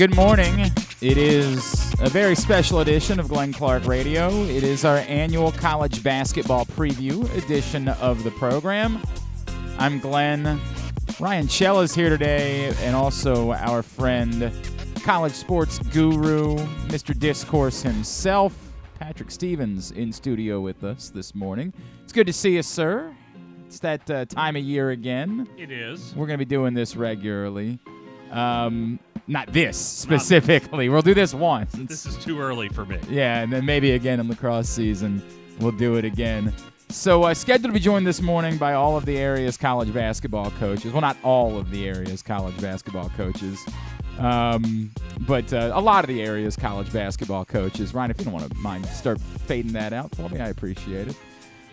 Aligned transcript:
Good 0.00 0.16
morning. 0.16 0.72
It 1.02 1.18
is 1.18 1.92
a 2.00 2.08
very 2.08 2.34
special 2.34 2.80
edition 2.80 3.20
of 3.20 3.28
Glenn 3.28 3.52
Clark 3.52 3.84
Radio. 3.84 4.30
It 4.44 4.64
is 4.64 4.82
our 4.82 4.96
annual 4.96 5.52
college 5.52 6.02
basketball 6.02 6.64
preview 6.64 7.30
edition 7.36 7.86
of 7.86 8.24
the 8.24 8.30
program. 8.30 9.02
I'm 9.76 9.98
Glenn. 9.98 10.58
Ryan 11.20 11.46
Chell 11.48 11.82
is 11.82 11.94
here 11.94 12.08
today, 12.08 12.74
and 12.80 12.96
also 12.96 13.52
our 13.52 13.82
friend, 13.82 14.50
college 15.02 15.34
sports 15.34 15.78
guru, 15.90 16.56
Mr. 16.86 17.14
Discourse 17.14 17.82
himself, 17.82 18.72
Patrick 18.98 19.30
Stevens, 19.30 19.90
in 19.90 20.14
studio 20.14 20.62
with 20.62 20.82
us 20.82 21.10
this 21.10 21.34
morning. 21.34 21.74
It's 22.04 22.14
good 22.14 22.26
to 22.26 22.32
see 22.32 22.54
you, 22.54 22.62
sir. 22.62 23.14
It's 23.66 23.80
that 23.80 24.10
uh, 24.10 24.24
time 24.24 24.56
of 24.56 24.62
year 24.62 24.92
again. 24.92 25.46
It 25.58 25.70
is. 25.70 26.14
We're 26.16 26.26
going 26.26 26.38
to 26.38 26.46
be 26.46 26.48
doing 26.48 26.72
this 26.72 26.96
regularly. 26.96 27.78
Um, 28.30 28.98
not 29.26 29.52
this 29.52 29.78
specifically. 29.78 30.88
We'll 30.88 31.02
do 31.02 31.14
this 31.14 31.34
once. 31.34 31.72
This 31.72 32.06
is 32.06 32.16
too 32.16 32.40
early 32.40 32.68
for 32.68 32.84
me. 32.84 32.98
Yeah, 33.08 33.40
and 33.40 33.52
then 33.52 33.64
maybe 33.64 33.92
again 33.92 34.20
in 34.20 34.28
lacrosse 34.28 34.68
season, 34.68 35.22
we'll 35.60 35.72
do 35.72 35.96
it 35.96 36.04
again. 36.04 36.52
So, 36.88 37.22
uh, 37.22 37.34
scheduled 37.34 37.70
to 37.70 37.72
be 37.72 37.78
joined 37.78 38.04
this 38.04 38.20
morning 38.20 38.56
by 38.56 38.72
all 38.72 38.96
of 38.96 39.04
the 39.04 39.16
area's 39.16 39.56
college 39.56 39.94
basketball 39.94 40.50
coaches. 40.52 40.92
Well, 40.92 41.00
not 41.00 41.16
all 41.22 41.56
of 41.56 41.70
the 41.70 41.86
area's 41.86 42.20
college 42.20 42.60
basketball 42.60 43.10
coaches, 43.10 43.60
um, 44.18 44.90
but 45.20 45.52
uh, 45.52 45.70
a 45.72 45.80
lot 45.80 46.02
of 46.02 46.08
the 46.08 46.20
area's 46.20 46.56
college 46.56 46.92
basketball 46.92 47.44
coaches. 47.44 47.94
Ryan, 47.94 48.10
if 48.10 48.18
you 48.18 48.24
don't 48.24 48.34
want 48.34 48.50
to 48.50 48.58
mind, 48.58 48.86
start 48.86 49.20
fading 49.20 49.72
that 49.74 49.92
out 49.92 50.14
for 50.16 50.28
me, 50.28 50.40
I 50.40 50.48
appreciate 50.48 51.08
it. 51.08 51.16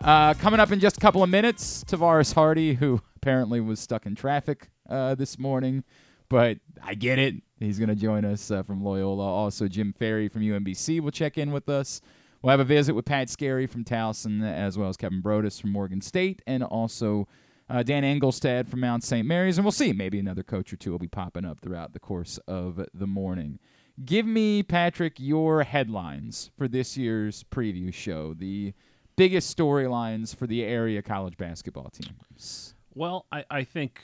Uh, 0.01 0.35
coming 0.35 0.59
up 0.59 0.71
in 0.71 0.79
just 0.79 0.97
a 0.97 0.99
couple 0.99 1.23
of 1.23 1.29
minutes, 1.29 1.83
Tavaras 1.83 2.35
Hardy, 2.35 2.75
who 2.75 3.01
apparently 3.15 3.59
was 3.59 3.79
stuck 3.79 4.05
in 4.05 4.13
traffic 4.13 4.69
uh, 4.87 5.15
this 5.15 5.39
morning, 5.39 5.83
but 6.29 6.57
I 6.83 6.93
get 6.93 7.19
it. 7.19 7.35
He's 7.59 7.79
going 7.79 7.89
to 7.89 7.95
join 7.95 8.25
us 8.25 8.51
uh, 8.51 8.63
from 8.63 8.83
Loyola. 8.83 9.25
Also, 9.25 9.67
Jim 9.67 9.93
Ferry 9.97 10.27
from 10.27 10.41
UMBC 10.41 10.99
will 10.99 11.11
check 11.11 11.37
in 11.37 11.51
with 11.51 11.69
us. 11.69 12.01
We'll 12.41 12.51
have 12.51 12.59
a 12.59 12.65
visit 12.65 12.93
with 12.93 13.05
Pat 13.05 13.29
Skerry 13.29 13.67
from 13.67 13.83
Towson, 13.83 14.43
as 14.43 14.77
well 14.77 14.89
as 14.89 14.97
Kevin 14.97 15.21
Broadus 15.21 15.59
from 15.59 15.71
Morgan 15.71 16.01
State, 16.01 16.41
and 16.45 16.63
also 16.63 17.27
uh, 17.69 17.81
Dan 17.83 18.03
Engelstad 18.03 18.67
from 18.67 18.79
Mount 18.81 19.03
St. 19.03 19.25
Mary's. 19.25 19.57
And 19.57 19.65
we'll 19.65 19.71
see. 19.71 19.91
Maybe 19.91 20.19
another 20.19 20.43
coach 20.43 20.71
or 20.71 20.77
two 20.77 20.91
will 20.91 20.99
be 20.99 21.07
popping 21.07 21.45
up 21.45 21.59
throughout 21.61 21.93
the 21.93 21.99
course 21.99 22.37
of 22.47 22.85
the 22.93 23.07
morning. 23.07 23.59
Give 24.05 24.27
me, 24.27 24.61
Patrick, 24.61 25.15
your 25.17 25.63
headlines 25.63 26.51
for 26.55 26.67
this 26.67 26.95
year's 26.95 27.43
preview 27.43 27.91
show. 27.91 28.35
The 28.35 28.73
biggest 29.15 29.57
storylines 29.57 30.35
for 30.35 30.45
the 30.45 30.63
area 30.63 31.01
college 31.01 31.37
basketball 31.37 31.89
teams. 31.89 32.66
Well, 32.97 33.27
I, 33.31 33.45
I 33.49 33.63
think 33.63 34.01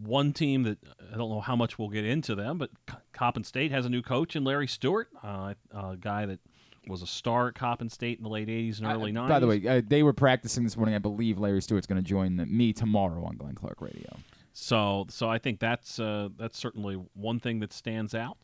one 0.00 0.32
team 0.32 0.62
that 0.62 0.78
I 1.12 1.16
don't 1.16 1.30
know 1.30 1.40
how 1.40 1.56
much 1.56 1.78
we'll 1.78 1.88
get 1.88 2.04
into 2.04 2.36
them, 2.36 2.58
but 2.58 2.70
Coppin 3.12 3.42
State 3.42 3.72
has 3.72 3.84
a 3.86 3.88
new 3.88 4.02
coach 4.02 4.36
in 4.36 4.44
Larry 4.44 4.68
Stewart, 4.68 5.08
uh, 5.24 5.54
a 5.72 5.96
guy 5.96 6.26
that 6.26 6.38
was 6.86 7.02
a 7.02 7.08
star 7.08 7.48
at 7.48 7.56
Coppin 7.56 7.90
State 7.90 8.18
in 8.18 8.22
the 8.22 8.30
late 8.30 8.46
80s 8.46 8.78
and 8.78 8.86
early 8.86 9.12
90s. 9.12 9.28
By 9.28 9.40
the 9.40 9.46
way, 9.48 9.66
uh, 9.66 9.82
they 9.84 10.04
were 10.04 10.12
practicing 10.12 10.62
this 10.62 10.76
morning. 10.76 10.94
I 10.94 10.98
believe 10.98 11.38
Larry 11.38 11.60
Stewart's 11.60 11.88
going 11.88 12.00
to 12.00 12.08
join 12.08 12.36
me 12.48 12.72
tomorrow 12.72 13.24
on 13.24 13.36
Glenn 13.36 13.56
Clark 13.56 13.80
Radio. 13.80 14.16
So, 14.52 15.06
so 15.10 15.28
I 15.28 15.38
think 15.38 15.58
that's 15.58 15.98
uh, 15.98 16.28
that's 16.38 16.56
certainly 16.56 16.94
one 17.14 17.40
thing 17.40 17.58
that 17.60 17.72
stands 17.72 18.14
out. 18.14 18.38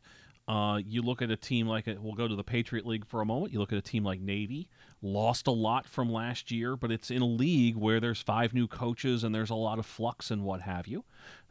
Uh, 0.53 0.77
you 0.87 1.01
look 1.01 1.23
at 1.23 1.31
a 1.31 1.37
team 1.37 1.67
like 1.67 1.87
a, 1.87 1.97
we'll 1.99 2.13
go 2.13 2.29
to 2.29 2.37
the 2.37 2.45
Patriot 2.45 2.85
League 2.85 3.07
for 3.07 3.23
a 3.23 3.25
moment. 3.25 3.55
You 3.55 3.59
look 3.59 3.73
at 3.73 3.79
a 3.79 3.83
team 3.83 4.05
like 4.05 4.21
Navy, 4.21 4.69
lost 5.01 5.47
a 5.47 5.51
lot 5.51 5.89
from 5.89 6.13
last 6.13 6.51
year, 6.51 6.77
but 6.77 6.93
it's 6.93 7.11
in 7.11 7.23
a 7.23 7.27
league 7.27 7.75
where 7.75 8.01
there's 8.01 8.21
five 8.21 8.53
new 8.53 8.67
coaches 8.67 9.25
and 9.25 9.35
there's 9.35 9.49
a 9.49 9.55
lot 9.55 9.79
of 9.79 9.87
flux 9.87 10.31
and 10.31 10.45
what 10.45 10.61
have 10.61 10.87
you. 10.87 11.05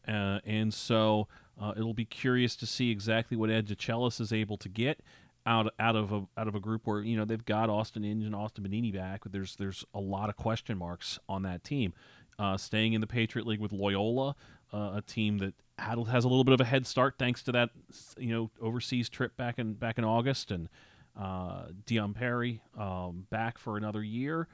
Uh, 0.07 0.38
and 0.45 0.72
so 0.72 1.28
uh, 1.59 1.73
it'll 1.75 1.95
be 1.95 2.06
curious 2.06 2.56
to 2.57 2.67
see 2.67 2.91
exactly 2.91 3.35
what 3.35 3.50
Ed 3.50 3.66
DeChellis 3.66 4.22
is 4.22 4.31
able 4.31 4.57
to 4.57 4.69
get 4.69 5.00
out 5.47 5.73
out 5.79 5.95
of 5.95 6.12
a 6.12 6.28
out 6.38 6.47
of 6.47 6.53
a 6.53 6.59
group 6.59 6.85
where 6.85 7.01
you 7.01 7.18
know 7.18 7.25
they've 7.25 7.44
got 7.44 7.72
Austin 7.72 8.06
Inge 8.06 8.25
and 8.25 8.35
Austin 8.35 8.63
Benigni 8.63 8.94
back, 8.94 9.22
but 9.23 9.31
there's 9.31 9.56
there's 9.56 9.83
a 9.95 10.00
lot 10.00 10.29
of 10.29 10.35
question 10.35 10.78
marks 10.78 11.18
on 11.28 11.41
that 11.41 11.63
team. 11.63 11.94
Uh, 12.38 12.56
staying 12.56 12.94
in 12.94 13.01
the 13.01 13.07
Patriot 13.07 13.47
League 13.47 13.59
with 13.59 13.72
Loyola, 13.72 14.35
uh, 14.72 14.91
a 14.95 15.03
team 15.06 15.39
that 15.39 15.56
has 15.81 16.24
a 16.24 16.28
little 16.28 16.44
bit 16.44 16.53
of 16.53 16.62
a 16.62 16.66
head 16.66 16.86
start 16.86 17.16
thanks 17.18 17.44
to 17.44 17.52
that 17.52 17.69
you 18.18 18.34
know 18.34 18.52
overseas 18.62 19.09
trip 19.09 19.36
back 19.38 19.59
in 19.59 19.74
back 19.74 19.97
in 19.97 20.03
August 20.03 20.52
and 20.52 20.69
uh, 21.19 21.66
Dion 21.86 22.14
Perry 22.14 22.62
um, 22.78 23.28
back 23.30 23.58
for 23.58 23.78
another 23.78 24.03
year. 24.03 24.47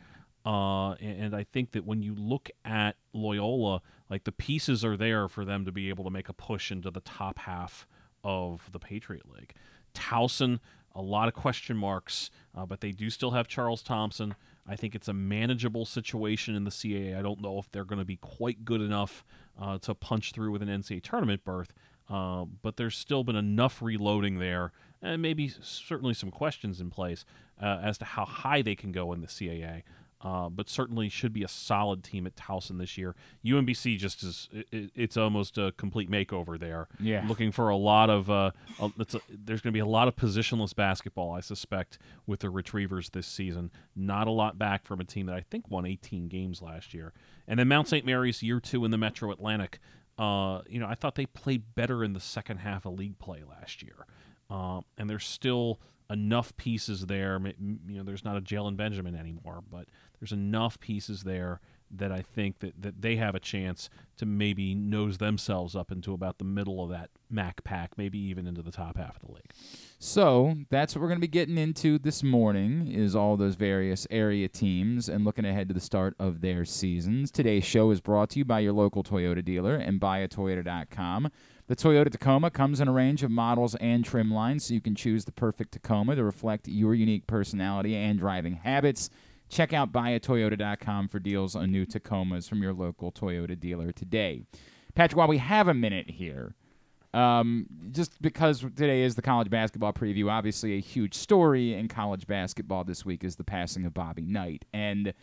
Uh, 0.45 0.93
and, 0.93 1.23
and, 1.23 1.35
I 1.35 1.43
think 1.43 1.71
that 1.71 1.85
when 1.85 2.01
you 2.01 2.15
look 2.15 2.49
at 2.63 2.95
Loyola, 3.11 3.81
like 4.09 4.23
the 4.23 4.31
pieces 4.31 4.85
are 4.85 4.95
there 4.95 5.27
for 5.27 5.43
them 5.43 5.65
to 5.65 5.73
be 5.73 5.89
able 5.89 6.05
to 6.05 6.09
make 6.09 6.29
a 6.29 6.33
push 6.33 6.71
into 6.71 6.89
the 6.89 7.01
top 7.01 7.39
half 7.39 7.85
of 8.23 8.69
the 8.71 8.79
Patriot 8.79 9.23
League. 9.29 9.53
Towson, 9.93 10.59
a 10.95 11.01
lot 11.01 11.27
of 11.27 11.33
question 11.33 11.75
marks, 11.75 12.31
uh, 12.55 12.65
but 12.65 12.79
they 12.79 12.93
do 12.93 13.09
still 13.09 13.31
have 13.31 13.49
Charles 13.49 13.81
Thompson. 13.83 14.35
I 14.65 14.77
think 14.77 14.95
it's 14.95 15.07
a 15.07 15.13
manageable 15.13 15.85
situation 15.85 16.55
in 16.55 16.63
the 16.63 16.71
CAA. 16.71 17.17
I 17.17 17.21
don't 17.21 17.41
know 17.41 17.59
if 17.59 17.69
they're 17.71 17.85
going 17.85 17.99
to 17.99 18.05
be 18.05 18.17
quite 18.17 18.63
good 18.63 18.81
enough 18.81 19.25
uh, 19.59 19.77
to 19.79 19.95
punch 19.95 20.31
through 20.31 20.51
with 20.51 20.61
an 20.61 20.69
NCAA 20.69 21.03
tournament 21.03 21.43
berth, 21.43 21.73
uh, 22.09 22.45
but 22.61 22.77
there's 22.77 22.97
still 22.97 23.23
been 23.23 23.35
enough 23.35 23.81
reloading 23.81 24.39
there, 24.39 24.71
and 25.01 25.21
maybe 25.21 25.51
certainly 25.61 26.13
some 26.13 26.31
questions 26.31 26.79
in 26.79 26.89
place 26.89 27.25
uh, 27.61 27.79
as 27.83 27.97
to 27.97 28.05
how 28.05 28.25
high 28.25 28.61
they 28.61 28.75
can 28.75 28.91
go 28.91 29.13
in 29.13 29.21
the 29.21 29.27
CAA. 29.27 29.83
Uh, 30.19 30.49
but 30.49 30.67
certainly 30.67 31.09
should 31.09 31.31
be 31.31 31.43
a 31.43 31.47
solid 31.47 32.03
team 32.03 32.25
at 32.25 32.35
Towson 32.35 32.79
this 32.79 32.97
year. 32.97 33.13
UMBC 33.45 33.99
just 33.99 34.23
is 34.23 34.49
it, 34.51 34.89
it's 34.95 35.15
almost 35.15 35.59
a 35.59 35.73
complete 35.77 36.09
makeover 36.09 36.59
there. 36.59 36.87
Yeah, 36.99 37.23
looking 37.27 37.51
for 37.51 37.69
a 37.69 37.75
lot 37.75 38.09
of 38.09 38.27
uh, 38.27 38.49
a, 38.79 38.91
there's 38.97 39.61
going 39.61 39.71
to 39.71 39.77
be 39.77 39.79
a 39.79 39.85
lot 39.85 40.07
of 40.07 40.15
positionless 40.15 40.75
basketball, 40.75 41.33
I 41.33 41.41
suspect, 41.41 41.99
with 42.25 42.39
the 42.39 42.49
Retrievers 42.49 43.11
this 43.11 43.27
season. 43.27 43.69
Not 43.95 44.25
a 44.25 44.31
lot 44.31 44.57
back 44.57 44.87
from 44.87 44.99
a 44.99 45.03
team 45.03 45.27
that 45.27 45.35
I 45.35 45.41
think 45.41 45.69
won 45.69 45.85
18 45.85 46.29
games 46.29 46.63
last 46.63 46.95
year. 46.95 47.13
And 47.47 47.59
then 47.59 47.67
Mount 47.67 47.87
St. 47.87 48.05
Mary's 48.05 48.43
year 48.43 48.59
two 48.59 48.83
in 48.85 48.91
the 48.91 48.97
Metro 48.97 49.31
Atlantic. 49.31 49.79
Uh, 50.17 50.61
you 50.67 50.79
know, 50.79 50.87
I 50.87 50.95
thought 50.95 51.15
they 51.15 51.27
played 51.27 51.75
better 51.75 52.03
in 52.03 52.13
the 52.13 52.19
second 52.19 52.57
half 52.57 52.85
of 52.85 52.93
league 52.93 53.19
play 53.19 53.43
last 53.47 53.83
year, 53.83 54.07
uh, 54.49 54.81
and 54.97 55.09
there's 55.09 55.25
still 55.25 55.79
enough 56.09 56.55
pieces 56.57 57.05
there. 57.05 57.39
You 57.39 57.77
know, 57.97 58.03
there's 58.03 58.25
not 58.25 58.37
a 58.37 58.41
Jalen 58.41 58.77
Benjamin 58.77 59.15
anymore, 59.15 59.63
but 59.69 59.87
there's 60.19 60.31
enough 60.31 60.79
pieces 60.79 61.23
there 61.23 61.61
that 61.91 62.11
I 62.11 62.21
think 62.21 62.59
that, 62.59 62.81
that 62.81 63.01
they 63.01 63.15
have 63.17 63.35
a 63.35 63.39
chance 63.39 63.89
to 64.17 64.25
maybe 64.25 64.75
nose 64.75 65.19
themselves 65.19 65.75
up 65.75 65.91
into 65.91 66.13
about 66.13 66.37
the 66.37 66.45
middle 66.45 66.83
of 66.83 66.89
that 66.89 67.09
MAAC 67.31 67.63
pack, 67.63 67.97
maybe 67.97 68.19
even 68.19 68.47
into 68.47 68.61
the 68.61 68.71
top 68.71 68.97
half 68.97 69.15
of 69.15 69.21
the 69.21 69.33
league. 69.33 69.53
So 69.99 70.53
that's 70.69 70.93
what 70.93 71.01
we're 71.01 71.07
going 71.07 71.17
to 71.17 71.21
be 71.21 71.27
getting 71.27 71.57
into 71.57 71.97
this 71.97 72.21
morning 72.21 72.87
is 72.87 73.15
all 73.15 73.35
those 73.35 73.55
various 73.55 74.05
area 74.11 74.47
teams 74.47 75.09
and 75.09 75.25
looking 75.25 75.43
ahead 75.43 75.67
to 75.69 75.73
the 75.73 75.79
start 75.79 76.13
of 76.19 76.41
their 76.41 76.65
seasons. 76.65 77.31
Today's 77.31 77.65
show 77.65 77.89
is 77.89 77.99
brought 77.99 78.29
to 78.31 78.39
you 78.39 78.45
by 78.45 78.59
your 78.59 78.73
local 78.73 79.03
Toyota 79.03 79.43
dealer 79.43 79.73
and 79.75 79.99
buyatoyota.com. 79.99 81.31
The 81.65 81.75
Toyota 81.75 82.11
Tacoma 82.11 82.51
comes 82.51 82.79
in 82.79 82.87
a 82.87 82.91
range 82.91 83.23
of 83.23 83.31
models 83.31 83.73
and 83.75 84.05
trim 84.05 84.31
lines, 84.31 84.65
so 84.65 84.75
you 84.75 84.81
can 84.81 84.93
choose 84.93 85.25
the 85.25 85.31
perfect 85.31 85.71
Tacoma 85.71 86.15
to 86.15 86.23
reflect 86.23 86.67
your 86.67 86.93
unique 86.93 87.25
personality 87.25 87.95
and 87.95 88.19
driving 88.19 88.53
habits. 88.53 89.09
Check 89.49 89.73
out 89.73 89.91
buyatoyota.com 89.91 91.07
for 91.07 91.17
deals 91.17 91.55
on 91.55 91.71
new 91.71 91.87
Tacomas 91.87 92.47
from 92.47 92.61
your 92.61 92.73
local 92.73 93.11
Toyota 93.11 93.59
dealer 93.59 93.91
today. 93.91 94.43
Patrick, 94.93 95.17
while 95.17 95.27
we 95.27 95.39
have 95.39 95.67
a 95.67 95.73
minute 95.73 96.11
here, 96.11 96.53
um, 97.17 97.65
just 97.91 98.21
because 98.21 98.59
today 98.59 99.01
is 99.01 99.15
the 99.15 99.21
college 99.21 99.49
basketball 99.49 99.91
preview, 99.91 100.29
obviously 100.29 100.75
a 100.75 100.79
huge 100.79 101.15
story 101.15 101.73
in 101.73 101.87
college 101.87 102.27
basketball 102.27 102.83
this 102.83 103.03
week 103.03 103.23
is 103.23 103.35
the 103.35 103.43
passing 103.43 103.85
of 103.85 103.93
Bobby 103.93 104.21
Knight. 104.21 104.65
And 104.71 105.13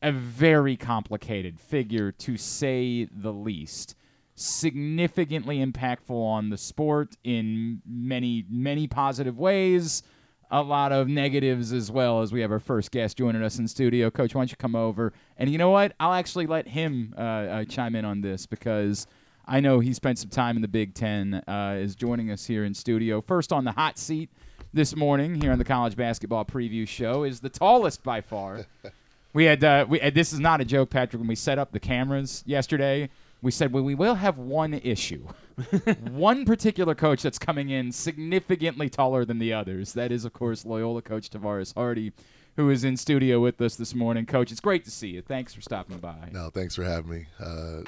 a 0.00 0.10
very 0.10 0.76
complicated 0.76 1.60
figure, 1.60 2.12
to 2.12 2.36
say 2.36 3.08
the 3.10 3.32
least. 3.32 3.94
Significantly 4.34 5.64
impactful 5.64 6.10
on 6.10 6.50
the 6.50 6.56
sport 6.56 7.16
in 7.24 7.82
many, 7.86 8.44
many 8.48 8.86
positive 8.86 9.38
ways 9.38 10.02
a 10.50 10.62
lot 10.62 10.92
of 10.92 11.08
negatives 11.08 11.72
as 11.72 11.90
well 11.90 12.22
as 12.22 12.32
we 12.32 12.40
have 12.40 12.52
our 12.52 12.60
first 12.60 12.90
guest 12.90 13.16
joining 13.16 13.42
us 13.42 13.58
in 13.58 13.66
studio. 13.66 14.10
Coach, 14.10 14.34
why 14.34 14.40
don't 14.40 14.50
you 14.50 14.56
come 14.56 14.76
over? 14.76 15.12
And 15.36 15.50
you 15.50 15.58
know 15.58 15.70
what? 15.70 15.94
I'll 15.98 16.12
actually 16.12 16.46
let 16.46 16.68
him 16.68 17.14
uh, 17.16 17.20
uh, 17.20 17.64
chime 17.64 17.96
in 17.96 18.04
on 18.04 18.20
this 18.20 18.46
because 18.46 19.06
I 19.46 19.60
know 19.60 19.80
he 19.80 19.92
spent 19.92 20.18
some 20.18 20.30
time 20.30 20.56
in 20.56 20.62
the 20.62 20.68
Big 20.68 20.94
Ten, 20.94 21.34
uh, 21.46 21.76
is 21.78 21.94
joining 21.94 22.30
us 22.30 22.46
here 22.46 22.64
in 22.64 22.74
studio. 22.74 23.20
First 23.20 23.52
on 23.52 23.64
the 23.64 23.72
hot 23.72 23.98
seat 23.98 24.30
this 24.72 24.96
morning 24.96 25.40
here 25.40 25.52
on 25.52 25.58
the 25.58 25.64
College 25.64 25.96
Basketball 25.96 26.44
Preview 26.44 26.86
Show 26.88 27.24
is 27.24 27.40
the 27.40 27.48
tallest 27.48 28.02
by 28.02 28.20
far. 28.20 28.66
we 29.32 29.44
had, 29.44 29.62
uh, 29.62 29.86
we, 29.88 29.98
this 30.10 30.32
is 30.32 30.40
not 30.40 30.60
a 30.60 30.64
joke, 30.64 30.90
Patrick, 30.90 31.20
when 31.20 31.28
we 31.28 31.34
set 31.34 31.58
up 31.58 31.72
the 31.72 31.80
cameras 31.80 32.42
yesterday 32.46 33.08
we 33.44 33.50
said, 33.50 33.72
well, 33.72 33.84
we 33.84 33.94
will 33.94 34.14
have 34.14 34.38
one 34.38 34.72
issue. 34.72 35.28
one 36.10 36.46
particular 36.46 36.94
coach 36.94 37.22
that's 37.22 37.38
coming 37.38 37.68
in 37.68 37.92
significantly 37.92 38.88
taller 38.88 39.26
than 39.26 39.38
the 39.38 39.52
others. 39.52 39.92
That 39.92 40.10
is, 40.10 40.24
of 40.24 40.32
course, 40.32 40.64
Loyola 40.64 41.02
coach 41.02 41.28
Tavaras 41.28 41.74
Hardy, 41.74 42.12
who 42.56 42.70
is 42.70 42.84
in 42.84 42.96
studio 42.96 43.40
with 43.40 43.60
us 43.60 43.76
this 43.76 43.94
morning. 43.94 44.24
Coach, 44.24 44.50
it's 44.50 44.62
great 44.62 44.82
to 44.86 44.90
see 44.90 45.08
you. 45.08 45.20
Thanks 45.20 45.52
for 45.52 45.60
stopping 45.60 45.98
by. 45.98 46.30
No, 46.32 46.48
thanks 46.48 46.74
for 46.74 46.84
having 46.84 47.10
me. 47.10 47.26
Uh, 47.38 47.82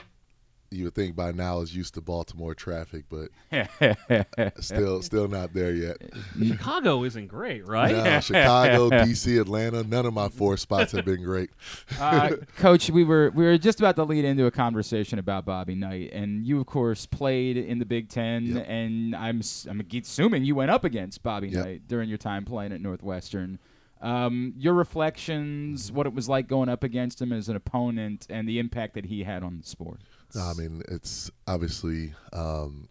you 0.71 0.85
would 0.85 0.95
think 0.95 1.15
by 1.17 1.33
now 1.33 1.61
is 1.61 1.75
used 1.75 1.95
to 1.95 2.01
Baltimore 2.01 2.55
traffic, 2.55 3.05
but 3.09 3.29
still 4.61 5.03
still 5.03 5.29
not 5.29 5.53
there 5.55 5.73
yet. 5.73 5.97
Chicago 6.43 7.05
isn't 7.05 7.29
great, 7.29 7.67
right? 7.67 7.93
No, 7.95 8.21
Chicago, 8.21 8.91
DC, 8.91 9.41
Atlanta, 9.41 9.83
none 9.85 10.07
of 10.07 10.15
my 10.15 10.29
four 10.29 10.57
spots 10.57 10.93
have 10.93 11.05
been 11.05 11.23
great. 11.23 11.51
uh, 12.01 12.31
Coach, 12.57 12.91
we 12.91 13.05
were 13.05 13.31
we 13.35 13.45
were 13.45 13.59
just 13.59 13.79
about 13.81 13.97
to 13.97 14.05
lead 14.05 14.25
into 14.25 14.47
a 14.47 14.51
conversation 14.51 15.19
about 15.19 15.45
Bobby 15.45 15.75
Knight, 15.75 16.13
and 16.13 16.47
you 16.47 16.61
of 16.61 16.67
course 16.67 17.07
played 17.07 17.57
in 17.57 17.79
the 17.79 17.87
Big 17.87 18.09
Ten, 18.09 18.47
Yep. 18.57 18.65
and 18.69 19.17
I'm 19.17 19.39
s- 19.39 19.67
I'm 19.69 19.81
assuming 19.93 20.45
you 20.45 20.55
went 20.55 20.71
up 20.71 20.85
against 20.85 21.23
Bobby 21.23 21.49
Yep. 21.49 21.65
Knight 21.65 21.83
during 21.89 22.09
your 22.09 22.19
time 22.19 22.45
playing 22.45 22.73
at 22.73 22.81
Northwestern. 22.81 23.59
Um, 24.03 24.53
your 24.59 24.75
reflections, 24.75 25.91
what 25.91 26.07
it 26.07 26.13
was 26.13 26.29
like 26.29 26.49
going 26.49 26.69
up 26.69 26.85
against 26.85 27.21
him 27.21 27.33
as 27.33 27.49
an 27.49 27.57
opponent, 27.57 28.27
and 28.29 28.47
the 28.47 28.59
impact 28.59 28.93
that 28.95 29.07
he 29.07 29.23
had 29.25 29.43
on 29.43 29.57
the 29.57 29.67
sport. 29.67 30.01
No, 30.35 30.43
I 30.43 30.55
mean, 30.55 30.83
it's 30.89 31.31
obviously 31.47 32.15
um, 32.33 32.89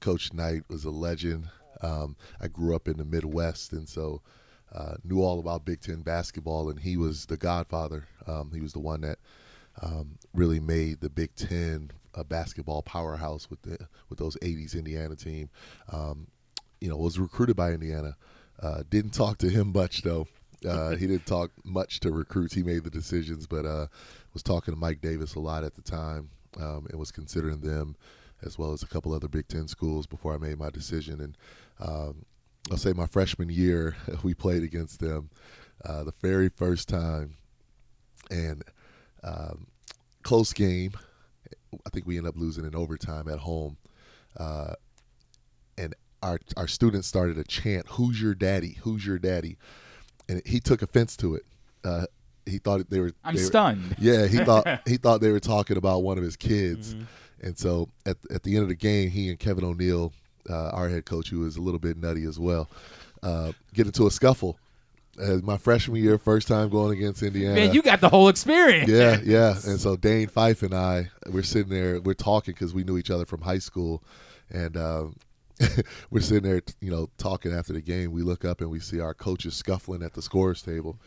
Coach 0.00 0.32
Knight 0.32 0.62
was 0.68 0.84
a 0.84 0.90
legend. 0.90 1.48
Um, 1.80 2.16
I 2.40 2.48
grew 2.48 2.74
up 2.76 2.88
in 2.88 2.96
the 2.96 3.04
Midwest, 3.04 3.72
and 3.72 3.88
so 3.88 4.20
uh, 4.74 4.94
knew 5.04 5.22
all 5.22 5.38
about 5.40 5.64
Big 5.64 5.80
Ten 5.80 6.02
basketball. 6.02 6.70
And 6.70 6.78
he 6.78 6.96
was 6.96 7.26
the 7.26 7.36
godfather. 7.36 8.06
Um, 8.26 8.50
he 8.52 8.60
was 8.60 8.72
the 8.72 8.80
one 8.80 9.00
that 9.02 9.18
um, 9.80 10.18
really 10.34 10.60
made 10.60 11.00
the 11.00 11.10
Big 11.10 11.34
Ten 11.34 11.90
a 12.14 12.24
basketball 12.24 12.82
powerhouse 12.82 13.48
with 13.48 13.62
the 13.62 13.78
with 14.08 14.18
those 14.18 14.36
'80s 14.36 14.74
Indiana 14.74 15.16
team. 15.16 15.48
Um, 15.90 16.26
you 16.80 16.88
know, 16.88 16.96
was 16.96 17.18
recruited 17.18 17.56
by 17.56 17.72
Indiana. 17.72 18.16
Uh, 18.60 18.82
didn't 18.90 19.12
talk 19.12 19.38
to 19.38 19.48
him 19.48 19.72
much 19.72 20.02
though. 20.02 20.26
Uh, 20.66 20.90
he 20.90 21.06
didn't 21.06 21.26
talk 21.26 21.50
much 21.64 22.00
to 22.00 22.12
recruits. 22.12 22.54
He 22.54 22.62
made 22.62 22.84
the 22.84 22.90
decisions, 22.90 23.46
but 23.46 23.66
uh, 23.66 23.86
was 24.32 24.42
talking 24.42 24.74
to 24.74 24.80
Mike 24.80 25.00
Davis 25.00 25.34
a 25.34 25.40
lot 25.40 25.64
at 25.64 25.74
the 25.74 25.82
time, 25.82 26.30
um, 26.60 26.86
and 26.90 26.98
was 26.98 27.12
considering 27.12 27.60
them 27.60 27.96
as 28.44 28.58
well 28.58 28.72
as 28.72 28.82
a 28.82 28.86
couple 28.86 29.12
other 29.12 29.28
Big 29.28 29.48
Ten 29.48 29.68
schools 29.68 30.06
before 30.06 30.34
I 30.34 30.38
made 30.38 30.58
my 30.58 30.70
decision. 30.70 31.20
And 31.20 31.38
um, 31.80 32.24
I'll 32.70 32.76
say 32.76 32.92
my 32.92 33.06
freshman 33.06 33.48
year, 33.48 33.96
we 34.22 34.34
played 34.34 34.62
against 34.62 35.00
them 35.00 35.30
uh, 35.84 36.04
the 36.04 36.14
very 36.20 36.48
first 36.48 36.88
time, 36.88 37.34
and 38.30 38.62
um, 39.22 39.66
close 40.22 40.52
game. 40.52 40.92
I 41.86 41.90
think 41.90 42.06
we 42.06 42.18
ended 42.18 42.34
up 42.34 42.40
losing 42.40 42.64
in 42.64 42.74
overtime 42.74 43.28
at 43.28 43.38
home, 43.38 43.76
uh, 44.36 44.74
and 45.78 45.94
our 46.22 46.38
our 46.56 46.68
students 46.68 47.08
started 47.08 47.38
a 47.38 47.44
chant, 47.44 47.86
"Who's 47.88 48.20
your 48.20 48.34
daddy? 48.34 48.78
Who's 48.82 49.04
your 49.04 49.18
daddy?" 49.18 49.56
And 50.28 50.42
he 50.46 50.60
took 50.60 50.82
offense 50.82 51.16
to 51.18 51.34
it. 51.34 51.44
Uh, 51.82 52.06
he 52.46 52.58
thought 52.58 52.88
they 52.90 53.00
were. 53.00 53.12
I'm 53.24 53.34
they 53.34 53.40
were- 53.42 53.46
stunned. 53.46 53.96
yeah, 54.00 54.26
he 54.26 54.38
thought 54.38 54.66
he 54.86 54.96
thought 54.96 55.20
they 55.20 55.30
were 55.32 55.40
talking 55.40 55.76
about 55.76 56.02
one 56.02 56.18
of 56.18 56.24
his 56.24 56.36
kids, 56.36 56.94
Mhm. 56.94 57.06
and 57.42 57.58
so 57.58 57.88
at 58.06 58.16
at 58.30 58.42
the 58.42 58.54
end 58.54 58.62
of 58.62 58.68
the 58.68 58.74
game, 58.74 59.10
he 59.10 59.28
and 59.30 59.38
Kevin 59.38 59.64
O'Neill, 59.64 60.12
uh, 60.50 60.70
our 60.70 60.88
head 60.88 61.04
coach, 61.04 61.28
who 61.30 61.40
was 61.40 61.56
a 61.56 61.60
little 61.60 61.80
bit 61.80 61.96
nutty 61.96 62.24
as 62.24 62.38
well, 62.38 62.68
uh, 63.22 63.52
get 63.74 63.86
into 63.86 64.06
a 64.06 64.10
scuffle. 64.10 64.58
Uh, 65.20 65.36
my 65.42 65.58
freshman 65.58 66.02
year, 66.02 66.16
first 66.16 66.48
time 66.48 66.70
going 66.70 66.96
against 66.96 67.22
Indiana. 67.22 67.54
Man, 67.54 67.74
you 67.74 67.82
got 67.82 68.00
the 68.00 68.08
whole 68.08 68.28
experience. 68.30 68.88
yeah, 68.90 69.20
yeah. 69.24 69.50
And 69.66 69.78
so 69.78 69.94
Dane 69.94 70.26
Fife 70.26 70.62
and 70.62 70.72
I, 70.72 71.10
we're 71.28 71.42
sitting 71.42 71.68
there, 71.70 72.00
we're 72.00 72.14
talking 72.14 72.54
because 72.54 72.72
we 72.72 72.82
knew 72.82 72.96
each 72.96 73.10
other 73.10 73.26
from 73.26 73.42
high 73.42 73.58
school, 73.58 74.02
and 74.50 74.74
um, 74.74 75.16
we're 76.10 76.20
sitting 76.20 76.48
there, 76.48 76.62
you 76.80 76.90
know, 76.90 77.08
talking 77.18 77.52
after 77.52 77.72
the 77.72 77.80
game. 77.80 78.12
We 78.12 78.22
look 78.22 78.44
up 78.44 78.60
and 78.60 78.70
we 78.70 78.80
see 78.80 79.00
our 79.00 79.14
coaches 79.14 79.54
scuffling 79.54 80.02
at 80.02 80.12
the 80.14 80.22
scores 80.22 80.62
table. 80.62 80.98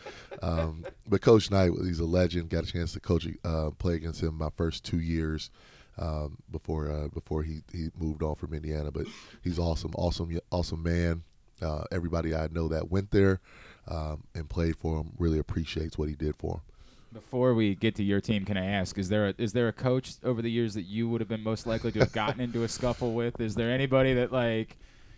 Um, 0.41 0.85
but 1.07 1.21
Coach 1.21 1.51
Knight, 1.51 1.71
he's 1.83 1.99
a 1.99 2.05
legend. 2.05 2.49
Got 2.49 2.63
a 2.63 2.71
chance 2.71 2.93
to 2.93 2.99
coach, 2.99 3.27
uh, 3.43 3.71
play 3.71 3.95
against 3.95 4.21
him 4.21 4.37
my 4.37 4.49
first 4.55 4.83
two 4.83 4.99
years 4.99 5.49
um, 5.97 6.37
before 6.51 6.91
uh, 6.91 7.07
before 7.09 7.43
he 7.43 7.61
he 7.71 7.89
moved 7.97 8.23
on 8.23 8.35
from 8.35 8.53
Indiana. 8.53 8.91
But 8.91 9.07
he's 9.43 9.59
awesome, 9.59 9.91
awesome, 9.95 10.37
awesome 10.51 10.83
man. 10.83 11.23
Uh, 11.61 11.83
everybody 11.91 12.35
I 12.35 12.47
know 12.51 12.67
that 12.67 12.91
went 12.91 13.11
there 13.11 13.39
um, 13.87 14.23
and 14.33 14.49
played 14.49 14.75
for 14.75 14.99
him 14.99 15.13
really 15.17 15.39
appreciates 15.39 15.97
what 15.97 16.09
he 16.09 16.15
did 16.15 16.35
for 16.35 16.55
him. 16.55 16.61
Before 17.15 17.53
we 17.53 17.75
get 17.75 17.95
to 17.95 18.03
your 18.03 18.19
team, 18.19 18.43
can 18.43 18.57
I 18.57 18.65
ask: 18.65 18.97
Is 18.97 19.07
there 19.07 19.29
a, 19.29 19.33
is 19.37 19.53
there 19.53 19.69
a 19.69 19.73
coach 19.73 20.15
over 20.21 20.41
the 20.41 20.51
years 20.51 20.73
that 20.73 20.81
you 20.81 21.07
would 21.07 21.21
have 21.21 21.29
been 21.29 21.43
most 21.43 21.65
likely 21.65 21.93
to 21.93 21.99
have 21.99 22.11
gotten 22.11 22.41
into 22.41 22.63
a 22.63 22.67
scuffle 22.67 23.13
with? 23.13 23.39
Is 23.39 23.55
there 23.55 23.71
anybody 23.71 24.15
that 24.15 24.33
like, 24.33 24.75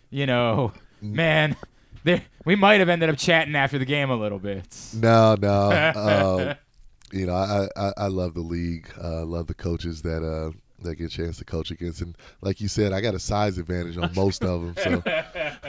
you 0.08 0.24
know, 0.24 0.72
man, 1.02 1.56
there 2.04 2.22
we 2.44 2.54
might 2.54 2.78
have 2.78 2.88
ended 2.88 3.10
up 3.10 3.18
chatting 3.18 3.56
after 3.56 3.80
the 3.80 3.84
game 3.84 4.10
a 4.10 4.16
little 4.16 4.38
bit. 4.38 4.78
No, 4.94 5.34
no. 5.40 5.48
uh, 5.48 6.54
you 7.12 7.26
know, 7.26 7.34
I, 7.34 7.68
I 7.76 7.92
I 7.96 8.06
love 8.06 8.34
the 8.34 8.42
league. 8.42 8.88
Uh, 9.02 9.24
love 9.24 9.48
the 9.48 9.54
coaches 9.54 10.00
that 10.02 10.22
uh 10.22 10.52
that 10.84 10.94
get 10.94 11.06
a 11.06 11.08
chance 11.08 11.38
to 11.38 11.44
coach 11.44 11.72
against, 11.72 12.00
and 12.00 12.16
like 12.42 12.60
you 12.60 12.68
said, 12.68 12.92
I 12.92 13.00
got 13.00 13.14
a 13.14 13.18
size 13.18 13.58
advantage 13.58 13.98
on 13.98 14.12
most 14.14 14.44
of 14.44 14.62
them. 14.62 14.74
So 14.76 15.02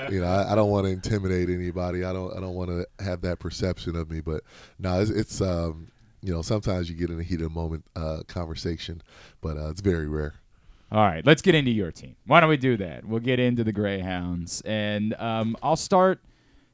you 0.12 0.22
know, 0.22 0.28
I, 0.28 0.52
I 0.52 0.56
don't 0.56 0.70
want 0.70 0.86
to 0.86 0.92
intimidate 0.92 1.50
anybody. 1.50 2.04
I 2.04 2.14
don't 2.14 2.38
I 2.38 2.40
don't 2.40 2.54
want 2.54 2.70
to 2.70 2.86
have 3.04 3.22
that 3.22 3.40
perception 3.40 3.96
of 3.96 4.12
me. 4.12 4.22
But 4.22 4.44
no, 4.78 5.02
it's, 5.02 5.10
it's 5.10 5.42
um 5.42 5.88
you 6.22 6.34
know 6.34 6.42
sometimes 6.42 6.90
you 6.90 6.96
get 6.96 7.10
in 7.10 7.20
a 7.20 7.24
heated 7.24 7.52
moment 7.52 7.86
uh, 7.96 8.22
conversation, 8.28 9.02
but 9.42 9.58
uh, 9.58 9.70
it's 9.70 9.82
very 9.82 10.08
rare. 10.08 10.36
All 10.92 11.02
right, 11.06 11.24
let's 11.26 11.42
get 11.44 11.54
into 11.54 11.70
your 11.72 11.92
team. 11.92 12.16
Why 12.26 12.40
don't 12.40 12.50
we 12.50 12.58
do 12.58 12.76
that? 12.78 13.06
We'll 13.06 13.20
get 13.20 13.40
into 13.40 13.64
the 13.64 13.72
Greyhounds, 13.72 14.62
and 14.62 15.14
um, 15.16 15.56
I'll 15.62 15.76
start. 15.76 16.20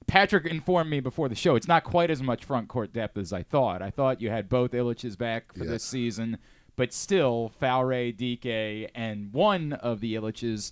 Patrick 0.08 0.46
informed 0.46 0.90
me 0.92 1.00
before 1.00 1.28
the 1.30 1.36
show 1.36 1.56
it's 1.56 1.68
not 1.68 1.84
quite 1.84 2.12
as 2.12 2.22
much 2.22 2.46
front 2.46 2.68
court 2.68 2.94
depth 2.94 3.18
as 3.18 3.34
I 3.34 3.42
thought. 3.44 3.82
I 3.82 3.90
thought 3.90 4.22
you 4.22 4.30
had 4.30 4.48
both 4.50 4.72
Illiches 4.72 5.18
back 5.18 5.52
for 5.54 5.64
Yeah. 5.66 5.72
this 5.72 5.84
season, 5.84 6.38
but 6.76 6.94
still, 6.94 7.52
Falray, 7.60 8.16
DK, 8.16 8.90
and 8.94 9.34
one 9.34 9.74
of 9.74 10.00
the 10.02 10.14
Illiches. 10.16 10.72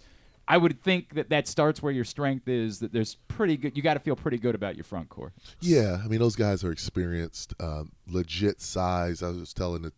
I 0.53 0.57
would 0.57 0.83
think 0.83 1.15
that 1.15 1.29
that 1.29 1.47
starts 1.47 1.81
where 1.81 1.91
your 1.91 2.05
strength 2.05 2.48
is. 2.48 2.77
That 2.77 2.93
there's 2.93 3.15
pretty 3.27 3.57
good. 3.57 3.75
You 3.75 3.81
got 3.81 3.95
to 3.95 4.00
feel 4.00 4.15
pretty 4.15 4.38
good 4.38 4.53
about 4.53 4.75
your 4.75 4.83
front 4.83 5.10
court. 5.10 5.33
Yeah, 5.62 5.98
I 6.05 6.07
mean 6.07 6.19
those 6.19 6.36
guys 6.36 6.63
are 6.63 6.72
experienced, 6.72 7.55
um, 7.60 7.91
legit 8.07 8.62
size. 8.62 9.24
I 9.24 9.29
was 9.29 9.51
telling 9.51 9.81
the 9.81 9.91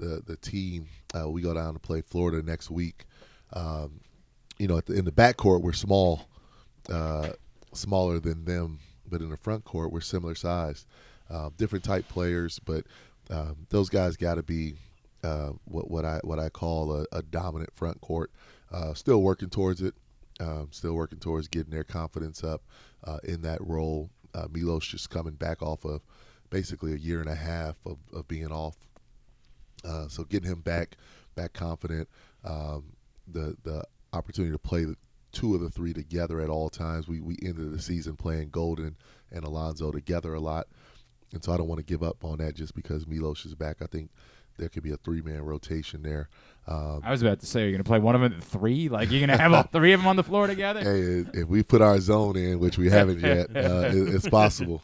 the, 0.00 0.20
the 0.26 0.36
team 0.38 0.88
uh, 1.14 1.30
we 1.30 1.40
go 1.40 1.54
down 1.54 1.74
to 1.74 1.78
play 1.78 2.00
Florida 2.00 2.42
next 2.44 2.68
week. 2.68 3.04
Um, 3.52 4.00
you 4.58 4.66
know, 4.66 4.80
the, 4.80 4.94
in 4.94 5.04
the 5.04 5.12
backcourt 5.12 5.62
we're 5.62 5.72
small, 5.72 6.26
uh, 6.88 7.28
smaller 7.72 8.18
than 8.18 8.44
them, 8.44 8.80
but 9.08 9.20
in 9.20 9.30
the 9.30 9.36
front 9.36 9.64
court 9.64 9.92
we're 9.92 10.00
similar 10.00 10.34
size. 10.34 10.84
Uh, 11.30 11.50
different 11.56 11.84
type 11.84 12.08
players, 12.08 12.58
but 12.58 12.86
um, 13.30 13.68
those 13.70 13.88
guys 13.88 14.16
got 14.16 14.34
to 14.34 14.42
be 14.42 14.74
uh, 15.22 15.50
what 15.66 15.88
what 15.88 16.04
I 16.04 16.18
what 16.24 16.40
I 16.40 16.48
call 16.48 16.92
a, 16.92 17.06
a 17.12 17.22
dominant 17.22 17.72
front 17.72 18.00
court. 18.00 18.32
Uh, 18.72 18.94
still 18.94 19.22
working 19.22 19.50
towards 19.50 19.82
it. 19.82 19.94
Um, 20.40 20.68
still 20.70 20.94
working 20.94 21.18
towards 21.18 21.46
getting 21.46 21.70
their 21.70 21.84
confidence 21.84 22.42
up 22.42 22.62
uh, 23.04 23.18
in 23.22 23.42
that 23.42 23.60
role. 23.60 24.10
Uh, 24.34 24.46
Milos 24.50 24.86
just 24.86 25.10
coming 25.10 25.34
back 25.34 25.62
off 25.62 25.84
of 25.84 26.00
basically 26.48 26.92
a 26.94 26.96
year 26.96 27.20
and 27.20 27.28
a 27.28 27.34
half 27.34 27.76
of, 27.84 27.98
of 28.12 28.26
being 28.28 28.50
off. 28.50 28.76
Uh, 29.84 30.08
so 30.08 30.24
getting 30.24 30.50
him 30.50 30.60
back, 30.60 30.96
back 31.34 31.52
confident. 31.52 32.08
Um, 32.44 32.84
the 33.28 33.56
the 33.62 33.84
opportunity 34.12 34.52
to 34.52 34.58
play 34.58 34.86
two 35.32 35.54
of 35.54 35.60
the 35.60 35.70
three 35.70 35.92
together 35.92 36.40
at 36.40 36.50
all 36.50 36.68
times. 36.70 37.08
We 37.08 37.20
we 37.20 37.38
ended 37.42 37.72
the 37.72 37.82
season 37.82 38.16
playing 38.16 38.50
Golden 38.50 38.96
and 39.30 39.44
Alonzo 39.44 39.90
together 39.90 40.34
a 40.34 40.40
lot, 40.40 40.66
and 41.32 41.42
so 41.44 41.52
I 41.52 41.56
don't 41.56 41.68
want 41.68 41.78
to 41.78 41.84
give 41.84 42.02
up 42.02 42.24
on 42.24 42.38
that 42.38 42.54
just 42.54 42.74
because 42.74 43.06
Milos 43.06 43.44
is 43.44 43.54
back. 43.54 43.82
I 43.82 43.86
think 43.86 44.10
there 44.58 44.68
could 44.68 44.82
be 44.82 44.92
a 44.92 44.96
three 44.96 45.22
man 45.22 45.42
rotation 45.42 46.02
there. 46.02 46.28
Um, 46.66 47.00
I 47.02 47.10
was 47.10 47.22
about 47.22 47.40
to 47.40 47.46
say, 47.46 47.62
you're 47.62 47.72
gonna 47.72 47.84
play 47.84 47.98
one 47.98 48.14
of 48.14 48.20
them 48.20 48.32
at 48.34 48.42
three. 48.42 48.88
Like 48.88 49.10
you're 49.10 49.20
gonna 49.20 49.36
have 49.36 49.52
all 49.52 49.62
three 49.72 49.92
of 49.92 50.00
them 50.00 50.06
on 50.06 50.16
the 50.16 50.22
floor 50.22 50.46
together. 50.46 50.80
hey, 50.80 51.40
if 51.40 51.48
we 51.48 51.62
put 51.62 51.80
our 51.80 51.98
zone 52.00 52.36
in, 52.36 52.58
which 52.58 52.78
we 52.78 52.88
haven't 52.90 53.20
yet, 53.20 53.50
uh, 53.56 53.90
it, 53.92 54.14
it's 54.14 54.28
possible. 54.28 54.82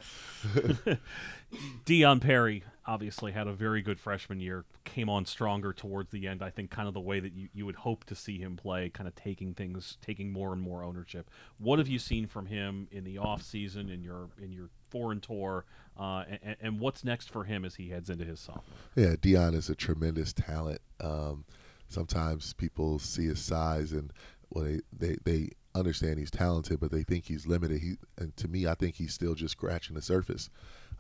Dion 1.84 2.20
Perry 2.20 2.62
obviously 2.88 3.32
had 3.32 3.46
a 3.46 3.52
very 3.52 3.82
good 3.82 4.00
freshman 4.00 4.40
year, 4.40 4.64
came 4.84 5.10
on 5.10 5.26
stronger 5.26 5.72
towards 5.72 6.10
the 6.10 6.26
end. 6.26 6.42
I 6.42 6.50
think 6.50 6.70
kind 6.70 6.88
of 6.88 6.94
the 6.94 7.00
way 7.00 7.20
that 7.20 7.34
you, 7.34 7.48
you 7.52 7.66
would 7.66 7.76
hope 7.76 8.04
to 8.04 8.14
see 8.14 8.38
him 8.38 8.56
play, 8.56 8.88
kind 8.88 9.06
of 9.06 9.14
taking 9.14 9.54
things, 9.54 9.98
taking 10.00 10.32
more 10.32 10.52
and 10.52 10.62
more 10.62 10.82
ownership. 10.82 11.30
What 11.58 11.78
have 11.78 11.88
you 11.88 11.98
seen 11.98 12.26
from 12.26 12.46
him 12.46 12.88
in 12.90 13.04
the 13.04 13.18
off 13.18 13.42
season, 13.42 13.90
in 13.90 14.02
your 14.02 14.30
in 14.42 14.52
your 14.52 14.70
foreign 14.90 15.20
tour, 15.20 15.66
uh, 15.98 16.24
and, 16.42 16.56
and 16.60 16.80
what's 16.80 17.04
next 17.04 17.30
for 17.30 17.44
him 17.44 17.64
as 17.64 17.74
he 17.74 17.88
heads 17.88 18.10
into 18.10 18.24
his 18.24 18.40
sophomore? 18.40 18.78
Yeah, 18.94 19.16
Dion 19.20 19.54
is 19.54 19.68
a 19.68 19.74
tremendous 19.74 20.32
talent. 20.32 20.80
Um, 21.00 21.44
sometimes 21.88 22.52
people 22.52 22.98
see 22.98 23.26
his 23.26 23.40
size 23.40 23.92
and 23.92 24.12
well, 24.50 24.64
they, 24.64 24.80
they 24.92 25.16
they 25.24 25.50
understand 25.74 26.18
he's 26.18 26.30
talented, 26.30 26.80
but 26.80 26.90
they 26.90 27.02
think 27.02 27.26
he's 27.26 27.46
limited. 27.46 27.80
He 27.80 27.96
and 28.16 28.36
to 28.36 28.48
me, 28.48 28.66
I 28.66 28.74
think 28.74 28.94
he's 28.94 29.12
still 29.12 29.34
just 29.34 29.52
scratching 29.52 29.94
the 29.94 30.02
surface 30.02 30.50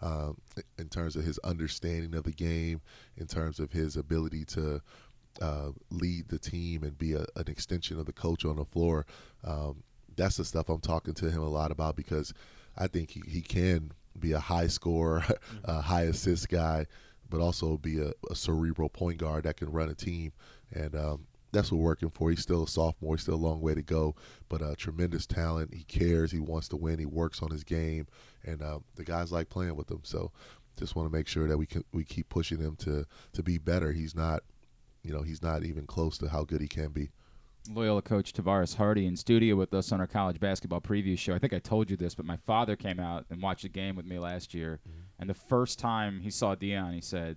um, 0.02 0.36
in 0.78 0.88
terms 0.88 1.16
of 1.16 1.24
his 1.24 1.38
understanding 1.38 2.14
of 2.14 2.24
the 2.24 2.32
game, 2.32 2.80
in 3.16 3.26
terms 3.26 3.58
of 3.58 3.72
his 3.72 3.96
ability 3.96 4.44
to 4.46 4.80
uh, 5.40 5.70
lead 5.90 6.28
the 6.28 6.38
team 6.38 6.82
and 6.82 6.98
be 6.98 7.14
a, 7.14 7.24
an 7.36 7.46
extension 7.46 7.98
of 7.98 8.06
the 8.06 8.12
coach 8.12 8.44
on 8.44 8.56
the 8.56 8.64
floor. 8.64 9.06
Um, 9.44 9.82
that's 10.16 10.36
the 10.36 10.44
stuff 10.44 10.68
I'm 10.68 10.80
talking 10.80 11.14
to 11.14 11.30
him 11.30 11.42
a 11.42 11.48
lot 11.48 11.70
about 11.70 11.96
because 11.96 12.34
I 12.76 12.88
think 12.88 13.10
he, 13.10 13.22
he 13.26 13.40
can 13.40 13.92
be 14.18 14.32
a 14.32 14.40
high 14.40 14.66
scorer, 14.66 15.24
a 15.64 15.80
high 15.80 16.02
assist 16.02 16.48
guy, 16.48 16.86
but 17.30 17.40
also 17.40 17.76
be 17.76 18.00
a, 18.00 18.12
a 18.30 18.34
cerebral 18.34 18.88
point 18.88 19.18
guard 19.18 19.44
that 19.44 19.56
can 19.56 19.70
run 19.70 19.88
a 19.88 19.94
team 19.94 20.32
and 20.72 20.94
um, 20.94 21.26
that's 21.52 21.72
what 21.72 21.78
we're 21.78 21.84
working 21.84 22.10
for. 22.10 22.30
He's 22.30 22.42
still 22.42 22.64
a 22.64 22.68
sophomore. 22.68 23.14
He's 23.14 23.22
still 23.22 23.34
a 23.34 23.36
long 23.36 23.60
way 23.60 23.74
to 23.74 23.82
go, 23.82 24.14
but 24.48 24.62
uh, 24.62 24.74
tremendous 24.76 25.26
talent. 25.26 25.72
He 25.72 25.84
cares. 25.84 26.30
He 26.30 26.40
wants 26.40 26.68
to 26.68 26.76
win. 26.76 26.98
He 26.98 27.06
works 27.06 27.42
on 27.42 27.50
his 27.50 27.64
game, 27.64 28.06
and 28.44 28.62
uh, 28.62 28.80
the 28.96 29.04
guys 29.04 29.32
like 29.32 29.48
playing 29.48 29.76
with 29.76 29.90
him. 29.90 30.00
So, 30.02 30.30
just 30.78 30.94
want 30.94 31.10
to 31.10 31.16
make 31.16 31.26
sure 31.26 31.48
that 31.48 31.58
we 31.58 31.66
can 31.66 31.84
we 31.92 32.04
keep 32.04 32.28
pushing 32.28 32.58
him 32.58 32.76
to 32.76 33.04
to 33.32 33.42
be 33.42 33.58
better. 33.58 33.92
He's 33.92 34.14
not, 34.14 34.42
you 35.02 35.12
know, 35.12 35.22
he's 35.22 35.42
not 35.42 35.64
even 35.64 35.86
close 35.86 36.18
to 36.18 36.28
how 36.28 36.44
good 36.44 36.60
he 36.60 36.68
can 36.68 36.90
be. 36.90 37.10
Loyola 37.68 38.02
coach 38.02 38.32
Tavaras 38.32 38.76
Hardy 38.76 39.06
in 39.06 39.16
studio 39.16 39.56
with 39.56 39.72
us 39.74 39.92
on 39.92 40.00
our 40.00 40.06
college 40.06 40.40
basketball 40.40 40.80
preview 40.80 41.18
show. 41.18 41.34
I 41.34 41.38
think 41.38 41.52
I 41.52 41.58
told 41.58 41.90
you 41.90 41.96
this, 41.96 42.14
but 42.14 42.24
my 42.24 42.36
father 42.36 42.76
came 42.76 42.98
out 42.98 43.26
and 43.30 43.42
watched 43.42 43.64
a 43.64 43.68
game 43.68 43.96
with 43.96 44.06
me 44.06 44.18
last 44.18 44.54
year, 44.54 44.80
mm-hmm. 44.88 45.00
and 45.18 45.28
the 45.28 45.34
first 45.34 45.78
time 45.78 46.20
he 46.20 46.30
saw 46.30 46.54
Dion, 46.54 46.92
he 46.92 47.00
said, 47.00 47.36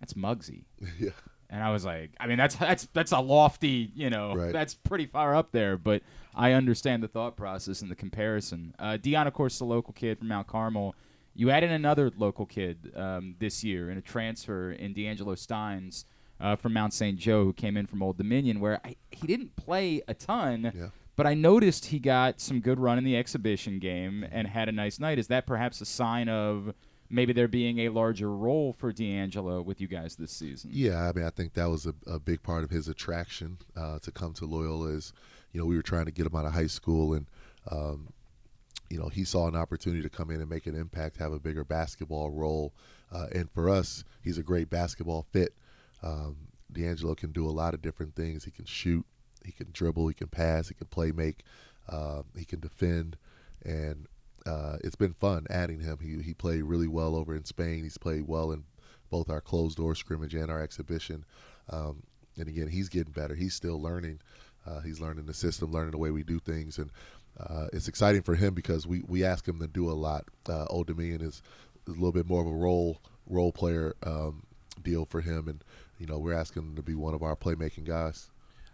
"That's 0.00 0.14
Muggsy." 0.14 0.64
yeah. 0.98 1.10
And 1.52 1.64
I 1.64 1.70
was 1.72 1.84
like, 1.84 2.12
I 2.20 2.28
mean, 2.28 2.38
that's 2.38 2.54
that's 2.54 2.88
that's 2.92 3.12
a 3.12 3.18
lofty, 3.18 3.90
you 3.94 4.08
know, 4.08 4.34
right. 4.34 4.52
that's 4.52 4.74
pretty 4.74 5.06
far 5.06 5.34
up 5.34 5.50
there. 5.50 5.76
But 5.76 6.02
I 6.34 6.52
understand 6.52 7.02
the 7.02 7.08
thought 7.08 7.36
process 7.36 7.82
and 7.82 7.90
the 7.90 7.96
comparison. 7.96 8.74
Uh, 8.78 8.96
Dion, 8.96 9.26
of 9.26 9.34
course, 9.34 9.58
the 9.58 9.64
local 9.64 9.92
kid 9.92 10.18
from 10.18 10.28
Mount 10.28 10.46
Carmel. 10.46 10.94
You 11.34 11.50
added 11.50 11.70
another 11.70 12.10
local 12.16 12.46
kid 12.46 12.92
um, 12.94 13.34
this 13.38 13.64
year 13.64 13.90
in 13.90 13.98
a 13.98 14.02
transfer 14.02 14.72
in 14.72 14.92
D'Angelo 14.92 15.34
Steins 15.34 16.04
uh, 16.40 16.56
from 16.56 16.72
Mount 16.72 16.92
St. 16.92 17.18
Joe, 17.18 17.44
who 17.44 17.52
came 17.52 17.76
in 17.76 17.86
from 17.86 18.02
Old 18.02 18.16
Dominion, 18.16 18.60
where 18.60 18.80
I, 18.84 18.96
he 19.10 19.26
didn't 19.26 19.56
play 19.56 20.02
a 20.08 20.14
ton. 20.14 20.72
Yeah. 20.74 20.88
But 21.16 21.26
I 21.26 21.34
noticed 21.34 21.86
he 21.86 21.98
got 21.98 22.40
some 22.40 22.60
good 22.60 22.80
run 22.80 22.96
in 22.96 23.04
the 23.04 23.16
exhibition 23.16 23.78
game 23.78 24.24
and 24.30 24.48
had 24.48 24.70
a 24.70 24.72
nice 24.72 24.98
night. 24.98 25.18
Is 25.18 25.26
that 25.26 25.46
perhaps 25.46 25.80
a 25.82 25.84
sign 25.84 26.30
of 26.30 26.72
maybe 27.10 27.32
there 27.32 27.48
being 27.48 27.80
a 27.80 27.88
larger 27.88 28.30
role 28.30 28.72
for 28.72 28.92
D'Angelo 28.92 29.60
with 29.60 29.80
you 29.80 29.88
guys 29.88 30.16
this 30.16 30.30
season. 30.30 30.70
Yeah, 30.72 31.08
I 31.08 31.12
mean, 31.12 31.24
I 31.24 31.30
think 31.30 31.54
that 31.54 31.68
was 31.68 31.86
a, 31.86 31.94
a 32.06 32.18
big 32.18 32.42
part 32.42 32.64
of 32.64 32.70
his 32.70 32.88
attraction 32.88 33.58
uh, 33.76 33.98
to 33.98 34.12
come 34.12 34.32
to 34.34 34.46
Loyola. 34.46 34.88
Is 34.88 35.12
you 35.52 35.60
know 35.60 35.66
we 35.66 35.76
were 35.76 35.82
trying 35.82 36.06
to 36.06 36.12
get 36.12 36.26
him 36.26 36.36
out 36.36 36.46
of 36.46 36.54
high 36.54 36.68
school, 36.68 37.14
and 37.14 37.26
um, 37.70 38.08
you 38.88 38.98
know 38.98 39.08
he 39.08 39.24
saw 39.24 39.48
an 39.48 39.56
opportunity 39.56 40.02
to 40.02 40.08
come 40.08 40.30
in 40.30 40.40
and 40.40 40.48
make 40.48 40.66
an 40.66 40.76
impact, 40.76 41.16
have 41.16 41.32
a 41.32 41.40
bigger 41.40 41.64
basketball 41.64 42.30
role, 42.30 42.72
uh, 43.12 43.26
and 43.34 43.50
for 43.50 43.68
us, 43.68 44.04
he's 44.22 44.38
a 44.38 44.42
great 44.42 44.70
basketball 44.70 45.26
fit. 45.32 45.54
Um, 46.02 46.36
D'Angelo 46.72 47.14
can 47.14 47.32
do 47.32 47.46
a 47.46 47.50
lot 47.50 47.74
of 47.74 47.82
different 47.82 48.14
things. 48.14 48.44
He 48.44 48.50
can 48.50 48.64
shoot, 48.64 49.04
he 49.44 49.52
can 49.52 49.68
dribble, 49.72 50.08
he 50.08 50.14
can 50.14 50.28
pass, 50.28 50.68
he 50.68 50.74
can 50.74 50.86
play 50.86 51.12
make, 51.12 51.42
uh, 51.88 52.22
he 52.36 52.44
can 52.44 52.60
defend, 52.60 53.16
and 53.64 54.06
uh, 54.46 54.76
it's 54.82 54.96
been 54.96 55.14
fun 55.14 55.46
adding 55.50 55.80
him. 55.80 55.98
He 56.00 56.22
he 56.22 56.34
played 56.34 56.62
really 56.62 56.88
well 56.88 57.14
over 57.14 57.34
in 57.34 57.44
Spain. 57.44 57.82
He's 57.82 57.98
played 57.98 58.26
well 58.26 58.52
in 58.52 58.64
both 59.10 59.28
our 59.28 59.40
closed 59.40 59.76
door 59.76 59.94
scrimmage 59.94 60.34
and 60.34 60.50
our 60.50 60.62
exhibition. 60.62 61.24
Um, 61.68 62.02
and 62.36 62.48
again, 62.48 62.68
he's 62.68 62.88
getting 62.88 63.12
better. 63.12 63.34
He's 63.34 63.54
still 63.54 63.80
learning. 63.80 64.20
Uh, 64.66 64.80
he's 64.80 65.00
learning 65.00 65.26
the 65.26 65.34
system, 65.34 65.72
learning 65.72 65.92
the 65.92 65.98
way 65.98 66.10
we 66.10 66.22
do 66.22 66.38
things, 66.38 66.78
and 66.78 66.90
uh, 67.38 67.66
it's 67.72 67.88
exciting 67.88 68.22
for 68.22 68.34
him 68.34 68.54
because 68.54 68.86
we, 68.86 69.02
we 69.06 69.24
ask 69.24 69.46
him 69.46 69.58
to 69.58 69.66
do 69.66 69.90
a 69.90 69.92
lot. 69.92 70.24
Uh, 70.48 70.66
Old 70.68 70.86
Dominion 70.86 71.22
is, 71.22 71.42
is, 71.86 71.88
a 71.88 71.92
little 71.92 72.12
bit 72.12 72.26
more 72.26 72.42
of 72.42 72.46
a 72.46 72.52
role 72.52 73.00
role 73.26 73.52
player 73.52 73.94
um, 74.02 74.42
deal 74.82 75.06
for 75.06 75.20
him, 75.20 75.48
and 75.48 75.64
you 76.00 76.06
know 76.06 76.18
we're 76.18 76.34
asking 76.34 76.62
him 76.62 76.76
to 76.76 76.82
be 76.82 76.94
one 76.94 77.14
of 77.14 77.22
our 77.22 77.36
playmaking 77.36 77.84
guys. 77.84 78.30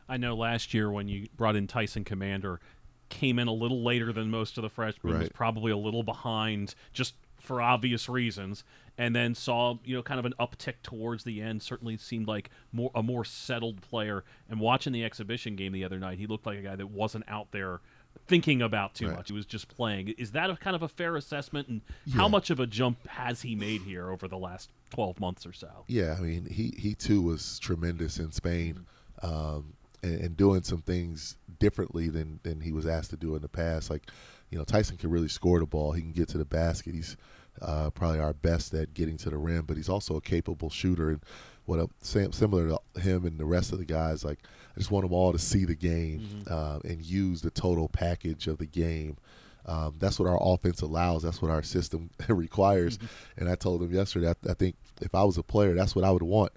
I 0.09 0.17
know 0.17 0.37
last 0.37 0.73
year 0.73 0.91
when 0.91 1.09
you 1.09 1.27
brought 1.37 1.57
in 1.57 1.67
Tyson 1.67 2.05
Commander, 2.05 2.61
came 3.09 3.39
in 3.39 3.49
a 3.49 3.53
little 3.53 3.83
later 3.83 4.13
than 4.13 4.31
most 4.31 4.57
of 4.57 4.63
the 4.63 4.69
freshmen, 4.69 5.13
right. 5.13 5.21
was 5.21 5.29
probably 5.31 5.73
a 5.73 5.77
little 5.77 6.03
behind 6.03 6.75
just 6.93 7.15
for 7.39 7.61
obvious 7.61 8.09
reasons, 8.09 8.65
and 8.97 9.15
then 9.15 9.35
saw 9.35 9.79
you 9.85 9.95
know 9.97 10.03
kind 10.03 10.19
of 10.19 10.25
an 10.25 10.35
uptick 10.41 10.75
towards 10.83 11.25
the 11.25 11.43
end. 11.43 11.63
Certainly 11.63 11.97
seemed 11.99 12.29
like 12.29 12.51
more 12.73 12.91
a 12.95 13.03
more 13.03 13.25
settled 13.25 13.83
player. 13.83 14.25
And 14.49 14.61
watching 14.61 14.93
the 14.93 15.05
exhibition 15.05 15.57
game 15.57 15.73
the 15.73 15.85
other 15.85 15.99
night, 15.99 16.19
he 16.19 16.27
looked 16.27 16.47
like 16.47 16.59
a 16.59 16.63
guy 16.63 16.77
that 16.77 16.91
wasn't 16.91 17.25
out 17.29 17.51
there 17.51 17.81
thinking 18.27 18.63
about 18.63 18.95
too 18.95 19.09
right. 19.09 19.17
much. 19.17 19.29
He 19.29 19.35
was 19.35 19.47
just 19.47 19.69
playing. 19.69 20.15
Is 20.19 20.33
that 20.33 20.51
a 20.51 20.57
kind 20.57 20.77
of 20.77 20.83
a 20.83 20.89
fair 20.89 21.17
assessment? 21.17 21.69
And 21.69 21.81
yeah. 22.05 22.17
how 22.17 22.29
much 22.29 22.51
of 22.51 22.61
a 22.61 22.67
jump 22.67 23.07
has 23.09 23.43
he 23.43 23.55
made 23.55 23.83
here 23.83 24.11
over 24.11 24.29
the 24.29 24.39
last 24.39 24.71
twelve 24.91 25.21
months 25.21 25.47
or 25.47 25.53
so? 25.53 25.85
Yeah, 25.87 26.17
I 26.19 26.21
mean 26.21 26.47
he 26.47 26.75
he 26.79 26.95
too 26.95 27.23
was 27.23 27.59
tremendous 27.59 28.19
in 28.19 28.33
Spain. 28.33 28.87
Um, 29.23 29.73
and, 30.03 30.21
and, 30.21 30.37
doing 30.37 30.63
some 30.63 30.83
things 30.83 31.39
differently 31.59 32.11
than 32.11 32.39
than 32.43 32.61
he 32.61 32.71
was 32.71 32.87
asked 32.87 33.11
to 33.11 33.17
do 33.17 33.35
in 33.35 33.41
the 33.41 33.49
past. 33.49 33.89
Like, 33.89 34.03
you 34.51 34.59
know, 34.59 34.65
Tyson 34.65 34.99
can 34.99 35.09
really 35.09 35.29
score 35.29 35.59
the 35.59 35.65
ball. 35.65 35.93
He 35.93 36.03
can 36.03 36.13
get 36.13 36.29
to 36.29 36.39
the 36.39 36.45
basket. 36.45 36.95
He's 36.95 37.17
uh, 37.63 37.91
probably 37.91 38.21
our 38.21 38.35
best 38.35 38.75
at 38.75 38.95
getting 38.95 39.17
to 39.19 39.31
the 39.31 39.39
rim, 39.39 39.65
but 39.65 39.77
he's 39.77 39.89
also 39.89 40.17
a 40.17 40.21
capable 40.21 40.71
shooter. 40.71 41.11
And 41.11 41.21
what 41.67 41.79
I'm 41.79 41.91
saying, 42.01 42.33
similar 42.33 42.69
to 42.69 43.01
him 43.01 43.27
and 43.27 43.39
the 43.39 43.45
rest 43.45 43.73
of 43.73 43.79
the 43.79 43.85
guys, 43.85 44.25
like 44.25 44.39
I 44.75 44.79
just 44.79 44.91
want 44.91 45.05
them 45.05 45.13
all 45.13 45.33
to 45.33 45.39
see 45.39 45.65
the 45.65 45.75
game 45.75 46.21
mm-hmm. 46.21 46.53
uh, 46.53 46.79
and 46.85 47.03
use 47.03 47.43
the 47.43 47.51
total 47.51 47.89
package 47.89 48.47
of 48.47 48.59
the 48.59 48.67
game. 48.67 49.17
Um, 49.67 49.97
that's 49.99 50.19
what 50.21 50.29
our 50.29 50.39
offense 50.41 50.81
allows. 50.83 51.25
That's 51.25 51.43
what 51.43 51.51
our 51.51 51.63
system 51.63 52.11
requires. 52.29 52.99
Mm-hmm. 52.99 53.41
And 53.41 53.49
I 53.49 53.57
told 53.57 53.83
him 53.83 53.93
yesterday, 53.93 54.29
I, 54.29 54.51
I, 54.51 54.55
think 54.55 54.77
if 55.01 55.15
I 55.15 55.25
was 55.25 55.39
a 55.39 55.43
player, 55.43 55.75
that's 55.75 55.97
what 55.97 56.05
I 56.05 56.11
would 56.11 56.23
want 56.23 56.53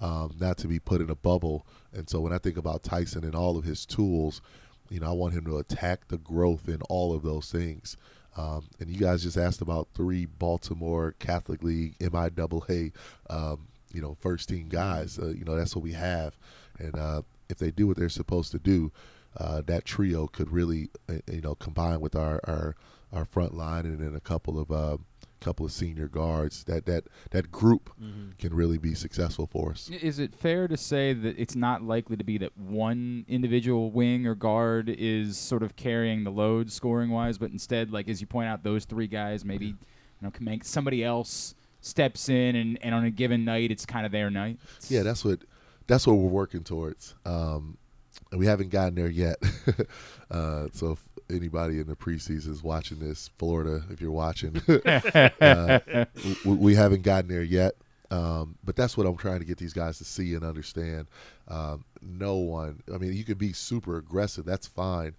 um, 0.00 0.34
not 0.38 0.58
to 0.58 0.68
be 0.68 0.78
put 0.78 1.00
in 1.00 1.10
a 1.10 1.14
bubble. 1.14 1.66
And 1.92 2.08
so 2.08 2.20
when 2.20 2.32
I 2.32 2.38
think 2.38 2.56
about 2.56 2.82
Tyson 2.82 3.24
and 3.24 3.34
all 3.34 3.56
of 3.56 3.64
his 3.64 3.86
tools, 3.86 4.42
you 4.90 5.00
know, 5.00 5.08
I 5.08 5.12
want 5.12 5.34
him 5.34 5.44
to 5.46 5.58
attack 5.58 6.08
the 6.08 6.18
growth 6.18 6.68
in 6.68 6.82
all 6.82 7.14
of 7.14 7.22
those 7.22 7.50
things. 7.50 7.96
Um, 8.36 8.68
and 8.80 8.90
you 8.90 8.98
guys 8.98 9.22
just 9.22 9.36
asked 9.36 9.60
about 9.60 9.88
three 9.94 10.26
Baltimore 10.26 11.14
Catholic 11.18 11.62
League 11.62 11.98
MIAA, 11.98 12.92
um, 13.30 13.68
you 13.92 14.00
know, 14.00 14.16
first 14.20 14.48
team 14.48 14.68
guys. 14.68 15.18
Uh, 15.18 15.28
you 15.28 15.44
know, 15.44 15.56
that's 15.56 15.74
what 15.76 15.82
we 15.82 15.92
have. 15.92 16.36
And 16.78 16.96
uh, 16.96 17.22
if 17.48 17.58
they 17.58 17.70
do 17.70 17.86
what 17.86 17.96
they're 17.96 18.08
supposed 18.08 18.52
to 18.52 18.58
do, 18.58 18.92
uh, 19.36 19.62
that 19.66 19.84
trio 19.84 20.26
could 20.26 20.50
really, 20.50 20.90
uh, 21.08 21.14
you 21.30 21.40
know, 21.40 21.54
combine 21.54 22.00
with 22.00 22.14
our, 22.14 22.40
our, 22.44 22.76
our 23.12 23.24
front 23.24 23.54
line 23.54 23.86
and 23.86 23.98
then 23.98 24.14
a 24.14 24.20
couple 24.20 24.58
of 24.58 24.70
uh, 24.70 24.96
couple 25.42 25.66
of 25.66 25.72
senior 25.72 26.08
guards, 26.08 26.64
that 26.64 26.86
that 26.86 27.04
that 27.30 27.50
group 27.50 27.90
mm-hmm. 28.00 28.30
can 28.38 28.54
really 28.54 28.78
be 28.78 28.94
successful 28.94 29.46
for 29.46 29.72
us. 29.72 29.90
Is 29.90 30.18
it 30.18 30.34
fair 30.34 30.68
to 30.68 30.76
say 30.76 31.12
that 31.12 31.38
it's 31.38 31.56
not 31.56 31.82
likely 31.82 32.16
to 32.16 32.24
be 32.24 32.38
that 32.38 32.56
one 32.56 33.24
individual 33.28 33.90
wing 33.90 34.26
or 34.26 34.34
guard 34.34 34.88
is 34.88 35.36
sort 35.36 35.62
of 35.62 35.76
carrying 35.76 36.24
the 36.24 36.30
load 36.30 36.70
scoring 36.70 37.10
wise, 37.10 37.38
but 37.38 37.50
instead, 37.50 37.90
like 37.90 38.08
as 38.08 38.20
you 38.20 38.26
point 38.26 38.48
out, 38.48 38.62
those 38.62 38.84
three 38.84 39.08
guys 39.08 39.44
maybe 39.44 39.66
you 39.66 39.76
know 40.22 40.30
can 40.30 40.44
make 40.44 40.64
somebody 40.64 41.04
else 41.04 41.54
steps 41.82 42.28
in 42.28 42.56
and, 42.56 42.78
and 42.82 42.94
on 42.94 43.04
a 43.04 43.10
given 43.10 43.44
night 43.44 43.70
it's 43.70 43.84
kind 43.84 44.06
of 44.06 44.12
their 44.12 44.30
night. 44.30 44.58
Yeah, 44.88 45.02
that's 45.02 45.24
what 45.24 45.40
that's 45.86 46.06
what 46.06 46.14
we're 46.14 46.28
working 46.28 46.64
towards. 46.64 47.14
Um, 47.26 47.76
and 48.30 48.40
we 48.40 48.46
haven't 48.46 48.70
gotten 48.70 48.94
there 48.94 49.10
yet. 49.10 49.36
uh, 50.30 50.68
so 50.72 50.92
If, 50.92 51.04
anybody 51.30 51.80
in 51.80 51.86
the 51.86 51.96
preseason 51.96 52.50
is 52.50 52.62
watching 52.62 52.98
this, 52.98 53.30
Florida, 53.38 53.82
if 53.90 54.00
you're 54.00 54.10
watching, 54.10 54.56
uh, 54.86 55.78
we, 56.44 56.52
we, 56.54 56.74
haven't 56.74 57.02
gotten 57.02 57.28
there 57.28 57.42
yet. 57.42 57.74
Um, 58.10 58.56
but 58.62 58.76
that's 58.76 58.96
what 58.96 59.06
I'm 59.06 59.16
trying 59.16 59.38
to 59.38 59.46
get 59.46 59.56
these 59.56 59.72
guys 59.72 59.98
to 59.98 60.04
see 60.04 60.34
and 60.34 60.44
understand. 60.44 61.06
Um, 61.48 61.84
no 62.02 62.36
one, 62.36 62.82
I 62.92 62.98
mean, 62.98 63.14
you 63.14 63.24
can 63.24 63.38
be 63.38 63.52
super 63.52 63.96
aggressive, 63.96 64.44
that's 64.44 64.66
fine, 64.66 65.14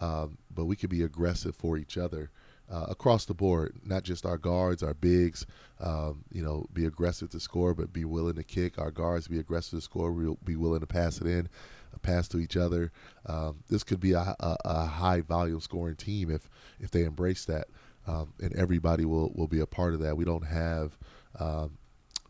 um, 0.00 0.38
but 0.54 0.64
we 0.64 0.74
can 0.74 0.88
be 0.88 1.02
aggressive 1.02 1.54
for 1.54 1.76
each 1.76 1.98
other. 1.98 2.30
Uh, 2.70 2.84
across 2.90 3.24
the 3.24 3.32
board, 3.32 3.74
not 3.82 4.02
just 4.02 4.26
our 4.26 4.36
guards, 4.36 4.82
our 4.82 4.92
bigs, 4.92 5.46
um, 5.80 6.22
you 6.30 6.42
know, 6.42 6.66
be 6.74 6.84
aggressive 6.84 7.30
to 7.30 7.40
score, 7.40 7.72
but 7.72 7.94
be 7.94 8.04
willing 8.04 8.34
to 8.34 8.44
kick. 8.44 8.78
Our 8.78 8.90
guards 8.90 9.26
be 9.26 9.38
aggressive 9.38 9.78
to 9.78 9.82
score, 9.82 10.12
we'll 10.12 10.36
be 10.44 10.54
willing 10.54 10.80
to 10.80 10.86
pass 10.86 11.18
it 11.18 11.26
in 11.26 11.48
pass 12.02 12.28
to 12.28 12.38
each 12.38 12.56
other. 12.56 12.92
Um, 13.26 13.58
this 13.68 13.84
could 13.84 14.00
be 14.00 14.12
a, 14.12 14.36
a, 14.40 14.56
a, 14.64 14.84
high 14.86 15.20
volume 15.20 15.60
scoring 15.60 15.96
team 15.96 16.30
if 16.30 16.48
if 16.80 16.90
they 16.90 17.04
embrace 17.04 17.44
that, 17.46 17.68
um, 18.06 18.32
and 18.40 18.54
everybody 18.54 19.04
will 19.04 19.32
will 19.34 19.48
be 19.48 19.60
a 19.60 19.66
part 19.66 19.94
of 19.94 20.00
that. 20.00 20.16
We 20.16 20.24
don't 20.24 20.46
have 20.46 20.96
um, 21.38 21.76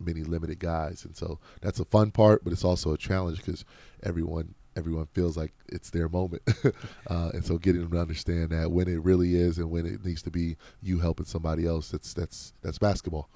many 0.01 0.23
limited 0.23 0.59
guys, 0.59 1.05
and 1.05 1.17
so 1.17 1.39
that's 1.61 1.81
a 1.81 1.85
fun 1.85 2.11
part, 2.11 2.45
but 2.45 2.53
it's 2.53 2.65
also 2.65 2.93
a 2.93 2.99
challenge 2.99 3.39
because 3.39 3.65
everyone 4.03 4.55
everyone 4.79 5.07
feels 5.13 5.37
like 5.37 5.53
it's 5.69 5.91
their 5.91 6.09
moment, 6.09 6.43
uh, 7.09 7.31
and 7.35 7.45
so 7.45 7.59
getting 7.59 7.83
them 7.83 7.91
to 7.91 8.01
understand 8.01 8.51
that 8.51 8.71
when 8.71 8.89
it 8.89 9.03
really 9.03 9.35
is 9.35 9.59
and 9.59 9.71
when 9.71 9.85
it 9.85 10.05
needs 10.05 10.23
to 10.23 10.31
be 10.31 10.57
you 10.83 10.99
helping 10.99 11.27
somebody 11.27 11.67
else, 11.67 11.91
that's 11.91 12.15
that's 12.15 12.55
that's 12.63 12.79
basketball 12.79 13.29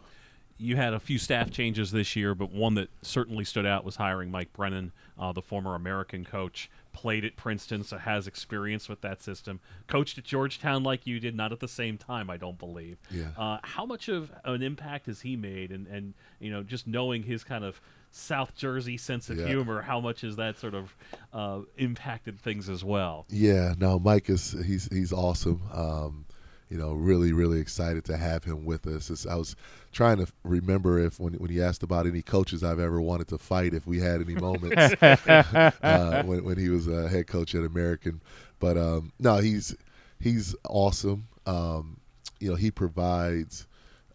you 0.63 0.77
had 0.77 0.95
a 0.95 1.01
few 1.01 1.19
staff 1.19 1.51
changes 1.51 1.91
this 1.91 2.15
year, 2.15 2.35
but 2.35 2.53
one 2.53 2.75
that 2.75 2.89
certainly 3.03 3.45
stood 3.45 3.67
out 3.67 3.85
was 3.85 3.97
hiring 3.97 4.31
Mike 4.31 4.53
Brennan, 4.53 4.93
uh, 5.19 5.33
the 5.33 5.43
former 5.43 5.75
American 5.75 6.25
coach. 6.25 6.71
Played 6.93 7.25
at 7.25 7.37
Princeton, 7.37 7.85
so 7.85 7.97
has 7.97 8.27
experience 8.27 8.89
with 8.89 9.01
that 9.01 9.23
system. 9.23 9.61
Coached 9.87 10.19
at 10.19 10.25
Georgetown 10.25 10.83
like 10.83 11.07
you 11.07 11.19
did, 11.21 11.35
not 11.35 11.51
at 11.51 11.59
the 11.59 11.69
same 11.69 11.97
time, 11.97 12.29
I 12.29 12.37
don't 12.37 12.59
believe. 12.59 12.99
Yeah. 13.11 13.29
Uh, 13.37 13.59
how 13.63 13.87
much 13.87 14.09
of 14.09 14.31
an 14.45 14.63
impact 14.63 15.07
has 15.07 15.23
he 15.23 15.35
made? 15.35 15.73
And, 15.73 15.87
and 15.87 16.13
you 16.39 16.51
know, 16.51 16.63
just 16.63 16.87
knowing 16.87 17.23
his 17.23 17.45
kind 17.45 17.65
of 17.65 17.81
South 18.12 18.54
Jersey 18.54 18.97
sense 18.97 19.31
of 19.31 19.38
yeah. 19.38 19.47
humor, 19.47 19.83
how 19.83 19.99
much 19.99 20.21
has 20.21 20.37
that 20.37 20.59
sort 20.59 20.75
of 20.75 20.95
uh, 21.33 21.61
impacted 21.78 22.38
things 22.38 22.69
as 22.69 22.85
well? 22.85 23.26
Yeah, 23.28 23.75
no, 23.78 23.99
Mike 23.99 24.28
is 24.28 24.54
he's 24.64 24.88
he's 24.92 25.12
awesome. 25.12 25.62
Um, 25.73 26.26
you 26.69 26.78
know, 26.78 26.92
really, 26.95 27.33
really 27.33 27.61
excited 27.61 28.04
to 28.07 28.16
have 28.16 28.45
him 28.45 28.64
with 28.64 28.87
us. 28.87 29.11
It's, 29.11 29.26
I 29.26 29.35
was 29.35 29.57
trying 29.92 30.19
to 30.25 30.26
remember 30.42 30.99
if 30.99 31.19
when 31.19 31.35
when 31.35 31.50
he 31.50 31.62
asked 31.62 31.83
about 31.83 32.07
any 32.07 32.23
coaches 32.23 32.62
I've 32.62 32.78
ever 32.78 33.00
wanted 33.00 33.28
to 33.28 33.38
fight, 33.38 33.75
if 33.75 33.87
we 33.87 33.99
had 33.99 34.21
any 34.21 34.35
moments 34.35 34.76
uh, 35.02 36.23
when 36.25 36.45
when 36.45 36.59
he 36.59 36.69
was 36.69 36.88
a 36.88 37.09
head 37.09 37.26
coach 37.26 37.54
at 37.54 37.64
American. 37.64 38.21
But 38.59 38.76
um, 38.76 39.12
no, 39.19 39.38
he's 39.38 39.75
he's 40.21 40.54
awesome. 40.69 41.28
Um, 41.47 41.99
you 42.40 42.50
know, 42.50 42.57
he 42.57 42.71
provides 42.71 43.66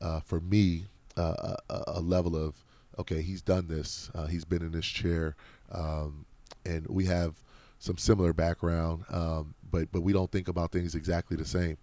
uh, 0.02 0.20
for 0.20 0.40
me 0.40 0.86
uh, 1.16 1.56
a, 1.70 1.84
a, 1.88 2.02
level 2.02 2.36
of 2.36 2.56
okay, 3.00 3.22
he's 3.22 3.42
done 3.42 3.68
this. 3.68 4.10
Uh, 4.16 4.28
he's 4.28 4.46
been 4.46 4.62
in 4.62 4.72
this 4.72 4.86
chair, 4.86 5.36
um, 5.72 6.26
and 6.66 6.86
we 6.88 7.06
have 7.06 7.36
some 7.80 7.98
similar 7.98 8.34
background, 8.34 9.04
um, 9.10 9.54
but 9.72 9.92
but 9.92 10.02
we 10.02 10.14
don't 10.14 10.32
think 10.32 10.48
about 10.48 10.72
things 10.72 10.96
exactly 10.96 11.38
the 11.38 11.46
same, 11.46 11.78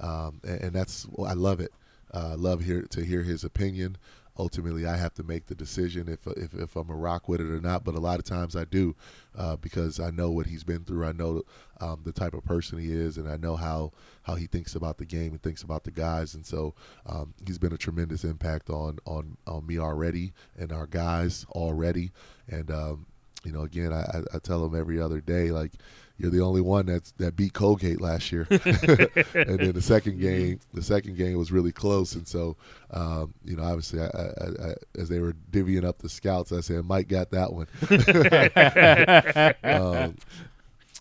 um, 0.00 0.40
and, 0.44 0.60
and, 0.62 0.72
that's 0.72 1.06
I 1.24 1.32
love 1.34 1.60
it. 1.60 1.72
Uh, 2.12 2.34
love 2.36 2.60
hear 2.60 2.82
to 2.82 3.04
hear 3.04 3.22
his 3.22 3.44
opinion. 3.44 3.96
Ultimately, 4.40 4.86
I 4.86 4.96
have 4.96 5.12
to 5.14 5.22
make 5.22 5.44
the 5.46 5.54
decision 5.54 6.08
if, 6.08 6.26
if 6.26 6.54
if 6.54 6.74
I'm 6.74 6.88
a 6.88 6.96
rock 6.96 7.28
with 7.28 7.42
it 7.42 7.50
or 7.50 7.60
not. 7.60 7.84
But 7.84 7.94
a 7.94 8.00
lot 8.00 8.18
of 8.18 8.24
times 8.24 8.56
I 8.56 8.64
do, 8.64 8.96
uh, 9.36 9.56
because 9.56 10.00
I 10.00 10.10
know 10.10 10.30
what 10.30 10.46
he's 10.46 10.64
been 10.64 10.82
through. 10.84 11.04
I 11.04 11.12
know 11.12 11.42
um, 11.80 12.00
the 12.04 12.12
type 12.12 12.32
of 12.32 12.42
person 12.44 12.78
he 12.78 12.90
is, 12.90 13.18
and 13.18 13.28
I 13.28 13.36
know 13.36 13.54
how 13.54 13.92
how 14.22 14.36
he 14.36 14.46
thinks 14.46 14.74
about 14.74 14.96
the 14.96 15.04
game 15.04 15.32
and 15.32 15.42
thinks 15.42 15.62
about 15.62 15.84
the 15.84 15.90
guys. 15.90 16.34
And 16.34 16.46
so 16.46 16.74
um, 17.04 17.34
he's 17.46 17.58
been 17.58 17.74
a 17.74 17.78
tremendous 17.78 18.24
impact 18.24 18.70
on 18.70 18.98
on 19.04 19.36
on 19.46 19.66
me 19.66 19.78
already 19.78 20.32
and 20.58 20.72
our 20.72 20.86
guys 20.86 21.44
already. 21.50 22.10
And 22.48 22.70
um, 22.70 23.06
you 23.44 23.52
know, 23.52 23.62
again, 23.62 23.92
I, 23.92 24.22
I 24.34 24.38
tell 24.38 24.64
him 24.64 24.74
every 24.74 25.00
other 25.00 25.20
day, 25.20 25.50
like, 25.50 25.72
you're 26.20 26.30
the 26.30 26.42
only 26.42 26.60
one 26.60 26.84
that's 26.84 27.12
that 27.12 27.34
beat 27.34 27.54
Colgate 27.54 27.98
last 28.00 28.30
year. 28.30 28.46
and 28.50 29.58
then 29.58 29.72
the 29.72 29.80
second 29.80 30.20
game, 30.20 30.60
the 30.74 30.82
second 30.82 31.16
game 31.16 31.38
was 31.38 31.50
really 31.50 31.72
close, 31.72 32.14
and 32.14 32.28
so 32.28 32.58
um, 32.90 33.32
you 33.42 33.56
know, 33.56 33.62
obviously, 33.62 34.00
I, 34.00 34.06
I, 34.06 34.68
I, 34.68 34.74
as 34.98 35.08
they 35.08 35.20
were 35.20 35.32
divvying 35.50 35.84
up 35.84 35.98
the 35.98 36.10
scouts, 36.10 36.52
I 36.52 36.60
said 36.60 36.84
Mike 36.84 37.08
got 37.08 37.30
that 37.30 37.54
one. 37.54 37.68
um, 39.64 40.16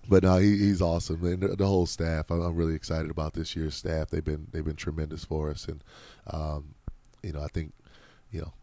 but 0.07 0.23
no, 0.23 0.38
he, 0.38 0.57
he's 0.57 0.81
awesome, 0.81 1.23
and 1.25 1.41
the, 1.43 1.49
the 1.49 1.67
whole 1.67 1.85
staff. 1.85 2.31
I'm, 2.31 2.41
I'm, 2.41 2.55
really 2.55 2.75
excited 2.75 3.11
about 3.11 3.33
this 3.33 3.57
year's 3.57 3.75
staff. 3.75 4.09
They've 4.09 4.23
been 4.23 4.47
they've 4.51 4.63
been 4.63 4.77
tremendous 4.77 5.25
for 5.25 5.49
us, 5.49 5.67
and 5.67 5.83
um, 6.27 6.75
you 7.23 7.33
know, 7.33 7.43
I 7.43 7.47
think 7.47 7.73
you 8.31 8.41
know. 8.41 8.53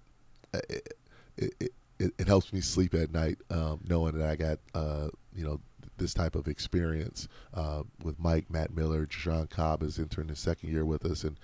It, 0.54 0.96
it, 1.36 1.72
it, 1.98 2.12
it, 2.18 2.26
helps 2.26 2.50
me 2.50 2.62
sleep 2.62 2.94
at 2.94 3.12
night 3.12 3.36
um, 3.50 3.80
knowing 3.86 4.16
that 4.16 4.26
I 4.26 4.36
got 4.36 4.58
uh, 4.75 5.08
you 5.34 5.44
know 5.44 5.60
this 5.99 6.15
type 6.15 6.35
of 6.35 6.49
experience 6.49 7.29
uh, 7.55 7.83
with 8.03 8.19
Mike, 8.19 8.50
Matt 8.50 8.75
Miller, 8.75 9.07
John 9.07 9.47
Cobb 9.47 9.83
is 9.83 9.99
entering 9.99 10.29
his 10.29 10.38
second 10.38 10.71
year 10.71 10.85
with 10.85 11.05
us, 11.05 11.25
and 11.25 11.38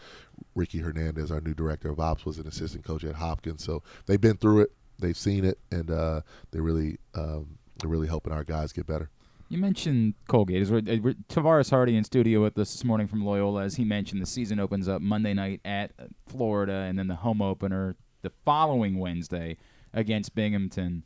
Ricky 0.54 0.78
Hernandez, 0.78 1.30
our 1.30 1.40
new 1.40 1.54
director 1.54 1.90
of 1.90 2.00
ops, 2.00 2.24
was 2.24 2.38
an 2.38 2.46
assistant 2.46 2.84
coach 2.84 3.04
at 3.04 3.14
Hopkins. 3.14 3.64
So 3.64 3.82
they've 4.06 4.20
been 4.20 4.36
through 4.36 4.62
it, 4.62 4.72
they've 4.98 5.16
seen 5.16 5.44
it, 5.44 5.58
and 5.70 5.90
uh, 5.90 6.20
they're 6.50 6.62
really 6.62 6.98
um, 7.14 7.58
they're 7.78 7.90
really 7.90 8.08
helping 8.08 8.32
our 8.32 8.44
guys 8.44 8.72
get 8.72 8.86
better. 8.86 9.10
You 9.48 9.58
mentioned 9.58 10.14
Colgate. 10.28 10.66
We're, 10.70 11.00
we're, 11.00 11.14
Tavaras 11.28 11.68
Hardy 11.68 11.94
in 11.94 12.04
studio 12.04 12.40
with 12.40 12.56
us 12.58 12.72
this 12.72 12.84
morning 12.84 13.06
from 13.06 13.22
Loyola. 13.22 13.64
As 13.64 13.74
he 13.74 13.84
mentioned, 13.84 14.22
the 14.22 14.26
season 14.26 14.58
opens 14.58 14.88
up 14.88 15.02
Monday 15.02 15.34
night 15.34 15.60
at 15.62 15.92
Florida, 16.26 16.86
and 16.88 16.98
then 16.98 17.08
the 17.08 17.16
home 17.16 17.42
opener 17.42 17.96
the 18.22 18.32
following 18.46 18.98
Wednesday 18.98 19.58
against 19.92 20.34
Binghamton. 20.34 21.02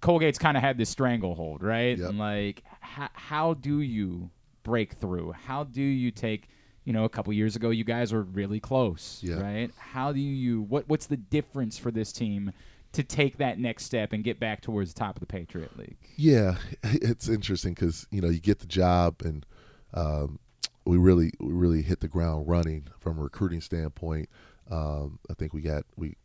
Colgate's 0.00 0.38
kind 0.38 0.56
of 0.56 0.62
had 0.62 0.78
this 0.78 0.88
stranglehold, 0.88 1.62
right? 1.62 1.98
Yep. 1.98 2.08
And 2.08 2.18
like, 2.18 2.62
h- 2.82 3.10
how 3.12 3.54
do 3.54 3.80
you 3.80 4.30
break 4.62 4.94
through? 4.94 5.32
How 5.32 5.64
do 5.64 5.82
you 5.82 6.10
take? 6.10 6.48
You 6.84 6.94
know, 6.94 7.04
a 7.04 7.08
couple 7.08 7.32
years 7.32 7.56
ago, 7.56 7.70
you 7.70 7.84
guys 7.84 8.12
were 8.12 8.22
really 8.22 8.58
close, 8.58 9.20
yeah. 9.22 9.34
right? 9.40 9.70
How 9.76 10.12
do 10.12 10.20
you? 10.20 10.62
What 10.62 10.88
What's 10.88 11.06
the 11.06 11.16
difference 11.16 11.78
for 11.78 11.90
this 11.90 12.12
team 12.12 12.52
to 12.92 13.02
take 13.02 13.38
that 13.38 13.58
next 13.58 13.84
step 13.84 14.12
and 14.12 14.24
get 14.24 14.40
back 14.40 14.60
towards 14.62 14.92
the 14.92 14.98
top 14.98 15.16
of 15.16 15.20
the 15.20 15.26
Patriot 15.26 15.76
League? 15.78 15.98
Yeah, 16.16 16.56
it's 16.82 17.28
interesting 17.28 17.74
because 17.74 18.06
you 18.10 18.20
know 18.20 18.28
you 18.28 18.40
get 18.40 18.60
the 18.60 18.66
job 18.66 19.16
and 19.24 19.44
um, 19.92 20.38
we 20.84 20.96
really 20.96 21.32
we 21.38 21.52
really 21.52 21.82
hit 21.82 22.00
the 22.00 22.08
ground 22.08 22.48
running 22.48 22.88
from 22.98 23.18
a 23.18 23.22
recruiting 23.22 23.60
standpoint. 23.60 24.28
Um, 24.70 25.18
I 25.28 25.34
think 25.34 25.52
we 25.52 25.60
got 25.60 25.84
we 25.96 26.16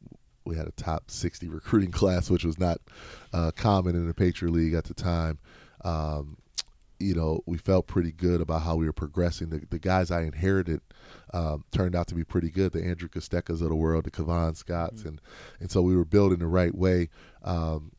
we 0.46 0.56
had 0.56 0.68
a 0.68 0.72
top 0.72 1.10
60 1.10 1.48
recruiting 1.50 1.92
class, 1.94 2.30
which 2.30 2.46
was 2.46 2.60
not 2.60 2.80
uh, 3.34 3.52
common 3.56 3.96
in 3.96 4.08
the 4.08 4.14
Patriot 4.14 4.52
League 4.52 4.74
at 4.74 4.86
the 4.86 4.94
time. 4.94 5.40
Um, 5.84 6.38
you 7.00 7.14
know, 7.14 7.42
we 7.46 7.58
felt 7.58 7.88
pretty 7.88 8.12
good 8.12 8.40
about 8.40 8.62
how 8.62 8.76
we 8.76 8.86
were 8.86 8.94
progressing. 8.94 9.50
The, 9.50 9.62
the 9.70 9.80
guys 9.80 10.12
I 10.12 10.22
inherited 10.22 10.82
um, 11.34 11.66
turned 11.72 11.96
out 11.96 12.08
to 12.08 12.16
be 12.16 12.24
pretty 12.24 12.50
good. 12.50 12.72
The 12.72 12.84
Andrew 12.84 13.10
Kosteckas 13.10 13.62
of 13.62 13.70
the 13.70 13.76
world, 13.76 14.06
the 14.06 14.12
Kavon 14.12 14.56
Scotts, 14.56 15.02
mm-hmm. 15.02 15.10
and 15.10 15.22
and 15.60 15.72
so 15.72 15.82
we 15.82 15.96
were 15.96 16.06
building 16.06 16.40
the 16.40 16.48
right 16.48 16.74
way. 16.74 17.10
Um, 17.44 17.92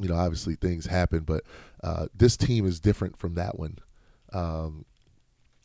you 0.00 0.08
know, 0.08 0.14
obviously 0.14 0.54
things 0.54 0.86
happen, 0.86 1.20
but 1.20 1.44
uh, 1.82 2.06
this 2.14 2.36
team 2.36 2.66
is 2.66 2.80
different 2.80 3.16
from 3.16 3.34
that 3.34 3.58
one. 3.58 3.78
Um, 4.32 4.84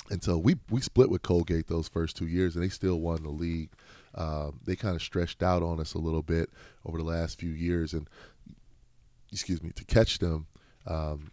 and 0.10 0.24
so 0.24 0.38
we 0.38 0.58
we 0.70 0.82
split 0.82 1.10
with 1.10 1.22
Colgate 1.22 1.68
those 1.68 1.88
first 1.88 2.18
two 2.18 2.28
years, 2.28 2.56
and 2.56 2.64
they 2.64 2.70
still 2.70 3.00
won 3.00 3.24
the 3.24 3.30
league. 3.30 3.70
Um, 4.16 4.60
they 4.66 4.76
kind 4.76 4.96
of 4.96 5.02
stretched 5.02 5.44
out 5.44 5.64
on 5.64 5.80
us 5.80 5.94
a 5.94 6.00
little 6.00 6.24
bit 6.24 6.50
over 6.86 6.98
the 6.98 7.04
last 7.04 7.40
few 7.40 7.52
years, 7.52 7.94
and 7.94 8.10
excuse 9.32 9.62
me, 9.62 9.72
to 9.72 9.86
catch 9.86 10.20
them, 10.20 10.48
um, 10.88 11.32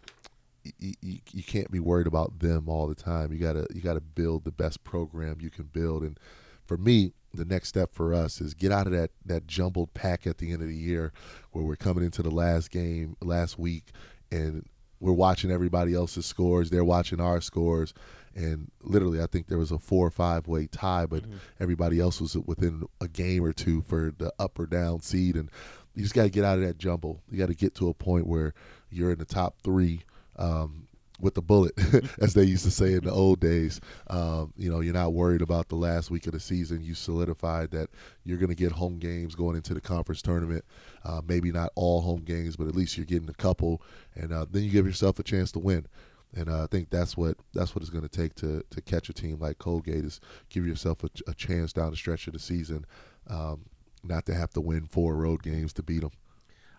you, 0.79 0.93
you, 1.01 1.19
you 1.31 1.43
can't 1.43 1.71
be 1.71 1.79
worried 1.79 2.07
about 2.07 2.39
them 2.39 2.69
all 2.69 2.87
the 2.87 2.95
time. 2.95 3.31
You 3.31 3.39
gotta 3.39 3.65
you 3.73 3.81
gotta 3.81 4.01
build 4.01 4.43
the 4.43 4.51
best 4.51 4.83
program 4.83 5.37
you 5.39 5.49
can 5.49 5.65
build, 5.65 6.03
and 6.03 6.19
for 6.65 6.77
me, 6.77 7.13
the 7.33 7.45
next 7.45 7.69
step 7.69 7.93
for 7.93 8.13
us 8.13 8.41
is 8.41 8.53
get 8.53 8.71
out 8.71 8.87
of 8.87 8.93
that 8.93 9.11
that 9.25 9.47
jumbled 9.47 9.93
pack 9.93 10.27
at 10.27 10.37
the 10.37 10.51
end 10.51 10.61
of 10.61 10.67
the 10.67 10.75
year, 10.75 11.13
where 11.51 11.63
we're 11.63 11.75
coming 11.75 12.03
into 12.03 12.21
the 12.21 12.31
last 12.31 12.71
game 12.71 13.15
last 13.21 13.57
week, 13.57 13.91
and 14.31 14.65
we're 14.99 15.13
watching 15.13 15.51
everybody 15.51 15.93
else's 15.93 16.25
scores. 16.25 16.69
They're 16.69 16.83
watching 16.83 17.21
our 17.21 17.41
scores, 17.41 17.93
and 18.37 18.69
literally, 18.83 19.21
I 19.21 19.25
think 19.25 19.47
there 19.47 19.57
was 19.57 19.71
a 19.71 19.79
four 19.79 20.05
or 20.05 20.11
five 20.11 20.47
way 20.47 20.67
tie, 20.67 21.07
but 21.07 21.23
mm-hmm. 21.23 21.37
everybody 21.59 21.99
else 21.99 22.21
was 22.21 22.37
within 22.37 22.83
a 23.01 23.07
game 23.07 23.43
or 23.43 23.51
two 23.51 23.81
for 23.81 24.13
the 24.17 24.31
up 24.37 24.59
or 24.59 24.67
down 24.67 25.01
seed. 25.01 25.35
And 25.35 25.49
you 25.95 26.03
just 26.03 26.13
got 26.13 26.23
to 26.23 26.29
get 26.29 26.45
out 26.45 26.59
of 26.59 26.63
that 26.63 26.77
jumble. 26.77 27.21
You 27.31 27.39
got 27.39 27.47
to 27.47 27.55
get 27.55 27.73
to 27.75 27.89
a 27.89 27.93
point 27.95 28.27
where 28.27 28.53
you're 28.91 29.11
in 29.11 29.17
the 29.17 29.25
top 29.25 29.55
three. 29.63 30.01
Um, 30.37 30.86
with 31.19 31.33
the 31.33 31.41
bullet, 31.41 31.73
as 32.21 32.33
they 32.33 32.43
used 32.43 32.63
to 32.63 32.71
say 32.71 32.93
in 32.93 33.03
the 33.03 33.11
old 33.11 33.39
days. 33.39 33.81
Um, 34.07 34.53
you 34.55 34.69
know, 34.69 34.81
you're 34.81 34.93
not 34.93 35.13
worried 35.13 35.41
about 35.41 35.69
the 35.69 35.75
last 35.75 36.11
week 36.11 36.27
of 36.27 36.33
the 36.33 36.39
season. 36.39 36.81
You 36.81 36.93
solidified 36.93 37.71
that 37.71 37.89
you're 38.23 38.37
going 38.37 38.49
to 38.49 38.55
get 38.55 38.71
home 38.71 38.99
games 38.99 39.35
going 39.35 39.55
into 39.55 39.73
the 39.73 39.81
conference 39.81 40.21
tournament. 40.21 40.63
Uh, 41.03 41.21
maybe 41.27 41.51
not 41.51 41.71
all 41.75 42.01
home 42.01 42.21
games, 42.21 42.55
but 42.55 42.67
at 42.67 42.75
least 42.75 42.97
you're 42.97 43.05
getting 43.05 43.29
a 43.29 43.33
couple, 43.33 43.81
and 44.15 44.31
uh, 44.31 44.45
then 44.49 44.63
you 44.63 44.69
give 44.69 44.85
yourself 44.85 45.19
a 45.19 45.23
chance 45.23 45.51
to 45.53 45.59
win. 45.59 45.87
And 46.35 46.49
uh, 46.49 46.63
I 46.63 46.67
think 46.67 46.89
that's 46.89 47.15
what 47.15 47.37
that's 47.53 47.73
what 47.73 47.81
it's 47.81 47.89
going 47.89 48.07
to 48.07 48.09
take 48.09 48.35
to 48.35 48.63
to 48.69 48.81
catch 48.81 49.09
a 49.09 49.13
team 49.13 49.39
like 49.39 49.57
Colgate 49.59 50.03
is 50.03 50.19
give 50.49 50.67
yourself 50.67 51.03
a, 51.03 51.09
a 51.27 51.33
chance 51.33 51.73
down 51.73 51.91
the 51.91 51.97
stretch 51.97 52.27
of 52.27 52.33
the 52.33 52.39
season, 52.39 52.85
um, 53.29 53.65
not 54.03 54.25
to 54.25 54.35
have 54.35 54.51
to 54.51 54.61
win 54.61 54.85
four 54.85 55.15
road 55.15 55.41
games 55.41 55.73
to 55.73 55.83
beat 55.83 56.01
them. 56.01 56.11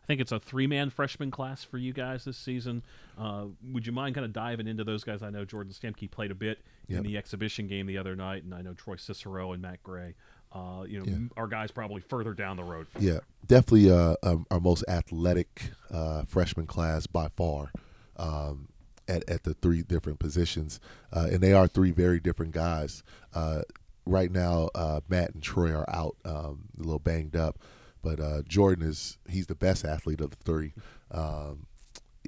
I 0.09 0.12
think 0.12 0.23
it's 0.23 0.33
a 0.33 0.40
three-man 0.40 0.88
freshman 0.88 1.31
class 1.31 1.64
for 1.64 1.77
you 1.77 1.92
guys 1.92 2.25
this 2.25 2.38
season. 2.38 2.83
Uh, 3.18 3.44
would 3.73 3.87
you 3.87 3.92
mind 3.92 4.14
kind 4.14 4.25
of 4.25 4.33
diving 4.33 4.66
into 4.66 4.83
those 4.83 5.05
guys? 5.05 5.23
I 5.23 5.29
know 5.29 5.44
Jordan 5.44 5.71
Stemke 5.71 6.11
played 6.11 6.31
a 6.31 6.35
bit 6.35 6.61
yep. 6.87 7.01
in 7.01 7.05
the 7.05 7.18
exhibition 7.18 7.66
game 7.66 7.87
the 7.87 7.99
other 7.99 8.16
night, 8.16 8.42
and 8.42 8.55
I 8.55 8.62
know 8.62 8.73
Troy 8.73 8.97
Cicero 8.97 9.53
and 9.53 9.61
Matt 9.61 9.83
Gray. 9.83 10.14
Uh, 10.51 10.85
you 10.88 10.99
know, 10.99 11.05
yeah. 11.05 11.18
our 11.37 11.47
guys 11.47 11.71
probably 11.71 12.01
further 12.01 12.33
down 12.33 12.57
the 12.57 12.64
road. 12.64 12.87
yeah, 12.99 13.18
definitely 13.47 13.90
uh, 13.90 14.14
um, 14.23 14.47
our 14.51 14.61
most 14.61 14.83
athletic 14.88 15.73
uh, 15.90 16.23
freshman 16.23 16.66
class 16.66 17.07
by 17.07 17.29
far. 17.37 17.71
Um, 18.16 18.68
at, 19.09 19.29
at 19.29 19.44
the 19.44 19.55
three 19.55 19.83
different 19.83 20.18
positions, 20.18 20.81
uh, 21.14 21.29
and 21.31 21.40
they 21.40 21.55
are 21.55 21.66
three 21.66 21.92
very 21.92 22.21
different 22.21 22.53
guys. 22.53 23.03
Uh, 23.35 23.62
right 24.05 24.31
now, 24.31 24.68
uh, 24.75 25.01
Matt 25.09 25.33
and 25.33 25.42
Troy 25.42 25.73
are 25.73 25.88
out, 25.88 26.16
um, 26.27 26.64
a 26.79 26.83
little 26.83 26.99
banged 26.99 27.35
up, 27.35 27.59
but 28.02 28.20
uh, 28.20 28.42
Jordan 28.46 28.87
is 28.87 29.18
he's 29.28 29.46
the 29.46 29.54
best 29.54 29.84
athlete 29.84 30.20
of 30.20 30.30
the 30.30 30.37
three. 30.37 30.74
Um, 31.11 31.66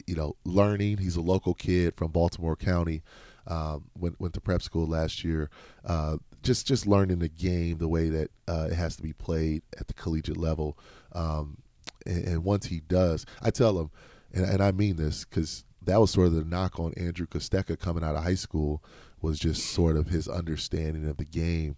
you 0.07 0.15
know, 0.15 0.37
learning. 0.45 0.99
He's 0.99 1.17
a 1.17 1.21
local 1.21 1.55
kid 1.55 1.95
from 1.97 2.11
Baltimore 2.11 2.57
County. 2.57 3.03
Um, 3.47 3.85
went 3.99 4.21
went 4.21 4.35
to 4.35 4.41
prep 4.41 4.63
school 4.63 4.87
last 4.87 5.25
year. 5.25 5.51
Uh, 5.85 6.19
just 6.43 6.67
just 6.67 6.87
learning 6.87 7.19
the 7.19 7.29
game 7.29 7.79
the 7.79 7.89
way 7.89 8.09
that 8.09 8.31
uh, 8.49 8.69
it 8.71 8.75
has 8.75 8.97
to 8.97 9.03
be 9.03 9.13
played 9.13 9.63
at 9.79 9.89
the 9.89 9.95
collegiate 9.95 10.37
level. 10.37 10.79
Um, 11.13 11.59
and, 12.07 12.25
and, 12.25 12.45
once 12.45 12.67
he 12.67 12.81
does, 12.81 13.27
I 13.43 13.51
tell 13.51 13.79
him, 13.79 13.91
and, 14.33 14.45
and 14.45 14.63
I 14.63 14.73
mean 14.73 14.97
this 14.97 15.25
because 15.25 15.65
that 15.83 16.01
was 16.01 16.11
sort 16.11 16.29
of 16.29 16.35
the 16.35 16.45
knock 16.45 16.79
on 16.79 16.95
Andrew 16.95 17.27
Kostecka 17.27 17.79
coming 17.79 18.05
out 18.05 18.15
of 18.15 18.23
high 18.23 18.35
school 18.35 18.83
was 19.21 19.39
just 19.39 19.71
sort 19.71 19.97
of 19.97 20.09
his 20.09 20.29
understanding 20.29 21.09
of 21.09 21.17
the 21.17 21.25
game. 21.25 21.77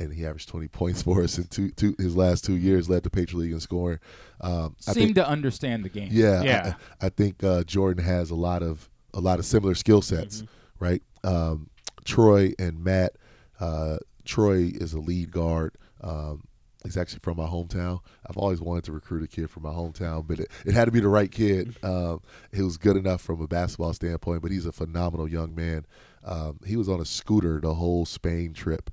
And 0.00 0.12
he 0.12 0.26
averaged 0.26 0.48
20 0.48 0.68
points 0.68 1.02
for 1.04 1.22
us 1.22 1.38
in 1.38 1.44
two, 1.44 1.70
two 1.70 1.94
his 1.98 2.16
last 2.16 2.44
two 2.44 2.56
years, 2.56 2.88
led 2.88 3.04
the 3.04 3.10
Patriot 3.10 3.42
League 3.42 3.52
in 3.52 3.60
scoring. 3.60 4.00
Um, 4.40 4.74
Seemed 4.80 4.96
think, 4.96 5.14
to 5.16 5.28
understand 5.28 5.84
the 5.84 5.88
game. 5.88 6.08
Yeah, 6.10 6.42
yeah. 6.42 6.74
I, 7.00 7.06
I 7.06 7.08
think 7.10 7.44
uh, 7.44 7.62
Jordan 7.64 8.04
has 8.04 8.30
a 8.30 8.34
lot 8.34 8.62
of 8.62 8.88
a 9.14 9.20
lot 9.20 9.38
of 9.38 9.44
similar 9.44 9.74
skill 9.74 10.02
sets, 10.02 10.42
mm-hmm. 10.42 10.84
right? 10.84 11.02
Um, 11.24 11.70
Troy 12.04 12.52
and 12.58 12.82
Matt, 12.82 13.12
uh, 13.60 13.98
Troy 14.24 14.72
is 14.74 14.92
a 14.92 15.00
lead 15.00 15.30
guard. 15.30 15.76
Um, 16.00 16.44
he's 16.84 16.96
actually 16.96 17.20
from 17.20 17.36
my 17.36 17.46
hometown. 17.46 18.00
I've 18.26 18.36
always 18.36 18.60
wanted 18.60 18.84
to 18.84 18.92
recruit 18.92 19.22
a 19.22 19.28
kid 19.28 19.50
from 19.50 19.64
my 19.64 19.70
hometown, 19.70 20.26
but 20.26 20.40
it, 20.40 20.50
it 20.64 20.72
had 20.72 20.86
to 20.86 20.92
be 20.92 21.00
the 21.00 21.08
right 21.08 21.30
kid. 21.30 21.76
Um, 21.82 22.22
he 22.52 22.62
was 22.62 22.76
good 22.76 22.96
enough 22.96 23.20
from 23.20 23.40
a 23.40 23.46
basketball 23.46 23.92
standpoint, 23.92 24.42
but 24.42 24.50
he's 24.50 24.66
a 24.66 24.72
phenomenal 24.72 25.28
young 25.28 25.54
man. 25.54 25.86
Um, 26.24 26.60
he 26.64 26.76
was 26.76 26.88
on 26.88 27.00
a 27.00 27.04
scooter 27.04 27.60
the 27.60 27.74
whole 27.74 28.06
Spain 28.06 28.52
trip 28.52 28.90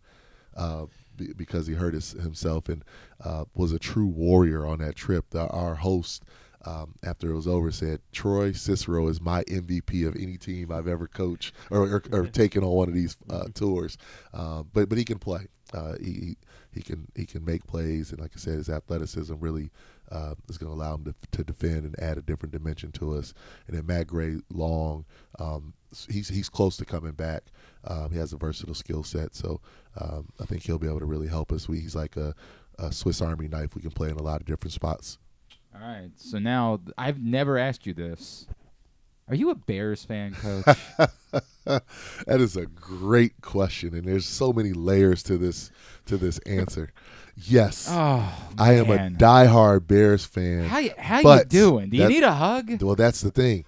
uh, 0.57 0.85
be, 1.15 1.33
because 1.33 1.67
he 1.67 1.73
hurt 1.73 1.93
his, 1.93 2.11
himself 2.11 2.69
and 2.69 2.83
uh, 3.23 3.45
was 3.55 3.71
a 3.71 3.79
true 3.79 4.07
warrior 4.07 4.65
on 4.65 4.79
that 4.79 4.95
trip. 4.95 5.29
The, 5.29 5.47
our 5.47 5.75
host, 5.75 6.23
um, 6.65 6.95
after 7.03 7.31
it 7.31 7.35
was 7.35 7.47
over, 7.47 7.71
said, 7.71 8.01
Troy 8.11 8.51
Cicero 8.51 9.07
is 9.07 9.21
my 9.21 9.43
MVP 9.43 10.07
of 10.07 10.15
any 10.15 10.37
team 10.37 10.71
I've 10.71 10.87
ever 10.87 11.07
coached 11.07 11.53
or, 11.71 11.83
or, 11.87 12.03
or 12.11 12.27
taken 12.27 12.63
on 12.63 12.71
one 12.71 12.89
of 12.89 12.93
these 12.93 13.15
uh, 13.29 13.45
tours. 13.53 13.97
Uh, 14.33 14.63
but 14.73 14.89
but 14.89 14.97
he 14.97 15.05
can 15.05 15.19
play. 15.19 15.47
Uh, 15.73 15.95
he 15.99 16.35
he 16.73 16.81
can 16.81 17.07
he 17.15 17.25
can 17.25 17.43
make 17.43 17.65
plays, 17.65 18.11
and 18.11 18.19
like 18.19 18.31
I 18.35 18.39
said, 18.39 18.55
his 18.55 18.69
athleticism 18.69 19.35
really 19.39 19.71
uh, 20.11 20.35
is 20.49 20.57
going 20.57 20.71
to 20.71 20.75
allow 20.75 20.95
him 20.95 21.03
to, 21.05 21.15
to 21.31 21.43
defend 21.43 21.85
and 21.85 21.99
add 21.99 22.17
a 22.17 22.21
different 22.21 22.53
dimension 22.53 22.91
to 22.93 23.15
us. 23.15 23.33
And 23.67 23.75
then 23.75 23.85
Matt 23.85 24.07
Gray, 24.07 24.37
long, 24.53 25.05
um, 25.39 25.73
he's 26.09 26.29
he's 26.29 26.49
close 26.49 26.77
to 26.77 26.85
coming 26.85 27.13
back. 27.13 27.43
Um, 27.83 28.11
he 28.11 28.17
has 28.17 28.33
a 28.33 28.37
versatile 28.37 28.75
skill 28.75 29.03
set, 29.03 29.35
so 29.35 29.61
um, 29.99 30.27
I 30.39 30.45
think 30.45 30.63
he'll 30.63 30.79
be 30.79 30.87
able 30.87 30.99
to 30.99 31.05
really 31.05 31.27
help 31.27 31.51
us. 31.51 31.67
We, 31.67 31.79
he's 31.79 31.95
like 31.95 32.17
a, 32.17 32.35
a 32.79 32.91
Swiss 32.91 33.21
Army 33.21 33.47
knife. 33.47 33.75
We 33.75 33.81
can 33.81 33.91
play 33.91 34.09
in 34.09 34.17
a 34.17 34.23
lot 34.23 34.41
of 34.41 34.45
different 34.45 34.73
spots. 34.73 35.17
All 35.73 35.81
right. 35.81 36.11
So 36.15 36.39
now 36.39 36.79
I've 36.97 37.21
never 37.21 37.57
asked 37.57 37.85
you 37.85 37.93
this. 37.93 38.47
Are 39.29 39.35
you 39.35 39.49
a 39.49 39.55
Bears 39.55 40.05
fan, 40.05 40.33
coach? 40.33 40.77
that 41.65 42.39
is 42.39 42.55
a 42.55 42.65
great 42.65 43.41
question, 43.41 43.93
and 43.93 44.05
there's 44.05 44.25
so 44.25 44.53
many 44.53 44.71
layers 44.71 45.21
to 45.23 45.37
this 45.37 45.69
to 46.05 46.15
this 46.15 46.37
answer. 46.39 46.93
Yes, 47.35 47.87
oh, 47.91 48.33
I 48.57 48.73
am 48.75 48.89
a 48.89 49.09
diehard 49.09 49.85
Bears 49.85 50.23
fan. 50.25 50.63
How 50.63 50.79
you, 50.79 50.91
how 50.97 51.19
you 51.19 51.43
doing? 51.43 51.89
Do 51.89 51.97
you 51.97 52.07
need 52.07 52.23
a 52.23 52.31
hug? 52.31 52.81
Well, 52.81 52.95
that's 52.95 53.19
the 53.19 53.31
thing. 53.31 53.65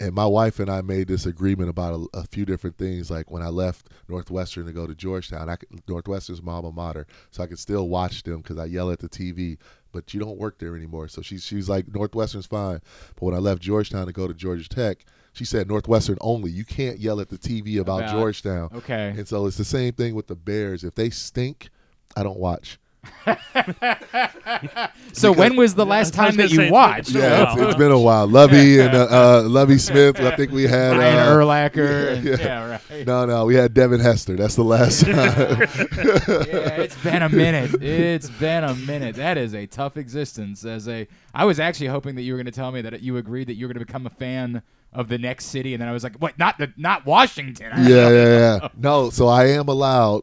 And 0.00 0.14
my 0.14 0.26
wife 0.26 0.60
and 0.60 0.70
I 0.70 0.80
made 0.80 1.08
this 1.08 1.26
agreement 1.26 1.70
about 1.70 1.94
a, 2.14 2.18
a 2.18 2.22
few 2.24 2.44
different 2.44 2.78
things. 2.78 3.10
Like 3.10 3.30
when 3.30 3.42
I 3.42 3.48
left 3.48 3.88
Northwestern 4.08 4.66
to 4.66 4.72
go 4.72 4.86
to 4.86 4.94
Georgetown, 4.94 5.48
I 5.48 5.56
could, 5.56 5.68
Northwestern's 5.88 6.40
my 6.40 6.52
alma 6.52 6.70
mater, 6.70 7.06
so 7.32 7.42
I 7.42 7.46
could 7.48 7.58
still 7.58 7.88
watch 7.88 8.22
them 8.22 8.38
because 8.40 8.58
I 8.58 8.66
yell 8.66 8.90
at 8.92 9.00
the 9.00 9.08
TV. 9.08 9.58
But 9.90 10.14
you 10.14 10.20
don't 10.20 10.38
work 10.38 10.58
there 10.58 10.76
anymore, 10.76 11.08
so 11.08 11.22
she's 11.22 11.44
she's 11.44 11.68
like 11.68 11.92
Northwestern's 11.92 12.46
fine. 12.46 12.80
But 13.16 13.22
when 13.22 13.34
I 13.34 13.38
left 13.38 13.60
Georgetown 13.62 14.06
to 14.06 14.12
go 14.12 14.28
to 14.28 14.34
Georgia 14.34 14.68
Tech, 14.68 15.04
she 15.32 15.44
said 15.44 15.66
Northwestern 15.66 16.18
only. 16.20 16.50
You 16.50 16.64
can't 16.64 16.98
yell 16.98 17.20
at 17.20 17.28
the 17.30 17.38
TV 17.38 17.80
about, 17.80 18.00
About- 18.00 18.12
Georgetown. 18.12 18.68
Okay. 18.74 19.14
And 19.16 19.26
so 19.26 19.46
it's 19.46 19.56
the 19.56 19.64
same 19.64 19.94
thing 19.94 20.14
with 20.14 20.26
the 20.26 20.36
Bears. 20.36 20.84
If 20.84 20.94
they 20.94 21.10
stink, 21.10 21.70
I 22.16 22.22
don't 22.22 22.38
watch. 22.38 22.78
So 25.12 25.32
when 25.32 25.56
was 25.56 25.74
the 25.74 25.84
last 25.86 26.18
I 26.18 26.26
time 26.26 26.36
that 26.36 26.50
you 26.50 26.70
watched? 26.70 27.10
it's 27.10 27.12
been 27.12 27.22
a 27.22 27.28
Yeah, 27.28 27.44
while. 27.44 27.52
it's, 27.58 27.62
it's 27.62 27.76
been 27.78 27.90
a 27.92 27.98
while. 27.98 28.26
Lovie 28.26 28.80
and 28.80 28.94
uh, 28.94 29.06
uh, 29.10 29.42
Lovie 29.48 29.78
Smith. 29.78 30.20
I 30.20 30.36
think 30.36 30.52
we 30.52 30.64
had 30.64 30.96
Ryan 30.96 31.18
uh, 31.18 31.32
Urlacher. 31.36 32.12
and- 32.16 32.24
yeah. 32.24 32.36
yeah, 32.38 32.78
right. 32.90 33.06
No, 33.06 33.24
no, 33.26 33.44
we 33.46 33.54
had 33.54 33.74
Devin 33.74 34.00
Hester. 34.00 34.36
That's 34.36 34.54
the 34.56 34.62
last 34.64 35.00
time. 35.04 35.14
yeah, 35.14 36.80
it's 36.82 36.96
been 37.02 37.22
a 37.22 37.28
minute. 37.28 37.82
It's 37.82 38.30
been 38.30 38.64
a 38.64 38.74
minute. 38.74 39.16
That 39.16 39.36
is 39.38 39.54
a 39.54 39.66
tough 39.66 39.96
existence. 39.96 40.64
As 40.64 40.88
a, 40.88 41.08
I 41.34 41.44
was 41.44 41.58
actually 41.58 41.88
hoping 41.88 42.14
that 42.16 42.22
you 42.22 42.32
were 42.34 42.38
going 42.38 42.46
to 42.46 42.52
tell 42.52 42.70
me 42.72 42.80
that 42.82 43.00
you 43.02 43.16
agreed 43.16 43.48
that 43.48 43.54
you 43.54 43.66
were 43.66 43.72
going 43.74 43.80
to 43.80 43.86
become 43.86 44.06
a 44.06 44.10
fan 44.10 44.62
of 44.92 45.08
the 45.08 45.18
next 45.18 45.46
city, 45.46 45.74
and 45.74 45.80
then 45.82 45.88
I 45.88 45.92
was 45.92 46.02
like, 46.02 46.16
what? 46.16 46.38
Not 46.38 46.58
the, 46.58 46.72
not 46.76 47.04
Washington. 47.06 47.72
yeah, 47.78 48.08
yeah, 48.10 48.58
yeah. 48.62 48.68
No, 48.76 49.10
so 49.10 49.26
I 49.28 49.46
am 49.48 49.68
allowed 49.68 50.22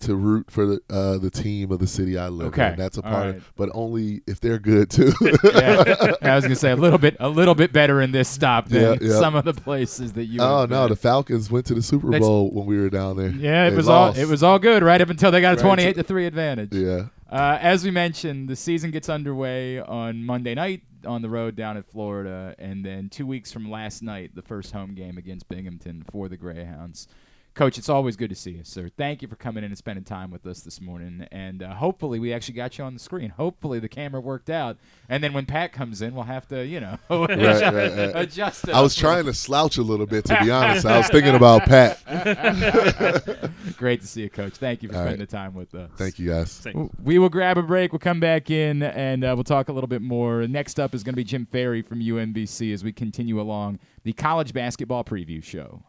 to 0.00 0.16
root 0.16 0.50
for 0.50 0.66
the 0.66 0.80
uh, 0.90 1.18
the 1.18 1.30
team 1.30 1.70
of 1.70 1.78
the 1.78 1.86
city 1.86 2.16
I 2.18 2.28
live 2.28 2.48
Okay, 2.48 2.70
in. 2.72 2.76
That's 2.76 2.96
a 2.98 3.02
part, 3.02 3.14
right. 3.26 3.34
of, 3.36 3.52
but 3.56 3.70
only 3.74 4.22
if 4.26 4.40
they're 4.40 4.58
good 4.58 4.90
too. 4.90 5.12
Yeah. 5.20 6.12
I 6.22 6.34
was 6.34 6.44
going 6.44 6.50
to 6.50 6.56
say 6.56 6.70
a 6.70 6.76
little 6.76 6.98
bit, 6.98 7.16
a 7.20 7.28
little 7.28 7.54
bit 7.54 7.72
better 7.72 8.00
in 8.00 8.12
this 8.12 8.28
stop 8.28 8.68
than 8.68 8.82
Yeah, 9.02 9.08
yeah. 9.10 9.18
some 9.18 9.34
of 9.34 9.44
the 9.44 9.52
places 9.54 10.12
that 10.14 10.24
you. 10.24 10.40
oh 10.40 10.66
no, 10.66 10.82
been. 10.82 10.88
the 10.90 10.96
Falcons 10.96 11.50
went 11.50 11.66
to 11.66 11.74
the 11.74 11.82
Super 11.82 12.08
That's- 12.10 12.26
Bowl 12.26 12.50
when 12.50 12.66
we 12.66 12.78
were 12.78 12.90
down 12.90 13.16
there. 13.16 13.30
Yeah, 13.30 13.66
it 13.66 13.70
They 13.70 13.76
was 13.76 13.86
lost. 13.88 14.16
all 14.18 14.24
it 14.24 14.28
was 14.28 14.42
all 14.42 14.58
good 14.58 14.82
right 14.82 15.00
up 15.00 15.10
until 15.10 15.30
they 15.30 15.40
got 15.40 15.54
a 15.54 15.56
Right. 15.56 15.62
twenty-eight 15.64 15.96
to 15.96 16.02
three 16.02 16.26
advantage. 16.26 16.72
Yeah. 16.72 17.06
Uh, 17.30 17.58
as 17.60 17.84
we 17.84 17.90
mentioned, 17.90 18.48
the 18.48 18.56
season 18.56 18.90
gets 18.90 19.08
underway 19.08 19.78
on 19.78 20.24
Monday 20.24 20.54
night 20.54 20.82
on 21.06 21.22
the 21.22 21.28
road 21.30 21.54
down 21.56 21.76
at 21.76 21.86
Florida, 21.86 22.54
and 22.58 22.84
then 22.84 23.08
two 23.08 23.26
weeks 23.26 23.52
from 23.52 23.70
last 23.70 24.02
night, 24.02 24.34
the 24.34 24.42
first 24.42 24.72
home 24.72 24.94
game 24.94 25.16
against 25.16 25.48
Binghamton 25.48 26.04
for 26.10 26.28
the 26.28 26.36
Greyhounds. 26.36 27.06
Coach, 27.54 27.78
it's 27.78 27.88
always 27.88 28.16
good 28.16 28.30
to 28.30 28.36
see 28.36 28.52
you, 28.52 28.64
sir. 28.64 28.88
Thank 28.96 29.22
you 29.22 29.28
for 29.28 29.34
coming 29.34 29.64
in 29.64 29.70
and 29.70 29.76
spending 29.76 30.04
time 30.04 30.30
with 30.30 30.46
us 30.46 30.60
this 30.60 30.80
morning. 30.80 31.26
And 31.32 31.64
uh, 31.64 31.74
hopefully, 31.74 32.20
we 32.20 32.32
actually 32.32 32.54
got 32.54 32.78
you 32.78 32.84
on 32.84 32.94
the 32.94 33.00
screen. 33.00 33.30
Hopefully, 33.30 33.80
the 33.80 33.88
camera 33.88 34.20
worked 34.20 34.48
out. 34.48 34.78
And 35.08 35.22
then 35.22 35.32
when 35.32 35.46
Pat 35.46 35.72
comes 35.72 36.00
in, 36.00 36.14
we'll 36.14 36.24
have 36.24 36.46
to, 36.48 36.64
you 36.64 36.78
know, 36.78 36.98
right, 37.10 37.28
right. 37.28 38.12
adjust 38.14 38.68
it. 38.68 38.74
I 38.74 38.80
was 38.80 38.94
trying 38.94 39.24
to 39.24 39.34
slouch 39.34 39.78
a 39.78 39.82
little 39.82 40.06
bit, 40.06 40.26
to 40.26 40.38
be 40.40 40.50
honest. 40.50 40.86
I 40.86 40.98
was 40.98 41.08
thinking 41.10 41.34
about 41.34 41.62
Pat. 41.62 41.98
Great 43.76 44.00
to 44.02 44.06
see 44.06 44.22
you, 44.22 44.30
Coach. 44.30 44.54
Thank 44.54 44.84
you 44.84 44.88
for 44.88 44.94
All 44.94 45.02
spending 45.02 45.20
right. 45.20 45.28
the 45.28 45.36
time 45.36 45.52
with 45.52 45.74
us. 45.74 45.90
Thank 45.96 46.20
you, 46.20 46.30
guys. 46.30 46.64
We 47.02 47.18
will 47.18 47.28
grab 47.28 47.58
a 47.58 47.62
break. 47.62 47.92
We'll 47.92 47.98
come 47.98 48.20
back 48.20 48.50
in 48.50 48.82
and 48.84 49.24
uh, 49.24 49.32
we'll 49.34 49.44
talk 49.44 49.68
a 49.68 49.72
little 49.72 49.88
bit 49.88 50.02
more. 50.02 50.46
Next 50.46 50.78
up 50.78 50.94
is 50.94 51.02
going 51.02 51.14
to 51.14 51.16
be 51.16 51.24
Jim 51.24 51.46
Ferry 51.46 51.82
from 51.82 52.00
UMBC 52.00 52.72
as 52.72 52.84
we 52.84 52.92
continue 52.92 53.40
along 53.40 53.80
the 54.04 54.12
college 54.12 54.52
basketball 54.52 55.02
preview 55.02 55.42
show. 55.42 55.82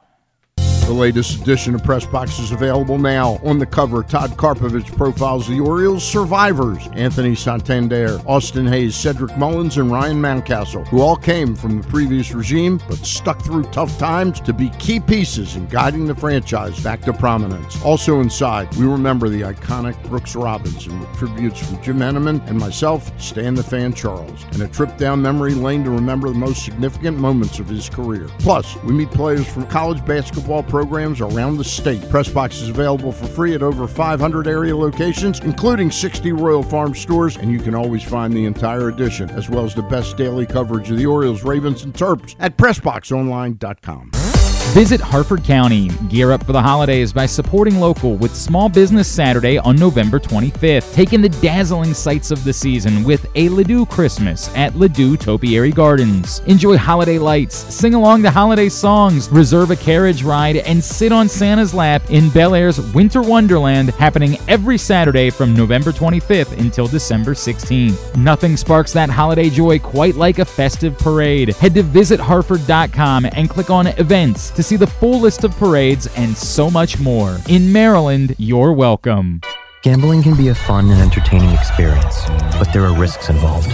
The 0.88 0.98
latest 0.98 1.42
edition 1.42 1.74
of 1.74 1.86
Press 1.86 2.06
Box 2.06 2.38
is 2.38 2.52
available 2.52 2.98
now. 2.98 3.40
On 3.46 3.58
the 3.58 3.66
cover, 3.66 4.04
Todd 4.04 4.32
Karpovich 4.32 4.94
profiles 4.98 5.48
the 5.48 5.58
Orioles 5.58 6.04
survivors 6.04 6.86
Anthony 6.92 7.34
Santander, 7.34 8.20
Austin 8.26 8.68
Hays, 8.68 8.94
Cedric 8.94 9.38
Mullins, 9.38 9.78
and 9.78 9.90
Ryan 9.90 10.22
Mountcastle, 10.22 10.86
who 10.90 11.00
all 11.02 11.16
came 11.16 11.56
from 11.56 11.82
the 11.82 11.88
previous 11.88 12.34
regime 12.34 12.82
but 12.90 12.98
stuck 12.98 13.42
through 13.42 13.64
tough 13.72 13.98
times 13.98 14.42
to 14.42 14.52
be 14.52 14.70
key 14.80 15.00
pieces 15.00 15.56
in 15.56 15.66
guiding 15.68 16.08
the 16.08 16.16
franchise 16.16 16.78
back 16.84 17.00
to 17.04 17.14
prominence. 17.14 17.82
Also 17.86 18.20
inside, 18.20 18.76
we 18.76 18.86
remember 18.86 19.30
the 19.30 19.42
iconic 19.42 20.02
Brooks 20.10 20.36
Robinson 20.36 21.00
with 21.00 21.18
tributes 21.18 21.66
from 21.66 21.82
Jim 21.82 22.00
Henneman 22.00 22.46
and 22.50 22.60
myself, 22.60 23.10
Stan 23.20 23.54
the 23.54 23.64
Fan 23.64 23.94
Charles, 23.94 24.44
and 24.52 24.62
a 24.62 24.68
trip 24.68 24.98
down 24.98 25.22
memory 25.22 25.54
lane 25.54 25.86
to 25.86 25.90
remember 25.90 26.28
the 26.28 26.36
most 26.36 26.66
significant 26.66 27.18
moments 27.18 27.60
of 27.60 27.70
his 27.70 27.88
career. 27.88 28.28
Plus, 28.40 28.76
we 28.84 28.92
meet 28.92 29.12
players 29.12 29.48
from 29.48 29.66
college 29.68 30.04
basketball 30.06 30.64
programs 30.64 30.81
around 31.22 31.58
the 31.58 31.64
state. 31.64 32.02
Pressbox 32.04 32.62
is 32.62 32.70
available 32.70 33.12
for 33.12 33.28
free 33.28 33.54
at 33.54 33.62
over 33.62 33.88
500 33.88 34.48
area 34.48 34.76
locations, 34.76 35.40
including 35.42 35.92
60 35.92 36.32
Royal 36.32 36.64
Farm 36.64 36.96
stores, 36.96 37.38
and 37.38 37.52
you 37.52 37.60
can 37.60 37.76
always 37.76 38.04
find 38.04 38.34
the 38.34 38.46
entire 38.46 38.90
edition, 38.90 39.30
as 39.32 39.50
well 39.50 39.66
as 39.66 39.76
the 39.76 39.84
best 39.84 40.18
daily 40.18 40.46
coverage 40.46 40.90
of 40.90 40.98
the 40.98 41.06
Orioles, 41.06 41.44
Ravens, 41.44 41.84
and 41.84 41.94
Terps 41.94 42.36
at 42.40 42.58
PressBoxOnline.com. 42.58 44.41
Visit 44.74 45.02
Harford 45.02 45.44
County. 45.44 45.90
Gear 46.08 46.32
up 46.32 46.46
for 46.46 46.54
the 46.54 46.62
holidays 46.62 47.12
by 47.12 47.26
supporting 47.26 47.82
local 47.82 48.16
with 48.16 48.34
Small 48.34 48.70
Business 48.70 49.06
Saturday 49.06 49.58
on 49.58 49.76
November 49.76 50.18
25th. 50.18 50.94
Take 50.94 51.12
in 51.12 51.22
the 51.22 51.28
dazzling 51.28 51.94
sights 51.94 52.32
of 52.32 52.42
the 52.46 52.54
season 52.54 53.04
with 53.04 53.26
a 53.36 53.50
Ladew 53.50 53.90
Christmas 53.90 54.48
at 54.56 54.72
Ladew 54.72 55.20
Topiary 55.20 55.72
Gardens. 55.72 56.40
Enjoy 56.48 56.78
holiday 56.78 57.20
lights, 57.20 57.54
sing 57.54 57.96
along 57.96 58.24
to 58.24 58.32
holiday 58.32 58.70
songs, 58.70 59.28
reserve 59.28 59.72
a 59.72 59.76
carriage 59.76 60.24
ride, 60.24 60.56
and 60.56 60.82
sit 60.82 61.12
on 61.12 61.28
Santa's 61.28 61.74
lap 61.74 62.02
in 62.10 62.30
Bel 62.30 62.56
Air's 62.56 62.80
Winter 62.94 63.22
Wonderland 63.22 63.90
happening 63.90 64.38
every 64.48 64.78
Saturday 64.78 65.30
from 65.30 65.54
November 65.54 65.92
25th 65.92 66.58
until 66.58 66.88
December 66.88 67.34
16th. 67.34 68.16
Nothing 68.16 68.56
sparks 68.56 68.94
that 68.94 69.10
holiday 69.10 69.50
joy 69.50 69.80
quite 69.80 70.16
like 70.16 70.40
a 70.40 70.46
festive 70.46 70.98
parade. 70.98 71.50
Head 71.58 71.74
to 71.74 71.84
visitharford.com 71.84 73.26
and 73.26 73.50
click 73.50 73.70
on 73.70 73.88
events 73.88 74.50
to 74.52 74.61
see 74.62 74.76
the 74.76 74.88
full 74.88 75.20
list 75.20 75.44
of 75.44 75.56
parades 75.58 76.08
and 76.16 76.36
so 76.38 76.70
much 76.70 77.00
more. 77.00 77.38
In 77.48 77.72
Maryland, 77.72 78.36
you're 78.38 78.74
welcome. 78.74 79.42
Gambling 79.82 80.22
can 80.22 80.36
be 80.36 80.50
a 80.50 80.56
fun 80.56 80.90
and 80.92 81.02
entertaining 81.02 81.50
experience, 81.50 82.24
but 82.60 82.72
there 82.72 82.84
are 82.86 82.96
risks 82.96 83.30
involved. 83.30 83.68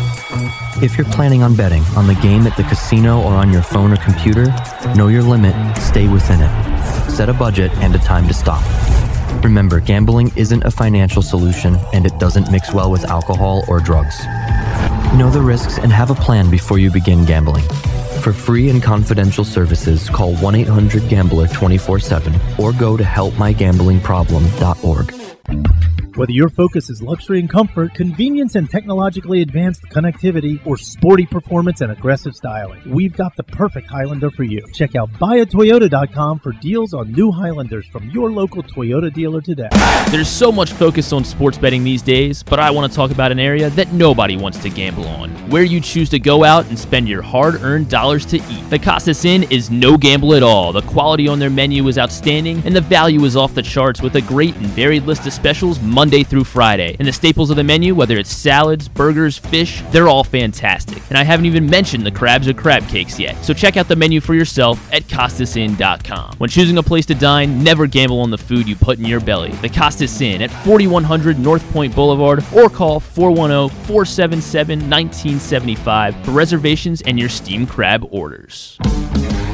If 0.82 0.98
you're 0.98 1.08
planning 1.08 1.44
on 1.44 1.56
betting 1.56 1.84
on 1.98 2.08
the 2.08 2.16
game 2.16 2.48
at 2.48 2.56
the 2.56 2.64
casino 2.64 3.22
or 3.22 3.34
on 3.34 3.52
your 3.52 3.62
phone 3.62 3.92
or 3.92 3.98
computer, 3.98 4.46
know 4.96 5.10
your 5.10 5.24
limit, 5.24 5.56
stay 5.78 6.08
within 6.08 6.40
it. 6.42 7.12
Set 7.12 7.28
a 7.28 7.34
budget 7.34 7.72
and 7.80 7.94
a 7.94 8.00
time 8.00 8.28
to 8.28 8.34
stop. 8.34 8.64
Remember, 9.44 9.80
gambling 9.80 10.32
isn't 10.38 10.64
a 10.64 10.72
financial 10.72 11.22
solution 11.22 11.76
and 11.94 12.06
it 12.06 12.18
doesn't 12.20 12.52
mix 12.52 12.74
well 12.74 12.90
with 12.90 13.04
alcohol 13.06 13.66
or 13.68 13.80
drugs. 13.80 14.18
Know 15.18 15.30
the 15.30 15.42
risks 15.42 15.78
and 15.78 15.92
have 15.92 16.10
a 16.10 16.16
plan 16.16 16.50
before 16.50 16.80
you 16.80 16.90
begin 16.90 17.26
gambling. 17.26 17.66
For 18.28 18.34
free 18.34 18.70
and 18.70 18.84
confidential 18.84 19.46
services, 19.46 20.10
call 20.10 20.36
1 20.36 20.54
800 20.54 21.08
Gambler 21.08 21.48
24 21.48 22.00
7 22.00 22.38
or 22.60 22.74
go 22.74 22.98
to 22.98 23.04
helpmygamblingproblem.org. 23.06 25.27
Whether 26.18 26.32
your 26.32 26.50
focus 26.50 26.90
is 26.90 27.00
luxury 27.00 27.40
and 27.40 27.48
comfort, 27.48 27.94
convenience 27.94 28.56
and 28.56 28.68
technologically 28.68 29.44
advanced 29.44 29.84
connectivity, 29.84 30.60
or 30.66 30.76
sporty 30.76 31.28
performance 31.28 31.82
and 31.82 31.92
aggressive 31.92 32.36
styling, 32.36 32.82
we've 32.88 33.16
got 33.16 33.36
the 33.36 33.44
perfect 33.44 33.88
Highlander 33.88 34.32
for 34.32 34.44
you. 34.44 34.66
Check 34.74 34.96
out 34.96 35.12
buyatoyota.com 35.14 36.40
for 36.40 36.54
deals 36.54 36.96
on 36.96 37.12
new 37.12 37.32
Highlanders 37.32 37.86
from 37.86 38.10
your 38.10 38.32
local 38.32 38.64
Toyota 38.64 39.14
dealer 39.14 39.42
today. 39.42 39.70
There's 40.10 40.28
so 40.28 40.52
much 40.52 40.72
focus 40.72 41.14
on 41.14 41.24
sports 41.24 41.60
betting 41.60 41.84
these 41.84 42.02
days, 42.02 42.42
but 42.42 42.60
I 42.60 42.72
want 42.72 42.92
to 42.92 42.96
talk 42.96 43.12
about 43.12 43.32
an 43.32 43.40
area 43.40 43.70
that 43.70 43.94
nobody 43.94 44.38
wants 44.38 44.58
to 44.64 44.72
gamble 44.72 45.08
on 45.08 45.30
where 45.52 45.64
you 45.64 45.80
choose 45.80 46.10
to 46.10 46.20
go 46.20 46.44
out 46.44 46.66
and 46.66 46.78
spend 46.78 47.08
your 47.08 47.22
hard 47.22 47.56
earned 47.62 47.90
dollars 47.90 48.26
to 48.26 48.38
eat. 48.38 48.70
The 48.70 48.80
Costas 48.80 49.24
Inn 49.24 49.44
is 49.44 49.70
no 49.70 49.98
gamble 49.98 50.34
at 50.34 50.44
all. 50.44 50.74
The 50.74 50.82
quality 50.82 51.28
on 51.28 51.40
their 51.40 51.50
menu 51.50 51.88
is 51.88 51.98
outstanding, 51.98 52.62
and 52.66 52.76
the 52.76 52.82
value 52.82 53.24
is 53.24 53.36
off 53.36 53.54
the 53.54 53.62
charts 53.62 54.02
with 54.02 54.16
a 54.16 54.22
great 54.22 54.56
and 54.56 54.66
varied 54.68 55.04
list 55.04 55.26
of 55.26 55.34
specials 55.38 55.80
Monday 55.80 56.24
through 56.24 56.44
Friday. 56.44 56.98
And 56.98 57.08
the 57.08 57.14
staples 57.14 57.50
of 57.50 57.56
the 57.56 57.64
menu, 57.64 57.94
whether 57.96 58.18
it's 58.18 58.30
salads, 58.30 58.90
burgers, 58.90 59.38
fish, 59.38 59.82
they're 59.92 60.10
all 60.10 60.24
fantastic. 60.24 61.02
And 61.10 61.18
I 61.18 61.24
haven't 61.24 61.46
even 61.46 61.70
mentioned 61.70 62.06
the 62.06 62.12
crabs 62.12 62.48
or 62.48 62.54
crab 62.54 62.88
cakes 62.90 63.20
yet. 63.20 63.42
So 63.46 63.54
check 63.54 63.78
out 63.78 63.88
the 63.88 63.96
menu 63.96 64.20
for 64.20 64.34
yourself 64.34 64.92
at 64.92 65.04
costasin.com. 65.04 66.38
When 66.40 66.50
choosing 66.50 66.78
a 66.80 66.84
place 66.84 67.06
to 67.06 67.16
dine, 67.16 67.64
never 67.64 67.86
gamble 67.86 68.20
on 68.20 68.32
the 68.32 68.38
food 68.38 68.68
you 68.68 68.76
put 68.76 68.98
in 68.98 69.06
your 69.06 69.20
belly. 69.20 69.52
The 69.62 69.70
Costas 69.70 70.20
Inn 70.20 70.42
at 70.42 70.52
4100 70.66 71.38
North 71.38 71.64
Point 71.72 71.96
Boulevard 71.96 72.44
or 72.54 72.68
call 72.68 73.00
410 73.00 73.70
477 73.86 74.80
1975 74.80 76.26
for 76.26 76.32
reservations 76.32 77.02
and 77.04 77.20
your 77.20 77.30
steam 77.30 77.68
crab 77.68 78.08
orders. 78.12 78.78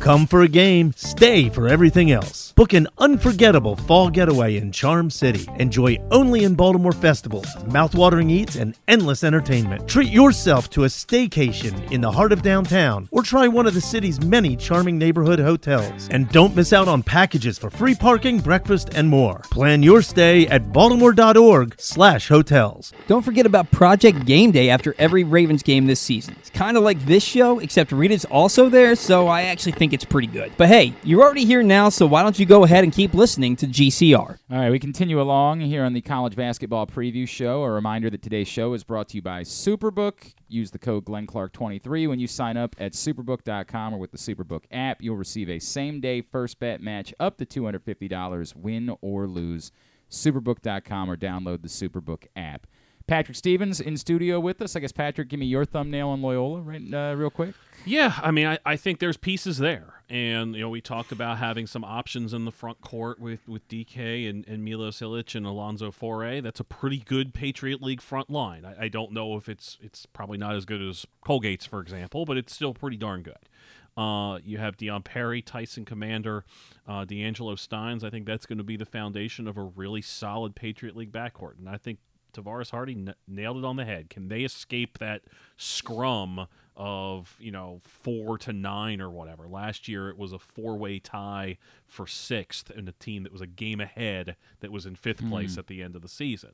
Come 0.00 0.26
for 0.26 0.40
a 0.40 0.48
game, 0.48 0.94
stay 0.96 1.50
for 1.50 1.68
everything 1.68 2.10
else. 2.10 2.39
Book 2.60 2.74
an 2.74 2.88
unforgettable 2.98 3.74
fall 3.74 4.10
getaway 4.10 4.58
in 4.58 4.70
Charm 4.70 5.08
City. 5.08 5.48
Enjoy 5.58 5.96
only 6.10 6.44
in 6.44 6.54
Baltimore 6.54 6.92
festivals, 6.92 7.46
mouthwatering 7.70 8.30
eats, 8.30 8.56
and 8.56 8.74
endless 8.86 9.24
entertainment. 9.24 9.88
Treat 9.88 10.10
yourself 10.10 10.68
to 10.68 10.84
a 10.84 10.88
staycation 10.88 11.90
in 11.90 12.02
the 12.02 12.12
heart 12.12 12.32
of 12.32 12.42
downtown 12.42 13.08
or 13.12 13.22
try 13.22 13.48
one 13.48 13.66
of 13.66 13.72
the 13.72 13.80
city's 13.80 14.20
many 14.20 14.56
charming 14.56 14.98
neighborhood 14.98 15.38
hotels. 15.38 16.06
And 16.10 16.28
don't 16.28 16.54
miss 16.54 16.74
out 16.74 16.86
on 16.86 17.02
packages 17.02 17.58
for 17.58 17.70
free 17.70 17.94
parking, 17.94 18.40
breakfast, 18.40 18.90
and 18.92 19.08
more. 19.08 19.38
Plan 19.50 19.82
your 19.82 20.02
stay 20.02 20.46
at 20.48 20.70
baltimore.org/hotels. 20.70 22.92
Don't 23.06 23.24
forget 23.24 23.46
about 23.46 23.70
Project 23.70 24.26
Game 24.26 24.50
Day 24.50 24.68
after 24.68 24.94
every 24.98 25.24
Ravens 25.24 25.62
game 25.62 25.86
this 25.86 25.98
season. 25.98 26.36
It's 26.38 26.50
kind 26.50 26.76
of 26.76 26.82
like 26.82 27.06
this 27.06 27.24
show, 27.24 27.58
except 27.60 27.90
Rita's 27.90 28.26
also 28.26 28.68
there, 28.68 28.94
so 28.96 29.28
I 29.28 29.44
actually 29.44 29.72
think 29.72 29.94
it's 29.94 30.04
pretty 30.04 30.28
good. 30.28 30.52
But 30.58 30.68
hey, 30.68 30.92
you're 31.04 31.22
already 31.22 31.46
here 31.46 31.62
now, 31.62 31.88
so 31.88 32.04
why 32.04 32.22
don't 32.22 32.38
you 32.38 32.49
go 32.50 32.64
ahead 32.64 32.82
and 32.82 32.92
keep 32.92 33.14
listening 33.14 33.54
to 33.54 33.64
GCR? 33.64 34.16
All 34.18 34.38
right, 34.50 34.72
we 34.72 34.80
continue 34.80 35.20
along 35.20 35.60
here 35.60 35.84
on 35.84 35.92
the 35.92 36.00
College 36.00 36.34
Basketball 36.34 36.84
Preview 36.84 37.28
Show. 37.28 37.62
A 37.62 37.70
reminder 37.70 38.10
that 38.10 38.22
today's 38.22 38.48
show 38.48 38.74
is 38.74 38.82
brought 38.82 39.10
to 39.10 39.16
you 39.18 39.22
by 39.22 39.42
Superbook. 39.42 40.34
Use 40.48 40.72
the 40.72 40.78
code 40.80 41.04
GlennClark23 41.04 42.08
when 42.08 42.18
you 42.18 42.26
sign 42.26 42.56
up 42.56 42.74
at 42.80 42.94
superbook.com 42.94 43.94
or 43.94 43.98
with 43.98 44.10
the 44.10 44.18
Superbook 44.18 44.64
app. 44.72 45.00
You'll 45.00 45.14
receive 45.14 45.48
a 45.48 45.60
same 45.60 46.00
day 46.00 46.22
first 46.22 46.58
bet 46.58 46.80
match 46.80 47.14
up 47.20 47.38
to 47.38 47.46
$250, 47.46 48.56
win 48.56 48.96
or 49.00 49.28
lose. 49.28 49.70
Superbook.com 50.10 51.08
or 51.08 51.16
download 51.16 51.62
the 51.62 51.68
Superbook 51.68 52.26
app. 52.34 52.66
Patrick 53.10 53.36
Stevens 53.36 53.80
in 53.80 53.96
studio 53.96 54.38
with 54.38 54.62
us. 54.62 54.76
I 54.76 54.80
guess, 54.80 54.92
Patrick, 54.92 55.30
give 55.30 55.40
me 55.40 55.46
your 55.46 55.64
thumbnail 55.64 56.10
on 56.10 56.22
Loyola 56.22 56.60
right 56.60 56.80
uh, 56.94 57.16
real 57.16 57.28
quick. 57.28 57.56
Yeah, 57.84 58.14
I 58.22 58.30
mean, 58.30 58.46
I, 58.46 58.58
I 58.64 58.76
think 58.76 59.00
there's 59.00 59.16
pieces 59.16 59.58
there. 59.58 59.94
And, 60.08 60.54
you 60.54 60.60
know, 60.60 60.68
we 60.68 60.80
talked 60.80 61.10
about 61.10 61.38
having 61.38 61.66
some 61.66 61.82
options 61.82 62.32
in 62.32 62.44
the 62.44 62.52
front 62.52 62.82
court 62.82 63.18
with, 63.18 63.48
with 63.48 63.66
DK 63.66 64.30
and, 64.30 64.46
and 64.46 64.64
Milos 64.64 65.00
Ilic 65.00 65.34
and 65.34 65.44
Alonzo 65.44 65.90
Faure. 65.90 66.40
That's 66.40 66.60
a 66.60 66.64
pretty 66.64 66.98
good 66.98 67.34
Patriot 67.34 67.82
League 67.82 68.00
front 68.00 68.30
line. 68.30 68.64
I, 68.64 68.84
I 68.84 68.88
don't 68.88 69.10
know 69.10 69.36
if 69.36 69.48
it's 69.48 69.76
it's 69.82 70.06
probably 70.06 70.38
not 70.38 70.54
as 70.54 70.64
good 70.64 70.80
as 70.80 71.04
Colgate's, 71.24 71.66
for 71.66 71.80
example, 71.80 72.24
but 72.24 72.36
it's 72.36 72.54
still 72.54 72.74
pretty 72.74 72.96
darn 72.96 73.22
good. 73.22 73.48
Uh, 73.96 74.38
you 74.44 74.58
have 74.58 74.76
Dion 74.76 75.02
Perry, 75.02 75.42
Tyson 75.42 75.84
Commander, 75.84 76.44
uh, 76.86 77.04
D'Angelo 77.04 77.56
Steins. 77.56 78.04
I 78.04 78.10
think 78.10 78.24
that's 78.24 78.46
going 78.46 78.58
to 78.58 78.64
be 78.64 78.76
the 78.76 78.86
foundation 78.86 79.48
of 79.48 79.56
a 79.56 79.62
really 79.62 80.00
solid 80.00 80.54
Patriot 80.54 80.96
League 80.96 81.10
backcourt. 81.10 81.58
And 81.58 81.68
I 81.68 81.76
think 81.76 81.98
Tavaras 82.32 82.70
Hardy 82.70 82.94
n- 82.94 83.14
nailed 83.26 83.58
it 83.58 83.64
on 83.64 83.76
the 83.76 83.84
head. 83.84 84.10
Can 84.10 84.28
they 84.28 84.42
escape 84.42 84.98
that 84.98 85.22
scrum 85.56 86.46
of 86.76 87.36
you 87.38 87.50
know 87.50 87.80
four 87.82 88.38
to 88.38 88.52
nine 88.52 89.00
or 89.00 89.10
whatever? 89.10 89.46
Last 89.46 89.88
year 89.88 90.08
it 90.08 90.16
was 90.16 90.32
a 90.32 90.38
four-way 90.38 90.98
tie 90.98 91.58
for 91.86 92.06
sixth, 92.06 92.70
and 92.70 92.88
a 92.88 92.92
team 92.92 93.22
that 93.24 93.32
was 93.32 93.40
a 93.40 93.46
game 93.46 93.80
ahead 93.80 94.36
that 94.60 94.70
was 94.72 94.86
in 94.86 94.94
fifth 94.94 95.28
place 95.28 95.58
at 95.58 95.66
the 95.66 95.82
end 95.82 95.96
of 95.96 96.02
the 96.02 96.08
season. 96.08 96.52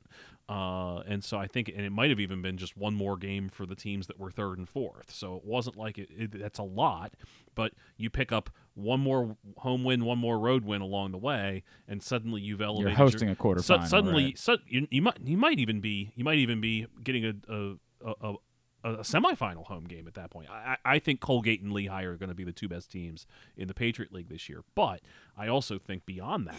Uh, 0.49 0.99
and 1.07 1.23
so 1.23 1.37
I 1.37 1.47
think, 1.47 1.69
and 1.69 1.81
it 1.81 1.91
might 1.91 2.09
have 2.09 2.19
even 2.19 2.41
been 2.41 2.57
just 2.57 2.77
one 2.77 2.93
more 2.95 3.17
game 3.17 3.49
for 3.49 3.65
the 3.65 3.75
teams 3.75 4.07
that 4.07 4.19
were 4.19 4.31
third 4.31 4.57
and 4.57 4.67
fourth. 4.67 5.11
So 5.13 5.35
it 5.35 5.45
wasn't 5.45 5.75
like 5.77 5.97
it, 5.97 6.09
it 6.17 6.39
that's 6.39 6.59
a 6.59 6.63
lot, 6.63 7.13
but 7.53 7.73
you 7.97 8.09
pick 8.09 8.31
up 8.31 8.49
one 8.77 8.99
more 8.99 9.35
home 9.57 9.83
win, 9.83 10.05
one 10.05 10.17
more 10.19 10.37
road 10.39 10.63
win 10.63 10.81
along 10.81 11.11
the 11.11 11.17
way, 11.17 11.63
and 11.87 12.01
suddenly 12.01 12.41
you've 12.41 12.61
elevated. 12.61 12.89
your- 12.91 12.97
hosting 12.97 13.29
a 13.29 13.35
quarterfinal, 13.35 13.87
suddenly, 13.87 14.25
right. 14.25 14.37
su- 14.37 14.57
you, 14.67 14.87
you 14.91 15.01
might 15.01 15.17
you 15.25 15.35
might 15.37 15.59
even 15.59 15.81
be 15.81 16.11
you 16.15 16.23
might 16.23 16.37
even 16.37 16.61
be 16.61 16.85
getting 17.03 17.25
a 17.25 17.33
a, 17.51 17.75
a, 18.05 18.13
a 18.31 18.35
a 18.83 18.97
semifinal 18.99 19.65
home 19.65 19.85
game 19.85 20.07
at 20.07 20.13
that 20.13 20.29
point. 20.29 20.49
I, 20.49 20.77
I 20.85 20.95
I 20.95 20.99
think 20.99 21.19
Colgate 21.19 21.61
and 21.61 21.73
Lehigh 21.73 22.03
are 22.03 22.15
going 22.15 22.29
to 22.29 22.35
be 22.35 22.43
the 22.43 22.51
two 22.53 22.69
best 22.69 22.91
teams 22.91 23.25
in 23.57 23.67
the 23.67 23.73
Patriot 23.73 24.13
League 24.13 24.29
this 24.29 24.47
year. 24.47 24.63
But 24.75 25.01
I 25.35 25.47
also 25.47 25.79
think 25.79 26.05
beyond 26.05 26.47
that, 26.47 26.55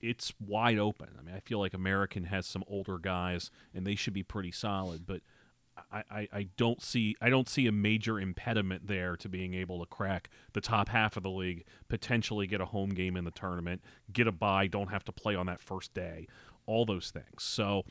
it's 0.00 0.32
wide 0.40 0.78
open. 0.78 1.08
I 1.18 1.22
mean, 1.22 1.34
I 1.34 1.40
feel 1.40 1.58
like 1.58 1.74
American 1.74 2.24
has 2.24 2.46
some 2.46 2.62
older 2.68 2.98
guys, 2.98 3.50
and 3.74 3.86
they 3.86 3.96
should 3.96 4.14
be 4.14 4.22
pretty 4.22 4.52
solid. 4.52 5.06
But 5.06 5.20
I, 5.92 6.28
I, 6.32 6.46
don't 6.56 6.82
see 6.82 7.16
I 7.20 7.30
don't 7.30 7.48
see 7.48 7.66
a 7.66 7.72
major 7.72 8.20
impediment 8.20 8.86
there 8.86 9.16
to 9.16 9.28
being 9.28 9.54
able 9.54 9.80
to 9.80 9.86
crack 9.86 10.30
the 10.52 10.60
top 10.60 10.88
half 10.88 11.16
of 11.16 11.22
the 11.22 11.30
league, 11.30 11.64
potentially 11.88 12.46
get 12.46 12.60
a 12.60 12.66
home 12.66 12.90
game 12.90 13.16
in 13.16 13.24
the 13.24 13.30
tournament, 13.30 13.82
get 14.12 14.26
a 14.26 14.32
bye, 14.32 14.66
don't 14.66 14.88
have 14.88 15.04
to 15.04 15.12
play 15.12 15.34
on 15.34 15.46
that 15.46 15.60
first 15.60 15.94
day, 15.94 16.26
all 16.66 16.84
those 16.84 17.10
things. 17.10 17.42
So 17.42 17.84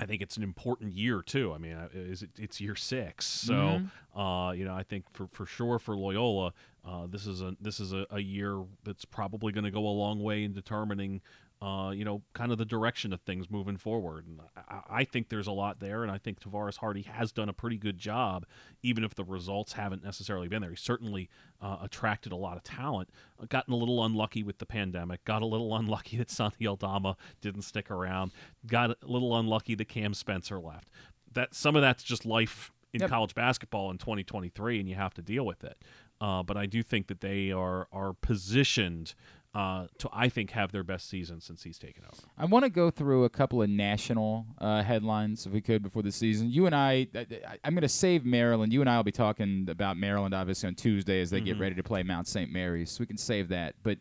I 0.00 0.06
think 0.06 0.22
it's 0.22 0.38
an 0.38 0.42
important 0.42 0.94
year 0.94 1.20
too. 1.20 1.52
I 1.52 1.58
mean, 1.58 1.74
uh, 1.74 1.88
is 1.92 2.22
it, 2.22 2.30
it's 2.38 2.60
year 2.60 2.74
six, 2.74 3.26
so 3.26 3.82
uh, 4.16 4.52
you 4.52 4.64
know 4.64 4.74
I 4.74 4.82
think 4.82 5.04
for, 5.12 5.28
for 5.30 5.44
sure 5.44 5.78
for 5.78 5.94
Loyola, 5.94 6.54
uh, 6.88 7.06
this 7.06 7.26
is 7.26 7.42
a 7.42 7.54
this 7.60 7.80
is 7.80 7.92
a, 7.92 8.06
a 8.10 8.20
year 8.20 8.64
that's 8.82 9.04
probably 9.04 9.52
going 9.52 9.64
to 9.64 9.70
go 9.70 9.86
a 9.86 9.90
long 9.90 10.22
way 10.22 10.42
in 10.44 10.54
determining. 10.54 11.20
Uh, 11.62 11.90
you 11.90 12.06
know, 12.06 12.22
kind 12.32 12.52
of 12.52 12.56
the 12.56 12.64
direction 12.64 13.12
of 13.12 13.20
things 13.20 13.50
moving 13.50 13.76
forward. 13.76 14.26
And 14.26 14.40
I, 14.66 15.00
I 15.00 15.04
think 15.04 15.28
there's 15.28 15.46
a 15.46 15.52
lot 15.52 15.78
there, 15.78 16.02
and 16.02 16.10
I 16.10 16.16
think 16.16 16.40
Tavaras 16.40 16.78
Hardy 16.78 17.02
has 17.02 17.32
done 17.32 17.50
a 17.50 17.52
pretty 17.52 17.76
good 17.76 17.98
job, 17.98 18.46
even 18.82 19.04
if 19.04 19.14
the 19.14 19.24
results 19.24 19.74
haven't 19.74 20.02
necessarily 20.02 20.48
been 20.48 20.62
there. 20.62 20.70
He 20.70 20.76
certainly 20.76 21.28
uh, 21.60 21.76
attracted 21.82 22.32
a 22.32 22.36
lot 22.36 22.56
of 22.56 22.62
talent, 22.62 23.10
uh, 23.38 23.44
gotten 23.46 23.74
a 23.74 23.76
little 23.76 24.02
unlucky 24.02 24.42
with 24.42 24.56
the 24.56 24.64
pandemic, 24.64 25.22
got 25.24 25.42
a 25.42 25.46
little 25.46 25.76
unlucky 25.76 26.16
that 26.16 26.30
Santi 26.30 26.66
Aldama 26.66 27.18
didn't 27.42 27.62
stick 27.62 27.90
around, 27.90 28.32
got 28.66 28.90
a 28.90 28.96
little 29.02 29.36
unlucky 29.36 29.74
that 29.74 29.88
Cam 29.88 30.14
Spencer 30.14 30.58
left. 30.58 30.88
That 31.30 31.54
some 31.54 31.76
of 31.76 31.82
that's 31.82 32.02
just 32.02 32.24
life 32.24 32.72
in 32.94 33.00
Yep. 33.02 33.10
college 33.10 33.34
basketball 33.34 33.90
in 33.90 33.98
2023, 33.98 34.80
and 34.80 34.88
you 34.88 34.94
have 34.94 35.12
to 35.14 35.22
deal 35.22 35.44
with 35.44 35.62
it. 35.62 35.76
Uh, 36.22 36.42
but 36.42 36.56
I 36.56 36.66
do 36.66 36.82
think 36.82 37.06
that 37.08 37.20
they 37.20 37.52
are 37.52 37.86
are 37.92 38.12
positioned 38.14 39.14
uh, 39.54 39.86
to, 39.98 40.08
I 40.12 40.28
think, 40.28 40.52
have 40.52 40.70
their 40.70 40.84
best 40.84 41.08
season 41.08 41.40
since 41.40 41.62
he's 41.62 41.78
taken 41.78 42.04
over. 42.04 42.22
I 42.38 42.44
want 42.44 42.64
to 42.64 42.70
go 42.70 42.90
through 42.90 43.24
a 43.24 43.28
couple 43.28 43.62
of 43.62 43.68
national 43.68 44.46
uh, 44.58 44.82
headlines, 44.82 45.44
if 45.44 45.52
we 45.52 45.60
could, 45.60 45.82
before 45.82 46.02
the 46.02 46.12
season. 46.12 46.50
You 46.50 46.66
and 46.66 46.74
I, 46.74 47.08
I 47.14 47.58
I'm 47.64 47.74
going 47.74 47.82
to 47.82 47.88
save 47.88 48.24
Maryland. 48.24 48.72
You 48.72 48.80
and 48.80 48.88
I 48.88 48.96
will 48.96 49.04
be 49.04 49.12
talking 49.12 49.66
about 49.68 49.96
Maryland, 49.96 50.34
obviously, 50.34 50.68
on 50.68 50.76
Tuesday 50.76 51.20
as 51.20 51.30
they 51.30 51.40
get 51.40 51.58
ready 51.58 51.74
to 51.74 51.82
play 51.82 52.02
Mount 52.02 52.28
St. 52.28 52.50
Mary's. 52.52 52.90
So 52.90 53.00
we 53.00 53.06
can 53.06 53.16
save 53.16 53.48
that. 53.48 53.74
But 53.82 53.98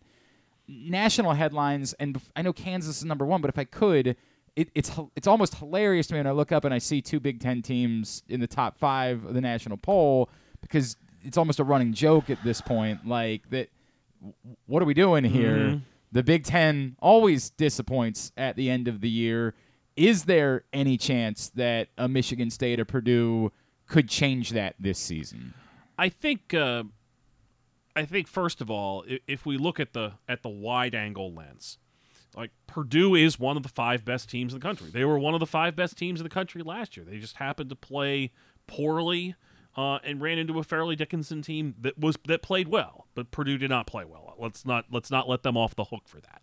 national 0.67 1.33
headlines, 1.33 1.93
and 1.93 2.21
I 2.35 2.43
know 2.43 2.53
Kansas 2.53 2.97
is 2.97 3.05
number 3.05 3.25
one, 3.25 3.41
but 3.41 3.49
if 3.49 3.57
I 3.57 3.63
could, 3.63 4.15
it, 4.55 4.69
it's 4.75 4.91
it's 5.15 5.27
almost 5.27 5.55
hilarious 5.55 6.07
to 6.07 6.13
me 6.13 6.19
when 6.19 6.27
I 6.27 6.31
look 6.31 6.51
up 6.51 6.63
and 6.63 6.73
I 6.73 6.77
see 6.77 7.01
two 7.01 7.19
Big 7.19 7.39
Ten 7.39 7.61
teams 7.61 8.23
in 8.29 8.39
the 8.39 8.47
top 8.47 8.77
five 8.77 9.25
of 9.25 9.33
the 9.33 9.41
national 9.41 9.77
poll 9.77 10.29
because 10.61 10.95
it's 11.23 11.37
almost 11.37 11.59
a 11.59 11.63
running 11.63 11.93
joke 11.93 12.29
at 12.29 12.43
this 12.43 12.61
point. 12.61 13.07
Like 13.07 13.49
that, 13.49 13.69
what 14.65 14.81
are 14.81 14.85
we 14.85 14.93
doing 14.93 15.23
here? 15.23 15.81
The 16.11 16.23
Big 16.23 16.43
Ten 16.43 16.95
always 16.99 17.49
disappoints 17.51 18.31
at 18.35 18.55
the 18.55 18.69
end 18.69 18.87
of 18.87 19.01
the 19.01 19.09
year. 19.09 19.53
is 19.95 20.25
there 20.25 20.63
any 20.71 20.97
chance 20.97 21.49
that 21.55 21.89
a 21.97 22.07
Michigan 22.07 22.49
State 22.49 22.79
or 22.79 22.85
Purdue 22.85 23.51
could 23.87 24.07
change 24.07 24.51
that 24.51 24.75
this 24.79 24.97
season? 24.97 25.53
I 25.97 26.09
think. 26.09 26.53
Uh, 26.53 26.83
I 27.95 28.05
think 28.05 28.27
first 28.27 28.61
of 28.61 28.71
all, 28.71 29.03
if, 29.07 29.19
if 29.27 29.45
we 29.45 29.57
look 29.57 29.79
at 29.79 29.93
the 29.93 30.13
at 30.27 30.41
the 30.41 30.49
wide 30.49 30.95
angle 30.95 31.33
lens, 31.33 31.77
like 32.35 32.51
Purdue 32.67 33.15
is 33.15 33.39
one 33.39 33.57
of 33.57 33.63
the 33.63 33.69
five 33.69 34.05
best 34.05 34.29
teams 34.29 34.53
in 34.53 34.59
the 34.59 34.63
country. 34.65 34.89
They 34.89 35.03
were 35.03 35.19
one 35.19 35.33
of 35.33 35.39
the 35.39 35.45
five 35.45 35.75
best 35.75 35.97
teams 35.97 36.19
in 36.19 36.23
the 36.23 36.29
country 36.29 36.61
last 36.61 36.95
year. 36.95 37.05
They 37.05 37.17
just 37.17 37.35
happened 37.35 37.69
to 37.69 37.75
play 37.75 38.31
poorly 38.67 39.35
uh, 39.79 39.97
and 40.03 40.21
ran 40.21 40.37
into 40.37 40.59
a 40.59 40.63
Fairleigh 40.63 40.97
Dickinson 40.97 41.41
team 41.41 41.73
that 41.79 41.97
was 41.97 42.17
that 42.27 42.41
played 42.41 42.67
well, 42.67 43.07
but 43.15 43.31
Purdue 43.31 43.57
did 43.57 43.69
not 43.69 43.87
play 43.87 44.03
well. 44.03 44.35
Let's 44.37 44.65
not 44.65 44.87
let's 44.91 45.09
not 45.09 45.29
let 45.29 45.43
them 45.43 45.55
off 45.55 45.73
the 45.73 45.85
hook 45.85 46.03
for 46.05 46.19
that. 46.19 46.41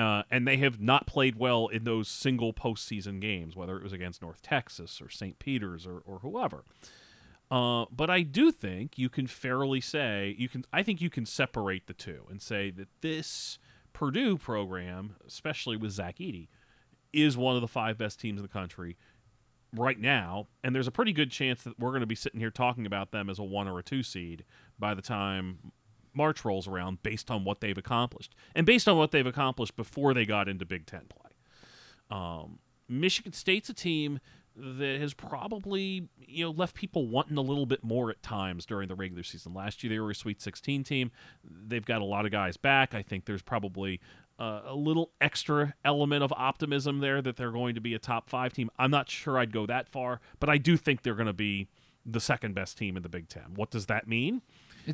Uh, 0.00 0.22
and 0.30 0.46
they 0.46 0.58
have 0.58 0.80
not 0.80 1.04
played 1.04 1.34
well 1.34 1.66
in 1.66 1.82
those 1.82 2.06
single 2.06 2.52
postseason 2.52 3.20
games, 3.20 3.56
whether 3.56 3.76
it 3.76 3.82
was 3.82 3.92
against 3.92 4.22
North 4.22 4.40
Texas 4.40 5.00
or 5.00 5.10
St. 5.10 5.36
Peter's 5.40 5.84
or, 5.84 6.00
or 6.06 6.20
whoever. 6.20 6.62
Uh, 7.50 7.86
but 7.90 8.08
I 8.08 8.22
do 8.22 8.52
think 8.52 8.96
you 8.96 9.08
can 9.08 9.26
fairly 9.26 9.80
say 9.80 10.36
you 10.38 10.48
can. 10.48 10.64
I 10.72 10.84
think 10.84 11.00
you 11.00 11.10
can 11.10 11.26
separate 11.26 11.88
the 11.88 11.92
two 11.92 12.22
and 12.30 12.40
say 12.40 12.70
that 12.70 12.88
this 13.00 13.58
Purdue 13.94 14.38
program, 14.38 15.16
especially 15.26 15.76
with 15.76 15.90
Zach 15.90 16.18
Edey, 16.18 16.46
is 17.12 17.36
one 17.36 17.56
of 17.56 17.62
the 17.62 17.68
five 17.68 17.98
best 17.98 18.20
teams 18.20 18.38
in 18.38 18.42
the 18.42 18.48
country 18.48 18.96
right 19.74 19.98
now, 19.98 20.48
and 20.62 20.74
there's 20.74 20.86
a 20.86 20.92
pretty 20.92 21.12
good 21.12 21.30
chance 21.30 21.62
that 21.64 21.78
we're 21.78 21.90
going 21.90 22.00
to 22.00 22.06
be 22.06 22.14
sitting 22.14 22.40
here 22.40 22.50
talking 22.50 22.86
about 22.86 23.10
them 23.10 23.28
as 23.28 23.38
a 23.38 23.42
one 23.42 23.68
or 23.68 23.78
a 23.78 23.82
two 23.82 24.02
seed 24.02 24.44
by 24.78 24.94
the 24.94 25.02
time 25.02 25.72
March 26.14 26.44
rolls 26.44 26.66
around, 26.66 27.02
based 27.02 27.30
on 27.30 27.44
what 27.44 27.60
they've 27.60 27.76
accomplished 27.76 28.34
and 28.54 28.66
based 28.66 28.88
on 28.88 28.96
what 28.96 29.10
they've 29.10 29.26
accomplished 29.26 29.76
before 29.76 30.14
they 30.14 30.24
got 30.24 30.48
into 30.48 30.64
Big 30.64 30.86
Ten 30.86 31.02
play. 31.08 31.30
Um, 32.10 32.58
Michigan 32.88 33.32
State's 33.32 33.68
a 33.68 33.74
team 33.74 34.20
that 34.56 34.98
has 35.00 35.12
probably 35.12 36.08
you 36.18 36.44
know 36.44 36.50
left 36.50 36.74
people 36.74 37.06
wanting 37.06 37.36
a 37.36 37.42
little 37.42 37.66
bit 37.66 37.84
more 37.84 38.10
at 38.10 38.22
times 38.22 38.64
during 38.64 38.88
the 38.88 38.94
regular 38.94 39.22
season. 39.22 39.52
Last 39.52 39.84
year 39.84 39.90
they 39.90 40.00
were 40.00 40.10
a 40.10 40.14
Sweet 40.14 40.40
16 40.40 40.84
team. 40.84 41.10
They've 41.44 41.84
got 41.84 42.00
a 42.00 42.04
lot 42.04 42.24
of 42.24 42.32
guys 42.32 42.56
back. 42.56 42.94
I 42.94 43.02
think 43.02 43.26
there's 43.26 43.42
probably 43.42 44.00
uh, 44.38 44.62
a 44.66 44.74
little 44.74 45.10
extra 45.20 45.74
element 45.84 46.22
of 46.22 46.32
optimism 46.36 47.00
there 47.00 47.22
that 47.22 47.36
they're 47.36 47.52
going 47.52 47.74
to 47.74 47.80
be 47.80 47.94
a 47.94 47.98
top 47.98 48.28
five 48.28 48.52
team. 48.52 48.70
I'm 48.78 48.90
not 48.90 49.08
sure 49.10 49.38
I'd 49.38 49.52
go 49.52 49.66
that 49.66 49.88
far, 49.88 50.20
but 50.40 50.48
I 50.50 50.58
do 50.58 50.76
think 50.76 51.02
they're 51.02 51.14
going 51.14 51.26
to 51.26 51.32
be 51.32 51.68
the 52.04 52.20
second 52.20 52.54
best 52.54 52.76
team 52.78 52.96
in 52.96 53.02
the 53.02 53.08
Big 53.08 53.28
Ten. 53.28 53.54
What 53.54 53.70
does 53.70 53.86
that 53.86 54.06
mean? 54.06 54.42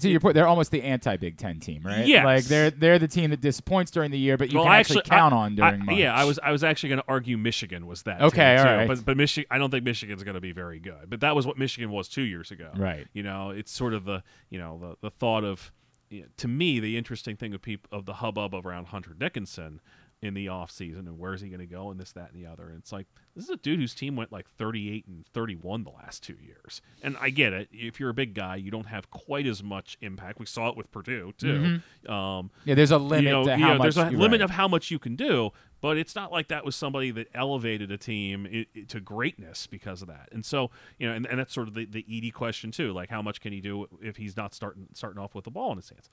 To 0.01 0.09
your 0.09 0.21
point, 0.21 0.35
they're 0.35 0.47
almost 0.47 0.71
the 0.71 0.83
anti 0.83 1.19
Big 1.19 1.37
Ten 1.37 1.61
team, 1.61 1.83
right? 1.85 2.07
Yes. 2.07 2.25
Like 2.25 2.45
they're 2.45 2.71
they're 2.71 2.99
the 2.99 3.09
team 3.09 3.29
that 3.29 3.43
disappoints 3.43 3.91
during 3.91 4.11
the 4.11 4.19
year, 4.19 4.39
but 4.39 4.51
you 4.51 4.57
Well, 4.57 4.65
can 4.65 4.73
actually, 4.75 5.01
actually- 5.01 5.11
count 5.11 5.35
I- 5.35 5.37
on 5.37 5.55
during 5.55 5.87
I-. 5.91 5.93
Yeah, 5.93 6.15
I 6.15 6.25
was 6.25 6.39
I 6.43 6.51
was 6.51 6.65
actually 6.65 6.89
going 6.91 7.01
to 7.03 7.09
argue 7.09 7.37
Michigan 7.37 7.87
was 7.87 8.05
that. 8.05 8.23
Okay, 8.23 8.57
all 8.57 8.65
too. 8.65 8.71
right. 8.71 8.89
But 8.89 9.05
but 9.05 9.17
Michigan, 9.19 9.47
I 9.51 9.59
don't 9.59 9.71
think 9.71 9.85
Michigan's 9.85 10.23
going 10.25 10.37
to 10.37 10.41
be 10.41 10.53
very 10.53 10.79
good. 10.79 11.11
But 11.11 11.21
that 11.21 11.37
was 11.37 11.47
what 11.47 11.59
Michigan 11.59 11.91
was 11.91 12.09
two 12.09 12.23
years 12.23 12.51
ago. 12.51 12.71
Right. 12.75 13.07
You 13.13 13.23
know, 13.23 13.51
it's 13.51 13.71
sort 13.71 13.93
of 13.93 14.07
the 14.07 14.23
you 14.49 14.59
know 14.59 14.79
the 14.79 14.97
the 15.03 15.11
thought 15.11 15.45
of 15.45 15.71
you 16.13 16.23
know, 16.23 16.29
to 16.37 16.49
me 16.49 16.79
the 16.79 16.97
interesting 16.97 17.37
thing 17.37 17.55
of 17.55 17.63
people 17.63 17.89
of 17.97 18.05
the 18.07 18.15
hubbub 18.15 18.55
around 18.55 18.87
Hunter 18.87 19.15
Dickinson 19.15 19.81
in 20.21 20.35
the 20.35 20.47
offseason 20.47 21.01
and 21.01 21.19
where's 21.19 21.41
he 21.41 21.49
going 21.49 21.59
to 21.59 21.67
go 21.67 21.91
and 21.91 21.99
this 21.99 22.13
that 22.13 22.31
and 22.33 22.41
the 22.41 22.49
other 22.49 22.69
and 22.69 22.79
it's 22.79 22.93
like 22.93 23.09
this 23.35 23.43
is 23.43 23.51
a 23.51 23.57
dude 23.57 23.81
whose 23.81 23.93
team 23.93 24.15
went 24.15 24.31
like 24.31 24.49
38 24.49 25.05
and 25.09 25.27
31 25.27 25.83
the 25.83 25.91
last 25.91 26.23
two 26.23 26.37
years 26.41 26.81
and 27.03 27.17
i 27.21 27.29
get 27.29 27.53
it 27.53 27.69
if 27.73 27.99
you're 27.99 28.11
a 28.11 28.15
big 28.15 28.33
guy 28.33 28.55
you 28.55 28.71
don't 28.71 28.87
have 28.87 29.11
quite 29.11 29.49
as 29.49 29.65
much 29.65 29.99
impact 30.01 30.39
we 30.39 30.47
saw 30.47 30.69
it 30.69 30.77
with 30.77 30.89
purdue 30.93 31.33
too 31.37 31.81
um, 32.09 32.51
yeah, 32.65 32.75
there's 32.75 32.91
a 32.91 32.99
limit 32.99 33.25
you 33.25 33.31
know, 33.31 33.45
to 33.45 33.51
you 33.51 33.59
know, 33.59 33.79
much. 33.79 33.83
there's 33.83 33.97
a 33.97 34.11
limit 34.11 34.41
right. 34.41 34.45
of 34.45 34.51
how 34.51 34.67
much 34.67 34.91
you 34.91 34.99
can 34.99 35.15
do, 35.17 35.53
but 35.83 35.99
it's 35.99 36.15
not 36.15 36.33
like 36.33 36.49
that 36.49 36.65
was 36.65 36.75
somebody 36.75 37.11
that 37.11 37.27
elevated 37.35 37.91
a 37.91 37.99
team 37.99 38.47
i 38.51 38.67
i 38.75 38.85
to 38.89 39.01
greatness 39.01 39.67
because 39.67 40.01
of 40.01 40.09
that. 40.09 40.29
And 40.33 40.45
so, 40.47 40.71
you 40.99 41.09
know, 41.09 41.15
and, 41.15 41.27
and 41.27 41.39
that's 41.39 41.53
sort 41.53 41.69
of 41.69 41.75
the, 41.75 41.85
the 41.85 42.05
Edey 42.05 42.33
question 42.33 42.71
too, 42.71 42.93
like 42.93 43.11
how 43.11 43.21
much 43.21 43.41
can 43.41 43.53
he 43.53 43.61
do 43.61 43.87
if 44.01 44.17
he's 44.17 44.37
not 44.37 44.55
starting 44.55 44.87
starting 44.95 45.21
off 45.21 45.35
with 45.35 45.45
the 45.45 45.51
ball 45.51 45.73
in 45.73 45.77
his 45.77 45.91
hands? 45.91 46.09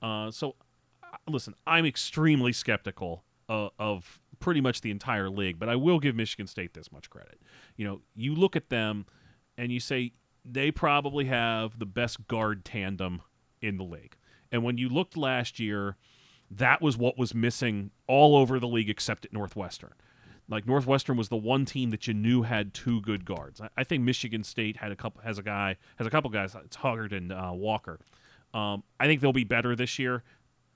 Uh, 0.00 0.30
so, 0.30 0.54
listen, 1.26 1.54
I'm 1.66 1.86
extremely 1.86 2.52
skeptical 2.52 3.24
uh, 3.48 3.70
of 3.78 4.20
pretty 4.38 4.60
much 4.60 4.82
the 4.82 4.90
entire 4.90 5.30
league, 5.30 5.58
but 5.58 5.68
I 5.68 5.76
will 5.76 5.98
give 5.98 6.14
Michigan 6.14 6.46
State 6.46 6.74
this 6.74 6.92
much 6.92 7.08
credit. 7.08 7.40
You 7.76 7.86
know, 7.86 8.00
you 8.14 8.34
look 8.34 8.54
at 8.54 8.68
them 8.68 9.06
and 9.56 9.72
you 9.72 9.80
say 9.80 10.12
they 10.44 10.70
probably 10.70 11.24
have 11.24 11.78
the 11.78 11.86
best 11.86 12.28
guard 12.28 12.66
tandem 12.66 13.22
in 13.62 13.78
the 13.78 13.84
league. 13.84 14.16
And 14.52 14.62
when 14.62 14.76
you 14.76 14.90
looked 14.90 15.16
last 15.16 15.58
year, 15.58 15.96
that 16.50 16.80
was 16.80 16.96
what 16.96 17.18
was 17.18 17.34
missing 17.34 17.90
all 18.06 18.36
over 18.36 18.58
the 18.58 18.68
league 18.68 18.90
except 18.90 19.24
at 19.24 19.32
Northwestern. 19.32 19.92
Like 20.48 20.66
Northwestern 20.66 21.16
was 21.16 21.28
the 21.28 21.36
one 21.36 21.64
team 21.64 21.90
that 21.90 22.06
you 22.06 22.14
knew 22.14 22.42
had 22.42 22.72
two 22.72 23.00
good 23.00 23.24
guards. 23.24 23.60
I, 23.60 23.68
I 23.76 23.84
think 23.84 24.04
Michigan 24.04 24.44
State 24.44 24.76
had 24.76 24.92
a 24.92 24.96
couple 24.96 25.22
has 25.22 25.38
a 25.38 25.42
guy 25.42 25.76
has 25.96 26.06
a 26.06 26.10
couple 26.10 26.30
guys. 26.30 26.54
It's 26.64 26.76
Hoggard 26.76 27.12
and 27.12 27.32
uh, 27.32 27.50
Walker. 27.52 27.98
Um, 28.54 28.84
I 29.00 29.06
think 29.06 29.20
they'll 29.20 29.32
be 29.32 29.44
better 29.44 29.74
this 29.74 29.98
year. 29.98 30.22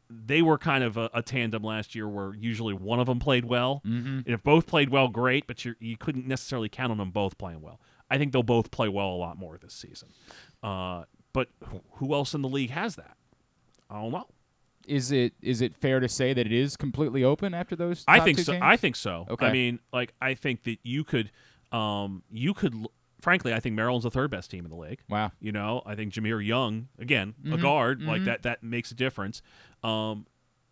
They 0.09 0.43
were 0.43 0.59
kind 0.59 0.83
of 0.83 0.97
a, 0.97 1.09
a 1.15 1.23
tandem 1.23 1.63
last 1.63 1.95
year 1.95 2.09
where 2.09 2.35
usually 2.35 2.75
one 2.75 2.99
of 2.99 3.07
them 3.07 3.21
played 3.21 3.45
well. 3.45 3.81
Mm-hmm. 3.87 4.09
And 4.09 4.29
if 4.29 4.43
both 4.43 4.67
played 4.67 4.91
well, 4.91 5.07
great, 5.07 5.47
but 5.47 5.65
you 5.65 5.77
you 5.79 5.97
couldn't 5.97 6.27
necessarily 6.27 6.69
count 6.69 6.91
on 6.91 6.99
them 6.99 7.13
both 7.13 7.39
playing 7.39 7.61
well. 7.61 7.81
I 8.11 8.19
think 8.19 8.33
they'll 8.33 8.43
both 8.43 8.73
play 8.73 8.89
well 8.89 9.11
a 9.11 9.15
lot 9.15 9.39
more 9.39 9.57
this 9.57 9.73
season. 9.73 10.09
Uh, 10.65 11.05
but 11.33 11.49
who 11.95 12.13
else 12.13 12.35
in 12.35 12.43
the 12.43 12.49
league 12.49 12.71
has 12.71 12.97
that? 12.97 13.17
I 13.89 14.03
don't 14.03 14.11
know. 14.11 14.27
Is 14.87 15.13
it 15.13 15.35
is 15.43 15.61
it 15.61 15.77
fair 15.77 16.01
to 16.01 16.09
say 16.09 16.33
that 16.33 16.47
it 16.47 16.53
is 16.53 16.77
completely 16.77 17.23
open 17.23 17.55
after 17.55 17.77
those? 17.77 18.05
I 18.09 18.21
think 18.21 18.39
so. 18.39 18.53
games? 18.53 18.63
I 18.65 18.77
think 18.77 18.97
so. 18.97 19.27
Okay. 19.31 19.47
I 19.47 19.53
mean, 19.53 19.79
like 19.93 20.15
I 20.21 20.35
think 20.35 20.65
that 20.65 20.79
you 20.83 21.05
could, 21.05 21.31
um, 21.73 22.23
you 22.31 22.55
could. 22.55 22.75
l- 22.75 22.91
Frankly, 23.21 23.53
I 23.53 23.61
think 23.61 23.75
Maryland's 23.77 24.05
the 24.05 24.11
third 24.11 24.31
best 24.31 24.51
team 24.51 24.65
in 24.65 24.71
the 24.71 24.77
league. 24.79 25.01
Wow. 25.11 25.31
You 25.41 25.53
know, 25.53 25.83
I 25.85 25.95
think 25.95 26.15
Jahmir 26.15 26.45
Young 26.45 26.89
again, 26.99 27.35
a 27.45 27.49
Mm-hmm. 27.49 27.61
guard 27.63 28.03
like 28.03 28.25
that. 28.25 28.45
That 28.45 28.63
makes 28.63 28.91
a 28.91 28.95
difference. 28.95 29.43
Um, 29.85 30.27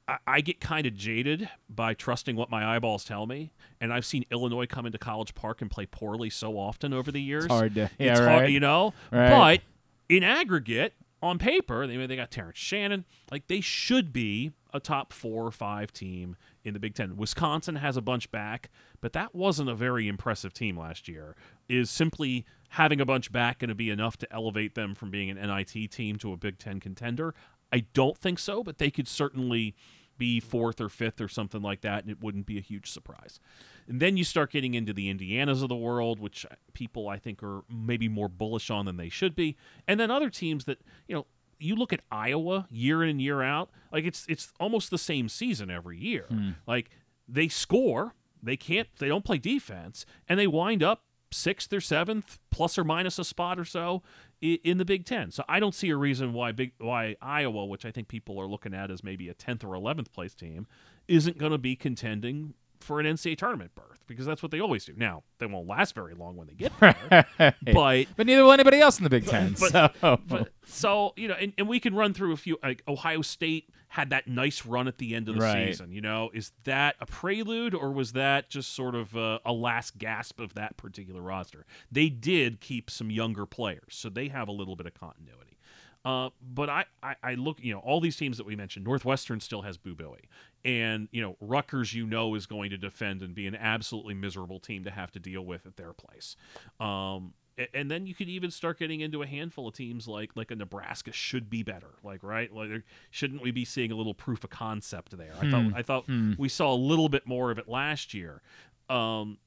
I, 0.09 0.17
I 0.27 0.41
get 0.41 0.59
kind 0.59 0.87
of 0.87 0.95
jaded 0.95 1.51
by 1.69 1.93
trusting 1.93 2.37
what 2.37 2.49
my 2.51 2.65
eyeballs 2.75 3.05
tell 3.05 3.27
me, 3.27 3.53
and 3.83 3.93
I've 3.93 4.07
seen 4.07 4.25
Illinois 4.31 4.65
come 4.65 4.87
into 4.87 4.97
College 4.97 5.35
Park 5.35 5.61
and 5.61 5.71
play 5.71 5.85
poorly 5.85 6.31
so 6.31 6.55
often 6.59 6.95
over 6.95 7.13
the 7.13 7.21
years. 7.21 7.45
hard 7.49 7.75
to- 7.75 7.91
yeah, 7.99 8.13
it's 8.13 8.21
hard, 8.21 8.31
right. 8.45 8.51
you 8.51 8.61
know. 8.61 8.95
Right. 9.13 9.61
But 10.09 10.15
in 10.17 10.25
aggregate, 10.25 10.95
on 11.23 11.39
paper, 11.39 11.87
they 11.87 11.97
they 12.07 12.17
got 12.17 12.31
Terrence 12.31 12.59
Shannon. 12.59 13.05
Like 13.31 13.49
they 13.49 13.61
should 13.61 14.13
be 14.13 14.53
a 14.73 14.81
top 14.81 15.13
four 15.13 15.47
or 15.47 15.51
five 15.51 15.93
team 15.93 16.37
in 16.65 16.75
the 16.75 16.81
Big 16.81 16.95
Ten. 16.95 17.17
Wisconsin 17.17 17.77
has 17.77 17.97
a 17.97 18.03
bunch 18.03 18.31
back, 18.31 18.71
but 19.01 19.13
that 19.15 19.35
wasn't 19.35 19.69
a 19.69 19.75
very 19.75 20.07
impressive 20.07 20.53
team 20.53 20.79
last 20.79 21.09
year. 21.09 21.35
Is 21.69 21.91
simply 21.91 22.45
having 22.71 23.01
a 23.01 23.07
bunch 23.07 23.33
back 23.33 23.61
going 23.61 23.69
to 23.69 23.75
be 23.75 23.91
enough 23.91 24.17
to 24.19 24.33
elevate 24.33 24.75
them 24.75 24.95
from 24.95 25.11
being 25.11 25.31
an 25.31 25.37
NIT 25.37 25.91
team 25.91 26.17
to 26.17 26.33
a 26.33 26.37
Big 26.37 26.59
Ten 26.59 26.81
contender? 26.81 27.35
I 27.73 27.81
don't 27.93 28.17
think 28.17 28.39
so, 28.39 28.63
but 28.63 28.79
they 28.79 28.91
could 28.91 29.09
certainly 29.09 29.75
be 30.19 30.41
fourth 30.41 30.81
or 30.81 30.89
fifth 30.89 31.21
or 31.21 31.29
something 31.29 31.63
like 31.63 31.81
that, 31.83 32.03
and 32.03 32.11
it 32.11 32.23
wouldn't 32.23 32.47
be 32.47 32.59
a 32.59 32.63
huge 32.63 32.91
surprise. 32.91 33.41
And 33.87 34.01
then 34.01 34.17
you 34.17 34.25
start 34.25 34.53
getting 34.53 34.75
into 34.75 34.93
the 34.93 35.13
Indianas 35.13 35.63
of 35.63 35.69
the 35.69 35.77
world, 35.77 36.21
which 36.21 36.45
people 36.75 37.09
I 37.09 37.19
think 37.19 37.43
are 37.43 37.63
maybe 37.71 38.09
more 38.09 38.29
bullish 38.29 38.69
on 38.71 38.85
than 38.85 38.97
they 38.97 39.09
should 39.09 39.35
be, 39.35 39.57
and 39.87 39.99
then 39.99 40.11
other 40.11 40.31
teams 40.31 40.65
that 40.67 40.79
you 41.07 41.15
know. 41.15 41.27
You 41.61 41.75
look 41.75 41.93
at 41.93 42.03
Iowa 42.09 42.69
year 42.71 43.03
in 43.03 43.09
and 43.09 43.21
year 43.21 43.43
out, 43.43 43.71
like 43.91 44.05
it's 44.05 44.25
it's 44.29 44.53
almost 44.61 44.93
the 44.93 44.97
same 44.99 45.29
season 45.29 45.71
every 45.71 45.99
year. 45.99 46.27
Hmm. 46.29 46.51
Like 46.69 46.89
they 47.29 47.49
score, 47.49 48.15
they 48.41 48.57
can't, 48.57 48.87
they 49.01 49.09
don't 49.09 49.25
play 49.25 49.39
defense, 49.39 50.07
and 50.29 50.39
they 50.39 50.47
wind 50.47 50.85
up 50.85 51.03
sixth 51.33 51.73
or 51.73 51.81
seventh, 51.81 52.39
plus 52.51 52.79
or 52.79 52.85
minus 52.85 53.19
a 53.19 53.25
spot 53.25 53.59
or 53.59 53.65
so 53.65 54.05
in 54.41 54.79
the 54.79 54.85
Big 54.85 55.05
Ten. 55.05 55.31
So 55.31 55.45
I 55.49 55.61
don't 55.61 55.75
see 55.75 55.91
a 55.91 55.97
reason 55.97 56.33
why 56.33 56.53
big 56.53 56.73
why 56.79 57.17
Iowa, 57.21 57.65
which 57.67 57.85
I 57.85 57.91
think 57.91 58.09
people 58.09 58.41
are 58.41 58.47
looking 58.47 58.75
at 58.75 58.91
as 58.91 59.03
maybe 59.03 59.29
a 59.29 59.35
tenth 59.35 59.65
or 59.65 59.75
eleventh 59.75 60.13
place 60.13 60.35
team, 60.35 60.67
isn't 61.09 61.39
going 61.39 61.53
to 61.53 61.59
be 61.59 61.75
contending 61.77 62.55
for 62.81 63.01
an 63.01 63.07
NCAA 63.07 63.37
tournament 63.37 63.73
berth 63.75 64.05
because 64.07 64.25
that's 64.25 64.41
what 64.41 64.53
they 64.53 64.61
always 64.61 64.85
do. 64.85 64.93
Now 64.97 65.25
they 65.39 65.47
won't 65.47 65.67
last 65.67 65.95
very 65.97 66.15
long 66.15 66.37
when 66.37 66.47
they 66.47 66.55
get 66.55 66.73
there, 66.79 67.27
but 67.73 68.07
But 68.17 68.27
neither 68.27 68.45
will 68.45 68.53
anybody 68.53 68.79
else 68.81 68.99
in 68.99 69.05
the 69.05 69.11
Big 69.11 69.27
Ten. 69.29 69.57
but- 69.59 69.73
so 70.01 70.21
but 70.29 70.53
so 70.65 71.13
you 71.17 71.27
know, 71.29 71.35
and, 71.35 71.53
and 71.59 71.69
we 71.69 71.81
can 71.81 71.95
run 71.95 72.15
through 72.15 72.33
a 72.33 72.37
few. 72.37 72.59
Like 72.63 72.83
Ohio 72.87 73.23
State 73.23 73.69
had 73.89 74.11
that 74.11 74.27
nice 74.29 74.67
run 74.67 74.87
at 74.87 74.99
the 74.99 75.15
end 75.15 75.29
of 75.29 75.35
the 75.35 75.41
Right. 75.41 75.69
season. 75.69 75.93
You 75.93 76.01
know, 76.01 76.31
is 76.35 76.53
that 76.65 76.97
a 77.01 77.07
prelude 77.07 77.75
or 77.75 77.91
was 77.91 78.13
that 78.13 78.51
just 78.51 78.75
sort 78.75 78.95
of 78.95 79.17
a, 79.17 79.41
a 79.45 79.53
last 79.53 79.99
gasp 79.99 80.41
of 80.41 80.55
that 80.55 80.77
particular 80.77 81.23
roster? 81.23 81.65
They 81.91 82.09
did 82.09 82.61
keep 82.61 82.91
some 82.91 83.11
younger 83.11 83.47
players, 83.47 83.95
so 83.95 84.09
they 84.11 84.29
have 84.29 84.49
a 84.49 84.53
little 84.53 84.77
bit 84.77 84.87
of 84.87 84.95
continuity. 84.95 85.59
Uh, 86.05 86.31
but 86.41 86.71
I, 86.71 86.85
I, 87.03 87.17
I 87.23 87.35
look, 87.35 87.59
you 87.61 87.73
know, 87.73 87.81
all 87.81 88.01
these 88.01 88.17
teams 88.17 88.37
that 88.39 88.47
we 88.47 88.57
mentioned, 88.57 88.85
Northwestern 88.85 89.41
still 89.41 89.63
has 89.63 89.77
Boo 89.77 89.95
Buie. 89.95 90.29
And, 90.65 91.09
you 91.11 91.21
know, 91.21 91.37
Rutgers, 91.41 91.93
you 91.93 92.07
know, 92.07 92.35
is 92.35 92.47
going 92.47 92.71
to 92.71 92.79
defend 92.79 93.21
and 93.21 93.35
be 93.35 93.47
an 93.47 93.57
absolutely 93.57 94.15
miserable 94.15 94.61
team 94.61 94.85
to 94.85 94.91
have 94.91 95.11
to 95.13 95.19
deal 95.19 95.45
with 95.45 95.67
at 95.67 95.77
their 95.77 95.93
place. 95.93 96.37
Um, 96.79 97.35
and 97.75 97.91
then 97.91 98.07
you 98.07 98.15
could 98.15 98.29
even 98.29 98.51
start 98.51 98.79
getting 98.79 99.01
into 99.01 99.23
a 99.23 99.27
handful 99.27 99.67
of 99.69 99.75
teams 99.75 100.07
like 100.09 100.31
like 100.37 100.51
a 100.51 100.55
Nebraska 100.57 101.13
should 101.13 101.51
be 101.51 101.63
better. 101.63 101.95
Like 102.03 102.23
right, 102.23 102.53
like 102.53 102.71
shouldn't 103.11 103.43
we 103.43 103.51
be 103.51 103.65
seeing 103.65 103.91
a 103.93 103.97
little 103.97 104.15
proof 104.15 104.45
of 104.45 104.51
concept 104.51 105.17
there? 105.17 105.35
I 105.41 105.51
thought 105.51 105.63
I 105.75 105.83
thought 105.83 106.05
we 106.39 106.49
saw 106.49 106.73
a 106.73 106.77
little 106.77 107.09
bit 107.09 107.27
more 107.27 107.51
of 107.51 107.59
it 107.59 107.69
last 107.69 108.15
year. 108.15 108.43
Um, 108.89 109.39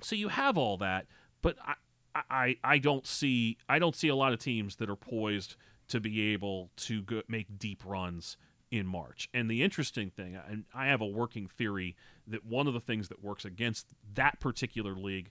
So 0.00 0.16
you 0.16 0.28
have 0.28 0.56
all 0.58 0.76
that, 0.78 1.06
but 1.42 1.56
I, 1.64 1.74
I, 2.14 2.56
I 2.64 2.78
don't 2.78 3.06
see 3.06 3.56
I 3.68 3.78
don't 3.78 3.94
see 3.96 4.08
a 4.08 4.16
lot 4.16 4.32
of 4.32 4.38
teams 4.38 4.76
that 4.76 4.88
are 4.90 4.96
poised 4.96 5.56
to 5.88 6.00
be 6.00 6.32
able 6.32 6.70
to 6.76 7.02
go, 7.02 7.22
make 7.28 7.58
deep 7.58 7.82
runs 7.84 8.36
in 8.70 8.86
March. 8.86 9.28
And 9.34 9.50
the 9.50 9.62
interesting 9.62 10.10
thing, 10.10 10.34
and 10.48 10.64
I 10.74 10.86
have 10.86 11.00
a 11.02 11.06
working 11.06 11.46
theory 11.46 11.94
that 12.26 12.44
one 12.46 12.66
of 12.66 12.72
the 12.72 12.80
things 12.80 13.08
that 13.08 13.22
works 13.22 13.44
against 13.44 13.88
that 14.14 14.40
particular 14.40 14.94
league 14.94 15.30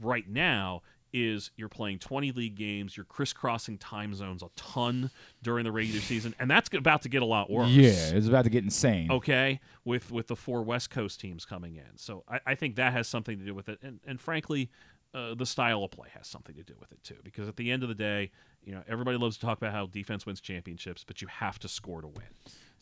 right 0.00 0.28
now 0.28 0.82
is 1.12 1.50
you're 1.56 1.68
playing 1.68 1.98
20 1.98 2.32
league 2.32 2.54
games, 2.54 2.96
you're 2.96 3.04
crisscrossing 3.04 3.78
time 3.78 4.14
zones 4.14 4.42
a 4.42 4.48
ton 4.56 5.10
during 5.42 5.64
the 5.64 5.72
regular 5.72 6.00
season, 6.00 6.34
and 6.38 6.50
that's 6.50 6.70
about 6.72 7.02
to 7.02 7.08
get 7.08 7.22
a 7.22 7.26
lot 7.26 7.50
worse. 7.50 7.70
Yeah, 7.70 7.90
it's 7.90 8.28
about 8.28 8.44
to 8.44 8.50
get 8.50 8.64
insane. 8.64 9.10
Okay, 9.10 9.60
with 9.84 10.10
with 10.10 10.28
the 10.28 10.36
four 10.36 10.62
West 10.62 10.90
Coast 10.90 11.20
teams 11.20 11.44
coming 11.44 11.76
in, 11.76 11.96
so 11.96 12.24
I, 12.28 12.40
I 12.46 12.54
think 12.54 12.76
that 12.76 12.92
has 12.92 13.08
something 13.08 13.38
to 13.38 13.44
do 13.44 13.54
with 13.54 13.68
it, 13.68 13.78
and 13.82 14.00
and 14.06 14.20
frankly, 14.20 14.70
uh, 15.14 15.34
the 15.34 15.46
style 15.46 15.84
of 15.84 15.90
play 15.90 16.08
has 16.14 16.26
something 16.26 16.54
to 16.56 16.62
do 16.62 16.74
with 16.80 16.92
it 16.92 17.02
too. 17.02 17.16
Because 17.22 17.48
at 17.48 17.56
the 17.56 17.70
end 17.70 17.82
of 17.82 17.88
the 17.88 17.94
day, 17.94 18.30
you 18.64 18.72
know, 18.74 18.82
everybody 18.88 19.16
loves 19.16 19.36
to 19.36 19.44
talk 19.44 19.58
about 19.58 19.72
how 19.72 19.86
defense 19.86 20.24
wins 20.26 20.40
championships, 20.40 21.04
but 21.04 21.20
you 21.20 21.28
have 21.28 21.58
to 21.60 21.68
score 21.68 22.00
to 22.00 22.08
win. 22.08 22.26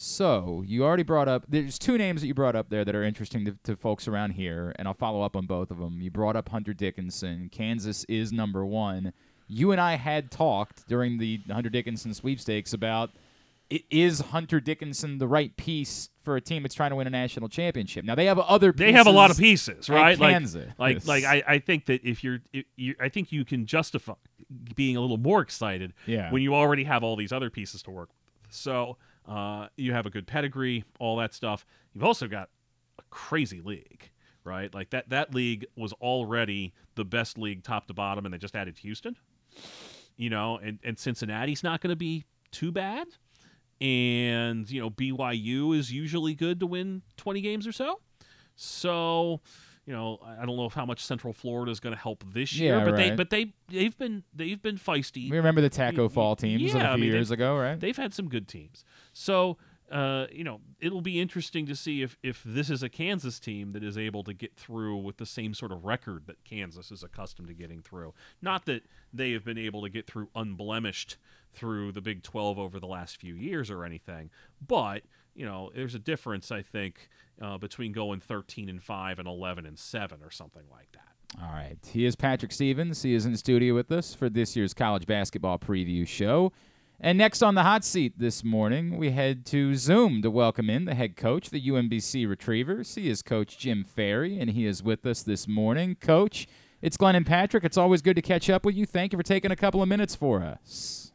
So 0.02 0.64
you 0.66 0.82
already 0.82 1.02
brought 1.02 1.28
up. 1.28 1.44
There's 1.46 1.78
two 1.78 1.98
names 1.98 2.22
that 2.22 2.26
you 2.26 2.32
brought 2.32 2.56
up 2.56 2.70
there 2.70 2.86
that 2.86 2.94
are 2.94 3.04
interesting 3.04 3.44
to, 3.44 3.54
to 3.64 3.76
folks 3.76 4.08
around 4.08 4.30
here, 4.30 4.72
and 4.76 4.88
I'll 4.88 4.94
follow 4.94 5.20
up 5.20 5.36
on 5.36 5.44
both 5.44 5.70
of 5.70 5.76
them. 5.76 6.00
You 6.00 6.10
brought 6.10 6.36
up 6.36 6.48
Hunter 6.48 6.72
Dickinson. 6.72 7.50
Kansas 7.52 8.04
is 8.04 8.32
number 8.32 8.64
one. 8.64 9.12
You 9.46 9.72
and 9.72 9.80
I 9.80 9.96
had 9.96 10.30
talked 10.30 10.88
during 10.88 11.18
the 11.18 11.42
Hunter 11.50 11.68
Dickinson 11.68 12.14
sweepstakes 12.14 12.72
about 12.72 13.10
is 13.90 14.20
Hunter 14.20 14.58
Dickinson 14.58 15.18
the 15.18 15.28
right 15.28 15.54
piece 15.58 16.08
for 16.22 16.34
a 16.34 16.40
team 16.40 16.62
that's 16.62 16.74
trying 16.74 16.90
to 16.90 16.96
win 16.96 17.06
a 17.06 17.10
national 17.10 17.50
championship? 17.50 18.02
Now 18.02 18.14
they 18.14 18.24
have 18.24 18.38
other. 18.38 18.72
They 18.72 18.92
have 18.92 19.06
a 19.06 19.10
lot 19.10 19.30
of 19.30 19.36
pieces 19.36 19.90
right? 19.90 20.18
Like, 20.18 20.32
Kansas. 20.32 20.72
like, 20.78 21.06
like 21.06 21.24
I, 21.24 21.42
I 21.46 21.58
think 21.58 21.84
that 21.86 22.02
if 22.02 22.24
you're, 22.24 22.38
if 22.54 22.64
you, 22.76 22.94
I 22.98 23.10
think 23.10 23.32
you 23.32 23.44
can 23.44 23.66
justify 23.66 24.14
being 24.74 24.96
a 24.96 25.00
little 25.02 25.18
more 25.18 25.42
excited 25.42 25.92
Yeah. 26.06 26.32
when 26.32 26.40
you 26.40 26.54
already 26.54 26.84
have 26.84 27.04
all 27.04 27.16
these 27.16 27.32
other 27.32 27.50
pieces 27.50 27.82
to 27.82 27.90
work 27.90 28.08
with. 28.08 28.16
So 28.54 28.96
uh, 29.30 29.68
you 29.76 29.92
have 29.92 30.06
a 30.06 30.10
good 30.10 30.26
pedigree, 30.26 30.84
all 30.98 31.16
that 31.16 31.32
stuff. 31.32 31.64
You've 31.94 32.04
also 32.04 32.26
got 32.26 32.48
a 32.98 33.02
crazy 33.10 33.60
league, 33.60 34.10
right? 34.42 34.74
Like 34.74 34.90
that 34.90 35.08
that 35.10 35.34
league 35.34 35.66
was 35.76 35.92
already 35.94 36.74
the 36.96 37.04
best 37.04 37.38
league 37.38 37.62
top 37.62 37.86
to 37.86 37.94
bottom, 37.94 38.24
and 38.24 38.34
they 38.34 38.38
just 38.38 38.56
added 38.56 38.78
Houston. 38.78 39.16
You 40.16 40.30
know, 40.30 40.58
and 40.58 40.80
and 40.82 40.98
Cincinnati's 40.98 41.62
not 41.62 41.80
going 41.80 41.90
to 41.90 41.96
be 41.96 42.24
too 42.50 42.72
bad. 42.72 43.06
And 43.80 44.68
you 44.68 44.80
know, 44.80 44.90
BYU 44.90 45.78
is 45.78 45.92
usually 45.92 46.34
good 46.34 46.58
to 46.60 46.66
win 46.66 47.02
twenty 47.16 47.40
games 47.40 47.68
or 47.68 47.72
so. 47.72 48.00
So, 48.56 49.40
you 49.90 49.96
know, 49.96 50.20
I 50.24 50.42
I 50.42 50.46
don't 50.46 50.56
know 50.56 50.68
how 50.68 50.86
much 50.86 51.04
Central 51.04 51.32
Florida 51.32 51.72
is 51.72 51.80
going 51.80 51.94
to 51.94 52.00
help 52.00 52.22
this 52.32 52.54
year, 52.54 52.78
Yeah, 52.78 52.84
but 52.84 52.96
they 52.96 53.10
but 53.10 53.30
they 53.30 53.54
they've 53.68 53.98
been 53.98 54.22
they've 54.32 54.62
been 54.62 54.78
feisty. 54.78 55.28
We 55.28 55.36
remember 55.36 55.60
the 55.60 55.68
Taco 55.68 56.08
Fall 56.08 56.36
teams 56.36 56.62
yeah, 56.62 56.90
a 56.90 56.92
I 56.92 56.94
few 56.94 57.06
mean, 57.06 57.12
years 57.12 57.32
ago, 57.32 57.58
right? 57.58 57.78
They've 57.78 57.96
had 57.96 58.14
some 58.14 58.28
good 58.28 58.46
teams. 58.46 58.84
So, 59.12 59.58
uh, 59.90 60.26
you 60.30 60.44
know, 60.44 60.60
it'll 60.78 61.00
be 61.00 61.20
interesting 61.20 61.66
to 61.66 61.74
see 61.74 62.02
if 62.02 62.16
if 62.22 62.40
this 62.46 62.70
is 62.70 62.84
a 62.84 62.88
Kansas 62.88 63.40
team 63.40 63.72
that 63.72 63.82
is 63.82 63.98
able 63.98 64.22
to 64.22 64.32
get 64.32 64.54
through 64.54 64.96
with 64.98 65.16
the 65.16 65.26
same 65.26 65.54
sort 65.54 65.72
of 65.72 65.84
record 65.84 66.28
that 66.28 66.44
Kansas 66.44 66.92
is 66.92 67.02
accustomed 67.02 67.48
to 67.48 67.54
getting 67.54 67.82
through. 67.82 68.14
Not 68.40 68.66
that 68.66 68.84
they 69.12 69.32
have 69.32 69.44
been 69.44 69.58
able 69.58 69.82
to 69.82 69.88
get 69.88 70.06
through 70.06 70.28
unblemished 70.36 71.16
through 71.52 71.90
the 71.90 72.00
Big 72.00 72.22
12 72.22 72.60
over 72.60 72.78
the 72.78 72.86
last 72.86 73.16
few 73.16 73.34
years 73.34 73.72
or 73.72 73.84
anything, 73.84 74.30
but 74.64 75.02
you 75.34 75.46
know, 75.46 75.70
there's 75.74 75.94
a 75.94 75.98
difference 75.98 76.50
I 76.50 76.62
think 76.62 77.08
uh, 77.40 77.58
between 77.58 77.92
going 77.92 78.20
13 78.20 78.68
and 78.68 78.82
5 78.82 79.18
and 79.18 79.28
11 79.28 79.66
and 79.66 79.78
7 79.78 80.20
or 80.22 80.30
something 80.30 80.64
like 80.70 80.92
that. 80.92 81.40
All 81.40 81.52
right. 81.52 81.78
He 81.86 82.04
is 82.04 82.16
Patrick 82.16 82.52
Stevens. 82.52 83.02
He 83.02 83.14
is 83.14 83.24
in 83.24 83.36
studio 83.36 83.74
with 83.74 83.92
us 83.92 84.14
for 84.14 84.28
this 84.28 84.56
year's 84.56 84.74
college 84.74 85.06
basketball 85.06 85.58
preview 85.58 86.06
show. 86.06 86.52
And 87.02 87.16
next 87.16 87.42
on 87.42 87.54
the 87.54 87.62
hot 87.62 87.82
seat 87.82 88.18
this 88.18 88.44
morning, 88.44 88.98
we 88.98 89.12
head 89.12 89.46
to 89.46 89.74
Zoom 89.74 90.20
to 90.20 90.30
welcome 90.30 90.68
in 90.68 90.84
the 90.84 90.94
head 90.94 91.16
coach, 91.16 91.48
the 91.48 91.68
UMBC 91.68 92.28
Retrievers. 92.28 92.94
He 92.94 93.08
is 93.08 93.22
Coach 93.22 93.56
Jim 93.56 93.84
Ferry, 93.84 94.38
and 94.38 94.50
he 94.50 94.66
is 94.66 94.82
with 94.82 95.06
us 95.06 95.22
this 95.22 95.48
morning. 95.48 95.94
Coach, 95.94 96.46
it's 96.82 96.98
Glenn 96.98 97.16
and 97.16 97.24
Patrick. 97.24 97.64
It's 97.64 97.78
always 97.78 98.02
good 98.02 98.16
to 98.16 98.22
catch 98.22 98.50
up 98.50 98.66
with 98.66 98.74
you. 98.74 98.84
Thank 98.84 99.12
you 99.12 99.18
for 99.18 99.22
taking 99.22 99.50
a 99.50 99.56
couple 99.56 99.80
of 99.80 99.88
minutes 99.88 100.14
for 100.14 100.42
us. 100.42 101.09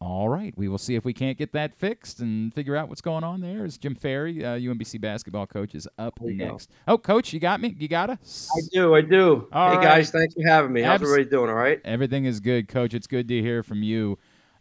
All 0.00 0.28
right, 0.28 0.54
we 0.56 0.68
will 0.68 0.78
see 0.78 0.94
if 0.94 1.04
we 1.04 1.12
can't 1.12 1.36
get 1.36 1.52
that 1.54 1.74
fixed 1.74 2.20
and 2.20 2.54
figure 2.54 2.76
out 2.76 2.88
what's 2.88 3.00
going 3.00 3.24
on 3.24 3.40
there. 3.40 3.64
As 3.64 3.76
Jim 3.76 3.96
Ferry, 3.96 4.44
uh, 4.44 4.50
UMBC 4.50 5.00
basketball 5.00 5.44
coach, 5.44 5.74
is 5.74 5.88
up 5.98 6.20
you 6.22 6.38
go. 6.38 6.46
next. 6.46 6.70
Oh, 6.86 6.96
coach, 6.96 7.32
you 7.32 7.40
got 7.40 7.60
me. 7.60 7.74
You 7.76 7.88
got 7.88 8.08
us. 8.10 8.48
I 8.56 8.60
do, 8.72 8.94
I 8.94 9.00
do. 9.00 9.48
All 9.52 9.70
hey 9.70 9.76
right. 9.76 9.82
guys, 9.82 10.12
thanks 10.12 10.34
for 10.34 10.46
having 10.46 10.72
me. 10.72 10.82
How's 10.82 11.00
Abs- 11.00 11.10
everybody 11.10 11.28
doing? 11.28 11.50
All 11.50 11.56
right. 11.56 11.80
Everything 11.84 12.26
is 12.26 12.38
good, 12.38 12.68
Coach. 12.68 12.94
It's 12.94 13.08
good 13.08 13.26
to 13.26 13.42
hear 13.42 13.64
from 13.64 13.82
you. 13.82 14.18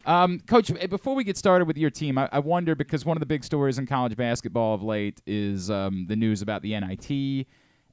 Um, 0.07 0.39
Coach, 0.39 0.71
eh, 0.71 0.87
before 0.87 1.13
we 1.13 1.23
get 1.23 1.37
started 1.37 1.65
with 1.65 1.77
your 1.77 1.91
team, 1.91 2.17
I, 2.17 2.29
I 2.31 2.39
wonder 2.39 2.73
because 2.73 3.05
one 3.05 3.15
of 3.15 3.19
the 3.19 3.27
big 3.27 3.43
stories 3.43 3.77
in 3.77 3.85
college 3.85 4.15
basketball 4.15 4.73
of 4.73 4.81
late 4.81 5.21
is 5.27 5.69
um, 5.69 6.05
the 6.07 6.15
news 6.15 6.41
about 6.41 6.63
the 6.63 6.79
NIT. 6.79 7.45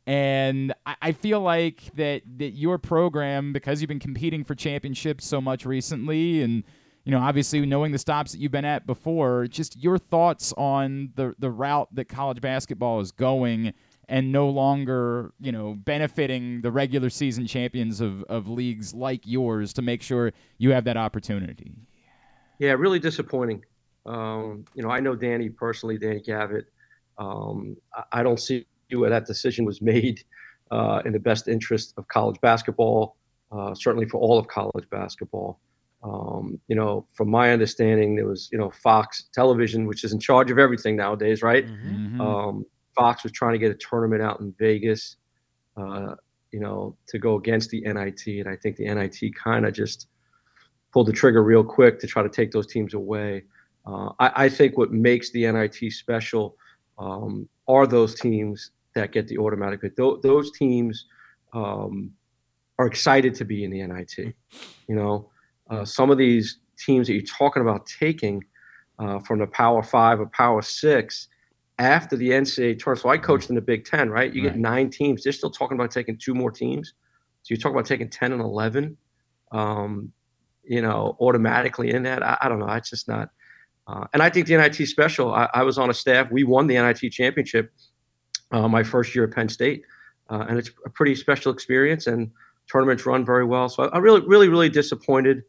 And 0.06 0.72
I, 0.86 0.96
I 1.02 1.12
feel 1.12 1.40
like 1.40 1.94
that, 1.96 2.22
that 2.38 2.52
your 2.52 2.78
program, 2.78 3.52
because 3.52 3.82
you've 3.82 3.88
been 3.88 4.00
competing 4.00 4.44
for 4.44 4.54
championships 4.54 5.26
so 5.26 5.42
much 5.42 5.66
recently, 5.66 6.40
and 6.40 6.62
you 7.04 7.10
know, 7.10 7.20
obviously 7.20 7.64
knowing 7.66 7.92
the 7.92 7.98
stops 7.98 8.32
that 8.32 8.40
you've 8.40 8.52
been 8.52 8.64
at 8.64 8.86
before, 8.86 9.46
just 9.46 9.76
your 9.76 9.98
thoughts 9.98 10.52
on 10.56 11.12
the 11.16 11.34
the 11.38 11.50
route 11.50 11.88
that 11.92 12.08
college 12.08 12.40
basketball 12.40 13.00
is 13.00 13.12
going 13.12 13.74
and 14.08 14.32
no 14.32 14.48
longer, 14.48 15.32
you 15.40 15.52
know, 15.52 15.74
benefiting 15.74 16.60
the 16.62 16.70
regular 16.70 17.10
season 17.10 17.46
champions 17.46 18.00
of, 18.00 18.22
of 18.24 18.48
leagues 18.48 18.92
like 18.94 19.22
yours 19.24 19.72
to 19.74 19.82
make 19.82 20.02
sure 20.02 20.32
you 20.58 20.70
have 20.72 20.84
that 20.84 20.96
opportunity. 20.96 21.72
Yeah, 22.58 22.72
really 22.72 22.98
disappointing. 22.98 23.64
Um, 24.06 24.64
you 24.74 24.82
know, 24.82 24.90
I 24.90 25.00
know 25.00 25.14
Danny 25.14 25.48
personally, 25.48 25.98
Danny 25.98 26.20
Gavitt. 26.20 26.66
Um, 27.18 27.76
I, 27.94 28.20
I 28.20 28.22
don't 28.22 28.38
see 28.38 28.66
where 28.90 29.10
that 29.10 29.26
decision 29.26 29.64
was 29.64 29.80
made 29.80 30.22
uh, 30.70 31.02
in 31.04 31.12
the 31.12 31.18
best 31.18 31.48
interest 31.48 31.94
of 31.96 32.06
college 32.08 32.40
basketball, 32.40 33.16
uh, 33.52 33.74
certainly 33.74 34.06
for 34.06 34.18
all 34.18 34.38
of 34.38 34.48
college 34.48 34.88
basketball. 34.90 35.60
Um, 36.04 36.60
you 36.68 36.76
know, 36.76 37.06
from 37.14 37.30
my 37.30 37.50
understanding, 37.52 38.14
there 38.14 38.26
was, 38.26 38.50
you 38.52 38.58
know, 38.58 38.70
Fox 38.70 39.30
Television, 39.32 39.86
which 39.86 40.04
is 40.04 40.12
in 40.12 40.20
charge 40.20 40.50
of 40.50 40.58
everything 40.58 40.96
nowadays, 40.96 41.42
right? 41.42 41.66
Mhm. 41.66 42.20
Um, 42.20 42.66
Fox 42.94 43.22
was 43.22 43.32
trying 43.32 43.52
to 43.52 43.58
get 43.58 43.70
a 43.70 43.74
tournament 43.74 44.20
out 44.22 44.40
in 44.40 44.52
Vegas, 44.58 45.16
uh, 45.76 46.14
you 46.52 46.60
know, 46.60 46.96
to 47.08 47.18
go 47.18 47.36
against 47.36 47.70
the 47.70 47.82
NIT, 47.84 48.38
and 48.38 48.48
I 48.48 48.56
think 48.56 48.76
the 48.76 48.84
NIT 48.84 49.34
kind 49.34 49.66
of 49.66 49.72
just 49.72 50.08
pulled 50.92 51.08
the 51.08 51.12
trigger 51.12 51.42
real 51.42 51.64
quick 51.64 51.98
to 52.00 52.06
try 52.06 52.22
to 52.22 52.28
take 52.28 52.52
those 52.52 52.66
teams 52.66 52.94
away. 52.94 53.44
Uh, 53.86 54.10
I, 54.20 54.44
I 54.44 54.48
think 54.48 54.78
what 54.78 54.92
makes 54.92 55.30
the 55.30 55.50
NIT 55.50 55.90
special 55.92 56.56
um, 56.98 57.48
are 57.66 57.86
those 57.86 58.14
teams 58.14 58.70
that 58.94 59.10
get 59.10 59.26
the 59.26 59.38
automatic 59.38 59.80
bid. 59.80 59.96
Tho- 59.96 60.20
those 60.22 60.52
teams 60.52 61.06
um, 61.52 62.12
are 62.78 62.86
excited 62.86 63.34
to 63.36 63.44
be 63.44 63.64
in 63.64 63.70
the 63.70 63.84
NIT. 63.86 64.34
You 64.86 64.94
know, 64.94 65.30
uh, 65.74 65.84
some 65.84 66.10
of 66.10 66.18
these 66.18 66.58
teams 66.78 67.06
that 67.06 67.14
you're 67.14 67.22
talking 67.22 67.62
about 67.62 67.86
taking 67.86 68.42
uh, 68.98 69.18
from 69.20 69.38
the 69.38 69.46
Power 69.46 69.82
Five 69.82 70.20
or 70.20 70.26
Power 70.26 70.62
Six 70.62 71.28
after 71.78 72.16
the 72.16 72.30
NCAA 72.30 72.78
tournament. 72.78 73.02
So 73.02 73.08
I 73.08 73.18
coached 73.18 73.48
in 73.48 73.56
the 73.56 73.60
Big 73.60 73.84
Ten, 73.84 74.10
right? 74.10 74.32
You 74.32 74.42
get 74.42 74.56
nine 74.56 74.90
teams. 74.90 75.24
They're 75.24 75.32
still 75.32 75.50
talking 75.50 75.76
about 75.76 75.90
taking 75.90 76.16
two 76.16 76.34
more 76.34 76.50
teams. 76.50 76.94
So 77.42 77.52
you're 77.52 77.58
talking 77.58 77.74
about 77.74 77.86
taking 77.86 78.08
ten 78.08 78.32
and 78.32 78.40
eleven. 78.40 78.96
Um, 79.52 80.12
you 80.66 80.80
know, 80.80 81.16
automatically 81.20 81.90
in 81.90 82.02
that. 82.04 82.22
I, 82.22 82.38
I 82.42 82.48
don't 82.48 82.58
know. 82.58 82.68
It's 82.68 82.90
just 82.90 83.08
not. 83.08 83.30
Uh, 83.86 84.06
and 84.14 84.22
I 84.22 84.30
think 84.30 84.46
the 84.46 84.56
NIT 84.56 84.76
special. 84.88 85.34
I, 85.34 85.48
I 85.52 85.62
was 85.62 85.76
on 85.76 85.90
a 85.90 85.94
staff. 85.94 86.30
We 86.30 86.44
won 86.44 86.66
the 86.66 86.74
NIT 86.74 87.12
championship 87.12 87.72
uh, 88.52 88.68
my 88.68 88.82
first 88.82 89.14
year 89.14 89.24
at 89.24 89.32
Penn 89.32 89.48
State, 89.48 89.82
uh, 90.30 90.46
and 90.48 90.58
it's 90.58 90.70
a 90.86 90.90
pretty 90.90 91.14
special 91.14 91.52
experience. 91.52 92.06
And 92.06 92.30
tournaments 92.70 93.04
run 93.04 93.24
very 93.24 93.44
well. 93.44 93.68
So 93.68 93.84
I, 93.84 93.96
I'm 93.96 94.02
really, 94.02 94.22
really, 94.22 94.48
really 94.48 94.70
disappointed. 94.70 95.42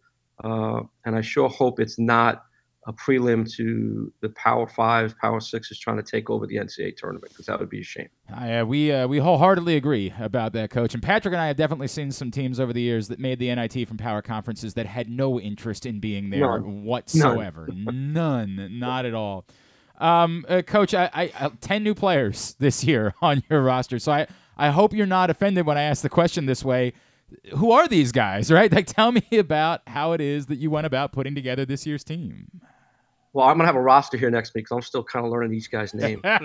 Uh, 0.43 0.81
and 1.05 1.15
I 1.15 1.21
sure 1.21 1.49
hope 1.49 1.79
it's 1.79 1.97
not 1.97 2.43
a 2.87 2.93
prelim 2.93 3.51
to 3.55 4.13
the 4.21 4.29
Power 4.29 4.67
Five, 4.67 5.17
Power 5.17 5.39
Six 5.39 5.71
is 5.71 5.79
trying 5.79 5.97
to 5.97 6.03
take 6.03 6.29
over 6.29 6.45
the 6.45 6.55
NCAA 6.55 6.95
tournament 6.95 7.31
because 7.31 7.47
that 7.47 7.59
would 7.59 7.69
be 7.69 7.81
a 7.81 7.83
shame. 7.83 8.09
I, 8.33 8.59
uh, 8.59 8.65
we 8.65 8.91
uh, 8.91 9.07
we 9.07 9.17
wholeheartedly 9.17 9.75
agree 9.75 10.13
about 10.19 10.53
that, 10.53 10.69
Coach. 10.69 10.93
And 10.93 11.01
Patrick 11.01 11.33
and 11.33 11.41
I 11.41 11.47
have 11.47 11.57
definitely 11.57 11.87
seen 11.87 12.11
some 12.11 12.29
teams 12.29 12.59
over 12.59 12.73
the 12.73 12.81
years 12.81 13.07
that 13.07 13.19
made 13.19 13.39
the 13.39 13.53
NIT 13.53 13.87
from 13.87 13.97
power 13.97 14.21
conferences 14.21 14.75
that 14.75 14.85
had 14.85 15.09
no 15.09 15.39
interest 15.39 15.85
in 15.85 15.99
being 15.99 16.29
there 16.29 16.59
None. 16.59 16.83
whatsoever. 16.83 17.67
None. 17.73 18.79
not 18.79 19.05
at 19.05 19.15
all. 19.15 19.45
Um, 19.97 20.45
uh, 20.47 20.61
Coach, 20.61 20.93
I, 20.93 21.09
I, 21.13 21.31
I 21.39 21.49
ten 21.61 21.83
new 21.83 21.95
players 21.95 22.55
this 22.59 22.83
year 22.83 23.15
on 23.21 23.43
your 23.49 23.63
roster, 23.63 23.97
so 23.97 24.11
I 24.11 24.27
I 24.57 24.69
hope 24.69 24.93
you're 24.93 25.07
not 25.07 25.29
offended 25.29 25.65
when 25.65 25.77
I 25.77 25.83
ask 25.83 26.03
the 26.03 26.09
question 26.09 26.45
this 26.45 26.63
way. 26.63 26.93
Who 27.55 27.71
are 27.71 27.87
these 27.87 28.11
guys? 28.11 28.51
Right? 28.55 28.71
Like, 28.71 28.87
tell 28.87 29.11
me 29.11 29.25
about 29.33 29.81
how 29.87 30.13
it 30.13 30.21
is 30.21 30.45
that 30.45 30.57
you 30.57 30.69
went 30.69 30.85
about 30.85 31.11
putting 31.11 31.35
together 31.35 31.65
this 31.65 31.85
year's 31.85 32.03
team. 32.03 32.61
Well, 33.33 33.45
I'm 33.45 33.57
gonna 33.57 33.65
have 33.65 33.75
a 33.75 33.81
roster 33.81 34.15
here 34.17 34.31
next 34.31 34.53
week 34.53 34.63
because 34.63 34.75
I'm 34.77 34.81
still 34.81 35.03
kind 35.03 35.25
of 35.25 35.31
learning 35.31 35.53
each 35.53 35.69
guy's 35.69 35.93
name. 35.93 36.21
no, 36.23 36.39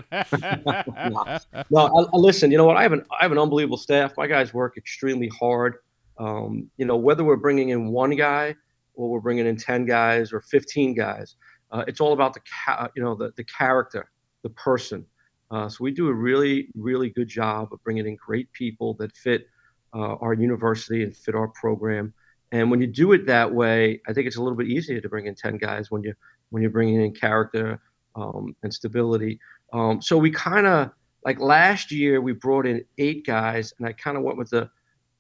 no 1.70 2.08
I, 2.12 2.16
listen. 2.16 2.50
You 2.50 2.58
know 2.58 2.64
what? 2.64 2.76
I 2.76 2.82
have 2.82 2.92
an 2.92 3.04
I 3.12 3.22
have 3.22 3.30
an 3.30 3.38
unbelievable 3.38 3.76
staff. 3.76 4.12
My 4.16 4.26
guys 4.26 4.52
work 4.52 4.76
extremely 4.76 5.28
hard. 5.28 5.76
Um, 6.18 6.68
you 6.78 6.84
know, 6.84 6.96
whether 6.96 7.22
we're 7.22 7.36
bringing 7.36 7.68
in 7.68 7.92
one 7.92 8.16
guy 8.16 8.56
or 8.94 9.08
we're 9.08 9.20
bringing 9.20 9.46
in 9.46 9.56
ten 9.56 9.86
guys 9.86 10.32
or 10.32 10.40
15 10.40 10.94
guys, 10.94 11.36
uh, 11.70 11.84
it's 11.86 12.00
all 12.00 12.12
about 12.12 12.34
the 12.34 12.40
ca- 12.40 12.88
you 12.96 13.02
know 13.04 13.14
the 13.14 13.32
the 13.36 13.44
character, 13.44 14.10
the 14.42 14.50
person. 14.50 15.06
Uh, 15.52 15.68
so 15.68 15.84
we 15.84 15.92
do 15.92 16.08
a 16.08 16.12
really 16.12 16.70
really 16.74 17.10
good 17.10 17.28
job 17.28 17.72
of 17.72 17.80
bringing 17.84 18.06
in 18.06 18.16
great 18.16 18.50
people 18.52 18.94
that 18.94 19.14
fit 19.14 19.46
uh, 19.94 20.16
our 20.16 20.34
university 20.34 21.02
and 21.02 21.16
fit 21.16 21.34
our 21.34 21.48
program. 21.48 22.12
And 22.52 22.70
when 22.70 22.80
you 22.80 22.86
do 22.86 23.12
it 23.12 23.26
that 23.26 23.52
way, 23.52 24.00
I 24.08 24.12
think 24.12 24.26
it's 24.26 24.36
a 24.36 24.42
little 24.42 24.56
bit 24.56 24.68
easier 24.68 25.00
to 25.00 25.08
bring 25.08 25.26
in 25.26 25.34
10 25.34 25.56
guys 25.58 25.90
when 25.90 26.02
you 26.02 26.14
when 26.50 26.62
you're 26.62 26.70
bringing 26.70 27.00
in 27.00 27.12
character 27.12 27.80
um, 28.16 28.56
and 28.62 28.74
stability. 28.74 29.38
Um, 29.72 30.02
so 30.02 30.18
we 30.18 30.30
kind 30.30 30.66
of 30.66 30.90
like 31.24 31.38
last 31.38 31.92
year 31.92 32.20
we 32.20 32.32
brought 32.32 32.66
in 32.66 32.84
eight 32.98 33.24
guys, 33.24 33.72
and 33.78 33.86
I 33.86 33.92
kind 33.92 34.16
of 34.16 34.22
went 34.22 34.38
with 34.38 34.50
the 34.50 34.68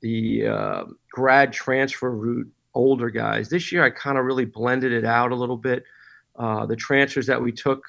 the 0.00 0.46
uh, 0.46 0.84
grad 1.12 1.52
transfer 1.52 2.10
route, 2.10 2.50
older 2.74 3.10
guys. 3.10 3.48
This 3.48 3.70
year 3.70 3.84
I 3.84 3.90
kind 3.90 4.18
of 4.18 4.24
really 4.24 4.46
blended 4.46 4.92
it 4.92 5.04
out 5.04 5.30
a 5.30 5.36
little 5.36 5.56
bit. 5.56 5.84
Uh, 6.36 6.66
the 6.66 6.76
transfers 6.76 7.26
that 7.26 7.40
we 7.40 7.52
took 7.52 7.84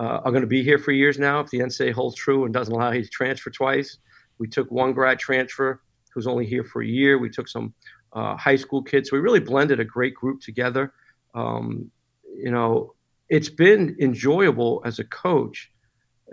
uh, 0.00 0.20
are 0.24 0.30
going 0.30 0.40
to 0.40 0.48
be 0.48 0.64
here 0.64 0.78
for 0.78 0.90
years 0.92 1.18
now 1.18 1.40
if 1.40 1.50
the 1.50 1.58
NCAA 1.58 1.92
holds 1.92 2.16
true 2.16 2.44
and 2.44 2.54
doesn't 2.54 2.74
allow 2.74 2.90
you 2.92 3.02
to 3.02 3.08
transfer 3.08 3.50
twice. 3.50 3.98
We 4.38 4.48
took 4.48 4.70
one 4.70 4.92
grad 4.92 5.18
transfer 5.18 5.82
who's 6.14 6.26
only 6.26 6.46
here 6.46 6.64
for 6.64 6.82
a 6.82 6.86
year. 6.86 7.18
We 7.18 7.30
took 7.30 7.48
some 7.48 7.74
uh, 8.12 8.36
high 8.36 8.56
school 8.56 8.82
kids. 8.82 9.10
So 9.10 9.16
we 9.16 9.20
really 9.20 9.40
blended 9.40 9.80
a 9.80 9.84
great 9.84 10.14
group 10.14 10.40
together. 10.40 10.92
Um, 11.34 11.90
you 12.36 12.50
know, 12.50 12.94
it's 13.28 13.48
been 13.48 13.96
enjoyable 14.00 14.82
as 14.84 14.98
a 14.98 15.04
coach, 15.04 15.70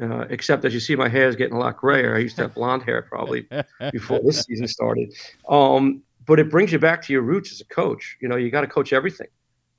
uh, 0.02 0.26
except 0.30 0.66
as 0.66 0.74
you 0.74 0.80
see, 0.80 0.96
my 0.96 1.10
hair 1.10 1.28
is 1.28 1.36
getting 1.36 1.56
a 1.56 1.60
lot 1.60 1.78
grayer. 1.78 2.16
I 2.16 2.20
used 2.20 2.36
to 2.38 2.44
have 2.44 2.54
blonde 2.54 2.84
hair 2.84 3.02
probably 3.02 3.48
before 3.92 4.20
this 4.24 4.42
season 4.42 4.68
started. 4.68 5.14
Um, 5.50 6.04
but 6.26 6.40
it 6.40 6.50
brings 6.50 6.72
you 6.72 6.80
back 6.80 7.02
to 7.04 7.14
your 7.14 7.24
roots 7.24 7.52
as 7.52 7.62
a 7.62 7.66
coach. 7.66 8.18
You 8.22 8.28
know, 8.28 8.36
you 8.36 8.52
got 8.52 8.62
to 8.62 8.68
coach 8.68 8.94
everything. 8.94 9.28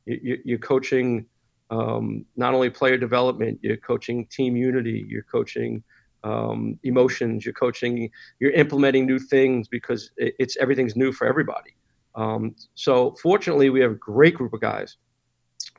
You, 0.07 0.57
are 0.57 0.59
coaching 0.59 1.27
um, 1.71 2.27
not 2.37 2.55
only 2.55 2.71
player 2.71 2.97
development, 2.97 3.61
you're 3.63 3.77
coaching 3.77 4.27
team 4.27 4.57
unity, 4.57 5.07
you're 5.09 5.23
coaching 5.23 5.83
um, 6.25 6.79
emotions, 6.85 7.45
you're 7.45 7.55
coaching, 7.55 8.11
you're 8.41 8.53
implementing 8.53 9.07
new 9.07 9.19
things 9.19 9.69
because 9.69 10.11
it, 10.17 10.35
it's 10.39 10.57
everything's 10.57 10.97
new 10.97 11.13
for 11.13 11.27
everybody. 11.27 11.75
Um, 12.15 12.55
so 12.75 13.17
fortunately, 13.23 13.71
we 13.71 13.81
have 13.81 13.93
a 13.93 13.97
great 13.97 14.35
group 14.35 14.53
of 14.53 14.61
guys 14.61 14.97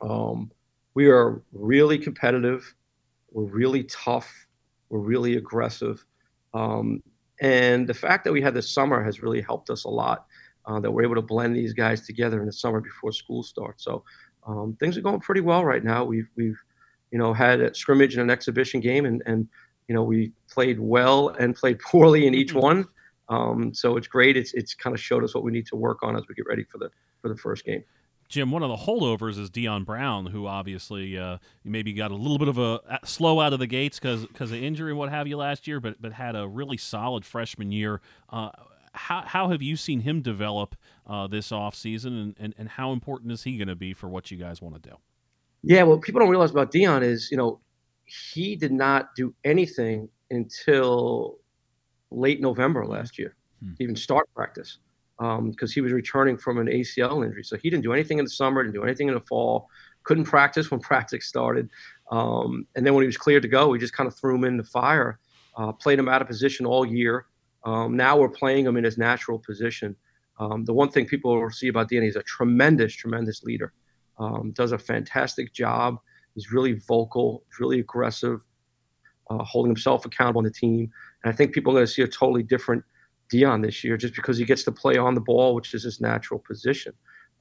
um, 0.02 0.50
we 0.94 1.08
are 1.08 1.42
really 1.52 1.98
competitive. 1.98 2.74
We're 3.30 3.44
really 3.44 3.84
tough. 3.84 4.32
We're 4.88 5.00
really 5.00 5.36
aggressive. 5.36 6.04
Um, 6.52 7.02
and 7.40 7.86
the 7.86 7.94
fact 7.94 8.24
that 8.24 8.32
we 8.32 8.40
had 8.40 8.54
this 8.54 8.72
summer 8.72 9.02
has 9.02 9.22
really 9.22 9.40
helped 9.40 9.70
us 9.70 9.84
a 9.84 9.88
lot. 9.88 10.26
Uh, 10.66 10.80
that 10.80 10.90
we're 10.90 11.02
able 11.02 11.14
to 11.14 11.20
blend 11.20 11.54
these 11.54 11.74
guys 11.74 12.06
together 12.06 12.40
in 12.40 12.46
the 12.46 12.52
summer 12.52 12.80
before 12.80 13.12
school 13.12 13.42
starts. 13.42 13.84
So 13.84 14.02
um, 14.46 14.74
things 14.80 14.96
are 14.96 15.02
going 15.02 15.20
pretty 15.20 15.42
well 15.42 15.62
right 15.62 15.84
now. 15.84 16.04
We've 16.04 16.28
we've 16.36 16.58
you 17.10 17.18
know 17.18 17.34
had 17.34 17.60
a 17.60 17.74
scrimmage 17.74 18.14
and 18.14 18.22
an 18.22 18.30
exhibition 18.30 18.80
game, 18.80 19.04
and 19.04 19.22
and 19.26 19.46
you 19.88 19.94
know 19.94 20.02
we 20.02 20.32
played 20.50 20.80
well 20.80 21.28
and 21.28 21.54
played 21.54 21.78
poorly 21.80 22.26
in 22.26 22.34
each 22.34 22.50
mm-hmm. 22.50 22.60
one. 22.60 22.84
Um, 23.28 23.72
so 23.72 23.96
it's 23.96 24.06
great. 24.06 24.36
It's 24.36 24.52
it's 24.54 24.74
kind 24.74 24.94
of 24.94 25.00
showed 25.00 25.24
us 25.24 25.34
what 25.34 25.44
we 25.44 25.52
need 25.52 25.66
to 25.66 25.76
work 25.76 26.02
on 26.02 26.16
as 26.16 26.24
we 26.28 26.34
get 26.34 26.46
ready 26.46 26.64
for 26.64 26.78
the 26.78 26.90
for 27.22 27.28
the 27.28 27.36
first 27.36 27.64
game. 27.64 27.82
Jim, 28.28 28.50
one 28.50 28.62
of 28.62 28.70
the 28.70 28.76
holdovers 28.76 29.38
is 29.38 29.50
Dion 29.50 29.84
Brown, 29.84 30.26
who 30.26 30.46
obviously 30.46 31.18
uh, 31.18 31.38
maybe 31.62 31.92
got 31.92 32.10
a 32.10 32.16
little 32.16 32.38
bit 32.38 32.48
of 32.48 32.58
a 32.58 32.80
slow 33.04 33.38
out 33.38 33.52
of 33.52 33.58
the 33.58 33.66
gates 33.66 33.98
because 33.98 34.26
because 34.26 34.50
of 34.50 34.62
injury 34.62 34.90
and 34.90 34.98
what 34.98 35.10
have 35.10 35.28
you 35.28 35.36
last 35.36 35.66
year, 35.66 35.80
but 35.80 36.00
but 36.00 36.12
had 36.12 36.34
a 36.34 36.48
really 36.48 36.76
solid 36.76 37.24
freshman 37.24 37.70
year. 37.70 38.00
Uh, 38.30 38.50
how, 38.94 39.22
how 39.26 39.48
have 39.48 39.60
you 39.60 39.76
seen 39.76 40.00
him 40.00 40.22
develop 40.22 40.76
uh, 41.06 41.26
this 41.26 41.50
offseason, 41.50 42.06
and, 42.06 42.36
and, 42.38 42.54
and 42.56 42.68
how 42.70 42.92
important 42.92 43.32
is 43.32 43.42
he 43.42 43.56
going 43.56 43.68
to 43.68 43.74
be 43.74 43.92
for 43.92 44.08
what 44.08 44.30
you 44.30 44.36
guys 44.36 44.62
want 44.62 44.80
to 44.80 44.90
do? 44.90 44.96
Yeah, 45.62 45.82
what 45.82 46.02
people 46.02 46.20
don't 46.20 46.30
realize 46.30 46.50
about 46.50 46.70
Dion 46.70 47.02
is, 47.02 47.30
you 47.30 47.36
know, 47.36 47.60
he 48.04 48.56
did 48.56 48.72
not 48.72 49.14
do 49.14 49.34
anything 49.44 50.08
until 50.30 51.38
late 52.10 52.40
November 52.40 52.86
last 52.86 53.18
year, 53.18 53.36
hmm. 53.62 53.72
even 53.80 53.96
start 53.96 54.28
practice 54.34 54.78
because 55.18 55.38
um, 55.38 55.74
he 55.74 55.80
was 55.80 55.92
returning 55.92 56.36
from 56.36 56.58
an 56.58 56.66
ACL 56.66 57.24
injury. 57.24 57.44
So 57.44 57.56
he 57.56 57.70
didn't 57.70 57.84
do 57.84 57.92
anything 57.92 58.18
in 58.18 58.24
the 58.24 58.30
summer, 58.30 58.62
didn't 58.62 58.74
do 58.74 58.82
anything 58.82 59.08
in 59.08 59.14
the 59.14 59.20
fall, 59.20 59.68
couldn't 60.02 60.24
practice 60.24 60.70
when 60.70 60.80
practice 60.90 61.26
started. 61.26 61.68
Um, 62.10 62.66
and 62.74 62.84
then 62.84 62.94
when 62.94 63.02
he 63.02 63.06
was 63.06 63.16
cleared 63.16 63.42
to 63.42 63.48
go, 63.48 63.68
we 63.68 63.78
just 63.78 63.94
kind 63.94 64.08
of 64.08 64.16
threw 64.16 64.34
him 64.34 64.44
in 64.44 64.56
the 64.56 64.64
fire, 64.64 65.18
uh, 65.56 65.72
played 65.72 65.98
him 65.98 66.08
out 66.08 66.20
of 66.20 66.28
position 66.28 66.66
all 66.66 66.84
year. 66.84 67.26
Um, 67.64 67.96
now 67.96 68.16
we're 68.16 68.28
playing 68.28 68.66
him 68.66 68.76
in 68.76 68.84
his 68.84 68.98
natural 68.98 69.38
position. 69.38 69.96
Um, 70.38 70.64
the 70.64 70.74
one 70.74 70.90
thing 70.90 71.06
people 71.06 71.40
will 71.40 71.50
see 71.50 71.68
about 71.68 71.88
Danny 71.88 72.08
is 72.08 72.16
a 72.16 72.22
tremendous, 72.24 72.92
tremendous 72.92 73.42
leader. 73.44 73.72
Um, 74.18 74.52
does 74.52 74.72
a 74.72 74.78
fantastic 74.78 75.52
job. 75.52 75.98
He's 76.34 76.52
really 76.52 76.72
vocal, 76.72 77.44
really 77.60 77.80
aggressive, 77.80 78.40
uh, 79.30 79.42
holding 79.44 79.70
himself 79.70 80.04
accountable 80.04 80.40
on 80.40 80.44
the 80.44 80.50
team. 80.50 80.90
And 81.22 81.32
I 81.32 81.36
think 81.36 81.52
people 81.52 81.72
are 81.72 81.76
going 81.76 81.86
to 81.86 81.92
see 81.92 82.02
a 82.02 82.08
totally 82.08 82.42
different 82.42 82.84
Dion 83.30 83.62
this 83.62 83.82
year 83.82 83.96
just 83.96 84.14
because 84.14 84.36
he 84.36 84.44
gets 84.44 84.64
to 84.64 84.72
play 84.72 84.96
on 84.96 85.14
the 85.14 85.20
ball, 85.20 85.54
which 85.54 85.74
is 85.74 85.84
his 85.84 86.00
natural 86.00 86.40
position. 86.40 86.92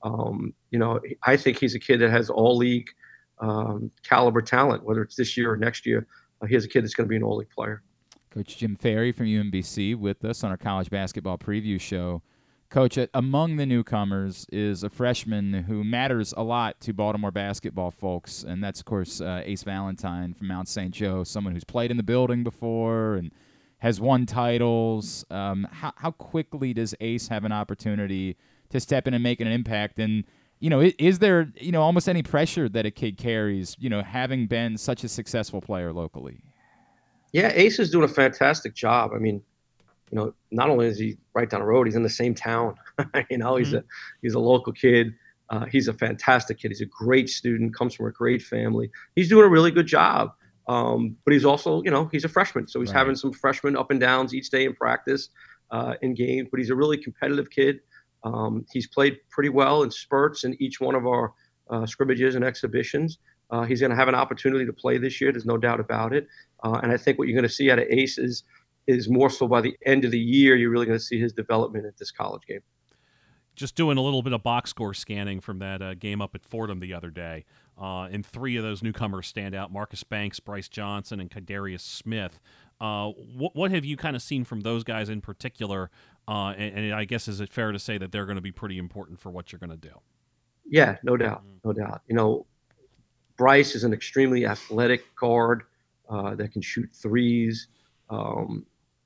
Um, 0.03 0.53
you 0.71 0.79
know, 0.79 0.99
I 1.23 1.37
think 1.37 1.59
he's 1.59 1.75
a 1.75 1.79
kid 1.79 1.99
that 1.99 2.11
has 2.11 2.29
all 2.29 2.57
league 2.57 2.89
um, 3.39 3.91
caliber 4.03 4.41
talent, 4.41 4.83
whether 4.83 5.01
it's 5.01 5.15
this 5.15 5.35
year 5.37 5.51
or 5.51 5.57
next 5.57 5.85
year. 5.85 6.07
Uh, 6.41 6.45
he 6.45 6.53
has 6.53 6.65
a 6.65 6.67
kid 6.67 6.83
that's 6.83 6.93
going 6.93 7.07
to 7.07 7.09
be 7.09 7.15
an 7.15 7.23
all 7.23 7.37
league 7.37 7.49
player. 7.49 7.83
Coach 8.31 8.57
Jim 8.57 8.75
Ferry 8.75 9.11
from 9.11 9.27
UMBC 9.27 9.95
with 9.95 10.25
us 10.25 10.43
on 10.43 10.51
our 10.51 10.57
college 10.57 10.89
basketball 10.89 11.37
preview 11.37 11.79
show. 11.79 12.21
Coach, 12.73 12.97
among 13.13 13.55
the 13.57 13.65
newcomers 13.65 14.45
is 14.51 14.83
a 14.83 14.89
freshman 14.89 15.53
who 15.53 15.83
matters 15.83 16.33
a 16.35 16.43
lot 16.43 16.81
to 16.81 16.91
Baltimore 16.91 17.31
basketball 17.31 17.91
folks, 17.91 18.43
and 18.43 18.63
that's, 18.63 18.79
of 18.79 18.85
course, 18.85 19.21
uh, 19.21 19.43
Ace 19.45 19.63
Valentine 19.63 20.33
from 20.33 20.47
Mount 20.47 20.67
St. 20.67 20.91
Joe, 20.91 21.23
someone 21.23 21.53
who's 21.53 21.63
played 21.63 21.91
in 21.91 21.97
the 21.97 22.03
building 22.03 22.43
before 22.43 23.15
and– 23.15 23.31
has 23.83 23.99
won 23.99 24.25
titles. 24.25 25.25
Um, 25.29 25.67
how, 25.69 25.91
how 25.97 26.11
quickly 26.11 26.73
does 26.73 26.95
Ace 27.01 27.27
have 27.27 27.43
an 27.43 27.51
opportunity 27.51 28.37
to 28.69 28.79
step 28.79 29.09
in 29.09 29.13
and 29.13 29.21
make 29.21 29.41
an 29.41 29.47
impact? 29.47 29.99
And 29.99 30.23
you 30.61 30.69
know, 30.69 30.79
is, 30.79 30.93
is 30.97 31.19
there 31.19 31.51
you 31.57 31.73
know 31.73 31.81
almost 31.81 32.07
any 32.07 32.23
pressure 32.23 32.69
that 32.69 32.85
a 32.85 32.91
kid 32.91 33.17
carries? 33.17 33.75
You 33.77 33.89
know, 33.89 34.01
having 34.01 34.47
been 34.47 34.77
such 34.77 35.03
a 35.03 35.09
successful 35.09 35.59
player 35.59 35.91
locally. 35.91 36.39
Yeah, 37.33 37.51
Ace 37.53 37.77
is 37.77 37.91
doing 37.91 38.05
a 38.05 38.13
fantastic 38.13 38.73
job. 38.73 39.11
I 39.13 39.19
mean, 39.19 39.41
you 40.13 40.19
know, 40.19 40.31
not 40.51 40.69
only 40.69 40.85
is 40.85 40.99
he 40.99 41.17
right 41.33 41.49
down 41.49 41.61
the 41.61 41.65
road, 41.65 41.87
he's 41.87 41.95
in 41.95 42.03
the 42.03 42.09
same 42.09 42.35
town. 42.35 42.75
you 43.31 43.39
know, 43.39 43.55
he's 43.55 43.69
mm-hmm. 43.69 43.77
a 43.77 43.83
he's 44.21 44.35
a 44.35 44.39
local 44.39 44.71
kid. 44.71 45.11
Uh, 45.49 45.65
he's 45.65 45.87
a 45.87 45.93
fantastic 45.93 46.59
kid. 46.59 46.67
He's 46.67 46.81
a 46.81 46.85
great 46.85 47.29
student. 47.29 47.75
Comes 47.75 47.95
from 47.95 48.05
a 48.05 48.11
great 48.11 48.43
family. 48.43 48.91
He's 49.15 49.27
doing 49.27 49.43
a 49.43 49.49
really 49.49 49.71
good 49.71 49.87
job. 49.87 50.33
Um, 50.67 51.17
but 51.25 51.33
he's 51.33 51.45
also, 51.45 51.81
you 51.81 51.89
know, 51.89 52.05
he's 52.11 52.25
a 52.25 52.29
freshman, 52.29 52.67
so 52.67 52.79
he's 52.79 52.89
right. 52.89 52.99
having 52.99 53.15
some 53.15 53.33
freshman 53.33 53.75
up 53.75 53.89
and 53.89 53.99
downs 53.99 54.35
each 54.35 54.51
day 54.51 54.65
in 54.65 54.75
practice, 54.75 55.29
uh, 55.71 55.95
in 56.03 56.13
games. 56.13 56.47
But 56.51 56.59
he's 56.59 56.69
a 56.69 56.75
really 56.75 56.97
competitive 56.97 57.49
kid. 57.49 57.79
Um, 58.23 58.67
he's 58.71 58.85
played 58.85 59.17
pretty 59.31 59.49
well 59.49 59.81
in 59.81 59.89
spurts 59.89 60.43
in 60.43 60.55
each 60.61 60.79
one 60.79 60.93
of 60.93 61.07
our 61.07 61.33
uh, 61.71 61.87
scrimmages 61.87 62.35
and 62.35 62.45
exhibitions. 62.45 63.17
Uh, 63.49 63.63
he's 63.63 63.79
going 63.79 63.89
to 63.89 63.95
have 63.95 64.07
an 64.07 64.15
opportunity 64.15 64.65
to 64.65 64.73
play 64.73 64.99
this 64.99 65.19
year. 65.19 65.31
There's 65.31 65.47
no 65.47 65.57
doubt 65.57 65.79
about 65.79 66.13
it. 66.13 66.27
Uh, 66.63 66.79
and 66.83 66.91
I 66.91 66.97
think 66.97 67.17
what 67.17 67.27
you're 67.27 67.35
going 67.35 67.49
to 67.49 67.53
see 67.53 67.71
out 67.71 67.79
of 67.79 67.87
Ace 67.89 68.19
is, 68.19 68.43
is 68.87 69.09
more 69.09 69.29
so 69.29 69.47
by 69.47 69.61
the 69.61 69.75
end 69.85 70.05
of 70.05 70.11
the 70.11 70.19
year, 70.19 70.55
you're 70.55 70.69
really 70.69 70.85
going 70.85 70.97
to 70.97 71.03
see 71.03 71.19
his 71.19 71.33
development 71.33 71.85
at 71.85 71.97
this 71.97 72.11
college 72.11 72.43
game 72.47 72.61
just 73.55 73.75
doing 73.75 73.97
a 73.97 74.01
little 74.01 74.21
bit 74.21 74.33
of 74.33 74.43
box 74.43 74.69
score 74.69 74.93
scanning 74.93 75.39
from 75.39 75.59
that 75.59 75.81
uh, 75.81 75.93
game 75.93 76.21
up 76.21 76.35
at 76.35 76.43
Fordham 76.43 76.79
the 76.79 76.93
other 76.93 77.09
day. 77.09 77.45
Uh, 77.79 78.03
and 78.03 78.25
three 78.25 78.55
of 78.55 78.63
those 78.63 78.83
newcomers 78.83 79.27
stand 79.27 79.55
out: 79.55 79.71
Marcus 79.71 80.03
Banks, 80.03 80.39
Bryce 80.39 80.67
Johnson, 80.67 81.19
and 81.19 81.29
Khydarius 81.29 81.81
Smith. 81.81 82.39
Uh, 82.79 83.09
what, 83.09 83.55
what 83.55 83.71
have 83.71 83.85
you 83.85 83.95
kind 83.97 84.15
of 84.15 84.21
seen 84.21 84.43
from 84.43 84.61
those 84.61 84.83
guys 84.83 85.09
in 85.09 85.21
particular? 85.21 85.89
Uh, 86.27 86.49
and, 86.57 86.77
and, 86.77 86.93
I 86.93 87.05
guess 87.05 87.27
is 87.27 87.39
it 87.39 87.51
fair 87.51 87.71
to 87.71 87.79
say 87.79 87.97
that 87.97 88.11
they're 88.11 88.25
going 88.25 88.37
to 88.37 88.41
be 88.41 88.51
pretty 88.51 88.77
important 88.77 89.19
for 89.19 89.29
what 89.29 89.51
you're 89.51 89.59
going 89.59 89.69
to 89.69 89.77
do? 89.77 89.93
Yeah, 90.65 90.97
no 91.03 91.17
doubt, 91.17 91.43
mm-hmm. 91.43 91.67
no 91.67 91.73
doubt. 91.73 92.01
You 92.07 92.15
know, 92.15 92.45
Bryce 93.37 93.75
is 93.75 93.83
an 93.83 93.93
extremely 93.93 94.45
athletic 94.45 95.03
guard 95.15 95.63
uh, 96.09 96.35
that 96.35 96.51
can 96.51 96.61
shoot 96.61 96.89
threes. 96.93 97.67
Um, 98.09 98.65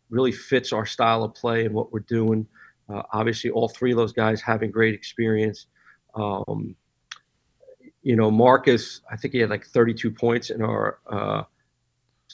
really 0.09 0.31
fits 0.31 0.73
our 0.73 0.85
style 0.85 1.23
of 1.23 1.33
play 1.33 1.65
and 1.65 1.73
what 1.73 1.91
we're 1.91 1.99
doing. 1.99 2.47
Uh, 2.89 3.03
obviously, 3.11 3.49
all 3.49 3.67
three 3.67 3.91
of 3.91 3.97
those 3.97 4.13
guys 4.13 4.41
having 4.41 4.71
great 4.71 4.93
experience. 4.93 5.67
Um, 6.15 6.75
you 8.01 8.15
know, 8.15 8.31
Marcus, 8.31 9.01
I 9.11 9.17
think 9.17 9.33
he 9.33 9.39
had 9.39 9.49
like 9.49 9.65
32 9.65 10.11
points 10.11 10.49
in 10.49 10.61
our 10.61 10.99
uh, 11.11 11.43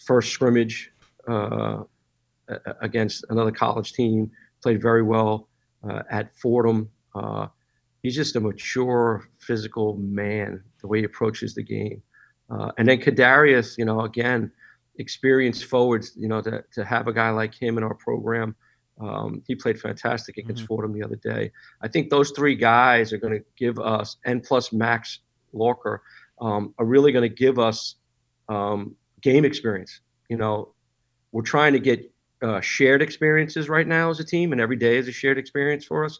first 0.05 0.31
scrimmage 0.31 0.91
uh, 1.27 1.83
against 2.81 3.25
another 3.29 3.51
college 3.51 3.93
team. 3.93 4.29
Played 4.61 4.81
very 4.81 5.01
well 5.01 5.49
uh, 5.87 6.03
at 6.11 6.37
Fordham. 6.37 6.89
Uh, 7.15 7.47
he's 8.03 8.15
just 8.15 8.35
a 8.35 8.39
mature, 8.39 9.27
physical 9.39 9.97
man. 9.97 10.63
The 10.81 10.87
way 10.87 10.99
he 10.99 11.05
approaches 11.05 11.55
the 11.55 11.63
game, 11.63 12.03
Uh, 12.49 12.71
and 12.77 12.87
then 12.87 12.99
Khydarius, 12.99 13.77
you 13.77 13.85
know, 13.85 14.01
again, 14.01 14.51
experienced 14.97 15.65
forwards, 15.65 16.13
you 16.15 16.27
know, 16.27 16.41
to, 16.41 16.63
to 16.73 16.85
have 16.85 17.07
a 17.07 17.13
guy 17.13 17.29
like 17.29 17.53
him 17.53 17.77
in 17.77 17.83
our 17.83 17.95
program. 17.95 18.55
Um, 19.01 19.41
he 19.47 19.55
played 19.55 19.79
fantastic 19.79 20.37
against 20.37 20.61
mm-hmm. 20.61 20.67
Fordham 20.67 20.93
the 20.93 21.03
other 21.03 21.15
day. 21.15 21.51
I 21.81 21.87
think 21.87 22.09
those 22.09 22.31
three 22.31 22.55
guys 22.55 23.11
are 23.11 23.17
going 23.17 23.33
to 23.33 23.43
give 23.57 23.79
us, 23.79 24.17
and 24.25 24.43
plus 24.43 24.71
Max 24.71 25.19
Lorca, 25.51 25.99
um, 26.41 26.73
are 26.77 26.85
really 26.85 27.11
going 27.11 27.27
to 27.27 27.35
give 27.35 27.57
us 27.57 27.95
um, 28.49 28.95
game 29.21 29.45
experience. 29.45 30.01
You 30.29 30.37
know, 30.37 30.73
we're 31.31 31.41
trying 31.41 31.73
to 31.73 31.79
get 31.79 32.11
uh, 32.41 32.61
shared 32.61 33.01
experiences 33.01 33.69
right 33.69 33.87
now 33.87 34.09
as 34.09 34.19
a 34.19 34.23
team, 34.23 34.51
and 34.51 34.61
every 34.61 34.75
day 34.75 34.97
is 34.97 35.07
a 35.07 35.11
shared 35.11 35.37
experience 35.37 35.85
for 35.85 36.05
us. 36.05 36.19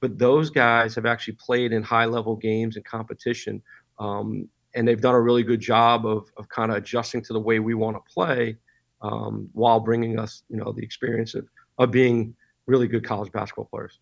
But 0.00 0.18
those 0.18 0.50
guys 0.50 0.94
have 0.94 1.06
actually 1.06 1.34
played 1.34 1.72
in 1.72 1.82
high 1.82 2.06
level 2.06 2.36
games 2.36 2.76
and 2.76 2.84
competition. 2.84 3.62
Um, 3.98 4.48
and 4.74 4.86
they've 4.86 5.00
done 5.00 5.14
a 5.14 5.20
really 5.20 5.42
good 5.42 5.60
job 5.60 6.06
of, 6.06 6.30
of 6.36 6.48
kind 6.48 6.70
of 6.70 6.76
adjusting 6.76 7.22
to 7.22 7.32
the 7.32 7.40
way 7.40 7.58
we 7.58 7.74
want 7.74 7.96
to 7.96 8.12
play 8.12 8.56
um, 9.02 9.48
while 9.52 9.80
bringing 9.80 10.18
us, 10.18 10.42
you 10.48 10.56
know, 10.56 10.72
the 10.72 10.82
experience 10.82 11.34
of, 11.34 11.48
of 11.78 11.90
being 11.90 12.34
really 12.66 12.86
good 12.86 13.04
college 13.04 13.32
basketball 13.32 13.66
players. 13.66 13.98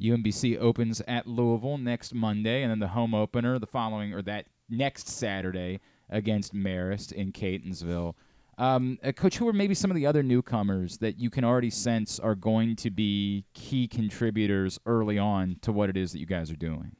UMBC 0.00 0.58
opens 0.58 1.00
at 1.08 1.26
Louisville 1.26 1.78
next 1.78 2.14
Monday, 2.14 2.62
and 2.62 2.70
then 2.70 2.78
the 2.78 2.88
home 2.88 3.14
opener 3.14 3.58
the 3.58 3.66
following 3.66 4.12
or 4.14 4.22
that 4.22 4.46
next 4.68 5.08
Saturday 5.08 5.80
against 6.10 6.54
Marist 6.54 7.12
in 7.12 7.32
Catonsville. 7.32 8.14
Um, 8.58 8.98
uh, 9.04 9.12
Coach, 9.12 9.38
who 9.38 9.46
are 9.46 9.52
maybe 9.52 9.74
some 9.74 9.90
of 9.90 9.94
the 9.94 10.06
other 10.06 10.22
newcomers 10.22 10.98
that 10.98 11.18
you 11.18 11.30
can 11.30 11.44
already 11.44 11.70
sense 11.70 12.18
are 12.18 12.34
going 12.34 12.74
to 12.76 12.90
be 12.90 13.44
key 13.54 13.86
contributors 13.86 14.80
early 14.84 15.16
on 15.16 15.56
to 15.62 15.70
what 15.70 15.88
it 15.88 15.96
is 15.96 16.12
that 16.12 16.18
you 16.18 16.26
guys 16.26 16.50
are 16.50 16.56
doing? 16.56 16.96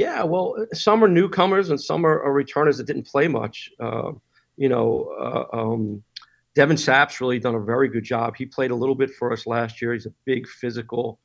Yeah, 0.00 0.22
well, 0.22 0.54
some 0.72 1.04
are 1.04 1.08
newcomers 1.08 1.68
and 1.68 1.78
some 1.78 2.06
are, 2.06 2.22
are 2.22 2.32
returners 2.32 2.78
that 2.78 2.86
didn't 2.86 3.06
play 3.06 3.28
much. 3.28 3.70
Uh, 3.78 4.12
you 4.56 4.70
know, 4.70 5.14
uh, 5.20 5.54
um, 5.54 6.02
Devin 6.54 6.78
Sapp's 6.78 7.20
really 7.20 7.38
done 7.38 7.54
a 7.54 7.60
very 7.60 7.86
good 7.90 8.04
job. 8.04 8.34
He 8.34 8.46
played 8.46 8.70
a 8.70 8.74
little 8.74 8.94
bit 8.94 9.10
for 9.10 9.30
us 9.30 9.46
last 9.46 9.82
year. 9.82 9.92
He's 9.92 10.06
a 10.06 10.14
big, 10.24 10.48
physical, 10.48 11.20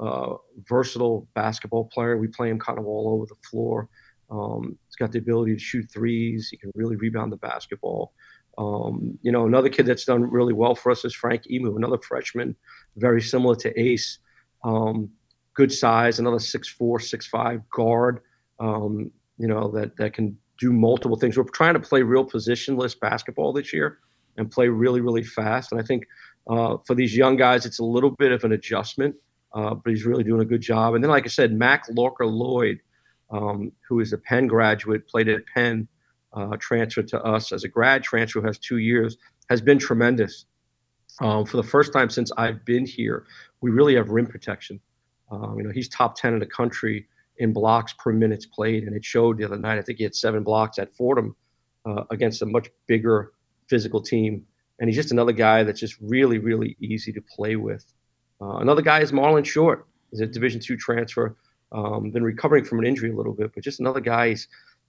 uh, 0.00 0.34
versatile 0.68 1.28
basketball 1.34 1.84
player. 1.84 2.16
We 2.16 2.26
play 2.26 2.50
him 2.50 2.58
kind 2.58 2.80
of 2.80 2.86
all 2.88 3.14
over 3.14 3.26
the 3.26 3.48
floor. 3.48 3.88
Um, 4.28 4.76
he's 4.88 4.96
got 4.96 5.12
the 5.12 5.20
ability 5.20 5.54
to 5.54 5.60
shoot 5.60 5.88
threes. 5.88 6.48
He 6.50 6.56
can 6.56 6.72
really 6.74 6.96
rebound 6.96 7.30
the 7.30 7.36
basketball. 7.36 8.12
Um, 8.58 9.16
you 9.22 9.30
know, 9.30 9.46
another 9.46 9.68
kid 9.68 9.86
that's 9.86 10.04
done 10.04 10.28
really 10.28 10.52
well 10.52 10.74
for 10.74 10.90
us 10.90 11.04
is 11.04 11.14
Frank 11.14 11.48
Emu, 11.48 11.76
another 11.76 11.98
freshman, 11.98 12.56
very 12.96 13.22
similar 13.22 13.54
to 13.54 13.80
Ace. 13.80 14.18
Um, 14.64 15.10
good 15.56 15.72
size, 15.72 16.18
another 16.18 16.38
six 16.38 16.68
four, 16.68 17.00
six 17.00 17.26
five 17.26 17.60
guard. 17.70 18.20
Um, 18.60 19.10
you 19.38 19.48
know 19.48 19.70
that 19.72 19.96
that 19.96 20.12
can 20.14 20.38
do 20.58 20.72
multiple 20.72 21.16
things. 21.16 21.36
We're 21.36 21.44
trying 21.44 21.74
to 21.74 21.80
play 21.80 22.02
real 22.02 22.24
positionless 22.24 22.98
basketball 22.98 23.52
this 23.52 23.72
year 23.72 23.98
and 24.36 24.50
play 24.50 24.68
really 24.68 25.00
really 25.00 25.24
fast. 25.24 25.72
And 25.72 25.80
I 25.80 25.84
think 25.84 26.06
uh, 26.48 26.76
for 26.86 26.94
these 26.94 27.16
young 27.16 27.36
guys, 27.36 27.66
it's 27.66 27.80
a 27.80 27.84
little 27.84 28.10
bit 28.10 28.32
of 28.32 28.44
an 28.44 28.52
adjustment, 28.52 29.16
uh, 29.52 29.74
but 29.74 29.90
he's 29.90 30.06
really 30.06 30.22
doing 30.22 30.40
a 30.40 30.44
good 30.44 30.60
job. 30.60 30.94
And 30.94 31.02
then, 31.02 31.10
like 31.10 31.24
I 31.24 31.28
said, 31.28 31.52
Max 31.52 31.90
Lorca-Lloyd, 31.90 32.78
um, 33.30 33.72
who 33.88 34.00
is 34.00 34.12
a 34.12 34.18
Penn 34.18 34.46
graduate, 34.46 35.08
played 35.08 35.28
at 35.28 35.40
Penn 35.52 35.88
uh, 36.32 36.56
transfer 36.60 37.02
to 37.02 37.22
us 37.24 37.50
as 37.50 37.64
a 37.64 37.68
grad 37.68 38.02
transfer 38.02 38.42
has 38.42 38.58
two 38.58 38.78
years, 38.78 39.16
has 39.50 39.60
been 39.60 39.78
tremendous. 39.78 40.44
Um, 41.20 41.46
for 41.46 41.56
the 41.56 41.62
first 41.62 41.92
time 41.92 42.10
since 42.10 42.30
I've 42.36 42.64
been 42.64 42.86
here, 42.86 43.24
we 43.60 43.70
really 43.70 43.96
have 43.96 44.10
rim 44.10 44.26
protection. 44.26 44.80
Um, 45.30 45.58
you 45.58 45.64
know, 45.64 45.70
he's 45.70 45.88
top 45.88 46.16
10 46.16 46.34
in 46.34 46.38
the 46.38 46.46
country 46.46 47.06
in 47.38 47.52
blocks 47.52 47.94
per 47.98 48.12
minutes 48.12 48.46
played, 48.46 48.84
and 48.84 48.96
it 48.96 49.04
showed 49.04 49.38
the 49.38 49.44
other 49.44 49.58
night. 49.58 49.78
I 49.78 49.82
think 49.82 49.98
he 49.98 50.04
had 50.04 50.14
seven 50.14 50.42
blocks 50.42 50.78
at 50.78 50.92
Fordham 50.94 51.34
uh, 51.84 52.04
against 52.10 52.42
a 52.42 52.46
much 52.46 52.68
bigger 52.86 53.32
physical 53.66 54.00
team. 54.00 54.44
And 54.78 54.88
he's 54.88 54.96
just 54.96 55.12
another 55.12 55.32
guy 55.32 55.62
that's 55.62 55.80
just 55.80 55.96
really, 56.00 56.38
really 56.38 56.76
easy 56.80 57.12
to 57.12 57.20
play 57.34 57.56
with. 57.56 57.84
Uh, 58.40 58.58
another 58.58 58.82
guy 58.82 59.00
is 59.00 59.12
Marlon 59.12 59.44
Short. 59.44 59.86
He's 60.10 60.20
a 60.20 60.26
Division 60.26 60.60
two 60.60 60.76
transfer. 60.76 61.36
Um, 61.72 62.10
been 62.10 62.22
recovering 62.22 62.64
from 62.64 62.78
an 62.78 62.86
injury 62.86 63.10
a 63.10 63.16
little 63.16 63.32
bit, 63.32 63.52
but 63.54 63.64
just 63.64 63.80
another 63.80 64.00
guy. 64.00 64.30
He's 64.30 64.48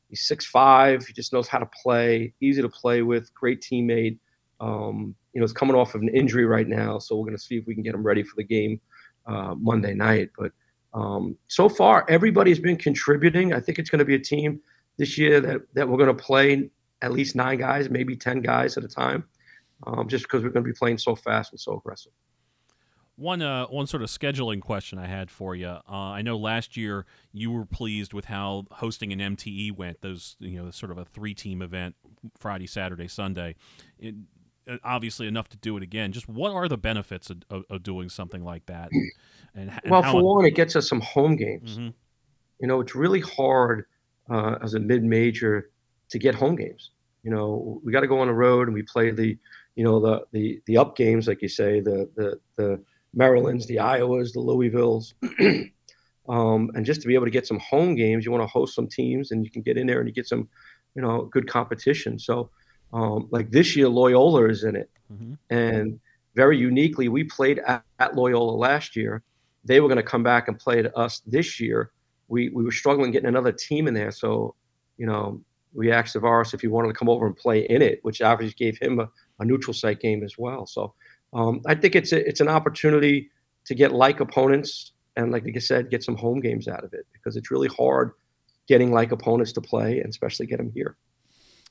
He's 0.10 0.26
six 0.26 0.46
five. 0.46 1.06
He 1.06 1.14
just 1.14 1.34
knows 1.34 1.48
how 1.48 1.60
to 1.60 1.70
play. 1.84 2.34
Easy 2.42 2.62
to 2.62 2.70
play 2.70 3.02
with. 3.02 3.34
Great 3.34 3.62
teammate. 3.62 4.18
Um, 4.60 5.16
you 5.34 5.42
know, 5.42 5.46
he's 5.46 5.54
coming 5.54 5.76
off 5.76 5.96
of 5.96 6.02
an 6.02 6.10
injury 6.10 6.46
right 6.46 6.68
now, 6.68 6.98
so 6.98 7.16
we're 7.16 7.26
going 7.26 7.38
to 7.38 7.44
see 7.44 7.58
if 7.58 7.68
we 7.68 7.74
can 7.74 7.84
get 7.84 7.94
him 7.94 8.04
ready 8.04 8.24
for 8.24 8.36
the 8.38 8.44
game 8.44 8.80
uh, 9.28 9.56
Monday 9.56 9.94
night. 9.94 10.30
But 10.38 10.52
um, 10.94 11.38
so 11.48 11.70
far, 11.70 12.06
everybody's 12.10 12.60
been 12.60 12.78
contributing. 12.78 13.54
I 13.54 13.60
think 13.60 13.78
it's 13.80 13.90
going 13.90 14.00
to 14.00 14.06
be 14.06 14.16
a 14.16 14.20
team 14.20 14.62
this 14.98 15.18
year 15.18 15.40
that 15.42 15.62
that 15.74 15.88
we're 15.88 15.98
going 15.98 16.16
to 16.16 16.24
play 16.24 16.70
at 17.02 17.12
least 17.12 17.36
nine 17.36 17.60
guys, 17.60 17.90
maybe 17.90 18.16
ten 18.16 18.42
guys 18.42 18.78
at 18.78 18.84
a 18.84 18.88
time, 18.88 19.24
um, 19.86 20.08
just 20.08 20.24
because 20.26 20.44
we're 20.44 20.50
going 20.50 20.66
to 20.66 20.70
be 20.70 20.78
playing 20.78 20.98
so 20.98 21.16
fast 21.16 21.52
and 21.52 21.60
so 21.60 21.78
aggressive. 21.78 22.12
One 23.16 23.42
uh, 23.42 23.66
one 23.66 23.88
sort 23.88 24.04
of 24.04 24.10
scheduling 24.10 24.62
question 24.62 25.00
I 25.00 25.08
had 25.08 25.32
for 25.32 25.56
you. 25.56 25.68
Uh, 25.68 25.82
I 25.90 26.22
know 26.22 26.38
last 26.38 26.78
year 26.78 27.06
you 27.34 27.52
were 27.52 27.66
pleased 27.66 28.14
with 28.14 28.26
how 28.26 28.66
hosting 28.72 29.12
an 29.12 29.36
MTE 29.36 29.76
went. 29.76 30.02
Those 30.02 30.36
you 30.40 30.62
know 30.62 30.70
sort 30.72 30.92
of 30.92 31.00
a 31.00 31.06
three 31.06 31.34
team 31.34 31.64
event, 31.64 31.96
Friday, 32.40 32.68
Saturday, 32.68 33.08
Sunday. 33.08 33.56
It, 33.98 34.14
obviously 34.84 35.28
enough 35.28 35.50
to 35.50 35.58
do 35.58 35.78
it 35.78 35.84
again. 35.84 36.12
Just 36.12 36.28
what 36.28 36.52
are 36.52 36.68
the 36.68 36.78
benefits 36.78 37.30
of, 37.30 37.44
of, 37.50 37.64
of 37.70 37.84
doing 37.84 38.10
something 38.10 38.44
like 38.44 38.66
that? 38.68 38.90
And, 39.56 39.72
and 39.84 39.92
well, 39.92 40.04
for 40.04 40.22
one, 40.24 40.46
it 40.46 40.56
gets 40.56 40.76
us 40.76 40.88
some 40.88 41.02
home 41.02 41.36
games. 41.36 41.78
Mm-hmm. 41.78 41.90
You 42.60 42.68
know, 42.68 42.80
it's 42.82 42.96
really 42.96 43.22
hard 43.22 43.86
uh, 44.30 44.56
as 44.62 44.74
a 44.76 44.80
mid 44.80 45.04
major 45.04 45.72
to 46.10 46.20
get 46.20 46.36
home 46.36 46.56
games. 46.56 46.92
You 47.24 47.32
know, 47.32 47.82
we 47.84 47.92
got 47.92 48.02
to 48.02 48.08
go 48.08 48.20
on 48.20 48.28
the 48.28 48.34
road 48.34 48.68
and 48.68 48.74
we 48.74 48.84
play 48.84 49.12
the, 49.12 49.38
you 49.76 49.84
know, 49.84 50.00
the 50.00 50.26
the 50.32 50.62
the 50.66 50.78
up 50.78 50.96
games, 50.96 51.28
like 51.28 51.42
you 51.42 51.50
say, 51.50 51.80
the 51.80 52.10
the 52.16 52.40
the 52.56 52.84
Maryland's, 53.14 53.66
the 53.66 53.78
Iowas, 53.78 54.34
the 54.34 54.40
Louisvilles. 54.40 55.14
um, 56.30 56.70
and 56.76 56.86
just 56.86 57.02
to 57.02 57.08
be 57.08 57.16
able 57.16 57.26
to 57.26 57.32
get 57.32 57.48
some 57.48 57.60
home 57.60 57.96
games, 57.96 58.26
you 58.26 58.32
want 58.32 58.44
to 58.44 58.48
host 58.48 58.76
some 58.76 58.88
teams 58.88 59.32
and 59.32 59.44
you 59.44 59.52
can 59.52 59.62
get 59.62 59.78
in 59.78 59.88
there 59.88 60.00
and 60.00 60.08
you 60.08 60.14
get 60.14 60.28
some, 60.28 60.48
you 60.96 61.02
know, 61.02 61.24
good 61.26 61.50
competition. 61.50 62.20
So, 62.20 62.50
um, 62.94 63.28
like 63.32 63.52
this 63.52 63.76
year, 63.76 63.90
Loyola 63.90 64.50
is 64.50 64.64
in 64.64 64.76
it. 64.76 64.90
Mm-hmm. 65.12 65.34
And 65.50 66.00
very 66.36 66.58
uniquely, 66.58 67.08
we 67.10 67.24
played 67.24 67.60
at, 67.60 67.84
at 68.00 68.16
Loyola 68.16 68.52
last 68.52 68.96
year. 68.96 69.24
They 69.66 69.80
were 69.80 69.88
going 69.88 69.98
to 69.98 70.04
come 70.04 70.24
back 70.24 70.48
and 70.48 70.58
play 70.58 70.82
to 70.82 70.96
us 70.98 71.22
this 71.26 71.60
year. 71.60 71.92
We, 72.28 72.50
we 72.50 72.64
were 72.64 72.72
struggling 72.72 73.12
getting 73.12 73.28
another 73.28 73.52
team 73.52 73.88
in 73.88 73.94
there. 73.94 74.12
So, 74.12 74.56
you 74.98 75.06
know, 75.06 75.42
we 75.74 75.92
asked 75.92 76.16
Tavaras 76.16 76.54
if 76.54 76.62
he 76.62 76.68
wanted 76.68 76.90
to 76.90 76.94
come 76.94 77.10
over 77.10 77.26
and 77.26 77.36
play 77.36 77.62
in 77.68 77.82
it, 77.82 78.00
which 78.04 78.22
obviously 78.22 78.56
gave 78.56 78.78
him 78.78 79.00
a, 79.00 79.10
a 79.40 79.46
neutral 79.46 79.74
site 79.74 80.00
game 80.00 80.24
as 80.24 80.38
well. 80.38 80.66
So, 80.66 80.94
um, 81.34 81.62
I 81.66 81.76
think 81.76 81.96
it's 81.96 82.14
a, 82.14 82.28
it's 82.28 82.40
an 82.40 82.48
opportunity 82.48 83.30
to 83.66 83.76
get 83.76 83.92
like 83.92 84.20
opponents 84.20 84.94
and, 85.16 85.32
like, 85.32 85.44
like 85.44 85.56
I 85.56 85.60
said, 85.60 85.90
get 85.90 86.04
some 86.04 86.16
home 86.16 86.40
games 86.40 86.68
out 86.68 86.84
of 86.84 86.94
it 86.94 87.06
because 87.12 87.36
it's 87.36 87.52
really 87.52 87.68
hard 87.68 88.12
getting 88.68 88.92
like 88.92 89.12
opponents 89.12 89.52
to 89.54 89.62
play 89.62 90.00
and 90.00 90.10
especially 90.10 90.46
get 90.46 90.58
them 90.58 90.72
here. 90.74 90.98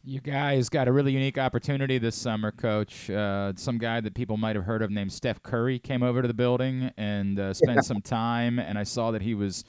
You 0.08 0.20
guys 0.20 0.68
got 0.68 0.86
a 0.86 0.92
really 0.92 1.10
unique 1.10 1.36
opportunity 1.36 1.98
this 1.98 2.14
summer, 2.14 2.52
Coach. 2.52 3.10
Uh, 3.10 3.54
some 3.56 3.76
guy 3.76 4.00
that 4.00 4.14
people 4.14 4.36
might 4.36 4.54
have 4.54 4.64
heard 4.64 4.80
of 4.80 4.88
named 4.88 5.12
Steph 5.12 5.42
Curry 5.42 5.80
came 5.80 6.04
over 6.04 6.22
to 6.22 6.28
the 6.28 6.32
building 6.32 6.92
and 6.96 7.40
uh, 7.40 7.52
spent 7.52 7.78
yeah. 7.78 7.80
some 7.80 8.00
time, 8.00 8.60
and 8.60 8.78
I 8.78 8.84
saw 8.84 9.10
that 9.10 9.22
he 9.22 9.34
was 9.34 9.64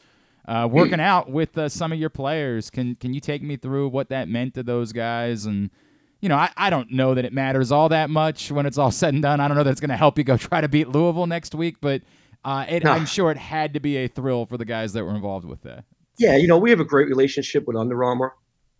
uh, 0.47 0.69
working 0.71 0.99
out 0.99 1.31
with 1.31 1.57
uh, 1.57 1.69
some 1.69 1.91
of 1.91 1.97
your 1.97 2.11
players. 2.11 2.69
Can 2.69 2.93
can 2.93 3.15
you 3.15 3.19
take 3.19 3.41
me 3.41 3.57
through 3.57 3.88
what 3.88 4.09
that 4.09 4.29
meant 4.29 4.53
to 4.53 4.61
those 4.61 4.93
guys 4.93 5.47
and 5.47 5.71
you 6.19 6.29
know, 6.29 6.35
I, 6.35 6.51
I 6.55 6.69
don't 6.69 6.91
know 6.91 7.15
that 7.15 7.25
it 7.25 7.33
matters 7.33 7.71
all 7.71 7.89
that 7.89 8.11
much 8.11 8.51
when 8.51 8.67
it's 8.67 8.77
all 8.77 8.91
said 8.91 9.15
and 9.15 9.23
done. 9.23 9.39
I 9.39 9.47
don't 9.47 9.57
know 9.57 9.63
that 9.63 9.71
it's 9.71 9.81
going 9.81 9.89
to 9.89 9.97
help 9.97 10.19
you 10.19 10.23
go 10.23 10.38
try 10.38 10.61
to 10.61 10.67
beat 10.67 10.89
Louisville 10.89 11.25
next 11.25 11.55
week, 11.55 11.77
but 11.81 12.03
uh, 12.45 12.63
it, 12.69 12.83
no. 12.83 12.91
I'm 12.91 13.07
sure 13.07 13.31
it 13.31 13.38
had 13.38 13.73
to 13.73 13.79
be 13.79 13.97
a 13.97 14.07
thrill 14.07 14.45
for 14.45 14.57
the 14.57 14.65
guys 14.65 14.93
that 14.93 15.03
were 15.03 15.15
involved 15.15 15.45
with 15.45 15.63
that. 15.63 15.85
Yeah, 16.19 16.35
you 16.35 16.47
know, 16.47 16.59
we 16.59 16.69
have 16.69 16.79
a 16.79 16.85
great 16.85 17.07
relationship 17.07 17.67
with 17.67 17.75
Under 17.75 18.03
Armour, 18.03 18.33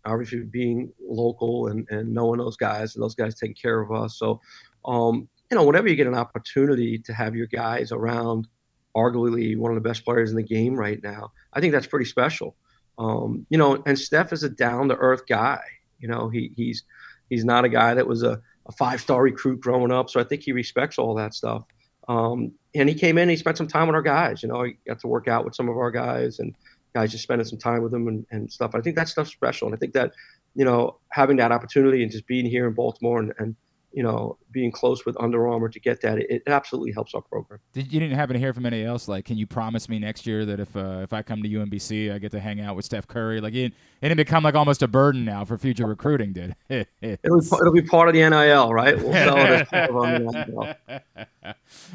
obviously 0.08 0.40
being 0.40 0.92
local 1.00 1.68
and, 1.68 1.86
and 1.90 2.12
knowing 2.12 2.38
those 2.38 2.56
guys 2.56 2.94
and 2.94 3.02
those 3.02 3.14
guys 3.14 3.34
taking 3.34 3.54
care 3.54 3.80
of 3.80 3.92
us. 3.92 4.18
So, 4.18 4.40
um, 4.84 5.28
you 5.50 5.56
know, 5.56 5.64
whenever 5.64 5.88
you 5.88 5.96
get 5.96 6.06
an 6.06 6.14
opportunity 6.14 6.98
to 6.98 7.12
have 7.12 7.34
your 7.34 7.46
guys 7.46 7.92
around, 7.92 8.48
arguably 8.96 9.56
one 9.56 9.70
of 9.70 9.76
the 9.76 9.88
best 9.88 10.04
players 10.04 10.30
in 10.30 10.36
the 10.36 10.42
game 10.42 10.74
right 10.74 11.02
now, 11.02 11.32
I 11.52 11.60
think 11.60 11.72
that's 11.72 11.86
pretty 11.86 12.06
special. 12.06 12.56
Um, 12.98 13.46
you 13.48 13.58
know, 13.58 13.82
and 13.86 13.98
Steph 13.98 14.32
is 14.32 14.42
a 14.42 14.50
down 14.50 14.88
to 14.88 14.96
earth 14.96 15.22
guy. 15.28 15.62
You 16.00 16.08
know, 16.08 16.28
he 16.28 16.52
he's 16.56 16.84
He's 17.28 17.44
not 17.44 17.64
a 17.64 17.68
guy 17.68 17.94
that 17.94 18.06
was 18.06 18.22
a, 18.22 18.40
a 18.66 18.72
five 18.72 19.00
star 19.00 19.22
recruit 19.22 19.60
growing 19.60 19.92
up. 19.92 20.10
So 20.10 20.20
I 20.20 20.24
think 20.24 20.42
he 20.42 20.52
respects 20.52 20.98
all 20.98 21.14
that 21.14 21.34
stuff. 21.34 21.64
Um, 22.08 22.52
and 22.74 22.88
he 22.88 22.94
came 22.94 23.18
in, 23.18 23.28
he 23.28 23.36
spent 23.36 23.58
some 23.58 23.68
time 23.68 23.86
with 23.86 23.94
our 23.94 24.02
guys. 24.02 24.42
You 24.42 24.48
know, 24.48 24.62
he 24.62 24.76
got 24.86 24.98
to 25.00 25.06
work 25.08 25.28
out 25.28 25.44
with 25.44 25.54
some 25.54 25.68
of 25.68 25.76
our 25.76 25.90
guys 25.90 26.38
and 26.38 26.54
guys 26.94 27.10
just 27.10 27.22
spending 27.22 27.46
some 27.46 27.58
time 27.58 27.82
with 27.82 27.92
them 27.92 28.08
and, 28.08 28.26
and 28.30 28.50
stuff. 28.50 28.74
I 28.74 28.80
think 28.80 28.96
that 28.96 29.08
stuff's 29.08 29.30
special. 29.30 29.68
And 29.68 29.74
I 29.74 29.78
think 29.78 29.92
that, 29.94 30.12
you 30.54 30.64
know, 30.64 30.98
having 31.10 31.36
that 31.36 31.52
opportunity 31.52 32.02
and 32.02 32.10
just 32.10 32.26
being 32.26 32.46
here 32.46 32.66
in 32.66 32.74
Baltimore 32.74 33.20
and, 33.20 33.32
and 33.38 33.56
you 33.92 34.02
know, 34.02 34.36
being 34.52 34.70
close 34.70 35.06
with 35.06 35.16
Under 35.20 35.48
Armour 35.48 35.68
to 35.68 35.80
get 35.80 36.00
that, 36.02 36.18
it, 36.18 36.42
absolutely 36.46 36.92
helps 36.92 37.14
our 37.14 37.22
program. 37.22 37.60
Did 37.72 37.92
you 37.92 38.00
didn't 38.00 38.16
happen 38.16 38.34
to 38.34 38.40
hear 38.40 38.52
from 38.52 38.66
anybody 38.66 38.86
else? 38.86 39.08
Like, 39.08 39.24
can 39.24 39.36
you 39.36 39.46
promise 39.46 39.88
me 39.88 39.98
next 39.98 40.26
year 40.26 40.44
that 40.46 40.60
if 40.60 40.76
uh, 40.76 41.00
if 41.02 41.12
I 41.12 41.22
come 41.22 41.42
to 41.42 41.48
UMBC, 41.48 42.12
I 42.12 42.18
get 42.18 42.30
to 42.32 42.40
hang 42.40 42.60
out 42.60 42.76
with 42.76 42.84
Steph 42.84 43.06
Curry? 43.06 43.40
Like, 43.40 43.54
it, 43.54 43.72
it 44.00 44.08
didn't 44.08 44.16
become 44.16 44.44
like 44.44 44.54
almost 44.54 44.82
a 44.82 44.88
burden 44.88 45.24
now 45.24 45.44
for 45.44 45.58
future 45.58 45.86
recruiting, 45.86 46.32
did 46.32 46.54
it? 46.68 46.88
it'll, 47.00 47.40
be, 47.40 47.46
it'll 47.46 47.72
be 47.72 47.82
part 47.82 48.08
of 48.08 48.14
the 48.14 48.28
NIL, 48.28 48.72
right? 48.72 48.96
We'll 48.96 49.12
sell 49.12 49.36
it 49.36 49.50
as 49.50 49.68
part 49.68 49.90
of 49.90 49.96
our 49.96 50.18
NIL. 50.18 50.74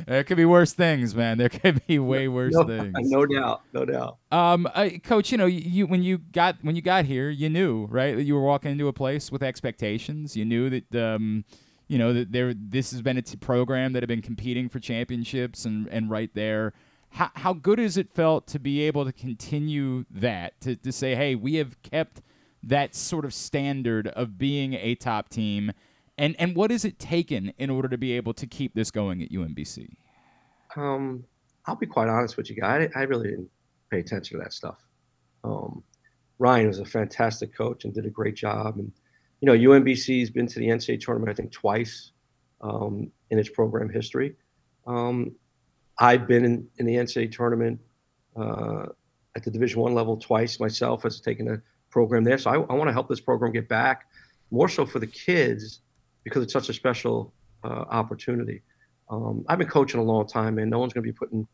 There 0.08 0.24
could 0.24 0.38
be 0.38 0.46
worse 0.46 0.74
things, 0.74 1.16
man. 1.16 1.38
There 1.38 1.50
could 1.50 1.86
be 1.86 2.00
way 2.00 2.28
worse 2.28 2.54
no, 2.54 2.64
things. 2.64 2.94
No 3.02 3.26
doubt, 3.26 3.62
no 3.74 3.86
doubt. 3.86 4.18
Um, 4.32 4.68
uh, 4.74 4.90
coach, 5.04 5.32
you 5.32 5.38
know, 5.38 5.46
you 5.46 5.88
when 5.88 6.04
you 6.04 6.18
got 6.18 6.58
when 6.62 6.76
you 6.76 6.82
got 6.82 7.06
here, 7.06 7.30
you 7.30 7.50
knew 7.50 7.86
right 7.86 8.16
that 8.16 8.24
you 8.24 8.36
were 8.36 8.42
walking 8.42 8.72
into 8.72 8.88
a 8.88 8.94
place 8.94 9.32
with 9.32 9.44
expectations. 9.44 10.36
You 10.36 10.46
knew 10.46 10.70
that 10.70 10.96
um, 10.96 11.46
you 11.94 12.00
know 12.00 12.12
that 12.12 12.32
there 12.32 12.56
this 12.56 12.90
has 12.90 13.04
been 13.04 13.18
a 13.20 13.22
t- 13.22 13.38
program 13.38 13.94
that 13.94 14.02
had 14.02 14.08
been 14.08 14.24
competing 14.24 14.68
for 14.68 14.80
championships 14.80 15.64
and 15.64 15.88
and 15.90 16.10
right 16.10 16.32
there. 16.34 16.74
How 17.12 17.30
how 17.36 17.54
good 17.54 17.78
has 17.78 17.98
it 17.98 18.10
felt 18.12 18.48
to 18.48 18.58
be 18.58 18.82
able 18.82 19.06
to 19.06 19.12
continue 19.12 20.06
that 20.10 20.60
to 20.62 20.76
to 20.76 20.92
say, 20.92 21.14
hey, 21.14 21.36
we 21.36 21.56
have 21.56 21.80
kept 21.84 22.24
that 22.64 22.96
sort 22.96 23.26
of 23.26 23.34
standard 23.34 24.08
of 24.08 24.40
being 24.40 24.74
a 24.74 24.96
top 24.96 25.30
team. 25.30 25.72
And 26.18 26.36
and 26.40 26.56
what 26.56 26.72
has 26.72 26.84
it 26.84 26.98
taken 26.98 27.54
in 27.60 27.70
order 27.70 27.88
to 27.90 27.98
be 27.98 28.14
able 28.14 28.34
to 28.34 28.48
keep 28.48 28.74
this 28.74 28.90
going 28.90 29.22
at 29.22 29.30
UMBC? 29.30 29.94
Um, 30.76 31.24
I'll 31.68 31.76
be 31.76 31.86
quite 31.86 32.10
honest 32.10 32.38
with 32.38 32.50
you 32.50 32.56
guys. 32.56 32.90
I, 32.96 33.02
I 33.02 33.04
really 33.04 33.30
didn't 33.30 33.52
pay 33.92 34.00
attention 34.00 34.40
to 34.40 34.44
that 34.44 34.52
stuff. 34.52 34.80
Um, 35.44 35.84
Ryan 36.40 36.70
was 36.70 36.80
a 36.80 36.86
fantastic 36.86 37.56
coach 37.56 37.86
and 37.86 37.94
did 37.94 38.08
a 38.08 38.10
great 38.10 38.36
job. 38.36 38.80
And 38.80 38.92
you 39.44 39.48
know, 39.48 39.72
UMBC's 39.72 40.30
been 40.30 40.48
to 40.48 40.58
the 40.58 40.68
NCAA 40.68 41.02
tournament 41.02 41.30
I 41.30 41.34
think 41.34 41.52
twice 41.52 42.14
um, 42.62 43.12
in 43.30 43.38
its 43.38 43.50
program 43.50 43.90
history. 43.90 44.38
Um, 44.88 45.36
I've 46.00 46.30
been 46.30 46.46
in, 46.46 46.66
in, 46.78 46.86
the 46.86 46.96
NCAA 46.96 47.30
tournament 47.30 47.78
uh, 48.38 48.86
at 49.36 49.44
the 49.44 49.52
Division 49.52 49.82
One 49.82 49.94
level 49.94 50.16
twice 50.16 50.62
myself 50.62 51.04
as 51.04 51.20
taking 51.20 51.50
a 51.50 51.62
program 51.90 52.24
there. 52.24 52.38
So 52.38 52.52
I, 52.52 52.54
I 52.54 52.74
want 52.74 52.88
to 52.88 52.94
help 52.94 53.10
this 53.10 53.20
program 53.20 53.52
get 53.52 53.68
back 53.68 54.06
more 54.50 54.70
so 54.70 54.86
for 54.86 55.00
the 55.00 55.08
kids 55.08 55.82
because 56.24 56.42
it's 56.42 56.54
such 56.54 56.70
a 56.70 56.74
special 56.74 57.34
uh, 57.66 57.84
opportunity. 57.90 58.62
Um, 59.10 59.44
I've 59.50 59.60
been 59.60 59.68
coaching 59.68 60.00
a 60.00 60.04
long 60.04 60.26
time, 60.26 60.58
and 60.58 60.72
no 60.72 60.80
one's 60.80 60.94
going 60.94 61.06
to 61.06 61.12
be 61.12 61.18
putting, 61.18 61.46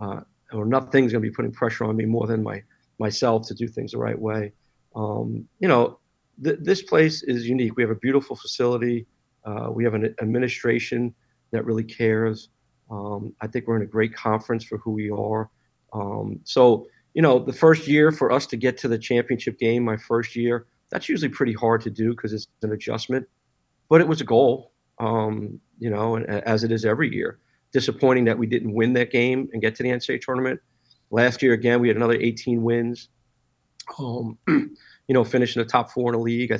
uh, 0.00 0.20
or 0.52 0.64
nothing's 0.64 1.10
going 1.10 1.24
to 1.24 1.28
be 1.28 1.34
putting 1.34 1.50
pressure 1.50 1.86
on 1.86 1.96
me 1.96 2.04
more 2.04 2.28
than 2.28 2.44
my 2.44 2.62
myself 3.00 3.48
to 3.48 3.54
do 3.54 3.66
things 3.66 3.90
the 3.90 3.98
right 3.98 4.16
way. 4.16 4.52
Um, 4.94 5.48
you 5.58 5.66
know, 5.66 5.98
th- 6.42 6.58
this 6.60 6.82
place 6.82 7.22
is 7.22 7.48
unique. 7.48 7.76
We 7.76 7.82
have 7.82 7.90
a 7.90 7.96
beautiful 7.96 8.36
facility. 8.36 9.06
Uh, 9.44 9.68
we 9.72 9.84
have 9.84 9.94
an 9.94 10.14
administration 10.20 11.14
that 11.50 11.64
really 11.64 11.84
cares. 11.84 12.48
Um, 12.90 13.34
I 13.40 13.46
think 13.46 13.66
we're 13.66 13.76
in 13.76 13.82
a 13.82 13.86
great 13.86 14.14
conference 14.14 14.64
for 14.64 14.78
who 14.78 14.92
we 14.92 15.10
are. 15.10 15.50
Um, 15.92 16.40
so, 16.44 16.86
you 17.14 17.22
know, 17.22 17.38
the 17.38 17.52
first 17.52 17.86
year 17.86 18.12
for 18.12 18.30
us 18.30 18.46
to 18.46 18.56
get 18.56 18.78
to 18.78 18.88
the 18.88 18.98
championship 18.98 19.58
game, 19.58 19.84
my 19.84 19.96
first 19.96 20.36
year, 20.36 20.66
that's 20.90 21.08
usually 21.08 21.30
pretty 21.30 21.52
hard 21.52 21.80
to 21.82 21.90
do 21.90 22.10
because 22.10 22.32
it's 22.32 22.46
an 22.62 22.72
adjustment 22.72 23.26
but 23.92 24.00
it 24.00 24.08
was 24.08 24.22
a 24.22 24.24
goal, 24.24 24.72
um, 25.00 25.60
you 25.78 25.90
know, 25.90 26.16
as 26.16 26.64
it 26.64 26.72
is 26.72 26.86
every 26.86 27.14
year. 27.14 27.40
Disappointing 27.72 28.24
that 28.24 28.38
we 28.38 28.46
didn't 28.46 28.72
win 28.72 28.94
that 28.94 29.10
game 29.10 29.50
and 29.52 29.60
get 29.60 29.74
to 29.74 29.82
the 29.82 29.90
NCAA 29.90 30.22
tournament. 30.22 30.58
Last 31.10 31.42
year, 31.42 31.52
again, 31.52 31.78
we 31.78 31.88
had 31.88 31.98
another 31.98 32.14
18 32.18 32.62
wins. 32.62 33.10
Um, 33.98 34.38
you 35.12 35.14
know, 35.14 35.24
finishing 35.24 35.62
the 35.62 35.68
top 35.68 35.90
four 35.90 36.10
in 36.10 36.18
the 36.18 36.24
league. 36.24 36.50
I 36.50 36.58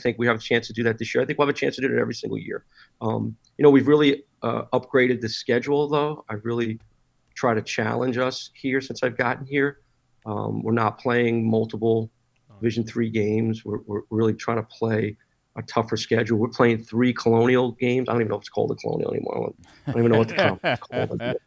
think 0.00 0.18
we 0.18 0.26
have 0.26 0.36
a 0.36 0.40
chance 0.40 0.66
to 0.68 0.72
do 0.72 0.82
that 0.84 0.96
this 0.96 1.14
year. 1.14 1.22
I 1.22 1.26
think 1.26 1.38
we'll 1.38 1.46
have 1.46 1.54
a 1.54 1.58
chance 1.58 1.74
to 1.76 1.82
do 1.82 1.94
it 1.94 2.00
every 2.00 2.14
single 2.14 2.38
year. 2.38 2.64
Um, 3.02 3.36
you 3.58 3.62
know, 3.62 3.68
we've 3.68 3.86
really 3.86 4.24
uh, 4.40 4.62
upgraded 4.72 5.20
the 5.20 5.28
schedule, 5.28 5.86
though. 5.86 6.24
I 6.30 6.36
really 6.42 6.80
try 7.34 7.52
to 7.52 7.60
challenge 7.60 8.16
us 8.16 8.52
here 8.54 8.80
since 8.80 9.02
I've 9.02 9.18
gotten 9.18 9.44
here. 9.44 9.80
Um, 10.24 10.62
we're 10.62 10.72
not 10.72 10.98
playing 10.98 11.50
multiple 11.50 12.10
Division 12.58 12.86
three 12.86 13.10
games. 13.10 13.66
We're, 13.66 13.80
we're 13.84 14.00
really 14.08 14.32
trying 14.32 14.56
to 14.56 14.62
play 14.62 15.18
a 15.56 15.62
tougher 15.64 15.98
schedule. 15.98 16.38
We're 16.38 16.48
playing 16.48 16.82
three 16.84 17.12
Colonial 17.12 17.72
games. 17.72 18.08
I 18.08 18.12
don't 18.12 18.22
even 18.22 18.30
know 18.30 18.36
if 18.36 18.44
it's 18.44 18.48
called 18.48 18.70
a 18.70 18.76
Colonial 18.76 19.12
anymore. 19.12 19.52
I 19.86 19.92
don't 19.92 20.00
even 20.00 20.12
know 20.12 20.18
what 20.20 20.28
the 20.28 20.36
conference 20.36 20.80
called. 20.80 21.36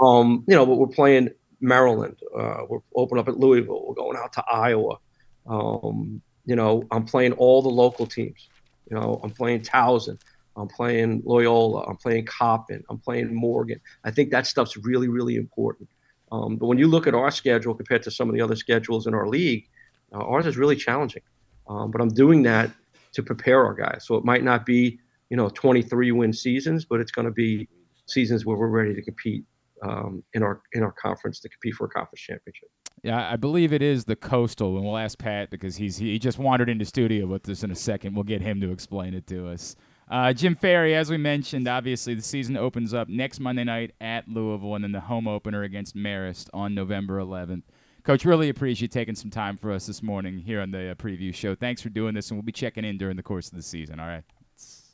Um, 0.00 0.42
you 0.48 0.56
know, 0.56 0.66
but 0.66 0.74
we're 0.74 0.88
playing 0.88 1.30
Maryland. 1.60 2.18
Uh, 2.36 2.62
we're 2.68 2.80
open 2.96 3.16
up 3.16 3.28
at 3.28 3.38
Louisville. 3.38 3.86
We're 3.86 3.94
going 3.94 4.16
out 4.16 4.32
to 4.32 4.44
Iowa. 4.52 4.98
Um, 5.46 6.22
you 6.46 6.56
know, 6.56 6.84
I'm 6.90 7.04
playing 7.04 7.32
all 7.32 7.62
the 7.62 7.68
local 7.68 8.06
teams. 8.06 8.48
You 8.90 8.96
know, 8.98 9.20
I'm 9.22 9.30
playing 9.30 9.62
Towson. 9.62 10.18
I'm 10.56 10.68
playing 10.68 11.22
Loyola. 11.24 11.84
I'm 11.84 11.96
playing 11.96 12.26
Coppin. 12.26 12.84
I'm 12.88 12.98
playing 12.98 13.34
Morgan. 13.34 13.80
I 14.04 14.10
think 14.10 14.30
that 14.30 14.46
stuff's 14.46 14.76
really, 14.76 15.08
really 15.08 15.36
important. 15.36 15.88
Um, 16.30 16.56
but 16.56 16.66
when 16.66 16.78
you 16.78 16.86
look 16.86 17.06
at 17.06 17.14
our 17.14 17.30
schedule 17.30 17.74
compared 17.74 18.02
to 18.04 18.10
some 18.10 18.28
of 18.28 18.34
the 18.34 18.40
other 18.40 18.56
schedules 18.56 19.06
in 19.06 19.14
our 19.14 19.26
league, 19.26 19.68
uh, 20.12 20.18
ours 20.18 20.46
is 20.46 20.56
really 20.56 20.76
challenging. 20.76 21.22
Um, 21.68 21.90
but 21.90 22.00
I'm 22.00 22.08
doing 22.08 22.42
that 22.42 22.70
to 23.12 23.22
prepare 23.22 23.64
our 23.64 23.74
guys. 23.74 24.04
So 24.06 24.16
it 24.16 24.24
might 24.24 24.44
not 24.44 24.66
be, 24.66 24.98
you 25.30 25.36
know, 25.36 25.48
23 25.48 26.12
win 26.12 26.32
seasons, 26.32 26.84
but 26.84 27.00
it's 27.00 27.12
going 27.12 27.26
to 27.26 27.32
be 27.32 27.68
seasons 28.06 28.44
where 28.44 28.56
we're 28.56 28.68
ready 28.68 28.94
to 28.94 29.02
compete 29.02 29.44
um, 29.82 30.22
in 30.34 30.42
our 30.42 30.62
in 30.72 30.82
our 30.82 30.92
conference 30.92 31.40
to 31.40 31.48
compete 31.48 31.74
for 31.74 31.86
a 31.86 31.88
conference 31.88 32.20
championship. 32.20 32.68
Yeah, 33.04 33.30
I 33.30 33.36
believe 33.36 33.74
it 33.74 33.82
is 33.82 34.06
the 34.06 34.16
coastal, 34.16 34.76
and 34.76 34.84
we'll 34.86 34.96
ask 34.96 35.18
Pat 35.18 35.50
because 35.50 35.76
he's 35.76 35.98
he 35.98 36.18
just 36.18 36.38
wandered 36.38 36.70
into 36.70 36.86
studio 36.86 37.26
with 37.26 37.46
us 37.50 37.62
in 37.62 37.70
a 37.70 37.74
second. 37.74 38.14
We'll 38.14 38.24
get 38.24 38.40
him 38.40 38.62
to 38.62 38.72
explain 38.72 39.12
it 39.12 39.26
to 39.26 39.46
us. 39.46 39.76
Uh, 40.10 40.32
Jim 40.32 40.56
Ferry, 40.56 40.94
as 40.94 41.10
we 41.10 41.18
mentioned, 41.18 41.68
obviously 41.68 42.14
the 42.14 42.22
season 42.22 42.56
opens 42.56 42.94
up 42.94 43.10
next 43.10 43.40
Monday 43.40 43.64
night 43.64 43.92
at 44.00 44.26
Louisville, 44.26 44.74
and 44.74 44.82
then 44.82 44.92
the 44.92 45.00
home 45.00 45.28
opener 45.28 45.64
against 45.64 45.94
Marist 45.94 46.48
on 46.54 46.74
November 46.74 47.20
11th. 47.20 47.64
Coach, 48.04 48.24
really 48.24 48.48
appreciate 48.48 48.90
taking 48.90 49.14
some 49.14 49.30
time 49.30 49.58
for 49.58 49.70
us 49.70 49.86
this 49.86 50.02
morning 50.02 50.38
here 50.38 50.62
on 50.62 50.70
the 50.70 50.92
uh, 50.92 50.94
preview 50.94 51.34
show. 51.34 51.54
Thanks 51.54 51.82
for 51.82 51.90
doing 51.90 52.14
this, 52.14 52.30
and 52.30 52.38
we'll 52.38 52.44
be 52.44 52.52
checking 52.52 52.86
in 52.86 52.96
during 52.96 53.16
the 53.16 53.22
course 53.22 53.48
of 53.48 53.56
the 53.56 53.62
season. 53.62 54.00
All 54.00 54.06
right. 54.06 54.24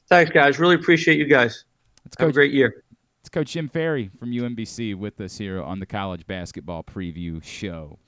Thanks, 0.09 0.33
guys. 0.33 0.59
Really 0.59 0.75
appreciate 0.75 1.17
you 1.17 1.27
guys. 1.27 1.65
Let's 2.05 2.17
Have 2.19 2.31
a 2.31 2.33
great 2.33 2.53
year. 2.53 2.83
It's 3.21 3.29
Coach 3.29 3.53
Jim 3.53 3.69
Ferry 3.69 4.11
from 4.19 4.31
UMBC 4.31 4.95
with 4.95 5.21
us 5.21 5.37
here 5.37 5.63
on 5.63 5.79
the 5.79 5.85
college 5.85 6.27
basketball 6.27 6.83
preview 6.83 7.45
show. 7.45 7.99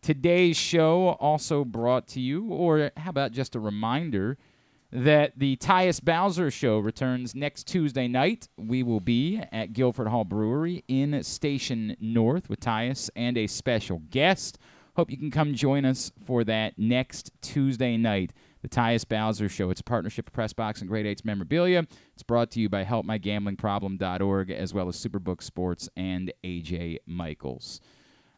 Today's 0.00 0.56
show 0.56 1.16
also 1.18 1.64
brought 1.64 2.06
to 2.08 2.20
you, 2.20 2.46
or 2.46 2.92
how 2.96 3.10
about 3.10 3.32
just 3.32 3.54
a 3.54 3.60
reminder? 3.60 4.38
that 4.96 5.36
the 5.36 5.56
Tyus 5.56 6.00
Bowser 6.00 6.52
Show 6.52 6.78
returns 6.78 7.34
next 7.34 7.66
Tuesday 7.66 8.06
night. 8.06 8.46
We 8.56 8.84
will 8.84 9.00
be 9.00 9.42
at 9.50 9.72
Guilford 9.72 10.06
Hall 10.06 10.24
Brewery 10.24 10.84
in 10.86 11.20
Station 11.24 11.96
North 11.98 12.48
with 12.48 12.60
Tyus 12.60 13.10
and 13.16 13.36
a 13.36 13.48
special 13.48 14.02
guest. 14.10 14.56
Hope 14.94 15.10
you 15.10 15.16
can 15.16 15.32
come 15.32 15.54
join 15.54 15.84
us 15.84 16.12
for 16.24 16.44
that 16.44 16.78
next 16.78 17.32
Tuesday 17.42 17.96
night. 17.96 18.32
The 18.64 18.70
Tyus 18.70 19.06
Bowser 19.06 19.50
Show. 19.50 19.68
It's 19.68 19.82
a 19.82 19.84
partnership 19.84 20.26
of 20.26 20.32
Pressbox 20.32 20.80
and 20.80 20.88
Great 20.88 21.04
Eights 21.04 21.22
memorabilia. 21.22 21.86
It's 22.14 22.22
brought 22.22 22.50
to 22.52 22.60
you 22.60 22.70
by 22.70 22.82
HelpMyGamblingProblem.org 22.86 24.50
as 24.50 24.72
well 24.72 24.88
as 24.88 24.96
Superbook 24.96 25.42
Sports 25.42 25.90
and 25.98 26.32
AJ 26.42 26.96
Michaels. 27.04 27.82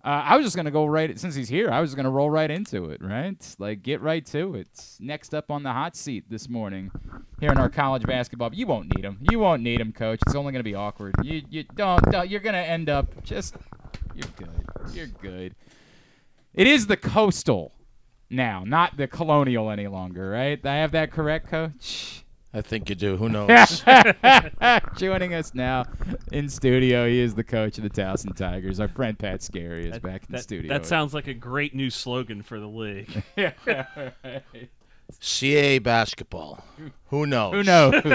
Uh, 0.04 0.24
I 0.24 0.36
was 0.36 0.44
just 0.44 0.56
gonna 0.56 0.72
go 0.72 0.84
right 0.84 1.16
since 1.16 1.36
he's 1.36 1.48
here. 1.48 1.70
I 1.70 1.80
was 1.80 1.94
gonna 1.94 2.10
roll 2.10 2.28
right 2.28 2.50
into 2.50 2.90
it, 2.90 3.00
right? 3.04 3.36
Like 3.60 3.84
get 3.84 4.00
right 4.00 4.26
to 4.26 4.56
it. 4.56 4.68
Next 4.98 5.32
up 5.32 5.48
on 5.48 5.62
the 5.62 5.72
hot 5.72 5.94
seat 5.94 6.24
this 6.28 6.48
morning, 6.48 6.90
here 7.38 7.52
in 7.52 7.58
our 7.58 7.70
college 7.70 8.02
basketball. 8.02 8.52
You 8.52 8.66
won't 8.66 8.96
need 8.96 9.04
him. 9.04 9.18
You 9.30 9.38
won't 9.38 9.62
need 9.62 9.80
him, 9.80 9.92
coach. 9.92 10.18
It's 10.26 10.34
only 10.34 10.50
gonna 10.50 10.64
be 10.64 10.74
awkward. 10.74 11.14
You 11.22 11.42
you 11.48 11.62
don't, 11.76 12.02
don't 12.10 12.28
you're 12.28 12.40
gonna 12.40 12.58
end 12.58 12.88
up 12.88 13.22
just. 13.22 13.54
You're 14.12 14.30
good. 14.36 14.92
You're 14.92 15.06
good. 15.06 15.54
It 16.52 16.66
is 16.66 16.88
the 16.88 16.96
coastal 16.96 17.75
now, 18.30 18.64
not 18.64 18.96
the 18.96 19.06
colonial 19.06 19.70
any 19.70 19.86
longer, 19.86 20.30
right? 20.30 20.64
I 20.64 20.76
have 20.76 20.92
that 20.92 21.12
correct, 21.12 21.48
coach. 21.48 22.24
I 22.56 22.62
think 22.62 22.88
you 22.88 22.94
do. 22.94 23.18
Who 23.18 23.28
knows? 23.28 23.84
Joining 24.96 25.34
us 25.34 25.54
now 25.54 25.84
in 26.32 26.48
studio, 26.48 27.06
he 27.06 27.20
is 27.20 27.34
the 27.34 27.44
coach 27.44 27.76
of 27.76 27.84
the 27.84 27.90
Towson 27.90 28.34
Tigers. 28.34 28.80
Our 28.80 28.88
friend 28.88 29.18
Pat 29.18 29.42
Skerry 29.42 29.86
is 29.86 29.92
that, 29.92 30.02
back 30.02 30.22
in 30.22 30.32
that, 30.32 30.38
the 30.38 30.42
studio. 30.42 30.72
That 30.72 30.86
sounds 30.86 31.12
like 31.12 31.26
a 31.26 31.34
great 31.34 31.74
new 31.74 31.90
slogan 31.90 32.42
for 32.42 32.58
the 32.58 32.66
league. 32.66 33.24
yeah, 33.36 33.52
right. 33.66 34.42
CA 35.20 35.78
basketball. 35.80 36.64
Who 37.08 37.26
knows? 37.26 37.52
Who 37.52 37.62
knows? 37.62 37.92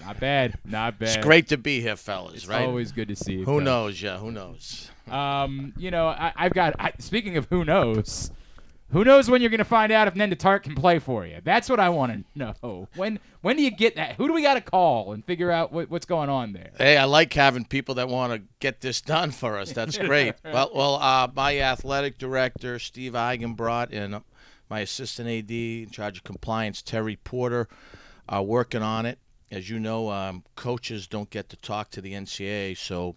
not 0.00 0.18
bad. 0.18 0.58
Not 0.64 0.98
bad. 0.98 1.08
It's 1.08 1.24
great 1.24 1.48
to 1.48 1.58
be 1.58 1.82
here, 1.82 1.96
fellas. 1.96 2.34
It's 2.36 2.48
right? 2.48 2.66
Always 2.66 2.90
good 2.90 3.08
to 3.08 3.16
see 3.16 3.34
you. 3.34 3.44
Who 3.44 3.58
coach. 3.58 3.64
knows? 3.64 4.00
Yeah, 4.00 4.16
who 4.16 4.32
knows? 4.32 4.90
Um, 5.10 5.72
you 5.76 5.90
know, 5.90 6.06
I, 6.06 6.32
have 6.36 6.52
got. 6.52 6.74
I, 6.78 6.92
speaking 6.98 7.36
of 7.36 7.46
who 7.50 7.64
knows, 7.64 8.30
who 8.92 9.04
knows 9.04 9.30
when 9.30 9.40
you're 9.40 9.50
going 9.50 9.58
to 9.58 9.64
find 9.64 9.90
out 9.90 10.06
if 10.06 10.14
Nendah 10.14 10.36
Tarke 10.36 10.64
can 10.64 10.74
play 10.74 10.98
for 10.98 11.26
you? 11.26 11.40
That's 11.42 11.70
what 11.70 11.80
I 11.80 11.88
want 11.88 12.12
to 12.12 12.24
know. 12.38 12.88
When 12.94 13.18
when 13.40 13.56
do 13.56 13.62
you 13.62 13.70
get 13.70 13.96
that? 13.96 14.16
Who 14.16 14.28
do 14.28 14.34
we 14.34 14.42
got 14.42 14.54
to 14.54 14.60
call 14.60 15.12
and 15.12 15.24
figure 15.24 15.50
out 15.50 15.72
what, 15.72 15.90
what's 15.90 16.04
going 16.04 16.28
on 16.28 16.52
there? 16.52 16.70
Hey, 16.76 16.98
I 16.98 17.04
like 17.04 17.32
having 17.32 17.64
people 17.64 17.94
that 17.96 18.08
want 18.08 18.34
to 18.34 18.42
get 18.60 18.80
this 18.80 19.00
done 19.00 19.30
for 19.30 19.58
us. 19.58 19.72
That's 19.72 19.96
great. 19.96 20.34
well, 20.44 20.70
well, 20.74 20.94
uh, 20.96 21.28
my 21.34 21.58
athletic 21.58 22.18
director 22.18 22.78
Steve 22.78 23.12
Eigenbrot 23.12 23.88
and 23.92 24.22
my 24.68 24.80
assistant 24.80 25.28
AD 25.28 25.50
in 25.50 25.90
charge 25.90 26.18
of 26.18 26.24
compliance 26.24 26.82
Terry 26.82 27.16
Porter 27.16 27.68
are 28.28 28.42
working 28.42 28.82
on 28.82 29.06
it. 29.06 29.18
As 29.50 29.68
you 29.68 29.78
know, 29.78 30.10
um, 30.10 30.44
coaches 30.56 31.06
don't 31.06 31.28
get 31.28 31.48
to 31.50 31.56
talk 31.56 31.90
to 31.90 32.00
the 32.00 32.12
NCAA, 32.12 32.76
so 32.76 33.16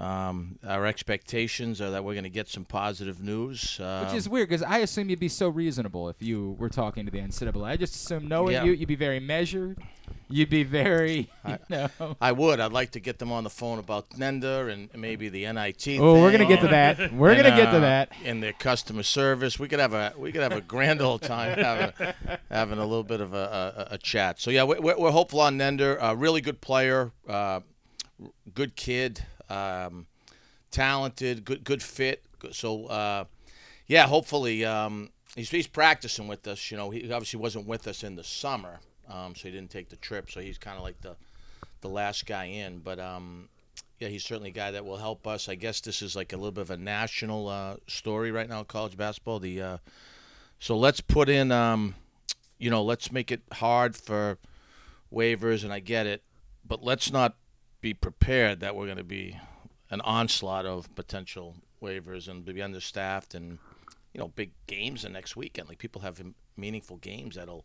um, 0.00 0.58
our 0.66 0.86
expectations 0.86 1.80
are 1.80 1.90
that 1.90 2.02
we're 2.04 2.14
going 2.14 2.24
to 2.24 2.30
get 2.30 2.48
some 2.48 2.64
positive 2.64 3.22
news. 3.22 3.78
Um, 3.80 4.06
Which 4.06 4.14
is 4.14 4.28
weird 4.28 4.48
because 4.48 4.62
I 4.62 4.78
assume 4.78 5.10
you'd 5.10 5.20
be 5.20 5.28
so 5.28 5.48
reasonable 5.48 6.08
if 6.08 6.22
you 6.22 6.56
were 6.58 6.70
talking 6.70 7.04
to 7.04 7.10
the 7.10 7.18
NCAA. 7.18 7.64
I 7.64 7.76
just 7.76 7.94
assume 7.94 8.26
knowing 8.26 8.54
Yeah. 8.54 8.64
you, 8.64 8.72
you'd 8.72 8.88
be 8.88 8.94
very 8.96 9.20
measured. 9.20 9.78
You'd 10.32 10.48
be 10.48 10.62
very, 10.62 11.28
you 11.48 11.58
know. 11.68 11.88
I 12.20 12.32
would. 12.32 12.60
I'd 12.60 12.72
like 12.72 12.92
to 12.92 13.00
get 13.00 13.18
them 13.18 13.30
on 13.30 13.44
the 13.44 13.50
phone 13.50 13.78
about 13.78 14.10
Nendah 14.10 14.72
and 14.72 14.88
maybe 14.94 15.28
the 15.28 15.52
NIT. 15.52 15.98
Oh, 16.00 16.20
we're 16.22 16.30
gonna 16.32 16.46
get 16.46 16.60
to 16.60 16.68
that. 16.68 17.12
We're 17.12 17.32
And, 17.32 17.42
gonna 17.42 17.56
get 17.56 17.70
to 17.72 17.76
uh, 17.78 17.80
that. 17.80 18.12
And 18.24 18.40
their 18.42 18.52
customer 18.52 19.02
service. 19.02 19.58
We 19.58 19.66
could 19.68 19.80
have 19.80 19.92
a 19.92 20.14
we 20.16 20.30
could 20.32 20.42
have 20.42 20.52
a 20.52 20.60
grand 20.60 21.00
old 21.02 21.22
time 21.22 21.58
having 21.62 21.92
having 22.48 22.78
a 22.78 22.84
little 22.86 23.02
bit 23.04 23.20
of 23.20 23.34
a, 23.34 23.88
a, 23.90 23.94
a 23.94 23.98
chat. 23.98 24.40
So 24.40 24.50
yeah, 24.52 24.62
we're, 24.62 24.80
we're 24.80 24.98
we're 24.98 25.10
hopeful 25.10 25.40
on 25.40 25.58
Nendah. 25.58 25.98
A 26.00 26.14
really 26.16 26.40
good 26.40 26.60
player, 26.60 27.10
uh, 27.28 27.60
good 28.54 28.76
kid, 28.76 29.24
um, 29.50 30.06
talented, 30.70 31.44
good 31.44 31.64
good 31.64 31.82
fit. 31.82 32.22
So 32.52 32.86
uh, 32.86 33.24
yeah, 33.86 34.06
hopefully 34.06 34.64
um, 34.64 35.10
he's 35.34 35.50
he's 35.50 35.66
practicing 35.66 36.28
with 36.28 36.46
us. 36.46 36.70
You 36.70 36.76
know, 36.76 36.90
he 36.90 37.12
obviously 37.12 37.40
wasn't 37.40 37.66
with 37.66 37.86
us 37.86 38.04
in 38.04 38.16
the 38.16 38.24
summer, 38.24 38.80
um, 39.08 39.34
so 39.34 39.48
he 39.48 39.50
didn't 39.50 39.70
take 39.70 39.88
the 39.88 39.96
trip. 39.96 40.30
So 40.30 40.40
he's 40.40 40.58
kind 40.58 40.76
of 40.76 40.82
like 40.82 41.00
the 41.00 41.16
the 41.80 41.88
last 41.88 42.26
guy 42.26 42.44
in. 42.44 42.78
But 42.78 42.98
um, 42.98 43.48
yeah, 43.98 44.08
he's 44.08 44.24
certainly 44.24 44.50
a 44.50 44.54
guy 44.54 44.70
that 44.70 44.84
will 44.84 44.96
help 44.96 45.26
us. 45.26 45.48
I 45.48 45.54
guess 45.54 45.80
this 45.80 46.02
is 46.02 46.16
like 46.16 46.32
a 46.32 46.36
little 46.36 46.52
bit 46.52 46.62
of 46.62 46.70
a 46.70 46.76
national 46.76 47.48
uh, 47.48 47.76
story 47.86 48.30
right 48.30 48.48
now 48.48 48.62
college 48.62 48.96
basketball. 48.96 49.40
The 49.40 49.60
uh, 49.60 49.78
so 50.58 50.76
let's 50.76 51.00
put 51.00 51.28
in, 51.28 51.50
um, 51.52 51.94
you 52.58 52.70
know, 52.70 52.82
let's 52.82 53.10
make 53.10 53.32
it 53.32 53.40
hard 53.52 53.96
for 53.96 54.38
waivers, 55.12 55.64
and 55.64 55.72
I 55.72 55.80
get 55.80 56.06
it, 56.06 56.22
but 56.66 56.82
let's 56.84 57.10
not 57.10 57.34
be 57.80 57.94
prepared 57.94 58.60
that 58.60 58.76
we're 58.76 58.86
going 58.86 58.98
to 58.98 59.04
be 59.04 59.38
an 59.90 60.00
onslaught 60.02 60.66
of 60.66 60.94
potential 60.94 61.56
waivers 61.82 62.28
and 62.28 62.44
be 62.44 62.60
understaffed 62.62 63.34
and 63.34 63.58
you 64.12 64.18
know 64.20 64.28
big 64.28 64.52
games 64.66 65.02
the 65.02 65.08
next 65.08 65.36
weekend. 65.36 65.68
Like 65.68 65.78
people 65.78 66.02
have 66.02 66.20
meaningful 66.56 66.96
games 66.98 67.36
that'll 67.36 67.64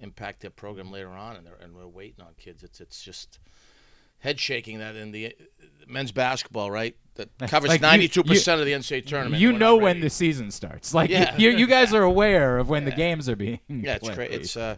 impact 0.00 0.40
their 0.40 0.50
program 0.50 0.90
later 0.90 1.10
on, 1.10 1.36
and, 1.36 1.46
they're, 1.46 1.56
and 1.60 1.74
we're 1.74 1.86
waiting 1.86 2.24
on 2.24 2.32
kids. 2.38 2.62
It's 2.62 2.80
it's 2.80 3.02
just 3.02 3.38
head 4.20 4.38
shaking 4.38 4.78
that 4.78 4.96
in 4.96 5.12
the 5.12 5.34
men's 5.86 6.12
basketball, 6.12 6.70
right? 6.70 6.96
That 7.16 7.28
covers 7.48 7.80
ninety 7.80 8.08
two 8.08 8.22
percent 8.22 8.60
of 8.60 8.66
the 8.66 8.72
NCAA 8.72 9.06
tournament. 9.06 9.40
You 9.40 9.52
know 9.52 9.76
when 9.76 10.00
the 10.00 10.10
season 10.10 10.50
starts. 10.50 10.94
Like 11.00 11.10
Yeah. 11.10 11.36
you, 11.36 11.50
you 11.50 11.66
guys 11.66 11.92
are 11.92 12.02
aware 12.02 12.58
of 12.58 12.68
when 12.68 12.84
the 12.84 12.92
games 12.92 13.28
are 13.28 13.36
being. 13.36 13.60
Yeah, 13.68 13.96
it's 13.96 14.08
crazy. 14.08 14.34
It's 14.34 14.56
uh, 14.56 14.76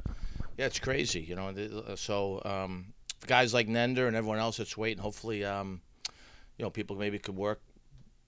yeah, 0.58 0.66
it's 0.66 0.78
crazy. 0.78 1.20
You 1.20 1.36
know, 1.36 1.48
uh, 1.48 1.96
so 1.96 2.42
um, 2.44 2.92
guys 3.26 3.54
like 3.54 3.68
Nendah 3.68 4.06
and 4.06 4.16
everyone 4.16 4.38
else 4.38 4.56
that's 4.56 4.76
waiting. 4.76 5.02
Hopefully, 5.02 5.44
um, 5.44 5.80
you 6.58 6.64
know, 6.64 6.70
people 6.70 6.96
maybe 6.96 7.18
could 7.18 7.36
work 7.36 7.60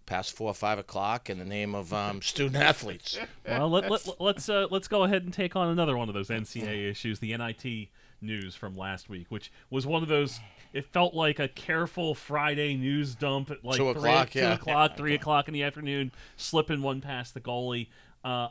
past 0.06 0.36
four 0.36 0.50
or 0.50 0.54
five 0.54 0.78
o'clock 0.78 1.30
in 1.30 1.38
the 1.38 1.44
name 1.44 1.74
of 1.74 1.92
um, 1.92 2.22
student 2.22 2.56
athletes. 2.56 3.18
Well, 3.46 3.70
let, 3.70 3.90
let, 3.90 4.20
let's 4.20 4.48
uh, 4.48 4.66
let's 4.70 4.88
go 4.88 5.04
ahead 5.04 5.24
and 5.24 5.32
take 5.32 5.56
on 5.56 5.68
another 5.68 5.96
one 5.96 6.08
of 6.08 6.14
those 6.14 6.28
NCAA 6.28 6.90
issues, 6.90 7.18
the 7.18 7.36
NIT 7.36 7.88
news 8.20 8.54
from 8.54 8.76
last 8.76 9.08
week, 9.08 9.26
which 9.28 9.52
was 9.70 9.86
one 9.86 10.02
of 10.02 10.08
those. 10.08 10.40
It 10.72 10.86
felt 10.86 11.14
like 11.14 11.38
a 11.38 11.46
careful 11.46 12.14
Friday 12.14 12.76
news 12.76 13.14
dump 13.14 13.50
at 13.50 13.64
like 13.64 13.76
Two 13.76 13.92
three, 13.92 14.00
o'clock, 14.00 14.30
two 14.30 14.38
yeah. 14.40 14.54
o'clock, 14.54 14.96
three 14.96 15.14
o'clock 15.14 15.48
in 15.48 15.54
the 15.54 15.62
afternoon, 15.62 16.10
slipping 16.36 16.82
one 16.82 17.00
past 17.00 17.34
the 17.34 17.40
goalie. 17.40 17.88
Uh, 18.24 18.48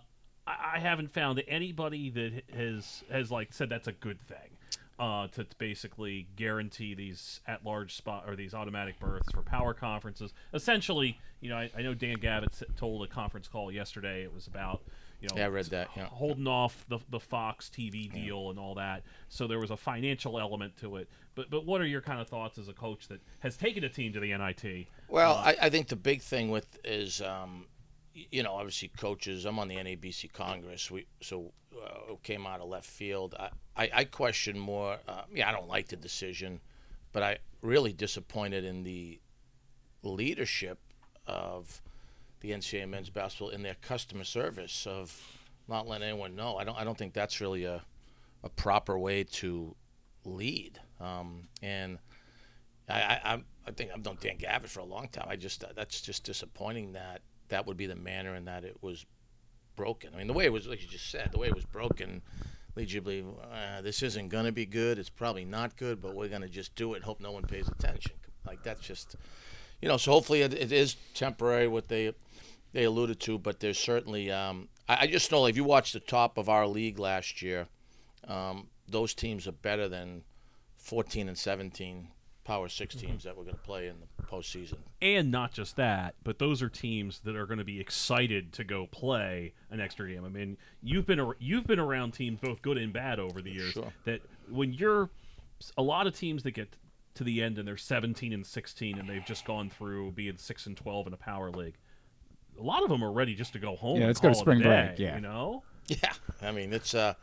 I, 0.47 0.75
I 0.75 0.79
haven't 0.79 1.11
found 1.11 1.43
anybody 1.47 2.09
that 2.11 2.43
has 2.55 3.03
has 3.11 3.31
like 3.31 3.51
said 3.51 3.69
that's 3.69 3.87
a 3.87 3.91
good 3.91 4.21
thing. 4.21 4.52
Uh, 4.99 5.27
to 5.29 5.43
basically 5.57 6.27
guarantee 6.35 6.93
these 6.93 7.41
at-large 7.47 7.95
spot 7.95 8.25
or 8.27 8.35
these 8.35 8.53
automatic 8.53 8.99
berths 8.99 9.31
for 9.31 9.41
power 9.41 9.73
conferences. 9.73 10.33
Essentially, 10.53 11.19
you 11.41 11.49
know, 11.49 11.57
I, 11.57 11.71
I 11.75 11.81
know 11.81 11.95
Dan 11.95 12.17
Gavitt 12.19 12.61
told 12.77 13.03
a 13.03 13.07
conference 13.07 13.47
call 13.47 13.71
yesterday. 13.71 14.21
It 14.21 14.31
was 14.31 14.45
about 14.45 14.83
you 15.19 15.27
know 15.29 15.37
Yeah, 15.37 15.45
I 15.45 15.49
read 15.49 15.65
that, 15.65 15.89
yeah. 15.97 16.05
holding 16.05 16.45
off 16.47 16.85
the 16.89 16.99
the 17.09 17.19
Fox 17.19 17.71
TV 17.75 18.11
deal 18.11 18.51
and 18.51 18.59
all 18.59 18.75
that. 18.75 19.01
So 19.29 19.47
there 19.47 19.59
was 19.59 19.71
a 19.71 19.77
financial 19.77 20.39
element 20.39 20.77
to 20.81 20.97
it. 20.97 21.09
But 21.33 21.49
but 21.49 21.65
what 21.65 21.81
are 21.81 21.87
your 21.87 22.01
kind 22.01 22.21
of 22.21 22.27
thoughts 22.27 22.59
as 22.59 22.67
a 22.67 22.73
coach 22.73 23.07
that 23.07 23.19
has 23.39 23.57
taken 23.57 23.83
a 23.83 23.89
team 23.89 24.13
to 24.13 24.19
the 24.19 24.37
NIT? 24.37 24.87
Well, 25.09 25.33
I, 25.35 25.55
I 25.59 25.69
think 25.71 25.87
the 25.87 25.95
big 25.95 26.21
thing 26.21 26.51
with 26.51 26.67
is, 26.83 27.19
um, 27.19 27.65
you 28.13 28.43
know, 28.43 28.53
obviously 28.53 28.89
coaches. 28.89 29.45
I'm 29.45 29.59
on 29.59 29.67
the 29.67 29.75
NABC 29.75 30.31
Congress. 30.31 30.91
We 30.91 31.07
so 31.21 31.51
uh, 31.83 32.15
came 32.23 32.45
out 32.45 32.61
of 32.61 32.69
left 32.69 32.85
field. 32.85 33.35
I, 33.39 33.49
I, 33.75 33.89
I 33.93 34.03
question 34.05 34.57
more. 34.57 34.97
Uh, 35.07 35.23
yeah, 35.33 35.49
I 35.49 35.51
don't 35.51 35.67
like 35.67 35.87
the 35.87 35.95
decision, 35.95 36.59
but 37.11 37.23
I 37.23 37.37
really 37.61 37.93
disappointed 37.93 38.63
in 38.63 38.83
the 38.83 39.19
leadership 40.03 40.79
of 41.25 41.81
the 42.41 42.51
NCAA 42.51 42.89
men's 42.89 43.09
basketball 43.09 43.49
in 43.49 43.63
their 43.63 43.75
customer 43.81 44.25
service 44.25 44.85
of 44.85 45.17
not 45.67 45.87
letting 45.87 46.07
anyone 46.07 46.35
know. 46.35 46.57
I 46.57 46.63
don't. 46.63 46.77
I 46.77 46.83
don't 46.83 46.97
think 46.97 47.13
that's 47.13 47.41
really 47.41 47.63
a 47.63 47.81
a 48.43 48.49
proper 48.49 48.97
way 48.97 49.23
to 49.23 49.75
lead. 50.25 50.79
Um, 50.99 51.47
and 51.61 51.97
I, 52.89 53.19
I, 53.23 53.43
I 53.65 53.71
think 53.71 53.91
I've 53.95 54.03
known 54.03 54.17
Dan 54.19 54.37
Gavitt 54.37 54.69
for 54.69 54.81
a 54.81 54.85
long 54.85 55.07
time. 55.07 55.27
I 55.29 55.35
just 55.35 55.63
that's 55.75 56.01
just 56.01 56.23
disappointing 56.23 56.93
that 56.93 57.21
that 57.49 57.67
would 57.67 57.77
be 57.77 57.85
the 57.85 57.95
manner 57.95 58.35
in 58.35 58.45
that 58.45 58.63
it 58.63 58.77
was 58.81 59.05
broken. 59.75 60.11
I 60.13 60.17
mean, 60.17 60.27
the 60.27 60.33
way 60.33 60.45
it 60.45 60.53
was, 60.53 60.67
like 60.67 60.81
you 60.81 60.87
just 60.87 61.09
said, 61.09 61.29
the 61.31 61.39
way 61.39 61.47
it 61.47 61.55
was 61.55 61.65
broken 61.65 62.21
leads 62.75 62.93
you 62.93 62.99
to 62.99 63.03
believe 63.03 63.25
uh, 63.51 63.81
this 63.81 64.01
isn't 64.01 64.29
going 64.29 64.45
to 64.45 64.51
be 64.51 64.65
good. 64.65 64.97
It's 64.97 65.09
probably 65.09 65.45
not 65.45 65.77
good, 65.77 66.01
but 66.01 66.15
we're 66.15 66.29
going 66.29 66.41
to 66.41 66.49
just 66.49 66.75
do 66.75 66.93
it 66.93 66.97
and 66.97 67.05
hope 67.05 67.19
no 67.19 67.31
one 67.31 67.43
pays 67.43 67.67
attention. 67.67 68.13
Like 68.45 68.63
that's 68.63 68.81
just, 68.81 69.15
you 69.81 69.87
know. 69.87 69.97
So 69.97 70.11
hopefully 70.11 70.41
it, 70.41 70.53
it 70.53 70.71
is 70.71 70.95
temporary. 71.13 71.67
What 71.67 71.87
they 71.87 72.13
they 72.73 72.83
alluded 72.83 73.19
to, 73.21 73.37
but 73.37 73.59
there's 73.59 73.79
certainly. 73.79 74.31
Um, 74.31 74.67
I, 74.89 74.99
I 75.01 75.07
just 75.07 75.31
know 75.31 75.41
like, 75.41 75.51
if 75.51 75.57
you 75.57 75.63
watch 75.63 75.93
the 75.93 75.99
top 75.99 76.37
of 76.37 76.49
our 76.49 76.67
league 76.67 76.99
last 76.99 77.41
year, 77.41 77.67
um, 78.27 78.67
those 78.87 79.13
teams 79.13 79.47
are 79.47 79.53
better 79.53 79.87
than 79.87 80.23
14 80.77 81.29
and 81.29 81.37
17 81.37 82.09
Power 82.43 82.67
6 82.67 82.95
teams 82.95 83.23
that 83.23 83.37
we're 83.37 83.43
going 83.43 83.55
to 83.55 83.61
play 83.61 83.87
in 83.87 83.95
the 84.17 84.23
postseason. 84.23 84.77
And 85.01 85.31
not 85.31 85.53
just 85.53 85.77
that, 85.77 86.15
but 86.23 86.39
those 86.39 86.61
are 86.61 86.69
teams 86.69 87.19
that 87.19 87.35
are 87.35 87.45
going 87.45 87.59
to 87.59 87.63
be 87.63 87.79
excited 87.79 88.51
to 88.53 88.63
go 88.63 88.87
play 88.87 89.53
an 89.71 89.79
extra 89.79 90.09
game. 90.09 90.25
I 90.25 90.29
mean, 90.29 90.57
you've 90.81 91.05
been 91.05 91.19
ar- 91.19 91.37
you've 91.39 91.65
been 91.65 91.79
around 91.79 92.11
teams 92.11 92.39
both 92.41 92.61
good 92.61 92.77
and 92.77 92.91
bad 92.91 93.19
over 93.19 93.41
the 93.41 93.51
years. 93.51 93.71
Sure. 93.71 93.93
That 94.05 94.21
when 94.49 94.73
you're 94.73 95.09
a 95.77 95.81
lot 95.81 96.05
of 96.07 96.15
teams 96.17 96.43
that 96.43 96.51
get 96.51 96.75
to 97.15 97.23
the 97.23 97.41
end 97.41 97.57
and 97.59 97.67
they're 97.67 97.77
17 97.77 98.33
and 98.33 98.45
16 98.45 98.97
and 98.97 99.07
they've 99.07 99.25
just 99.25 99.45
gone 99.45 99.69
through 99.69 100.11
being 100.11 100.35
6 100.37 100.65
and 100.65 100.75
12 100.75 101.07
in 101.07 101.13
a 101.13 101.17
power 101.17 101.49
league. 101.51 101.75
A 102.59 102.63
lot 102.63 102.83
of 102.83 102.89
them 102.89 103.03
are 103.03 103.11
ready 103.11 103.35
just 103.35 103.53
to 103.53 103.59
go 103.59 103.75
home. 103.75 103.95
Yeah, 103.97 104.01
and 104.03 104.07
let's 104.09 104.19
go 104.19 104.29
to 104.29 104.31
a 104.33 104.35
spring 104.35 104.59
day, 104.59 104.87
break, 104.87 104.99
yeah. 104.99 105.15
you 105.15 105.21
know. 105.21 105.63
Yeah, 105.87 106.13
I 106.41 106.51
mean 106.51 106.71
it's 106.73 106.93
uh, 106.93 107.13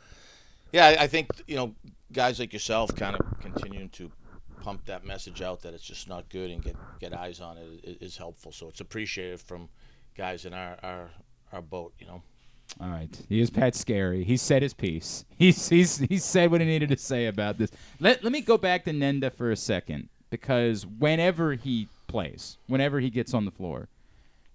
yeah, 0.73 0.87
I- 0.87 1.05
I 1.05 1.07
think 1.07 1.29
you 1.47 1.57
know 1.57 1.75
guys 2.12 2.39
like 2.39 2.53
yourself 2.53 2.95
kind 2.95 3.16
of 3.16 3.41
continuing 3.41 3.89
to 3.91 4.11
pump 4.61 4.85
that 4.87 5.05
message 5.05 5.43
out 5.43 5.63
that 5.63 5.75
it's 5.75 5.85
just 5.85 6.09
not 6.09 6.29
good 6.29 6.51
and 6.51 6.63
get 6.63 6.77
get 7.01 7.13
eyes 7.13 7.41
on 7.41 7.57
it 7.59 7.99
is, 8.01 8.17
helpful. 8.17 8.53
So 8.53 8.69
it's 8.69 8.81
appreciated 8.81 9.41
from 9.41 9.69
guys 10.17 10.45
in 10.45 10.55
our 10.55 10.77
our, 10.83 11.11
our 11.53 11.63
boat. 11.63 11.95
You 11.99 12.07
know. 12.07 12.23
All 12.81 12.89
right. 12.89 13.21
He 13.29 13.41
is 13.41 13.51
Pat 13.51 13.75
Skerry. 13.75 14.25
He 14.25 14.37
said 14.37 14.63
his 14.63 14.75
piece. 14.75 15.25
He's 15.37 15.69
he's 15.69 15.99
he 15.99 16.19
said 16.19 16.51
what 16.51 16.61
he 16.61 16.67
needed 16.67 16.91
to 16.91 16.97
say 16.97 17.27
about 17.27 17.59
this. 17.59 17.71
Let 17.99 18.23
let 18.23 18.33
me 18.33 18.41
go 18.41 18.59
back 18.59 18.85
to 18.85 18.93
Nendah 18.93 19.33
for 19.33 19.51
a 19.51 19.57
second 19.57 20.09
because 20.31 20.87
whenever 20.87 21.55
he 21.55 21.89
plays, 22.07 22.59
whenever 22.67 23.01
he 23.01 23.11
gets 23.11 23.35
on 23.35 23.45
the 23.45 23.51
floor, 23.51 23.89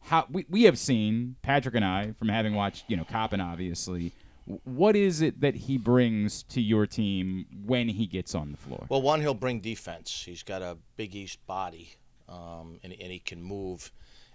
how 0.04 0.28
we, 0.32 0.46
we 0.50 0.64
have 0.64 0.78
seen 0.78 1.36
Patrick 1.42 1.76
and 1.76 1.84
I 1.84 2.14
from 2.18 2.30
having 2.30 2.56
watched 2.56 2.86
you 2.88 2.96
know 2.96 3.04
Coppin 3.04 3.42
obviously. 3.42 4.14
What 4.46 4.96
is 4.96 5.22
it 5.22 5.42
that 5.42 5.56
he 5.56 5.78
brings 5.78 6.44
to 6.44 6.62
your 6.62 6.86
team 6.86 7.46
when 7.66 7.90
he 7.90 8.06
gets 8.06 8.36
on 8.36 8.52
the 8.52 8.58
floor? 8.58 8.86
Well, 8.90 9.02
one, 9.02 9.22
he'll 9.22 9.34
bring 9.34 9.60
defense. 9.60 10.24
He's 10.24 10.44
got 10.44 10.62
a 10.62 10.78
Big 10.98 11.16
East 11.16 11.46
body, 11.48 11.96
um, 12.30 12.80
and, 12.84 12.94
and 12.94 13.12
he 13.12 13.20
can 13.20 13.42
move. 13.42 13.92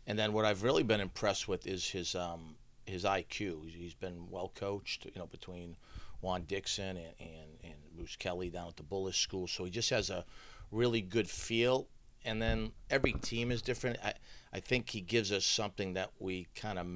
And 0.06 0.18
then 0.18 0.32
what 0.32 0.44
I've 0.44 0.64
really 0.64 0.82
been 0.82 1.00
impressed 1.00 1.46
with 1.46 1.66
is 1.66 1.88
his 1.88 2.16
um, 2.16 2.56
his 2.86 3.04
IQ. 3.04 3.70
He's- 3.70 3.94
been 4.00 4.30
well 4.30 4.50
coached, 4.54 5.04
you 5.04 5.12
know, 5.16 5.26
between 5.26 5.76
Juan 6.22 6.42
Dixon 6.44 6.96
and, 6.96 7.14
and, 7.20 7.50
and 7.62 7.74
Bruce 7.94 8.16
Kelly 8.16 8.48
down 8.48 8.68
at 8.68 8.76
the 8.76 8.82
Bullis 8.82 9.14
School. 9.14 9.46
So 9.46 9.64
he 9.64 9.70
just 9.70 9.90
has 9.90 10.08
a 10.11 10.24
really 10.70 11.02
good 11.02 11.28
feel. 11.28 11.86
And 12.24 12.40
then 12.40 12.72
every 12.88 13.12
team 13.12 13.50
is 13.50 13.62
different. 13.62 13.98
I, 14.02 14.14
I 14.52 14.61
think 14.61 14.90
he 14.90 15.00
gives 15.00 15.32
us 15.32 15.44
something 15.44 15.94
that 15.94 16.11
we 16.18 16.46
kind 16.54 16.78
of 16.78 16.86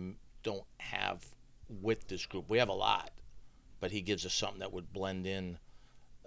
don't 0.42 0.64
have 0.78 1.24
with 1.68 2.08
this 2.08 2.26
group. 2.26 2.48
We 2.48 2.58
have 2.58 2.68
a 2.68 2.74
lot, 2.74 3.10
but 3.80 3.90
he 3.90 4.00
gives 4.00 4.24
us 4.26 4.34
something 4.34 4.60
that 4.60 4.72
would 4.72 4.92
blend 4.92 5.26
in 5.26 5.58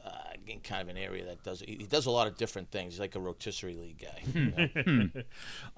uh, 0.03 0.11
in 0.45 0.59
kind 0.59 0.81
of 0.81 0.87
an 0.87 0.97
area 0.97 1.25
that 1.25 1.43
does 1.43 1.59
he 1.61 1.75
he 1.79 1.85
does 1.85 2.05
a 2.05 2.11
lot 2.11 2.27
of 2.27 2.37
different 2.37 2.71
things. 2.71 2.93
He's 2.93 2.99
like 2.99 3.15
a 3.15 3.19
rotisserie 3.19 3.75
league 3.75 4.01
guy. 4.01 4.23
you 4.33 5.11
know? 5.13 5.23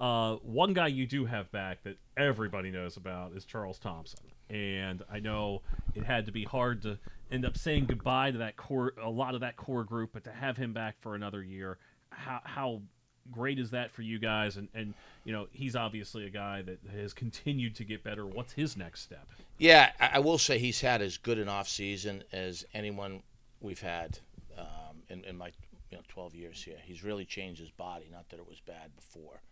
uh, 0.04 0.36
one 0.42 0.72
guy 0.72 0.88
you 0.88 1.06
do 1.06 1.24
have 1.24 1.50
back 1.50 1.82
that 1.84 1.96
everybody 2.16 2.70
knows 2.70 2.96
about 2.96 3.32
is 3.32 3.44
Charles 3.44 3.78
Thompson. 3.78 4.20
and 4.48 5.02
I 5.10 5.20
know 5.20 5.62
it 5.94 6.04
had 6.04 6.26
to 6.26 6.32
be 6.32 6.44
hard 6.44 6.82
to 6.82 6.98
end 7.30 7.44
up 7.44 7.56
saying 7.56 7.86
goodbye 7.86 8.32
to 8.32 8.38
that 8.38 8.56
core, 8.56 8.92
a 9.02 9.10
lot 9.10 9.34
of 9.34 9.40
that 9.40 9.56
core 9.56 9.84
group, 9.84 10.10
but 10.12 10.24
to 10.24 10.32
have 10.32 10.56
him 10.56 10.72
back 10.72 10.96
for 11.00 11.14
another 11.14 11.42
year, 11.42 11.78
how 12.10 12.40
how 12.44 12.82
great 13.30 13.58
is 13.58 13.70
that 13.70 13.90
for 13.90 14.02
you 14.02 14.18
guys? 14.18 14.56
And 14.56 14.68
and 14.74 14.94
you 15.24 15.32
know 15.32 15.46
he's 15.52 15.76
obviously 15.76 16.26
a 16.26 16.30
guy 16.30 16.62
that 16.62 16.78
has 16.94 17.12
continued 17.12 17.74
to 17.76 17.84
get 17.84 18.02
better. 18.02 18.26
What's 18.26 18.52
his 18.52 18.76
next 18.76 19.02
step? 19.02 19.26
Yeah, 19.58 19.90
I, 20.00 20.18
will 20.20 20.38
say 20.38 20.58
he's 20.58 20.80
had 20.80 21.02
as 21.02 21.18
good 21.18 21.38
an 21.38 21.48
off 21.48 21.68
season 21.68 22.24
as 22.32 22.64
anyone 22.72 23.22
we've 23.60 23.80
had 23.80 24.18
um, 24.58 25.02
in, 25.10 25.22
in 25.24 25.36
my 25.36 25.52
you 25.90 25.98
know 25.98 26.02
12 26.08 26.34
years 26.34 26.62
here. 26.62 26.78
He's 26.82 27.04
really 27.04 27.24
changed 27.24 27.60
his 27.60 27.70
body. 27.70 28.06
Not 28.10 28.28
that 28.30 28.38
it 28.38 28.48
was 28.48 28.60
bad 28.60 28.94
before, 28.96 29.42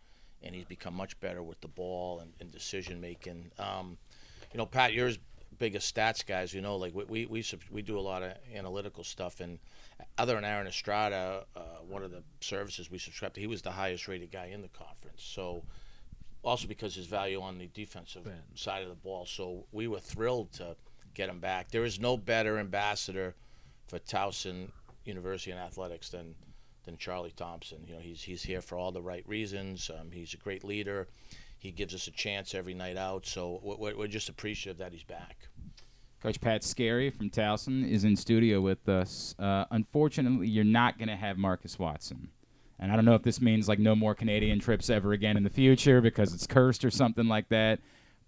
and 0.41 0.55
he's 0.55 0.65
become 0.65 0.95
much 0.95 1.19
better 1.19 1.43
with 1.43 1.61
the 1.61 1.67
ball 1.67 2.19
and, 2.19 2.33
and 2.39 2.51
decision 2.51 2.99
making. 2.99 3.51
Um, 3.59 3.97
you 4.51 4.57
know, 4.57 4.65
Pat, 4.65 4.93
you're 4.93 5.11
as 5.59 5.65
big 5.67 5.75
as 5.75 5.83
stats 5.83 6.25
guys. 6.25 6.53
You 6.53 6.61
know, 6.61 6.77
like 6.77 6.93
we 6.95 7.05
we 7.05 7.25
we, 7.25 7.43
we 7.71 7.81
do 7.81 7.97
a 7.97 8.01
lot 8.01 8.23
of 8.23 8.33
analytical 8.55 9.03
stuff, 9.03 9.41
and 9.41 9.59
other 10.17 10.35
than 10.35 10.45
Aaron 10.45 10.67
Estrada, 10.67 11.45
uh, 11.55 11.61
one 11.87 12.03
of 12.03 12.11
the 12.11 12.23
services 12.41 12.89
we 12.89 12.97
subscribe 12.97 13.33
to, 13.33 13.41
he 13.41 13.47
was 13.47 13.61
the 13.61 13.71
highest 13.71 14.07
rated 14.07 14.31
guy 14.31 14.47
in 14.47 14.61
the 14.61 14.69
conference. 14.69 15.23
So. 15.23 15.63
Also, 16.41 16.69
because 16.69 16.95
his 16.95 17.05
value 17.05 17.41
on 17.41 17.57
the 17.57 17.67
defensive 17.73 18.25
side 18.55 18.81
of 18.81 18.87
the 18.87 18.95
ball, 18.95 19.25
so 19.25 19.65
we 19.73 19.89
were 19.89 19.99
thrilled 19.99 20.49
to 20.53 20.73
get 21.13 21.27
him 21.27 21.41
back. 21.41 21.69
There 21.69 21.83
is 21.83 21.99
no 21.99 22.15
better 22.15 22.57
ambassador 22.57 23.35
for 23.89 23.99
Towson 23.99 24.71
University 25.03 25.51
and 25.51 25.59
athletics 25.59 26.07
than 26.07 26.33
than 26.85 26.95
Charlie 26.95 27.33
Thompson. 27.35 27.79
You 27.85 27.95
know, 27.95 27.99
he's 27.99 28.21
he's 28.21 28.41
here 28.41 28.61
for 28.61 28.77
all 28.77 28.93
the 28.93 29.01
right 29.01 29.27
reasons. 29.27 29.91
Um, 29.93 30.11
he's 30.11 30.33
a 30.33 30.37
great 30.37 30.63
leader. 30.63 31.09
He 31.57 31.71
gives 31.71 31.93
us 31.93 32.07
a 32.07 32.11
chance 32.11 32.55
every 32.55 32.73
night 32.73 32.95
out. 32.95 33.25
So 33.25 33.59
we're, 33.61 33.97
we're 33.97 34.07
just 34.07 34.29
appreciative 34.29 34.77
that 34.77 34.93
he's 34.93 35.03
back. 35.03 35.48
Coach 36.21 36.41
Pat 36.41 36.63
Skerry 36.63 37.09
from 37.09 37.29
Towson 37.29 37.89
is 37.89 38.03
in 38.03 38.15
studio 38.15 38.59
with 38.59 38.89
us. 38.89 39.35
Uh, 39.39 39.65
unfortunately, 39.71 40.47
you're 40.47 40.65
not 40.65 40.97
going 40.97 41.07
to 41.07 41.15
have 41.15 41.37
Marcus 41.37 41.79
Watson. 41.79 42.29
And 42.77 42.91
I 42.91 42.95
don't 42.95 43.05
know 43.05 43.15
if 43.15 43.23
this 43.23 43.41
means 43.41 43.67
like 43.67 43.79
no 43.79 43.95
more 43.95 44.15
Canadian 44.15 44.59
trips 44.59 44.89
ever 44.89 45.13
again 45.13 45.37
in 45.37 45.43
the 45.43 45.49
future 45.49 46.01
because 46.01 46.33
it's 46.33 46.47
cursed 46.47 46.83
or 46.83 46.91
something 46.91 47.27
like 47.27 47.49
that. 47.49 47.79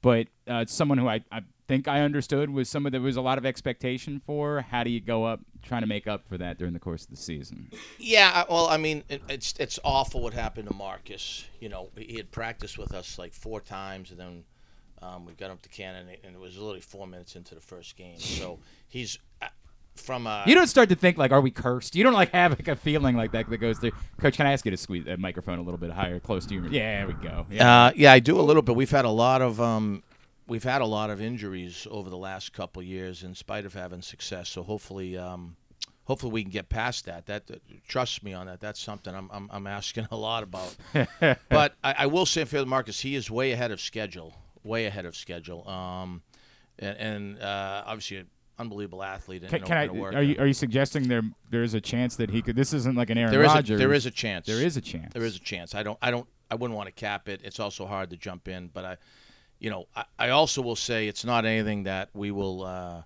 But 0.02 0.28
uh, 0.48 0.66
someone 0.66 0.98
who 0.98 1.08
I, 1.08 1.24
I 1.32 1.42
think 1.68 1.88
I 1.88 2.02
understood 2.02 2.50
was 2.50 2.68
someone 2.70 2.92
there 2.92 3.02
was 3.02 3.18
a 3.18 3.22
lot 3.22 3.38
of 3.38 3.46
expectation 3.46 4.22
for. 4.26 4.62
How 4.62 4.84
do 4.84 4.90
you 4.90 5.00
go 5.00 5.26
up 5.26 5.42
trying 5.62 5.82
to 5.82 5.88
make 5.88 6.08
up 6.08 6.28
for 6.28 6.38
that 6.38 6.58
during 6.58 6.74
the 6.74 6.80
course 6.80 7.04
of 7.04 7.12
the 7.12 7.16
season? 7.16 7.72
Yeah, 7.98 8.44
well, 8.50 8.68
I 8.68 8.78
mean, 8.78 9.04
it, 9.10 9.22
it's 9.30 9.54
it's 9.60 9.80
awful 9.84 10.22
what 10.22 10.34
happened 10.34 10.68
to 10.70 10.74
Marcus. 10.74 11.46
You 11.60 11.70
know, 11.70 11.90
he 11.96 12.18
had 12.18 12.32
practiced 12.32 12.78
with 12.78 12.94
us 12.94 13.18
like 13.20 13.34
four 13.34 13.62
times, 13.62 14.12
and 14.12 14.20
then 14.20 14.44
um, 15.02 15.26
we 15.26 15.34
got 15.34 15.50
him 15.50 15.58
to 15.62 15.70
Cannon, 15.70 16.08
and 16.24 16.36
it 16.36 16.40
was 16.40 16.58
literally 16.58 16.82
four 16.82 17.08
minutes 17.08 17.36
into 17.36 17.56
the 17.56 17.62
first 17.62 17.96
game. 17.96 18.20
So 18.20 18.60
he's 18.88 19.18
uh, 19.42 19.48
from 19.96 20.28
a 20.28 20.44
You 20.46 20.56
don't 20.56 20.68
start 20.68 20.90
to 20.90 20.96
think 20.96 21.18
like, 21.18 21.32
are 21.32 21.42
we 21.42 21.52
cursed? 21.52 21.96
You 21.96 22.04
don't 22.04 22.14
like 22.14 22.32
have 22.32 22.52
like 22.52 22.68
a 22.68 22.76
feeling 22.76 23.16
like 23.16 23.32
that 23.32 23.50
that 23.50 23.58
goes 23.58 23.80
through. 23.80 23.92
Coach, 24.20 24.38
can 24.38 24.46
I 24.46 24.54
ask 24.54 24.66
you 24.66 24.72
to 24.72 24.78
squeeze 24.78 25.06
that 25.06 25.20
microphone 25.20 25.60
a 25.60 25.62
little 25.62 25.80
bit 25.80 25.92
higher, 25.92 26.20
close 26.20 26.46
to 26.48 26.54
you? 26.54 26.64
Yeah, 26.70 27.06
there 27.06 27.08
we 27.08 27.14
go. 27.14 27.46
Yeah. 27.50 27.86
Uh, 27.86 27.92
yeah, 27.96 28.14
I 28.14 28.20
do 28.20 28.40
a 28.40 28.42
little 28.42 28.62
bit. 28.62 28.76
We've 28.76 28.92
had 28.92 29.06
a 29.06 29.10
lot 29.10 29.42
of 29.42 29.60
um, 29.60 30.04
we've 30.48 30.64
had 30.64 30.82
a 30.82 30.86
lot 30.86 31.10
of 31.10 31.22
injuries 31.22 31.88
over 31.90 32.10
the 32.10 32.18
last 32.18 32.54
couple 32.54 32.84
years, 32.84 33.24
in 33.24 33.36
spite 33.36 33.66
of 33.66 33.74
having 33.74 34.02
success. 34.02 34.50
So 34.50 34.64
hopefully, 34.64 35.18
um, 35.18 35.56
hopefully 36.06 36.32
we 36.32 36.44
can 36.44 36.52
get 36.52 36.70
past 36.70 37.06
that. 37.06 37.26
That 37.26 37.50
uh, 37.50 37.56
trust 37.88 38.24
me 38.24 38.34
on 38.34 38.48
that. 38.48 38.60
That's 38.60 38.80
something 38.80 39.16
I'm 39.16 39.30
I'm, 39.32 39.50
I'm 39.52 39.68
asking 39.68 40.08
a 40.12 40.16
lot 40.18 40.44
about. 40.44 40.76
but 41.50 41.76
I, 41.84 41.96
I 42.00 42.06
will 42.06 42.26
say 42.26 42.46
for 42.46 42.66
Marcus, 42.66 43.00
he 43.00 43.16
is 43.16 43.32
way 43.32 43.52
ahead 43.52 43.72
of 43.72 43.82
schedule. 43.82 44.36
Way 44.64 44.86
ahead 44.86 45.06
of 45.06 45.16
schedule. 45.16 45.68
Um, 45.68 46.22
and, 46.80 46.98
and 46.98 47.42
uh, 47.42 47.84
obviously 47.86 48.18
an 48.18 48.28
unbelievable 48.60 49.04
athlete. 49.04 49.48
Can, 49.48 49.64
can 49.64 49.78
I? 49.78 49.88
Are 49.88 50.22
you 50.22 50.36
are 50.40 50.48
you 50.48 50.54
suggesting 50.54 51.08
there 51.08 51.24
there 51.50 51.64
is 51.64 51.74
a 51.74 51.82
chance 51.82 52.16
that 52.18 52.30
he 52.30 52.42
could? 52.42 52.56
This 52.56 52.74
isn't 52.74 52.96
like 52.96 53.10
an 53.10 53.18
Aaron 53.18 53.32
There 53.32 53.44
is, 53.44 53.52
a, 53.52 53.56
Rodgers. 53.56 53.80
there 53.80 53.94
is 53.94 54.06
a 54.06 54.12
chance. 54.12 54.46
There 54.46 54.62
is 54.62 54.78
a 54.78 54.82
chance. 54.82 55.14
There 55.14 55.24
is 55.24 55.36
a 55.36 55.40
chance. 55.40 55.76
I 55.76 55.84
don't. 55.84 55.98
I 56.02 56.12
don't. 56.12 56.28
I 56.50 56.56
wouldn't 56.56 56.76
want 56.76 56.88
to 56.88 56.94
cap 56.94 57.30
it. 57.30 57.42
It's 57.44 57.60
also 57.60 57.86
hard 57.86 58.10
to 58.10 58.18
jump 58.18 58.48
in, 58.48 58.70
but 58.74 58.84
I, 58.84 58.98
you 59.60 59.70
know, 59.70 59.88
I, 59.96 60.06
I 60.20 60.30
also 60.30 60.62
will 60.62 60.76
say 60.76 61.08
it's 61.08 61.24
not 61.24 61.46
anything 61.46 61.84
that 61.84 62.10
we 62.14 62.32
will 62.32 62.64
uh, 62.64 63.04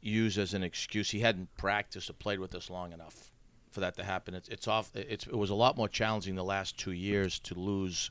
use 0.00 0.38
as 0.38 0.54
an 0.54 0.62
excuse. 0.62 1.10
He 1.10 1.20
hadn't 1.20 1.54
practiced 1.56 2.10
or 2.10 2.12
played 2.14 2.38
with 2.38 2.54
us 2.54 2.68
long 2.68 2.92
enough 2.92 3.32
for 3.70 3.80
that 3.80 3.96
to 3.96 4.04
happen. 4.04 4.34
It's 4.34 4.48
it's 4.48 4.68
off. 4.68 4.90
It's 4.94 5.26
it 5.26 5.36
was 5.36 5.50
a 5.50 5.54
lot 5.54 5.76
more 5.76 5.88
challenging 5.88 6.34
the 6.34 6.44
last 6.44 6.78
two 6.78 6.92
years 6.92 7.38
to 7.40 7.54
lose 7.54 8.10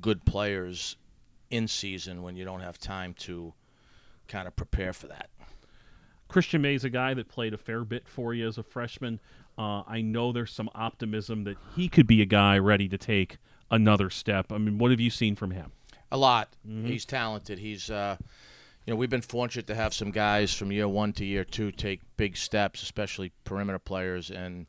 good 0.00 0.24
players 0.24 0.96
in 1.54 1.68
season 1.68 2.22
when 2.22 2.36
you 2.36 2.44
don't 2.44 2.60
have 2.60 2.78
time 2.78 3.14
to 3.14 3.52
kind 4.28 4.48
of 4.48 4.56
prepare 4.56 4.92
for 4.92 5.06
that. 5.06 5.30
Christian 6.28 6.62
May's 6.62 6.84
a 6.84 6.90
guy 6.90 7.14
that 7.14 7.28
played 7.28 7.54
a 7.54 7.58
fair 7.58 7.84
bit 7.84 8.08
for 8.08 8.34
you 8.34 8.48
as 8.48 8.58
a 8.58 8.62
freshman. 8.62 9.20
Uh, 9.56 9.82
I 9.86 10.00
know 10.00 10.32
there's 10.32 10.52
some 10.52 10.68
optimism 10.74 11.44
that 11.44 11.56
he 11.76 11.88
could 11.88 12.06
be 12.06 12.20
a 12.22 12.26
guy 12.26 12.58
ready 12.58 12.88
to 12.88 12.98
take 12.98 13.36
another 13.70 14.10
step. 14.10 14.50
I 14.50 14.58
mean, 14.58 14.78
what 14.78 14.90
have 14.90 15.00
you 15.00 15.10
seen 15.10 15.36
from 15.36 15.52
him? 15.52 15.72
A 16.10 16.16
lot. 16.16 16.56
Mhm. 16.66 16.86
He's 16.86 17.04
talented. 17.04 17.58
He's, 17.58 17.88
uh, 17.90 18.16
you 18.86 18.92
know, 18.92 18.96
we've 18.96 19.10
been 19.10 19.20
fortunate 19.22 19.66
to 19.68 19.74
have 19.74 19.94
some 19.94 20.10
guys 20.10 20.52
from 20.54 20.72
year 20.72 20.88
one 20.88 21.12
to 21.14 21.24
year 21.24 21.44
two 21.44 21.70
take 21.70 22.00
big 22.16 22.36
steps, 22.36 22.82
especially 22.82 23.32
perimeter 23.44 23.78
players, 23.78 24.30
and 24.30 24.66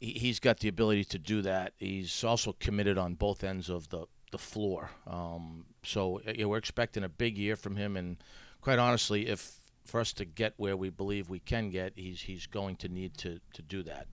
he's 0.00 0.38
got 0.38 0.60
the 0.60 0.68
ability 0.68 1.04
to 1.04 1.18
do 1.18 1.42
that. 1.42 1.72
He's 1.78 2.22
also 2.24 2.54
committed 2.60 2.98
on 2.98 3.14
both 3.14 3.42
ends 3.42 3.68
of 3.68 3.88
the 3.88 4.06
the 4.30 4.38
floor. 4.38 4.90
Um, 5.06 5.64
so 5.82 6.20
yeah, 6.34 6.44
we're 6.46 6.58
expecting 6.58 7.04
a 7.04 7.08
big 7.08 7.36
year 7.38 7.56
from 7.56 7.76
him, 7.76 7.96
and 7.96 8.16
quite 8.60 8.78
honestly, 8.78 9.26
if 9.28 9.60
for 9.84 10.00
us 10.00 10.12
to 10.14 10.24
get 10.24 10.52
where 10.58 10.76
we 10.76 10.90
believe 10.90 11.30
we 11.30 11.38
can 11.40 11.70
get, 11.70 11.92
he's 11.96 12.20
he's 12.22 12.46
going 12.46 12.76
to 12.76 12.88
need 12.88 13.16
to 13.18 13.40
to 13.54 13.62
do 13.62 13.82
that. 13.84 14.06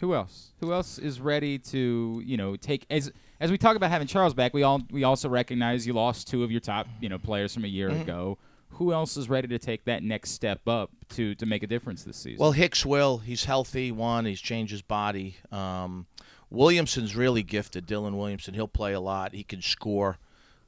Who 0.00 0.14
else? 0.14 0.52
Who 0.60 0.72
else 0.72 0.98
is 0.98 1.20
ready 1.20 1.58
to 1.58 2.22
you 2.24 2.36
know 2.36 2.56
take 2.56 2.86
as 2.90 3.12
as 3.40 3.50
we 3.50 3.58
talk 3.58 3.76
about 3.76 3.90
having 3.90 4.06
Charles 4.08 4.34
back? 4.34 4.52
We 4.52 4.62
all 4.62 4.82
we 4.90 5.04
also 5.04 5.28
recognize 5.28 5.86
you 5.86 5.92
lost 5.92 6.28
two 6.28 6.42
of 6.44 6.50
your 6.50 6.60
top 6.60 6.86
you 7.00 7.08
know 7.08 7.18
players 7.18 7.54
from 7.54 7.64
a 7.64 7.68
year 7.68 7.88
Mhm. 7.90 8.02
ago. 8.02 8.38
Who 8.76 8.92
else 8.92 9.18
is 9.18 9.28
ready 9.28 9.48
to 9.48 9.58
take 9.58 9.84
that 9.84 10.02
next 10.02 10.30
step 10.30 10.66
up 10.66 10.90
to 11.10 11.34
to 11.36 11.46
make 11.46 11.62
a 11.62 11.66
difference 11.66 12.04
this 12.04 12.16
season? 12.16 12.38
Well, 12.40 12.52
Hicks 12.52 12.84
will. 12.86 13.18
He's 13.18 13.44
healthy. 13.44 13.92
One, 13.92 14.24
he's 14.24 14.40
changed 14.40 14.72
his 14.72 14.82
body. 14.82 15.36
Um, 15.52 16.06
Williamson's 16.52 17.16
really 17.16 17.42
gifted. 17.42 17.86
Dylan 17.86 18.16
Williamson. 18.16 18.54
He'll 18.54 18.68
play 18.68 18.92
a 18.92 19.00
lot. 19.00 19.32
He 19.32 19.42
can 19.42 19.62
score. 19.62 20.18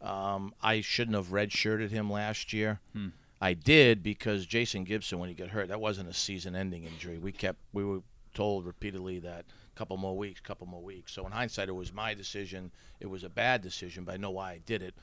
Um, 0.01 0.55
I 0.63 0.81
shouldn't 0.81 1.17
have 1.17 1.29
redshirted 1.29 1.91
him 1.91 2.11
last 2.11 2.53
year. 2.53 2.81
Hmm. 2.93 3.09
I 3.41 3.53
did 3.53 4.03
because 4.03 4.47
Jason 4.47 4.85
Gibson, 4.85 5.19
when 5.19 5.29
he 5.29 5.35
got 5.35 5.49
hurt, 5.49 5.69
that 5.69 5.81
wasn't 5.81 6.09
a 6.09 6.15
season-ending 6.15 6.85
injury. 6.85 7.19
We 7.19 7.33
kept 7.33 7.59
we 7.73 7.85
were 7.85 8.01
told 8.33 8.65
repeatedly 8.65 9.19
that 9.21 9.45
a 9.75 9.79
couple 9.79 9.97
more 9.97 10.17
weeks, 10.17 10.41
a 10.41 10.43
couple 10.43 10.67
more 10.67 10.83
weeks. 10.83 11.13
So 11.13 11.27
in 11.27 11.33
hindsight, 11.33 11.69
it 11.69 11.73
was 11.73 11.93
my 11.93 12.15
decision. 12.15 12.71
It 13.01 13.07
was 13.07 13.23
a 13.23 13.29
bad 13.29 13.61
decision, 13.61 14.05
but 14.05 14.15
I 14.15 14.17
know 14.17 14.31
why 14.31 14.53
I 14.53 14.61
did 14.65 14.83
it. 14.83 14.95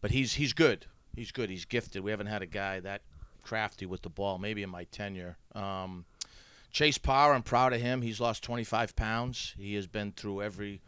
But 0.00 0.12
he's 0.12 0.34
he's 0.34 0.52
good. 0.52 0.86
He's 1.16 1.32
good. 1.32 1.50
He's 1.50 1.64
gifted. 1.64 2.02
We 2.02 2.12
haven't 2.12 2.28
had 2.28 2.42
a 2.42 2.46
guy 2.46 2.78
that 2.80 3.02
crafty 3.42 3.86
with 3.86 4.02
the 4.02 4.10
ball, 4.10 4.38
maybe 4.38 4.62
in 4.62 4.70
my 4.70 4.84
tenure. 4.84 5.36
Um, 5.54 6.04
Chase 6.70 6.98
Power, 6.98 7.34
I'm 7.34 7.42
proud 7.42 7.72
of 7.72 7.80
him. 7.80 8.02
He's 8.02 8.20
lost 8.20 8.44
25 8.44 8.94
pounds. 8.94 9.54
He 9.58 9.74
has 9.74 9.86
been 9.86 10.12
through 10.12 10.42
every 10.42 10.80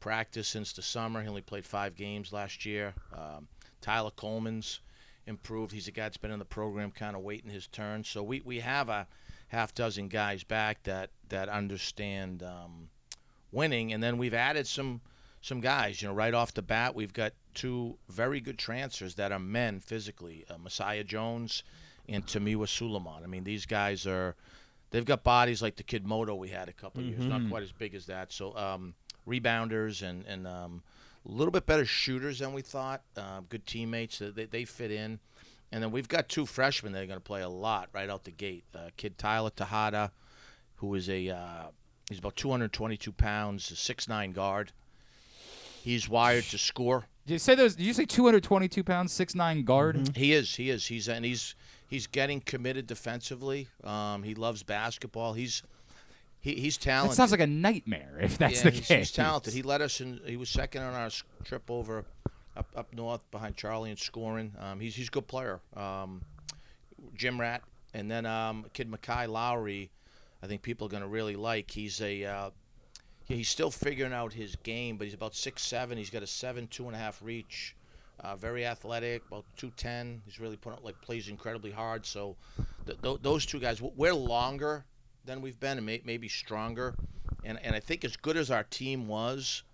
practice 0.00 0.48
since 0.48 0.72
the 0.72 0.82
summer. 0.82 1.22
He 1.22 1.28
only 1.28 1.42
played 1.42 1.66
five 1.66 1.94
games 1.94 2.32
last 2.32 2.64
year. 2.64 2.94
Um, 3.12 3.48
Tyler 3.80 4.10
Coleman's 4.10 4.80
improved. 5.26 5.72
He's 5.72 5.88
a 5.88 5.92
guy 5.92 6.04
that's 6.04 6.16
been 6.16 6.30
in 6.30 6.38
the 6.38 6.44
program, 6.44 6.90
kind 6.90 7.16
of 7.16 7.22
waiting 7.22 7.50
his 7.50 7.66
turn. 7.66 8.04
So 8.04 8.22
we, 8.22 8.40
we 8.44 8.60
have 8.60 8.88
a 8.88 9.06
half 9.48 9.74
dozen 9.74 10.08
guys 10.08 10.42
back 10.42 10.82
that 10.84 11.10
that 11.28 11.48
understand 11.48 12.42
um, 12.42 12.88
winning, 13.52 13.92
and 13.92 14.02
then 14.02 14.18
we've 14.18 14.34
added 14.34 14.66
some 14.66 15.00
some 15.42 15.60
guys. 15.60 16.00
You 16.00 16.08
know, 16.08 16.14
right 16.14 16.34
off 16.34 16.54
the 16.54 16.62
bat, 16.62 16.94
we've 16.94 17.12
got 17.12 17.32
two 17.54 17.98
very 18.08 18.40
good 18.40 18.58
transfers 18.58 19.14
that 19.16 19.32
are 19.32 19.38
men 19.38 19.80
physically, 19.80 20.44
uh, 20.48 20.58
Messiah 20.58 21.04
Jones 21.04 21.62
and 22.08 22.26
Tomiwa 22.26 22.68
Sulaiman. 22.68 23.22
I 23.22 23.26
mean, 23.26 23.44
these 23.44 23.66
guys 23.66 24.06
are 24.06 24.36
they've 24.96 25.04
got 25.04 25.22
bodies 25.22 25.60
like 25.60 25.76
the 25.76 25.82
kid 25.82 26.06
Moto 26.06 26.34
we 26.34 26.48
had 26.48 26.68
a 26.68 26.72
couple 26.72 27.02
of 27.02 27.06
years, 27.06 27.24
not 27.26 27.42
Mhm. 27.42 27.50
quite 27.50 27.62
as 27.62 27.70
big 27.72 27.94
as 27.94 28.06
that. 28.06 28.32
So 28.32 28.56
um, 28.56 28.94
rebounders 29.28 30.02
and 30.02 30.24
and 30.26 30.46
um, 30.46 30.82
a 31.28 31.30
little 31.30 31.52
bit 31.52 31.66
better 31.66 31.84
shooters 31.84 32.38
than 32.38 32.52
we 32.54 32.62
thought. 32.62 33.02
Uh, 33.16 33.40
good 33.48 33.66
teammates. 33.66 34.18
They, 34.20 34.46
they 34.46 34.64
fit 34.64 34.90
in. 34.90 35.18
And 35.72 35.82
then 35.82 35.90
we've 35.90 36.08
got 36.08 36.28
two 36.28 36.46
freshmen 36.46 36.92
that 36.92 37.02
are 37.02 37.06
going 37.06 37.18
to 37.18 37.24
play 37.24 37.42
a 37.42 37.48
lot 37.48 37.88
right 37.92 38.08
out 38.08 38.24
the 38.24 38.30
gate. 38.30 38.64
Uh, 38.74 38.88
kid 38.96 39.18
Tyler 39.18 39.50
Tejada, 39.50 40.12
who 40.76 40.94
is 40.94 41.08
a 41.10 41.28
uh, 41.28 41.64
he's 42.08 42.18
about 42.20 42.36
222 42.36 43.12
pounds, 43.12 43.70
a 43.70 43.76
six 43.76 44.08
nine 44.08 44.32
guard. 44.32 44.72
He's 45.82 46.08
wired 46.08 46.44
to 46.44 46.58
score. 46.58 47.06
Did 47.26 47.34
you 47.34 47.38
say 47.40 47.54
those? 47.56 47.74
Did 47.76 47.84
you 47.86 47.92
say 47.92 48.04
222 48.06 48.82
pounds, 48.84 49.12
six 49.12 49.34
nine 49.34 49.64
guard? 49.64 50.16
He 50.16 50.32
is. 50.32 50.54
He 50.54 50.70
is. 50.70 50.86
He's 50.86 51.08
and 51.08 51.24
he's 51.24 51.54
he's 51.86 52.06
getting 52.06 52.40
committed 52.40 52.86
defensively. 52.86 53.68
Um, 53.84 54.22
he 54.22 54.34
loves 54.34 54.62
basketball. 54.62 55.32
He's 55.32 55.62
he, 56.40 56.54
he's 56.54 56.76
talented. 56.76 57.12
That 57.12 57.16
sounds 57.16 57.30
like 57.30 57.40
a 57.40 57.46
nightmare 57.46 58.18
if 58.20 58.38
that's 58.38 58.58
yeah, 58.58 58.70
the 58.70 58.76
he's, 58.76 58.86
case. 58.86 59.08
He's 59.08 59.12
talented. 59.12 59.52
He 59.52 59.62
led 59.62 59.82
us 59.82 60.00
in. 60.00 60.20
He 60.24 60.36
was 60.36 60.48
second 60.48 60.82
on 60.82 60.94
our 60.94 61.10
trip 61.44 61.70
over 61.70 62.04
up 62.56 62.68
up 62.76 62.92
north 62.94 63.20
behind 63.30 63.56
Charlie 63.56 63.90
in 63.90 63.96
scoring. 63.96 64.52
Um, 64.58 64.80
he's 64.80 64.94
he's 64.94 65.08
a 65.08 65.10
good 65.10 65.26
player. 65.26 65.60
Um, 65.76 66.22
Jim 67.14 67.40
Rat, 67.40 67.62
and 67.94 68.10
then 68.10 68.26
um, 68.26 68.66
kid 68.72 68.90
Mackay 68.90 69.26
Lowry. 69.26 69.90
I 70.42 70.46
think 70.46 70.62
people 70.62 70.86
are 70.86 70.90
going 70.90 71.02
to 71.02 71.08
really 71.08 71.36
like. 71.36 71.70
He's 71.70 72.00
a 72.00 72.24
uh, 72.24 72.50
he's 73.24 73.48
still 73.48 73.70
figuring 73.70 74.12
out 74.12 74.32
his 74.32 74.56
game, 74.56 74.96
but 74.96 75.04
he's 75.04 75.14
about 75.14 75.34
six 75.34 75.62
seven. 75.62 75.98
He's 75.98 76.10
got 76.10 76.22
a 76.22 76.26
seven 76.26 76.66
two 76.68 76.86
and 76.86 76.94
a 76.94 76.98
half 76.98 77.20
reach. 77.22 77.75
Uh, 78.20 78.34
very 78.34 78.64
athletic, 78.64 79.22
about 79.28 79.44
210. 79.56 80.22
He's 80.24 80.40
really 80.40 80.56
put 80.56 80.72
out 80.72 80.82
like 80.84 81.00
plays 81.02 81.28
incredibly 81.28 81.70
hard. 81.70 82.06
So 82.06 82.36
th- 82.86 83.00
th- 83.02 83.18
those 83.22 83.44
two 83.44 83.60
guys, 83.60 83.82
we're 83.82 84.14
longer 84.14 84.84
than 85.26 85.42
we've 85.42 85.60
been 85.60 85.76
and 85.76 85.86
may- 85.86 86.00
maybe 86.04 86.28
stronger. 86.28 86.94
And 87.44 87.58
and 87.62 87.74
I 87.76 87.80
think 87.80 88.04
as 88.04 88.16
good 88.16 88.36
as 88.38 88.50
our 88.50 88.64
team 88.64 89.06
was 89.06 89.64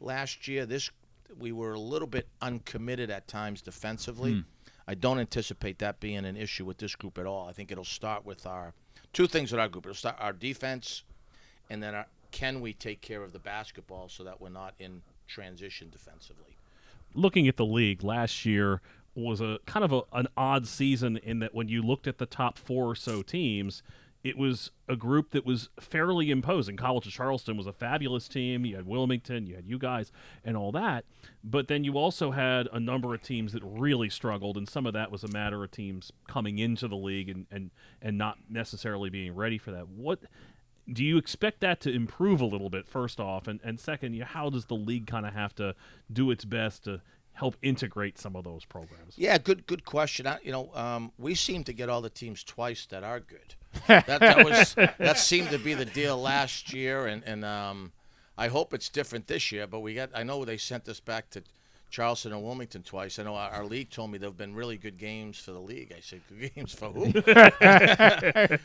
last 0.00 0.48
year, 0.48 0.66
this 0.66 0.90
we 1.38 1.52
were 1.52 1.72
a 1.74 1.78
little 1.80 2.08
bit 2.08 2.28
uncommitted 2.42 3.08
at 3.10 3.28
times 3.28 3.62
defensively. 3.62 4.44
I 4.86 4.94
don't 4.94 5.20
anticipate 5.20 5.78
that 5.78 6.00
being 6.00 6.24
an 6.24 6.36
issue 6.36 6.64
with 6.64 6.78
this 6.78 6.96
group 6.96 7.16
at 7.18 7.24
all. 7.24 7.48
I 7.48 7.52
think 7.52 7.70
it'll 7.70 7.84
start 7.84 8.26
with 8.26 8.46
our 8.46 8.74
two 9.12 9.28
things 9.28 9.52
with 9.52 9.60
our 9.60 9.68
group. 9.68 9.86
It'll 9.86 9.94
start 9.94 10.16
our 10.18 10.32
defense, 10.32 11.04
and 11.70 11.80
then 11.82 11.94
our, 11.94 12.06
can 12.32 12.60
we 12.60 12.72
take 12.72 13.00
care 13.00 13.22
of 13.22 13.32
the 13.32 13.38
basketball 13.38 14.08
so 14.08 14.24
that 14.24 14.40
we're 14.40 14.48
not 14.48 14.74
in 14.80 15.02
transition 15.28 15.88
defensively. 15.90 16.51
Looking 17.14 17.48
at 17.48 17.56
the 17.56 17.66
league 17.66 18.02
last 18.02 18.44
year 18.44 18.80
was 19.14 19.40
a 19.40 19.58
kind 19.66 19.84
of 19.84 19.92
a, 19.92 20.02
an 20.12 20.26
odd 20.36 20.66
season 20.66 21.18
in 21.18 21.38
that 21.40 21.54
when 21.54 21.68
you 21.68 21.82
looked 21.82 22.06
at 22.06 22.18
the 22.18 22.26
top 22.26 22.58
four 22.58 22.86
or 22.86 22.94
so 22.94 23.22
teams, 23.22 23.82
it 24.24 24.38
was 24.38 24.70
a 24.88 24.94
group 24.94 25.32
that 25.32 25.44
was 25.44 25.68
fairly 25.80 26.30
imposing. 26.30 26.76
College 26.76 27.06
of 27.06 27.12
Charleston 27.12 27.56
was 27.56 27.66
a 27.66 27.72
fabulous 27.72 28.28
team. 28.28 28.64
You 28.64 28.76
had 28.76 28.86
Wilmington, 28.86 29.46
you 29.46 29.56
had 29.56 29.66
you 29.66 29.78
guys, 29.78 30.12
and 30.44 30.56
all 30.56 30.70
that. 30.72 31.04
But 31.42 31.66
then 31.66 31.82
you 31.82 31.98
also 31.98 32.30
had 32.30 32.68
a 32.72 32.78
number 32.78 33.14
of 33.14 33.22
teams 33.22 33.52
that 33.52 33.62
really 33.64 34.08
struggled, 34.08 34.56
and 34.56 34.68
some 34.68 34.86
of 34.86 34.92
that 34.92 35.10
was 35.10 35.24
a 35.24 35.28
matter 35.28 35.64
of 35.64 35.72
teams 35.72 36.12
coming 36.28 36.58
into 36.58 36.86
the 36.86 36.96
league 36.96 37.28
and, 37.28 37.46
and, 37.50 37.70
and 38.00 38.16
not 38.16 38.38
necessarily 38.48 39.10
being 39.10 39.34
ready 39.34 39.58
for 39.58 39.72
that. 39.72 39.88
What 39.88 40.20
do 40.90 41.04
you 41.04 41.16
expect 41.16 41.60
that 41.60 41.80
to 41.80 41.90
improve 41.92 42.40
a 42.40 42.44
little 42.46 42.70
bit 42.70 42.86
first 42.88 43.20
off 43.20 43.46
and, 43.46 43.60
and 43.62 43.78
second 43.78 44.14
you- 44.14 44.24
how 44.24 44.50
does 44.50 44.66
the 44.66 44.74
league 44.74 45.06
kind 45.06 45.26
of 45.26 45.32
have 45.34 45.54
to 45.54 45.74
do 46.12 46.30
its 46.30 46.44
best 46.44 46.84
to 46.84 47.00
help 47.34 47.56
integrate 47.62 48.18
some 48.18 48.36
of 48.36 48.44
those 48.44 48.64
programs 48.64 49.14
Yeah, 49.16 49.38
good 49.38 49.66
good 49.66 49.84
question. 49.84 50.26
I, 50.26 50.38
you 50.42 50.52
know, 50.52 50.70
um, 50.74 51.12
we 51.18 51.34
seem 51.34 51.64
to 51.64 51.72
get 51.72 51.88
all 51.88 52.02
the 52.02 52.10
teams 52.10 52.44
twice 52.44 52.84
that 52.86 53.04
are 53.04 53.20
good. 53.20 53.54
That, 53.86 54.20
that 54.20 54.44
was 54.44 54.74
that 54.98 55.16
seemed 55.18 55.48
to 55.48 55.58
be 55.58 55.72
the 55.72 55.86
deal 55.86 56.20
last 56.20 56.74
year, 56.74 57.06
and 57.06 57.22
and 57.24 57.42
um, 57.42 57.92
I 58.36 58.48
hope 58.48 58.74
it's 58.74 58.90
different 58.90 59.28
this 59.28 59.50
year. 59.50 59.66
But 59.66 59.80
we 59.80 59.94
got 59.94 60.10
I 60.14 60.24
know 60.24 60.44
they 60.44 60.58
sent 60.58 60.88
us 60.90 61.00
back 61.00 61.30
to 61.30 61.42
Charleston 61.92 62.32
and 62.32 62.42
Wilmington 62.42 62.82
twice. 62.82 63.18
I 63.18 63.22
know 63.22 63.34
our, 63.36 63.50
our 63.50 63.64
league 63.66 63.90
told 63.90 64.10
me 64.10 64.16
there've 64.18 64.36
been 64.36 64.54
really 64.54 64.78
good 64.78 64.96
games 64.98 65.38
for 65.38 65.52
the 65.52 65.60
league. 65.60 65.92
I 65.96 66.00
said, 66.00 66.22
good 66.28 66.52
games 66.54 66.72
for 66.72 66.88
who? 66.90 67.04
I 67.26 68.58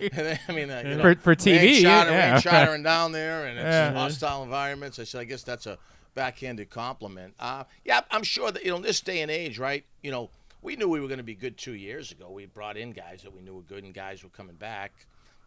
mean, 0.49 0.69
uh, 0.71 0.81
you 0.85 0.95
know, 0.95 1.01
For- 1.01 1.15
for 1.15 1.35
TV, 1.35 1.81
charter- 1.81 2.11
yeah. 2.11 2.39
chartering 2.39 2.83
down 2.83 3.11
there, 3.11 3.45
and 3.45 3.57
it's 3.59 3.65
Yeah. 3.65 3.91
hostile 3.93 4.43
environments. 4.43 4.97
I 4.97 5.03
said, 5.03 5.21
I 5.21 5.23
guess 5.25 5.43
that's 5.43 5.65
a 5.67 5.77
backhanded 6.15 6.69
compliment. 6.69 7.33
Uh, 7.39 7.65
yeah, 7.85 8.01
I'm 8.11 8.23
sure 8.23 8.49
that 8.51 8.63
you 8.63 8.71
know 8.71 8.77
in 8.77 8.81
this 8.83 9.01
day 9.01 9.21
and 9.21 9.29
age, 9.29 9.59
right? 9.59 9.83
You 10.01 10.11
know, 10.11 10.29
we 10.61 10.75
knew 10.77 10.87
we 10.87 10.99
were 11.01 11.07
going 11.07 11.17
to 11.19 11.23
be 11.23 11.35
good 11.35 11.57
two 11.57 11.73
years 11.75 12.11
ago. 12.13 12.31
We 12.31 12.45
brought 12.45 12.77
in 12.77 12.91
guys 12.93 13.21
that 13.23 13.33
we 13.33 13.41
knew 13.41 13.55
were 13.55 13.61
good, 13.61 13.83
and 13.83 13.93
guys 13.93 14.23
were 14.23 14.29
coming 14.29 14.55
back. 14.55 14.93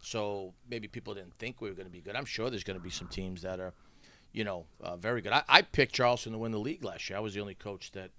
So 0.03 0.53
maybe 0.69 0.87
people 0.89 1.15
didn't 1.15 1.35
think 1.39 1.61
we 1.61 1.69
were 1.69 1.75
going 1.75 1.89
to 1.89 1.93
be 1.93 2.01
good. 2.01 2.15
I'm 2.17 2.25
sure 2.25 2.49
there's 2.51 2.65
going 2.65 2.79
to 2.79 2.83
be 2.83 2.91
some 2.91 3.09
teams 3.09 3.43
that 3.43 3.59
are, 3.61 3.75
you 4.33 4.45
know, 4.45 4.67
uh, 4.81 4.97
very 4.97 5.21
good. 5.21 5.33
I, 5.33 5.43
I 5.49 5.63
picked 5.63 5.95
Charleston 5.95 6.33
to 6.33 6.39
win 6.39 6.53
the 6.53 6.59
league 6.59 6.85
last 6.85 7.09
year. 7.09 7.17
I 7.17 7.21
was 7.21 7.35
the 7.35 7.41
only 7.41 7.55
coach 7.55 7.93
that 7.93 8.11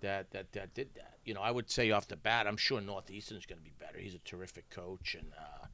that 0.00 0.30
that 0.32 0.52
that 0.52 0.74
did 0.74 0.94
that. 0.94 1.14
You 1.24 1.34
know, 1.34 1.40
I 1.40 1.50
would 1.50 1.70
say 1.70 1.90
off 1.90 2.08
the 2.08 2.16
bat, 2.16 2.46
I'm 2.46 2.56
sure 2.56 2.80
Northeastern 2.80 3.38
is 3.38 3.46
going 3.46 3.58
to 3.58 3.64
be 3.64 3.72
better. 3.78 3.98
He's 3.98 4.14
a 4.14 4.18
terrific 4.18 4.68
coach, 4.70 5.16
and 5.18 5.32
uh, 5.38 5.66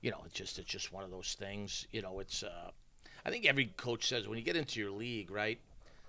you 0.00 0.10
know, 0.10 0.22
it's 0.24 0.34
just 0.34 0.58
it's 0.58 0.70
just 0.70 0.92
one 0.92 1.04
of 1.04 1.10
those 1.10 1.36
things. 1.38 1.86
You 1.90 2.02
know, 2.02 2.20
it's 2.20 2.42
uh, 2.42 2.70
I 3.24 3.30
think 3.30 3.46
every 3.46 3.66
coach 3.76 4.06
says 4.06 4.26
when 4.28 4.38
you 4.38 4.44
get 4.44 4.56
into 4.56 4.80
your 4.80 4.90
league, 4.90 5.30
right? 5.30 5.58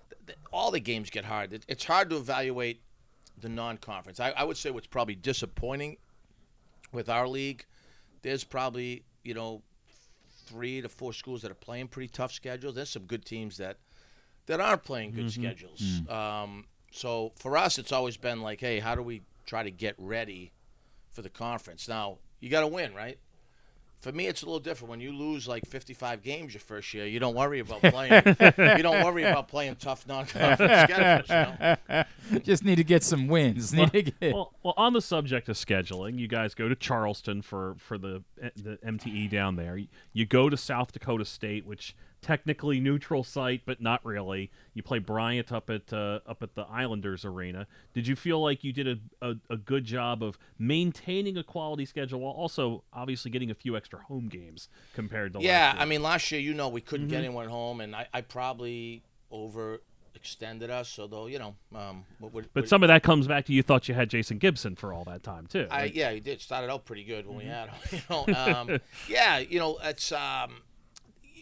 th- 0.09 0.19
th- 0.27 0.39
all 0.51 0.71
the 0.71 0.79
games 0.79 1.09
get 1.09 1.25
hard. 1.25 1.53
It, 1.53 1.65
it's 1.67 1.83
hard 1.83 2.09
to 2.09 2.17
evaluate 2.17 2.81
the 3.39 3.49
non-conference. 3.49 4.19
I, 4.19 4.31
I 4.31 4.43
would 4.43 4.57
say 4.57 4.71
what's 4.71 4.87
probably 4.87 5.15
disappointing 5.15 5.97
with 6.91 7.09
our 7.09 7.27
league, 7.27 7.65
there's 8.21 8.43
probably 8.43 9.03
you 9.23 9.33
know 9.33 9.61
three 10.47 10.81
to 10.81 10.89
four 10.89 11.13
schools 11.13 11.41
that 11.43 11.51
are 11.51 11.55
playing 11.55 11.87
pretty 11.89 12.07
tough 12.07 12.31
schedules. 12.31 12.75
There's 12.75 12.89
some 12.89 13.03
good 13.03 13.25
teams 13.25 13.57
that 13.57 13.77
that 14.47 14.59
aren't 14.59 14.83
playing 14.83 15.11
good 15.11 15.31
schedules. 15.31 16.01
Um, 16.09 16.65
so 16.91 17.33
for 17.35 17.57
us, 17.57 17.77
it's 17.77 17.91
always 17.91 18.15
been 18.17 18.41
like, 18.41 18.59
hey, 18.61 18.79
how 18.79 18.95
do 18.95 19.01
we 19.03 19.21
try 19.45 19.61
to 19.63 19.71
get 19.71 19.95
ready 19.97 20.51
for 21.11 21.21
the 21.21 21.29
conference? 21.29 21.87
Now 21.87 22.17
you 22.39 22.49
got 22.49 22.61
to 22.61 22.67
win, 22.67 22.93
right? 22.93 23.17
For 23.99 24.11
me, 24.11 24.27
it's 24.27 24.43
a 24.43 24.45
little 24.45 24.59
different. 24.59 24.91
When 24.91 24.99
you 24.99 25.11
lose 25.11 25.47
like 25.47 25.65
55 25.65 26.21
games 26.21 26.53
your 26.53 26.61
first 26.61 26.93
year, 26.93 27.07
you 27.07 27.19
don't 27.19 27.35
worry 27.35 27.59
about 27.59 27.81
playing. 27.81 28.21
you 28.77 28.83
don't 28.83 29.03
worry 29.03 29.23
about 29.23 29.47
playing 29.47 29.75
tough 29.77 30.07
non-conference 30.07 30.83
schedules. 30.91 31.29
You 31.29 31.75
know? 31.89 32.03
Just 32.43 32.63
need 32.63 32.75
to 32.75 32.83
get 32.83 33.03
some 33.03 33.27
wins. 33.27 33.73
Need 33.77 33.91
to 33.93 34.01
get. 34.03 34.33
well, 34.33 34.53
well 34.61 34.73
on 34.77 34.93
the 34.93 35.01
subject 35.01 35.49
of 35.49 35.55
scheduling 35.55 36.19
you 36.19 36.27
guys 36.27 36.53
go 36.53 36.67
to 36.67 36.75
charleston 36.75 37.41
for 37.41 37.75
for 37.77 37.97
the 37.97 38.23
the 38.55 38.77
mte 38.85 39.29
down 39.29 39.55
there 39.55 39.79
you 40.13 40.25
go 40.25 40.49
to 40.49 40.57
south 40.57 40.91
dakota 40.91 41.23
state 41.25 41.65
which 41.65 41.95
technically 42.21 42.79
neutral 42.79 43.23
site 43.23 43.61
but 43.65 43.79
not 43.79 44.03
really 44.05 44.49
you 44.73 44.81
play 44.81 44.97
bryant 44.99 45.51
up 45.51 45.69
at 45.69 45.93
uh, 45.93 46.19
up 46.25 46.41
at 46.41 46.55
the 46.55 46.63
islanders 46.63 47.23
arena 47.23 47.67
did 47.93 48.07
you 48.07 48.15
feel 48.15 48.41
like 48.41 48.63
you 48.63 48.73
did 48.73 48.87
a, 48.87 48.97
a, 49.21 49.35
a 49.51 49.57
good 49.57 49.85
job 49.85 50.23
of 50.23 50.37
maintaining 50.57 51.37
a 51.37 51.43
quality 51.43 51.85
schedule 51.85 52.19
while 52.21 52.33
also 52.33 52.83
obviously 52.91 53.29
getting 53.29 53.51
a 53.51 53.55
few 53.55 53.77
extra 53.77 53.99
home 53.99 54.27
games 54.29 54.67
compared 54.93 55.33
to 55.33 55.39
Yeah, 55.39 55.51
last 55.51 55.73
year? 55.73 55.77
Yeah, 55.77 55.81
I 55.81 55.85
mean, 55.85 56.01
last 56.01 56.31
year, 56.31 56.41
you 56.41 56.53
know, 56.53 56.69
we 56.69 56.81
couldn't 56.81 57.07
get 57.07 57.17
Mhm. 57.21 57.25
anyone 57.25 57.47
home, 57.49 57.81
and 57.81 57.95
I, 57.95 58.07
I 58.13 58.21
probably 58.21 59.03
overextended 59.31 60.69
us. 60.69 60.97
Although, 60.99 61.27
you 61.27 61.39
know, 61.39 61.55
um, 61.75 62.05
what, 62.19 62.33
what, 62.33 62.45
but 62.53 62.67
some 62.67 62.83
of 62.83 62.87
that 62.87 63.03
comes 63.03 63.27
back 63.27 63.45
to 63.45 63.53
you 63.53 63.61
thought 63.63 63.87
you 63.87 63.93
had 63.95 64.09
jason 64.09 64.37
gibson 64.37 64.75
for 64.75 64.93
all 64.93 65.03
that 65.05 65.23
time 65.23 65.47
too 65.47 65.67
I, 65.69 65.85
yeah, 65.85 66.11
he 66.11 66.19
did. 66.19 66.41
Started 66.41 66.69
out 66.71 66.85
pretty 66.85 67.03
good 67.03 67.27
when 67.27 67.37
we 67.37 67.43
Mhm. 67.43 67.47
had 67.47 67.69
him. 67.69 67.75
You 67.91 68.01
know, 68.09 68.33
um, 68.35 68.79
yeah, 69.07 69.37
you 69.39 69.59
know, 69.59 69.77
it's 69.83 70.11
um, 70.11 70.61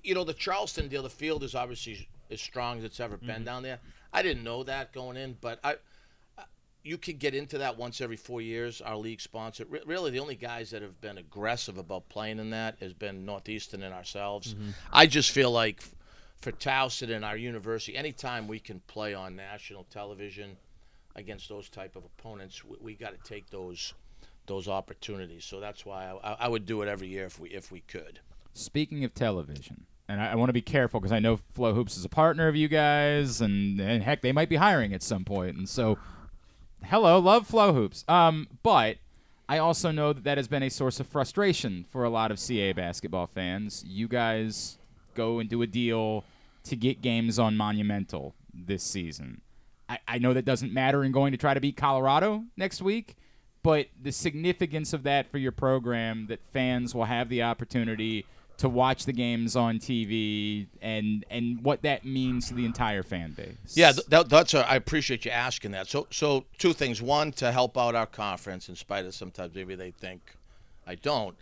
you 0.05 0.13
know, 0.15 0.23
the 0.23 0.33
Charleston 0.33 0.87
deal. 0.87 1.03
The 1.03 1.09
field 1.09 1.43
is 1.43 1.55
obviously 1.55 2.07
as 2.31 2.41
strong 2.41 2.77
as 2.79 2.83
it's 2.83 2.99
ever 2.99 3.17
been 3.17 3.41
Mhm. 3.41 3.45
down 3.45 3.63
there. 3.63 3.79
I 4.13 4.21
didn't 4.21 4.43
know 4.43 4.63
that 4.63 4.93
going 4.93 5.17
in, 5.17 5.37
but 5.41 5.59
I. 5.63 5.75
You 6.83 6.99
could 6.99 7.17
get 7.17 7.33
into 7.33 7.57
that 7.57 7.77
once 7.77 7.99
every 7.99 8.15
four 8.15 8.41
years. 8.41 8.79
Our 8.79 8.95
league 8.95 9.19
sponsor. 9.19 9.65
Re- 9.65 9.81
really, 9.87 10.11
the 10.11 10.19
only 10.19 10.35
guys 10.35 10.69
that 10.69 10.83
have 10.83 11.01
been 11.01 11.17
aggressive 11.17 11.79
about 11.79 12.07
playing 12.09 12.37
in 12.37 12.51
that 12.51 12.77
has 12.79 12.93
been 12.93 13.25
Northeastern 13.25 13.81
and 13.81 13.91
ourselves. 13.91 14.53
Mhm. 14.53 14.73
I 14.93 15.07
just 15.07 15.31
feel 15.31 15.49
like 15.49 15.81
for 16.37 16.51
Towson 16.51 17.09
and 17.09 17.25
our 17.25 17.35
university, 17.37 17.97
anytime 17.97 18.47
we 18.47 18.59
can 18.59 18.81
play 18.81 19.15
on 19.15 19.35
national 19.35 19.85
television 19.85 20.57
against 21.15 21.49
those 21.49 21.69
type 21.69 21.95
of 21.95 22.05
opponents, 22.05 22.63
we, 22.63 22.77
we 22.79 22.93
got 22.93 23.11
to 23.19 23.27
take 23.27 23.49
those 23.49 23.95
those 24.45 24.67
opportunities. 24.67 25.43
So 25.43 25.59
that's 25.59 25.87
why 25.87 26.11
I, 26.23 26.33
I 26.33 26.47
would 26.47 26.67
do 26.67 26.83
it 26.83 26.87
every 26.87 27.07
year 27.07 27.25
if 27.25 27.39
we 27.39 27.49
if 27.49 27.71
we 27.71 27.79
could. 27.81 28.19
Speaking 28.53 29.03
of 29.03 29.15
television, 29.15 29.87
and 30.07 30.21
I, 30.21 30.31
I 30.31 30.35
want 30.35 30.49
to 30.49 30.53
be 30.53 30.61
careful 30.61 30.99
because 30.99 31.11
I 31.11 31.19
know 31.19 31.39
FloHoops 31.57 31.97
is 31.97 32.05
a 32.05 32.09
partner 32.09 32.47
of 32.47 32.55
you 32.55 32.67
guys, 32.67 33.41
and, 33.41 33.79
and 33.79 34.03
heck, 34.03 34.21
they 34.21 34.31
might 34.31 34.49
be 34.49 34.57
hiring 34.57 34.93
at 34.93 35.03
some 35.03 35.25
point. 35.25 35.57
And 35.57 35.67
so, 35.67 35.97
hello, 36.83 37.19
love 37.19 37.47
FloHoops. 37.47 38.07
Um, 38.09 38.47
but 38.63 38.97
I 39.47 39.57
also 39.57 39.91
know 39.91 40.13
that 40.13 40.23
that 40.23 40.37
has 40.37 40.47
been 40.47 40.63
a 40.63 40.69
source 40.69 40.99
of 40.99 41.07
frustration 41.07 41.85
for 41.89 42.03
a 42.03 42.09
lot 42.09 42.31
of 42.31 42.39
CA 42.39 42.73
basketball 42.73 43.27
fans. 43.27 43.83
You 43.87 44.07
guys 44.07 44.77
go 45.13 45.39
and 45.39 45.49
do 45.49 45.61
a 45.61 45.67
deal 45.67 46.23
to 46.65 46.75
get 46.75 47.01
games 47.01 47.39
on 47.39 47.55
Monumental 47.55 48.33
this 48.53 48.83
season. 48.83 49.41
I, 49.87 49.99
I 50.07 50.17
know 50.17 50.33
that 50.33 50.45
doesn't 50.45 50.73
matter 50.73 51.03
in 51.03 51.11
going 51.11 51.31
to 51.31 51.37
try 51.37 51.53
to 51.53 51.59
beat 51.59 51.77
Colorado 51.77 52.45
next 52.57 52.81
week, 52.81 53.15
but 53.61 53.87
the 54.01 54.11
significance 54.11 54.93
of 54.93 55.03
that 55.03 55.29
for 55.29 55.37
your 55.37 55.51
program 55.51 56.25
that 56.27 56.39
fans 56.51 56.95
will 56.95 57.05
have 57.05 57.29
the 57.29 57.43
opportunity 57.43 58.25
to 58.57 58.69
watch 58.69 59.05
the 59.05 59.13
games 59.13 59.55
on 59.55 59.79
TV 59.79 60.67
and 60.81 61.25
and 61.29 61.63
what 61.63 61.81
that 61.81 62.05
means 62.05 62.47
to 62.47 62.53
the 62.53 62.65
entire 62.65 63.03
fan 63.03 63.31
base. 63.31 63.55
Yeah, 63.73 63.91
that, 64.07 64.29
that's 64.29 64.53
a, 64.53 64.69
I 64.69 64.75
appreciate 64.75 65.25
you 65.25 65.31
asking 65.31 65.71
that. 65.71 65.87
So 65.87 66.07
so 66.11 66.45
two 66.57 66.73
things. 66.73 67.01
One, 67.01 67.31
to 67.33 67.51
help 67.51 67.77
out 67.77 67.95
our 67.95 68.05
conference, 68.05 68.69
in 68.69 68.75
spite 68.75 69.05
of 69.05 69.13
sometimes 69.13 69.53
maybe 69.53 69.75
they 69.75 69.91
think 69.91 70.21
I 70.87 70.95
don't, 70.95 71.35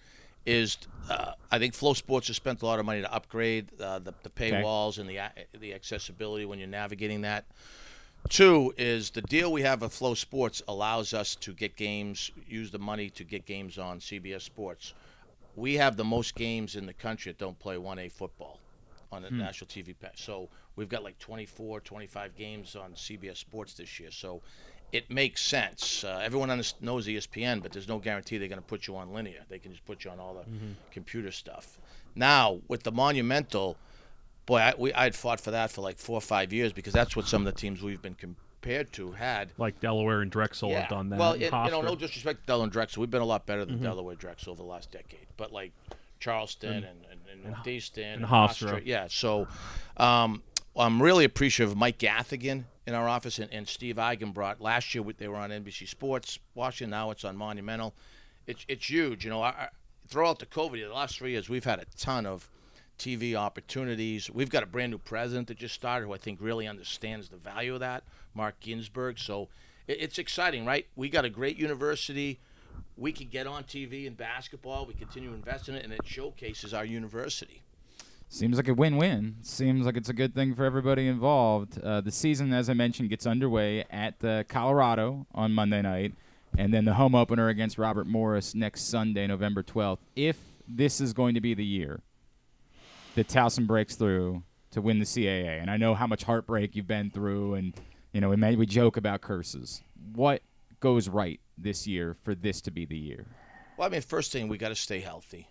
is 0.45 0.77
uh, 1.09 1.33
I 1.51 1.59
think 1.59 1.73
FloSports 1.73 2.27
has 2.27 2.35
spent 2.35 2.61
a 2.61 2.65
lot 2.65 2.79
of 2.79 2.85
money 2.85 3.01
to 3.01 3.13
upgrade 3.13 3.67
uh, 3.79 3.99
the, 3.99 4.13
the 4.23 4.29
paywalls 4.29 4.97
and 4.99 5.09
the 5.09 5.19
the 5.59 5.73
accessibility 5.73 6.45
when 6.45 6.59
you're 6.59 6.67
navigating 6.67 7.21
that. 7.21 7.45
Two 8.29 8.73
is 8.77 9.09
the 9.09 9.21
deal 9.21 9.51
we 9.51 9.61
have 9.63 9.81
with 9.81 9.91
FloSports 9.91 10.61
allows 10.67 11.13
us 11.13 11.35
to 11.35 11.53
get 11.53 11.75
games, 11.75 12.31
use 12.47 12.71
the 12.71 12.79
money 12.79 13.09
to 13.11 13.23
get 13.23 13.45
games 13.45 13.77
on 13.77 13.99
CBS 13.99 14.41
Sports. 14.41 14.93
We 15.55 15.75
have 15.75 15.97
the 15.97 16.03
most 16.03 16.35
games 16.35 16.75
in 16.75 16.85
the 16.85 16.93
country 16.93 17.31
that 17.31 17.37
don't 17.39 17.57
play 17.59 17.75
1A 17.75 18.11
football 18.11 18.59
on 19.11 19.21
the 19.21 19.29
Hmm. 19.29 19.37
national 19.39 19.67
TV 19.67 19.93
patch. 19.97 20.23
So 20.23 20.49
we've 20.75 20.89
got 20.89 21.03
like 21.03 21.19
24, 21.19 21.79
25 21.81 22.35
games 22.35 22.75
on 22.75 22.93
CBS 22.95 23.37
Sports 23.37 23.75
this 23.75 23.99
year. 23.99 24.09
So 24.11 24.41
it 24.91 25.09
makes 25.11 25.41
sense. 25.41 26.03
Uh, 26.03 26.19
everyone 26.23 26.49
knows 26.81 27.07
ESPN, 27.07 27.61
but 27.61 27.71
there's 27.71 27.87
no 27.87 27.99
guarantee 27.99 28.37
they're 28.37 28.47
going 28.47 28.61
to 28.61 28.65
put 28.65 28.87
you 28.87 28.95
on 28.95 29.13
linear. 29.13 29.43
They 29.49 29.59
can 29.59 29.71
just 29.71 29.85
put 29.85 30.03
you 30.03 30.11
on 30.11 30.19
all 30.19 30.33
the 30.33 30.45
computer 30.91 31.31
stuff. 31.31 31.77
Now 32.15 32.61
with 32.67 32.83
the 32.83 32.91
Monumental, 32.91 33.77
boy, 34.45 34.57
I, 34.57 34.73
we 34.77 34.93
I'd 34.93 35.15
fought 35.15 35.39
for 35.39 35.51
that 35.51 35.71
for 35.71 35.81
like 35.81 35.97
four 35.97 36.17
or 36.17 36.21
five 36.21 36.51
years 36.53 36.73
because 36.73 36.93
that's 36.93 37.15
what 37.15 37.27
some 37.27 37.45
of 37.45 37.53
the 37.53 37.59
teams 37.59 37.81
we've 37.81 38.01
been 38.01 38.15
compared 38.63 38.91
to 38.93 39.11
had. 39.11 39.51
Like 39.57 39.79
Delaware 39.81 40.21
and 40.21 40.31
Drexel 40.31 40.73
have 40.73 40.89
done 40.89 41.09
that. 41.09 41.19
Well, 41.19 41.33
and 41.33 41.41
it, 41.43 41.51
you 41.53 41.71
know, 41.71 41.81
no 41.81 41.95
disrespect 41.95 42.41
to 42.41 42.45
Delaware 42.47 42.63
and 42.65 42.71
Drexel, 42.71 43.01
we've 43.01 43.09
been 43.11 43.21
a 43.21 43.25
lot 43.25 43.45
better 43.45 43.65
than 43.65 43.79
Mhm. 43.79 43.83
Delaware 43.83 44.15
Drexel 44.15 44.51
over 44.53 44.61
the 44.63 44.67
last 44.67 44.89
decade. 44.91 45.27
But 45.37 45.51
like 45.51 45.73
Charleston 46.19 46.71
and, 46.73 46.85
And- 46.85 47.05
and, 47.11 47.19
and, 47.31 47.43
and- 47.45 47.53
Northeastern 47.55 48.05
and 48.05 48.25
Hofstra. 48.25 48.81
yeah. 48.85 49.07
So, 49.09 49.47
um, 49.97 50.41
I'm 50.75 51.01
really 51.01 51.25
appreciative 51.25 51.71
of 51.71 51.77
Mike 51.77 51.99
Gathigan 51.99 52.63
in 52.87 52.95
our 52.95 53.07
office 53.07 53.37
and, 53.37 53.51
and 53.53 53.67
Steve 53.67 53.97
brought 54.33 54.59
last 54.61 54.95
year. 54.95 55.03
They 55.17 55.27
were 55.27 55.35
on 55.35 55.51
NBC 55.51 55.85
Sports, 55.87 56.39
Washington. 56.55 56.89
Now 56.91 57.11
it's 57.11 57.23
on 57.25 57.35
Monumental. 57.35 57.93
It's 58.47 58.65
it's 58.67 58.89
huge. 58.89 59.23
You 59.25 59.29
know, 59.29 59.43
I, 59.43 59.67
throughout 60.07 60.39
the 60.39 60.45
COVID, 60.47 60.87
the 60.87 60.93
last 60.93 61.17
three 61.17 61.31
years, 61.31 61.47
we've 61.49 61.63
had 61.63 61.79
a 61.79 61.85
ton 61.97 62.25
of 62.25 62.49
TV 62.97 63.35
opportunities. 63.35 64.29
We've 64.29 64.49
got 64.49 64.63
a 64.63 64.65
brand 64.65 64.91
new 64.91 64.97
president 64.97 65.47
that 65.47 65.57
just 65.57 65.75
started 65.75 66.05
who 66.05 66.13
I 66.13 66.17
think 66.17 66.39
really 66.41 66.67
understands 66.67 67.29
the 67.29 67.37
value 67.37 67.73
of 67.73 67.79
that, 67.81 68.03
Mark 68.33 68.59
Ginsberg. 68.59 69.19
So 69.19 69.49
it's 69.87 70.17
exciting, 70.17 70.65
right? 70.65 70.85
We 70.95 71.09
got 71.09 71.25
a 71.25 71.29
great 71.29 71.57
university. 71.57 72.39
We 72.97 73.11
can 73.11 73.27
get 73.27 73.47
on 73.47 73.63
TV 73.63 74.05
in 74.05 74.13
basketball. 74.13 74.85
We 74.85 74.93
continue 74.93 75.29
to 75.29 75.35
invest 75.35 75.69
in 75.69 75.75
it, 75.75 75.83
and 75.83 75.91
it 75.91 76.01
showcases 76.05 76.73
our 76.73 76.85
university. 76.85 77.61
Seems 78.29 78.57
like 78.57 78.67
a 78.67 78.73
win-win. 78.73 79.35
Seems 79.41 79.85
like 79.85 79.97
it's 79.97 80.09
a 80.09 80.13
good 80.13 80.33
thing 80.33 80.55
for 80.55 80.63
everybody 80.63 81.07
involved. 81.07 81.79
Uh, 81.79 82.01
the 82.01 82.11
season, 82.11 82.51
as 82.53 82.69
I 82.69 82.73
mentioned, 82.73 83.09
gets 83.09 83.27
underway 83.27 83.85
at 83.91 84.23
uh, 84.23 84.43
Colorado 84.45 85.27
on 85.35 85.53
Monday 85.53 85.81
night, 85.81 86.13
and 86.57 86.73
then 86.73 86.85
the 86.85 86.95
home 86.95 87.13
opener 87.13 87.49
against 87.49 87.77
Robert 87.77 88.07
Morris 88.07 88.55
next 88.55 88.89
Sunday, 88.89 89.27
November 89.27 89.61
12th. 89.61 89.99
If 90.15 90.37
this 90.67 91.01
is 91.01 91.13
going 91.13 91.35
to 91.35 91.41
be 91.41 91.53
the 91.53 91.65
year 91.65 92.01
that 93.15 93.27
Towson 93.27 93.67
breaks 93.67 93.95
through 93.95 94.43
to 94.71 94.81
win 94.81 94.99
the 94.99 95.05
CAA, 95.05 95.61
and 95.61 95.69
I 95.69 95.77
know 95.77 95.93
how 95.93 96.07
much 96.07 96.23
heartbreak 96.23 96.75
you've 96.75 96.87
been 96.87 97.11
through, 97.11 97.55
and 97.55 97.73
you 98.11 98.21
know 98.21 98.29
we 98.29 98.55
we 98.55 98.65
joke 98.65 98.97
about 98.97 99.21
curses. 99.21 99.81
What 100.13 100.41
goes 100.79 101.07
right 101.07 101.39
this 101.57 101.87
year 101.87 102.15
for 102.23 102.35
this 102.35 102.61
to 102.61 102.71
be 102.71 102.85
the 102.85 102.97
year? 102.97 103.25
Well, 103.77 103.87
I 103.87 103.91
mean, 103.91 104.01
first 104.01 104.31
thing 104.31 104.47
we 104.47 104.57
got 104.57 104.69
to 104.69 104.75
stay 104.75 104.99
healthy. 104.99 105.47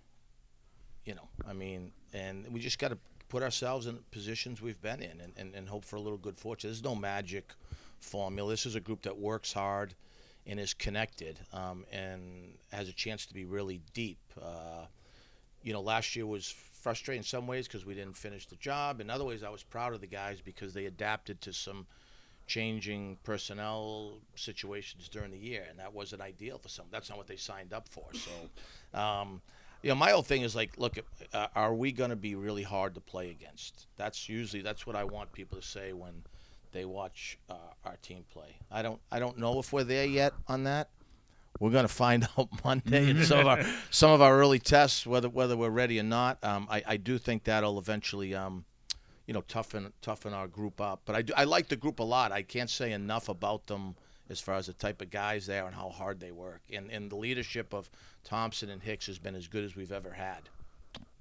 You 1.04 1.14
know, 1.14 1.28
I 1.46 1.52
mean, 1.52 1.92
and 2.12 2.46
we 2.52 2.60
just 2.60 2.78
got 2.78 2.88
to 2.88 2.98
put 3.28 3.42
ourselves 3.42 3.86
in 3.86 3.98
positions 4.10 4.60
we've 4.60 4.80
been 4.82 5.00
in 5.00 5.20
and, 5.20 5.32
and, 5.36 5.54
and 5.54 5.68
hope 5.68 5.84
for 5.84 5.96
a 5.96 6.00
little 6.00 6.18
good 6.18 6.36
fortune. 6.36 6.68
There's 6.68 6.84
no 6.84 6.94
magic 6.94 7.52
formula. 7.98 8.50
This 8.50 8.66
is 8.66 8.74
a 8.74 8.80
group 8.80 9.02
that 9.02 9.16
works 9.16 9.52
hard 9.52 9.94
and 10.46 10.60
is 10.60 10.74
connected 10.74 11.38
um, 11.52 11.84
and 11.90 12.54
has 12.72 12.88
a 12.88 12.92
chance 12.92 13.26
to 13.26 13.34
be 13.34 13.44
really 13.44 13.80
deep. 13.94 14.18
Uh, 14.40 14.84
you 15.62 15.72
know, 15.72 15.80
last 15.80 16.14
year 16.14 16.26
was 16.26 16.54
frustrating 16.82 17.20
in 17.20 17.24
some 17.24 17.46
ways 17.46 17.68
because 17.68 17.86
we 17.86 17.94
didn't 17.94 18.16
finish 18.16 18.46
the 18.46 18.56
job. 18.56 19.00
In 19.00 19.08
other 19.08 19.24
ways, 19.24 19.42
I 19.42 19.50
was 19.50 19.62
proud 19.62 19.94
of 19.94 20.00
the 20.00 20.06
guys 20.06 20.40
because 20.40 20.74
they 20.74 20.86
adapted 20.86 21.40
to 21.42 21.52
some 21.52 21.86
changing 22.46 23.16
personnel 23.22 24.18
situations 24.34 25.08
during 25.08 25.30
the 25.30 25.38
year, 25.38 25.64
and 25.70 25.78
that 25.78 25.94
wasn't 25.94 26.20
ideal 26.20 26.58
for 26.58 26.68
some. 26.68 26.86
That's 26.90 27.08
not 27.08 27.16
what 27.16 27.28
they 27.28 27.36
signed 27.36 27.72
up 27.72 27.88
for. 27.88 28.04
So, 28.12 28.30
um, 28.98 29.40
you 29.82 29.90
know, 29.90 29.94
my 29.94 30.12
old 30.12 30.26
thing 30.26 30.42
is 30.42 30.56
like, 30.56 30.76
look, 30.76 30.98
uh, 31.32 31.46
are 31.54 31.74
we 31.74 31.92
going 31.92 32.10
to 32.10 32.16
be 32.16 32.34
really 32.34 32.64
hard 32.64 32.94
to 32.94 33.00
play 33.00 33.30
against? 33.30 33.86
That's 33.96 34.28
usually 34.28 34.62
that's 34.62 34.86
what 34.86 34.96
I 34.96 35.04
want 35.04 35.32
people 35.32 35.58
to 35.58 35.66
say 35.66 35.92
when 35.92 36.24
they 36.72 36.84
watch 36.84 37.38
uh, 37.48 37.54
our 37.84 37.96
team 38.02 38.24
play. 38.32 38.56
I 38.70 38.82
don't 38.82 39.00
I 39.10 39.20
don't 39.20 39.38
know 39.38 39.58
if 39.60 39.72
we're 39.72 39.84
there 39.84 40.06
yet 40.06 40.32
on 40.48 40.64
that. 40.64 40.88
We're 41.60 41.70
going 41.70 41.86
to 41.86 41.92
find 41.92 42.26
out 42.38 42.48
Monday 42.64 43.10
in 43.10 43.24
some 43.24 43.40
of 43.40 43.46
our 43.46 43.64
some 43.90 44.10
of 44.10 44.22
our 44.22 44.38
early 44.38 44.58
tests 44.58 45.06
whether 45.06 45.28
whether 45.28 45.56
we're 45.56 45.70
ready 45.70 45.98
or 45.98 46.04
not. 46.04 46.42
Um, 46.42 46.66
I, 46.70 46.82
I 46.86 46.96
do 46.96 47.18
think 47.18 47.44
that'll 47.44 47.78
eventually 47.78 48.34
um, 48.34 48.64
you 49.26 49.34
know 49.34 49.42
toughen 49.42 49.92
toughen 50.02 50.32
our 50.32 50.48
group 50.48 50.80
up. 50.80 51.02
But 51.04 51.16
I 51.16 51.22
do, 51.22 51.32
I 51.36 51.44
like 51.44 51.68
the 51.68 51.76
group 51.76 51.98
a 52.00 52.04
lot. 52.04 52.32
I 52.32 52.42
can't 52.42 52.70
say 52.70 52.92
enough 52.92 53.28
about 53.28 53.66
them 53.66 53.94
as 54.30 54.40
far 54.40 54.56
as 54.56 54.66
the 54.66 54.72
type 54.72 55.02
of 55.02 55.10
guys 55.10 55.46
they 55.46 55.58
are 55.58 55.66
and 55.66 55.74
how 55.74 55.90
hard 55.90 56.20
they 56.20 56.32
work. 56.32 56.62
And 56.72 56.90
and 56.90 57.10
the 57.10 57.16
leadership 57.16 57.72
of 57.72 57.90
Thompson 58.24 58.70
and 58.70 58.82
Hicks 58.82 59.06
has 59.06 59.18
been 59.18 59.34
as 59.34 59.48
good 59.48 59.64
as 59.64 59.76
we've 59.76 59.92
ever 59.92 60.12
had. 60.12 60.48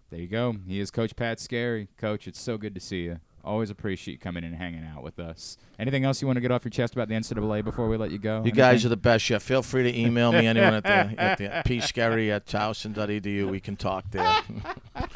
There 0.10 0.20
you 0.20 0.28
go. 0.28 0.58
He 0.68 0.82
is 0.82 0.92
Coach 0.92 1.16
Pat 1.16 1.40
Skerry. 1.40 1.88
Coach, 1.98 2.28
it's 2.28 2.42
so 2.42 2.58
good 2.58 2.76
to 2.76 2.82
see 2.82 3.04
you. 3.04 3.20
Always 3.44 3.70
appreciate 3.70 4.14
you 4.14 4.20
coming 4.20 4.44
and 4.44 4.56
hanging 4.56 4.86
out 4.86 5.02
with 5.02 5.20
us. 5.20 5.58
Anything 5.80 6.06
else 6.06 6.22
you 6.22 6.28
want 6.28 6.38
to 6.38 6.42
get 6.42 6.52
off 6.52 6.64
your 6.64 6.70
chest 6.70 6.94
about 6.94 7.08
the 7.08 7.16
NCAA 7.16 7.64
before 7.64 7.88
we 7.88 7.98
let 7.98 8.12
you 8.12 8.20
go? 8.20 8.44
You 8.46 8.52
guys 8.52 8.86
are 8.86 8.90
the 8.90 8.98
best. 8.98 9.28
Yeah, 9.30 9.40
feel 9.40 9.64
free 9.64 9.84
to 9.84 10.00
email 10.00 10.32
me 10.32 10.46
anyone 10.46 10.74
at 10.76 10.84
the 10.84 10.90
at 11.20 11.38
the 11.38 11.46
pskerry 11.66 12.30
at 12.32 12.46
towson.edu. 12.46 13.50
We 13.50 13.60
can 13.60 13.76
talk 13.76 14.12
there. 14.12 14.24
I 14.96 15.08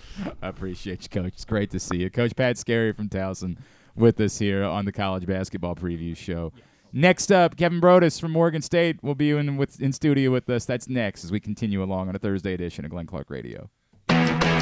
appreciate 0.42 1.04
you, 1.04 1.10
Coach. 1.10 1.34
It's 1.34 1.46
great 1.46 1.70
to 1.72 1.80
see 1.80 1.98
you. 1.98 2.10
Coach 2.10 2.36
Pat 2.36 2.58
Skerry 2.58 2.94
from 2.94 3.10
Towson 3.10 3.58
with 3.96 4.20
us 4.20 4.40
here 4.40 4.64
on 4.64 4.86
the 4.86 4.92
College 4.92 5.26
Basketball 5.26 5.76
Preview 5.76 6.18
Show. 6.18 6.52
Next 6.92 7.32
up, 7.32 7.58
Kevin 7.58 7.82
Broadus 7.82 8.20
from 8.20 8.32
Morgan 8.32 8.62
State 8.62 9.04
will 9.04 9.16
be 9.16 9.32
in 9.32 9.58
with 9.58 9.82
in 9.82 9.92
studio 9.92 10.32
with 10.32 10.50
us. 10.50 10.66
That's 10.66 10.88
next 10.88 11.24
as 11.26 11.32
we 11.32 11.40
continue 11.40 11.84
along 11.84 12.10
on 12.10 12.16
a 12.16 12.20
Thursday 12.20 12.54
edition 12.54 12.86
of 12.86 12.92
Glenn 12.92 13.06
Clark 13.06 13.30
Radio. 13.30 13.70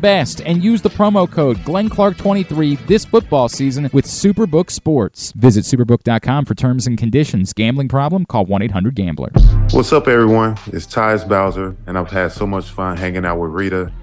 best 0.00 0.40
and 0.42 0.62
use 0.62 0.82
the 0.82 0.90
promo 0.90 1.30
code 1.30 1.58
GlennClark23 1.58 2.86
this 2.86 3.04
football 3.04 3.48
season 3.48 3.90
with 3.92 4.06
Superbook 4.06 4.70
Sports. 4.70 5.32
Visit 5.32 5.64
superbook.com 5.64 6.44
for 6.44 6.54
terms 6.54 6.86
and 6.86 6.96
conditions. 6.98 7.52
Gambling 7.52 7.88
problem? 7.88 8.24
Call 8.26 8.46
1 8.46 8.62
800 8.62 8.94
Gambler. 8.94 9.30
What's 9.72 9.92
up, 9.92 10.08
everyone? 10.08 10.56
It's 10.66 10.86
Tyus 10.86 11.28
Bowser, 11.28 11.76
and 11.86 11.96
I've 11.98 12.10
had 12.10 12.32
so 12.32 12.46
much 12.46 12.70
fun 12.70 12.96
hanging 12.96 13.24
out 13.24 13.38
with 13.38 13.50
Rita 13.50 13.92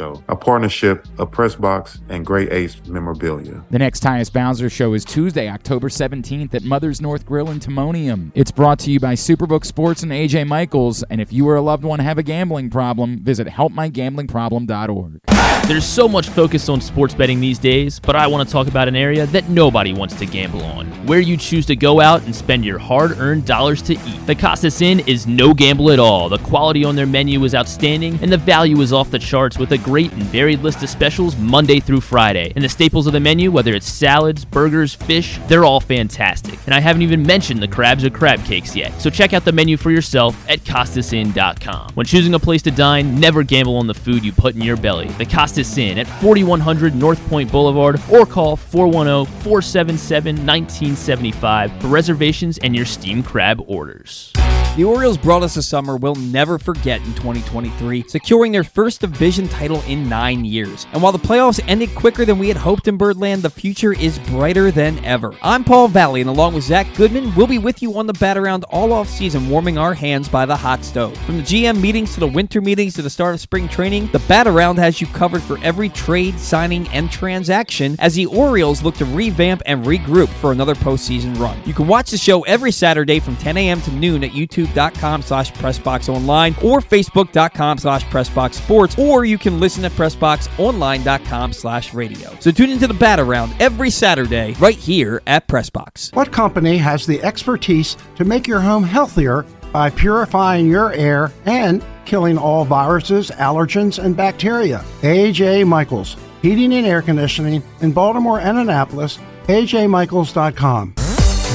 a 0.00 0.36
partnership 0.36 1.06
of 1.18 1.30
Pressbox 1.30 2.00
and 2.08 2.24
Great 2.24 2.52
Ace 2.52 2.80
Memorabilia. 2.86 3.64
The 3.70 3.78
next 3.78 4.02
Tyus 4.02 4.32
Bowser 4.32 4.70
show 4.70 4.94
is 4.94 5.04
Tuesday, 5.04 5.48
October 5.48 5.88
17th 5.88 6.54
at 6.54 6.64
Mother's 6.64 7.00
North 7.00 7.26
Grill 7.26 7.50
in 7.50 7.60
Timonium. 7.60 8.30
It's 8.34 8.50
brought 8.50 8.78
to 8.80 8.90
you 8.90 9.00
by 9.00 9.14
Superbook 9.14 9.64
Sports 9.64 10.02
and 10.02 10.12
AJ 10.12 10.46
Michaels. 10.46 11.02
And 11.04 11.20
if 11.20 11.32
you 11.32 11.48
or 11.48 11.56
a 11.56 11.62
loved 11.62 11.84
one 11.84 11.98
have 12.00 12.18
a 12.18 12.22
gambling 12.22 12.70
problem, 12.70 13.18
visit 13.18 13.48
helpmygamblingproblem.org. 13.48 15.20
There's 15.66 15.84
so 15.84 16.08
much 16.08 16.30
focus 16.30 16.70
on 16.70 16.80
sports 16.80 17.14
betting 17.14 17.40
these 17.40 17.58
days, 17.58 18.00
but 18.00 18.16
I 18.16 18.26
want 18.26 18.48
to 18.48 18.50
talk 18.50 18.68
about 18.68 18.88
an 18.88 18.96
area 18.96 19.26
that 19.26 19.50
nobody 19.50 19.92
wants 19.92 20.14
to 20.14 20.24
gamble 20.24 20.62
on, 20.62 20.86
where 21.06 21.20
you 21.20 21.36
choose 21.36 21.66
to 21.66 21.76
go 21.76 22.00
out 22.00 22.22
and 22.22 22.34
spend 22.34 22.64
your 22.64 22.78
hard 22.78 23.18
earned 23.18 23.44
dollars 23.44 23.82
to 23.82 23.92
eat. 23.92 24.26
The 24.26 24.34
Costas 24.34 24.80
Inn 24.80 25.00
is 25.00 25.26
no 25.26 25.52
gamble 25.52 25.90
at 25.90 25.98
all. 25.98 26.30
The 26.30 26.38
quality 26.38 26.84
on 26.84 26.96
their 26.96 27.04
menu 27.04 27.44
is 27.44 27.54
outstanding, 27.54 28.18
and 28.22 28.32
the 28.32 28.38
value 28.38 28.80
is 28.80 28.94
off 28.94 29.10
the 29.10 29.18
charts 29.18 29.58
with 29.58 29.72
a 29.72 29.78
great 29.88 30.12
and 30.12 30.22
varied 30.24 30.60
list 30.60 30.82
of 30.82 30.90
specials 30.90 31.36
Monday 31.36 31.78
through 31.78 32.00
Friday. 32.00 32.52
And 32.54 32.64
the 32.64 32.68
staples 32.68 33.06
of 33.06 33.12
the 33.12 33.20
menu, 33.20 33.50
whether 33.52 33.72
it's 33.72 33.86
salads, 33.86 34.44
burgers, 34.44 34.94
fish, 34.94 35.38
they're 35.46 35.64
all 35.64 35.80
fantastic. 35.80 36.58
And 36.66 36.74
I 36.74 36.80
haven't 36.80 37.02
even 37.02 37.22
mentioned 37.22 37.62
the 37.62 37.68
crabs 37.68 38.04
or 38.04 38.10
crab 38.10 38.44
cakes 38.44 38.74
yet. 38.74 39.00
So 39.00 39.10
check 39.10 39.32
out 39.32 39.44
the 39.44 39.52
menu 39.52 39.76
for 39.76 39.90
yourself 39.90 40.36
at 40.50 40.60
CostasInn.com. 40.60 41.92
When 41.94 42.04
choosing 42.04 42.34
a 42.34 42.38
place 42.38 42.62
to 42.62 42.70
dine, 42.70 43.18
never 43.18 43.42
gamble 43.42 43.76
on 43.76 43.86
the 43.86 43.94
food 43.94 44.24
you 44.24 44.32
put 44.32 44.54
in 44.54 44.60
your 44.60 44.76
belly. 44.76 45.08
The 45.08 45.24
Costas 45.24 45.68
us 45.68 45.78
in 45.78 45.98
at 45.98 46.06
4100 46.06 46.94
North 46.94 47.20
Point 47.28 47.52
Boulevard 47.52 48.00
or 48.10 48.26
call 48.26 48.56
410 48.56 49.26
477 49.42 50.36
1975 50.36 51.80
for 51.80 51.86
reservations 51.88 52.58
and 52.58 52.74
your 52.74 52.86
steamed 52.86 53.24
crab 53.24 53.62
orders. 53.66 54.32
The 54.78 54.84
Orioles 54.84 55.18
brought 55.18 55.42
us 55.42 55.56
a 55.56 55.62
summer 55.64 55.96
we'll 55.96 56.14
never 56.14 56.56
forget 56.56 57.00
in 57.00 57.12
2023, 57.14 58.04
securing 58.06 58.52
their 58.52 58.62
first 58.62 59.00
division 59.00 59.48
title 59.48 59.82
in 59.88 60.08
nine 60.08 60.44
years. 60.44 60.86
And 60.92 61.02
while 61.02 61.10
the 61.10 61.18
playoffs 61.18 61.58
ended 61.66 61.92
quicker 61.96 62.24
than 62.24 62.38
we 62.38 62.46
had 62.46 62.56
hoped 62.56 62.86
in 62.86 62.96
Birdland, 62.96 63.42
the 63.42 63.50
future 63.50 63.92
is 63.92 64.20
brighter 64.20 64.70
than 64.70 65.04
ever. 65.04 65.34
I'm 65.42 65.64
Paul 65.64 65.88
Valley, 65.88 66.20
and 66.20 66.30
along 66.30 66.54
with 66.54 66.62
Zach 66.62 66.86
Goodman, 66.94 67.34
we'll 67.34 67.48
be 67.48 67.58
with 67.58 67.82
you 67.82 67.98
on 67.98 68.06
the 68.06 68.12
bat 68.12 68.38
around 68.38 68.62
all 68.70 68.92
off 68.92 69.08
season, 69.08 69.48
warming 69.48 69.78
our 69.78 69.94
hands 69.94 70.28
by 70.28 70.46
the 70.46 70.54
hot 70.54 70.84
stove. 70.84 71.16
From 71.26 71.38
the 71.38 71.42
GM 71.42 71.80
meetings 71.80 72.14
to 72.14 72.20
the 72.20 72.28
winter 72.28 72.60
meetings 72.60 72.94
to 72.94 73.02
the 73.02 73.10
start 73.10 73.34
of 73.34 73.40
spring 73.40 73.68
training, 73.68 74.08
the 74.12 74.20
bat 74.28 74.46
around 74.46 74.76
has 74.76 75.00
you 75.00 75.08
covered 75.08 75.42
for 75.42 75.58
every 75.64 75.88
trade, 75.88 76.38
signing, 76.38 76.86
and 76.90 77.10
transaction 77.10 77.96
as 77.98 78.14
the 78.14 78.26
Orioles 78.26 78.84
look 78.84 78.94
to 78.98 79.06
revamp 79.06 79.60
and 79.66 79.84
regroup 79.84 80.28
for 80.28 80.52
another 80.52 80.76
postseason 80.76 81.36
run. 81.40 81.60
You 81.66 81.74
can 81.74 81.88
watch 81.88 82.12
the 82.12 82.16
show 82.16 82.42
every 82.42 82.70
Saturday 82.70 83.18
from 83.18 83.34
10 83.38 83.56
a.m. 83.56 83.80
to 83.80 83.90
noon 83.90 84.22
at 84.22 84.34
youtube.com 84.68 85.22
slash 85.22 85.52
pressboxonline 85.52 86.62
or 86.62 86.80
facebook.com 86.80 87.78
slash 87.78 88.04
pressboxsports, 88.06 88.98
or 88.98 89.24
you 89.24 89.38
can 89.38 89.60
listen 89.60 89.84
at 89.84 89.92
pressboxonline.com 89.92 91.52
slash 91.52 91.94
radio. 91.94 92.36
So 92.40 92.50
tune 92.50 92.70
into 92.70 92.86
the 92.86 92.94
bat 92.94 93.20
around 93.20 93.54
every 93.60 93.90
Saturday 93.90 94.54
right 94.58 94.76
here 94.76 95.22
at 95.26 95.46
Pressbox. 95.48 96.14
What 96.14 96.32
company 96.32 96.76
has 96.78 97.06
the 97.06 97.22
expertise 97.22 97.96
to 98.16 98.24
make 98.24 98.46
your 98.46 98.60
home 98.60 98.84
healthier 98.84 99.44
by 99.72 99.90
purifying 99.90 100.68
your 100.68 100.92
air 100.92 101.32
and 101.44 101.84
killing 102.04 102.38
all 102.38 102.64
viruses, 102.64 103.30
allergens, 103.32 104.02
and 104.02 104.16
bacteria? 104.16 104.84
AJ 105.02 105.66
Michaels, 105.66 106.16
Heating 106.42 106.72
and 106.74 106.86
Air 106.86 107.02
Conditioning 107.02 107.62
in 107.80 107.92
Baltimore 107.92 108.40
and 108.40 108.58
Annapolis, 108.58 109.18
ajmichaels.com. 109.46 110.94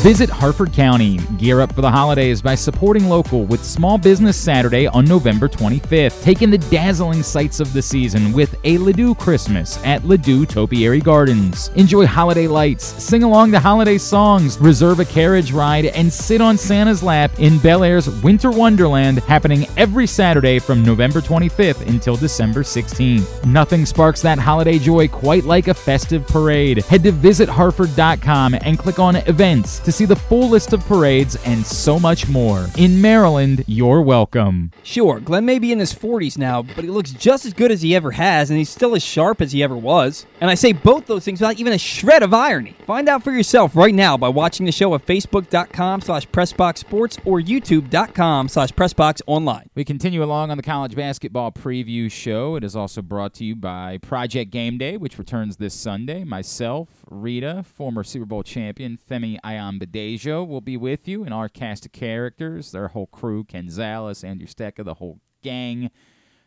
Visit 0.04 0.30
Harford 0.30 0.74
County. 0.74 1.16
Gear 1.38 1.62
up 1.62 1.74
for 1.74 1.80
the 1.80 1.90
holidays 1.90 2.42
by 2.42 2.56
supporting 2.56 3.08
local 3.08 3.46
with 3.46 3.64
Small 3.64 3.98
Business 3.98 4.36
Saturday 4.36 4.86
on 4.86 5.06
November 5.06 5.48
25th. 5.48 6.22
Take 6.22 6.42
in 6.42 6.50
the 6.52 6.58
dazzling 6.58 7.24
sights 7.24 7.62
of 7.62 7.72
the 7.72 7.82
season 7.82 8.34
with 8.34 8.54
a 8.66 8.78
Ladew 8.80 9.18
Christmas 9.18 9.78
at 9.86 10.02
Ladew 10.02 10.46
Topiary 10.46 11.00
Gardens. 11.00 11.70
Enjoy 11.76 12.06
holiday 12.06 12.48
lights, 12.48 12.84
sing 13.02 13.24
along 13.24 13.52
the 13.52 13.60
holiday 13.62 13.98
songs, 13.98 14.58
reserve 14.60 15.00
a 15.00 15.06
carriage 15.06 15.54
ride, 15.54 15.86
and 15.86 16.12
sit 16.12 16.42
on 16.42 16.58
Santa's 16.58 17.02
lap 17.02 17.32
in 17.40 17.58
Bel 17.60 17.86
Air's 17.86 18.10
Winter 18.24 18.52
Wonderland 18.52 19.20
happening 19.20 19.68
every 19.78 20.06
Saturday 20.06 20.60
from 20.60 20.84
November 20.84 21.22
25th 21.22 21.88
until 21.88 22.18
December 22.18 22.64
16th. 22.64 23.46
Nothing 23.46 23.86
sparks 23.86 24.22
that 24.22 24.38
holiday 24.38 24.80
joy 24.80 25.08
quite 25.08 25.46
like 25.46 25.70
a 25.70 25.74
festive 25.74 26.28
parade. 26.28 26.84
Head 26.84 27.04
to 27.04 27.14
visitharford.com 27.14 28.56
and 28.56 28.78
click 28.78 29.00
on 29.00 29.16
events 29.16 29.80
to 29.80 29.93
see 29.94 30.06
the 30.06 30.16
full 30.16 30.50
list 30.50 30.74
of 30.74 30.86
parades 30.86 31.36
and 31.46 31.66
so 31.66 32.00
much 32.00 32.28
more. 32.28 32.68
In 32.78 33.02
Maryland, 33.02 33.64
you're 33.68 34.02
welcome. 34.02 34.72
Sure, 34.82 35.20
Glenn 35.20 35.46
may 35.46 35.60
be 35.60 35.72
in 35.72 35.80
his 35.80 35.94
40s 35.94 36.38
now, 36.38 36.62
but 36.64 36.84
he 36.84 36.90
looks 36.90 37.12
just 37.12 37.46
as 37.46 37.54
good 37.54 37.72
as 37.72 37.82
he 37.82 37.96
ever 37.96 38.12
has, 38.12 38.50
and 38.50 38.58
he's 38.58 38.70
still 38.70 38.96
as 38.96 39.04
sharp 39.04 39.42
as 39.42 39.52
he 39.52 39.64
ever 39.64 39.78
was. 39.78 40.26
And 40.42 40.50
I 40.50 40.56
say 40.56 40.74
both 40.74 41.06
those 41.06 41.24
things 41.24 41.40
without 41.40 41.60
even 41.60 41.74
a 41.74 41.78
shred 41.78 42.24
of 42.24 42.34
irony. 42.34 42.76
Find 42.86 43.08
out 43.08 43.24
for 43.24 43.32
yourself 43.32 43.76
right 43.76 43.94
now 43.94 44.18
by 44.18 44.30
watching 44.30 44.66
the 44.66 44.72
show 44.72 44.94
at 44.96 45.06
facebook.com 45.06 46.02
slash 46.02 46.28
pressboxsports 46.28 47.20
or 47.26 47.40
youtube.com 47.40 48.50
slash 48.50 48.72
pressboxonline. 48.72 49.68
We 49.76 49.86
continue 49.86 50.24
along 50.24 50.52
on 50.52 50.58
the 50.58 50.64
college 50.64 50.96
basketball 50.96 51.52
preview 51.52 52.12
show. 52.12 52.56
It 52.56 52.64
is 52.64 52.76
also 52.76 53.02
brought 53.02 53.34
to 53.36 53.46
you 53.46 53.56
by 53.56 54.00
Project 54.00 54.52
Game 54.52 54.78
Day, 54.78 54.98
which 54.98 55.18
returns 55.18 55.58
this 55.58 55.74
Sunday. 55.74 56.24
Myself, 56.24 56.90
Rita, 57.10 57.64
former 57.64 58.04
Super 58.04 58.26
Bowl 58.26 58.44
champion 58.44 58.98
Femi 59.10 59.38
Ayanbadejo 59.86 60.48
will 60.48 60.62
be 60.62 60.78
with 60.78 61.08
you 61.08 61.24
and 61.24 61.34
our 61.34 61.50
cast 61.50 61.86
of 61.86 61.92
characters, 61.92 62.72
their 62.72 62.90
whole 62.90 63.08
crew, 63.08 63.44
Ken 63.44 63.68
Zales, 63.68 64.24
Andrew 64.24 64.48
Stecca, 64.48 64.84
the 64.84 64.96
whole 64.96 65.20
gang, 65.42 65.92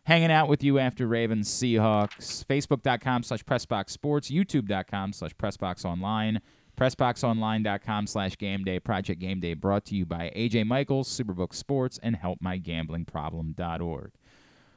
hanging 0.04 0.30
out 0.30 0.48
with 0.48 0.62
you 0.62 0.78
after 0.78 1.06
Ravens 1.06 1.48
Seahawks. 1.48 2.44
Facebook.com 2.44 3.22
slash 3.22 3.44
Pressbox 3.44 3.90
Sports, 3.90 4.30
YouTube.com 4.30 5.12
slash 5.12 5.34
Pressbox 5.36 5.84
Online, 5.84 6.40
PressboxOnline.com 6.76 8.06
slash 8.06 8.36
Game 8.38 8.64
Day, 8.64 8.78
Project. 8.80 9.20
Game 9.20 9.40
Day, 9.40 9.54
brought 9.54 9.84
to 9.86 9.94
you 9.96 10.06
by 10.06 10.32
AJ 10.36 10.66
Michaels, 10.66 11.08
Superbook 11.08 11.54
Sports, 11.54 11.98
and 12.02 12.16
HelpMyGamblingProblem.org. 12.16 14.12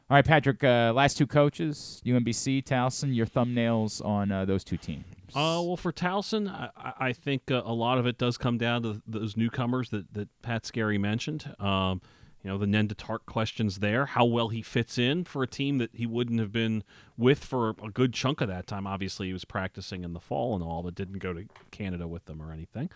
All 0.10 0.16
right, 0.16 0.26
Patrick, 0.26 0.64
uh, 0.64 0.92
last 0.96 1.18
two 1.18 1.28
coaches, 1.28 2.02
UMBC, 2.04 2.64
Towson, 2.64 3.16
your 3.16 3.28
thumbnails 3.28 4.04
on 4.04 4.32
uh, 4.32 4.44
those 4.44 4.64
two 4.64 4.78
teams. 4.78 5.06
Uh, 5.36 5.62
well, 5.64 5.78
for 5.78 5.94
Towson, 5.94 6.50
I, 6.50 6.94
I- 7.00 7.14
think 7.14 7.52
uh, 7.52 7.62
a 7.64 7.74
lot 7.74 8.00
of 8.00 8.08
it 8.08 8.18
does 8.18 8.36
come 8.36 8.58
down 8.58 8.82
to 8.82 9.02
those 9.06 9.38
newcomers 9.38 9.92
that, 9.92 10.12
that 10.16 10.30
Pat 10.42 10.66
Skerry 10.66 10.98
mentioned. 10.98 11.54
Um, 11.60 12.02
you 12.44 12.50
know, 12.50 12.58
the 12.58 12.66
Nendah 12.66 12.96
Tarke 12.96 13.26
questions 13.28 13.80
there, 13.80 14.08
how 14.08 14.26
well 14.26 14.48
he 14.48 14.64
fits 14.64 14.98
in 14.98 15.26
for 15.26 15.44
a 15.44 15.48
team 15.48 15.78
that 15.78 15.92
he 15.94 16.08
wouldn't 16.08 16.40
have 16.40 16.52
been 16.52 16.84
with 17.16 17.44
for 17.46 17.76
a 17.84 17.92
good 17.92 18.12
chunk 18.14 18.42
of 18.42 18.48
that 18.48 18.66
time. 18.66 18.88
Obviously, 18.88 19.28
he 19.28 19.34
was 19.34 19.46
practicing 19.46 20.04
in 20.04 20.14
the 20.14 20.20
fall 20.20 20.56
and 20.56 20.64
all, 20.64 20.82
but 20.82 20.96
didn't 20.96 21.20
go 21.20 21.34
to 21.34 21.46
Canada 21.70 22.08
with 22.08 22.26
them 22.26 22.42
or 22.42 22.52
anything. 22.52 22.90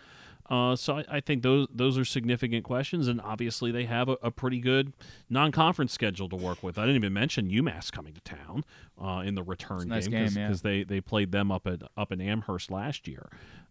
Uh, 0.49 0.75
so 0.75 0.97
I, 0.97 1.05
I 1.09 1.19
think 1.21 1.41
those 1.41 1.67
those 1.73 1.97
are 1.97 2.05
significant 2.05 2.63
questions, 2.63 3.07
and 3.07 3.21
obviously 3.21 3.71
they 3.71 3.85
have 3.85 4.09
a, 4.09 4.17
a 4.21 4.29
pretty 4.29 4.59
good 4.59 4.93
non-conference 5.29 5.93
schedule 5.93 6.27
to 6.29 6.35
work 6.35 6.61
with. 6.61 6.77
I 6.77 6.81
didn't 6.81 6.97
even 6.97 7.13
mention 7.13 7.49
UMass 7.49 7.91
coming 7.91 8.13
to 8.13 8.21
town 8.21 8.65
uh, 9.01 9.23
in 9.25 9.35
the 9.35 9.43
return 9.43 9.87
nice 9.87 10.07
game 10.07 10.25
game, 10.25 10.37
yeah. 10.37 10.47
because 10.47 10.61
they 10.61 10.83
they 10.83 10.99
played 10.99 11.31
them 11.31 11.51
up 11.51 11.65
at 11.65 11.83
up 11.95 12.11
in 12.11 12.19
Amherst 12.19 12.71
last 12.71 13.07
year. 13.07 13.29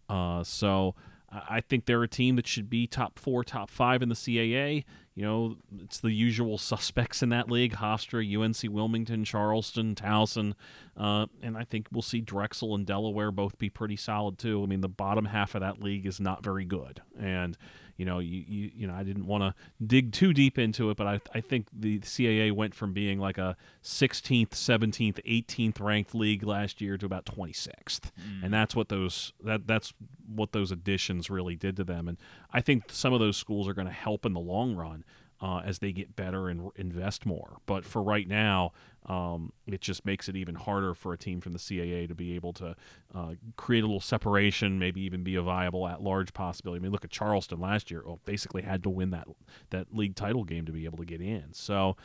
Uh, 0.09 0.43
so 0.45 0.95
I 1.33 1.61
think 1.61 1.87
they're 1.87 2.03
a 2.03 2.09
team 2.09 2.37
that 2.37 2.47
should 2.47 2.69
be 2.69 2.87
top 2.87 3.19
four, 3.19 3.43
top 3.43 3.71
five 3.71 4.03
in 4.03 4.09
the 4.09 4.15
CAA. 4.15 4.85
You 5.15 5.25
know, 5.25 5.57
it's 5.79 6.01
the 6.01 6.13
usual 6.13 6.57
suspects 6.59 7.23
in 7.23 7.29
that 7.31 7.51
league: 7.51 7.75
Hofstra, 7.75 8.23
UNC 8.25 8.73
Wilmington, 8.73 9.25
Charleston, 9.25 9.95
Towson, 9.95 10.55
uh, 10.97 11.27
and 11.43 11.57
I 11.57 11.65
think 11.65 11.89
we'll 11.93 12.03
see 12.03 12.21
Drexel 12.21 12.75
and 12.75 12.87
Delaware 12.87 13.31
both 13.31 13.59
be 13.59 13.69
pretty 13.69 13.97
solid 13.97 14.39
too. 14.39 14.63
I 14.63 14.67
mean, 14.67 14.81
the 14.81 14.89
bottom 14.89 15.27
half 15.27 15.55
of 15.55 15.61
that 15.61 15.83
league 15.83 16.07
is 16.07 16.19
not 16.19 16.43
very 16.43 16.65
good, 16.65 17.03
and 17.19 17.59
you 18.03 18.07
know, 18.07 18.19
you 18.19 18.43
you, 18.49 18.71
you 18.75 18.87
know, 18.89 18.95
I 18.95 19.05
didn't 19.05 19.29
want 19.29 19.45
to 19.45 19.55
dig 19.87 20.11
too 20.11 20.33
deep 20.33 20.59
into 20.59 20.91
it, 20.91 20.97
but 20.97 21.07
I 21.07 21.21
I 21.33 21.41
think 21.41 21.69
the 21.73 22.01
CAA 22.01 22.51
went 22.51 22.75
from 22.75 22.93
being 22.93 23.21
like 23.21 23.39
a 23.39 23.57
16th, 23.85 24.49
17th, 24.49 25.23
18th 25.25 25.81
ranked 25.81 26.13
league 26.13 26.43
last 26.43 26.81
year 26.81 26.99
to 26.99 27.07
about 27.07 27.27
26th, 27.27 28.11
and 28.43 28.53
that's 28.53 28.75
what 28.75 28.89
those 28.89 29.33
that 29.45 29.69
that's 29.69 29.95
what 30.27 30.51
those 30.51 30.73
additions 30.73 31.31
really 31.31 31.55
did 31.55 31.77
to 31.77 31.85
them, 31.85 32.09
and 32.09 32.19
I 32.53 32.61
think 32.61 32.87
some 32.89 33.13
of 33.13 33.21
those 33.21 33.37
schools 33.37 33.69
are 33.69 33.75
going 33.75 33.87
to 33.87 33.93
help 33.93 34.27
in 34.27 34.33
the 34.33 34.41
long 34.41 34.75
run. 34.75 35.05
Uh, 35.41 35.59
as 35.65 35.81
they 35.81 35.91
get 35.91 36.15
better 36.15 36.49
and 36.49 36.71
invest 36.77 37.27
more, 37.27 37.57
but 37.67 37.85
for 37.85 38.01
right 38.01 38.29
now, 38.29 38.71
um, 39.07 39.53
it 39.67 39.81
just 39.81 40.05
makes 40.05 40.29
it 40.29 40.37
even 40.37 40.55
harder 40.55 40.95
for 40.95 41.13
a 41.13 41.19
team 41.19 41.41
from 41.41 41.53
the 41.53 41.59
CAA 41.59 42.07
to 42.09 42.15
be 42.15 42.35
able 42.35 42.53
to 42.55 42.77
uh, 43.15 43.33
create 43.57 43.83
a 43.83 43.87
little 43.87 44.01
separation, 44.01 44.79
maybe 44.79 45.01
even 45.01 45.25
be 45.25 45.35
a 45.35 45.43
viable 45.43 45.89
at-large 45.89 46.33
possibility. 46.33 46.81
I 46.81 46.83
mean, 46.83 46.93
look 46.93 47.05
at 47.05 47.11
Charleston 47.11 47.61
last 47.61 47.91
year; 47.91 48.03
oh, 48.07 48.21
basically 48.25 48.63
had 48.63 48.83
to 48.85 48.91
win 48.91 49.11
that 49.11 49.27
that 49.71 49.95
league 49.95 50.15
title 50.15 50.45
game 50.45 50.67
to 50.67 50.73
be 50.73 50.85
able 50.85 50.99
to 50.99 51.05
get 51.05 51.21
in. 51.21 51.53
So. 51.53 51.97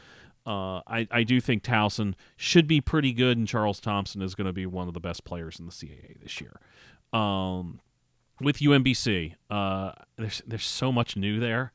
Uh, 0.45 0.81
I, 0.87 1.05
I 1.11 1.23
do 1.23 1.41
think 1.41 1.61
Towson 1.61 2.13
should 2.37 2.67
be 2.69 2.79
pretty 2.79 3.11
good, 3.11 3.37
and 3.37 3.45
Charles 3.45 3.81
Thompson 3.81 4.21
is 4.21 4.33
going 4.33 4.47
to 4.47 4.53
be 4.53 4.65
one 4.65 4.87
of 4.87 4.93
the 4.93 4.99
best 5.01 5.25
players 5.25 5.59
in 5.59 5.65
the 5.65 5.73
CAA 5.73 6.21
this 6.23 6.39
year. 6.39 6.61
Um, 7.11 7.81
with 8.39 8.59
UMBC, 8.59 9.33
uh, 9.49 9.91
there's 10.15 10.41
there's 10.47 10.63
so 10.63 10.93
much 10.93 11.17
new 11.17 11.41
there, 11.41 11.73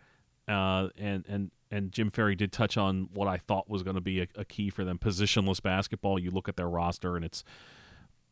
uh, 0.49 0.89
and 0.97 1.27
and 1.29 1.51
and 1.73 1.91
Jim 1.91 2.11
Ferry 2.11 2.37
did 2.37 2.53
touch 2.53 2.77
on 2.77 3.09
what 3.15 3.27
I 3.27 3.39
thought 3.39 3.69
was 3.69 3.83
going 3.83 3.97
to 3.97 4.03
be 4.03 4.21
a, 4.21 4.29
a 4.37 4.45
key 4.45 4.71
for 4.71 4.85
them: 4.85 4.99
positionless 4.99 5.61
basketball. 5.61 6.19
You 6.19 6.31
look 6.31 6.49
at 6.49 6.57
their 6.57 6.69
roster, 6.69 7.17
and 7.17 7.25
it's 7.25 7.43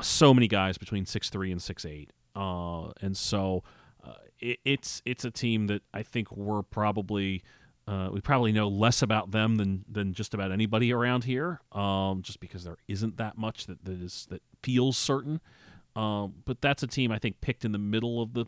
so 0.01 0.33
many 0.33 0.47
guys 0.47 0.79
between 0.79 1.07
six 1.07 1.31
three 1.31 1.51
and 1.51 1.61
six 1.61 1.85
eight, 1.85 2.12
uh, 2.37 2.91
and 3.01 3.17
so 3.17 3.65
uh, 4.07 4.12
it, 4.39 4.59
it's 4.65 5.03
it's 5.05 5.25
a 5.25 5.31
team 5.31 5.67
that 5.69 5.83
I 5.93 6.03
think 6.03 6.31
we're 6.37 6.62
probably. 6.62 7.43
Uh, 7.89 8.09
we 8.12 8.21
probably 8.21 8.53
know 8.53 8.69
less 8.69 9.03
about 9.03 9.33
them 9.33 9.57
than, 9.57 9.85
than 9.91 10.12
just 10.12 10.33
about 10.33 10.53
anybody 10.53 10.93
around 10.93 11.25
here, 11.25 11.61
um, 11.73 12.23
just 12.23 12.39
because 12.39 12.62
there 12.62 12.77
isn't 12.87 13.17
that 13.17 13.37
much 13.37 13.67
that, 13.67 13.85
that 13.85 14.01
is 14.01 14.29
that 14.31 14.43
feels 14.62 14.97
certain. 14.97 15.41
Um, 15.97 16.35
but 16.45 16.61
that's 16.61 16.85
a 16.85 16.87
team 16.87 17.11
I 17.11 17.19
think 17.19 17.41
picked 17.41 17.65
in 17.65 17.73
the 17.73 17.79
middle 17.79 18.23
of 18.23 18.35
the 18.35 18.47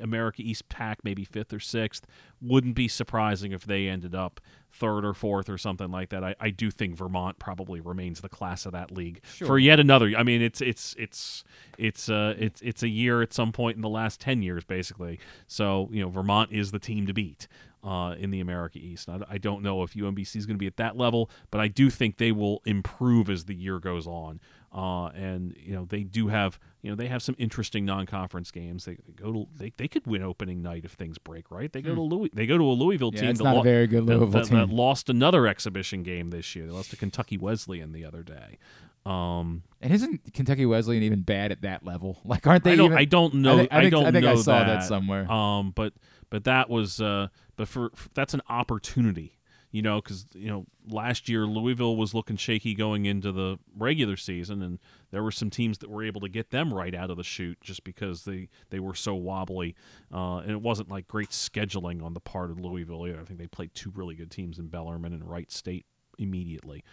America 0.00 0.42
East 0.42 0.68
Pack, 0.68 0.98
maybe 1.04 1.24
fifth 1.24 1.52
or 1.52 1.60
sixth. 1.60 2.06
Wouldn't 2.40 2.74
be 2.74 2.88
surprising 2.88 3.52
if 3.52 3.64
they 3.64 3.88
ended 3.88 4.14
up 4.14 4.40
third 4.70 5.04
or 5.04 5.12
fourth 5.14 5.48
or 5.48 5.58
something 5.58 5.90
like 5.90 6.08
that. 6.10 6.24
I, 6.24 6.34
I 6.40 6.50
do 6.50 6.70
think 6.70 6.96
Vermont 6.96 7.38
probably 7.38 7.80
remains 7.80 8.20
the 8.20 8.28
class 8.28 8.64
of 8.66 8.72
that 8.72 8.90
league 8.90 9.20
Sure. 9.34 9.46
for 9.46 9.58
yet 9.58 9.78
another. 9.78 10.12
I 10.16 10.22
mean, 10.22 10.40
it's 10.42 10.60
it's 10.60 10.94
it's 10.98 11.44
it's 11.78 12.08
uh 12.08 12.34
it's 12.38 12.60
it's 12.62 12.82
a 12.82 12.88
year 12.88 13.22
at 13.22 13.32
some 13.32 13.52
point 13.52 13.76
in 13.76 13.82
the 13.82 13.88
last 13.88 14.20
ten 14.20 14.42
years, 14.42 14.64
basically. 14.64 15.18
So 15.46 15.88
you 15.92 16.02
know, 16.02 16.08
Vermont 16.08 16.50
is 16.52 16.70
the 16.72 16.78
team 16.78 17.06
to 17.06 17.12
beat. 17.12 17.46
Uh, 17.82 18.14
in 18.18 18.30
the 18.30 18.40
America 18.40 18.78
East. 18.78 19.08
I, 19.08 19.20
I 19.28 19.38
don't 19.38 19.62
know 19.62 19.82
if 19.82 19.94
UMBC 19.94 20.36
is 20.36 20.46
going 20.46 20.54
to 20.56 20.58
be 20.60 20.66
at 20.66 20.76
that 20.76 20.96
level, 20.96 21.30
but 21.50 21.60
I 21.60 21.68
do 21.68 21.90
think 21.90 22.16
they 22.18 22.32
will 22.32 22.62
improve 22.64 23.28
as 23.28 23.44
the 23.46 23.54
year 23.54 23.78
goes 23.78 24.06
on. 24.06 24.40
Uh, 24.74 25.08
and 25.08 25.54
you 25.60 25.74
know 25.74 25.84
they 25.84 26.02
do 26.02 26.28
have 26.28 26.58
you 26.80 26.88
know 26.88 26.96
they 26.96 27.06
have 27.08 27.22
some 27.22 27.34
interesting 27.38 27.84
non-conference 27.84 28.50
games. 28.50 28.86
They 28.86 28.96
go 29.16 29.30
to 29.30 29.46
they, 29.54 29.72
they 29.76 29.86
could 29.86 30.06
win 30.06 30.22
opening 30.22 30.62
night 30.62 30.86
if 30.86 30.92
things 30.92 31.18
break 31.18 31.50
right. 31.50 31.70
They 31.70 31.82
go 31.82 31.90
Hmm. 31.90 31.96
to 31.96 32.02
Louis 32.02 32.30
they 32.32 32.46
go 32.46 32.56
to 32.56 32.64
a 32.64 32.72
Louisville 32.72 33.10
Yeah, 33.12 33.20
team. 33.20 33.30
it's 33.30 33.38
that 33.40 33.44
not 33.44 33.56
a 33.58 33.62
very 33.62 33.86
good 33.86 34.06
that- 34.06 34.16
Louisville 34.18 34.40
that- 34.40 34.48
that 34.50 34.66
team. 34.68 34.76
lost 34.76 35.10
another 35.10 35.46
exhibition 35.46 36.02
game 36.02 36.30
this 36.30 36.56
year. 36.56 36.64
They 36.66 36.72
lost 36.72 36.88
to 36.90 36.96
Kentucky 36.96 37.36
Wesleyan 37.36 37.92
the 37.92 38.04
other 38.06 38.22
day. 38.22 38.56
Um, 39.04 39.62
And 39.80 39.92
isn't 39.92 40.32
Kentucky 40.32 40.64
Wesleyan 40.64 41.02
even 41.02 41.22
bad 41.22 41.50
at 41.52 41.62
that 41.62 41.84
level? 41.84 42.20
Like, 42.24 42.46
aren't 42.46 42.64
they? 42.64 42.72
I 42.72 42.76
don't. 42.76 42.86
even, 42.86 42.98
I 42.98 43.04
don't 43.04 43.34
know. 43.34 43.54
I, 43.54 43.56
think, 43.58 43.72
I, 43.72 43.80
think, 43.80 43.90
don't 43.92 44.06
I 44.06 44.12
think 44.12 44.24
know 44.24 44.32
I 44.32 44.36
saw 44.36 44.58
that, 44.60 44.66
that 44.66 44.84
somewhere. 44.84 45.30
Um, 45.30 45.72
but 45.74 45.92
but 46.30 46.44
that 46.44 46.70
was 46.70 47.00
uh, 47.00 47.28
but 47.56 47.68
for, 47.68 47.90
for 47.94 48.08
that's 48.14 48.32
an 48.32 48.42
opportunity, 48.48 49.38
you 49.70 49.82
know, 49.82 50.00
because 50.00 50.26
you 50.34 50.48
know 50.48 50.66
last 50.88 51.28
year 51.28 51.46
Louisville 51.46 51.96
was 51.96 52.14
looking 52.14 52.36
shaky 52.36 52.74
going 52.74 53.04
into 53.06 53.32
the 53.32 53.58
regular 53.76 54.16
season, 54.16 54.62
and 54.62 54.78
there 55.10 55.22
were 55.22 55.30
some 55.30 55.50
teams 55.50 55.78
that 55.78 55.90
were 55.90 56.02
able 56.04 56.20
to 56.22 56.28
get 56.28 56.50
them 56.50 56.72
right 56.72 56.94
out 56.94 57.10
of 57.10 57.16
the 57.16 57.24
chute 57.24 57.58
just 57.60 57.84
because 57.84 58.24
they 58.24 58.48
they 58.70 58.80
were 58.80 58.94
so 58.94 59.14
wobbly, 59.14 59.74
uh, 60.14 60.38
and 60.38 60.50
it 60.52 60.62
wasn't 60.62 60.88
like 60.88 61.06
great 61.08 61.30
scheduling 61.30 62.02
on 62.02 62.14
the 62.14 62.20
part 62.20 62.50
of 62.50 62.58
Louisville 62.58 63.06
either. 63.06 63.20
I 63.20 63.24
think 63.24 63.38
they 63.38 63.46
played 63.46 63.74
two 63.74 63.90
really 63.94 64.14
good 64.14 64.30
teams 64.30 64.58
in 64.58 64.68
Bellarmine 64.68 65.12
and 65.12 65.28
Wright 65.28 65.50
State 65.50 65.86
immediately. 66.22 66.84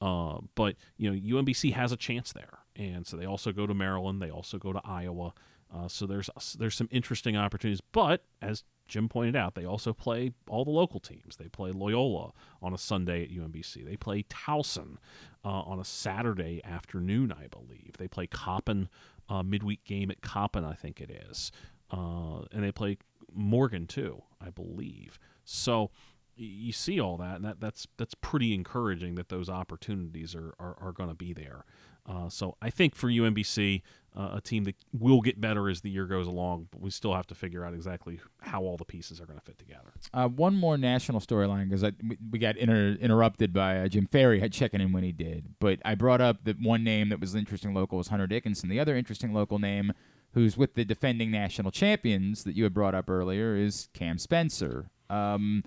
Uh, 0.00 0.38
but 0.54 0.76
you 0.96 1.10
know 1.10 1.16
UMBC 1.42 1.72
has 1.72 1.92
a 1.92 1.96
chance 1.96 2.32
there, 2.32 2.58
and 2.76 3.06
so 3.06 3.16
they 3.16 3.26
also 3.26 3.52
go 3.52 3.66
to 3.66 3.74
Maryland. 3.74 4.20
They 4.20 4.30
also 4.30 4.58
go 4.58 4.72
to 4.72 4.80
Iowa. 4.84 5.32
Uh, 5.74 5.88
so 5.88 6.06
there's 6.06 6.28
there's 6.58 6.76
some 6.76 6.88
interesting 6.90 7.36
opportunities. 7.36 7.80
But 7.92 8.24
as 8.42 8.64
Jim 8.86 9.08
pointed 9.08 9.34
out, 9.36 9.54
they 9.54 9.64
also 9.64 9.92
play 9.92 10.32
all 10.48 10.64
the 10.64 10.70
local 10.70 11.00
teams. 11.00 11.36
They 11.36 11.48
play 11.48 11.70
Loyola 11.70 12.32
on 12.60 12.74
a 12.74 12.78
Sunday 12.78 13.24
at 13.24 13.30
UMBC. 13.30 13.84
They 13.84 13.96
play 13.96 14.24
Towson 14.24 14.96
uh, 15.44 15.48
on 15.48 15.80
a 15.80 15.84
Saturday 15.84 16.60
afternoon, 16.64 17.32
I 17.32 17.46
believe. 17.46 17.94
They 17.98 18.08
play 18.08 18.26
Coppin 18.26 18.88
uh, 19.28 19.42
midweek 19.42 19.84
game 19.84 20.10
at 20.10 20.20
Coppin, 20.20 20.64
I 20.64 20.74
think 20.74 21.00
it 21.00 21.10
is, 21.30 21.50
uh, 21.90 22.42
and 22.52 22.62
they 22.62 22.72
play 22.72 22.98
Morgan 23.32 23.86
too, 23.86 24.22
I 24.40 24.50
believe. 24.50 25.18
So 25.44 25.90
you 26.36 26.72
see 26.72 27.00
all 27.00 27.16
that, 27.18 27.36
and 27.36 27.44
that, 27.44 27.60
that's 27.60 27.86
that's 27.96 28.14
pretty 28.14 28.54
encouraging 28.54 29.14
that 29.16 29.28
those 29.28 29.48
opportunities 29.48 30.34
are 30.34 30.54
are, 30.58 30.76
are 30.80 30.92
going 30.92 31.08
to 31.08 31.14
be 31.14 31.32
there. 31.32 31.64
Uh, 32.06 32.28
so 32.28 32.56
I 32.60 32.70
think 32.70 32.94
for 32.94 33.08
UMBC, 33.08 33.82
uh, 34.16 34.30
a 34.34 34.40
team 34.40 34.64
that 34.64 34.76
will 34.92 35.20
get 35.20 35.40
better 35.40 35.68
as 35.68 35.80
the 35.80 35.90
year 35.90 36.06
goes 36.06 36.26
along, 36.26 36.68
but 36.70 36.80
we 36.80 36.90
still 36.90 37.14
have 37.14 37.26
to 37.28 37.34
figure 37.34 37.64
out 37.64 37.74
exactly 37.74 38.20
how 38.42 38.62
all 38.62 38.76
the 38.76 38.84
pieces 38.84 39.20
are 39.20 39.26
going 39.26 39.38
to 39.38 39.44
fit 39.44 39.58
together. 39.58 39.92
Uh, 40.12 40.28
one 40.28 40.54
more 40.54 40.76
national 40.76 41.20
storyline 41.20 41.68
because 41.68 41.90
we, 42.30 42.38
got 42.38 42.56
inter- 42.56 42.96
interrupted 43.00 43.52
by 43.52 43.78
uh, 43.78 43.88
Jim 43.88 44.06
Ferry 44.06 44.38
had 44.38 44.52
checking 44.52 44.80
in 44.80 44.92
when 44.92 45.02
he 45.02 45.12
did. 45.12 45.54
But 45.58 45.80
I 45.84 45.94
brought 45.94 46.20
up 46.20 46.44
that 46.44 46.60
one 46.60 46.84
name 46.84 47.08
that 47.08 47.20
was 47.20 47.34
interesting 47.34 47.74
local 47.74 47.98
was 47.98 48.08
Hunter 48.08 48.26
Dickinson. 48.26 48.68
The 48.68 48.80
other 48.80 48.94
interesting 48.94 49.32
local 49.32 49.58
name, 49.58 49.92
who's 50.34 50.56
with 50.56 50.74
the 50.74 50.84
defending 50.84 51.30
national 51.30 51.70
champions 51.70 52.44
that 52.44 52.54
you 52.54 52.64
had 52.64 52.74
brought 52.74 52.94
up 52.94 53.08
earlier, 53.08 53.56
is 53.56 53.88
Cam 53.94 54.18
Spencer. 54.18 54.90
Um, 55.10 55.64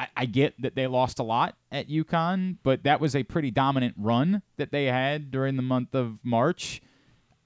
I, 0.00 0.08
I 0.16 0.26
get 0.26 0.60
that 0.62 0.74
they 0.74 0.86
lost 0.86 1.18
a 1.18 1.22
lot 1.22 1.56
at 1.70 1.90
UConn, 1.90 2.56
but 2.62 2.84
that 2.84 3.00
was 3.00 3.14
a 3.14 3.22
pretty 3.22 3.50
dominant 3.50 3.94
run 3.98 4.40
that 4.56 4.72
they 4.72 4.86
had 4.86 5.30
during 5.30 5.56
the 5.56 5.62
month 5.62 5.94
of 5.94 6.18
March. 6.22 6.80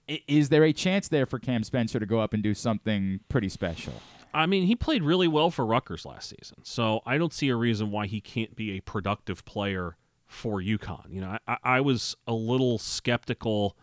Is 0.06 0.51
there 0.51 0.62
a 0.62 0.72
chance 0.72 1.09
there 1.09 1.26
for 1.26 1.40
Cam 1.40 1.64
Spencer 1.64 1.98
to 1.98 2.06
go 2.06 2.20
up 2.20 2.32
and 2.32 2.44
do 2.44 2.55
something 2.55 3.20
pretty 3.28 3.48
special? 3.48 3.94
I 4.32 4.47
mean, 4.47 4.66
he 4.66 4.76
played 4.76 5.02
really 5.02 5.26
well 5.26 5.51
for 5.51 5.66
Rutgers 5.66 6.06
last 6.06 6.28
season, 6.28 6.59
so 6.62 7.01
I 7.05 7.18
don't 7.18 7.32
see 7.32 7.48
a 7.48 7.56
reason 7.56 7.90
why 7.90 8.06
he 8.06 8.20
can't 8.20 8.55
be 8.55 8.76
a 8.76 8.81
productive 8.81 9.44
player 9.44 9.97
for 10.26 10.60
UConn. 10.60 11.12
You 11.12 11.22
know, 11.22 11.39
I, 11.48 11.56
I 11.64 11.81
was 11.81 12.16
a 12.26 12.35
little 12.35 12.78
skeptical 12.78 13.76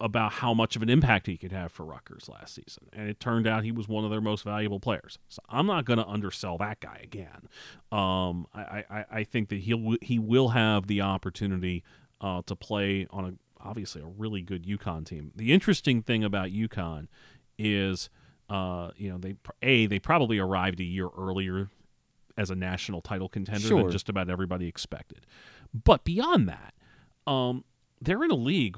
about 0.00 0.32
how 0.32 0.52
much 0.52 0.76
of 0.76 0.82
an 0.82 0.90
impact 0.90 1.26
he 1.26 1.36
could 1.36 1.52
have 1.52 1.72
for 1.72 1.84
Rutgers 1.84 2.28
last 2.28 2.54
season, 2.54 2.84
and 2.92 3.08
it 3.08 3.18
turned 3.18 3.46
out 3.46 3.64
he 3.64 3.72
was 3.72 3.88
one 3.88 4.04
of 4.04 4.10
their 4.10 4.20
most 4.20 4.44
valuable 4.44 4.78
players. 4.80 5.18
So 5.28 5.40
I'm 5.48 5.66
not 5.66 5.84
going 5.84 5.98
to 5.98 6.06
undersell 6.06 6.58
that 6.58 6.80
guy 6.80 7.00
again. 7.02 7.48
Um, 7.90 8.46
I, 8.54 8.84
I, 8.90 9.04
I 9.10 9.24
think 9.24 9.48
that 9.48 9.60
he'll 9.60 9.96
he 10.02 10.18
will 10.18 10.48
have 10.48 10.86
the 10.86 11.00
opportunity 11.00 11.82
uh, 12.20 12.42
to 12.46 12.54
play 12.54 13.06
on 13.10 13.24
a 13.24 13.32
obviously 13.66 14.02
a 14.02 14.06
really 14.06 14.42
good 14.42 14.64
UConn 14.64 15.06
team. 15.06 15.32
The 15.34 15.52
interesting 15.52 16.02
thing 16.02 16.22
about 16.22 16.50
UConn 16.50 17.08
is, 17.58 18.10
uh, 18.50 18.90
you 18.96 19.10
know, 19.10 19.18
they 19.18 19.36
a 19.62 19.86
they 19.86 19.98
probably 19.98 20.38
arrived 20.38 20.78
a 20.80 20.84
year 20.84 21.08
earlier 21.16 21.70
as 22.36 22.50
a 22.50 22.54
national 22.54 23.00
title 23.00 23.30
contender 23.30 23.66
Sure. 23.66 23.82
than 23.84 23.90
just 23.90 24.08
about 24.10 24.28
everybody 24.28 24.68
expected. 24.68 25.24
But 25.72 26.04
beyond 26.04 26.48
that, 26.48 26.74
um, 27.26 27.64
they're 28.00 28.22
in 28.22 28.30
a 28.30 28.34
league 28.36 28.76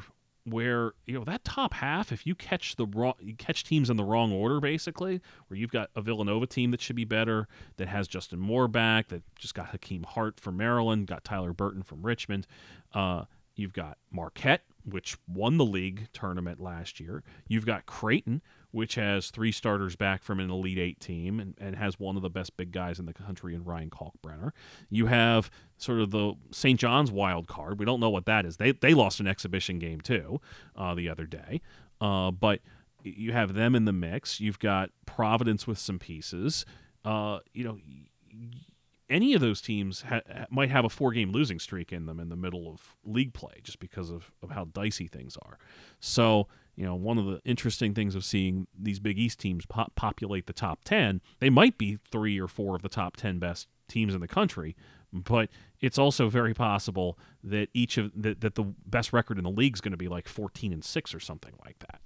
where 0.51 0.93
you 1.07 1.15
know 1.15 1.25
that 1.25 1.45
top 1.45 1.75
half, 1.75 2.13
if 2.13 2.27
you 2.27 2.35
catch 2.35 2.77
the 2.77 2.87
wrong, 2.87 3.15
you 3.21 3.35
catch 3.35 3.65
teams 3.65 3.91
in 3.91 3.97
the 3.97 4.05
wrong 4.05 4.33
order, 4.33 4.61
basically, 4.61 5.21
where 5.49 5.59
you've 5.59 5.71
got 5.71 5.91
a 5.95 6.03
Villanova 6.03 6.47
team 6.47 6.71
that 6.71 6.81
should 6.81 6.97
be 6.97 7.05
better, 7.05 7.49
that 7.77 7.89
has 7.89 8.09
Justin 8.09 8.39
Moore 8.39 8.69
back, 8.69 9.09
that 9.09 9.23
just 9.37 9.55
got 9.55 9.69
Hakim 9.69 10.05
Hart 10.05 10.41
from 10.41 10.57
Maryland, 10.57 11.07
got 11.07 11.25
Tyler 11.25 11.53
Burton 11.53 11.83
from 11.83 12.03
Richmond. 12.03 12.47
Uh, 12.93 13.25
you've 13.55 13.73
got 13.73 13.99
Marquette, 14.11 14.65
which 14.85 15.17
won 15.27 15.57
the 15.57 15.65
league 15.65 16.09
tournament 16.13 16.61
last 16.61 17.01
year. 17.01 17.23
You've 17.49 17.67
got 17.67 17.87
Creighton, 17.87 18.43
which 18.71 18.97
has 18.97 19.31
three 19.31 19.53
starters 19.53 19.97
back 19.97 20.23
from 20.23 20.41
an 20.41 20.51
Elite 20.51 20.79
Eight 20.79 21.01
team 21.01 21.41
and, 21.41 21.55
and 21.59 21.77
has 21.77 21.99
one 21.99 22.17
of 22.17 22.23
the 22.23 22.31
best 22.31 22.57
big 22.57 22.71
guys 22.73 22.99
in 22.99 23.07
the 23.07 23.15
country 23.15 23.55
in 23.55 23.65
Ryan 23.65 23.91
Kalkbrenner. 23.91 24.51
You 24.91 25.07
have 25.07 25.51
sort 25.79 26.01
of 26.01 26.11
the 26.11 26.35
St. 26.51 26.79
John's 26.79 27.11
wild 27.11 27.47
card. 27.47 27.79
We 27.79 27.87
don't 27.87 28.01
know 28.01 28.11
what 28.11 28.27
that 28.27 28.45
is. 28.45 28.59
They, 28.59 28.73
they 28.73 28.95
lost 28.95 29.21
an 29.21 29.27
exhibition 29.27 29.79
game 29.79 30.01
too 30.01 30.41
uh, 30.77 30.95
the 30.95 31.09
other 31.09 31.25
day. 31.25 31.63
Uh, 32.01 32.31
but 32.31 32.61
you 33.03 33.33
have 33.33 33.55
them 33.55 33.75
in 33.75 33.85
the 33.85 33.93
mix. 33.93 34.41
You've 34.41 34.59
got 34.59 34.91
Providence 35.07 35.67
with 35.67 35.79
some 35.79 35.99
pieces. 35.99 36.67
Uh, 37.05 37.39
you 37.55 37.65
know, 37.65 37.79
any 39.09 39.35
of 39.35 39.41
those 39.41 39.61
teams 39.61 40.03
ha- 40.03 40.21
might 40.51 40.71
have 40.71 40.85
a 40.85 40.89
four 40.89 41.13
game 41.13 41.33
losing 41.33 41.59
streak 41.59 41.93
in 41.93 42.07
them 42.07 42.21
in 42.21 42.29
the 42.29 42.37
middle 42.37 42.69
of 42.69 42.95
league 43.05 43.33
play 43.33 43.61
just 43.63 43.79
because 43.79 44.11
of, 44.11 44.31
of 44.43 44.51
how 44.51 44.65
dicey 44.65 45.07
things 45.07 45.37
are. 45.43 45.59
So, 46.01 46.49
you 46.79 46.85
know, 46.85 46.95
one 46.95 47.19
of 47.19 47.27
the 47.27 47.41
interesting 47.45 47.93
things 47.93 48.15
of 48.15 48.25
seeing 48.25 48.69
these 48.79 49.01
Big 49.01 49.19
East 49.19 49.41
teams 49.41 49.67
pop- 49.67 49.97
populate 49.97 50.47
the 50.47 50.53
top 50.53 50.85
10, 50.85 51.21
they 51.41 51.51
might 51.51 51.77
be 51.77 51.99
three 52.13 52.39
or 52.39 52.47
four 52.47 52.77
of 52.77 52.83
the 52.83 52.89
top 52.89 53.17
10 53.17 53.41
best 53.41 53.67
teams 53.89 54.15
in 54.15 54.21
the 54.21 54.29
country, 54.29 54.77
but 55.13 55.51
it's 55.81 55.99
also 55.99 56.29
very 56.29 56.55
possible 56.55 57.19
that 57.43 57.69
each 57.75 57.99
of 57.99 58.13
that, 58.15 58.43
that 58.43 58.55
the 58.55 58.63
best 58.87 59.13
record 59.13 59.39
in 59.39 59.45
the 59.45 59.51
league 59.51 59.75
is 59.75 59.81
going 59.81 59.91
to 59.91 59.99
be 59.99 60.07
like 60.07 60.29
14 60.29 60.73
and 60.73 60.85
6 60.85 61.15
or 61.15 61.19
something 61.19 61.55
like 61.65 61.81
that. 61.81 62.01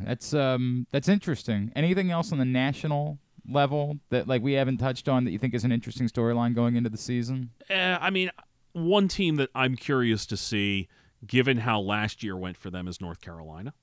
That's 0.00 0.34
um 0.34 0.86
that's 0.90 1.08
interesting. 1.08 1.72
Anything 1.76 2.10
else 2.10 2.32
on 2.32 2.38
the 2.38 2.44
national 2.44 3.18
level 3.48 3.98
that 4.10 4.26
like 4.26 4.42
we 4.42 4.54
haven't 4.54 4.78
touched 4.78 5.08
on 5.08 5.24
that 5.24 5.30
you 5.30 5.38
think 5.38 5.54
is 5.54 5.64
an 5.64 5.72
interesting 5.72 6.08
storyline 6.08 6.54
going 6.54 6.74
into 6.74 6.90
the 6.90 6.98
season? 6.98 7.50
Eh, 7.70 7.98
I 8.00 8.10
mean, 8.10 8.30
one 8.72 9.06
team 9.08 9.36
that 9.36 9.50
I'm 9.54 9.76
curious 9.76 10.26
to 10.26 10.36
see, 10.36 10.88
given 11.26 11.58
how 11.58 11.80
last 11.80 12.22
year 12.22 12.36
went 12.36 12.56
for 12.56 12.70
them, 12.70 12.88
as 12.88 13.00
North 13.00 13.20
Carolina. 13.20 13.74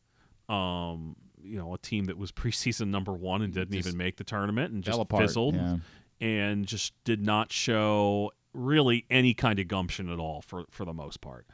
Um, 0.50 1.16
you 1.42 1.58
know, 1.58 1.74
a 1.74 1.78
team 1.78 2.06
that 2.06 2.18
was 2.18 2.32
preseason 2.32 2.88
number 2.88 3.14
one 3.14 3.42
and 3.42 3.54
didn't 3.54 3.74
Just 3.74 3.88
even 3.88 3.98
make 3.98 4.18
the 4.18 4.24
tournament 4.24 4.74
and 4.74 4.84
just 4.84 5.00
apart, 5.00 5.24
fizzled, 5.24 5.56
yeah. 5.56 5.78
and 6.20 6.66
just 6.66 6.94
did 7.04 7.26
not 7.26 7.52
show 7.52 8.32
really 8.54 9.06
any 9.10 9.34
kind 9.34 9.60
of 9.60 9.68
gumption 9.68 10.10
at 10.10 10.20
all 10.20 10.42
for 10.42 10.66
for 10.70 10.86
the 10.86 10.94
most 10.94 11.22
part. 11.22 11.46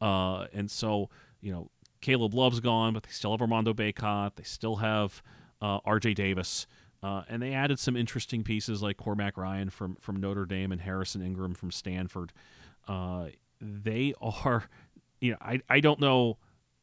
Uh, 0.00 0.46
and 0.52 0.70
so, 0.70 1.10
you 1.40 1.52
know, 1.52 1.70
Caleb 2.00 2.34
Love's 2.34 2.60
gone, 2.60 2.94
but 2.94 3.02
they 3.02 3.10
still 3.10 3.32
have 3.32 3.40
Armando 3.40 3.74
Bacot. 3.74 4.36
They 4.36 4.42
still 4.42 4.76
have 4.76 5.22
uh, 5.60 5.80
R.J. 5.84 6.14
Davis. 6.14 6.66
Uh, 7.02 7.22
and 7.28 7.42
they 7.42 7.52
added 7.52 7.78
some 7.78 7.96
interesting 7.96 8.42
pieces 8.42 8.82
like 8.82 8.96
Cormac 8.96 9.36
Ryan 9.36 9.70
from, 9.70 9.96
from 9.96 10.16
Notre 10.16 10.44
Dame 10.44 10.70
and 10.72 10.80
Harrison 10.80 11.22
Ingram 11.22 11.54
from 11.54 11.70
Stanford. 11.70 12.32
Uh, 12.86 13.28
they 13.60 14.14
are, 14.20 14.64
you 15.20 15.32
know, 15.32 15.38
I, 15.40 15.60
I 15.68 15.80
don't 15.80 16.00
know. 16.00 16.38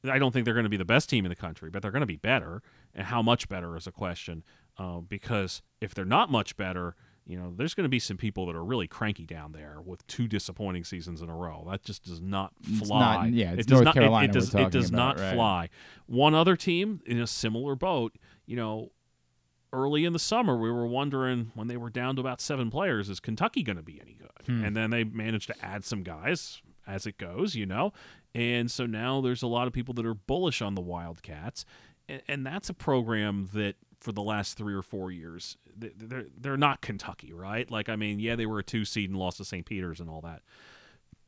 I 0.09 0.19
don't 0.19 0.31
think 0.31 0.45
they're 0.45 0.53
going 0.53 0.64
to 0.64 0.69
be 0.69 0.77
the 0.77 0.85
best 0.85 1.09
team 1.09 1.26
in 1.26 1.30
the 1.30 1.35
country, 1.35 1.69
but 1.69 1.81
they're 1.81 1.91
going 1.91 2.01
to 2.01 2.05
be 2.05 2.18
better. 2.18 2.61
And 2.93 3.05
how 3.07 3.22
much 3.22 3.49
better 3.49 3.76
is 3.76 3.88
a 3.88 3.91
question. 3.91 4.43
Uh, 4.77 4.99
because 4.99 5.61
if 5.81 5.93
they're 5.93 6.05
not 6.05 6.31
much 6.31 6.55
better, 6.55 6.95
you 7.26 7.38
know, 7.38 7.51
there's 7.55 7.73
going 7.73 7.84
to 7.84 7.89
be 7.89 7.99
some 7.99 8.15
people 8.15 8.45
that 8.45 8.55
are 8.55 8.64
really 8.64 8.88
cranky 8.88 9.26
down 9.26 9.51
there 9.51 9.81
with 9.84 10.05
two 10.07 10.27
disappointing 10.27 10.84
seasons 10.84 11.22
in 11.22 11.30
a 11.30 11.35
row. 11.35 11.68
That 11.69 11.84
just 11.84 12.03
does 12.05 12.22
not 12.22 12.53
fly. 12.80 13.18
not- 13.26 13.34
yeah, 13.34 13.51
it's 13.53 13.61
it 13.61 13.68
does 13.68 13.81
North 13.81 13.85
not, 13.85 13.97
it- 13.97 13.99
Carolina 13.99 14.26
It, 14.26 14.27
we're 14.30 14.34
does, 14.39 14.55
it 14.55 14.72
does 14.72 14.89
about, 14.89 14.97
not 14.97 15.19
right. 15.19 15.34
fly. 15.34 15.69
One 16.05 16.35
other 16.35 16.55
team 16.55 17.01
in 17.05 17.19
a 17.19 17.27
similar 17.27 17.76
boat, 17.76 18.15
you 18.45 18.55
know, 18.55 18.91
early 19.73 20.05
in 20.05 20.14
the 20.14 20.19
summer 20.19 20.55
we 20.57 20.72
were 20.72 20.88
wondering 20.88 21.51
when 21.53 21.68
they 21.68 21.76
were 21.76 21.89
down 21.89 22.15
to 22.15 22.22
about 22.22 22.39
seven 22.39 22.69
players, 22.72 23.09
is 23.09 23.19
Kentucky 23.19 23.64
going 23.64 23.77
to 23.77 23.84
be 23.84 23.99
any 23.99 24.14
good? 24.14 24.45
Hmm. 24.45 24.64
And 24.64 24.76
then 24.77 24.91
they 24.91 25.03
managed 25.03 25.47
to 25.47 25.65
add 25.65 25.84
some 25.84 26.03
guys 26.03 26.61
as 26.88 27.05
it 27.05 27.18
goes, 27.18 27.55
you 27.55 27.65
know. 27.65 27.91
And 28.38 28.69
so 28.69 28.85
now 28.85 29.19
there's 29.19 29.41
a 29.41 29.47
lot 29.47 29.65
of 29.65 29.73
people 29.73 29.95
that 29.95 30.05
are 30.05 30.14
bullish 30.14 30.61
on 30.61 30.76
the 30.76 30.81
Wildcats. 30.81 31.65
and, 32.07 32.22
and 32.27 32.45
that's 32.45 32.69
a 32.69 32.73
program 32.73 33.49
that 33.53 33.76
for 33.99 34.11
the 34.11 34.22
last 34.22 34.55
three 34.55 34.76
or 34.76 34.84
four 34.84 35.11
years 35.11 35.57
they're 35.76 36.27
they're 36.39 36.55
not 36.55 36.81
Kentucky, 36.81 37.34
right? 37.34 37.69
Like 37.69 37.89
I 37.89 37.95
mean, 37.95 38.19
yeah, 38.19 38.35
they 38.35 38.45
were 38.45 38.59
a 38.59 38.64
two 38.64 38.85
seed 38.85 39.09
and 39.09 39.18
lost 39.18 39.38
to 39.38 39.45
St. 39.45 39.65
Peter's 39.65 39.99
and 39.99 40.09
all 40.09 40.22
that. 40.22 40.43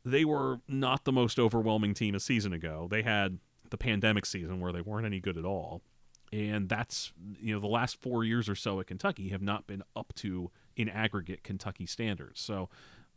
They 0.06 0.24
were 0.24 0.60
not 0.68 1.04
the 1.04 1.12
most 1.12 1.40
overwhelming 1.40 1.94
team 1.94 2.14
a 2.16 2.20
season 2.20 2.54
ago. 2.54 2.88
They 2.90 3.02
had 3.02 3.40
the 3.70 3.78
pandemic 3.78 4.26
season 4.26 4.60
where 4.60 4.72
they 4.72 4.82
weren't 4.82 5.06
any 5.06 5.20
good 5.20 5.38
at 5.38 5.46
all. 5.46 5.82
And 6.32 6.70
that's 6.70 7.12
you 7.40 7.56
know 7.56 7.60
the 7.60 7.68
last 7.68 8.00
four 8.00 8.24
years 8.24 8.48
or 8.48 8.56
so 8.56 8.80
at 8.80 8.88
Kentucky 8.88 9.30
have 9.30 9.42
not 9.42 9.66
been 9.66 9.82
up 9.96 10.14
to 10.18 10.52
in 10.76 10.90
aggregate 10.90 11.44
Kentucky 11.44 11.88
standards. 11.88 12.40
So, 12.40 12.70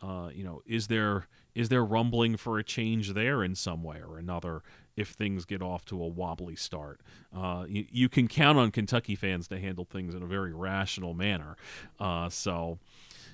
uh, 0.03 0.31
you 0.35 0.43
know, 0.45 0.61
is 0.67 0.89
there 0.89 1.29
is 1.55 1.69
there 1.69 1.85
rumbling 1.85 2.37
for 2.37 2.59
a 2.59 2.65
change 2.65 3.13
there 3.13 3.45
in 3.45 3.55
some 3.55 3.83
way 3.83 3.99
or 4.07 4.19
another 4.19 4.63
if 4.97 5.11
things 5.11 5.45
get 5.45 5.63
off 5.63 5.85
to 5.87 6.03
a 6.03 6.07
wobbly 6.07 6.57
start? 6.57 7.01
Uh, 7.35 7.65
you, 7.69 7.87
you 7.91 8.09
can 8.09 8.27
count 8.27 8.59
on 8.59 8.71
Kentucky 8.71 9.15
fans 9.15 9.49
to 9.49 9.59
handle 9.59 9.85
things 9.85 10.15
in 10.15 10.23
a 10.23 10.27
very 10.27 10.53
rational 10.53 11.15
manner. 11.15 11.57
Uh, 12.01 12.29
so, 12.29 12.79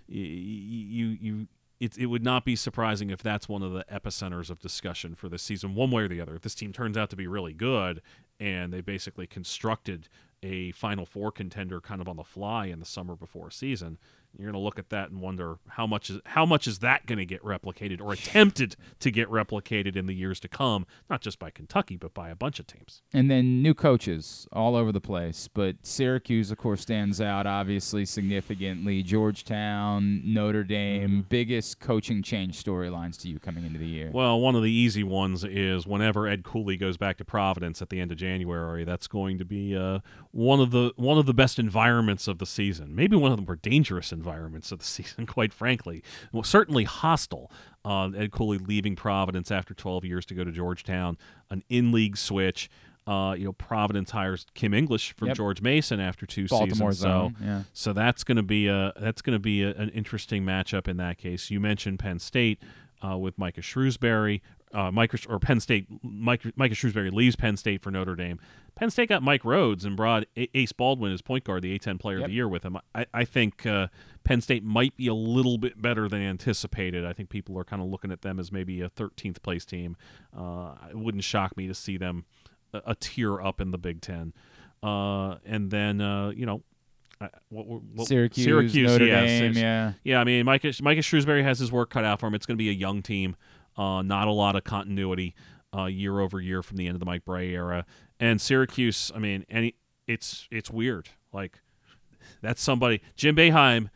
you 0.09 1.17
you 1.21 1.47
it, 1.81 1.97
it 1.97 2.07
would 2.07 2.25
not 2.25 2.45
be 2.45 2.57
surprising 2.57 3.11
if 3.11 3.23
that's 3.23 3.49
one 3.49 3.63
of 3.63 3.73
the 3.73 3.85
epicenters 3.91 4.51
of 4.51 4.59
discussion 4.59 5.15
for 5.15 5.29
this 5.29 5.43
season, 5.43 5.75
one 5.75 5.91
way 5.91 6.03
or 6.03 6.09
the 6.09 6.21
other. 6.21 6.35
If 6.35 6.43
this 6.43 6.55
team 6.55 6.73
turns 6.73 6.97
out 6.97 7.09
to 7.11 7.17
be 7.17 7.27
really 7.27 7.53
good 7.53 8.03
and 8.41 8.73
they 8.73 8.81
basically 8.81 9.27
constructed 9.27 10.09
a 10.43 10.73
Final 10.73 11.05
Four 11.05 11.33
contender 11.33 11.81
kind 11.81 12.01
of 12.01 12.09
on 12.09 12.17
the 12.17 12.25
fly 12.25 12.67
in 12.67 12.79
the 12.79 12.85
summer 12.85 13.17
before 13.17 13.51
season, 13.51 13.99
you're 14.37 14.47
going 14.53 14.61
to 14.61 14.65
look 14.65 14.79
at 14.79 14.91
that 14.91 15.11
and 15.11 15.21
wonder 15.21 15.59
how 15.69 15.87
much 15.87 16.11
is 16.11 16.21
how 16.27 16.45
much 16.47 16.67
is 16.67 16.79
that 16.81 17.07
going 17.07 17.19
to 17.19 17.25
get 17.25 17.43
replicated 17.43 18.01
or 18.01 18.13
attempted 18.13 18.77
to 19.01 19.11
get 19.11 19.29
replicated 19.31 19.97
in 19.97 20.07
the 20.07 20.15
years 20.15 20.39
to 20.41 20.49
come, 20.49 20.87
not 21.09 21.21
just 21.21 21.39
by 21.39 21.51
Kentucky 21.51 21.97
but 21.97 22.15
by 22.15 22.29
a 22.29 22.37
bunch 22.37 22.59
of 22.61 22.67
teams. 22.67 23.03
And 23.13 23.31
then 23.31 23.63
new 23.63 23.75
coaches 23.75 24.47
all 24.53 24.77
over 24.77 24.93
the 24.93 25.01
place, 25.01 25.49
but 25.53 25.77
Syracuse 25.83 26.51
of 26.51 26.59
course 26.59 26.83
stands 26.83 27.21
out 27.21 27.47
obviously 27.47 28.05
significantly. 28.05 29.03
Georgetown, 29.03 30.23
Notre 30.25 30.65
Dame, 30.65 30.99
Mm-hmm. 31.09 31.21
biggest 31.29 31.81
coaching 31.81 32.23
change 32.23 32.63
storylines 32.63 33.21
to 33.23 33.29
you 33.29 33.39
coming 33.39 33.65
into 33.65 33.79
the 33.79 33.87
year. 33.87 34.11
Well, 34.13 34.41
one 34.41 34.55
of 34.57 34.63
the 34.63 34.71
easy 34.71 35.03
ones 35.05 35.45
is 35.45 35.87
whenever 35.87 36.27
Ed 36.27 36.43
Cooley 36.45 36.77
goes 36.77 36.97
back 36.97 37.17
to 37.19 37.25
Providence 37.25 37.81
at 37.81 37.89
the 37.91 38.01
end 38.01 38.11
of 38.13 38.19
January. 38.19 38.85
That's 38.85 39.07
going 39.07 39.39
to 39.39 39.45
be 39.45 39.77
uh, 39.77 40.01
one 40.33 40.61
of 40.61 40.71
the 40.71 40.93
one 40.97 41.19
of 41.19 41.27
the 41.27 41.35
best 41.35 41.59
environments 41.59 42.27
of 42.29 42.39
the 42.39 42.47
season. 42.47 42.95
Maybe 42.95 43.17
one 43.17 43.31
of 43.33 43.39
the 43.39 43.45
more 43.45 43.57
dangerous 43.57 44.13
environments 44.13 44.28
of 44.37 44.79
the 44.79 44.85
season, 44.85 45.27
quite 45.27 45.53
frankly. 45.53 46.03
Well, 46.33 46.43
certainly 46.43 46.85
hostile. 46.85 47.51
Uh, 47.85 48.11
Ed 48.17 48.33
Cooley 48.33 48.59
leaving 48.59 48.97
Providence 48.97 49.51
after 49.51 49.75
12 49.75 50.05
years 50.05 50.27
to 50.27 50.35
go 50.35 50.45
to 50.45 50.53
Georgetown, 50.53 51.17
an 51.51 51.63
in-league 51.69 52.17
switch. 52.17 52.69
Uh, 53.07 53.33
you 53.39 53.45
know, 53.47 53.53
Providence 53.55 54.11
hires 54.11 54.45
Kim 54.55 54.75
English 54.75 55.15
from 55.17 55.29
Yep. 55.29 55.37
George 55.39 55.63
Mason 55.63 55.99
after 55.99 56.27
two 56.27 56.47
Baltimore 56.47 56.93
seasons. 56.93 56.99
zone, 56.99 57.37
So, 57.39 57.45
yeah. 57.45 57.63
so 57.73 57.93
that's 57.95 58.23
going 58.23 58.37
to 58.37 58.43
be 58.43 58.67
a 58.67 58.93
that's 59.01 59.23
going 59.23 59.33
to 59.35 59.39
be 59.41 59.63
a, 59.63 59.71
an 59.71 59.89
interesting 59.91 60.45
matchup 60.45 60.87
in 60.89 60.99
that 60.99 61.17
case. 61.17 61.51
You 61.51 61.59
mentioned 61.59 61.99
Penn 62.01 62.19
State 62.19 62.61
uh, 63.03 63.17
with 63.17 63.39
Micah 63.39 63.63
Shrewsberry. 63.63 64.43
Uh, 64.75 64.91
Micah 64.91 65.17
or 65.31 65.39
Penn 65.39 65.61
State, 65.61 65.87
Micah, 66.03 66.53
Micah 66.55 66.75
Shrewsberry 66.75 67.11
leaves 67.11 67.35
Penn 67.37 67.57
State 67.57 67.81
for 67.81 67.91
Notre 67.91 68.15
Dame. 68.15 68.39
Penn 68.75 68.91
State 68.91 69.09
got 69.09 69.23
Mike 69.23 69.43
Rhodes 69.43 69.87
and 69.87 69.97
brought 69.97 70.25
A- 70.37 70.51
Ace 70.55 70.73
Baldwin 70.73 71.11
as 71.11 71.23
point 71.23 71.45
guard, 71.45 71.63
the 71.63 71.79
A10 71.79 71.99
Player 71.99 72.19
Yep. 72.19 72.25
of 72.27 72.29
the 72.31 72.35
Year, 72.35 72.47
with 72.49 72.65
him. 72.65 72.77
I, 72.95 73.07
I 73.15 73.25
think 73.25 73.65
uh, 73.65 73.87
Penn 74.29 74.43
State 74.43 74.63
might 74.63 74.95
be 74.95 75.07
a 75.07 75.15
little 75.15 75.57
bit 75.57 75.81
better 75.81 76.07
than 76.07 76.21
anticipated. 76.21 77.03
I 77.03 77.15
think 77.15 77.31
people 77.31 77.59
are 77.59 77.65
kind 77.65 77.81
of 77.81 77.89
looking 77.89 78.13
at 78.13 78.21
them 78.21 78.39
as 78.39 78.53
maybe 78.53 78.83
a 78.83 78.91
13th 78.91 79.41
place 79.41 79.65
team. 79.65 79.97
Uh, 80.37 80.75
it 80.91 80.99
wouldn't 80.99 81.25
shock 81.25 81.57
me 81.57 81.67
to 81.67 81.73
see 81.73 81.97
them 81.97 82.27
a, 82.75 82.83
a 82.89 82.95
tier 82.95 83.41
up 83.41 83.59
in 83.59 83.71
the 83.71 83.79
Big 83.79 84.03
Ten. 84.03 84.35
Uh, 84.83 85.37
and 85.47 85.71
then 85.71 86.03
uh, 86.03 86.29
you 86.29 86.45
know, 86.45 86.63
I- 87.23 87.31
what, 87.49 87.67
what, 87.67 88.07
Syracuse, 88.07 88.45
Syracuse, 88.45 88.93
Notre 88.93 89.07
yeah, 89.07 89.21
Dame, 89.25 89.55
Sy- 89.55 89.61
yeah. 89.61 89.93
yeah. 90.05 90.21
I 90.21 90.25
mean, 90.25 90.45
Micah 90.45 90.75
Micah 90.83 91.01
Shrewsberry 91.01 91.43
has 91.43 91.59
his 91.59 91.73
work 91.73 91.89
cut 91.89 92.05
out 92.05 92.21
for 92.21 92.27
him. 92.27 92.35
It's 92.35 92.45
going 92.45 92.59
to 92.59 92.63
be 92.63 92.69
a 92.69 92.75
young 92.75 93.01
team, 93.01 93.35
uh, 93.79 94.03
not 94.03 94.29
a 94.29 94.33
lot 94.33 94.57
of 94.57 94.63
continuity 94.63 95.35
uh, 95.75 95.87
year 95.87 96.21
over 96.21 96.39
year 96.39 96.63
from 96.63 96.77
the 96.77 96.87
end 96.87 96.97
of 96.97 97.01
the 97.01 97.07
Mike 97.07 97.25
Brey 97.25 97.55
era. 97.55 97.87
And 98.21 98.43
Syracuse, 98.43 99.11
I 99.15 99.21
mean, 99.21 99.47
any 99.49 99.75
it's 100.07 100.47
it's 100.51 100.71
weird. 100.71 101.09
Like 101.33 101.63
that's 102.43 102.61
somebody 102.61 103.01
Jim 103.17 103.35
Boeheim. 103.35 103.89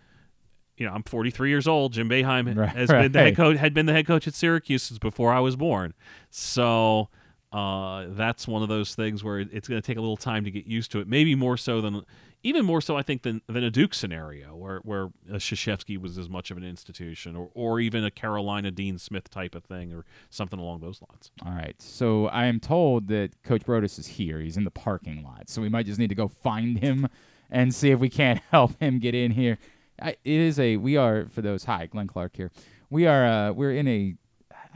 You 0.82 0.88
know, 0.88 0.94
I'm 0.94 1.04
43 1.04 1.48
years 1.48 1.68
old. 1.68 1.92
Jim 1.92 2.08
Boeheim 2.08 2.56
Right, 2.56 2.68
has 2.70 2.88
been 2.88 3.12
the 3.12 3.20
head 3.20 3.36
coach 3.36 3.56
had 3.56 3.72
been 3.72 3.86
the 3.86 3.92
head 3.92 4.04
coach 4.04 4.26
at 4.26 4.34
Syracuse 4.34 4.82
since 4.82 4.98
before 4.98 5.32
I 5.32 5.38
was 5.38 5.54
born. 5.54 5.94
So 6.28 7.08
uh, 7.52 8.06
that's 8.08 8.48
one 8.48 8.64
of 8.64 8.68
those 8.68 8.96
things 8.96 9.22
where 9.22 9.38
it's 9.38 9.68
going 9.68 9.80
to 9.80 9.86
take 9.86 9.96
a 9.96 10.00
little 10.00 10.16
time 10.16 10.42
to 10.42 10.50
get 10.50 10.66
used 10.66 10.90
to 10.90 10.98
it. 10.98 11.06
Maybe 11.06 11.36
more 11.36 11.56
so 11.56 11.80
than, 11.80 12.02
even 12.42 12.64
more 12.64 12.80
so, 12.80 12.96
I 12.96 13.02
think, 13.02 13.22
than, 13.22 13.42
than 13.46 13.62
a 13.62 13.70
Duke 13.70 13.94
scenario 13.94 14.56
where 14.56 14.78
where 14.78 15.10
Krzyzewski 15.30 15.98
was 15.98 16.18
as 16.18 16.28
much 16.28 16.50
of 16.50 16.56
an 16.56 16.64
institution, 16.64 17.36
or 17.36 17.50
or 17.54 17.78
even 17.78 18.04
a 18.04 18.10
Carolina 18.10 18.72
Dean 18.72 18.98
Smith 18.98 19.30
type 19.30 19.54
of 19.54 19.62
thing, 19.62 19.92
or 19.92 20.04
something 20.30 20.58
along 20.58 20.80
those 20.80 21.00
lines. 21.08 21.30
All 21.46 21.52
right. 21.52 21.80
So 21.80 22.26
I 22.26 22.46
am 22.46 22.58
told 22.58 23.06
that 23.06 23.40
Coach 23.44 23.64
Broadus 23.64 24.00
is 24.00 24.08
here. 24.08 24.40
He's 24.40 24.56
in 24.56 24.64
the 24.64 24.72
parking 24.72 25.22
lot. 25.22 25.48
So 25.48 25.62
we 25.62 25.68
might 25.68 25.86
just 25.86 26.00
need 26.00 26.08
to 26.08 26.16
go 26.16 26.26
find 26.26 26.80
him 26.80 27.06
and 27.52 27.72
see 27.72 27.90
if 27.90 28.00
we 28.00 28.08
can't 28.08 28.40
help 28.50 28.80
him 28.80 28.98
get 28.98 29.14
in 29.14 29.30
here. 29.30 29.58
I, 30.02 30.10
it 30.10 30.18
is 30.24 30.58
a 30.58 30.76
we 30.76 30.96
are 30.96 31.26
for 31.30 31.42
those 31.42 31.64
hi 31.64 31.86
Glenn 31.86 32.06
Clark 32.06 32.36
here. 32.36 32.50
We 32.90 33.06
are 33.06 33.26
uh 33.26 33.52
we're 33.52 33.72
in 33.72 33.88
a 33.88 34.14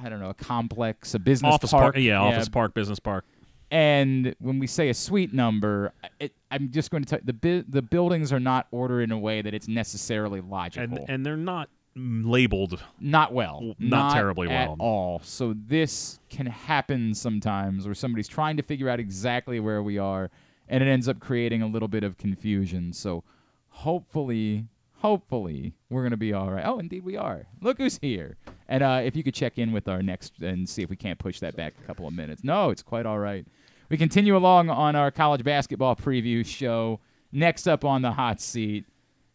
I 0.03 0.09
don't 0.09 0.21
know 0.21 0.31
a 0.31 0.35
complex 0.35 1.15
a 1.15 1.19
business 1.19 1.55
office 1.55 1.71
park 1.71 1.95
park, 1.95 1.97
yeah, 1.99 2.21
office 2.21 2.49
park, 2.49 2.75
business 2.75 3.01
park. 3.01 3.25
And 3.71 4.37
when 4.39 4.61
we 4.61 4.69
say 4.69 4.91
a 4.91 4.95
suite 4.95 5.35
number, 5.35 5.93
it, 6.21 6.33
I'm 6.53 6.71
just 6.71 6.93
going 6.93 7.03
to 7.03 7.09
tell 7.09 7.19
you, 7.19 7.25
the 7.27 7.33
bu- 7.33 7.65
the 7.69 7.83
buildings 7.83 8.33
are 8.33 8.39
not 8.39 8.69
ordered 8.71 9.03
in 9.03 9.11
a 9.11 9.19
way 9.19 9.43
that 9.43 9.55
it's 9.55 9.67
necessarily 9.67 10.41
logical. 10.41 10.99
and 10.99 11.11
and 11.11 11.27
they're 11.27 11.37
not 11.37 11.69
labeled 11.97 12.83
not 13.01 13.33
well, 13.33 13.75
not, 13.79 14.13
terribly 14.13 14.49
at 14.49 14.67
well. 14.67 14.73
At 14.75 14.81
all. 14.81 15.21
So 15.25 15.55
this 15.57 16.21
can 16.29 16.47
happen 16.47 17.15
sometimes, 17.15 17.87
where 17.87 17.95
somebody's 17.95 18.29
trying 18.29 18.57
to 18.59 18.63
figure 18.63 18.89
out 18.89 19.01
exactly 19.01 19.59
where 19.59 19.83
we 19.83 19.99
are, 19.99 20.31
and 20.69 20.85
it 20.85 20.87
ends 20.87 21.09
up 21.09 21.19
creating 21.19 21.63
a 21.63 21.67
little 21.67 21.89
bit 21.89 22.05
of 22.05 22.19
confusion. 22.19 22.93
So 22.93 23.25
hopefully, 23.71 24.67
hopefully, 25.07 25.73
we're 25.89 26.03
gonna 26.03 26.17
be 26.17 26.33
all 26.33 26.51
right. 26.51 26.65
Oh, 26.67 26.81
indeed, 26.81 27.05
we 27.05 27.17
are. 27.17 27.47
Look 27.61 27.79
who's 27.79 27.97
here. 28.03 28.37
And 28.69 28.83
uh, 28.83 29.03
if 29.05 29.15
you 29.15 29.23
could 29.23 29.35
check 29.35 29.57
in 29.57 29.71
with 29.71 29.87
our 29.87 30.03
next 30.03 30.41
and 30.41 30.69
see 30.69 30.83
if 30.83 30.91
we 30.91 30.97
can't 30.97 31.17
push 31.17 31.39
that 31.39 31.55
back 31.55 31.75
a 31.81 31.87
couple 31.87 32.09
of 32.09 32.13
minutes. 32.13 32.43
No, 32.43 32.71
it's 32.71 32.83
quite 32.83 33.07
all 33.07 33.21
right. 33.21 33.47
We 33.89 33.97
continue 33.97 34.37
along 34.37 34.69
on 34.69 34.97
our 34.97 35.13
college 35.13 35.45
basketball 35.45 35.95
preview 35.95 36.45
show. 36.45 36.99
Next 37.31 37.69
up 37.69 37.85
on 37.85 38.03
the 38.03 38.11
hot 38.11 38.41
seat, 38.41 38.85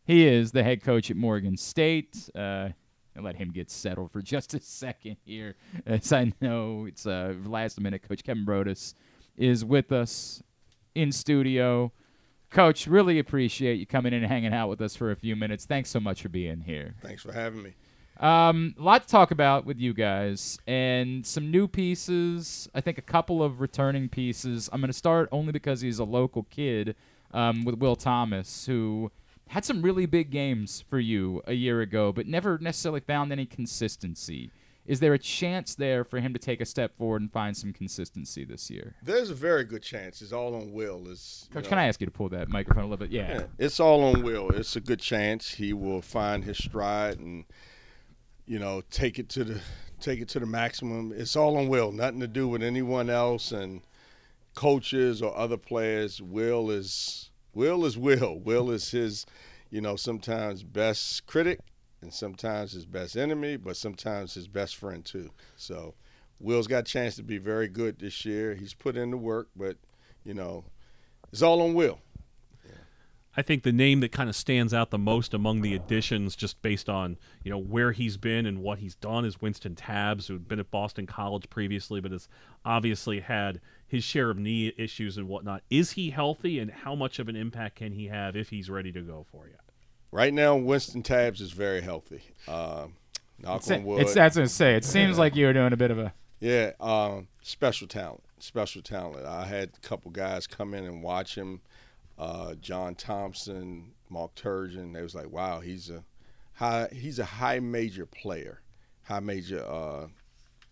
he 0.03 0.27
is 0.27 0.51
the 0.51 0.61
head 0.61 0.83
coach 0.83 1.09
at 1.09 1.15
Morgan 1.15 1.55
State. 1.55 2.29
Uh, 2.35 2.69
I'll 3.15 3.23
let 3.23 3.37
him 3.37 3.51
get 3.51 3.71
settled 3.71 4.11
for 4.11 4.21
just 4.33 4.53
a 4.53 4.59
second 4.59 5.15
here, 5.23 5.55
as 5.85 6.11
I 6.11 6.33
know 6.41 6.85
it's 6.85 7.05
uh, 7.05 7.33
last 7.45 7.79
minute. 7.79 8.05
Coach 8.05 8.25
Kevin 8.25 8.43
Broadus 8.43 8.93
is 9.37 9.63
with 9.63 9.93
us 9.93 10.43
in 10.95 11.13
studio. 11.13 11.93
Coach, 12.51 12.85
really 12.85 13.17
appreciate 13.17 13.79
you 13.79 13.85
coming 13.85 14.13
in 14.13 14.23
and 14.23 14.31
hanging 14.31 14.53
out 14.53 14.67
with 14.67 14.81
us 14.81 14.95
for 14.95 15.09
a 15.11 15.15
few 15.15 15.37
minutes. 15.37 15.65
Thanks 15.65 15.89
so 15.89 16.01
much 16.01 16.21
for 16.21 16.29
being 16.29 16.61
here. 16.61 16.95
Thanks 17.01 17.23
for 17.23 17.31
having 17.31 17.63
me. 17.63 17.73
Um, 18.19 18.75
a 18.77 18.83
lot 18.83 19.03
to 19.03 19.07
talk 19.07 19.31
about 19.31 19.65
with 19.65 19.79
you 19.79 19.93
guys, 19.93 20.59
and 20.67 21.25
some 21.25 21.49
new 21.49 21.67
pieces. 21.67 22.69
I 22.75 22.81
think 22.81 22.97
a 22.97 23.01
couple 23.01 23.41
of 23.41 23.61
returning 23.61 24.09
pieces. 24.09 24.69
I'm 24.71 24.81
going 24.81 24.89
to 24.89 24.93
start 24.93 25.29
only 25.31 25.53
because 25.53 25.81
he's 25.81 25.97
a 25.97 26.03
local 26.03 26.43
kid 26.43 26.95
um, 27.33 27.63
with 27.63 27.75
Will 27.75 27.95
Thomas, 27.95 28.65
who 28.65 29.11
had 29.47 29.65
some 29.65 29.81
really 29.81 30.05
big 30.05 30.29
games 30.29 30.83
for 30.89 30.99
you 30.99 31.41
a 31.47 31.53
year 31.53 31.81
ago, 31.81 32.11
but 32.11 32.27
never 32.27 32.59
necessarily 32.59 32.99
found 32.99 33.31
any 33.31 33.45
consistency. 33.45 34.51
Is 34.85 34.99
there 34.99 35.13
a 35.13 35.19
chance 35.19 35.75
there 35.75 36.03
for 36.03 36.19
him 36.19 36.33
to 36.33 36.39
take 36.39 36.59
a 36.59 36.65
step 36.65 36.97
forward 36.97 37.21
and 37.21 37.31
find 37.31 37.55
some 37.55 37.71
consistency 37.71 38.43
this 38.43 38.69
year? 38.69 38.95
There's 39.03 39.29
a 39.29 39.35
very 39.35 39.63
good 39.63 39.83
chance. 39.83 40.21
It's 40.21 40.33
all 40.33 40.55
on 40.55 40.71
Will. 40.71 41.07
Is 41.07 41.47
Coach, 41.53 41.67
can 41.67 41.77
I 41.77 41.87
ask 41.87 42.01
you 42.01 42.07
to 42.07 42.11
pull 42.11 42.29
that 42.29 42.49
microphone 42.49 42.85
a 42.85 42.87
little 42.87 43.05
bit? 43.05 43.11
Yeah. 43.11 43.43
It's 43.59 43.79
all 43.79 44.03
on 44.03 44.23
Will. 44.23 44.49
It's 44.49 44.75
a 44.75 44.81
good 44.81 44.99
chance 44.99 45.51
he 45.51 45.71
will 45.71 46.01
find 46.01 46.43
his 46.43 46.57
stride 46.57 47.19
and 47.19 47.45
you 48.45 48.59
know 48.59 48.81
take 48.89 49.19
it 49.19 49.29
to 49.29 49.43
the 49.43 49.61
take 49.99 50.19
it 50.19 50.27
to 50.29 50.39
the 50.39 50.45
maximum. 50.47 51.13
It's 51.15 51.35
all 51.35 51.57
on 51.57 51.67
Will. 51.67 51.91
Nothing 51.91 52.19
to 52.21 52.27
do 52.27 52.47
with 52.47 52.63
anyone 52.63 53.09
else 53.09 53.51
and 53.51 53.81
coaches 54.55 55.21
or 55.21 55.37
other 55.37 55.57
players. 55.57 56.21
Will 56.21 56.71
is 56.71 57.29
Will 57.53 57.85
is 57.85 57.97
Will. 57.97 58.39
Will 58.39 58.71
is 58.71 58.91
his, 58.91 59.25
you 59.69 59.79
know, 59.79 59.95
sometimes 59.95 60.63
best 60.63 61.27
critic 61.27 61.59
and 62.01 62.13
sometimes 62.13 62.71
his 62.71 62.85
best 62.85 63.15
enemy, 63.15 63.57
but 63.57 63.77
sometimes 63.77 64.33
his 64.33 64.47
best 64.47 64.75
friend 64.75 65.05
too. 65.05 65.31
So 65.55 65.93
Will's 66.39 66.67
got 66.67 66.79
a 66.79 66.91
chance 66.91 67.15
to 67.15 67.23
be 67.23 67.37
very 67.37 67.67
good 67.67 67.99
this 67.99 68.25
year. 68.25 68.55
He's 68.55 68.73
put 68.73 68.97
in 68.97 69.11
the 69.11 69.17
work, 69.17 69.49
but 69.55 69.77
you 70.23 70.33
know, 70.33 70.65
it's 71.31 71.41
all 71.41 71.61
on 71.61 71.73
Will. 71.73 71.99
I 73.35 73.41
think 73.41 73.63
the 73.63 73.71
name 73.71 74.01
that 74.01 74.11
kind 74.11 74.29
of 74.29 74.35
stands 74.35 74.73
out 74.73 74.91
the 74.91 74.97
most 74.97 75.33
among 75.33 75.61
the 75.61 75.73
additions, 75.73 76.35
just 76.35 76.61
based 76.61 76.89
on 76.89 77.17
you 77.43 77.49
know 77.49 77.57
where 77.57 77.93
he's 77.93 78.17
been 78.17 78.45
and 78.45 78.59
what 78.59 78.79
he's 78.79 78.95
done, 78.95 79.23
is 79.23 79.41
Winston 79.41 79.73
Tabbs, 79.73 80.27
who 80.27 80.33
had 80.33 80.49
been 80.49 80.59
at 80.59 80.69
Boston 80.69 81.07
College 81.07 81.49
previously, 81.49 82.01
but 82.01 82.11
has 82.11 82.27
obviously 82.65 83.21
had 83.21 83.61
his 83.87 84.03
share 84.03 84.29
of 84.29 84.37
knee 84.37 84.73
issues 84.77 85.17
and 85.17 85.29
whatnot. 85.29 85.63
Is 85.69 85.91
he 85.91 86.09
healthy, 86.09 86.59
and 86.59 86.69
how 86.69 86.93
much 86.93 87.19
of 87.19 87.29
an 87.29 87.37
impact 87.37 87.77
can 87.77 87.93
he 87.93 88.07
have 88.07 88.35
if 88.35 88.49
he's 88.49 88.69
ready 88.69 88.91
to 88.91 89.01
go 89.01 89.25
for 89.31 89.47
you? 89.47 89.55
Right 90.11 90.33
now, 90.33 90.55
Winston 90.55 91.03
Tabbs 91.03 91.39
is 91.41 91.51
very 91.51 91.81
healthy. 91.81 92.21
Uh, 92.47 92.87
knock 93.39 93.57
It's, 93.61 93.71
on 93.71 93.83
wood. 93.85 94.01
it's 94.01 94.13
that's 94.13 94.35
what 94.35 94.43
I 94.43 94.47
say. 94.47 94.75
It 94.75 94.83
seems 94.85 95.17
like 95.17 95.35
you 95.35 95.45
were 95.45 95.53
doing 95.53 95.71
a 95.73 95.77
bit 95.77 95.89
of 95.91 95.99
a 95.99 96.13
Yeah, 96.39 96.71
um, 96.79 97.27
special 97.41 97.87
talent. 97.87 98.23
Special 98.39 98.81
talent. 98.81 99.25
I 99.25 99.45
had 99.45 99.69
a 99.77 99.87
couple 99.87 100.11
guys 100.11 100.47
come 100.47 100.73
in 100.73 100.83
and 100.85 101.01
watch 101.03 101.35
him. 101.35 101.61
Uh, 102.17 102.55
John 102.55 102.95
Thompson, 102.95 103.91
Mark 104.09 104.35
Turgeon. 104.35 104.93
They 104.93 105.01
was 105.01 105.15
like, 105.15 105.29
"Wow, 105.31 105.59
he's 105.61 105.89
a 105.89 106.03
high. 106.53 106.89
He's 106.91 107.19
a 107.19 107.25
high 107.25 107.59
major 107.59 108.05
player, 108.05 108.61
high 109.03 109.19
major 109.21 109.63
uh, 109.65 110.07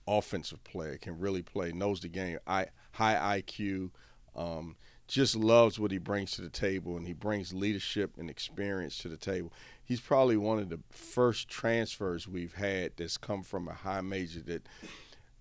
offensive 0.08 0.64
player. 0.64 0.98
Can 0.98 1.20
really 1.20 1.42
play. 1.44 1.72
Knows 1.72 2.02
the 2.02 2.08
game. 2.10 2.40
I 2.46 2.68
high 2.92 3.42
IQ. 3.42 3.92
Um, 4.36 4.76
just 5.10 5.36
loves 5.36 5.80
what 5.80 5.92
he 5.92 5.98
brings 5.98 6.32
to 6.32 6.42
the 6.42 6.50
table, 6.50 6.96
and 6.96 7.08
he 7.08 7.14
brings 7.14 7.52
leadership 7.54 8.12
and 8.18 8.30
experience 8.30 8.98
to 9.00 9.10
the 9.10 9.18
table. 9.18 9.52
He's 9.84 10.00
probably 10.00 10.38
one 10.38 10.60
of 10.60 10.70
the 10.70 10.80
first 10.92 11.50
transfers 11.50 12.28
we've 12.28 12.54
had 12.54 12.94
that's 12.96 13.18
come 13.18 13.42
from 13.42 13.68
a 13.68 13.74
high 13.74 14.02
major 14.02 14.42
that 14.42 14.68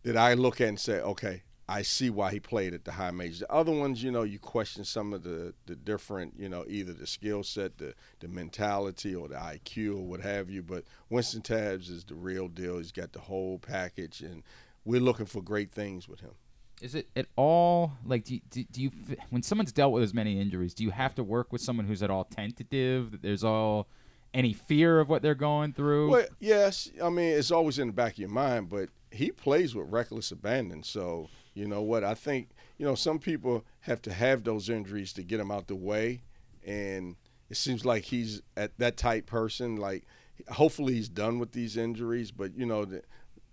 that 0.04 0.16
I 0.16 0.34
look 0.34 0.60
at 0.60 0.68
and 0.68 0.80
say, 0.80 1.00
okay, 1.00 1.42
I 1.68 1.82
see 1.82 2.08
why 2.08 2.30
he 2.30 2.40
played 2.40 2.72
at 2.72 2.86
the 2.86 2.92
high 2.92 3.10
major. 3.10 3.40
The 3.40 3.52
other 3.52 3.72
ones, 3.72 4.02
you 4.02 4.10
know, 4.10 4.22
you 4.22 4.38
question 4.38 4.84
some 4.84 5.12
of 5.12 5.22
the 5.22 5.52
the 5.66 5.76
different, 5.76 6.34
you 6.38 6.48
know, 6.48 6.64
either 6.66 6.94
the 6.94 7.06
skill 7.06 7.42
set, 7.42 7.76
the 7.76 7.94
the 8.20 8.28
mentality, 8.28 9.14
or 9.14 9.28
the 9.28 9.34
IQ, 9.34 9.98
or 9.98 10.06
what 10.06 10.20
have 10.20 10.48
you. 10.48 10.62
But 10.62 10.84
Winston 11.10 11.42
Tabs 11.42 11.90
is 11.90 12.04
the 12.04 12.14
real 12.14 12.48
deal. 12.48 12.78
He's 12.78 12.90
got 12.90 13.12
the 13.12 13.20
whole 13.20 13.58
package, 13.58 14.22
and 14.22 14.44
we're 14.86 15.00
looking 15.00 15.26
for 15.26 15.42
great 15.42 15.70
things 15.70 16.08
with 16.08 16.20
him. 16.20 16.32
Is 16.80 16.94
it 16.94 17.08
at 17.16 17.26
all 17.36 17.92
like 18.04 18.24
do 18.24 18.34
you, 18.34 18.40
do, 18.50 18.64
do 18.64 18.82
you 18.82 18.90
when 19.30 19.42
someone's 19.42 19.72
dealt 19.72 19.92
with 19.92 20.02
as 20.02 20.14
many 20.14 20.40
injuries, 20.40 20.74
do 20.74 20.84
you 20.84 20.90
have 20.90 21.14
to 21.16 21.24
work 21.24 21.52
with 21.52 21.60
someone 21.60 21.86
who's 21.86 22.02
at 22.02 22.10
all 22.10 22.24
tentative? 22.24 23.10
That 23.10 23.22
there's 23.22 23.44
all 23.44 23.88
any 24.34 24.52
fear 24.52 25.00
of 25.00 25.08
what 25.08 25.22
they're 25.22 25.34
going 25.34 25.72
through? 25.72 26.10
Well, 26.10 26.26
yes, 26.38 26.90
I 27.02 27.08
mean 27.08 27.32
it's 27.32 27.50
always 27.50 27.78
in 27.78 27.88
the 27.88 27.92
back 27.92 28.12
of 28.12 28.18
your 28.18 28.28
mind, 28.28 28.68
but 28.68 28.90
he 29.10 29.30
plays 29.30 29.74
with 29.74 29.90
reckless 29.90 30.30
abandon. 30.30 30.82
So 30.82 31.28
you 31.54 31.66
know 31.66 31.82
what? 31.82 32.04
I 32.04 32.14
think 32.14 32.50
you 32.76 32.86
know 32.86 32.94
some 32.94 33.18
people 33.18 33.64
have 33.80 34.00
to 34.02 34.12
have 34.12 34.44
those 34.44 34.68
injuries 34.68 35.12
to 35.14 35.22
get 35.22 35.38
them 35.38 35.50
out 35.50 35.66
the 35.66 35.76
way, 35.76 36.22
and 36.64 37.16
it 37.50 37.56
seems 37.56 37.84
like 37.84 38.04
he's 38.04 38.42
at 38.56 38.78
that 38.78 38.96
type 38.96 39.26
person. 39.26 39.76
Like 39.76 40.04
hopefully 40.48 40.94
he's 40.94 41.08
done 41.08 41.38
with 41.38 41.52
these 41.52 41.76
injuries, 41.76 42.30
but 42.30 42.56
you 42.56 42.66
know 42.66 42.84
the, 42.84 43.02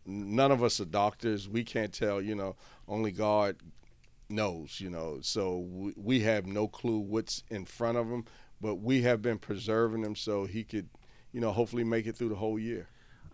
none 0.06 0.52
of 0.52 0.64
us 0.64 0.80
are 0.80 0.86
doctors. 0.86 1.48
We 1.50 1.64
can't 1.64 1.94
tell. 1.94 2.22
You 2.22 2.36
know, 2.36 2.56
only 2.88 3.12
God 3.12 3.58
knows. 4.30 4.80
You 4.82 4.90
know, 4.90 5.20
so 5.22 5.60
we, 5.60 5.94
we 5.96 6.20
have 6.22 6.46
no 6.46 6.68
clue 6.68 7.00
what's 7.00 7.44
in 7.50 7.66
front 7.66 7.98
of 7.98 8.08
him, 8.08 8.26
but 8.62 8.76
we 8.76 9.02
have 9.04 9.22
been 9.22 9.38
preserving 9.38 10.04
him 10.04 10.16
so 10.16 10.46
he 10.46 10.64
could, 10.64 10.90
you 11.32 11.40
know, 11.42 11.52
hopefully 11.52 11.84
make 11.84 12.08
it 12.08 12.16
through 12.16 12.30
the 12.30 12.36
whole 12.36 12.60
year. 12.60 12.88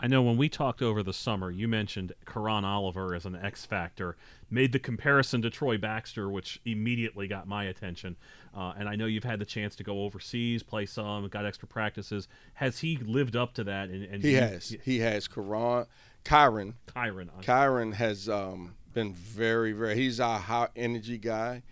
I 0.04 0.08
know 0.08 0.24
when 0.24 0.36
we 0.36 0.50
talked 0.50 0.82
over 0.82 1.04
the 1.04 1.14
summer, 1.14 1.52
you 1.52 1.68
mentioned 1.68 2.14
Karan 2.26 2.66
Oliver 2.66 3.14
as 3.14 3.28
an 3.28 3.36
X 3.36 3.68
factor, 3.68 4.18
made 4.50 4.72
the 4.72 4.80
comparison 4.80 5.44
to 5.44 5.52
Troy 5.52 5.78
Baxter, 5.78 6.28
which 6.28 6.60
immediately 6.66 7.28
got 7.28 7.48
my 7.48 7.66
attention. 7.66 8.18
Uh, 8.52 8.74
and 8.76 8.90
I 8.90 8.96
know 8.96 9.06
you've 9.06 9.24
had 9.24 9.38
the 9.38 9.46
chance 9.46 9.76
to 9.76 9.84
go 9.84 10.02
overseas, 10.02 10.64
play 10.64 10.88
some, 10.88 11.28
got 11.28 11.46
extra 11.46 11.68
practices. 11.68 12.28
Has 12.56 12.80
he 12.80 12.98
lived 12.98 13.36
up 13.36 13.54
to 13.54 13.64
that? 13.66 13.90
And, 13.90 14.04
and 14.06 14.24
He 14.24 14.32
you- 14.32 14.40
has. 14.40 14.76
He 14.84 15.00
has. 15.02 15.28
Karan, 15.28 15.86
Kyron. 16.24 16.74
Kyron. 16.88 17.30
Kyron 17.42 17.94
has 17.94 18.30
um, 18.30 18.76
been 18.94 19.14
very, 19.14 19.72
very. 19.72 19.96
He's 19.96 20.20
our 20.20 20.40
high 20.40 20.70
energy 20.76 21.18
guy. 21.18 21.64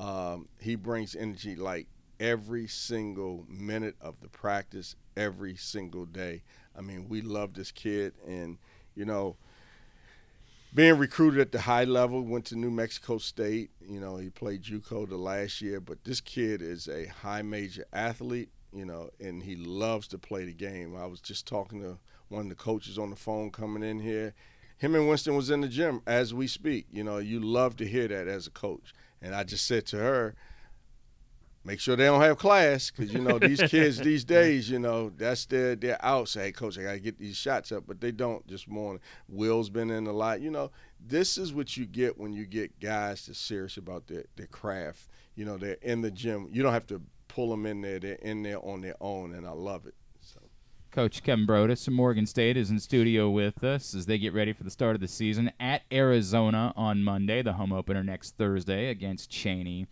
Um, 0.00 0.48
he 0.58 0.74
brings 0.74 1.14
energy 1.14 1.54
like 1.54 1.86
every 2.18 2.66
single 2.66 3.44
minute 3.48 3.96
of 4.00 4.20
the 4.20 4.28
practice, 4.28 4.96
every 5.16 5.56
single 5.56 6.06
day. 6.06 6.42
I 6.76 6.80
mean, 6.80 7.08
we 7.08 7.20
love 7.20 7.54
this 7.54 7.70
kid, 7.70 8.14
and 8.26 8.58
you 8.94 9.04
know, 9.04 9.36
being 10.74 10.98
recruited 10.98 11.40
at 11.40 11.52
the 11.52 11.60
high 11.60 11.84
level, 11.84 12.22
went 12.22 12.46
to 12.46 12.56
New 12.56 12.70
Mexico 12.70 13.18
State. 13.18 13.70
You 13.86 14.00
know, 14.00 14.16
he 14.16 14.30
played 14.30 14.62
JUCO 14.62 15.08
the 15.08 15.16
last 15.16 15.60
year, 15.60 15.80
but 15.80 16.04
this 16.04 16.20
kid 16.20 16.62
is 16.62 16.88
a 16.88 17.06
high 17.06 17.42
major 17.42 17.84
athlete. 17.92 18.50
You 18.74 18.86
know, 18.86 19.10
and 19.20 19.42
he 19.42 19.54
loves 19.54 20.08
to 20.08 20.18
play 20.18 20.46
the 20.46 20.54
game. 20.54 20.96
I 20.96 21.04
was 21.04 21.20
just 21.20 21.46
talking 21.46 21.82
to 21.82 21.98
one 22.32 22.44
of 22.44 22.48
the 22.48 22.54
coaches 22.54 22.98
on 22.98 23.10
the 23.10 23.16
phone 23.16 23.50
coming 23.50 23.82
in 23.82 24.00
here. 24.00 24.34
Him 24.78 24.94
and 24.94 25.08
Winston 25.08 25.36
was 25.36 25.50
in 25.50 25.60
the 25.60 25.68
gym 25.68 26.02
as 26.06 26.34
we 26.34 26.46
speak. 26.48 26.86
You 26.90 27.04
know, 27.04 27.18
you 27.18 27.38
love 27.38 27.76
to 27.76 27.86
hear 27.86 28.08
that 28.08 28.26
as 28.26 28.46
a 28.46 28.50
coach. 28.50 28.92
And 29.20 29.34
I 29.34 29.44
just 29.44 29.66
said 29.66 29.86
to 29.86 29.98
her, 29.98 30.34
make 31.64 31.78
sure 31.78 31.94
they 31.94 32.06
don't 32.06 32.20
have 32.20 32.38
class 32.38 32.90
because 32.90 33.12
you 33.12 33.20
know 33.20 33.38
these 33.38 33.62
kids 33.68 33.98
these 33.98 34.24
days 34.24 34.68
you 34.68 34.80
know 34.80 35.10
that's 35.10 35.46
their 35.46 35.76
they're 35.76 36.04
out. 36.04 36.28
Say 36.28 36.46
hey 36.46 36.52
coach 36.52 36.76
i 36.76 36.82
gotta 36.82 36.98
get 36.98 37.20
these 37.20 37.36
shots 37.36 37.70
up 37.70 37.84
but 37.86 38.00
they 38.00 38.10
don't 38.10 38.44
just 38.48 38.66
more 38.66 38.98
will's 39.28 39.70
been 39.70 39.90
in 39.90 40.08
a 40.08 40.12
lot. 40.12 40.40
You 40.40 40.50
know 40.50 40.72
this 40.98 41.38
is 41.38 41.54
what 41.54 41.76
you 41.76 41.86
get 41.86 42.18
when 42.18 42.32
you 42.32 42.46
get 42.46 42.80
guys 42.80 43.26
that's 43.26 43.38
serious 43.38 43.76
about 43.76 44.08
their, 44.08 44.24
their 44.34 44.48
craft. 44.48 45.08
You 45.36 45.44
know 45.44 45.56
they're 45.56 45.78
in 45.82 46.00
the 46.00 46.10
gym. 46.10 46.48
You 46.50 46.64
don't 46.64 46.72
have 46.72 46.88
to 46.88 47.00
pull 47.28 47.50
them 47.50 47.64
in 47.64 47.80
there. 47.80 48.00
They're 48.00 48.14
in 48.14 48.42
there 48.42 48.58
on 48.58 48.80
their 48.80 48.96
own 49.00 49.32
and 49.32 49.46
i 49.46 49.52
love 49.52 49.86
it 49.86 49.94
Coach 50.92 51.22
Kevin 51.22 51.46
Broadus 51.46 51.86
from 51.86 51.94
Morgan 51.94 52.26
State 52.26 52.54
is 52.54 52.70
in 52.70 52.78
studio 52.78 53.30
with 53.30 53.64
us 53.64 53.94
as 53.94 54.04
they 54.04 54.18
get 54.18 54.34
ready 54.34 54.52
for 54.52 54.62
the 54.62 54.70
start 54.70 54.94
of 54.94 55.00
the 55.00 55.08
season 55.08 55.50
at 55.58 55.80
Arizona 55.90 56.74
on 56.76 57.02
Monday, 57.02 57.40
the 57.40 57.54
home 57.54 57.72
opener 57.72 58.04
next 58.04 58.36
Thursday 58.36 58.90
against 58.90 59.30
Cheyney. 59.30 59.86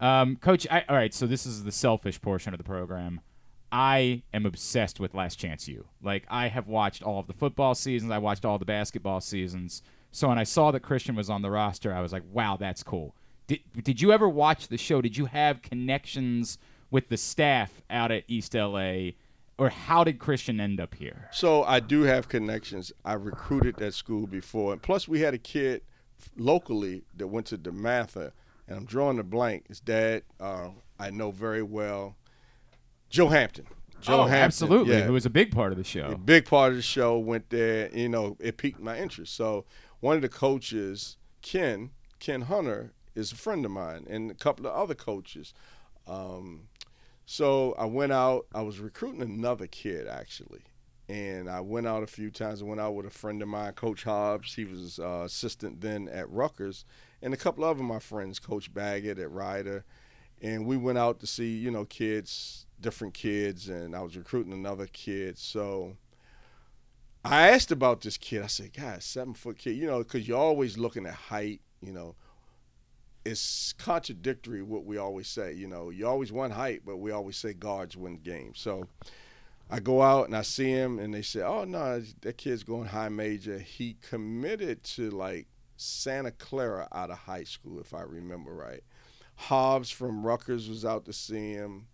Um, 0.00 0.36
Coach, 0.36 0.66
I, 0.70 0.82
all 0.88 0.96
right, 0.96 1.12
so 1.12 1.26
this 1.26 1.44
is 1.44 1.64
the 1.64 1.70
selfish 1.70 2.22
portion 2.22 2.54
of 2.54 2.58
the 2.58 2.64
program. 2.64 3.20
I 3.70 4.22
am 4.32 4.46
obsessed 4.46 4.98
with 4.98 5.12
Last 5.12 5.38
Chance 5.38 5.68
U. 5.68 5.84
Like 6.02 6.24
I 6.30 6.48
have 6.48 6.66
watched 6.66 7.02
all 7.02 7.20
of 7.20 7.26
the 7.26 7.34
football 7.34 7.74
seasons, 7.74 8.10
I 8.10 8.16
watched 8.16 8.46
all 8.46 8.58
the 8.58 8.64
basketball 8.64 9.20
seasons. 9.20 9.82
So 10.10 10.28
when 10.28 10.38
I 10.38 10.44
saw 10.44 10.70
that 10.70 10.80
Christian 10.80 11.16
was 11.16 11.28
on 11.28 11.42
the 11.42 11.50
roster, 11.50 11.92
I 11.92 12.00
was 12.00 12.14
like, 12.14 12.24
"Wow, 12.32 12.56
that's 12.56 12.82
cool." 12.82 13.14
Did 13.46 13.60
did 13.82 14.00
you 14.00 14.10
ever 14.10 14.28
watch 14.28 14.68
the 14.68 14.78
show? 14.78 15.02
Did 15.02 15.18
you 15.18 15.26
have 15.26 15.60
connections 15.60 16.56
with 16.90 17.10
the 17.10 17.18
staff 17.18 17.82
out 17.90 18.10
at 18.10 18.24
East 18.26 18.54
LA, 18.54 19.10
or 19.60 19.68
how 19.68 20.04
did 20.04 20.18
Christian 20.18 20.58
end 20.58 20.80
up 20.80 20.94
here? 20.94 21.28
So 21.32 21.64
I 21.64 21.80
do 21.80 22.02
have 22.04 22.28
connections. 22.28 22.92
I 23.04 23.12
recruited 23.12 23.76
that 23.76 23.92
school 23.92 24.26
before, 24.26 24.72
and 24.72 24.80
plus 24.80 25.06
we 25.06 25.20
had 25.20 25.34
a 25.34 25.38
kid 25.38 25.82
locally 26.38 27.02
that 27.18 27.26
went 27.26 27.46
to 27.48 27.58
DeMatha, 27.58 28.32
and 28.66 28.78
I'm 28.78 28.86
drawing 28.86 29.18
a 29.18 29.22
blank. 29.22 29.68
His 29.68 29.78
dad, 29.78 30.22
uh, 30.40 30.70
I 30.98 31.10
know 31.10 31.30
very 31.30 31.62
well, 31.62 32.16
Joe 33.10 33.28
Hampton. 33.28 33.66
Joe 34.00 34.14
oh, 34.14 34.22
Hampton, 34.22 34.34
absolutely. 34.40 34.96
yeah. 34.96 35.06
It 35.06 35.10
was 35.10 35.26
a 35.26 35.30
big 35.30 35.52
part 35.52 35.72
of 35.72 35.78
the 35.78 35.84
show. 35.84 36.06
A 36.06 36.16
big 36.16 36.46
part 36.46 36.70
of 36.70 36.76
the 36.76 36.82
show 36.82 37.18
went 37.18 37.50
there. 37.50 37.90
You 37.94 38.08
know, 38.08 38.38
it 38.40 38.56
piqued 38.56 38.80
my 38.80 38.96
interest. 38.96 39.34
So 39.34 39.66
one 40.00 40.16
of 40.16 40.22
the 40.22 40.30
coaches, 40.30 41.18
Ken 41.42 41.90
Ken 42.18 42.42
Hunter, 42.42 42.94
is 43.14 43.30
a 43.30 43.36
friend 43.36 43.66
of 43.66 43.72
mine, 43.72 44.06
and 44.08 44.30
a 44.30 44.34
couple 44.34 44.66
of 44.66 44.72
other 44.72 44.94
coaches. 44.94 45.52
Um, 46.06 46.69
so 47.32 47.76
I 47.78 47.84
went 47.84 48.10
out. 48.10 48.46
I 48.52 48.62
was 48.62 48.80
recruiting 48.80 49.22
another 49.22 49.68
kid 49.68 50.08
actually, 50.08 50.62
and 51.08 51.48
I 51.48 51.60
went 51.60 51.86
out 51.86 52.02
a 52.02 52.08
few 52.08 52.28
times. 52.28 52.60
I 52.60 52.64
went 52.64 52.80
out 52.80 52.96
with 52.96 53.06
a 53.06 53.10
friend 53.10 53.40
of 53.40 53.46
mine, 53.46 53.72
Coach 53.74 54.02
Hobbs. 54.02 54.52
He 54.52 54.64
was 54.64 54.98
uh, 54.98 55.22
assistant 55.26 55.80
then 55.80 56.08
at 56.08 56.28
Rutgers, 56.28 56.84
and 57.22 57.32
a 57.32 57.36
couple 57.36 57.64
of 57.64 57.78
my 57.78 58.00
friends, 58.00 58.40
Coach 58.40 58.74
Baggett 58.74 59.20
at 59.20 59.30
Rider, 59.30 59.84
and 60.42 60.66
we 60.66 60.76
went 60.76 60.98
out 60.98 61.20
to 61.20 61.26
see 61.28 61.56
you 61.56 61.70
know 61.70 61.84
kids, 61.84 62.66
different 62.80 63.14
kids, 63.14 63.68
and 63.68 63.94
I 63.94 64.00
was 64.00 64.16
recruiting 64.16 64.52
another 64.52 64.88
kid. 64.88 65.38
So 65.38 65.98
I 67.24 67.50
asked 67.50 67.70
about 67.70 68.00
this 68.00 68.16
kid. 68.16 68.42
I 68.42 68.48
said, 68.48 68.72
"God, 68.72 69.04
seven 69.04 69.34
foot 69.34 69.56
kid, 69.56 69.76
you 69.76 69.86
know, 69.86 69.98
because 69.98 70.26
you're 70.26 70.36
always 70.36 70.78
looking 70.78 71.06
at 71.06 71.14
height, 71.14 71.60
you 71.80 71.92
know." 71.92 72.16
It's 73.24 73.74
contradictory 73.74 74.62
what 74.62 74.84
we 74.84 74.96
always 74.96 75.28
say. 75.28 75.52
You 75.52 75.66
know, 75.66 75.90
you 75.90 76.06
always 76.06 76.32
want 76.32 76.54
height, 76.54 76.82
but 76.84 76.96
we 76.96 77.10
always 77.10 77.36
say 77.36 77.52
guards 77.52 77.96
win 77.96 78.16
games. 78.16 78.60
So 78.60 78.88
I 79.68 79.78
go 79.78 80.02
out 80.02 80.26
and 80.26 80.36
I 80.36 80.42
see 80.42 80.70
him, 80.70 80.98
and 80.98 81.14
they 81.14 81.22
say, 81.22 81.42
"Oh 81.42 81.64
no, 81.64 82.02
that 82.22 82.38
kid's 82.38 82.64
going 82.64 82.86
high 82.88 83.08
major." 83.08 83.58
He 83.58 83.96
committed 84.00 84.82
to 84.84 85.10
like 85.10 85.46
Santa 85.76 86.32
Clara 86.32 86.88
out 86.92 87.10
of 87.10 87.18
high 87.18 87.44
school, 87.44 87.78
if 87.78 87.94
I 87.94 88.02
remember 88.02 88.52
right. 88.52 88.82
Hobbs 89.36 89.90
from 89.90 90.26
Rutgers 90.26 90.68
was 90.68 90.84
out 90.84 91.04
to 91.06 91.12
see 91.12 91.52
him. 91.52 91.86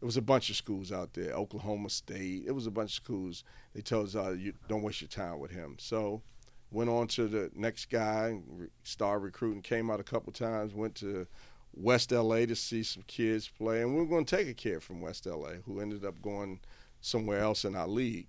It 0.00 0.04
was 0.04 0.16
a 0.16 0.22
bunch 0.22 0.50
of 0.50 0.56
schools 0.56 0.92
out 0.92 1.14
there, 1.14 1.32
Oklahoma 1.32 1.90
State. 1.90 2.44
It 2.46 2.52
was 2.52 2.66
a 2.66 2.70
bunch 2.70 2.90
of 2.90 3.04
schools. 3.04 3.44
They 3.74 3.80
told 3.80 4.06
us, 4.06 4.14
uh, 4.14 4.30
"You 4.30 4.52
don't 4.68 4.82
waste 4.82 5.00
your 5.00 5.08
time 5.08 5.40
with 5.40 5.50
him." 5.50 5.76
So 5.78 6.22
went 6.70 6.90
on 6.90 7.06
to 7.08 7.28
the 7.28 7.50
next 7.54 7.86
guy, 7.86 8.38
started 8.82 9.24
recruiting, 9.24 9.62
came 9.62 9.90
out 9.90 10.00
a 10.00 10.04
couple 10.04 10.32
times, 10.32 10.74
went 10.74 10.94
to 10.96 11.26
West 11.74 12.10
LA 12.10 12.46
to 12.46 12.56
see 12.56 12.82
some 12.82 13.04
kids 13.06 13.48
play, 13.48 13.82
and 13.82 13.94
we 13.94 14.02
are 14.02 14.06
going 14.06 14.24
to 14.24 14.36
take 14.36 14.48
a 14.48 14.54
kid 14.54 14.82
from 14.82 15.00
West 15.00 15.26
LA 15.26 15.54
who 15.64 15.80
ended 15.80 16.04
up 16.04 16.20
going 16.22 16.60
somewhere 17.00 17.40
else 17.40 17.64
in 17.64 17.76
our 17.76 17.86
league. 17.86 18.28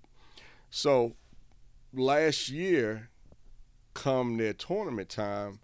So 0.69 1.15
last 1.93 2.49
year, 2.49 3.09
come 3.93 4.37
their 4.37 4.53
tournament 4.53 5.09
time, 5.09 5.59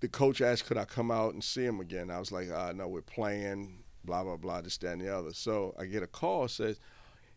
the 0.00 0.08
coach 0.08 0.40
asked, 0.40 0.66
could 0.66 0.78
I 0.78 0.84
come 0.84 1.10
out 1.10 1.34
and 1.34 1.44
see 1.44 1.64
him 1.64 1.80
again? 1.80 2.10
I 2.10 2.18
was 2.18 2.32
like, 2.32 2.50
uh, 2.50 2.72
no, 2.74 2.88
we're 2.88 3.02
playing, 3.02 3.84
blah, 4.04 4.24
blah, 4.24 4.36
blah, 4.36 4.60
this, 4.60 4.78
that, 4.78 4.92
and 4.92 5.00
the 5.00 5.14
other. 5.14 5.32
So 5.32 5.74
I 5.78 5.84
get 5.84 6.02
a 6.02 6.06
call, 6.06 6.48
says, 6.48 6.80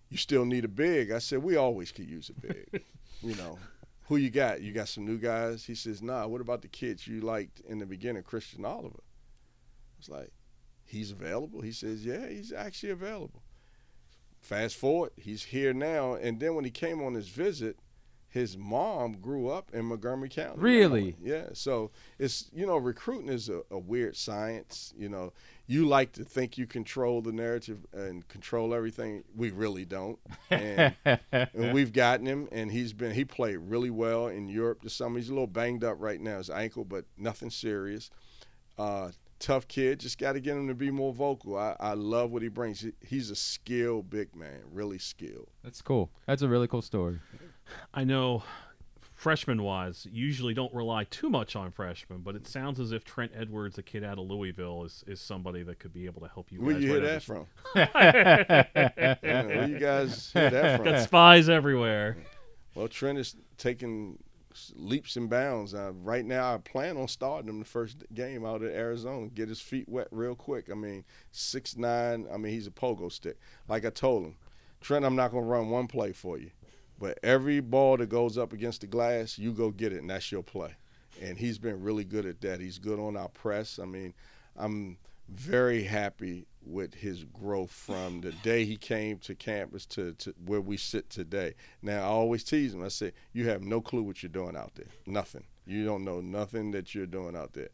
you 0.09 0.17
still 0.17 0.45
need 0.45 0.65
a 0.65 0.69
big. 0.69 1.11
I 1.11 1.19
said, 1.19 1.43
we 1.43 1.55
always 1.57 1.91
could 1.91 2.09
use 2.09 2.29
a 2.29 2.33
big. 2.33 2.83
you 3.21 3.35
know, 3.35 3.57
who 4.05 4.17
you 4.17 4.29
got? 4.29 4.61
You 4.61 4.71
got 4.71 4.87
some 4.87 5.05
new 5.05 5.17
guys? 5.17 5.65
He 5.65 5.75
says, 5.75 6.01
nah, 6.01 6.27
what 6.27 6.41
about 6.41 6.61
the 6.61 6.67
kids 6.67 7.07
you 7.07 7.21
liked 7.21 7.61
in 7.61 7.79
the 7.79 7.85
beginning, 7.85 8.23
Christian 8.23 8.65
Oliver? 8.65 9.01
I 9.01 9.97
was 9.97 10.09
like, 10.09 10.31
he's 10.85 11.11
available? 11.11 11.61
He 11.61 11.71
says, 11.71 12.05
yeah, 12.05 12.27
he's 12.27 12.53
actually 12.53 12.91
available. 12.91 13.41
Fast 14.39 14.75
forward, 14.75 15.11
he's 15.15 15.43
here 15.43 15.73
now. 15.73 16.13
And 16.13 16.39
then 16.39 16.53
when 16.53 16.65
he 16.65 16.71
came 16.71 17.01
on 17.01 17.15
his 17.15 17.29
visit, 17.29 17.77
his 18.35 18.57
mom 18.57 19.13
grew 19.13 19.49
up 19.49 19.71
in 19.73 19.85
Montgomery 19.85 20.27
County. 20.27 20.59
Really? 20.59 21.15
Yeah. 21.21 21.45
So 21.53 21.91
it's 22.19 22.49
you 22.53 22.67
know 22.67 22.75
recruiting 22.75 23.29
is 23.29 23.47
a, 23.47 23.61
a, 23.71 23.79
weird 23.79 24.17
science. 24.17 24.93
You 24.97 25.07
know, 25.07 25.31
you 25.67 25.85
like 25.85 26.11
to 26.13 26.23
think 26.23 26.57
you 26.57 26.67
control 26.67 27.21
the 27.21 27.31
narrative 27.31 27.85
and 27.93 28.27
control 28.27 28.73
everything. 28.73 29.23
We 29.35 29.51
really 29.51 29.85
don't. 29.85 30.19
And, 30.49 30.95
and 31.31 31.73
we've 31.73 31.91
gotten 31.91 32.25
him, 32.25 32.47
and 32.51 32.71
he's 32.71 32.93
been 32.93 33.11
he 33.11 33.25
played 33.25 33.57
really 33.57 33.89
well 33.89 34.27
in 34.27 34.47
Europe 34.47 34.81
this 34.83 34.93
summer. 34.93 35.17
He's 35.17 35.29
a 35.29 35.33
little 35.33 35.47
banged 35.47 35.83
up 35.83 35.97
right 35.99 36.21
now, 36.21 36.37
his 36.37 36.49
ankle, 36.49 36.85
but 36.85 37.05
nothing 37.17 37.49
serious. 37.49 38.09
Uh, 38.77 39.11
tough 39.39 39.67
kid. 39.67 39.99
Just 39.99 40.17
got 40.17 40.33
to 40.33 40.39
get 40.39 40.55
him 40.55 40.67
to 40.67 40.75
be 40.75 40.91
more 40.91 41.13
vocal. 41.13 41.57
I, 41.57 41.75
I 41.79 41.93
love 41.93 42.31
what 42.31 42.41
he 42.41 42.47
brings. 42.47 42.85
He's 43.01 43.29
a 43.29 43.35
skilled 43.35 44.09
big 44.09 44.35
man, 44.35 44.61
really 44.71 44.99
skilled. 44.99 45.49
That's 45.63 45.81
cool. 45.81 46.11
That's 46.27 46.41
a 46.41 46.47
really 46.47 46.67
cool 46.67 46.81
story. 46.81 47.19
I 47.93 48.03
know 48.03 48.43
freshman 49.25 49.63
wise, 49.63 50.05
usually 50.11 50.53
don't 50.53 50.71
rely 50.71 51.03
too 51.05 51.31
much 51.31 51.55
on 51.55 51.71
freshmen, 51.71 52.19
but 52.19 52.35
it 52.35 52.45
sounds 52.45 52.79
as 52.79 52.91
if 52.91 53.03
Trent 53.03 53.31
Edwards, 53.35 53.75
a 53.79 53.81
kid 53.81 54.03
out 54.03 54.19
of 54.19 54.27
Louisville, 54.27 54.83
is, 54.83 55.03
is 55.07 55.19
somebody 55.19 55.63
that 55.63 55.79
could 55.79 55.91
be 55.91 56.05
able 56.05 56.21
to 56.21 56.27
help 56.27 56.51
you. 56.51 56.61
Where 56.61 56.77
you 56.77 56.89
hear 56.89 56.99
that 56.99 57.23
from? 57.23 57.47
yeah, 57.75 58.67
where 59.23 59.67
you 59.67 59.79
guys 59.79 60.31
hear 60.31 60.51
that 60.51 60.77
from? 60.77 60.85
Got 60.85 61.01
spies 61.01 61.49
everywhere. 61.49 62.17
Well, 62.75 62.87
Trent 62.87 63.17
is 63.17 63.35
taking 63.57 64.19
leaps 64.75 65.15
and 65.15 65.27
bounds. 65.27 65.73
Uh, 65.73 65.93
right 66.03 66.23
now, 66.23 66.53
I 66.53 66.59
plan 66.59 66.95
on 66.95 67.07
starting 67.07 67.49
him 67.49 67.57
the 67.57 67.65
first 67.65 68.03
game 68.13 68.45
out 68.45 68.61
at 68.61 68.73
Arizona. 68.73 69.25
Get 69.29 69.49
his 69.49 69.59
feet 69.59 69.89
wet 69.89 70.07
real 70.11 70.35
quick. 70.35 70.69
I 70.69 70.75
mean, 70.75 71.03
six 71.31 71.75
nine. 71.75 72.27
I 72.31 72.37
mean, 72.37 72.53
he's 72.53 72.67
a 72.67 72.71
pogo 72.71 73.11
stick. 73.11 73.39
Like 73.67 73.85
I 73.85 73.89
told 73.89 74.23
him, 74.23 74.35
Trent, 74.81 75.03
I'm 75.03 75.15
not 75.15 75.31
going 75.31 75.45
to 75.45 75.49
run 75.49 75.71
one 75.71 75.87
play 75.87 76.11
for 76.11 76.37
you. 76.37 76.51
But 76.99 77.19
every 77.23 77.59
ball 77.59 77.97
that 77.97 78.09
goes 78.09 78.37
up 78.37 78.53
against 78.53 78.81
the 78.81 78.87
glass, 78.87 79.37
you 79.37 79.51
go 79.51 79.71
get 79.71 79.93
it, 79.93 79.99
and 79.99 80.09
that's 80.09 80.31
your 80.31 80.43
play. 80.43 80.75
And 81.21 81.37
he's 81.37 81.57
been 81.57 81.81
really 81.81 82.03
good 82.03 82.25
at 82.25 82.41
that. 82.41 82.59
He's 82.59 82.77
good 82.77 82.99
on 82.99 83.17
our 83.17 83.29
press. 83.29 83.79
I 83.79 83.85
mean, 83.85 84.13
I'm 84.55 84.97
very 85.29 85.83
happy 85.83 86.47
with 86.65 86.93
his 86.93 87.23
growth 87.25 87.71
from 87.71 88.21
the 88.21 88.31
day 88.31 88.65
he 88.65 88.75
came 88.77 89.17
to 89.19 89.35
campus 89.35 89.85
to, 89.85 90.13
to 90.13 90.33
where 90.45 90.61
we 90.61 90.77
sit 90.77 91.09
today. 91.09 91.53
Now, 91.81 92.01
I 92.01 92.07
always 92.07 92.43
tease 92.43 92.73
him. 92.73 92.83
I 92.83 92.89
say, 92.89 93.11
You 93.33 93.47
have 93.49 93.61
no 93.61 93.81
clue 93.81 94.03
what 94.03 94.23
you're 94.23 94.29
doing 94.29 94.55
out 94.55 94.75
there. 94.75 94.87
Nothing. 95.05 95.45
You 95.65 95.85
don't 95.85 96.03
know 96.03 96.21
nothing 96.21 96.71
that 96.71 96.93
you're 96.93 97.05
doing 97.05 97.35
out 97.35 97.53
there. 97.53 97.69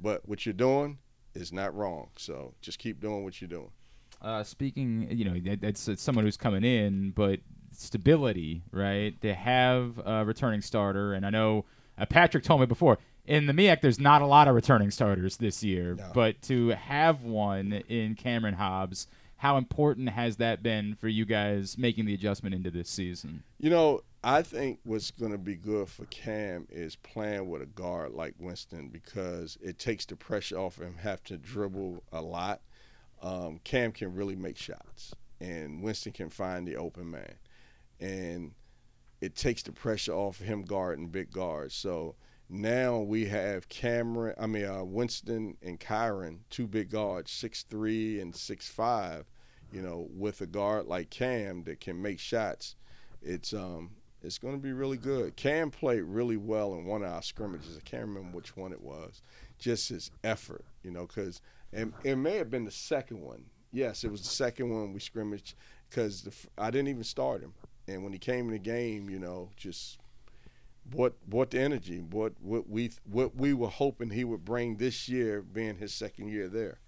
But 0.00 0.28
what 0.28 0.44
you're 0.44 0.52
doing 0.52 0.98
is 1.34 1.52
not 1.52 1.74
wrong. 1.74 2.10
So 2.16 2.54
just 2.60 2.78
keep 2.78 3.00
doing 3.00 3.24
what 3.24 3.40
you're 3.40 3.48
doing. 3.48 3.70
Uh, 4.20 4.42
speaking, 4.42 5.08
you 5.10 5.24
know, 5.24 5.56
that's 5.60 5.88
it's 5.88 6.02
someone 6.02 6.24
who's 6.24 6.38
coming 6.38 6.64
in, 6.64 7.10
but 7.10 7.40
stability, 7.78 8.62
right? 8.72 9.20
To 9.22 9.34
have 9.34 10.00
a 10.04 10.24
returning 10.24 10.60
starter, 10.60 11.14
and 11.14 11.26
I 11.26 11.30
know 11.30 11.64
uh, 11.98 12.06
Patrick 12.06 12.44
told 12.44 12.60
me 12.60 12.66
before 12.66 12.98
in 13.26 13.46
the 13.46 13.52
MEAC 13.52 13.80
there's 13.80 14.00
not 14.00 14.22
a 14.22 14.26
lot 14.26 14.48
of 14.48 14.54
returning 14.54 14.90
starters 14.90 15.36
this 15.36 15.62
year, 15.62 15.94
no. 15.94 16.10
but 16.14 16.40
to 16.42 16.68
have 16.70 17.22
one 17.22 17.72
in 17.88 18.14
Cameron 18.14 18.54
Hobbs, 18.54 19.08
how 19.38 19.58
important 19.58 20.10
has 20.10 20.36
that 20.36 20.62
been 20.62 20.94
for 20.94 21.08
you 21.08 21.24
guys 21.24 21.76
making 21.76 22.06
the 22.06 22.14
adjustment 22.14 22.54
into 22.54 22.70
this 22.70 22.88
season? 22.88 23.42
You 23.58 23.70
know, 23.70 24.00
I 24.24 24.42
think 24.42 24.80
what's 24.84 25.10
going 25.10 25.32
to 25.32 25.38
be 25.38 25.56
good 25.56 25.88
for 25.88 26.04
Cam 26.06 26.66
is 26.70 26.96
playing 26.96 27.48
with 27.48 27.62
a 27.62 27.66
guard 27.66 28.12
like 28.12 28.34
Winston 28.38 28.88
because 28.88 29.58
it 29.60 29.78
takes 29.78 30.06
the 30.06 30.16
pressure 30.16 30.58
off 30.58 30.80
him 30.80 30.96
have 31.02 31.22
to 31.24 31.36
dribble 31.36 32.02
a 32.12 32.22
lot. 32.22 32.60
Um, 33.22 33.60
Cam 33.64 33.92
can 33.92 34.14
really 34.14 34.36
make 34.36 34.56
shots, 34.56 35.14
and 35.40 35.82
Winston 35.82 36.12
can 36.12 36.30
find 36.30 36.66
the 36.66 36.76
open 36.76 37.10
man 37.10 37.34
and 38.00 38.52
it 39.20 39.34
takes 39.34 39.62
the 39.62 39.72
pressure 39.72 40.12
off 40.12 40.38
him 40.38 40.62
guarding 40.62 41.08
big 41.08 41.30
guards. 41.32 41.74
So 41.74 42.16
now 42.48 42.98
we 42.98 43.26
have 43.26 43.68
Cameron, 43.68 44.34
I 44.38 44.46
mean 44.46 44.66
uh, 44.66 44.84
Winston 44.84 45.56
and 45.62 45.80
Kyron, 45.80 46.40
two 46.50 46.66
big 46.66 46.90
guards, 46.90 47.30
six 47.30 47.62
three 47.62 48.20
and 48.20 48.34
six 48.34 48.68
five. 48.68 49.26
You 49.72 49.82
know, 49.82 50.06
with 50.10 50.40
a 50.40 50.46
guard 50.46 50.86
like 50.86 51.10
Cam 51.10 51.64
that 51.64 51.80
can 51.80 52.00
make 52.00 52.20
shots, 52.20 52.76
it's 53.20 53.52
um 53.52 53.90
it's 54.22 54.38
going 54.38 54.54
to 54.54 54.60
be 54.60 54.72
really 54.72 54.96
good. 54.96 55.36
Cam 55.36 55.70
played 55.70 56.02
really 56.02 56.36
well 56.36 56.74
in 56.74 56.84
one 56.84 57.02
of 57.02 57.12
our 57.12 57.22
scrimmages. 57.22 57.76
I 57.76 57.80
can't 57.80 58.06
remember 58.06 58.36
which 58.36 58.56
one 58.56 58.72
it 58.72 58.80
was. 58.80 59.22
Just 59.58 59.88
his 59.88 60.10
effort, 60.24 60.64
you 60.82 60.90
know, 60.90 61.06
because 61.06 61.40
and 61.72 61.92
it 62.04 62.16
may 62.16 62.36
have 62.36 62.50
been 62.50 62.64
the 62.64 62.70
second 62.70 63.20
one. 63.20 63.44
Yes, 63.72 64.04
it 64.04 64.10
was 64.10 64.22
the 64.22 64.28
second 64.28 64.70
one 64.70 64.92
we 64.92 65.00
scrimmaged 65.00 65.54
because 65.90 66.46
I 66.56 66.70
didn't 66.70 66.88
even 66.88 67.04
start 67.04 67.42
him 67.42 67.52
and 67.88 68.02
when 68.02 68.12
he 68.12 68.18
came 68.18 68.46
in 68.46 68.52
the 68.52 68.58
game, 68.58 69.08
you 69.08 69.18
know, 69.18 69.50
just 69.56 69.98
what 70.92 71.14
what 71.26 71.50
the 71.50 71.60
energy, 71.60 72.00
what 72.00 72.34
what 72.40 72.68
we 72.68 72.90
what 73.04 73.36
we 73.36 73.52
were 73.52 73.68
hoping 73.68 74.10
he 74.10 74.24
would 74.24 74.44
bring 74.44 74.76
this 74.76 75.08
year, 75.08 75.42
being 75.42 75.76
his 75.76 75.92
second 75.94 76.28
year 76.28 76.48
there. 76.48 76.80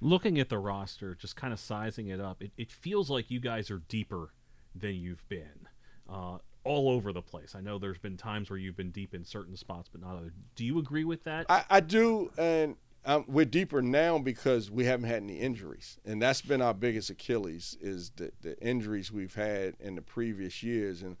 Looking 0.00 0.38
at 0.38 0.48
the 0.48 0.58
roster, 0.58 1.14
just 1.14 1.34
kind 1.34 1.52
of 1.52 1.58
sizing 1.58 2.06
it 2.06 2.20
up, 2.20 2.42
it, 2.42 2.52
it 2.56 2.70
feels 2.70 3.10
like 3.10 3.30
you 3.30 3.40
guys 3.40 3.68
are 3.70 3.82
deeper 3.88 4.32
than 4.74 4.94
you've 4.94 5.28
been. 5.28 5.68
Uh, 6.08 6.38
all 6.64 6.90
over 6.90 7.12
the 7.12 7.22
place. 7.22 7.54
I 7.54 7.60
know 7.60 7.78
there's 7.78 7.98
been 7.98 8.16
times 8.16 8.50
where 8.50 8.58
you've 8.58 8.76
been 8.76 8.90
deep 8.90 9.14
in 9.14 9.24
certain 9.24 9.56
spots, 9.56 9.88
but 9.90 10.00
not 10.00 10.16
other. 10.16 10.32
Do 10.54 10.64
you 10.64 10.78
agree 10.78 11.04
with 11.04 11.24
that? 11.24 11.46
I, 11.48 11.64
I 11.70 11.80
do, 11.80 12.30
and 12.36 12.76
um, 13.08 13.24
we're 13.26 13.46
deeper 13.46 13.80
now 13.80 14.18
because 14.18 14.70
we 14.70 14.84
haven't 14.84 15.08
had 15.08 15.22
any 15.22 15.38
injuries, 15.38 15.96
and 16.04 16.20
that's 16.20 16.42
been 16.42 16.60
our 16.60 16.74
biggest 16.74 17.08
Achilles 17.08 17.74
is 17.80 18.10
the, 18.16 18.30
the 18.42 18.60
injuries 18.60 19.10
we've 19.10 19.34
had 19.34 19.76
in 19.80 19.94
the 19.94 20.02
previous 20.02 20.62
years, 20.62 21.02
and 21.02 21.16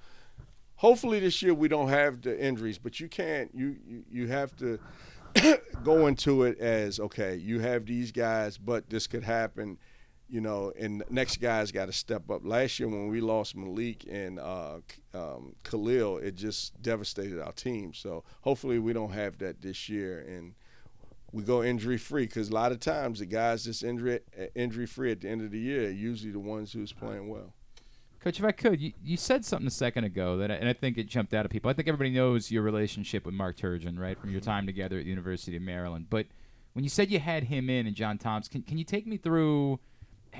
hopefully 0.76 1.18
this 1.18 1.40
year 1.40 1.54
we 1.54 1.66
don't 1.66 1.88
have 1.88 2.20
the 2.20 2.38
injuries. 2.38 2.76
But 2.76 3.00
you 3.00 3.08
can't 3.08 3.50
you 3.54 3.76
you, 3.86 4.04
you 4.10 4.26
have 4.26 4.54
to 4.56 4.78
go 5.82 6.08
into 6.08 6.42
it 6.42 6.58
as 6.58 7.00
okay, 7.00 7.36
you 7.36 7.60
have 7.60 7.86
these 7.86 8.12
guys, 8.12 8.58
but 8.58 8.90
this 8.90 9.06
could 9.06 9.24
happen. 9.24 9.78
You 10.28 10.42
know, 10.42 10.74
and 10.78 11.02
next 11.08 11.40
guy's 11.40 11.72
got 11.72 11.86
to 11.86 11.92
step 11.94 12.30
up. 12.30 12.42
Last 12.44 12.78
year, 12.78 12.86
when 12.86 13.08
we 13.08 13.22
lost 13.22 13.56
Malik 13.56 14.04
and 14.10 14.38
uh, 14.38 14.80
um, 15.14 15.54
Khalil, 15.64 16.18
it 16.18 16.34
just 16.34 16.82
devastated 16.82 17.40
our 17.40 17.52
team. 17.52 17.94
So 17.94 18.24
hopefully, 18.42 18.78
we 18.78 18.92
don't 18.92 19.12
have 19.12 19.38
that 19.38 19.62
this 19.62 19.88
year. 19.88 20.20
And 20.28 20.52
we 21.32 21.42
go 21.42 21.62
injury 21.62 21.98
free 21.98 22.26
because 22.26 22.48
a 22.48 22.54
lot 22.54 22.72
of 22.72 22.80
times 22.80 23.18
the 23.18 23.26
guys 23.26 23.64
that's 23.64 23.82
injury 23.82 24.20
injury 24.54 24.86
free 24.86 25.12
at 25.12 25.20
the 25.20 25.28
end 25.28 25.42
of 25.42 25.50
the 25.50 25.58
year 25.58 25.86
are 25.86 25.90
usually 25.90 26.32
the 26.32 26.38
ones 26.38 26.72
who's 26.72 26.92
playing 26.92 27.28
well. 27.28 27.52
Coach, 28.20 28.40
if 28.40 28.44
I 28.44 28.50
could, 28.50 28.80
you, 28.80 28.92
you 29.02 29.16
said 29.16 29.44
something 29.44 29.68
a 29.68 29.70
second 29.70 30.02
ago 30.02 30.38
that, 30.38 30.50
I, 30.50 30.54
and 30.54 30.68
I 30.68 30.72
think 30.72 30.98
it 30.98 31.06
jumped 31.06 31.34
out 31.34 31.44
of 31.44 31.52
people. 31.52 31.70
I 31.70 31.74
think 31.74 31.86
everybody 31.86 32.10
knows 32.10 32.50
your 32.50 32.62
relationship 32.62 33.24
with 33.24 33.34
Mark 33.34 33.56
Turgeon, 33.56 33.96
right, 33.96 34.18
from 34.18 34.30
your 34.30 34.40
mm-hmm. 34.40 34.50
time 34.50 34.66
together 34.66 34.98
at 34.98 35.04
the 35.04 35.10
University 35.10 35.56
of 35.56 35.62
Maryland. 35.62 36.06
But 36.10 36.26
when 36.72 36.82
you 36.82 36.88
said 36.88 37.12
you 37.12 37.20
had 37.20 37.44
him 37.44 37.70
in 37.70 37.86
and 37.86 37.94
John 37.94 38.18
Thompson, 38.18 38.52
can, 38.52 38.62
can 38.62 38.76
you 38.76 38.84
take 38.84 39.06
me 39.06 39.18
through? 39.18 39.78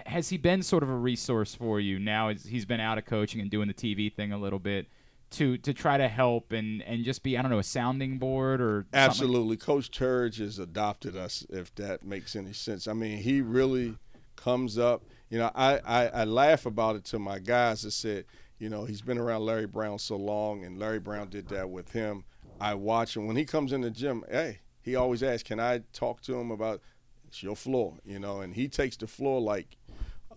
Has 0.06 0.28
he 0.28 0.38
been 0.38 0.62
sort 0.62 0.82
of 0.82 0.90
a 0.90 0.96
resource 0.96 1.54
for 1.54 1.78
you 1.78 2.00
now? 2.00 2.30
He's 2.30 2.64
been 2.64 2.80
out 2.80 2.98
of 2.98 3.04
coaching 3.04 3.40
and 3.40 3.48
doing 3.48 3.68
the 3.68 3.74
TV 3.74 4.12
thing 4.12 4.32
a 4.32 4.38
little 4.38 4.58
bit 4.58 4.86
to 5.30 5.58
to 5.58 5.74
try 5.74 5.98
to 5.98 6.08
help 6.08 6.52
and 6.52 6.82
and 6.82 7.04
just 7.04 7.22
be 7.22 7.36
I 7.36 7.42
don't 7.42 7.50
know 7.50 7.58
a 7.58 7.64
sounding 7.64 8.18
board 8.18 8.60
or 8.60 8.86
absolutely. 8.92 9.56
Coach 9.56 9.90
Turge 9.90 10.38
has 10.38 10.58
adopted 10.58 11.16
us 11.16 11.44
if 11.50 11.74
that 11.76 12.04
makes 12.04 12.34
any 12.34 12.52
sense. 12.52 12.88
I 12.88 12.92
mean, 12.92 13.18
he 13.18 13.40
really 13.40 13.96
comes 14.36 14.78
up. 14.78 15.02
You 15.30 15.38
know, 15.38 15.50
I, 15.54 15.80
I, 15.84 16.06
I 16.08 16.24
laugh 16.24 16.64
about 16.64 16.96
it 16.96 17.04
to 17.06 17.18
my 17.18 17.38
guys 17.38 17.82
that 17.82 17.90
said, 17.90 18.24
you 18.58 18.70
know, 18.70 18.84
he's 18.84 19.02
been 19.02 19.18
around 19.18 19.42
Larry 19.42 19.66
Brown 19.66 19.98
so 19.98 20.16
long, 20.16 20.64
and 20.64 20.78
Larry 20.78 21.00
Brown 21.00 21.28
did 21.28 21.48
that 21.48 21.68
with 21.68 21.92
him. 21.92 22.24
I 22.60 22.74
watch 22.74 23.16
him 23.16 23.26
when 23.26 23.36
he 23.36 23.44
comes 23.44 23.72
in 23.72 23.82
the 23.82 23.90
gym. 23.90 24.24
Hey, 24.30 24.60
he 24.80 24.96
always 24.96 25.22
asks, 25.22 25.42
"Can 25.44 25.60
I 25.60 25.82
talk 25.92 26.22
to 26.22 26.34
him 26.38 26.50
about 26.50 26.80
it's 27.26 27.42
your 27.42 27.54
floor?" 27.54 27.98
You 28.04 28.18
know, 28.18 28.40
and 28.40 28.54
he 28.54 28.68
takes 28.68 28.96
the 28.96 29.06
floor 29.06 29.40
like 29.40 29.76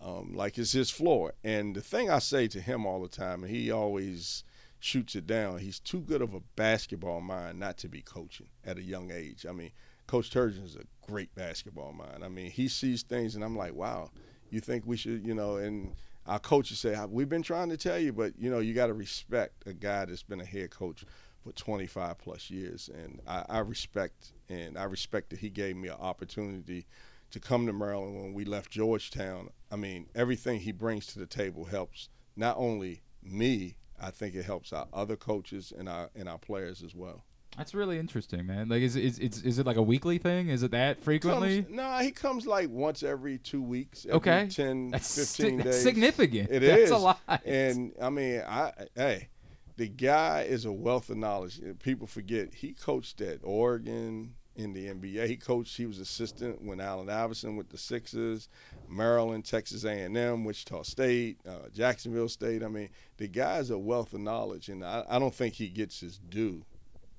um, 0.00 0.34
like 0.34 0.58
it's 0.58 0.72
his 0.72 0.90
floor. 0.90 1.32
And 1.42 1.74
the 1.74 1.80
thing 1.80 2.10
I 2.10 2.18
say 2.18 2.46
to 2.48 2.60
him 2.60 2.86
all 2.86 3.02
the 3.02 3.08
time, 3.08 3.42
and 3.42 3.52
he 3.52 3.70
always 3.70 4.44
shoots 4.82 5.14
it 5.14 5.26
down. 5.26 5.58
He's 5.58 5.78
too 5.78 6.00
good 6.00 6.22
of 6.22 6.34
a 6.34 6.40
basketball 6.56 7.20
mind 7.20 7.60
not 7.60 7.78
to 7.78 7.88
be 7.88 8.02
coaching 8.02 8.48
at 8.64 8.78
a 8.78 8.82
young 8.82 9.12
age. 9.12 9.46
I 9.48 9.52
mean, 9.52 9.70
Coach 10.08 10.30
Turgeon 10.30 10.64
is 10.64 10.74
a 10.74 10.84
great 11.06 11.32
basketball 11.36 11.92
mind. 11.92 12.24
I 12.24 12.28
mean, 12.28 12.50
he 12.50 12.66
sees 12.66 13.02
things, 13.02 13.36
and 13.36 13.44
I'm 13.44 13.56
like, 13.56 13.74
wow. 13.74 14.10
You 14.50 14.60
think 14.60 14.84
we 14.84 14.96
should, 14.96 15.24
you 15.24 15.34
know, 15.34 15.56
and 15.56 15.94
our 16.26 16.40
coaches 16.40 16.80
say 16.80 16.98
we've 17.08 17.28
been 17.28 17.42
trying 17.42 17.70
to 17.70 17.76
tell 17.76 17.98
you, 17.98 18.12
but 18.12 18.34
you 18.36 18.50
know, 18.50 18.58
you 18.58 18.74
got 18.74 18.88
to 18.88 18.92
respect 18.92 19.66
a 19.66 19.72
guy 19.72 20.04
that's 20.04 20.22
been 20.22 20.40
a 20.40 20.44
head 20.44 20.70
coach 20.70 21.04
for 21.42 21.52
25 21.52 22.18
plus 22.18 22.50
years, 22.50 22.90
and 22.92 23.20
I, 23.26 23.44
I 23.48 23.58
respect 23.60 24.32
and 24.48 24.76
I 24.76 24.84
respect 24.84 25.30
that 25.30 25.38
he 25.38 25.48
gave 25.48 25.76
me 25.76 25.88
an 25.88 25.96
opportunity 25.98 26.86
to 27.30 27.40
come 27.40 27.66
to 27.66 27.72
Maryland 27.72 28.20
when 28.20 28.34
we 28.34 28.44
left 28.44 28.70
Georgetown. 28.70 29.48
I 29.70 29.76
mean, 29.76 30.08
everything 30.14 30.60
he 30.60 30.72
brings 30.72 31.06
to 31.06 31.18
the 31.18 31.26
table 31.26 31.64
helps 31.64 32.08
not 32.36 32.56
only 32.58 33.02
me. 33.22 33.76
I 34.02 34.10
think 34.10 34.34
it 34.34 34.44
helps 34.44 34.72
our 34.72 34.86
other 34.92 35.16
coaches 35.16 35.72
and 35.76 35.88
our 35.88 36.10
and 36.14 36.28
our 36.28 36.38
players 36.38 36.82
as 36.82 36.94
well. 36.94 37.24
That's 37.56 37.74
really 37.74 37.98
interesting, 37.98 38.46
man. 38.46 38.68
Like, 38.68 38.82
is 38.82 38.96
is 38.96 39.18
is, 39.18 39.42
is 39.42 39.58
it 39.58 39.66
like 39.66 39.76
a 39.76 39.82
weekly 39.82 40.18
thing? 40.18 40.48
Is 40.48 40.62
it 40.62 40.70
that 40.70 41.02
frequently? 41.02 41.66
No, 41.68 41.82
nah, 41.82 42.00
he 42.00 42.10
comes 42.10 42.46
like 42.46 42.70
once 42.70 43.02
every 43.02 43.38
two 43.38 43.62
weeks. 43.62 44.06
Every 44.06 44.16
okay, 44.16 44.48
10, 44.50 44.90
that's 44.90 45.14
15 45.14 45.58
si- 45.58 45.64
days. 45.64 45.82
significant. 45.82 46.50
It 46.50 46.60
that's 46.60 46.82
is 46.82 46.90
a 46.90 46.98
lot. 46.98 47.20
And 47.44 47.92
I 48.00 48.08
mean, 48.08 48.40
I 48.40 48.72
hey, 48.94 49.28
the 49.76 49.88
guy 49.88 50.42
is 50.42 50.64
a 50.64 50.72
wealth 50.72 51.10
of 51.10 51.18
knowledge. 51.18 51.60
People 51.82 52.06
forget 52.06 52.54
he 52.54 52.72
coached 52.72 53.20
at 53.20 53.40
Oregon 53.42 54.34
in 54.56 54.72
the 54.72 54.88
NBA. 54.88 55.26
He 55.26 55.36
coached. 55.36 55.76
He 55.76 55.86
was 55.86 55.98
assistant 55.98 56.62
when 56.62 56.80
Allen 56.80 57.08
Iverson 57.08 57.56
with 57.56 57.70
the 57.70 57.78
Sixers, 57.78 58.48
Maryland, 58.88 59.44
Texas 59.44 59.84
A&M, 59.84 60.44
Wichita 60.44 60.82
State, 60.82 61.38
uh, 61.48 61.68
Jacksonville 61.74 62.28
State. 62.28 62.62
I 62.62 62.68
mean, 62.68 62.90
the 63.16 63.28
guy's 63.28 63.70
a 63.70 63.78
wealth 63.78 64.12
of 64.12 64.20
knowledge, 64.20 64.68
and 64.68 64.84
I, 64.84 65.04
I 65.08 65.18
don't 65.18 65.34
think 65.34 65.54
he 65.54 65.68
gets 65.68 66.00
his 66.00 66.18
due 66.18 66.64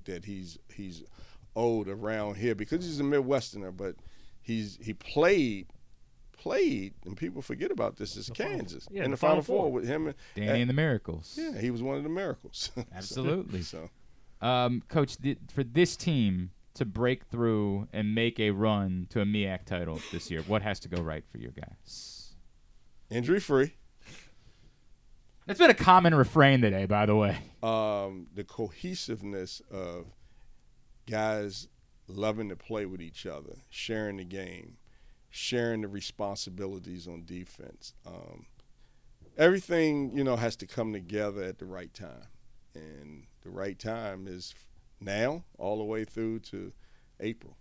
that 0.06 0.26
he's 0.26 0.60
he's 0.74 1.04
owed 1.56 1.88
around 1.88 2.36
here 2.36 2.56
because 2.56 2.86
he's 2.86 3.00
a 3.00 3.04
Midwesterner, 3.04 3.76
but 3.76 3.96
he's 4.42 4.78
he 4.82 4.94
played 4.94 5.68
played 6.34 6.94
and 7.06 7.16
people 7.16 7.42
forget 7.42 7.72
about 7.72 7.96
this 7.96 8.18
is 8.18 8.30
Kansas 8.34 8.86
yeah, 8.92 9.06
in 9.06 9.12
the 9.12 9.16
the 9.16 9.18
Final 9.18 9.42
Final 9.42 9.44
Four 9.44 9.64
Four. 9.64 9.72
with 9.72 9.88
him 9.88 10.08
and 10.08 10.16
Danny 10.36 10.62
and 10.62 10.70
the 10.70 10.74
Miracles. 10.74 11.40
Yeah, 11.40 11.58
he 11.58 11.72
was 11.72 11.82
one 11.82 11.96
of 11.96 12.04
the 12.04 12.10
miracles. 12.10 12.70
Absolutely. 12.96 13.62
so 13.62 13.90
Um, 14.42 14.84
Coach, 14.90 15.18
th- 15.18 15.38
for 15.54 15.64
this 15.64 15.96
team 15.96 16.52
to 16.76 16.86
break 16.86 17.26
through 17.26 17.88
and 17.94 18.16
make 18.16 18.40
a 18.40 18.52
run 18.52 19.08
to 19.10 19.22
a 19.22 19.26
MEAC 19.26 19.66
title 19.66 20.00
this 20.12 20.32
year, 20.32 20.42
what 20.42 20.62
has 20.62 20.80
to 20.82 20.90
go 20.90 21.02
right 21.02 21.24
for 21.32 21.38
you 21.38 21.52
guys? 21.52 22.20
injury 23.10 23.40
free. 23.40 23.74
That's 25.46 25.60
been 25.60 25.70
a 25.70 25.76
common 25.76 26.16
refrain 26.16 26.62
today, 26.62 26.86
by 26.86 27.06
the 27.06 27.16
way. 27.16 27.38
um, 27.62 28.28
the 28.34 28.44
cohesiveness 28.44 29.62
of 29.70 30.08
guys 31.10 31.68
loving 32.08 32.50
to 32.50 32.56
play 32.56 32.86
with 32.86 33.02
each 33.02 33.26
other, 33.26 33.58
sharing 33.70 34.18
the 34.18 34.24
game, 34.24 34.78
sharing 35.30 35.82
the 35.82 35.88
responsibilities 35.88 37.08
on 37.08 37.24
defense. 37.26 37.94
Um, 38.06 38.46
everything 39.38 40.16
you 40.16 40.24
know 40.24 40.38
has 40.38 40.56
to 40.58 40.66
come 40.66 40.94
together 40.94 41.44
at 41.44 41.60
the 41.60 41.66
right 41.66 41.94
time, 41.94 42.28
and 42.74 43.26
the 43.42 43.50
right 43.50 43.78
time 43.78 44.28
is 44.28 44.56
now 45.04 45.44
all 45.58 45.78
the 45.78 45.84
way 45.84 46.06
through 46.06 46.40
to 46.40 46.72
April. 47.20 47.58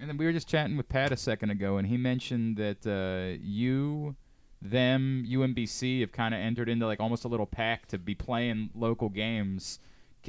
And 0.00 0.08
then 0.08 0.16
we 0.16 0.24
were 0.24 0.32
just 0.32 0.48
chatting 0.48 0.76
with 0.76 0.88
Pat 0.88 1.12
a 1.12 1.16
second 1.16 1.50
ago, 1.50 1.76
and 1.76 1.86
he 1.86 1.96
mentioned 1.96 2.56
that 2.56 2.86
uh, 2.86 3.38
you, 3.40 4.16
them, 4.60 5.24
UMBC 5.28 6.00
have 6.00 6.12
kind 6.12 6.34
of 6.34 6.40
entered 6.40 6.68
into 6.68 6.86
like 6.86 6.98
almost 6.98 7.24
a 7.24 7.28
little 7.28 7.46
pact 7.46 7.90
to 7.90 7.98
be 7.98 8.14
playing 8.14 8.70
local 8.74 9.08
games. 9.08 9.78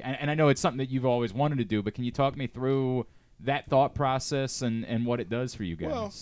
And, 0.04 0.18
and 0.20 0.32
I 0.32 0.36
know 0.36 0.50
it's 0.50 0.62
something 0.62 0.78
that 0.78 0.90
you've 0.90 1.06
always 1.06 1.34
wanted 1.34 1.58
to 1.60 1.66
do, 1.66 1.82
but 1.82 1.96
can 1.96 2.04
you 2.04 2.12
talk 2.12 2.38
me 2.38 2.48
through 2.48 3.08
that 3.40 3.68
thought 3.70 3.96
process 3.96 4.62
and, 4.62 4.86
and 4.86 5.06
what 5.06 5.20
it 5.20 5.30
does 5.30 5.56
for 5.56 5.64
you 5.64 5.76
guys? 5.76 5.92
Well, 5.92 6.14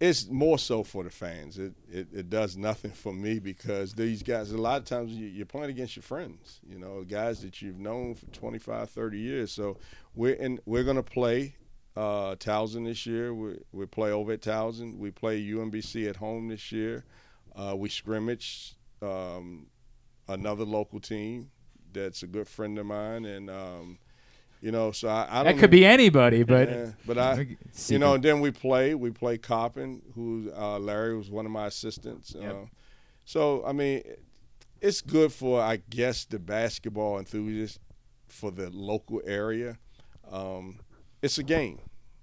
it's 0.00 0.28
more 0.28 0.58
so 0.58 0.82
for 0.82 1.04
the 1.04 1.10
fans. 1.10 1.58
It, 1.58 1.74
it 1.90 2.08
it 2.12 2.30
does 2.30 2.56
nothing 2.56 2.90
for 2.90 3.12
me 3.12 3.38
because 3.38 3.92
these 3.92 4.22
guys. 4.22 4.50
A 4.50 4.56
lot 4.56 4.78
of 4.78 4.86
times 4.86 5.12
you, 5.12 5.26
you're 5.26 5.46
playing 5.46 5.70
against 5.70 5.94
your 5.94 6.02
friends. 6.02 6.60
You 6.66 6.78
know, 6.78 7.04
guys 7.04 7.42
that 7.42 7.60
you've 7.60 7.78
known 7.78 8.14
for 8.14 8.26
25, 8.26 8.88
30 8.88 9.18
years. 9.18 9.52
So 9.52 9.76
we're 10.14 10.34
in. 10.34 10.58
We're 10.64 10.84
gonna 10.84 11.02
play 11.02 11.54
uh, 11.96 12.34
Towson 12.36 12.86
this 12.86 13.04
year. 13.04 13.34
We 13.34 13.58
we 13.72 13.84
play 13.86 14.10
over 14.10 14.32
at 14.32 14.40
Towson. 14.40 14.96
We 14.96 15.10
play 15.10 15.42
UMBC 15.42 16.08
at 16.08 16.16
home 16.16 16.48
this 16.48 16.72
year. 16.72 17.04
Uh, 17.54 17.74
we 17.76 17.90
scrimmage 17.90 18.76
um, 19.02 19.66
another 20.28 20.64
local 20.64 21.00
team 21.00 21.50
that's 21.92 22.22
a 22.22 22.26
good 22.26 22.48
friend 22.48 22.78
of 22.78 22.86
mine, 22.86 23.26
and 23.26 23.50
um, 23.50 23.98
you 24.60 24.70
know, 24.70 24.92
so 24.92 25.08
I, 25.08 25.26
I 25.30 25.42
That 25.42 25.50
don't 25.52 25.60
could 25.60 25.70
know- 25.70 25.78
be 25.78 25.84
anybody, 25.86 26.42
but- 26.42 26.68
Yeah, 26.68 26.90
but 27.06 27.18
I, 27.18 27.56
you 27.88 27.98
know, 27.98 28.14
and 28.14 28.22
then 28.22 28.40
we 28.40 28.50
play. 28.50 28.94
We 28.94 29.10
play 29.10 29.38
Coppin, 29.38 30.02
who 30.14 30.52
uh, 30.56 30.78
Larry 30.78 31.16
was 31.16 31.30
one 31.30 31.46
of 31.46 31.52
my 31.52 31.66
assistants. 31.66 32.34
Yep. 32.38 32.52
Uh, 32.54 32.66
so 33.24 33.64
I 33.66 33.72
mean, 33.72 34.02
it's 34.80 35.00
good 35.00 35.32
for 35.32 35.60
I 35.60 35.76
guess 35.90 36.24
the 36.24 36.38
basketball 36.38 37.18
enthusiasts 37.18 37.78
for 38.28 38.50
the 38.50 38.70
local 38.70 39.20
area. 39.24 39.78
Um, 40.30 40.80
it's 41.22 41.38
a 41.38 41.42
game, 41.42 41.80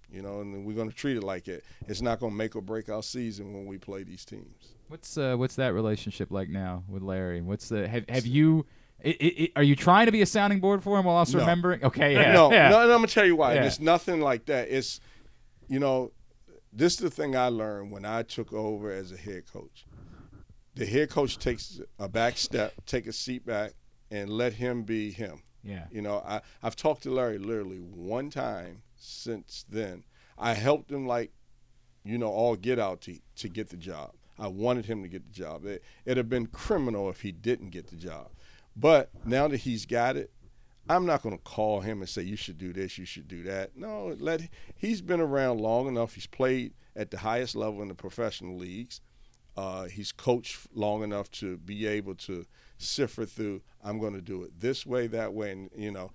you 0.09 0.21
know, 0.21 0.41
and 0.41 0.65
we're 0.65 0.75
going 0.75 0.89
to 0.89 0.95
treat 0.95 1.17
it 1.17 1.23
like 1.23 1.47
it. 1.47 1.63
It's 1.87 2.01
not 2.01 2.19
going 2.19 2.31
to 2.31 2.37
make 2.37 2.55
or 2.55 2.61
break 2.61 2.89
our 2.89 3.03
season 3.03 3.53
when 3.53 3.65
we 3.65 3.77
play 3.77 4.03
these 4.03 4.25
teams. 4.25 4.73
What's 4.87 5.17
uh, 5.17 5.35
what's 5.35 5.55
that 5.57 5.73
relationship 5.73 6.31
like 6.31 6.49
now 6.49 6.83
with 6.87 7.03
Larry? 7.03 7.41
What's 7.41 7.67
the 7.69 7.87
have 7.87 8.05
have 8.09 8.25
you? 8.25 8.65
I 9.05 9.15
i 9.19 9.49
are 9.57 9.63
you 9.63 9.75
trying 9.75 10.05
to 10.07 10.11
be 10.11 10.21
a 10.21 10.25
sounding 10.25 10.59
board 10.59 10.83
for 10.83 10.97
him 10.99 11.05
while 11.05 11.15
also 11.17 11.37
No. 11.37 11.43
remembering? 11.43 11.83
Okay, 11.83 12.13
yeah, 12.13 12.31
no, 12.33 12.51
yeah. 12.51 12.69
no, 12.69 12.81
and 12.81 12.91
I'm 12.91 12.97
gonna 12.99 13.07
tell 13.07 13.25
you 13.25 13.35
why. 13.35 13.55
Yeah. 13.55 13.65
It's 13.65 13.79
nothing 13.79 14.21
like 14.21 14.45
that. 14.45 14.69
It's, 14.69 14.99
you 15.67 15.79
know, 15.79 16.11
this 16.73 16.93
is 16.93 16.99
the 16.99 17.09
thing 17.09 17.35
I 17.35 17.47
learned 17.49 17.91
when 17.91 18.05
I 18.05 18.23
took 18.23 18.51
over 18.53 18.91
as 18.91 19.11
a 19.11 19.17
head 19.17 19.43
coach. 19.51 19.85
The 20.75 20.85
head 20.85 21.09
coach 21.09 21.37
takes 21.37 21.79
a 21.97 22.07
back 22.07 22.37
step, 22.37 22.73
take 22.85 23.07
a 23.07 23.13
seat 23.13 23.45
back, 23.45 23.73
and 24.11 24.29
let 24.29 24.53
him 24.53 24.83
be 24.83 25.11
him. 25.11 25.41
Yeah. 25.63 25.85
You 25.91 26.01
know, 26.01 26.23
I 26.25 26.41
I've 26.63 26.75
talked 26.75 27.03
to 27.03 27.11
Larry 27.11 27.37
literally 27.39 27.79
one 27.79 28.29
time 28.29 28.83
since 28.95 29.65
then. 29.69 30.03
I 30.37 30.53
helped 30.53 30.91
him 30.91 31.07
like, 31.07 31.31
you 32.03 32.17
know, 32.17 32.29
all 32.29 32.55
get 32.55 32.77
out 32.79 33.01
to 33.01 33.17
to 33.37 33.49
get 33.49 33.69
the 33.69 33.77
job. 33.77 34.11
I 34.39 34.47
wanted 34.47 34.85
him 34.85 35.01
to 35.01 35.09
get 35.09 35.25
the 35.25 35.33
job. 35.33 35.65
It, 35.65 35.83
it'd 36.05 36.17
have 36.17 36.29
been 36.29 36.45
criminal 36.45 37.09
if 37.09 37.21
he 37.21 37.31
didn't 37.31 37.71
get 37.71 37.87
the 37.87 37.95
job. 37.95 38.29
But 38.79 39.09
now 39.25 39.47
that 39.47 39.57
he's 39.57 39.85
got 39.85 40.17
it, 40.17 40.31
I'm 40.89 41.05
not 41.05 41.23
going 41.23 41.35
to 41.35 41.43
call 41.43 41.81
him 41.81 41.99
and 41.99 42.07
say 42.07 42.21
you 42.21 42.35
should 42.35 42.57
do 42.57 42.71
this, 42.71 42.97
you 42.97 43.05
should 43.05 43.27
do 43.27 43.43
that. 43.43 43.75
No, 43.75 44.15
let 44.19 44.41
he's 44.75 45.01
been 45.01 45.19
around 45.19 45.59
long 45.59 45.87
enough. 45.87 46.13
He's 46.13 46.27
played 46.27 46.73
at 46.95 47.11
the 47.11 47.17
highest 47.17 47.55
level 47.55 47.81
in 47.81 47.87
the 47.87 47.95
professional 47.95 48.55
leagues. 48.55 49.01
Uh, 49.57 49.85
he's 49.85 50.11
coached 50.11 50.67
long 50.73 51.03
enough 51.03 51.31
to 51.31 51.57
be 51.57 51.87
able 51.87 52.13
to 52.13 52.45
cipher 52.77 53.25
through. 53.25 53.61
I'm 53.83 53.99
going 53.99 54.13
to 54.13 54.21
do 54.21 54.43
it 54.43 54.59
this 54.59 54.85
way, 54.85 55.07
that 55.07 55.33
way, 55.33 55.51
and 55.51 55.69
you 55.75 55.91
know. 55.91 56.11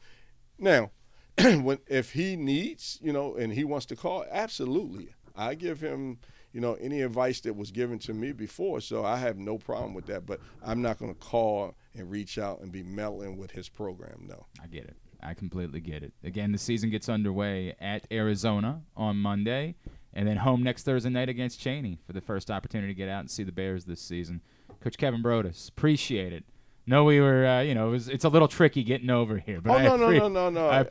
Now, 0.58 0.92
when 1.38 1.78
if 1.88 2.12
he 2.12 2.36
needs, 2.36 2.98
you 3.02 3.12
know, 3.12 3.34
and 3.34 3.52
he 3.52 3.64
wants 3.64 3.86
to 3.86 3.96
call, 3.96 4.24
absolutely, 4.30 5.12
I 5.34 5.54
give 5.54 5.80
him, 5.80 6.18
you 6.52 6.60
know, 6.60 6.74
any 6.74 7.02
advice 7.02 7.40
that 7.40 7.56
was 7.56 7.72
given 7.72 7.98
to 8.00 8.14
me 8.14 8.30
before. 8.30 8.80
So 8.80 9.04
I 9.04 9.16
have 9.16 9.36
no 9.38 9.58
problem 9.58 9.92
with 9.92 10.06
that. 10.06 10.24
But 10.24 10.40
I'm 10.64 10.80
not 10.80 10.98
going 10.98 11.12
to 11.12 11.18
call 11.18 11.74
and 11.94 12.10
reach 12.10 12.38
out 12.38 12.60
and 12.60 12.72
be 12.72 12.82
meddling 12.82 13.36
with 13.36 13.52
his 13.52 13.68
program. 13.68 14.26
No. 14.28 14.46
I 14.62 14.66
get 14.66 14.84
it. 14.84 14.96
I 15.22 15.34
completely 15.34 15.80
get 15.80 16.02
it. 16.02 16.12
Again, 16.24 16.52
the 16.52 16.58
season 16.58 16.90
gets 16.90 17.08
underway 17.08 17.74
at 17.80 18.06
Arizona 18.10 18.82
on 18.96 19.18
Monday, 19.18 19.76
and 20.12 20.26
then 20.26 20.38
home 20.38 20.62
next 20.62 20.82
Thursday 20.82 21.10
night 21.10 21.28
against 21.28 21.60
Cheyney 21.60 21.98
for 22.04 22.12
the 22.12 22.20
first 22.20 22.50
opportunity 22.50 22.92
to 22.92 22.96
get 22.96 23.08
out 23.08 23.20
and 23.20 23.30
see 23.30 23.44
the 23.44 23.52
Bears 23.52 23.84
this 23.84 24.00
season. 24.00 24.40
Coach 24.80 24.98
Kevin 24.98 25.22
Broadus, 25.22 25.68
appreciate 25.68 26.32
it. 26.32 26.44
No, 26.86 27.04
we 27.04 27.20
were, 27.20 27.46
uh, 27.46 27.60
you 27.60 27.74
know, 27.74 27.88
it 27.88 27.90
was, 27.92 28.08
it's 28.08 28.24
a 28.24 28.28
little 28.28 28.48
tricky 28.48 28.82
getting 28.82 29.10
over 29.10 29.38
here. 29.38 29.60
But 29.60 29.70
oh 29.70 29.74
I 29.76 29.82
no, 29.84 29.96
no, 29.96 30.06
appre- 30.08 30.18
no, 30.18 30.28
no, 30.28 30.50
no, 30.50 30.68
I 30.68 30.86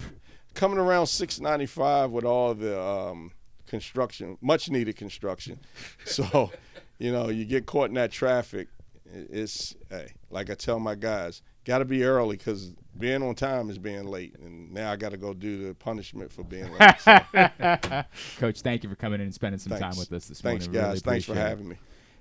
Coming 0.53 0.80
around 0.80 1.07
695 1.07 2.11
with 2.11 2.26
all 2.26 2.53
the 2.53 2.82
um, 2.82 3.32
construction, 3.68 4.38
much 4.41 4.69
needed 4.69 4.95
construction. 4.95 5.60
So, 6.06 6.52
you 6.99 7.11
know, 7.11 7.30
you 7.30 7.45
get 7.45 7.65
caught 7.65 7.90
in 7.90 7.95
that 7.95 8.11
traffic. 8.11 8.68
It's 9.14 9.76
hey, 9.90 10.14
like 10.30 10.50
I 10.50 10.56
tell 10.56 10.80
my 10.80 10.96
guys, 10.96 11.42
got 11.66 11.80
to 11.80 11.86
be 11.86 12.04
early 12.04 12.38
because 12.38 12.74
being 12.98 13.22
on 13.24 13.36
time 13.36 13.70
is 13.70 13.78
being 13.78 14.06
late, 14.06 14.36
and 14.40 14.72
now 14.74 14.92
I 14.92 14.96
got 14.96 15.12
to 15.12 15.18
go 15.18 15.34
do 15.34 15.68
the 15.68 15.76
punishment 15.76 16.32
for 16.32 16.44
being 16.44 16.72
late. 16.72 17.00
So. 17.00 18.04
Coach, 18.38 18.62
thank 18.62 18.84
you 18.84 18.90
for 18.90 18.96
coming 18.96 19.20
in 19.20 19.26
and 19.26 19.34
spending 19.34 19.60
some 19.60 19.78
time 19.78 19.98
with 19.98 20.12
us 20.12 20.28
this 20.28 20.42
Thanks, 20.42 20.68
morning. 20.68 20.82
Really 20.82 20.94
guys. 20.94 21.02
Thanks 21.02 21.26
for 21.26 21.32
appreciate 21.32 21.46
it. 21.46 21.50
having 21.50 21.68
me. 21.70 21.76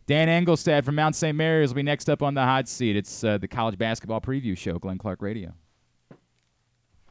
Dan 0.07 0.45
Engelstad 0.45 0.85
from 0.85 0.97
Mount 0.97 1.15
St. 1.15 1.37
Mary's 1.37 1.71
will 1.71 1.77
be 1.77 1.83
next 1.83 2.11
up 2.11 2.23
on 2.23 2.35
the 2.35 2.43
hot 2.43 2.69
seat. 2.69 2.97
It's 2.97 3.23
uh, 3.23 3.39
the 3.39 3.47
college 3.47 3.79
basketball 3.79 4.21
preview 4.21 4.57
show, 4.57 4.79
Glenn 4.79 4.99
Clark 4.99 5.23
Radio. 5.23 5.55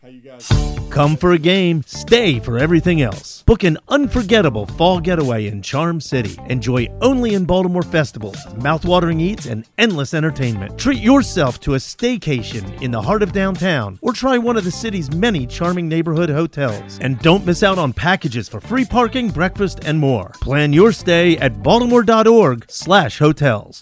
How 0.02 0.08
you 0.08 0.22
guys? 0.22 0.48
Come 0.90 1.18
for 1.18 1.34
a 1.34 1.38
game, 1.38 1.84
stay 1.86 2.40
for 2.40 2.58
everything 2.58 3.02
else. 3.02 3.44
Book 3.44 3.66
an 3.66 3.78
unforgettable 3.90 4.66
fall 4.66 5.02
getaway 5.02 5.48
in 5.48 5.62
Charm 5.62 6.00
City. 6.00 6.38
Enjoy 6.48 6.88
only 7.02 7.34
in 7.34 7.44
Baltimore 7.44 7.84
festivals, 7.84 8.38
mouthwatering 8.56 9.20
eats, 9.20 9.46
and 9.46 9.66
endless 9.78 10.14
entertainment. 10.14 10.80
Treat 10.80 11.00
yourself 11.00 11.60
to 11.62 11.74
a 11.74 11.80
staycation 11.80 12.82
in 12.82 12.92
the 12.92 13.02
heart 13.02 13.22
of 13.22 13.34
downtown 13.34 14.00
or 14.02 14.14
try 14.14 14.38
one 14.38 14.56
of 14.56 14.64
the 14.64 14.72
city's 14.72 15.12
many 15.12 15.46
charming 15.46 15.90
neighborhood 15.90 16.30
hotels. 16.30 16.98
And 17.02 17.20
don't 17.20 17.46
miss 17.46 17.62
out 17.62 17.78
on 17.78 17.92
packages 17.92 18.48
for 18.48 18.62
free 18.62 18.86
parking, 18.86 19.32
breakfast, 19.32 19.82
and 19.84 20.00
more. 20.00 20.30
Plan 20.42 20.72
your 20.72 20.94
stay 20.94 21.38
at 21.40 21.62
baltimore.org/hotels. 21.62 23.82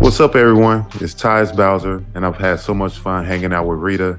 What's 0.00 0.18
up, 0.18 0.34
everyone? 0.34 0.86
It's 0.94 1.14
Tyus 1.14 1.54
Bowser, 1.54 2.02
and 2.14 2.24
I've 2.24 2.38
had 2.38 2.58
so 2.58 2.72
much 2.72 2.96
fun 2.96 3.26
hanging 3.26 3.52
out 3.52 3.66
with 3.66 3.78
Rita 3.80 4.18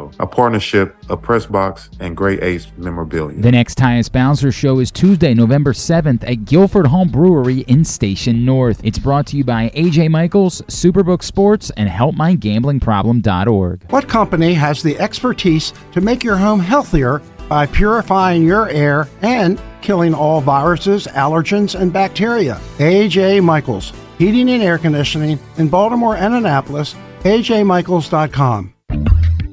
a 0.19 0.25
partnership 0.25 0.95
of 1.09 1.21
Pressbox 1.21 1.89
and 1.99 2.17
Great 2.17 2.41
Ace 2.41 2.71
Memorabilia. 2.77 3.39
The 3.39 3.51
next 3.51 3.77
Tyus 3.77 4.11
Bowser 4.11 4.51
show 4.51 4.79
is 4.79 4.91
Tuesday, 4.91 5.33
November 5.33 5.73
7th 5.73 6.23
at 6.29 6.45
Guilford 6.45 6.87
Hall 6.87 7.05
Brewery 7.05 7.59
in 7.61 7.85
Station 7.85 8.45
North. 8.45 8.81
It's 8.83 8.99
brought 8.99 9.27
to 9.27 9.37
you 9.37 9.43
by 9.43 9.69
AJ 9.75 10.09
Michaels, 10.09 10.61
Superbook 10.63 11.21
Sports, 11.21 11.71
and 11.77 11.89
HelpMyGamblingProblem.org. 11.89 13.91
What 13.91 14.07
company 14.07 14.53
has 14.53 14.81
the 14.81 14.97
expertise 14.99 15.73
to 15.91 16.01
make 16.01 16.23
your 16.23 16.37
home 16.37 16.59
healthier 16.59 17.21
by 17.49 17.65
purifying 17.65 18.43
your 18.43 18.69
air 18.69 19.09
and 19.21 19.61
killing 19.81 20.13
all 20.13 20.41
viruses, 20.41 21.07
allergens, 21.07 21.79
and 21.79 21.91
bacteria? 21.91 22.59
AJ 22.77 23.43
Michaels, 23.43 23.93
Heating 24.17 24.49
and 24.49 24.63
Air 24.63 24.77
Conditioning 24.77 25.39
in 25.57 25.67
Baltimore 25.67 26.15
and 26.15 26.33
Annapolis, 26.33 26.95
ajmichaels.com. 27.23 28.73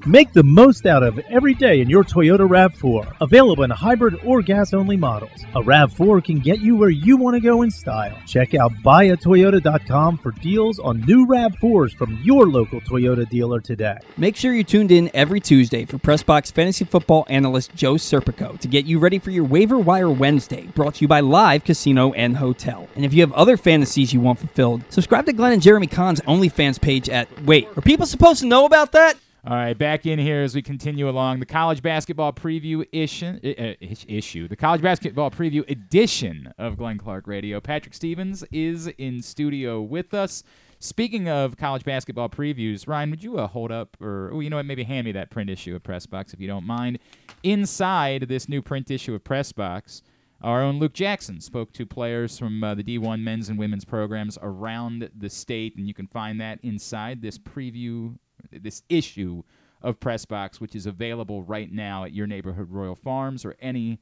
Make 0.08 0.32
the 0.32 0.42
most 0.42 0.86
out 0.86 1.02
of 1.02 1.18
every 1.28 1.52
day 1.52 1.82
in 1.82 1.90
your 1.90 2.02
Toyota 2.02 2.48
RAV4. 2.48 3.16
Available 3.20 3.64
in 3.64 3.68
hybrid 3.68 4.18
or 4.24 4.40
gas 4.40 4.72
only 4.72 4.96
models. 4.96 5.44
A 5.54 5.60
RAV4 5.60 6.24
can 6.24 6.38
get 6.38 6.60
you 6.60 6.76
where 6.76 6.88
you 6.88 7.18
want 7.18 7.34
to 7.34 7.40
go 7.40 7.60
in 7.60 7.70
style. 7.70 8.16
Check 8.26 8.54
out 8.54 8.72
buyatoyota.com 8.82 10.16
for 10.16 10.30
deals 10.30 10.78
on 10.78 11.02
new 11.02 11.26
RAV4s 11.26 11.94
from 11.94 12.18
your 12.22 12.46
local 12.46 12.80
Toyota 12.80 13.28
dealer 13.28 13.60
today. 13.60 13.98
Make 14.16 14.34
sure 14.34 14.54
you're 14.54 14.64
tuned 14.64 14.90
in 14.90 15.10
every 15.12 15.40
Tuesday 15.40 15.84
for 15.84 15.98
Pressbox 15.98 16.52
fantasy 16.52 16.86
football 16.86 17.26
analyst 17.28 17.74
Joe 17.74 17.96
Serpico 17.96 18.58
to 18.60 18.66
get 18.66 18.86
you 18.86 18.98
ready 18.98 19.18
for 19.18 19.30
your 19.30 19.44
waiver 19.44 19.78
wire 19.78 20.10
Wednesday, 20.10 20.68
brought 20.68 20.94
to 20.94 21.00
you 21.02 21.08
by 21.08 21.20
Live 21.20 21.64
Casino 21.64 22.14
and 22.14 22.38
Hotel. 22.38 22.88
And 22.96 23.04
if 23.04 23.12
you 23.12 23.20
have 23.20 23.32
other 23.32 23.58
fantasies 23.58 24.14
you 24.14 24.20
want 24.22 24.38
fulfilled, 24.38 24.84
subscribe 24.88 25.26
to 25.26 25.34
Glenn 25.34 25.52
and 25.52 25.60
Jeremy 25.60 25.86
Kahn's 25.86 26.22
OnlyFans 26.22 26.80
page 26.80 27.10
at 27.10 27.28
Wait, 27.42 27.68
are 27.76 27.82
people 27.82 28.06
supposed 28.06 28.40
to 28.40 28.46
know 28.46 28.64
about 28.64 28.92
that? 28.92 29.18
All 29.46 29.54
right, 29.54 29.78
back 29.78 30.04
in 30.04 30.18
here 30.18 30.42
as 30.42 30.52
we 30.52 30.62
continue 30.62 31.08
along 31.08 31.38
the 31.38 31.46
college 31.46 31.80
basketball 31.80 32.32
preview 32.32 32.84
issue, 32.90 33.38
uh, 33.44 33.74
issue, 33.80 34.48
the 34.48 34.56
college 34.56 34.82
basketball 34.82 35.30
preview 35.30 35.68
edition 35.70 36.52
of 36.58 36.76
Glenn 36.76 36.98
Clark 36.98 37.28
Radio. 37.28 37.60
Patrick 37.60 37.94
Stevens 37.94 38.42
is 38.50 38.88
in 38.98 39.22
studio 39.22 39.80
with 39.80 40.12
us. 40.12 40.42
Speaking 40.80 41.28
of 41.28 41.56
college 41.56 41.84
basketball 41.84 42.28
previews, 42.28 42.88
Ryan, 42.88 43.10
would 43.10 43.22
you 43.22 43.38
uh, 43.38 43.46
hold 43.46 43.70
up, 43.70 43.96
or 44.00 44.30
oh, 44.32 44.40
you 44.40 44.50
know 44.50 44.56
what, 44.56 44.66
maybe 44.66 44.82
hand 44.82 45.04
me 45.04 45.12
that 45.12 45.30
print 45.30 45.50
issue 45.50 45.76
of 45.76 45.84
Pressbox 45.84 46.34
if 46.34 46.40
you 46.40 46.48
don't 46.48 46.66
mind. 46.66 46.98
Inside 47.44 48.22
this 48.22 48.48
new 48.48 48.60
print 48.60 48.90
issue 48.90 49.14
of 49.14 49.22
Pressbox, 49.22 50.02
our 50.42 50.62
own 50.64 50.80
Luke 50.80 50.94
Jackson 50.94 51.40
spoke 51.40 51.72
to 51.74 51.86
players 51.86 52.36
from 52.36 52.62
uh, 52.64 52.74
the 52.74 52.82
D1 52.82 53.22
men's 53.22 53.48
and 53.48 53.56
women's 53.58 53.84
programs 53.84 54.36
around 54.42 55.08
the 55.16 55.30
state, 55.30 55.76
and 55.76 55.86
you 55.86 55.94
can 55.94 56.08
find 56.08 56.40
that 56.40 56.58
inside 56.64 57.22
this 57.22 57.38
preview 57.38 58.16
this 58.50 58.82
issue 58.88 59.42
of 59.80 60.00
Pressbox, 60.00 60.60
which 60.60 60.74
is 60.74 60.86
available 60.86 61.42
right 61.42 61.70
now 61.70 62.04
at 62.04 62.12
your 62.12 62.26
neighborhood 62.26 62.70
Royal 62.70 62.94
Farms 62.94 63.44
or 63.44 63.56
any 63.60 64.00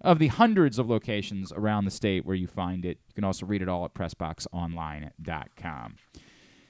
of 0.00 0.18
the 0.18 0.28
hundreds 0.28 0.78
of 0.78 0.88
locations 0.88 1.52
around 1.52 1.84
the 1.84 1.90
state 1.90 2.24
where 2.26 2.36
you 2.36 2.46
find 2.46 2.84
it. 2.84 2.98
You 3.08 3.14
can 3.14 3.24
also 3.24 3.46
read 3.46 3.62
it 3.62 3.68
all 3.68 3.84
at 3.84 3.94
PressboxOnline.com. 3.94 5.96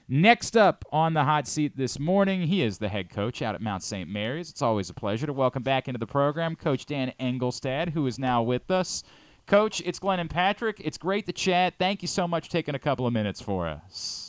Next 0.09 0.55
up 0.55 0.85
on 0.89 1.13
the 1.13 1.25
hot 1.25 1.49
seat 1.49 1.75
this 1.75 1.99
morning, 1.99 2.43
he 2.43 2.61
is 2.61 2.77
the 2.77 2.87
head 2.87 3.09
coach 3.09 3.41
out 3.41 3.55
at 3.55 3.61
Mount 3.61 3.83
St. 3.83 4.09
Mary's. 4.09 4.49
It's 4.49 4.61
always 4.61 4.89
a 4.89 4.93
pleasure 4.93 5.25
to 5.25 5.33
welcome 5.33 5.63
back 5.63 5.89
into 5.89 5.97
the 5.97 6.07
program 6.07 6.55
Coach 6.55 6.85
Dan 6.85 7.11
Engelstad, 7.19 7.89
who 7.89 8.07
is 8.07 8.17
now 8.17 8.41
with 8.41 8.71
us. 8.71 9.03
Coach, 9.47 9.81
it's 9.85 9.99
Glenn 9.99 10.21
and 10.21 10.29
Patrick. 10.29 10.81
It's 10.83 10.97
great 10.97 11.25
to 11.25 11.33
chat. 11.33 11.73
Thank 11.77 12.01
you 12.01 12.07
so 12.07 12.25
much 12.25 12.45
for 12.45 12.51
taking 12.51 12.75
a 12.75 12.79
couple 12.79 13.05
of 13.05 13.11
minutes 13.11 13.41
for 13.41 13.67
us. 13.67 14.26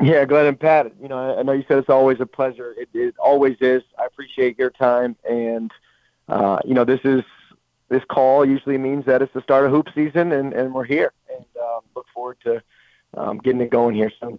Yeah, 0.00 0.24
Glenn 0.24 0.46
and 0.46 0.58
Pat, 0.58 0.92
you 1.02 1.08
know, 1.08 1.38
I 1.38 1.42
know 1.42 1.52
you 1.52 1.64
said 1.66 1.78
it's 1.78 1.88
always 1.88 2.20
a 2.20 2.26
pleasure. 2.26 2.74
It, 2.78 2.88
it 2.94 3.16
always 3.18 3.56
is. 3.60 3.82
I 3.98 4.06
appreciate 4.06 4.56
your 4.58 4.70
time. 4.70 5.16
And, 5.28 5.72
uh, 6.28 6.58
you 6.64 6.74
know, 6.74 6.84
this 6.84 7.00
is 7.02 7.24
this 7.88 8.02
call 8.08 8.44
usually 8.44 8.78
means 8.78 9.06
that 9.06 9.22
it's 9.22 9.32
the 9.32 9.42
start 9.42 9.64
of 9.64 9.72
hoop 9.72 9.88
season, 9.94 10.32
and, 10.32 10.52
and 10.52 10.72
we're 10.72 10.84
here. 10.84 11.12
And 11.34 11.44
um, 11.60 11.80
look 11.96 12.06
forward 12.14 12.36
to 12.44 12.62
um, 13.14 13.38
getting 13.38 13.60
it 13.60 13.70
going 13.70 13.94
here 13.94 14.12
soon. 14.20 14.38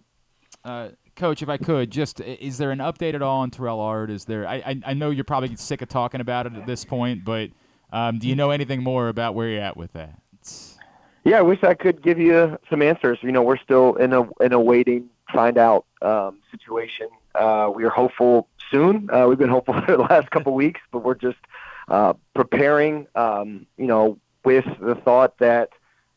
Uh, 0.64 0.90
Coach, 1.16 1.42
if 1.42 1.50
I 1.50 1.58
could, 1.58 1.92
just 1.92 2.22
is 2.22 2.58
there 2.58 2.72
an 2.72 2.80
update 2.80 3.14
at 3.14 3.22
all 3.22 3.42
on 3.42 3.52
Terrell 3.52 3.82
Ard? 3.82 4.10
Is 4.12 4.26
there? 4.26 4.48
I, 4.48 4.56
I, 4.56 4.82
I 4.86 4.94
know 4.94 5.10
you're 5.10 5.26
probably 5.26 5.54
sick 5.58 5.82
of 5.82 5.90
talking 5.90 6.22
about 6.22 6.46
it 6.46 6.54
at 6.54 6.66
this 6.66 6.86
point, 6.86 7.26
but 7.26 7.50
um, 7.92 8.20
do 8.20 8.30
you 8.30 8.36
know 8.36 8.52
anything 8.52 8.82
more 8.82 9.10
about 9.10 9.36
where 9.36 9.50
you're 9.50 9.62
at 9.62 9.76
with 9.76 9.92
that? 9.94 10.22
Yeah, 11.26 11.40
I 11.40 11.42
wish 11.42 11.64
I 11.64 11.74
could 11.74 12.02
give 12.02 12.18
you 12.18 12.58
some 12.70 12.82
answers. 12.82 13.20
You 13.22 13.34
know, 13.34 13.42
we're 13.42 13.58
still 13.58 13.96
in 13.96 14.14
a 14.14 14.30
in 14.42 14.54
a 14.54 14.60
waiting 14.60 15.10
find 15.34 15.58
out 15.58 15.86
um, 16.02 16.40
situation. 16.52 17.10
Uh, 17.36 17.72
we 17.74 17.84
are 17.84 17.90
hopeful 17.90 18.48
soon. 18.72 19.10
Uh, 19.12 19.26
we've 19.28 19.38
been 19.38 19.50
hopeful 19.50 19.74
for 19.86 19.98
the 19.98 20.04
last 20.04 20.30
couple 20.32 20.54
weeks, 20.54 20.82
but 20.92 21.00
we're 21.00 21.16
just 21.16 21.38
uh, 21.88 22.14
preparing. 22.34 23.08
Um, 23.16 23.66
you 23.78 23.88
know, 23.88 24.18
with 24.44 24.66
the 24.80 24.96
thought 24.96 25.38
that 25.40 25.70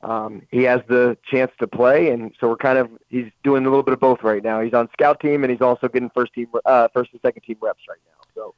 um, 0.02 0.42
he 0.50 0.62
has 0.64 0.80
the 0.88 1.16
chance 1.24 1.52
to 1.60 1.66
play, 1.66 2.10
and 2.10 2.32
so 2.40 2.48
we're 2.48 2.56
kind 2.56 2.78
of 2.78 2.90
he's 3.08 3.30
doing 3.44 3.64
a 3.64 3.68
little 3.68 3.84
bit 3.84 3.94
of 3.94 4.00
both 4.00 4.22
right 4.22 4.42
now. 4.42 4.60
He's 4.60 4.74
on 4.74 4.88
scout 4.92 5.20
team, 5.20 5.44
and 5.44 5.50
he's 5.50 5.60
also 5.60 5.88
getting 5.88 6.10
first 6.10 6.34
team, 6.34 6.48
uh, 6.64 6.88
first 6.92 7.12
and 7.12 7.20
second 7.20 7.42
team 7.42 7.56
reps 7.60 7.82
right 7.88 7.98
now. 8.06 8.22
So 8.34 8.54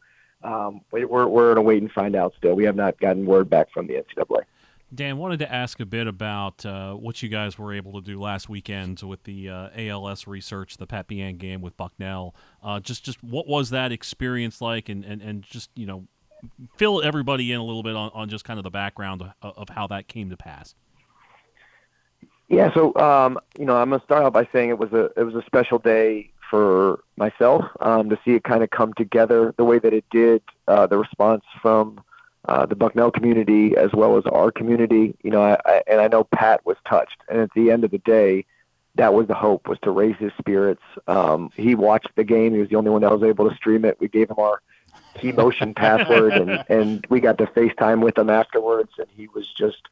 um, 0.48 0.80
we're 0.90 1.26
we're 1.26 1.52
in 1.52 1.58
a 1.58 1.62
wait 1.62 1.82
and 1.82 1.92
find 1.92 2.16
out 2.16 2.34
still. 2.38 2.54
We 2.54 2.64
have 2.64 2.76
not 2.76 2.98
gotten 2.98 3.26
word 3.26 3.50
back 3.50 3.70
from 3.72 3.86
the 3.86 3.94
NCAA. 3.94 4.42
Dan, 4.92 5.18
wanted 5.18 5.38
to 5.40 5.52
ask 5.52 5.80
a 5.80 5.86
bit 5.86 6.06
about 6.06 6.64
uh, 6.64 6.94
what 6.94 7.22
you 7.22 7.28
guys 7.28 7.58
were 7.58 7.72
able 7.72 7.92
to 7.94 8.00
do 8.00 8.20
last 8.20 8.48
weekend 8.48 9.02
with 9.02 9.22
the 9.24 9.48
uh, 9.48 9.68
ALS 9.76 10.26
research, 10.26 10.76
the 10.76 10.86
Pat 10.86 11.08
Behan 11.08 11.36
game 11.36 11.62
with 11.62 11.76
Bucknell. 11.76 12.34
Uh, 12.62 12.80
just, 12.80 13.04
just 13.04 13.22
what 13.22 13.48
was 13.48 13.70
that 13.70 13.92
experience 13.92 14.60
like, 14.60 14.88
and, 14.88 15.04
and, 15.04 15.20
and 15.20 15.42
just 15.42 15.70
you 15.74 15.86
know, 15.86 16.06
fill 16.76 17.02
everybody 17.02 17.52
in 17.52 17.58
a 17.58 17.64
little 17.64 17.82
bit 17.82 17.96
on, 17.96 18.10
on 18.14 18.28
just 18.28 18.44
kind 18.44 18.58
of 18.58 18.64
the 18.64 18.70
background 18.70 19.22
of, 19.42 19.56
of 19.56 19.68
how 19.70 19.86
that 19.86 20.08
came 20.08 20.30
to 20.30 20.36
pass. 20.36 20.74
Yeah, 22.48 22.72
so 22.74 22.94
um, 22.96 23.38
you 23.58 23.64
know, 23.64 23.76
I'm 23.76 23.90
gonna 23.90 24.02
start 24.04 24.22
out 24.22 24.32
by 24.32 24.46
saying 24.52 24.68
it 24.68 24.78
was 24.78 24.92
a 24.92 25.10
it 25.16 25.22
was 25.22 25.34
a 25.34 25.42
special 25.46 25.78
day 25.78 26.30
for 26.50 27.00
myself 27.16 27.64
um, 27.80 28.10
to 28.10 28.18
see 28.24 28.32
it 28.32 28.44
kind 28.44 28.62
of 28.62 28.70
come 28.70 28.92
together 28.94 29.54
the 29.56 29.64
way 29.64 29.78
that 29.78 29.94
it 29.94 30.04
did. 30.10 30.42
Uh, 30.68 30.86
the 30.86 30.98
response 30.98 31.42
from 31.62 32.03
uh, 32.46 32.66
the 32.66 32.76
Bucknell 32.76 33.10
community 33.10 33.76
as 33.76 33.92
well 33.92 34.16
as 34.16 34.24
our 34.26 34.50
community. 34.50 35.16
You 35.22 35.30
know, 35.30 35.42
I, 35.42 35.58
I, 35.64 35.82
and 35.86 36.00
I 36.00 36.08
know 36.08 36.24
Pat 36.24 36.64
was 36.66 36.76
touched. 36.86 37.16
And 37.28 37.40
at 37.40 37.50
the 37.54 37.70
end 37.70 37.84
of 37.84 37.90
the 37.90 37.98
day, 37.98 38.44
that 38.96 39.14
was 39.14 39.26
the 39.26 39.34
hope 39.34 39.68
was 39.68 39.78
to 39.82 39.90
raise 39.90 40.16
his 40.16 40.32
spirits. 40.38 40.82
Um, 41.08 41.50
he 41.56 41.74
watched 41.74 42.10
the 42.16 42.24
game. 42.24 42.52
He 42.54 42.60
was 42.60 42.68
the 42.68 42.76
only 42.76 42.90
one 42.90 43.02
that 43.02 43.10
was 43.10 43.22
able 43.22 43.48
to 43.48 43.56
stream 43.56 43.84
it. 43.84 43.98
We 44.00 44.08
gave 44.08 44.30
him 44.30 44.38
our 44.38 44.60
key 45.18 45.32
motion 45.32 45.74
password, 45.76 46.32
and 46.34 46.64
and 46.68 47.06
we 47.08 47.20
got 47.20 47.38
to 47.38 47.46
FaceTime 47.46 48.02
with 48.02 48.16
him 48.16 48.30
afterwards, 48.30 48.92
and 48.98 49.08
he 49.10 49.28
was 49.28 49.46
just 49.56 49.82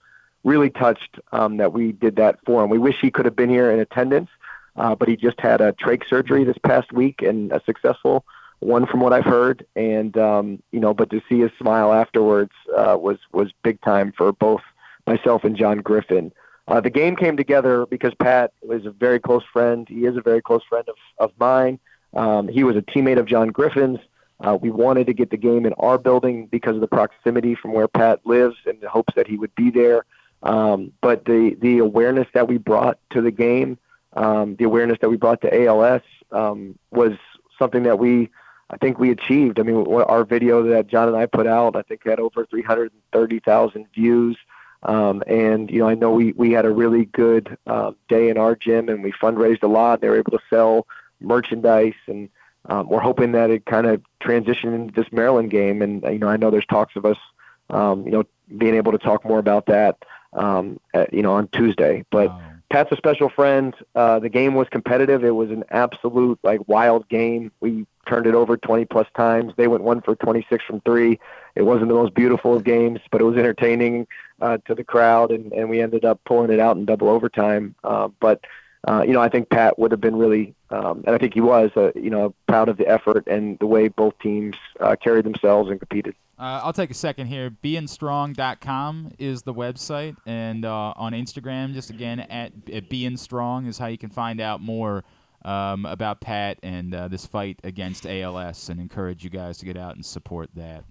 really 0.44 0.70
touched 0.70 1.18
um, 1.32 1.56
that 1.56 1.72
we 1.72 1.92
did 1.92 2.16
that 2.16 2.38
for 2.44 2.62
him. 2.62 2.70
We 2.70 2.78
wish 2.78 2.96
he 3.00 3.10
could 3.10 3.24
have 3.24 3.36
been 3.36 3.50
here 3.50 3.70
in 3.70 3.80
attendance, 3.80 4.30
uh, 4.76 4.94
but 4.94 5.08
he 5.08 5.16
just 5.16 5.40
had 5.40 5.60
a 5.60 5.72
trach 5.72 6.08
surgery 6.08 6.44
this 6.44 6.58
past 6.58 6.92
week 6.92 7.22
and 7.22 7.52
a 7.52 7.62
successful 7.64 8.24
one 8.62 8.86
from 8.86 9.00
what 9.00 9.12
I've 9.12 9.24
heard, 9.24 9.66
and 9.74 10.16
um, 10.16 10.62
you 10.70 10.80
know, 10.80 10.94
but 10.94 11.10
to 11.10 11.20
see 11.28 11.40
his 11.40 11.50
smile 11.58 11.92
afterwards 11.92 12.52
uh, 12.76 12.96
was 12.98 13.18
was 13.32 13.50
big 13.62 13.80
time 13.80 14.12
for 14.16 14.32
both 14.32 14.62
myself 15.06 15.44
and 15.44 15.56
John 15.56 15.78
Griffin. 15.78 16.32
Uh, 16.68 16.80
the 16.80 16.90
game 16.90 17.16
came 17.16 17.36
together 17.36 17.86
because 17.86 18.14
Pat 18.14 18.52
was 18.62 18.86
a 18.86 18.90
very 18.90 19.18
close 19.18 19.42
friend. 19.52 19.88
He 19.88 20.04
is 20.06 20.16
a 20.16 20.20
very 20.20 20.40
close 20.40 20.62
friend 20.68 20.88
of 20.88 20.94
of 21.18 21.32
mine. 21.38 21.80
Um, 22.14 22.46
he 22.46 22.62
was 22.62 22.76
a 22.76 22.82
teammate 22.82 23.18
of 23.18 23.26
John 23.26 23.48
Griffin's. 23.48 23.98
Uh, 24.40 24.56
we 24.60 24.70
wanted 24.70 25.06
to 25.06 25.12
get 25.12 25.30
the 25.30 25.36
game 25.36 25.66
in 25.66 25.72
our 25.74 25.98
building 25.98 26.46
because 26.46 26.74
of 26.74 26.80
the 26.80 26.88
proximity 26.88 27.54
from 27.54 27.72
where 27.72 27.88
Pat 27.88 28.20
lives, 28.24 28.56
and 28.66 28.80
the 28.80 28.88
hopes 28.88 29.14
that 29.14 29.26
he 29.26 29.36
would 29.36 29.54
be 29.56 29.70
there. 29.70 30.04
Um, 30.44 30.92
but 31.00 31.24
the 31.24 31.56
the 31.60 31.78
awareness 31.78 32.28
that 32.34 32.46
we 32.46 32.58
brought 32.58 32.98
to 33.10 33.20
the 33.20 33.30
game, 33.32 33.78
um, 34.12 34.54
the 34.56 34.64
awareness 34.64 34.98
that 35.00 35.10
we 35.10 35.16
brought 35.16 35.40
to 35.40 35.64
ALS, 35.64 36.02
um, 36.30 36.78
was 36.92 37.12
something 37.58 37.82
that 37.84 37.98
we 37.98 38.30
I 38.72 38.78
think 38.78 38.98
we 38.98 39.10
achieved. 39.10 39.60
I 39.60 39.62
mean, 39.62 39.86
our 39.86 40.24
video 40.24 40.62
that 40.62 40.86
John 40.86 41.08
and 41.08 41.16
I 41.16 41.26
put 41.26 41.46
out, 41.46 41.76
I 41.76 41.82
think 41.82 42.04
had 42.04 42.18
over 42.18 42.46
330,000 42.46 43.86
views. 43.94 44.36
Um, 44.82 45.22
and 45.26 45.70
you 45.70 45.80
know, 45.80 45.88
I 45.88 45.94
know 45.94 46.10
we 46.10 46.32
we 46.32 46.50
had 46.50 46.64
a 46.64 46.70
really 46.70 47.04
good 47.04 47.56
uh, 47.66 47.92
day 48.08 48.30
in 48.30 48.38
our 48.38 48.56
gym, 48.56 48.88
and 48.88 49.02
we 49.02 49.12
fundraised 49.12 49.62
a 49.62 49.68
lot. 49.68 50.00
They 50.00 50.08
were 50.08 50.18
able 50.18 50.32
to 50.32 50.40
sell 50.50 50.88
merchandise, 51.20 51.94
and 52.08 52.28
um, 52.66 52.88
we're 52.88 53.00
hoping 53.00 53.32
that 53.32 53.50
it 53.50 53.64
kind 53.64 53.86
of 53.86 54.02
transitioned 54.20 54.74
into 54.74 54.92
this 54.92 55.12
Maryland 55.12 55.50
game. 55.50 55.82
And 55.82 56.02
you 56.02 56.18
know, 56.18 56.28
I 56.28 56.36
know 56.36 56.50
there's 56.50 56.66
talks 56.66 56.96
of 56.96 57.06
us, 57.06 57.18
um, 57.70 58.04
you 58.04 58.10
know, 58.10 58.24
being 58.58 58.74
able 58.74 58.90
to 58.90 58.98
talk 58.98 59.24
more 59.24 59.38
about 59.38 59.66
that, 59.66 60.04
um, 60.32 60.80
at, 60.94 61.12
you 61.14 61.22
know, 61.22 61.34
on 61.34 61.46
Tuesday. 61.48 62.04
But 62.10 62.30
wow. 62.30 62.51
Pat's 62.72 62.90
a 62.90 62.96
special 62.96 63.28
friend. 63.28 63.74
Uh, 63.94 64.18
the 64.18 64.30
game 64.30 64.54
was 64.54 64.66
competitive. 64.70 65.24
It 65.24 65.32
was 65.32 65.50
an 65.50 65.62
absolute 65.68 66.38
like 66.42 66.66
wild 66.66 67.06
game. 67.10 67.52
We 67.60 67.86
turned 68.08 68.26
it 68.26 68.34
over 68.34 68.56
20 68.56 68.86
plus 68.86 69.06
times. 69.14 69.52
They 69.58 69.68
went 69.68 69.82
one 69.82 70.00
for 70.00 70.16
26 70.16 70.64
from 70.64 70.80
three. 70.80 71.20
It 71.54 71.64
wasn't 71.64 71.88
the 71.88 71.94
most 71.94 72.14
beautiful 72.14 72.56
of 72.56 72.64
games, 72.64 73.00
but 73.10 73.20
it 73.20 73.24
was 73.24 73.36
entertaining 73.36 74.06
uh, 74.40 74.56
to 74.64 74.74
the 74.74 74.84
crowd, 74.84 75.32
and, 75.32 75.52
and 75.52 75.68
we 75.68 75.82
ended 75.82 76.06
up 76.06 76.18
pulling 76.24 76.50
it 76.50 76.60
out 76.60 76.78
in 76.78 76.86
double 76.86 77.10
overtime. 77.10 77.74
Uh, 77.84 78.08
but 78.20 78.40
uh, 78.88 79.04
you 79.06 79.12
know, 79.12 79.20
I 79.20 79.28
think 79.28 79.50
Pat 79.50 79.78
would 79.78 79.90
have 79.90 80.00
been 80.00 80.16
really, 80.16 80.54
um, 80.70 81.04
and 81.06 81.14
I 81.14 81.18
think 81.18 81.34
he 81.34 81.42
was, 81.42 81.70
uh, 81.76 81.92
you 81.94 82.08
know, 82.08 82.34
proud 82.48 82.70
of 82.70 82.78
the 82.78 82.88
effort 82.88 83.26
and 83.26 83.58
the 83.58 83.66
way 83.66 83.88
both 83.88 84.18
teams 84.18 84.56
uh, 84.80 84.96
carried 84.96 85.26
themselves 85.26 85.70
and 85.70 85.78
competed. 85.78 86.14
Uh, 86.42 86.60
I'll 86.64 86.72
take 86.72 86.90
a 86.90 86.94
second 86.94 87.28
here. 87.28 87.50
Beingstrong.com 87.50 89.12
is 89.16 89.42
the 89.44 89.54
website, 89.54 90.16
and 90.26 90.64
uh, 90.64 90.92
on 90.96 91.12
Instagram, 91.12 91.72
just 91.72 91.88
again 91.88 92.18
at, 92.18 92.50
at 92.72 92.90
Beingstrong 92.90 93.68
is 93.68 93.78
how 93.78 93.86
you 93.86 93.96
can 93.96 94.10
find 94.10 94.40
out 94.40 94.60
more 94.60 95.04
um, 95.44 95.86
about 95.86 96.20
Pat 96.20 96.58
and 96.64 96.92
uh, 96.92 97.06
this 97.06 97.26
fight 97.26 97.60
against 97.62 98.08
ALS, 98.08 98.68
and 98.68 98.80
encourage 98.80 99.22
you 99.22 99.30
guys 99.30 99.58
to 99.58 99.64
get 99.64 99.76
out 99.76 99.94
and 99.94 100.04
support 100.04 100.50
that. 100.56 100.82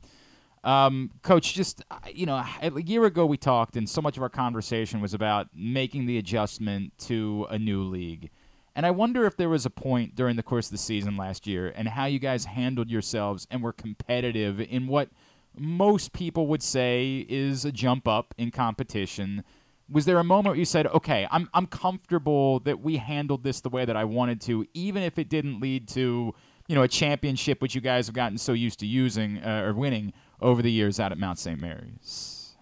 Um, 0.64 1.12
Coach, 1.22 1.54
just 1.54 1.84
you 2.14 2.26
know, 2.26 2.42
a 2.62 2.82
year 2.82 3.04
ago 3.04 3.26
we 3.26 3.36
talked, 3.36 3.76
and 3.76 3.90
so 3.90 4.02
much 4.02 4.16
of 4.16 4.24
our 4.24 4.30
conversation 4.30 5.02
was 5.02 5.14
about 5.14 5.50
making 5.54 6.06
the 6.06 6.18
adjustment 6.18 6.98
to 7.00 7.46
a 7.50 7.60
new 7.60 7.84
league. 7.84 8.30
And 8.74 8.86
I 8.86 8.92
wonder 8.92 9.26
if 9.26 9.36
there 9.36 9.50
was 9.50 9.66
a 9.66 9.70
point 9.70 10.16
during 10.16 10.38
the 10.38 10.44
course 10.44 10.68
of 10.68 10.72
the 10.72 10.78
season 10.78 11.18
last 11.18 11.46
year 11.46 11.74
and 11.76 11.90
how 11.90 12.06
you 12.06 12.20
guys 12.20 12.46
handled 12.46 12.90
yourselves 12.90 13.46
and 13.52 13.62
were 13.62 13.74
competitive 13.74 14.62
in 14.62 14.88
what 14.88 15.10
most 15.58 16.14
people 16.14 16.48
would 16.48 16.64
say 16.64 17.26
is 17.30 17.66
a 17.66 17.72
jump 17.72 18.08
up 18.08 18.34
in 18.38 18.52
competition 18.52 19.44
was 19.92 20.06
there 20.06 20.18
a 20.18 20.24
moment 20.24 20.54
where 20.54 20.60
you 20.60 20.66
said, 20.66 20.88
"Okay, 20.88 21.28
I'm 21.30 21.50
I'm 21.54 21.68
comfortable 21.68 22.60
that 22.62 22.80
we 22.80 22.98
handled 22.98 23.44
this 23.44 23.62
the 23.62 23.70
way 23.70 23.86
that 23.86 23.98
I 23.98 24.06
wanted 24.06 24.40
to, 24.42 24.66
even 24.74 25.04
if 25.04 25.20
it 25.20 25.30
didn't 25.30 25.60
lead 25.60 25.88
to, 25.90 26.34
you 26.68 26.76
know, 26.76 26.82
a 26.82 26.88
championship 26.88 27.62
which 27.62 27.76
you 27.76 27.82
guys 27.82 28.08
have 28.08 28.16
gotten 28.16 28.38
so 28.38 28.54
used 28.54 28.80
to 28.80 28.88
using 28.88 29.40
uh, 29.40 29.64
or 29.66 29.74
winning 29.74 30.14
over 30.40 30.62
the 30.62 30.72
years 30.72 31.00
out 31.00 31.12
at 31.12 31.18
Mount 31.18 31.38
St. 31.38 31.60
Mary's." 31.60 32.56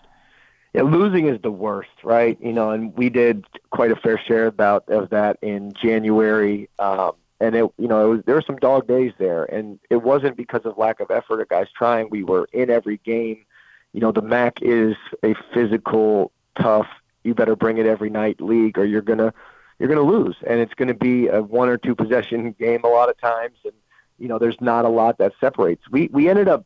Yeah, 0.74 0.84
losing 0.84 1.28
is 1.28 1.42
the 1.42 1.52
worst, 1.52 1.90
right? 2.04 2.38
You 2.42 2.54
know, 2.54 2.72
and 2.72 2.96
we 2.96 3.10
did 3.10 3.46
quite 3.72 3.92
a 3.92 3.96
fair 3.96 4.20
share 4.28 4.48
about 4.48 4.88
of 4.90 5.10
that 5.10 5.38
in 5.42 5.74
January. 5.82 6.70
Um, 6.78 7.14
and 7.40 7.56
it, 7.56 7.72
you 7.78 7.88
know, 7.88 8.06
it 8.06 8.10
was, 8.10 8.22
there 8.26 8.36
were 8.36 8.44
some 8.46 8.58
dog 8.58 8.88
days 8.88 9.14
there, 9.18 9.46
and 9.46 9.80
it 9.90 9.98
wasn't 10.04 10.38
because 10.38 10.62
of 10.66 10.78
lack 10.78 11.00
of 11.00 11.12
effort 11.12 11.40
or 11.40 11.46
guys 11.46 11.68
trying. 11.76 12.10
We 12.10 12.24
were 12.24 12.48
in 12.54 12.70
every 12.70 12.98
game. 12.98 13.46
You 13.94 14.02
know, 14.02 14.12
the 14.12 14.22
MAAC 14.22 14.62
is 14.62 14.96
a 15.24 15.34
physical, 15.54 16.32
tough 16.60 16.88
you 17.24 17.34
better 17.34 17.56
bring 17.56 17.78
it 17.78 17.86
every 17.86 18.10
night 18.10 18.42
league 18.42 18.78
or 18.78 18.86
you're 18.86 19.02
gonna 19.02 19.34
you're 19.78 19.90
gonna 19.90 20.02
lose 20.02 20.36
and 20.48 20.60
it's 20.60 20.74
gonna 20.74 20.94
be 20.94 21.28
a 21.28 21.42
one 21.42 21.70
or 21.70 21.78
two 21.78 21.96
possession 21.96 22.52
game 22.60 22.82
a 22.84 22.88
lot 22.88 23.10
of 23.10 23.20
times 23.20 23.58
and 23.64 23.74
you 24.18 24.28
know 24.28 24.40
there's 24.40 24.60
not 24.60 24.86
a 24.86 24.90
lot 24.90 25.18
that 25.18 25.34
separates. 25.40 25.84
We 25.90 26.10
we 26.12 26.30
ended 26.30 26.48
up 26.48 26.66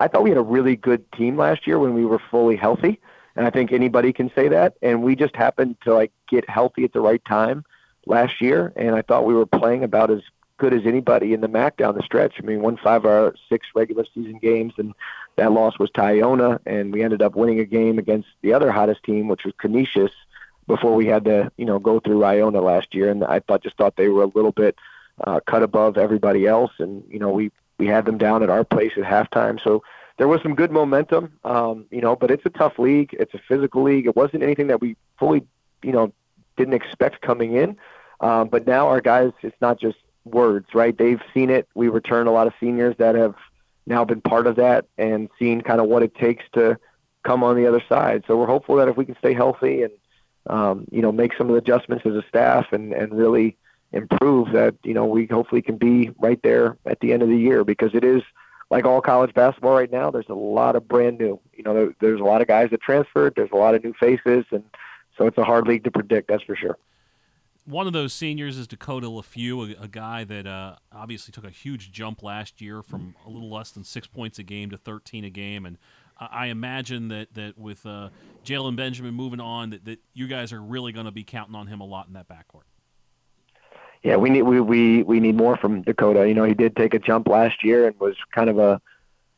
I 0.00 0.08
thought 0.08 0.22
we 0.22 0.30
had 0.30 0.38
a 0.38 0.42
really 0.42 0.76
good 0.76 1.10
team 1.12 1.36
last 1.36 1.66
year 1.66 1.78
when 1.78 1.94
we 1.94 2.04
were 2.04 2.20
fully 2.30 2.56
healthy 2.56 3.00
and 3.36 3.46
I 3.46 3.50
think 3.50 3.72
anybody 3.72 4.12
can 4.12 4.30
say 4.34 4.48
that 4.48 4.74
and 4.82 5.02
we 5.02 5.16
just 5.16 5.36
happened 5.36 5.76
to 5.84 5.94
like 5.94 6.12
get 6.28 6.48
healthy 6.48 6.84
at 6.84 6.92
the 6.92 7.00
right 7.00 7.24
time 7.24 7.64
last 8.06 8.40
year 8.40 8.72
and 8.76 8.94
I 8.94 9.02
thought 9.02 9.26
we 9.26 9.34
were 9.34 9.46
playing 9.46 9.84
about 9.84 10.10
as 10.10 10.22
good 10.62 10.72
as 10.72 10.86
anybody 10.86 11.34
in 11.34 11.40
the 11.40 11.48
MAAC 11.48 11.76
down 11.76 11.96
the 11.96 12.02
stretch. 12.04 12.34
I 12.38 12.42
mean, 12.42 12.62
won 12.62 12.76
five 12.76 13.04
of 13.04 13.10
our 13.10 13.34
six 13.48 13.66
regular 13.74 14.04
season 14.14 14.38
games, 14.38 14.74
and 14.76 14.94
that 15.34 15.50
loss 15.50 15.76
was 15.76 15.90
to 15.94 16.02
Iona, 16.02 16.60
and 16.64 16.92
we 16.92 17.02
ended 17.02 17.20
up 17.20 17.34
winning 17.34 17.58
a 17.58 17.64
game 17.64 17.98
against 17.98 18.28
the 18.42 18.52
other 18.52 18.70
hottest 18.70 19.02
team, 19.02 19.26
which 19.26 19.44
was 19.44 19.54
Canisius, 19.60 20.12
before 20.68 20.94
we 20.94 21.06
had 21.06 21.24
to, 21.24 21.50
you 21.56 21.64
know, 21.64 21.80
go 21.80 21.98
through 21.98 22.22
Iona 22.22 22.60
last 22.60 22.94
year. 22.94 23.10
And 23.10 23.24
I 23.24 23.40
thought 23.40 23.64
just 23.64 23.76
thought 23.76 23.96
they 23.96 24.08
were 24.08 24.22
a 24.22 24.26
little 24.26 24.52
bit 24.52 24.76
uh, 25.24 25.40
cut 25.40 25.64
above 25.64 25.98
everybody 25.98 26.46
else, 26.46 26.70
and 26.78 27.02
you 27.10 27.18
know, 27.18 27.30
we 27.30 27.50
we 27.78 27.88
had 27.88 28.04
them 28.04 28.16
down 28.16 28.44
at 28.44 28.50
our 28.50 28.64
place 28.64 28.92
at 28.96 29.02
halftime, 29.04 29.62
so. 29.62 29.82
There 30.18 30.28
was 30.28 30.42
some 30.42 30.54
good 30.54 30.70
momentum, 30.70 31.32
um, 31.42 31.86
you 31.90 32.02
know, 32.02 32.14
but 32.14 32.30
it's 32.30 32.44
a 32.44 32.50
tough 32.50 32.78
league. 32.78 33.16
It's 33.18 33.32
a 33.32 33.40
physical 33.48 33.82
league. 33.82 34.06
It 34.06 34.14
wasn't 34.14 34.42
anything 34.42 34.66
that 34.66 34.80
we 34.80 34.94
fully, 35.18 35.42
you 35.82 35.90
know, 35.90 36.12
didn't 36.62 36.74
expect 36.74 37.20
coming 37.22 37.54
in. 37.54 37.76
Um, 38.20 38.48
but 38.48 38.66
now 38.66 38.86
our 38.86 39.00
guys, 39.00 39.32
it's 39.42 39.60
not 39.60 39.80
just 39.80 39.98
words, 40.24 40.68
right? 40.74 40.96
They've 40.96 41.20
seen 41.34 41.50
it. 41.50 41.68
We 41.74 41.88
return 41.88 42.28
a 42.28 42.32
lot 42.32 42.46
of 42.46 42.52
seniors 42.60 42.94
that 42.98 43.16
have 43.16 43.34
now 43.86 44.04
been 44.04 44.20
part 44.20 44.46
of 44.46 44.56
that 44.56 44.84
and 44.96 45.28
seen 45.38 45.60
kind 45.60 45.80
of 45.80 45.88
what 45.88 46.04
it 46.04 46.14
takes 46.14 46.44
to 46.52 46.78
come 47.24 47.42
on 47.42 47.56
the 47.56 47.66
other 47.66 47.82
side. 47.88 48.22
So 48.26 48.36
we're 48.36 48.46
hopeful 48.46 48.76
that 48.76 48.88
if 48.88 48.96
we 48.96 49.04
can 49.04 49.16
stay 49.18 49.34
healthy 49.34 49.82
and 49.82 49.92
um, 50.48 50.86
you 50.90 51.02
know 51.02 51.12
make 51.12 51.32
some 51.36 51.48
of 51.48 51.52
the 51.52 51.58
adjustments 51.58 52.04
as 52.06 52.14
a 52.14 52.24
staff 52.28 52.66
and 52.72 52.92
and 52.92 53.16
really 53.16 53.56
improve 53.92 54.52
that 54.52 54.74
you 54.82 54.94
know 54.94 55.04
we 55.04 55.26
hopefully 55.26 55.62
can 55.62 55.76
be 55.76 56.10
right 56.18 56.42
there 56.42 56.76
at 56.86 56.98
the 57.00 57.12
end 57.12 57.22
of 57.22 57.28
the 57.28 57.36
year 57.36 57.62
because 57.62 57.94
it 57.94 58.02
is 58.02 58.22
like 58.70 58.84
all 58.84 59.00
college 59.00 59.32
basketball 59.34 59.76
right 59.76 59.92
now 59.92 60.10
there's 60.10 60.28
a 60.28 60.34
lot 60.34 60.74
of 60.74 60.88
brand 60.88 61.18
new 61.18 61.38
you 61.54 61.62
know 61.62 61.74
there, 61.74 61.94
there's 62.00 62.20
a 62.20 62.24
lot 62.24 62.40
of 62.40 62.48
guys 62.48 62.70
that 62.70 62.80
transferred 62.80 63.34
there's 63.36 63.52
a 63.52 63.56
lot 63.56 63.74
of 63.74 63.84
new 63.84 63.92
faces 64.00 64.44
and 64.50 64.64
So 65.18 65.26
it's 65.26 65.38
a 65.38 65.44
hard 65.44 65.66
league 65.66 65.84
to 65.84 65.90
predict, 65.90 66.28
that's 66.28 66.42
for 66.42 66.56
sure. 66.56 66.78
One 67.64 67.86
of 67.86 67.92
those 67.92 68.12
seniors 68.12 68.58
is 68.58 68.66
Dakota 68.66 69.06
Leffew, 69.06 69.78
a, 69.78 69.84
a 69.84 69.88
guy 69.88 70.24
that 70.24 70.46
uh, 70.46 70.76
obviously 70.90 71.30
took 71.30 71.44
a 71.44 71.50
huge 71.50 71.92
jump 71.92 72.22
last 72.22 72.60
year 72.60 72.82
from 72.82 73.14
a 73.24 73.30
little 73.30 73.50
less 73.50 73.70
than 73.70 73.84
six 73.84 74.08
points 74.08 74.38
a 74.40 74.42
game 74.42 74.70
to 74.70 74.76
13 74.76 75.24
a 75.24 75.30
game. 75.30 75.64
And 75.64 75.78
I 76.18 76.46
imagine 76.46 77.08
that, 77.08 77.34
that 77.34 77.56
with 77.56 77.86
uh, 77.86 78.08
Jalen 78.44 78.74
Benjamin 78.74 79.14
moving 79.14 79.40
on, 79.40 79.70
that, 79.70 79.84
that 79.84 80.00
you 80.12 80.26
guys 80.26 80.52
are 80.52 80.60
really 80.60 80.92
going 80.92 81.06
to 81.06 81.12
be 81.12 81.24
counting 81.24 81.54
on 81.54 81.68
him 81.68 81.80
a 81.80 81.86
lot 81.86 82.08
in 82.08 82.14
that 82.14 82.28
backcourt. 82.28 82.64
Yeah, 84.02 84.16
we 84.16 84.30
need 84.30 84.42
we, 84.42 84.60
we 84.60 85.04
we 85.04 85.20
need 85.20 85.36
more 85.36 85.56
from 85.56 85.82
Dakota. 85.82 86.26
You 86.26 86.34
know, 86.34 86.42
he 86.42 86.54
did 86.54 86.74
take 86.74 86.92
a 86.92 86.98
jump 86.98 87.28
last 87.28 87.62
year 87.62 87.86
and 87.86 87.98
was 88.00 88.16
kind 88.34 88.50
of 88.50 88.58
a 88.58 88.80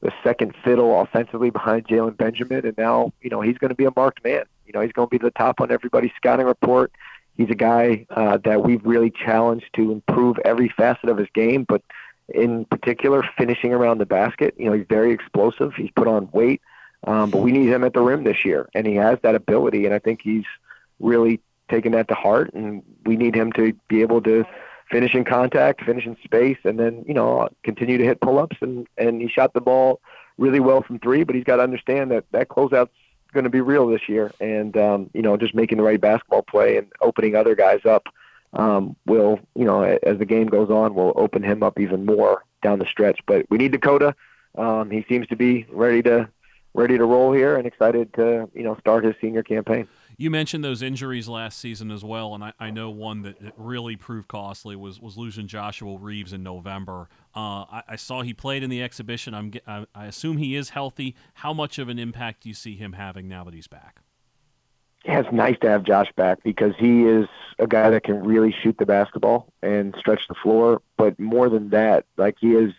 the 0.00 0.10
second 0.22 0.54
fiddle 0.64 1.00
offensively 1.02 1.50
behind 1.50 1.86
Jalen 1.86 2.16
Benjamin, 2.16 2.64
and 2.64 2.76
now 2.78 3.12
you 3.20 3.28
know 3.28 3.42
he's 3.42 3.58
going 3.58 3.68
to 3.68 3.74
be 3.74 3.84
a 3.84 3.92
marked 3.94 4.24
man. 4.24 4.44
You 4.66 4.72
know, 4.72 4.80
he's 4.80 4.92
going 4.92 5.08
to 5.08 5.10
be 5.10 5.18
the 5.18 5.30
top 5.30 5.60
on 5.60 5.70
everybody's 5.70 6.12
scouting 6.16 6.46
report. 6.46 6.92
He's 7.36 7.50
a 7.50 7.54
guy 7.54 8.06
uh, 8.10 8.38
that 8.44 8.62
we've 8.62 8.84
really 8.84 9.10
challenged 9.10 9.66
to 9.74 9.90
improve 9.92 10.38
every 10.44 10.68
facet 10.68 11.08
of 11.08 11.18
his 11.18 11.28
game, 11.34 11.64
but 11.64 11.82
in 12.28 12.64
particular, 12.66 13.24
finishing 13.36 13.72
around 13.72 13.98
the 13.98 14.06
basket. 14.06 14.54
You 14.56 14.66
know, 14.66 14.72
he's 14.72 14.86
very 14.88 15.12
explosive. 15.12 15.74
He's 15.74 15.90
put 15.90 16.06
on 16.06 16.28
weight, 16.32 16.62
um, 17.06 17.30
but 17.30 17.42
we 17.42 17.52
need 17.52 17.68
him 17.68 17.84
at 17.84 17.92
the 17.92 18.00
rim 18.00 18.24
this 18.24 18.44
year, 18.44 18.68
and 18.74 18.86
he 18.86 18.94
has 18.94 19.18
that 19.22 19.34
ability. 19.34 19.84
And 19.84 19.94
I 19.94 19.98
think 19.98 20.20
he's 20.22 20.44
really 21.00 21.40
taken 21.68 21.92
that 21.92 22.08
to 22.08 22.14
heart, 22.14 22.52
and 22.54 22.82
we 23.04 23.16
need 23.16 23.34
him 23.34 23.52
to 23.52 23.72
be 23.88 24.00
able 24.00 24.22
to 24.22 24.44
finish 24.90 25.14
in 25.14 25.24
contact, 25.24 25.82
finish 25.82 26.06
in 26.06 26.16
space, 26.22 26.58
and 26.64 26.78
then 26.78 27.04
you 27.06 27.14
know 27.14 27.48
continue 27.62 27.98
to 27.98 28.04
hit 28.04 28.20
pull-ups. 28.20 28.56
And 28.60 28.86
and 28.96 29.20
he 29.20 29.28
shot 29.28 29.52
the 29.54 29.60
ball 29.60 30.00
really 30.38 30.60
well 30.60 30.82
from 30.82 30.98
three, 30.98 31.24
but 31.24 31.34
he's 31.34 31.44
got 31.44 31.56
to 31.56 31.62
understand 31.62 32.10
that 32.10 32.24
that 32.32 32.48
closeout's 32.48 32.90
going 33.34 33.44
to 33.44 33.50
be 33.50 33.60
real 33.60 33.86
this 33.86 34.08
year, 34.08 34.32
and 34.40 34.76
um, 34.76 35.10
you 35.12 35.22
know 35.22 35.36
just 35.36 35.54
making 35.54 35.78
the 35.78 35.84
right 35.84 36.00
basketball 36.00 36.42
play 36.42 36.78
and 36.78 36.90
opening 37.00 37.36
other 37.36 37.54
guys 37.54 37.84
up 37.84 38.06
um, 38.54 38.96
will 39.06 39.38
you 39.54 39.64
know 39.64 39.82
as 39.82 40.18
the 40.18 40.24
game 40.24 40.46
goes 40.46 40.70
on 40.70 40.94
will 40.94 41.12
open 41.16 41.42
him 41.42 41.62
up 41.62 41.78
even 41.78 42.06
more 42.06 42.44
down 42.62 42.78
the 42.78 42.86
stretch. 42.86 43.20
But 43.26 43.46
we 43.50 43.58
need 43.58 43.72
Dakota. 43.72 44.14
Um, 44.56 44.90
he 44.90 45.04
seems 45.08 45.26
to 45.28 45.36
be 45.36 45.66
ready 45.70 46.02
to 46.02 46.28
ready 46.74 46.98
to 46.98 47.04
roll 47.04 47.32
here 47.32 47.56
and 47.56 47.66
excited 47.66 48.12
to 48.14 48.48
you 48.54 48.62
know 48.62 48.76
start 48.80 49.04
his 49.04 49.14
senior 49.20 49.42
campaign. 49.42 49.88
You 50.16 50.30
mentioned 50.30 50.62
those 50.62 50.80
injuries 50.80 51.28
last 51.28 51.58
season 51.58 51.90
as 51.90 52.04
well, 52.04 52.34
and 52.34 52.44
I, 52.44 52.52
I 52.60 52.70
know 52.70 52.90
one 52.90 53.22
that, 53.22 53.40
that, 53.40 53.54
really 53.56 53.96
proved 53.96 54.28
costly 54.28 54.76
was, 54.76 55.00
was 55.00 55.16
losing 55.16 55.48
Joshua 55.48 55.98
Reeves 55.98 56.32
in 56.32 56.44
November. 56.44 57.08
Uh, 57.36 57.64
I, 57.70 57.82
I, 57.88 57.96
saw 57.96 58.22
he 58.22 58.32
played 58.32 58.62
in 58.62 58.70
the 58.70 58.82
exhibition. 58.82 59.34
I'm, 59.34 59.52
I, 59.66 59.86
I 59.94 60.06
assume 60.06 60.36
he 60.36 60.54
is 60.54 60.70
healthy. 60.70 61.16
How 61.34 61.52
much 61.52 61.78
of 61.78 61.88
an 61.88 61.98
impact 61.98 62.42
do 62.42 62.48
you 62.48 62.54
see 62.54 62.76
him 62.76 62.92
having 62.92 63.28
now 63.28 63.42
that 63.44 63.54
he's 63.54 63.66
back? 63.66 64.00
Yeah, 65.04 65.20
it's 65.20 65.32
nice 65.32 65.58
to 65.60 65.68
have 65.68 65.82
Josh 65.82 66.12
back 66.16 66.42
because 66.44 66.74
he 66.78 67.02
is 67.02 67.26
a 67.58 67.66
guy 67.66 67.90
that 67.90 68.04
can 68.04 68.22
really 68.22 68.54
shoot 68.62 68.78
the 68.78 68.86
basketball 68.86 69.52
and 69.62 69.94
stretch 69.98 70.28
the 70.28 70.34
floor. 70.34 70.80
But 70.96 71.18
more 71.18 71.48
than 71.48 71.70
that, 71.70 72.06
like 72.16 72.36
he 72.40 72.52
is 72.52 72.72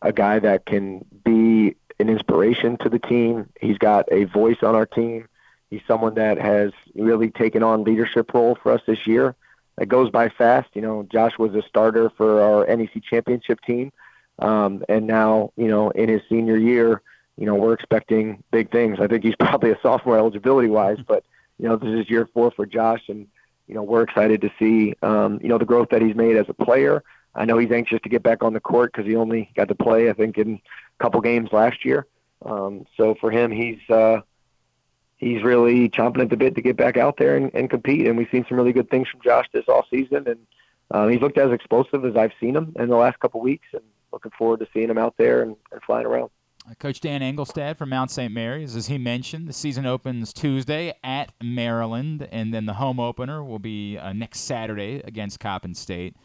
a 0.00 0.12
guy 0.12 0.38
that 0.38 0.64
can 0.64 1.04
be 1.24 1.74
an 1.98 2.08
inspiration 2.08 2.78
to 2.78 2.88
the 2.88 3.00
team. 3.00 3.48
He's 3.60 3.78
got 3.78 4.10
a 4.12 4.24
voice 4.24 4.62
on 4.62 4.76
our 4.76 4.86
team 4.86 5.28
He's 5.70 5.82
someone 5.86 6.14
that 6.14 6.38
has 6.38 6.72
really 6.94 7.30
taken 7.30 7.62
on 7.62 7.84
leadership 7.84 8.32
role 8.32 8.56
for 8.62 8.72
us 8.72 8.80
this 8.86 9.06
year. 9.06 9.34
It 9.80 9.88
goes 9.88 10.10
by 10.10 10.28
fast. 10.28 10.68
You 10.74 10.82
know, 10.82 11.06
Josh 11.10 11.38
was 11.38 11.54
a 11.54 11.62
starter 11.62 12.10
for 12.10 12.40
our 12.40 12.76
NEC 12.76 13.02
championship 13.02 13.60
team, 13.62 13.92
um, 14.38 14.84
and 14.88 15.06
now 15.06 15.52
you 15.56 15.68
know 15.68 15.90
in 15.90 16.08
his 16.08 16.22
senior 16.28 16.56
year, 16.56 17.02
you 17.36 17.46
know 17.46 17.54
we're 17.54 17.74
expecting 17.74 18.42
big 18.50 18.70
things. 18.70 18.98
I 19.00 19.06
think 19.06 19.24
he's 19.24 19.36
probably 19.40 19.70
a 19.70 19.78
sophomore 19.82 20.18
eligibility 20.18 20.68
wise, 20.68 20.98
but 21.06 21.24
you 21.58 21.68
know 21.68 21.76
this 21.76 21.90
is 21.90 22.10
year 22.10 22.28
four 22.32 22.50
for 22.50 22.66
Josh, 22.66 23.02
and 23.08 23.26
you 23.66 23.74
know 23.74 23.82
we're 23.82 24.02
excited 24.02 24.40
to 24.40 24.50
see 24.58 24.94
um, 25.02 25.38
you 25.42 25.48
know 25.48 25.58
the 25.58 25.64
growth 25.64 25.88
that 25.90 26.02
he's 26.02 26.16
made 26.16 26.36
as 26.36 26.46
a 26.48 26.54
player. 26.54 27.02
I 27.34 27.44
know 27.44 27.58
he's 27.58 27.70
anxious 27.70 28.00
to 28.02 28.08
get 28.08 28.22
back 28.22 28.42
on 28.42 28.52
the 28.52 28.60
court 28.60 28.92
because 28.92 29.06
he 29.06 29.14
only 29.14 29.50
got 29.54 29.68
to 29.68 29.74
play 29.74 30.10
I 30.10 30.12
think 30.12 30.38
in 30.38 30.54
a 30.54 31.02
couple 31.02 31.20
games 31.20 31.50
last 31.52 31.84
year. 31.84 32.06
Um, 32.44 32.86
so 32.96 33.14
for 33.20 33.30
him, 33.30 33.50
he's 33.50 33.78
uh, 33.90 34.20
he's 35.18 35.42
really 35.42 35.88
chomping 35.90 36.22
at 36.22 36.30
the 36.30 36.36
bit 36.36 36.54
to 36.54 36.62
get 36.62 36.76
back 36.76 36.96
out 36.96 37.16
there 37.18 37.36
and, 37.36 37.50
and 37.54 37.68
compete. 37.68 38.06
And 38.06 38.16
we've 38.16 38.28
seen 38.30 38.46
some 38.48 38.56
really 38.56 38.72
good 38.72 38.88
things 38.88 39.08
from 39.08 39.20
Josh 39.20 39.46
this 39.52 39.68
off 39.68 39.86
season, 39.90 40.26
and 40.26 40.38
um, 40.90 41.10
he's 41.10 41.20
looked 41.20 41.38
as 41.38 41.52
explosive 41.52 42.04
as 42.04 42.16
I've 42.16 42.32
seen 42.40 42.56
him 42.56 42.72
in 42.78 42.88
the 42.88 42.96
last 42.96 43.20
couple 43.20 43.40
of 43.40 43.44
weeks. 43.44 43.66
And 43.72 43.82
looking 44.12 44.32
forward 44.38 44.60
to 44.60 44.68
seeing 44.72 44.88
him 44.88 44.98
out 44.98 45.14
there 45.18 45.42
and, 45.42 45.56
and 45.70 45.82
flying 45.82 46.06
around. 46.06 46.30
Uh, 46.68 46.74
Coach 46.78 47.00
Dan 47.00 47.20
Engelstad 47.20 47.76
from 47.76 47.90
Mount 47.90 48.10
St. 48.10 48.32
Mary's, 48.32 48.74
as 48.74 48.86
he 48.86 48.98
mentioned, 48.98 49.48
the 49.48 49.52
season 49.52 49.86
opens 49.86 50.32
Tuesday 50.32 50.94
at 51.04 51.32
Maryland, 51.42 52.26
and 52.30 52.52
then 52.52 52.66
the 52.66 52.74
home 52.74 52.98
opener 53.00 53.44
will 53.44 53.58
be 53.58 53.98
uh, 53.98 54.12
next 54.12 54.40
Saturday 54.40 55.02
against 55.04 55.40
Coppin 55.40 55.74
State. 55.74 56.16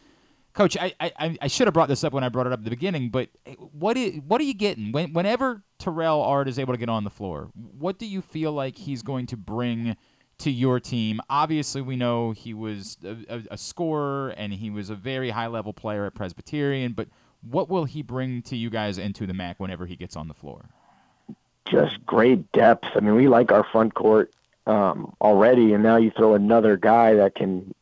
Coach, 0.53 0.77
I, 0.79 0.93
I, 0.99 1.37
I 1.41 1.47
should 1.47 1.65
have 1.65 1.73
brought 1.73 1.89
this 1.89 2.03
up 2.03 2.13
when 2.13 2.23
I 2.23 2.29
brought 2.29 2.45
it 2.45 2.53
up 2.53 2.59
at 2.59 2.63
the 2.63 2.69
beginning, 2.69 3.09
but 3.09 3.29
what 3.71 3.97
is 3.97 4.19
what 4.27 4.39
are 4.39 4.43
you 4.43 4.53
getting 4.53 4.91
when, 4.91 5.11
whenever 5.11 5.63
Terrell 5.79 6.21
Ard 6.21 6.47
is 6.47 6.59
able 6.59 6.75
to 6.75 6.77
get 6.77 6.89
on 6.89 7.03
the 7.03 7.09
floor? 7.09 7.49
What 7.55 7.97
do 7.97 8.05
you 8.05 8.21
feel 8.21 8.51
like 8.51 8.77
he's 8.77 9.01
going 9.01 9.25
to 9.27 9.37
bring 9.37 9.97
to 10.37 10.51
your 10.51 10.79
team? 10.79 11.21
Obviously, 11.27 11.81
we 11.81 11.95
know 11.95 12.31
he 12.31 12.53
was 12.53 12.97
a, 13.03 13.43
a, 13.49 13.57
scorer 13.57 14.29
and 14.29 14.53
he 14.53 14.69
was 14.69 14.91
a 14.91 14.95
very 14.95 15.31
high 15.31 15.47
level 15.47 15.73
player 15.73 16.05
at 16.05 16.13
Presbyterian, 16.13 16.93
but 16.93 17.07
what 17.41 17.67
will 17.67 17.85
he 17.85 18.03
bring 18.03 18.43
to 18.43 18.55
you 18.55 18.69
guys 18.69 18.99
into 18.99 19.25
the 19.25 19.33
MAAC 19.33 19.55
whenever 19.57 19.87
he 19.87 19.95
gets 19.95 20.15
on 20.15 20.27
the 20.27 20.35
floor? 20.35 20.69
Just 21.65 22.05
great 22.05 22.51
depth. 22.51 22.87
I 22.93 22.99
mean, 22.99 23.15
we 23.15 23.27
like 23.27 23.51
our 23.51 23.65
front 23.71 23.95
court 23.95 24.31
um, 24.67 25.15
already, 25.19 25.73
and 25.73 25.81
now 25.81 25.97
you 25.97 26.11
throw 26.11 26.35
another 26.35 26.77
guy 26.77 27.15
that 27.15 27.33
can 27.33 27.73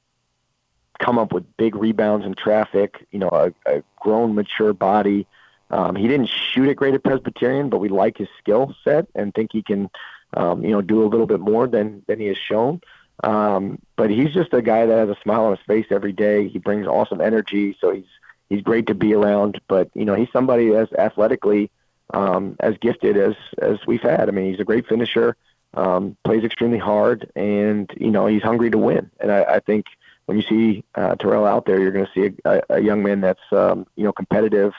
come 1.01 1.17
up 1.17 1.33
with 1.33 1.57
big 1.57 1.75
rebounds 1.75 2.25
in 2.25 2.33
traffic. 2.35 3.05
You 3.11 3.19
know, 3.19 3.29
a, 3.29 3.53
a 3.65 3.83
grown, 3.99 4.35
mature 4.35 4.73
body. 4.73 5.27
Um, 5.69 5.95
he 5.95 6.07
didn't 6.07 6.29
shoot 6.29 6.67
it 6.67 6.75
great 6.75 6.93
at 6.93 7.03
Presbyterian, 7.03 7.69
but 7.69 7.79
we 7.79 7.89
like 7.89 8.17
his 8.17 8.27
skill 8.39 8.75
set 8.83 9.07
and 9.15 9.33
think 9.33 9.51
he 9.53 9.63
can, 9.63 9.89
um, 10.33 10.63
you 10.63 10.71
know, 10.71 10.81
do 10.81 11.03
a 11.03 11.07
little 11.07 11.27
bit 11.27 11.39
more 11.39 11.67
than 11.67 12.03
than 12.07 12.19
he 12.19 12.27
has 12.27 12.37
shown. 12.37 12.81
Um, 13.23 13.79
but 13.95 14.09
he's 14.09 14.33
just 14.33 14.53
a 14.53 14.61
guy 14.61 14.85
that 14.85 14.97
has 14.97 15.09
a 15.09 15.21
smile 15.21 15.45
on 15.45 15.55
his 15.55 15.65
face 15.65 15.85
every 15.91 16.11
day. 16.11 16.47
He 16.47 16.59
brings 16.59 16.87
awesome 16.87 17.21
energy, 17.21 17.77
so 17.79 17.91
he's 17.91 18.09
he's 18.49 18.61
great 18.61 18.87
to 18.87 18.95
be 18.95 19.13
around. 19.13 19.61
But 19.67 19.89
you 19.93 20.05
know, 20.05 20.15
he's 20.15 20.31
somebody 20.31 20.75
as 20.75 20.91
athletically 20.93 21.71
um, 22.13 22.55
as 22.59 22.77
gifted 22.77 23.17
as 23.17 23.35
as 23.57 23.79
we've 23.87 24.01
had. 24.01 24.27
I 24.27 24.31
mean, 24.31 24.51
he's 24.51 24.59
a 24.59 24.65
great 24.65 24.87
finisher, 24.87 25.35
um, 25.73 26.17
plays 26.23 26.43
extremely 26.43 26.79
hard, 26.79 27.31
and 27.35 27.89
you 27.97 28.11
know, 28.11 28.27
he's 28.27 28.43
hungry 28.43 28.69
to 28.71 28.77
win. 28.77 29.09
And 29.19 29.31
I, 29.31 29.43
I 29.43 29.59
think 29.59 29.85
when 30.31 30.39
you 30.39 30.47
see 30.47 30.83
uh, 30.95 31.15
Terrell 31.15 31.45
out 31.45 31.65
there, 31.65 31.79
you're 31.79 31.91
going 31.91 32.05
to 32.05 32.11
see 32.13 32.35
a, 32.45 32.61
a, 32.69 32.79
young 32.79 33.03
man 33.03 33.19
that's 33.19 33.41
um, 33.51 33.85
you 33.97 34.05
know 34.05 34.13
competitive, 34.13 34.71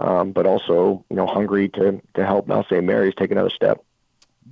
um, 0.00 0.32
but 0.32 0.46
also 0.46 1.04
you 1.08 1.16
know 1.16 1.26
hungry 1.26 1.68
to 1.70 2.02
to 2.14 2.26
help 2.26 2.48
Mount 2.48 2.66
St. 2.66 2.82
Mary's 2.82 3.14
take 3.16 3.30
another 3.30 3.50
step. 3.50 3.84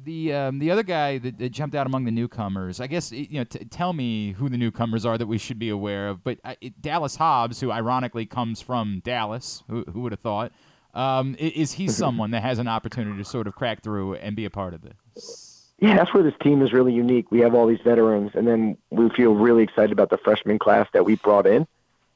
The 0.04 0.32
um, 0.32 0.60
the 0.60 0.70
other 0.70 0.84
guy 0.84 1.18
that, 1.18 1.38
that, 1.38 1.50
jumped 1.50 1.74
out 1.74 1.88
among 1.88 2.04
the 2.04 2.12
newcomers, 2.12 2.80
I 2.80 2.86
guess 2.86 3.10
you 3.10 3.38
know. 3.38 3.44
T- 3.44 3.64
tell 3.64 3.92
me 3.92 4.32
who 4.32 4.48
the 4.48 4.56
newcomers 4.56 5.04
are 5.04 5.18
that 5.18 5.26
we 5.26 5.38
should 5.38 5.58
be 5.58 5.70
aware 5.70 6.08
of. 6.08 6.22
But 6.22 6.38
uh, 6.44 6.54
it, 6.60 6.80
Dallas 6.80 7.16
Hobbs, 7.16 7.60
who 7.60 7.72
ironically 7.72 8.26
comes 8.26 8.60
from 8.60 9.02
Dallas, 9.04 9.64
who, 9.68 9.82
who 9.92 10.02
would 10.02 10.12
have 10.12 10.20
thought? 10.20 10.52
Um, 10.94 11.34
is 11.40 11.72
he 11.72 11.88
someone 11.88 12.30
that 12.30 12.42
has 12.42 12.60
an 12.60 12.68
opportunity 12.68 13.18
to 13.18 13.24
sort 13.24 13.48
of 13.48 13.56
crack 13.56 13.82
through 13.82 14.14
and 14.14 14.36
be 14.36 14.44
a 14.44 14.50
part 14.50 14.74
of 14.74 14.82
this? 14.82 15.43
Yeah, 15.78 15.96
that's 15.96 16.14
where 16.14 16.22
this 16.22 16.34
team 16.40 16.62
is 16.62 16.72
really 16.72 16.92
unique. 16.92 17.30
We 17.30 17.40
have 17.40 17.54
all 17.54 17.66
these 17.66 17.80
veterans, 17.80 18.32
and 18.34 18.46
then 18.46 18.78
we 18.90 19.08
feel 19.10 19.34
really 19.34 19.64
excited 19.64 19.92
about 19.92 20.10
the 20.10 20.18
freshman 20.18 20.58
class 20.58 20.88
that 20.92 21.04
we 21.04 21.16
brought 21.16 21.46
in. 21.46 21.66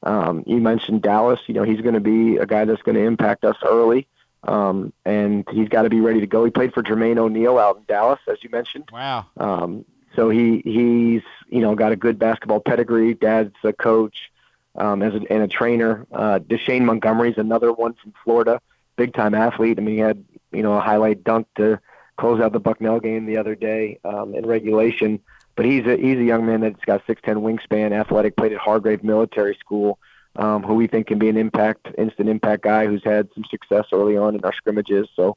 Um, 0.03 0.43
you 0.47 0.57
mentioned 0.57 1.01
Dallas. 1.01 1.39
You 1.47 1.53
know, 1.53 1.63
he's 1.63 1.81
going 1.81 1.93
to 1.93 1.99
be 1.99 2.37
a 2.37 2.45
guy 2.45 2.65
that's 2.65 2.81
going 2.81 2.95
to 2.95 3.03
impact 3.03 3.43
us 3.43 3.57
early, 3.63 4.07
um, 4.43 4.93
and 5.05 5.45
he's 5.51 5.67
got 5.67 5.83
to 5.83 5.89
be 5.89 5.99
ready 5.99 6.21
to 6.21 6.27
go. 6.27 6.45
He 6.45 6.51
played 6.51 6.73
for 6.73 6.81
Jermaine 6.81 7.17
O'Neal 7.17 7.57
out 7.57 7.77
in 7.77 7.83
Dallas, 7.83 8.19
as 8.31 8.37
you 8.43 8.49
mentioned. 8.49 8.89
Wow. 8.91 9.25
Um, 9.37 9.85
so 10.15 10.29
he 10.29 10.61
he's 10.63 11.21
you 11.49 11.61
know 11.61 11.75
got 11.75 11.91
a 11.91 11.95
good 11.95 12.17
basketball 12.17 12.61
pedigree. 12.61 13.13
Dad's 13.13 13.55
a 13.63 13.73
coach 13.73 14.31
um, 14.75 15.01
as 15.01 15.13
a, 15.13 15.31
and 15.31 15.43
a 15.43 15.47
trainer. 15.47 16.07
Uh, 16.11 16.39
Deshayne 16.39 16.83
Montgomery's 16.83 17.37
another 17.37 17.71
one 17.71 17.93
from 17.93 18.13
Florida, 18.23 18.61
big 18.95 19.13
time 19.13 19.35
athlete. 19.35 19.77
I 19.77 19.81
mean, 19.81 19.95
he 19.95 20.01
had 20.01 20.23
you 20.51 20.63
know 20.63 20.73
a 20.73 20.81
highlight 20.81 21.23
dunk 21.23 21.47
to 21.55 21.79
close 22.19 22.41
out 22.41 22.51
the 22.51 22.59
Bucknell 22.59 22.99
game 22.99 23.25
the 23.25 23.37
other 23.37 23.55
day 23.55 23.99
um, 24.03 24.35
in 24.35 24.45
regulation. 24.45 25.19
But 25.55 25.65
he's 25.65 25.85
a 25.85 25.97
he's 25.97 26.17
a 26.17 26.23
young 26.23 26.45
man 26.45 26.61
that's 26.61 26.83
got 26.85 27.05
6'10 27.05 27.37
wingspan, 27.37 27.91
athletic, 27.91 28.35
played 28.35 28.53
at 28.53 28.59
Hargrave 28.59 29.03
Military 29.03 29.55
School, 29.59 29.97
um, 30.35 30.63
who 30.63 30.75
we 30.75 30.87
think 30.87 31.07
can 31.07 31.19
be 31.19 31.29
an 31.29 31.37
impact, 31.37 31.87
instant 31.97 32.29
impact 32.29 32.63
guy 32.63 32.85
who's 32.85 33.03
had 33.03 33.29
some 33.33 33.43
success 33.49 33.85
early 33.91 34.15
on 34.15 34.35
in 34.35 34.43
our 34.43 34.53
scrimmages. 34.53 35.07
So, 35.15 35.35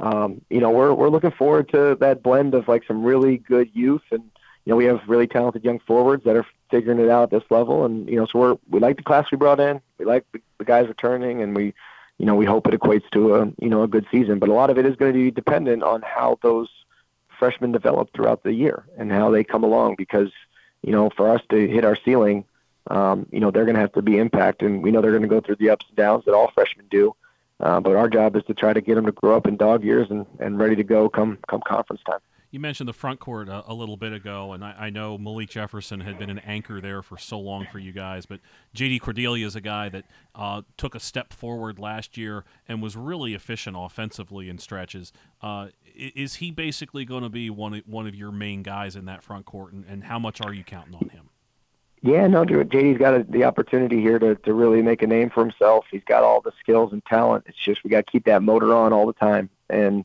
um, 0.00 0.42
you 0.50 0.60
know, 0.60 0.70
we're 0.70 0.92
we're 0.92 1.08
looking 1.08 1.30
forward 1.30 1.70
to 1.70 1.96
that 2.00 2.22
blend 2.22 2.54
of 2.54 2.68
like 2.68 2.84
some 2.86 3.04
really 3.04 3.38
good 3.38 3.70
youth, 3.72 4.02
and 4.10 4.22
you 4.64 4.70
know, 4.70 4.76
we 4.76 4.84
have 4.86 5.00
really 5.06 5.26
talented 5.26 5.64
young 5.64 5.78
forwards 5.80 6.24
that 6.24 6.36
are 6.36 6.46
figuring 6.70 6.98
it 6.98 7.08
out 7.08 7.24
at 7.24 7.30
this 7.30 7.50
level, 7.50 7.84
and 7.84 8.08
you 8.08 8.16
know, 8.16 8.26
so 8.26 8.38
we're 8.38 8.56
we 8.68 8.80
like 8.80 8.96
the 8.96 9.02
class 9.02 9.26
we 9.30 9.38
brought 9.38 9.60
in, 9.60 9.80
we 9.98 10.04
like 10.04 10.24
the 10.32 10.64
guys 10.64 10.88
returning, 10.88 11.40
and 11.42 11.56
we 11.56 11.72
you 12.18 12.26
know, 12.26 12.34
we 12.34 12.44
hope 12.44 12.66
it 12.66 12.78
equates 12.78 13.08
to 13.12 13.34
a 13.34 13.46
you 13.58 13.68
know 13.68 13.82
a 13.82 13.88
good 13.88 14.06
season. 14.10 14.38
But 14.38 14.48
a 14.48 14.54
lot 14.54 14.70
of 14.70 14.78
it 14.78 14.86
is 14.86 14.96
going 14.96 15.12
to 15.12 15.18
be 15.18 15.30
dependent 15.30 15.82
on 15.82 16.02
how 16.02 16.38
those 16.42 16.68
freshmen 17.38 17.72
develop 17.72 18.10
throughout 18.14 18.42
the 18.44 18.52
year 18.52 18.84
and 18.96 19.10
how 19.10 19.30
they 19.30 19.42
come 19.42 19.64
along 19.64 19.96
because 19.96 20.30
you 20.82 20.92
know, 20.92 21.10
for 21.10 21.28
us 21.30 21.40
to 21.50 21.68
hit 21.68 21.84
our 21.84 21.96
ceiling, 22.04 22.44
um, 22.88 23.26
you 23.30 23.40
know, 23.40 23.50
they're 23.50 23.64
going 23.64 23.76
to 23.76 23.80
have 23.80 23.92
to 23.92 24.02
be 24.02 24.18
impact, 24.18 24.62
and 24.62 24.82
we 24.82 24.90
know 24.90 25.00
they're 25.00 25.12
going 25.12 25.22
to 25.22 25.28
go 25.28 25.40
through 25.40 25.56
the 25.56 25.70
ups 25.70 25.86
and 25.88 25.96
downs 25.96 26.24
that 26.24 26.34
all 26.34 26.50
freshmen 26.50 26.86
do. 26.90 27.14
Uh, 27.60 27.78
but 27.80 27.94
our 27.94 28.08
job 28.08 28.34
is 28.34 28.42
to 28.44 28.54
try 28.54 28.72
to 28.72 28.80
get 28.80 28.96
them 28.96 29.06
to 29.06 29.12
grow 29.12 29.36
up 29.36 29.46
in 29.46 29.56
dog 29.56 29.84
years 29.84 30.10
and, 30.10 30.26
and 30.40 30.58
ready 30.58 30.74
to 30.74 30.82
go 30.82 31.08
come 31.08 31.38
come 31.46 31.60
conference 31.64 32.02
time. 32.04 32.18
You 32.52 32.60
mentioned 32.60 32.86
the 32.86 32.92
front 32.92 33.18
court 33.18 33.48
a, 33.48 33.64
a 33.66 33.72
little 33.72 33.96
bit 33.96 34.12
ago, 34.12 34.52
and 34.52 34.62
I, 34.62 34.74
I, 34.78 34.90
know 34.90 35.16
Malik 35.16 35.48
Jefferson 35.48 36.00
had 36.00 36.18
been 36.18 36.28
an 36.28 36.38
anchor 36.40 36.82
there 36.82 37.00
for 37.00 37.16
so 37.16 37.40
long 37.40 37.66
for 37.72 37.78
you 37.78 37.92
guys. 37.92 38.26
But 38.26 38.40
JD 38.76 39.00
Cordelia 39.00 39.46
is 39.46 39.56
a 39.56 39.62
guy 39.62 39.88
that 39.88 40.04
uh, 40.34 40.60
took 40.76 40.94
a 40.94 41.00
step 41.00 41.32
forward 41.32 41.78
last 41.78 42.18
year 42.18 42.44
and 42.68 42.82
was 42.82 42.94
really 42.94 43.32
efficient 43.32 43.74
offensively 43.78 44.50
in 44.50 44.58
stretches. 44.58 45.14
Uh, 45.40 45.68
is 45.94 46.36
he 46.36 46.50
basically 46.50 47.06
going 47.06 47.22
to 47.22 47.30
be 47.30 47.48
one 47.48 47.72
of, 47.72 47.84
one 47.86 48.06
of 48.06 48.14
your 48.14 48.30
main 48.30 48.62
guys 48.62 48.96
in 48.96 49.06
that 49.06 49.22
front 49.22 49.46
court, 49.46 49.72
and, 49.72 49.86
and 49.86 50.04
how 50.04 50.18
much 50.18 50.42
are 50.42 50.52
you 50.52 50.62
counting 50.62 50.94
on 50.94 51.08
him? 51.08 51.30
Yeah, 52.02 52.26
no, 52.26 52.44
JD's 52.44 52.98
got 52.98 53.14
a, 53.14 53.22
the 53.22 53.44
opportunity 53.44 54.02
here 54.02 54.18
to, 54.18 54.34
to 54.34 54.52
really 54.52 54.82
make 54.82 55.00
a 55.00 55.06
name 55.06 55.30
for 55.30 55.42
himself. 55.42 55.86
He's 55.90 56.04
got 56.04 56.22
all 56.22 56.42
the 56.42 56.52
skills 56.60 56.92
and 56.92 57.02
talent. 57.06 57.44
It's 57.46 57.56
just 57.56 57.82
we 57.82 57.88
got 57.88 58.04
to 58.04 58.12
keep 58.12 58.26
that 58.26 58.42
motor 58.42 58.74
on 58.74 58.92
all 58.92 59.06
the 59.06 59.14
time. 59.14 59.48
And 59.70 60.04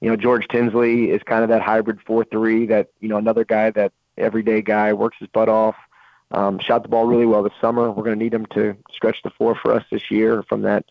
you 0.00 0.08
know, 0.08 0.16
George 0.16 0.46
Tinsley 0.48 1.10
is 1.10 1.22
kind 1.22 1.42
of 1.42 1.50
that 1.50 1.62
hybrid 1.62 2.00
four-three. 2.06 2.66
That 2.66 2.88
you 3.00 3.08
know, 3.08 3.16
another 3.16 3.44
guy 3.44 3.70
that 3.70 3.92
everyday 4.16 4.62
guy 4.62 4.92
works 4.92 5.16
his 5.18 5.28
butt 5.28 5.48
off. 5.48 5.76
Um, 6.30 6.58
shot 6.58 6.82
the 6.82 6.88
ball 6.88 7.06
really 7.06 7.26
well 7.26 7.42
this 7.42 7.52
summer. 7.60 7.90
We're 7.90 8.04
going 8.04 8.18
to 8.18 8.22
need 8.22 8.34
him 8.34 8.46
to 8.46 8.76
stretch 8.92 9.22
the 9.22 9.30
floor 9.30 9.54
for 9.54 9.72
us 9.72 9.84
this 9.90 10.10
year 10.10 10.42
from 10.42 10.62
that 10.62 10.84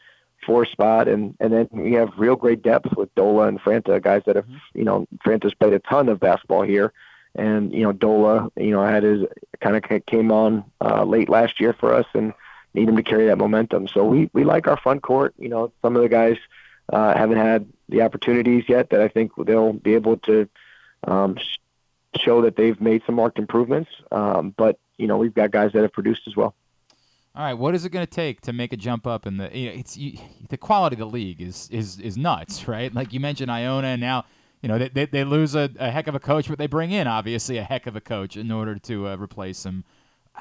four 0.46 0.66
spot, 0.66 1.08
and 1.08 1.36
and 1.40 1.54
then 1.54 1.70
we 1.72 1.94
have 1.94 2.10
real 2.18 2.36
great 2.36 2.64
depth 2.64 2.96
with 2.96 3.14
Dola 3.16 3.48
and 3.48 3.60
Franta, 3.60 4.02
guys 4.02 4.24
that 4.26 4.36
have 4.36 4.46
mm-hmm. 4.46 4.78
you 4.80 4.84
know 4.84 5.08
Franta's 5.26 5.54
played 5.54 5.74
a 5.74 5.80
ton 5.80 6.10
of 6.10 6.20
basketball 6.20 6.64
here, 6.64 6.94
and 7.36 7.72
you 7.74 7.84
know 7.84 7.94
Dola, 7.94 8.50
you 8.56 8.72
know 8.72 8.84
had 8.84 9.04
his 9.04 9.26
kind 9.62 9.76
of 9.76 10.06
came 10.06 10.32
on 10.32 10.64
uh, 10.82 11.04
late 11.04 11.30
last 11.30 11.60
year 11.60 11.74
for 11.74 11.94
us, 11.94 12.06
and 12.14 12.34
need 12.74 12.90
him 12.90 12.96
to 12.96 13.04
carry 13.04 13.28
that 13.28 13.38
momentum. 13.38 13.88
So 13.88 14.04
we 14.04 14.30
we 14.34 14.44
like 14.44 14.68
our 14.68 14.78
front 14.78 15.04
court. 15.04 15.36
You 15.38 15.50
know 15.50 15.72
some 15.82 15.96
of 15.96 16.02
the 16.02 16.10
guys 16.10 16.38
uh, 16.92 17.18
haven't 17.18 17.38
had 17.38 17.68
the 17.90 18.02
opportunities 18.02 18.66
yet 18.68 18.90
that 18.90 19.02
I 19.02 19.08
think 19.08 19.32
they'll 19.38 19.74
be 19.74 19.94
able 19.96 20.18
to 20.18 20.48
um, 21.04 21.38
show 22.20 22.42
that 22.42 22.56
they've 22.56 22.80
made 22.80 23.04
some 23.06 23.16
marked 23.16 23.40
improvements. 23.40 23.90
Um, 24.12 24.54
but 24.58 24.80
you 24.98 25.08
know 25.08 25.18
we've 25.18 25.34
got 25.34 25.52
guys 25.52 25.74
that 25.74 25.82
have 25.82 25.94
produced 25.94 26.22
as 26.28 26.36
well. 26.36 26.56
All 27.36 27.44
right, 27.44 27.54
what 27.54 27.76
is 27.76 27.86
it 27.86 27.92
going 27.92 28.06
to 28.06 28.12
take 28.12 28.42
to 28.42 28.54
make 28.54 28.74
a 28.74 28.78
jump 28.78 29.06
up 29.06 29.28
in 29.28 29.38
the? 29.38 29.56
You 29.56 29.68
know, 29.68 29.76
it's 29.76 29.96
you, 29.96 30.18
the 30.50 30.58
quality 30.58 30.96
of 30.96 31.00
the 31.00 31.06
league 31.06 31.42
is 31.42 31.70
is 31.72 32.00
is 32.00 32.18
nuts, 32.18 32.68
right? 32.68 32.94
Like 32.94 33.14
you 33.14 33.20
mentioned, 33.20 33.52
Iona, 33.52 33.88
and 33.88 34.02
now 34.02 34.26
you 34.62 34.70
know 34.70 34.80
they 34.80 34.90
they, 34.90 35.06
they 35.06 35.24
lose 35.24 35.54
a, 35.54 35.70
a, 35.78 35.92
heck 35.92 36.08
of 36.08 36.16
a 36.16 36.20
coach, 36.20 36.50
but 36.50 36.58
they 36.58 36.68
bring 36.68 36.92
in 36.92 37.06
obviously 37.06 37.58
a 37.58 37.64
heck 37.64 37.86
of 37.86 37.96
a 37.96 38.02
coach 38.02 38.36
in 38.38 38.52
order 38.52 38.80
to 38.80 39.08
uh, 39.08 39.18
replace 39.18 39.66
him. 39.66 39.84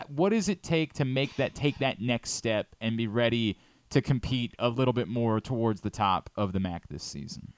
What 0.08 0.30
does 0.30 0.48
it 0.48 0.62
take 0.62 0.94
to 0.94 1.04
make 1.04 1.36
that 1.36 1.54
take 1.54 1.78
that 1.78 2.00
next 2.00 2.30
step 2.30 2.74
and 2.80 2.96
be 2.96 3.06
ready 3.06 3.58
to 3.90 4.00
compete 4.00 4.54
a 4.58 4.68
little 4.68 4.92
bit 4.92 5.08
more 5.08 5.40
towards 5.40 5.80
the 5.80 5.90
top 5.90 6.30
of 6.36 6.52
the 6.52 6.58
MAAC 6.58 6.82
this 6.90 7.02
season? 7.02 7.52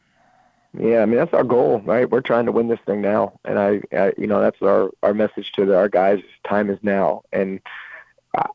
Yeah, 0.78 1.00
I 1.00 1.06
mean 1.06 1.16
that's 1.16 1.32
our 1.32 1.44
goal, 1.44 1.80
right? 1.80 2.08
We're 2.08 2.20
trying 2.20 2.46
to 2.46 2.52
win 2.52 2.68
this 2.68 2.80
thing 2.84 3.00
now, 3.00 3.40
and 3.44 3.58
I, 3.58 3.80
I 3.96 4.12
you 4.18 4.26
know, 4.26 4.40
that's 4.40 4.60
our 4.60 4.90
our 5.02 5.14
message 5.14 5.52
to 5.52 5.64
the, 5.64 5.76
our 5.76 5.88
guys. 5.88 6.20
Time 6.46 6.68
is 6.68 6.78
now, 6.82 7.22
and 7.32 7.60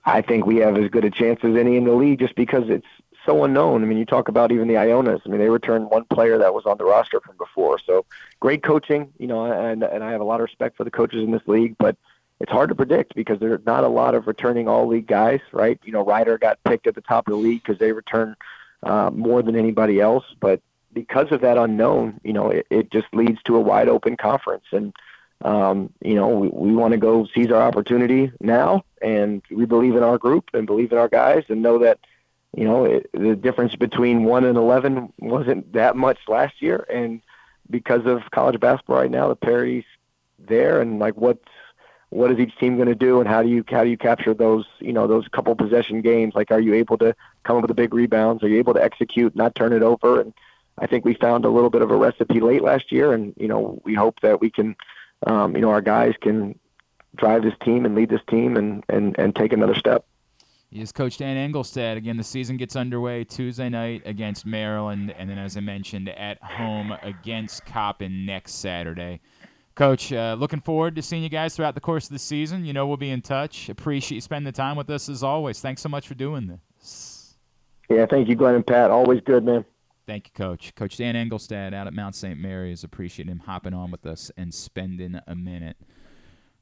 I 0.06 0.22
think 0.22 0.46
we 0.46 0.58
have 0.58 0.78
as 0.78 0.90
good 0.90 1.06
a 1.06 1.10
chance 1.10 1.40
as 1.44 1.56
any 1.56 1.76
in 1.76 1.86
the 1.86 1.94
league 1.94 2.20
just 2.20 2.36
because 2.36 2.70
it's 2.70 2.86
so 3.26 3.44
unknown. 3.44 3.84
I 3.84 3.88
mean, 3.88 3.98
you 3.98 4.06
talk 4.06 4.28
about 4.28 4.52
even 4.52 4.68
the 4.68 4.76
Ionas. 4.76 5.22
I 5.26 5.30
mean, 5.30 5.40
they 5.40 5.50
returned 5.50 5.90
one 5.90 6.06
player 6.06 6.38
that 6.38 6.54
was 6.54 6.66
on 6.66 6.78
the 6.78 6.86
roster 6.86 7.20
from 7.20 7.38
before. 7.38 7.80
So 7.80 8.06
great 8.40 8.64
coaching, 8.64 9.12
you 9.18 9.28
know, 9.28 9.46
and 9.46 9.84
and 9.84 10.04
I 10.04 10.12
have 10.12 10.22
a 10.22 10.26
lot 10.26 10.40
of 10.40 10.44
respect 10.44 10.78
for 10.78 10.84
the 10.84 10.92
coaches 10.92 11.24
in 11.24 11.32
this 11.32 11.42
league, 11.48 11.76
but 11.80 11.98
it's 12.44 12.52
hard 12.52 12.68
to 12.68 12.76
predict 12.76 13.16
because 13.16 13.40
there 13.40 13.54
are 13.54 13.62
not 13.66 13.86
a 13.86 13.88
lot 13.88 14.14
of 14.14 14.28
returning 14.28 14.68
all 14.68 14.86
league 14.86 15.08
guys, 15.08 15.40
right? 15.54 15.80
You 15.86 15.94
know, 15.94 16.04
Rider 16.04 16.38
got 16.38 16.62
picked 16.66 16.88
at 16.88 16.94
the 16.94 17.00
top 17.00 17.26
of 17.26 17.32
the 17.32 17.38
league 17.38 17.64
because 17.64 17.80
they 17.80 17.94
return 17.94 18.36
uh, 18.84 19.12
more 19.12 19.42
than 19.42 19.56
anybody 19.56 20.02
else, 20.02 20.26
but 20.42 20.62
because 20.92 21.32
of 21.32 21.40
that 21.40 21.58
unknown, 21.58 22.20
you 22.22 22.34
know, 22.34 22.50
it, 22.50 22.68
it 22.70 22.92
just 22.92 23.08
leads 23.14 23.42
to 23.44 23.56
a 23.56 23.62
wide 23.62 23.88
open 23.88 24.18
conference 24.18 24.66
and 24.74 24.94
um, 25.40 25.90
you 26.02 26.16
know, 26.16 26.28
we, 26.28 26.50
we 26.50 26.76
want 26.76 26.92
to 26.92 26.98
go 26.98 27.28
seize 27.34 27.50
our 27.50 27.62
opportunity 27.62 28.32
now, 28.42 28.84
and 29.02 29.42
we 29.50 29.66
believe 29.66 29.96
in 29.96 30.04
our 30.04 30.18
group 30.18 30.50
and 30.54 30.68
believe 30.68 30.92
in 30.92 30.98
our 30.98 31.10
guys, 31.10 31.44
and 31.48 31.62
know 31.62 31.80
that, 31.80 32.00
you 32.56 32.66
know, 32.66 32.86
it, 32.86 33.10
the 33.14 33.36
difference 33.36 33.76
between 33.76 34.26
one 34.26 34.44
and 34.44 34.58
eleven 34.58 35.12
wasn't 35.20 35.72
that 35.74 35.96
much 35.96 36.20
last 36.28 36.62
year, 36.62 36.86
and 36.90 37.22
because 37.70 38.06
of 38.06 38.32
college 38.32 38.60
basketball 38.60 38.98
right 38.98 39.12
now, 39.12 39.28
the 39.28 39.36
parity's 39.36 39.86
there, 40.40 40.82
and 40.82 41.00
like 41.00 41.16
what's 41.16 41.44
what 42.14 42.32
is 42.32 42.40
each 42.40 42.56
team 42.58 42.76
going 42.76 42.88
to 42.88 42.96
do, 42.96 43.20
and 43.20 43.28
how 43.28 43.42
do 43.44 43.50
you 43.50 43.64
how 43.70 43.84
do 43.84 43.90
you 43.90 43.98
capture 43.98 44.34
those 44.34 44.66
you 44.80 44.94
know 44.94 45.08
those 45.08 45.28
couple 45.28 45.56
possession 45.56 46.02
games? 46.02 46.34
Like, 46.36 46.52
are 46.52 46.60
you 46.60 46.74
able 46.74 46.98
to 47.00 47.16
come 47.44 47.58
up 47.58 47.64
with 47.64 47.70
the 47.70 47.76
big 47.76 47.94
rebounds? 47.94 48.44
Are 48.44 48.48
you 48.48 48.58
able 48.60 48.74
to 48.74 48.84
execute, 48.84 49.36
not 49.36 49.56
turn 49.56 49.74
it 49.74 49.84
over? 49.84 50.22
And 50.22 50.34
I 50.78 50.88
think 50.88 51.06
we 51.06 51.14
found 51.14 51.46
a 51.46 51.50
little 51.50 51.70
bit 51.70 51.82
of 51.82 51.92
a 51.92 51.96
recipe 51.96 52.40
late 52.40 52.64
last 52.64 52.92
year, 52.92 53.14
and 53.14 53.34
you 53.38 53.48
know 53.48 53.82
we 53.84 53.94
hope 53.94 54.20
that 54.22 54.42
we 54.42 54.50
can 54.50 54.76
um, 55.28 55.56
you 55.56 55.62
know, 55.62 55.70
our 55.70 55.82
guys 55.82 56.14
can 56.22 56.58
drive 57.16 57.44
this 57.44 57.54
team 57.64 57.86
and 57.86 57.96
lead 57.96 58.10
this 58.10 58.22
team 58.30 58.58
and, 58.58 58.84
and, 58.90 59.18
and 59.18 59.36
take 59.36 59.54
another 59.54 59.76
step. 59.76 60.06
Is 60.72 60.92
Coach 60.92 61.18
Dan 61.18 61.38
Engelstad. 61.52 61.98
Again, 61.98 62.18
the 62.18 62.24
season 62.24 62.58
gets 62.58 62.76
underway 62.76 63.24
Tuesday 63.24 63.70
night 63.70 64.02
against 64.06 64.44
Maryland, 64.44 65.14
and 65.16 65.30
then, 65.30 65.38
as 65.38 65.56
I 65.56 65.60
mentioned, 65.60 66.10
at 66.10 66.42
home 66.42 66.98
against 67.04 67.64
Coppin 67.66 68.26
next 68.26 68.54
Saturday. 68.54 69.22
Coach, 69.76 70.14
uh, 70.14 70.36
looking 70.40 70.62
forward 70.62 70.96
to 70.96 71.02
seeing 71.02 71.24
you 71.24 71.30
guys 71.30 71.56
throughout 71.56 71.74
the 71.74 71.82
course 71.82 72.06
of 72.06 72.12
the 72.12 72.20
season. 72.20 72.64
You 72.64 72.74
know 72.74 72.86
we'll 72.86 72.98
be 72.98 73.10
in 73.10 73.22
touch. 73.22 73.70
Appreciate 73.70 74.18
you 74.18 74.22
spending 74.22 74.46
the 74.46 74.56
time 74.56 74.76
with 74.76 74.90
us 74.90 75.10
as 75.10 75.24
always. 75.24 75.60
Thanks 75.60 75.82
so 75.82 75.90
much 75.90 76.08
for 76.08 76.14
doing 76.14 76.48
this. 76.48 77.36
Yeah, 77.90 78.06
thank 78.06 78.30
you, 78.30 78.36
Glenn 78.36 78.56
and 78.56 78.66
Pat. 78.66 78.92
Always 78.92 79.22
good, 79.22 79.44
man. 79.44 79.66
Thank 80.06 80.28
you, 80.28 80.32
Coach. 80.36 80.76
Coach 80.76 80.98
Dan 80.98 81.16
Engelstad 81.16 81.74
out 81.74 81.88
at 81.88 81.94
Mount 81.94 82.16
St. 82.16 82.40
Mary's. 82.40 82.84
Appreciate 82.84 83.28
him 83.28 83.40
hopping 83.40 83.74
on 83.74 83.90
with 83.90 84.06
us 84.06 84.32
and 84.38 84.54
spending 84.54 85.20
a 85.26 85.36
minute. 85.36 85.78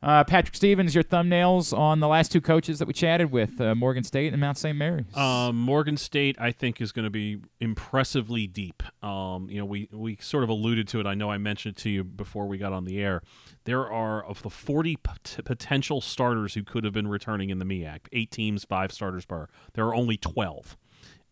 Uh, 0.03 0.23
Patrick 0.23 0.55
Stevens, 0.55 0.95
your 0.95 1.03
thumbnails 1.03 1.77
on 1.77 1.99
the 1.99 2.07
last 2.07 2.31
two 2.31 2.41
coaches 2.41 2.79
that 2.79 2.87
we 2.87 2.93
chatted 2.93 3.31
with, 3.31 3.61
uh, 3.61 3.75
Morgan 3.75 4.03
State 4.03 4.33
and 4.33 4.41
Mount 4.41 4.57
St. 4.57 4.75
Mary's. 4.75 5.15
Um, 5.15 5.55
Morgan 5.57 5.95
State, 5.95 6.35
I 6.39 6.51
think, 6.51 6.81
is 6.81 6.91
going 6.91 7.03
to 7.03 7.11
be 7.11 7.37
impressively 7.59 8.47
deep. 8.47 8.81
Um, 9.03 9.47
you 9.49 9.59
know, 9.59 9.65
we 9.65 9.89
we 9.91 10.17
sort 10.19 10.43
of 10.43 10.49
alluded 10.49 10.87
to 10.89 10.99
it. 10.99 11.05
I 11.05 11.13
know 11.13 11.29
I 11.29 11.37
mentioned 11.37 11.75
it 11.77 11.81
to 11.83 11.89
you 11.89 12.03
before 12.03 12.47
we 12.47 12.57
got 12.57 12.73
on 12.73 12.85
the 12.85 12.99
air. 12.99 13.21
There 13.65 13.87
are 13.91 14.23
of 14.23 14.41
the 14.41 14.49
40 14.49 14.95
p- 14.95 15.41
potential 15.43 16.01
starters 16.01 16.55
who 16.55 16.63
could 16.63 16.83
have 16.83 16.93
been 16.93 17.07
returning 17.07 17.51
in 17.51 17.59
the 17.59 17.65
MEAC, 17.65 18.07
eight 18.11 18.31
teams, 18.31 18.65
five 18.65 18.91
starters 18.91 19.25
per. 19.25 19.49
There 19.73 19.85
are 19.85 19.93
only 19.93 20.17
12 20.17 20.77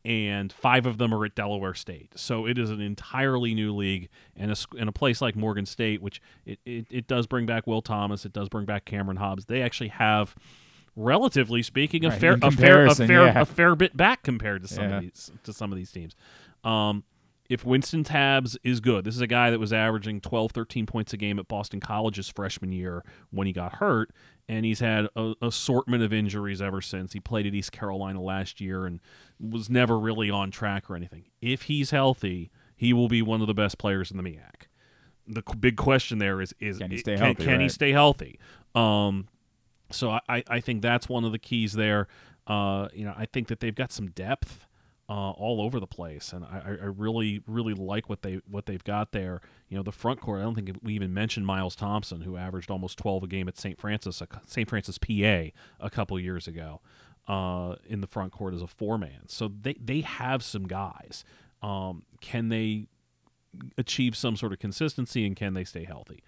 and 0.09 0.51
five 0.51 0.87
of 0.87 0.97
them 0.97 1.13
are 1.13 1.23
at 1.23 1.35
Delaware 1.35 1.75
State. 1.75 2.13
So 2.15 2.47
it 2.47 2.57
is 2.57 2.71
an 2.71 2.81
entirely 2.81 3.53
new 3.53 3.75
league, 3.75 4.09
and 4.35 4.51
a, 4.51 4.55
in 4.75 4.87
a 4.87 4.91
place 4.91 5.21
like 5.21 5.35
Morgan 5.35 5.67
State, 5.67 6.01
which 6.01 6.19
it, 6.47 6.59
it, 6.65 6.87
it, 6.89 7.07
does 7.07 7.27
bring 7.27 7.45
back 7.45 7.67
Will 7.67 7.83
Thomas, 7.83 8.25
it 8.25 8.33
does 8.33 8.49
bring 8.49 8.65
back 8.65 8.85
Cameron 8.85 9.17
Hobbs. 9.17 9.45
They 9.45 9.61
actually 9.61 9.89
have, 9.89 10.35
relatively 10.95 11.61
speaking, 11.61 12.05
a 12.05 12.09
right, 12.09 12.19
fair 12.19 12.37
a 12.41 12.49
fair 12.49 12.87
a 12.87 12.95
fair 12.95 13.25
yeah. 13.27 13.41
a 13.41 13.45
fair 13.45 13.75
bit 13.75 13.95
back 13.95 14.23
compared 14.23 14.63
to 14.63 14.67
some 14.67 14.89
yeah. 14.89 14.95
of 14.95 15.01
these 15.03 15.31
to 15.43 15.53
some 15.53 15.71
of 15.71 15.77
these 15.77 15.91
teams. 15.91 16.15
Um, 16.63 17.03
if 17.47 17.63
Wynston 17.63 18.03
Tabbs 18.03 18.57
is 18.63 18.79
good, 18.79 19.05
this 19.05 19.15
is 19.15 19.21
a 19.21 19.27
guy 19.27 19.49
that 19.51 19.59
was 19.59 19.73
averaging 19.73 20.21
12, 20.21 20.51
13 20.51 20.85
points 20.85 21.13
a 21.13 21.17
game 21.17 21.39
at 21.39 21.47
Boston 21.47 21.79
College's 21.79 22.29
freshman 22.29 22.71
year 22.71 23.03
when 23.31 23.47
he 23.47 23.53
got 23.53 23.75
hurt, 23.75 24.11
and 24.47 24.65
he's 24.65 24.79
had 24.79 25.07
a 25.15 25.33
assortment 25.41 26.03
of 26.03 26.13
injuries 26.13 26.61
ever 26.61 26.79
since. 26.79 27.13
He 27.13 27.19
played 27.19 27.47
at 27.47 27.55
East 27.55 27.71
Carolina 27.71 28.21
last 28.21 28.61
year 28.61 28.85
and 28.85 28.99
was 29.39 29.69
never 29.69 29.97
really 29.99 30.29
on 30.29 30.51
track 30.51 30.89
or 30.89 30.95
anything. 30.95 31.25
If 31.41 31.63
he's 31.63 31.91
healthy, 31.91 32.51
he 32.75 32.93
will 32.93 33.07
be 33.07 33.21
one 33.21 33.41
of 33.41 33.47
the 33.47 33.53
best 33.53 33.77
players 33.77 34.11
in 34.11 34.17
the 34.17 34.23
MEAC. 34.23 34.67
The 35.27 35.43
big 35.55 35.77
question 35.77 36.17
there 36.17 36.41
is 36.41 36.53
is 36.59 36.79
can 36.79 36.91
he 36.91 36.97
stay 36.97 37.15
can, 37.15 37.25
healthy? 37.25 37.43
Can 37.43 37.53
right? 37.53 37.61
he 37.61 37.69
stay 37.69 37.91
healthy? 37.91 38.39
Um, 38.73 39.27
so 39.91 40.19
I, 40.27 40.43
I 40.47 40.59
think 40.59 40.81
that's 40.81 41.07
one 41.07 41.23
of 41.23 41.31
the 41.31 41.39
keys 41.39 41.73
there. 41.73 42.07
Uh, 42.47 42.87
you 42.93 43.05
know, 43.05 43.13
I 43.15 43.25
think 43.25 43.47
that 43.47 43.59
they've 43.59 43.75
got 43.75 43.91
some 43.91 44.07
depth 44.07 44.65
uh, 45.09 45.31
all 45.31 45.61
over 45.61 45.79
the 45.79 45.87
place, 45.87 46.33
and 46.33 46.45
I, 46.45 46.61
I 46.81 46.85
really 46.85 47.41
really 47.47 47.73
like 47.73 48.09
what 48.09 48.21
they 48.21 48.41
what 48.49 48.67
they've 48.67 48.83
got 48.83 49.11
there. 49.11 49.41
You 49.67 49.77
know, 49.77 49.83
the 49.83 49.91
front 49.91 50.21
court. 50.21 50.39
I 50.39 50.43
don't 50.43 50.55
think 50.55 50.71
we 50.83 50.93
even 50.93 51.13
mentioned 51.13 51.47
Miles 51.47 51.75
Thompson, 51.75 52.21
who 52.21 52.37
averaged 52.37 52.69
almost 52.69 52.97
12 52.99 53.23
a 53.23 53.27
game 53.27 53.47
at 53.47 53.57
St. 53.57 53.79
Francis 53.79 54.21
St. 54.45 54.69
Francis, 54.69 54.97
PA, 54.97 55.49
a 55.79 55.89
couple 55.91 56.19
years 56.19 56.47
ago, 56.47 56.81
uh, 57.29 57.75
in 57.85 58.01
the 58.01 58.07
front 58.07 58.33
court 58.33 58.53
as 58.53 58.61
a 58.61 58.67
four 58.67 58.97
man. 58.97 59.27
So 59.27 59.49
they 59.61 59.75
they 59.79 60.01
have 60.01 60.43
some 60.43 60.67
guys. 60.67 61.23
Um, 61.61 62.03
can 62.19 62.49
they 62.49 62.87
achieve 63.77 64.15
some 64.17 64.35
sort 64.35 64.51
of 64.51 64.59
consistency, 64.59 65.25
and 65.25 65.35
can 65.35 65.53
they 65.53 65.63
stay 65.63 65.85
healthy? 65.85 66.23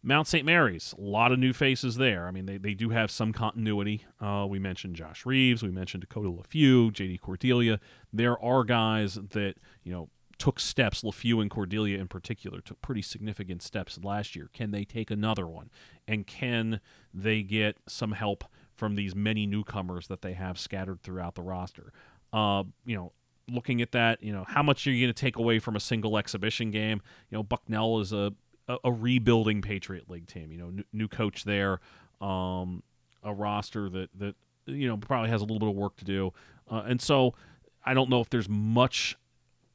Mount 0.00 0.28
St. 0.28 0.44
Mary's, 0.44 0.94
a 0.96 1.00
lot 1.00 1.32
of 1.32 1.40
new 1.40 1.52
faces 1.52 1.96
there. 1.96 2.28
I 2.28 2.30
mean, 2.30 2.46
they, 2.46 2.56
they 2.56 2.72
do 2.72 2.90
have 2.90 3.10
some 3.10 3.32
continuity. 3.32 4.04
Uh, 4.20 4.46
we 4.48 4.60
mentioned 4.60 4.94
Josh 4.94 5.26
Reeves. 5.26 5.62
We 5.62 5.70
mentioned 5.70 6.02
Dakota 6.02 6.28
Leffew, 6.28 6.92
Jedy 6.92 7.20
Cordilia. 7.20 7.80
There 8.12 8.40
are 8.42 8.62
guys 8.62 9.14
that, 9.14 9.56
you 9.82 9.92
know, 9.92 10.08
took 10.38 10.60
steps. 10.60 11.02
LeFew 11.02 11.42
and 11.42 11.50
Cordelia 11.50 11.98
in 11.98 12.06
particular 12.06 12.60
took 12.60 12.80
pretty 12.80 13.02
significant 13.02 13.60
steps 13.60 13.98
last 14.02 14.36
year. 14.36 14.48
Can 14.52 14.70
they 14.70 14.84
take 14.84 15.10
another 15.10 15.48
one? 15.48 15.68
And 16.06 16.28
can 16.28 16.80
they 17.12 17.42
get 17.42 17.78
some 17.88 18.12
help 18.12 18.44
from 18.78 18.94
these 18.94 19.14
many 19.14 19.44
newcomers 19.44 20.06
that 20.06 20.22
they 20.22 20.32
have 20.32 20.58
scattered 20.58 21.02
throughout 21.02 21.34
the 21.34 21.42
roster? 21.42 21.92
Uh, 22.32 22.62
you 22.86 22.96
know, 22.96 23.12
looking 23.50 23.82
at 23.82 23.92
that, 23.92 24.22
you 24.22 24.32
know, 24.32 24.44
how 24.46 24.62
much 24.62 24.86
are 24.86 24.90
you 24.90 25.04
going 25.04 25.12
to 25.14 25.20
take 25.20 25.36
away 25.36 25.58
from 25.58 25.76
a 25.76 25.80
single 25.80 26.16
exhibition 26.16 26.70
game? 26.70 27.02
You 27.30 27.38
know, 27.38 27.42
Bucknell 27.42 28.00
is 28.00 28.12
a 28.12 28.32
a, 28.68 28.76
a 28.84 28.92
rebuilding 28.92 29.62
Patriot 29.62 30.08
League 30.08 30.26
team. 30.26 30.52
You 30.52 30.58
know, 30.58 30.70
new, 30.70 30.84
new 30.92 31.08
coach 31.08 31.44
there, 31.44 31.80
um, 32.20 32.82
a 33.22 33.34
roster 33.34 33.88
that 33.90 34.10
that 34.18 34.36
you 34.66 34.86
know 34.86 34.96
probably 34.96 35.30
has 35.30 35.40
a 35.40 35.44
little 35.44 35.58
bit 35.58 35.68
of 35.68 35.74
work 35.74 35.96
to 35.96 36.04
do, 36.04 36.32
uh, 36.70 36.82
and 36.86 37.00
so 37.00 37.34
I 37.84 37.94
don't 37.94 38.10
know 38.10 38.20
if 38.20 38.30
there's 38.30 38.48
much 38.48 39.16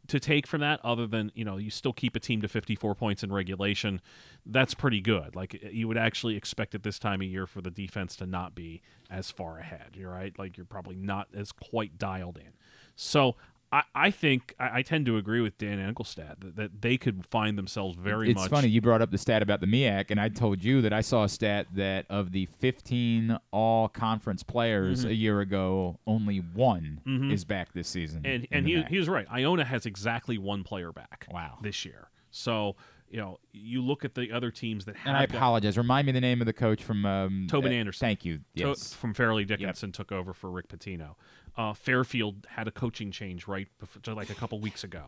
to 0.08 0.20
take 0.20 0.46
from 0.46 0.62
that 0.62 0.80
other 0.84 1.08
than 1.08 1.32
you 1.34 1.46
know 1.46 1.58
you 1.58 1.70
still 1.70 1.94
keep 1.94 2.16
a 2.16 2.20
team 2.20 2.42
to 2.42 2.48
54 2.48 2.96
points 2.96 3.24
in 3.24 3.32
regulation 3.32 4.02
that's 4.46 4.74
pretty 4.74 5.00
good. 5.00 5.36
Like 5.36 5.64
you 5.72 5.88
would 5.88 5.98
actually 5.98 6.36
expect 6.36 6.76
at 6.76 6.84
this 6.84 7.00
time 7.00 7.22
of 7.22 7.28
year 7.28 7.48
for 7.48 7.62
the 7.62 7.72
defense 7.72 8.16
to 8.18 8.26
not 8.26 8.54
be 8.54 8.82
as 9.10 9.32
far 9.32 9.60
ahead 9.60 9.92
you're 9.96 10.12
right? 10.12 10.38
Like 10.38 10.58
you're 10.58 10.66
probably 10.66 10.96
not 10.96 11.28
as 11.34 11.52
quite 11.52 11.98
dialed 11.98 12.38
in. 12.38 12.54
So 12.96 13.36
I, 13.74 13.84
I 13.96 14.12
think 14.12 14.54
I, 14.60 14.80
I 14.80 14.82
tend 14.84 15.08
to 15.08 15.18
agree 15.18 15.42
with 15.42 15.58
Dan 15.58 15.80
Engelstad 15.80 16.40
that, 16.42 16.56
that 16.58 16.82
they 16.84 16.96
could 16.98 17.26
find 17.26 17.58
themselves 17.58 17.98
very 17.98 18.30
it's 18.30 18.40
much. 18.42 18.50
funny 18.52 18.68
you 18.68 18.82
brought 18.82 19.02
up 19.02 19.10
the 19.10 19.18
stat 19.18 19.42
about 19.42 19.62
the 19.62 19.66
MEAC, 19.68 20.12
and 20.12 20.20
I 20.20 20.30
told 20.30 20.64
you 20.64 20.82
that 20.84 20.94
I 20.94 21.02
saw 21.02 21.24
a 21.24 21.30
stat 21.30 21.68
that 21.74 22.06
of 22.10 22.32
the 22.34 22.46
15 22.60 23.38
all 23.52 23.88
conference 23.90 24.44
players 24.44 25.06
Mhm. 25.06 25.10
a 25.10 25.14
year 25.16 25.40
ago, 25.42 26.00
only 26.06 26.38
one 26.38 27.02
Mhm. 27.08 27.32
is 27.34 27.44
back 27.46 27.74
this 27.74 27.88
season. 27.88 28.22
and 28.26 28.48
and 28.52 28.68
he, 28.68 28.76
MAAC. 28.76 28.90
he 28.90 28.98
was 29.00 29.10
right. 29.10 29.26
Iona 29.32 29.66
has 29.66 29.86
exactly 29.88 30.38
one 30.38 30.64
player 30.64 30.92
back. 30.92 31.26
Wow. 31.32 31.58
This 31.62 31.84
year, 31.84 32.10
so 32.30 32.76
you 33.10 33.18
know 33.18 33.40
you 33.52 33.82
look 33.82 34.04
at 34.06 34.16
the 34.16 34.32
other 34.32 34.52
teams 34.52 34.86
that 34.86 34.96
have. 34.98 35.08
and 35.08 35.18
I 35.18 35.24
apologize. 35.24 35.78
Remind 35.78 36.06
me 36.06 36.12
the 36.12 36.22
name 36.22 36.42
of 36.42 36.46
the 36.48 36.54
coach 36.54 36.84
from 36.84 37.06
um, 37.06 37.48
Tobin 37.50 37.72
uh, 37.72 37.76
Anderson. 37.76 38.06
Thank 38.08 38.24
you. 38.26 38.38
To- 38.38 38.44
Yes. 38.54 38.94
from 38.94 39.14
Fairleigh 39.14 39.46
Dickinson 39.46 39.92
took 39.92 40.12
over 40.12 40.34
for 40.34 40.50
Rick 40.52 40.68
Pitino. 40.68 41.16
Uh, 41.56 41.74
Fairfield 41.74 42.48
had 42.50 42.68
a 42.68 42.72
coaching 42.72 43.12
change 43.12 43.48
right 43.48 43.68
before, 43.80 44.16
like 44.16 44.30
a 44.32 44.36
couple 44.36 44.60
weeks 44.60 44.84
ago. 44.84 45.04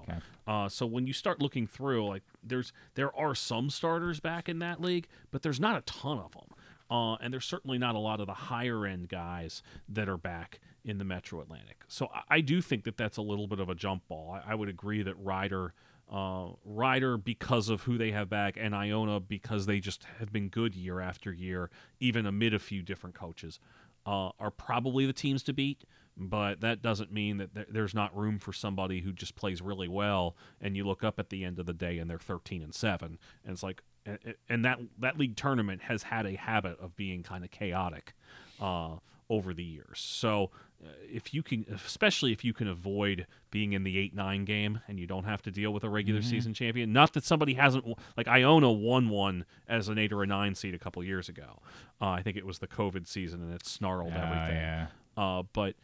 Uh, 0.46 0.70
so 0.70 0.86
when 0.86 1.08
you 1.08 1.14
start 1.14 1.42
looking 1.42 1.66
through, 1.66 2.08
like 2.08 2.24
there's 2.44 2.72
there 2.94 3.16
are 3.16 3.34
some 3.34 3.70
starters 3.70 4.20
back 4.20 4.48
in 4.48 4.60
that 4.60 4.80
league, 4.80 5.08
but 5.32 5.42
there's 5.42 5.60
not 5.60 5.76
a 5.78 5.82
ton 5.82 6.20
of 6.20 6.34
them. 6.34 6.50
Uh, 6.90 7.16
and 7.16 7.34
there's 7.34 7.46
certainly 7.46 7.80
not 7.80 7.96
a 7.96 7.98
lot 8.00 8.20
of 8.20 8.28
the 8.28 8.34
higher 8.34 8.86
end 8.86 9.10
guys 9.10 9.64
that 9.90 10.08
are 10.08 10.18
back 10.18 10.60
in 10.84 11.00
the 11.00 11.04
Metro 11.04 11.42
Atlantic. 11.42 11.82
So 11.88 12.10
I, 12.14 12.36
I 12.36 12.42
do 12.42 12.62
think 12.62 12.84
that 12.84 12.96
that's 12.96 13.18
a 13.18 13.24
little 13.24 13.48
bit 13.48 13.60
of 13.60 13.70
a 13.70 13.76
jump 13.76 14.08
ball. 14.08 14.32
I, 14.32 14.52
I 14.52 14.56
would 14.56 14.70
agree 14.70 15.02
that 15.02 15.16
Rider, 15.16 15.74
uh, 16.12 16.50
Rider 16.64 17.18
because 17.18 17.70
of 17.70 17.82
who 17.82 17.98
they 17.98 18.12
have 18.12 18.30
back, 18.30 18.56
and 18.56 18.76
Iona 18.76 19.20
because 19.20 19.66
they 19.66 19.80
just 19.80 20.06
have 20.20 20.32
been 20.32 20.50
good 20.50 20.76
year 20.76 21.00
after 21.00 21.34
year, 21.34 21.72
even 22.00 22.28
amid 22.28 22.54
a 22.54 22.60
few 22.60 22.84
different 22.84 23.16
coaches, 23.16 23.60
uh, 24.06 24.30
are 24.40 24.52
probably 24.52 25.08
the 25.08 25.14
teams 25.14 25.42
to 25.42 25.54
beat. 25.54 25.86
But 26.18 26.62
that 26.62 26.82
doesn't 26.82 27.12
mean 27.12 27.38
that 27.38 27.54
there- 27.54 27.66
there's 27.70 27.94
not 27.94 28.16
room 28.16 28.40
for 28.40 28.54
somebody 28.54 29.02
who 29.02 29.12
just 29.12 29.36
plays 29.36 29.62
really 29.62 29.88
well, 29.90 30.36
and 30.62 30.78
you 30.78 30.86
look 30.86 31.04
up 31.04 31.20
at 31.20 31.30
the 31.30 31.44
end 31.44 31.60
of 31.60 31.66
the 31.66 31.74
day 31.74 31.98
and 32.00 32.10
they're 32.10 32.18
13 32.20 32.62
and 32.62 32.74
seven, 32.74 33.20
and 33.44 33.52
it's 33.54 33.64
like, 33.64 33.84
and- 34.06 34.36
and 34.48 34.64
that 34.64 34.80
that 35.00 35.18
league 35.18 35.36
tournament 35.36 35.82
has 35.84 36.04
had 36.04 36.26
a 36.26 36.36
habit 36.36 36.80
of 36.80 36.96
being 36.96 37.22
kind 37.24 37.44
of 37.44 37.52
chaotic 37.52 38.14
uh, 38.62 38.98
over 39.30 39.54
the 39.54 39.64
years. 39.64 40.00
So 40.00 40.52
uh, 40.86 40.88
if 41.12 41.34
you 41.34 41.42
can, 41.44 41.66
especially 41.70 42.32
if 42.32 42.46
you 42.46 42.54
can 42.54 42.68
avoid 42.68 43.26
being 43.50 43.74
in 43.74 43.84
the 43.84 43.98
eight 43.98 44.14
nine 44.14 44.46
game 44.46 44.80
and 44.88 45.00
you 45.00 45.08
don't 45.08 45.24
have 45.24 45.42
to 45.42 45.52
deal 45.52 45.74
with 45.74 45.84
a 45.84 45.90
regular 45.90 46.22
Mhm. 46.22 46.26
season 46.26 46.54
champion, 46.54 46.94
not 46.94 47.14
that 47.14 47.24
somebody 47.26 47.56
hasn't 47.56 47.86
like 48.16 48.28
Iona 48.28 48.72
won 48.72 49.10
one 49.10 49.46
as 49.68 49.90
an 49.90 49.98
eight 49.98 50.14
or 50.14 50.22
a 50.24 50.28
nine 50.28 50.54
seed 50.56 50.76
a 50.76 50.80
couple 50.80 51.04
years 51.04 51.28
ago. 51.28 51.62
Uh, 52.00 52.10
I 52.12 52.22
think 52.22 52.38
it 52.38 52.46
was 52.46 52.60
the 52.60 52.68
COVID 52.68 53.08
season 53.08 53.42
and 53.42 53.54
it 53.54 53.66
snarled 53.66 54.14
Ah, 54.16 54.18
everything. 54.22 54.62
yeah. 54.62 54.88
Uh, 55.18 55.44
but 55.54 55.76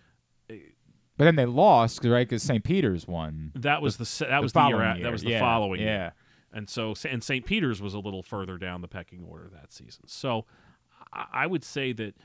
But 1.17 1.25
then 1.25 1.35
they 1.35 1.45
lost, 1.45 2.03
right? 2.03 2.27
Because 2.27 2.41
St. 2.43 2.63
Peter's 2.63 3.07
won. 3.07 3.51
that 3.55 3.81
was 3.81 3.97
the, 3.97 4.05
se- 4.05 4.27
that 4.29 4.41
was 4.41 4.53
the 4.53 4.67
year, 4.67 4.77
following 4.77 5.03
that 5.03 5.11
was 5.11 5.21
the 5.23 5.31
Yeah, 5.31 5.39
following 5.39 5.81
yeah. 5.81 5.85
year. 5.87 6.13
And 6.53 6.69
so 6.69 6.93
and 7.09 7.23
St. 7.23 7.45
Peter's 7.45 7.81
was 7.81 7.93
a 7.93 7.99
little 7.99 8.23
further 8.23 8.57
down 8.57 8.81
the 8.81 8.87
pecking 8.87 9.23
order 9.23 9.49
that 9.53 9.71
season. 9.71 10.07
So 10.07 10.45
I 11.13 11.25
I 11.33 11.47
would 11.47 11.63
say 11.63 11.93
that 11.93 12.15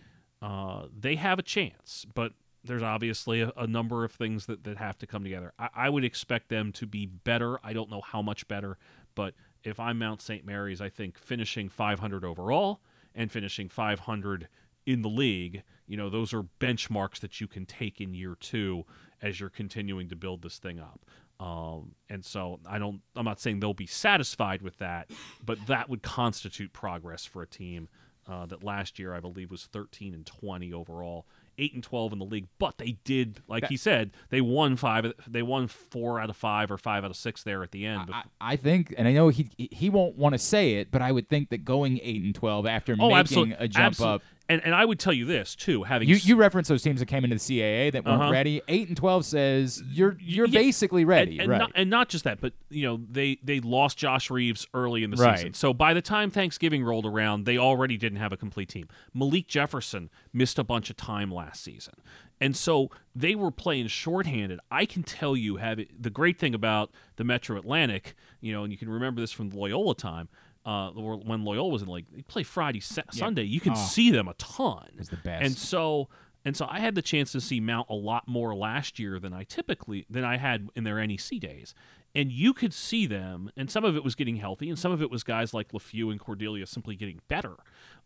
uh, 0.42 0.86
they 0.98 1.16
have 1.16 1.38
a 1.38 1.42
chance, 1.42 2.06
but 2.14 2.32
there's 2.64 2.82
obviously 2.82 3.40
a, 3.42 3.52
a 3.56 3.66
number 3.66 4.04
of 4.04 4.12
things 4.12 4.46
that, 4.46 4.64
that 4.64 4.76
have 4.78 4.98
to 4.98 5.06
come 5.06 5.22
together. 5.22 5.52
I, 5.58 5.68
I 5.74 5.88
would 5.88 6.04
expect 6.04 6.48
them 6.48 6.72
to 6.72 6.86
be 6.86 7.06
better. 7.06 7.58
I 7.64 7.72
don't 7.72 7.90
know 7.90 8.00
how 8.00 8.22
much 8.22 8.48
better, 8.48 8.76
but 9.14 9.34
if 9.62 9.78
I'm 9.78 9.98
Mount 9.98 10.20
St. 10.20 10.44
Mary's, 10.44 10.80
I 10.80 10.88
think 10.88 11.16
finishing 11.18 11.68
500 11.68 12.24
overall 12.24 12.80
and 13.14 13.30
finishing 13.30 13.68
500 13.68 14.48
in 14.86 15.02
the 15.02 15.08
league, 15.08 15.62
you 15.86 15.96
know, 15.96 16.08
those 16.08 16.32
are 16.32 16.44
benchmarks 16.60 17.20
that 17.20 17.40
you 17.40 17.46
can 17.48 17.66
take 17.66 18.00
in 18.00 18.14
year 18.14 18.36
two 18.38 18.84
as 19.20 19.40
you're 19.40 19.50
continuing 19.50 20.08
to 20.08 20.16
build 20.16 20.42
this 20.42 20.58
thing 20.58 20.78
up. 20.80 21.04
Um, 21.38 21.92
and 22.08 22.24
so 22.24 22.60
I 22.66 22.78
don't, 22.78 23.02
I'm 23.14 23.24
not 23.26 23.40
saying 23.40 23.60
they'll 23.60 23.74
be 23.74 23.86
satisfied 23.86 24.62
with 24.62 24.78
that, 24.78 25.10
but 25.44 25.58
that 25.66 25.90
would 25.90 26.02
constitute 26.02 26.72
progress 26.72 27.24
for 27.26 27.42
a 27.42 27.46
team 27.46 27.88
uh, 28.28 28.46
that 28.46 28.64
last 28.64 28.98
year 28.98 29.14
I 29.14 29.20
believe 29.20 29.50
was 29.50 29.66
13 29.66 30.14
and 30.14 30.24
20 30.26 30.72
overall, 30.72 31.26
eight 31.58 31.74
and 31.74 31.82
12 31.82 32.14
in 32.14 32.18
the 32.18 32.24
league. 32.24 32.46
But 32.58 32.78
they 32.78 32.96
did, 33.04 33.40
like 33.46 33.62
That- 33.62 33.70
he 33.70 33.76
said, 33.76 34.12
they 34.30 34.40
won 34.40 34.76
five, 34.76 35.12
they 35.28 35.42
won 35.42 35.68
four 35.68 36.18
out 36.20 36.30
of 36.30 36.36
five 36.36 36.70
or 36.70 36.78
five 36.78 37.04
out 37.04 37.10
of 37.10 37.16
six 37.16 37.42
there 37.42 37.62
at 37.62 37.70
the 37.70 37.86
end. 37.86 38.10
I, 38.12 38.22
I 38.40 38.56
think, 38.56 38.94
and 38.96 39.06
I 39.06 39.12
know 39.12 39.28
he 39.28 39.50
he 39.58 39.90
won't 39.90 40.16
want 40.16 40.32
to 40.32 40.38
say 40.38 40.74
it, 40.76 40.90
but 40.90 41.02
I 41.02 41.12
would 41.12 41.28
think 41.28 41.50
that 41.50 41.64
going 41.64 42.00
eight 42.02 42.22
and 42.22 42.34
twelve 42.34 42.66
after 42.66 42.94
oh, 42.94 43.08
making 43.08 43.16
absolutely, 43.16 43.54
a 43.58 43.68
jump 43.68 43.86
absolute- 43.86 44.08
up. 44.14 44.22
And 44.48 44.62
and 44.64 44.74
I 44.76 44.84
would 44.84 45.00
tell 45.00 45.12
you 45.12 45.24
this 45.24 45.56
too, 45.56 45.82
having 45.82 46.08
You, 46.08 46.14
you 46.16 46.36
reference 46.36 46.68
those 46.68 46.82
teams 46.82 47.00
that 47.00 47.06
came 47.06 47.24
into 47.24 47.34
the 47.36 47.40
CAA 47.40 47.90
that 47.92 48.04
weren't 48.04 48.22
Uh-huh. 48.22 48.30
ready. 48.30 48.62
Eight 48.68 48.86
and 48.88 48.96
twelve 48.96 49.24
says 49.24 49.82
you're 49.90 50.16
you're 50.20 50.46
Yeah, 50.46 50.60
basically 50.60 51.04
ready, 51.04 51.32
and, 51.32 51.40
and 51.42 51.50
right? 51.50 51.58
Not, 51.58 51.72
and 51.74 51.90
not 51.90 52.08
just 52.08 52.22
that, 52.24 52.40
but 52.40 52.52
you 52.70 52.84
know 52.84 53.00
they 53.10 53.38
they 53.42 53.58
lost 53.58 53.98
Josh 53.98 54.30
Reeves 54.30 54.66
early 54.72 55.02
in 55.02 55.10
the 55.10 55.16
Right. 55.16 55.38
season. 55.38 55.54
So 55.54 55.74
by 55.74 55.94
the 55.94 56.02
time 56.02 56.30
Thanksgiving 56.30 56.84
rolled 56.84 57.06
around, 57.06 57.44
they 57.44 57.58
already 57.58 57.96
didn't 57.96 58.18
have 58.18 58.32
a 58.32 58.36
complete 58.36 58.68
team. 58.68 58.86
Malik 59.12 59.48
Jefferson 59.48 60.10
missed 60.32 60.58
a 60.60 60.64
bunch 60.64 60.90
of 60.90 60.96
time 60.96 61.32
last 61.32 61.64
season, 61.64 61.94
and 62.40 62.54
so 62.56 62.88
they 63.16 63.34
were 63.34 63.50
playing 63.50 63.88
shorthanded. 63.88 64.60
I 64.70 64.86
can 64.86 65.02
tell 65.02 65.36
you, 65.36 65.56
have 65.56 65.80
it, 65.80 66.00
the 66.00 66.10
great 66.10 66.38
thing 66.38 66.54
about 66.54 66.92
the 67.16 67.24
Metro 67.24 67.58
Atlantic, 67.58 68.14
you 68.40 68.52
know, 68.52 68.62
and 68.62 68.70
you 68.72 68.78
can 68.78 68.88
remember 68.90 69.20
this 69.20 69.32
from 69.32 69.50
the 69.50 69.58
Loyola 69.58 69.96
time. 69.96 70.28
Uh, 70.66 70.90
when 70.90 71.44
Loyola 71.44 71.68
was 71.68 71.80
in 71.82 71.86
the 71.86 71.94
league, 71.94 72.06
they 72.12 72.22
play 72.22 72.42
Friday, 72.42 72.80
Sa- 72.80 73.02
Sunday. 73.12 73.44
You 73.44 73.60
can 73.60 73.72
Oh. 73.72 73.76
see 73.76 74.10
them 74.10 74.26
a 74.28 74.34
ton. 74.34 74.88
It's 74.98 75.08
the 75.10 75.16
best. 75.16 75.42
And 75.44 75.56
so 75.56 76.08
and 76.44 76.56
so 76.56 76.66
I 76.70 76.78
had 76.80 76.94
the 76.94 77.02
chance 77.02 77.32
to 77.32 77.40
see 77.40 77.58
Mount 77.60 77.88
a 77.90 77.94
lot 77.94 78.28
more 78.28 78.54
last 78.54 78.98
year 79.00 79.18
than 79.18 79.32
I 79.32 79.44
typically 79.44 80.06
than 80.10 80.24
I 80.24 80.36
had 80.36 80.68
in 80.76 80.84
their 80.84 80.98
NEC 80.98 81.38
days. 81.40 81.74
And 82.14 82.32
you 82.32 82.54
could 82.54 82.72
see 82.72 83.04
them, 83.06 83.50
and 83.58 83.70
some 83.70 83.84
of 83.84 83.94
it 83.94 84.02
was 84.02 84.14
getting 84.14 84.36
healthy, 84.36 84.70
and 84.70 84.78
some 84.78 84.90
of 84.90 85.02
it 85.02 85.10
was 85.10 85.22
guys 85.22 85.52
like 85.52 85.72
Leffew 85.72 86.10
and 86.10 86.18
Cordilia 86.18 86.64
simply 86.66 86.96
getting 86.96 87.20
better. 87.28 87.56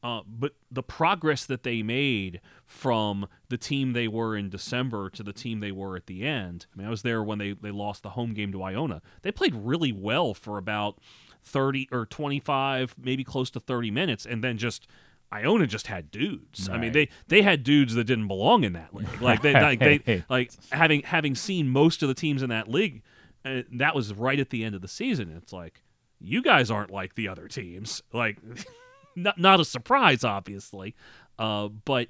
Uh, 0.03 0.23
but 0.27 0.55
the 0.71 0.83
progress 0.83 1.45
that 1.47 1.63
they 1.63 1.81
made 1.83 2.41
from 2.67 3.29
the 3.51 3.57
team 3.59 3.93
they 3.93 4.09
were 4.09 4.37
in 4.37 4.51
December 4.51 5.11
to 5.11 5.23
the 5.23 5.33
team 5.33 5.61
they 5.61 5.71
were 5.71 5.95
at 5.97 6.07
the 6.07 6.25
end. 6.27 6.67
I 6.75 6.79
mean, 6.79 6.87
I 6.89 6.91
was 6.91 7.03
there 7.03 7.23
when 7.23 7.39
they, 7.39 7.53
they 7.53 7.71
lost 7.71 8.03
the 8.03 8.11
home 8.11 8.35
game 8.35 8.51
to 8.53 8.63
Iona. 8.65 9.01
They 9.23 9.31
played 9.31 9.55
really 9.55 9.93
well 9.93 10.35
for 10.35 10.59
about 10.59 10.99
30 11.43 11.89
or 11.91 12.07
25, 12.07 12.97
maybe 12.99 13.25
close 13.25 13.51
to 13.51 13.61
30 13.61 13.91
minutes, 13.91 14.27
and 14.27 14.43
then 14.45 14.59
just 14.59 14.87
Iona 15.33 15.67
just 15.67 15.87
had 15.87 16.11
dudes. 16.11 16.69
I 16.69 16.77
mean, 16.77 16.93
they 16.93 17.09
they 17.29 17.43
had 17.43 17.63
dudes 17.63 17.95
that 17.95 18.05
didn't 18.05 18.27
belong 18.27 18.65
in 18.65 18.73
that 18.73 18.93
league. 18.93 19.21
Like 19.21 19.43
they 19.43 19.53
like 19.53 19.79
they 19.79 20.25
like 20.29 20.53
having 20.73 21.03
having 21.03 21.35
seen 21.35 21.69
most 21.69 22.03
of 22.03 22.09
the 22.09 22.15
teams 22.15 22.43
in 22.43 22.51
that 22.51 22.69
league, 22.69 23.03
uh, 23.45 23.63
that 23.73 23.95
was 23.95 24.13
right 24.13 24.41
at 24.41 24.51
the 24.51 24.65
end 24.65 24.75
of 24.75 24.83
the 24.83 24.89
season. 24.89 25.33
It's 25.37 25.53
like 25.53 25.83
you 26.21 26.43
guys 26.43 26.71
aren't 26.71 26.91
like 26.91 27.15
the 27.15 27.29
other 27.29 27.47
teams. 27.49 28.03
Like 28.13 28.39
not 29.17 29.39
not 29.39 29.61
a 29.61 29.65
surprise, 29.65 30.25
obviously, 30.25 30.97
uh, 31.39 31.69
but 31.69 32.09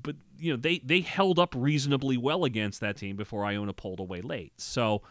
but 0.00 0.14
you 0.38 0.52
know 0.52 0.56
they 0.56 0.78
they 0.78 1.00
held 1.00 1.40
up 1.40 1.54
reasonably 1.56 2.16
well 2.16 2.44
against 2.44 2.80
that 2.80 2.96
team 2.96 3.16
before 3.16 3.44
Iona 3.44 3.72
pulled 3.72 4.00
away 4.00 4.20
late. 4.20 4.52
So. 4.60 5.02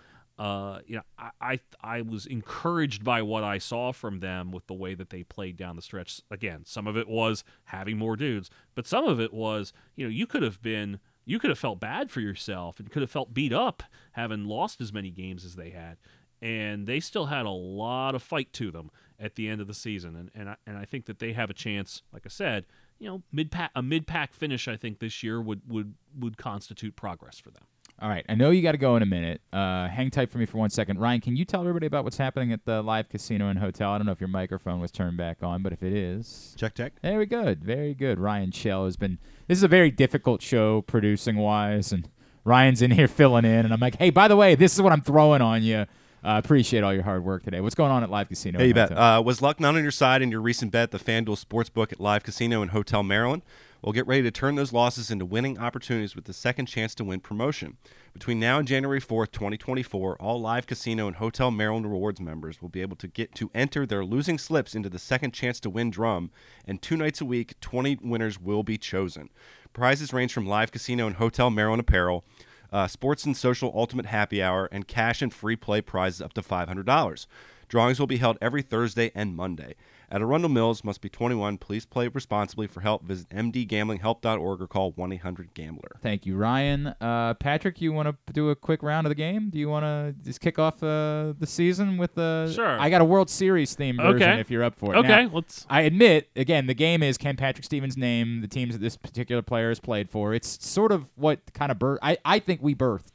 Uh, 0.41 0.79
you 0.87 0.95
know, 0.95 1.03
I, 1.19 1.29
I 1.39 1.59
I 1.83 2.01
was 2.01 2.25
encouraged 2.25 3.03
by 3.03 3.21
what 3.21 3.43
I 3.43 3.59
saw 3.59 3.91
from 3.91 4.21
them 4.21 4.51
with 4.51 4.65
the 4.65 4.73
way 4.73 4.95
that 4.95 5.11
they 5.11 5.21
played 5.21 5.55
down 5.55 5.75
the 5.75 5.83
stretch. 5.83 6.19
Again, 6.31 6.63
some 6.65 6.87
of 6.87 6.97
it 6.97 7.07
was 7.07 7.43
having 7.65 7.99
more 7.99 8.15
dudes, 8.15 8.49
but 8.73 8.87
some 8.87 9.05
of 9.05 9.19
it 9.21 9.35
was, 9.35 9.71
you 9.95 10.03
know, 10.03 10.09
you 10.09 10.25
could 10.25 10.41
have 10.41 10.59
been, 10.59 10.99
you 11.25 11.37
could 11.37 11.51
have 11.51 11.59
felt 11.59 11.79
bad 11.79 12.09
for 12.09 12.21
yourself 12.21 12.79
and 12.79 12.89
could 12.89 13.03
have 13.03 13.11
felt 13.11 13.35
beat 13.35 13.53
up 13.53 13.83
having 14.13 14.45
lost 14.45 14.81
as 14.81 14.91
many 14.91 15.11
games 15.11 15.45
as 15.45 15.57
they 15.57 15.69
had, 15.69 15.97
and 16.41 16.87
they 16.87 16.99
still 16.99 17.27
had 17.27 17.45
a 17.45 17.51
lot 17.51 18.15
of 18.15 18.23
fight 18.23 18.51
to 18.53 18.71
them 18.71 18.89
at 19.19 19.35
the 19.35 19.47
end 19.47 19.61
of 19.61 19.67
the 19.67 19.75
season, 19.75 20.15
and 20.15 20.31
and 20.33 20.49
I, 20.49 20.55
and 20.65 20.75
I 20.75 20.85
think 20.85 21.05
that 21.05 21.19
they 21.19 21.33
have 21.33 21.51
a 21.51 21.53
chance. 21.53 22.01
Like 22.11 22.23
I 22.25 22.29
said, 22.29 22.65
you 22.97 23.07
know, 23.07 23.21
mid 23.31 23.51
pack 23.51 23.69
a 23.75 23.83
mid 23.83 24.07
pack 24.07 24.33
finish, 24.33 24.67
I 24.67 24.75
think 24.75 24.97
this 24.97 25.21
year 25.21 25.39
would 25.39 25.61
would 25.67 25.93
would 26.17 26.37
constitute 26.37 26.95
progress 26.95 27.37
for 27.37 27.51
them. 27.51 27.65
All 28.01 28.09
right, 28.09 28.25
I 28.27 28.33
know 28.33 28.49
you 28.49 28.63
got 28.63 28.71
to 28.71 28.79
go 28.79 28.95
in 28.95 29.03
a 29.03 29.05
minute. 29.05 29.41
Uh, 29.53 29.87
hang 29.87 30.09
tight 30.09 30.31
for 30.31 30.39
me 30.39 30.47
for 30.47 30.57
one 30.57 30.71
second. 30.71 30.99
Ryan, 30.99 31.21
can 31.21 31.35
you 31.35 31.45
tell 31.45 31.61
everybody 31.61 31.85
about 31.85 32.03
what's 32.03 32.17
happening 32.17 32.51
at 32.51 32.65
the 32.65 32.81
live 32.81 33.09
casino 33.09 33.47
and 33.47 33.59
hotel? 33.59 33.91
I 33.91 33.99
don't 33.99 34.07
know 34.07 34.11
if 34.11 34.19
your 34.19 34.27
microphone 34.27 34.79
was 34.79 34.89
turned 34.89 35.17
back 35.17 35.43
on, 35.43 35.61
but 35.61 35.71
if 35.71 35.83
it 35.83 35.93
is, 35.93 36.55
check 36.57 36.73
check. 36.73 36.93
Very 37.03 37.27
good, 37.27 37.63
very 37.63 37.93
good. 37.93 38.17
Ryan 38.17 38.49
Chell 38.49 38.85
has 38.85 38.95
been. 38.95 39.19
This 39.47 39.59
is 39.59 39.63
a 39.63 39.67
very 39.67 39.91
difficult 39.91 40.41
show 40.41 40.81
producing 40.81 41.35
wise, 41.35 41.91
and 41.91 42.09
Ryan's 42.43 42.81
in 42.81 42.89
here 42.89 43.07
filling 43.07 43.45
in, 43.45 43.65
and 43.65 43.71
I'm 43.71 43.79
like, 43.79 43.97
hey, 43.97 44.09
by 44.09 44.27
the 44.27 44.35
way, 44.35 44.55
this 44.55 44.73
is 44.73 44.81
what 44.81 44.91
I'm 44.91 45.03
throwing 45.03 45.43
on 45.43 45.61
you. 45.61 45.85
Uh, 46.23 46.39
appreciate 46.43 46.83
all 46.83 46.93
your 46.93 47.03
hard 47.03 47.23
work 47.23 47.43
today. 47.43 47.61
What's 47.61 47.75
going 47.75 47.91
on 47.91 48.01
at 48.01 48.09
Live 48.09 48.29
Casino? 48.29 48.57
Hey, 48.57 48.67
you 48.69 48.73
bet. 48.73 48.91
Uh, 48.91 49.21
was 49.23 49.43
luck 49.43 49.59
not 49.59 49.75
on 49.75 49.81
your 49.83 49.91
side 49.91 50.23
in 50.23 50.31
your 50.31 50.41
recent 50.41 50.71
bet, 50.71 50.89
the 50.89 50.99
FanDuel 50.99 51.43
Sportsbook 51.43 51.91
at 51.91 51.99
Live 51.99 52.23
Casino 52.23 52.63
and 52.63 52.71
Hotel 52.71 53.03
Maryland? 53.03 53.43
Well, 53.83 53.93
get 53.93 54.05
ready 54.05 54.21
to 54.21 54.29
turn 54.29 54.53
those 54.53 54.73
losses 54.73 55.09
into 55.09 55.25
winning 55.25 55.57
opportunities 55.57 56.15
with 56.15 56.25
the 56.25 56.33
second 56.33 56.67
chance 56.67 56.93
to 56.93 57.03
win 57.03 57.19
promotion. 57.19 57.77
Between 58.13 58.39
now 58.39 58.59
and 58.59 58.67
January 58.67 59.01
4th, 59.01 59.31
2024, 59.31 60.17
all 60.21 60.39
Live 60.39 60.67
Casino 60.67 61.07
and 61.07 61.15
Hotel 61.15 61.49
Maryland 61.49 61.89
Rewards 61.89 62.21
members 62.21 62.61
will 62.61 62.69
be 62.69 62.83
able 62.83 62.95
to 62.97 63.07
get 63.07 63.33
to 63.33 63.49
enter 63.55 63.87
their 63.87 64.05
losing 64.05 64.37
slips 64.37 64.75
into 64.75 64.87
the 64.87 64.99
second 64.99 65.31
chance 65.31 65.59
to 65.61 65.69
win 65.71 65.89
drum, 65.89 66.29
and 66.63 66.79
two 66.79 66.95
nights 66.95 67.21
a 67.21 67.25
week, 67.25 67.59
20 67.59 67.97
winners 68.03 68.39
will 68.39 68.61
be 68.61 68.77
chosen. 68.77 69.29
Prizes 69.73 70.13
range 70.13 70.31
from 70.31 70.45
Live 70.45 70.71
Casino 70.71 71.07
and 71.07 71.15
Hotel 71.15 71.49
Maryland 71.49 71.79
apparel, 71.79 72.23
uh, 72.71 72.85
sports 72.85 73.25
and 73.25 73.35
social 73.35 73.71
ultimate 73.73 74.05
happy 74.05 74.43
hour, 74.43 74.69
and 74.71 74.87
cash 74.87 75.23
and 75.23 75.33
free 75.33 75.55
play 75.55 75.81
prizes 75.81 76.21
up 76.21 76.33
to 76.33 76.43
$500. 76.43 77.25
Drawings 77.67 77.99
will 77.99 78.07
be 78.07 78.17
held 78.17 78.37
every 78.41 78.61
Thursday 78.61 79.11
and 79.15 79.35
Monday. 79.35 79.75
At 80.11 80.21
Arundel 80.21 80.49
Mills, 80.49 80.83
must 80.83 80.99
be 80.99 81.07
21. 81.07 81.57
Please 81.57 81.85
play 81.85 82.09
responsibly. 82.09 82.67
For 82.67 82.81
help, 82.81 83.03
visit 83.05 83.29
mdgamblinghelp.org 83.29 84.61
or 84.61 84.67
call 84.67 84.91
1 84.91 85.13
800 85.13 85.53
Gambler. 85.53 85.99
Thank 86.01 86.25
you, 86.25 86.35
Ryan. 86.35 86.87
Uh, 86.99 87.33
Patrick, 87.35 87.79
you 87.79 87.93
want 87.93 88.09
to 88.09 88.33
do 88.33 88.49
a 88.49 88.55
quick 88.55 88.83
round 88.83 89.07
of 89.07 89.11
the 89.11 89.15
game? 89.15 89.49
Do 89.49 89.57
you 89.57 89.69
want 89.69 89.83
to 89.83 90.13
just 90.23 90.41
kick 90.41 90.59
off 90.59 90.83
uh, 90.83 91.33
the 91.39 91.47
season 91.47 91.97
with 91.97 92.15
the? 92.15 92.51
Sure. 92.53 92.77
I 92.79 92.89
got 92.89 93.01
a 93.01 93.05
World 93.05 93.29
Series 93.29 93.73
theme 93.73 93.97
version 93.97 94.29
Okay. 94.29 94.39
if 94.41 94.51
you're 94.51 94.63
up 94.63 94.75
for 94.77 94.93
it. 94.93 94.97
Okay, 94.97 95.07
Now, 95.25 95.31
let's- 95.33 95.65
I 95.69 95.81
admit, 95.81 96.29
again, 96.35 96.67
the 96.67 96.73
game 96.73 97.01
is 97.03 97.17
can 97.17 97.37
Patrick 97.37 97.63
Stevens 97.63 97.95
name 97.95 98.41
the 98.41 98.47
teams 98.49 98.73
that 98.73 98.81
this 98.81 98.97
particular 98.97 99.41
player 99.41 99.69
has 99.69 99.79
played 99.79 100.09
for. 100.09 100.33
It's 100.33 100.67
sort 100.67 100.91
of 100.91 101.09
what 101.15 101.53
kind 101.53 101.71
of 101.71 101.79
birth. 101.79 101.99
I 102.01 102.17
I 102.25 102.39
think 102.39 102.61
we 102.61 102.75
birthed. 102.75 103.13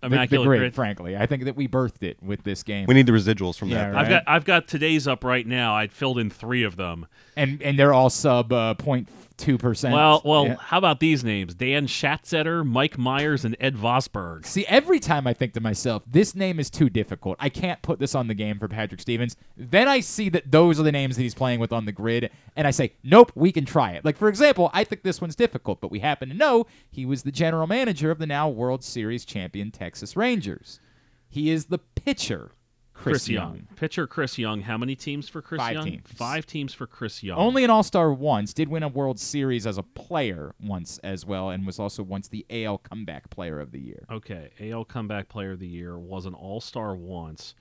The- 0.00 0.08
the, 0.08 0.14
Immaculate 0.14 0.46
grid, 0.46 0.60
Grid. 0.60 0.74
frankly. 0.74 1.16
I 1.16 1.26
think 1.26 1.44
that 1.44 1.56
we 1.56 1.66
birthed 1.66 2.02
it 2.02 2.18
with 2.22 2.42
this 2.44 2.62
game. 2.62 2.86
We 2.86 2.94
need 2.94 3.06
the 3.06 3.12
residuals 3.12 3.56
from 3.58 3.68
yeah, 3.68 3.90
that. 3.90 3.94
Right? 3.94 4.00
I've 4.02 4.08
got 4.08 4.22
I've 4.26 4.44
got 4.44 4.68
today's 4.68 5.08
up 5.08 5.24
right 5.24 5.46
now. 5.46 5.74
I'd 5.74 5.92
filled 5.92 6.18
in 6.18 6.30
three 6.30 6.62
of 6.62 6.76
them. 6.76 7.06
and 7.36 7.60
and 7.62 7.78
they're 7.78 7.94
all 7.94 8.10
sub 8.10 8.52
uh, 8.52 8.74
0.2 9.36 9.58
percent. 9.58 9.94
Well, 9.94 10.22
well, 10.24 10.56
how 10.56 10.78
about 10.78 11.00
these 11.00 11.24
names? 11.24 11.54
Dan 11.54 11.86
Schatzeder, 11.86 12.64
Mike 12.64 12.98
Myers, 12.98 13.44
and 13.44 13.56
Ed 13.60 13.76
Vosberg. 13.76 14.46
See, 14.46 14.66
every 14.66 14.98
time 14.98 15.26
I 15.26 15.34
think 15.34 15.52
to 15.54 15.60
myself, 15.60 16.02
this 16.06 16.34
name 16.34 16.58
is 16.58 16.70
too 16.70 16.88
difficult. 16.88 17.36
I 17.38 17.48
can't 17.48 17.82
put 17.82 17.98
this 17.98 18.14
on 18.14 18.28
the 18.28 18.34
game 18.34 18.58
for 18.58 18.68
Patrick 18.68 19.00
Stevens. 19.00 19.36
Then 19.56 19.88
I 19.88 20.00
see 20.00 20.28
that 20.30 20.50
those 20.50 20.80
are 20.80 20.82
the 20.82 20.92
names 20.92 21.16
that 21.16 21.22
he's 21.22 21.34
playing 21.34 21.60
with 21.60 21.72
on 21.72 21.84
the 21.84 21.92
grid, 21.92 22.30
and 22.56 22.66
I 22.66 22.70
say, 22.70 22.94
nope, 23.04 23.32
we 23.34 23.52
can 23.52 23.64
try 23.64 23.92
it. 23.92 24.04
Like, 24.04 24.16
for 24.16 24.28
example, 24.28 24.70
I 24.72 24.84
think 24.84 25.02
this 25.02 25.20
one's 25.20 25.36
difficult, 25.36 25.80
but 25.80 25.90
we 25.90 26.00
happen 26.00 26.28
to 26.28 26.34
know 26.34 26.66
he 26.90 27.06
was 27.06 27.22
the 27.22 27.32
general 27.32 27.66
manager 27.66 28.10
of 28.10 28.18
the 28.18 28.26
now 28.26 28.48
World 28.48 28.82
Series 28.82 29.24
champion 29.24 29.70
Texas 29.70 30.16
Rangers. 30.16 30.80
He 31.28 31.50
is 31.50 31.66
the 31.66 31.78
pitcher, 31.78 32.52
Chris, 32.96 33.28
Young. 33.28 33.68
Pitcher 33.76 34.06
Chris 34.06 34.38
Young. 34.38 34.62
How 34.62 34.78
many 34.78 34.96
teams 34.96 35.28
for 35.28 35.42
Chris 35.42 35.60
Five 35.60 35.74
Young? 35.74 35.84
teams. 35.84 36.02
Five 36.06 36.46
teams 36.46 36.74
for 36.74 36.86
Chris 36.86 37.22
Young. 37.22 37.38
Only 37.38 37.62
an 37.64 37.70
All 37.70 37.82
Star 37.82 38.12
once, 38.12 38.52
did 38.52 38.68
win 38.68 38.82
a 38.82 38.88
World 38.88 39.20
Series 39.20 39.66
as 39.66 39.78
a 39.78 39.82
player 39.82 40.54
once 40.60 40.98
as 40.98 41.24
well, 41.24 41.50
and 41.50 41.66
was 41.66 41.78
also 41.78 42.02
once 42.02 42.28
the 42.28 42.46
AL 42.50 42.78
Comeback 42.78 43.30
Player 43.30 43.60
of 43.60 43.72
the 43.72 43.80
Year. 43.80 44.06
Okay, 44.10 44.50
AL 44.60 44.86
Comeback 44.86 45.28
Player 45.28 45.52
of 45.52 45.60
the 45.60 45.68
Year 45.68 45.98
was 45.98 46.26
an 46.26 46.34
All 46.34 46.60
Star 46.60 46.96
once. 46.96 47.54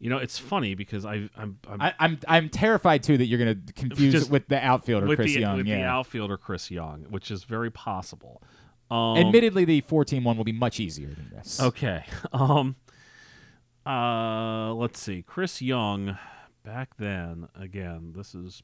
You 0.00 0.10
know, 0.10 0.18
it's 0.18 0.38
funny 0.38 0.74
because 0.74 1.06
I, 1.06 1.30
I'm, 1.36 1.58
I'm 1.68 1.80
I, 1.80 1.94
I'm 1.98 2.18
I'm 2.28 2.48
terrified 2.50 3.02
too 3.02 3.16
that 3.16 3.26
you're 3.26 3.38
going 3.38 3.62
to 3.66 3.72
confuse 3.72 4.12
just 4.12 4.26
it 4.26 4.32
with 4.32 4.48
the 4.48 4.62
outfielder 4.62 5.06
with 5.06 5.18
Chris 5.18 5.34
the, 5.34 5.40
Young. 5.40 5.56
with 5.58 5.66
yeah. 5.66 5.78
the 5.78 5.84
outfielder 5.84 6.36
Chris 6.36 6.70
Young, 6.70 7.06
which 7.10 7.30
is 7.30 7.44
very 7.44 7.70
possible. 7.70 8.42
Um, 8.90 9.16
Admittedly, 9.16 9.64
the 9.64 9.80
14 9.80 10.22
one 10.22 10.36
will 10.36 10.44
be 10.44 10.52
much 10.52 10.78
easier 10.78 11.08
than 11.08 11.30
this. 11.32 11.60
Okay. 11.60 12.04
Um. 12.32 12.76
Uh. 13.86 14.72
Let's 14.74 14.98
see. 15.00 15.22
Chris 15.22 15.60
Young, 15.62 16.18
back 16.64 16.96
then. 16.98 17.48
Again, 17.58 18.12
this 18.16 18.34
is. 18.34 18.62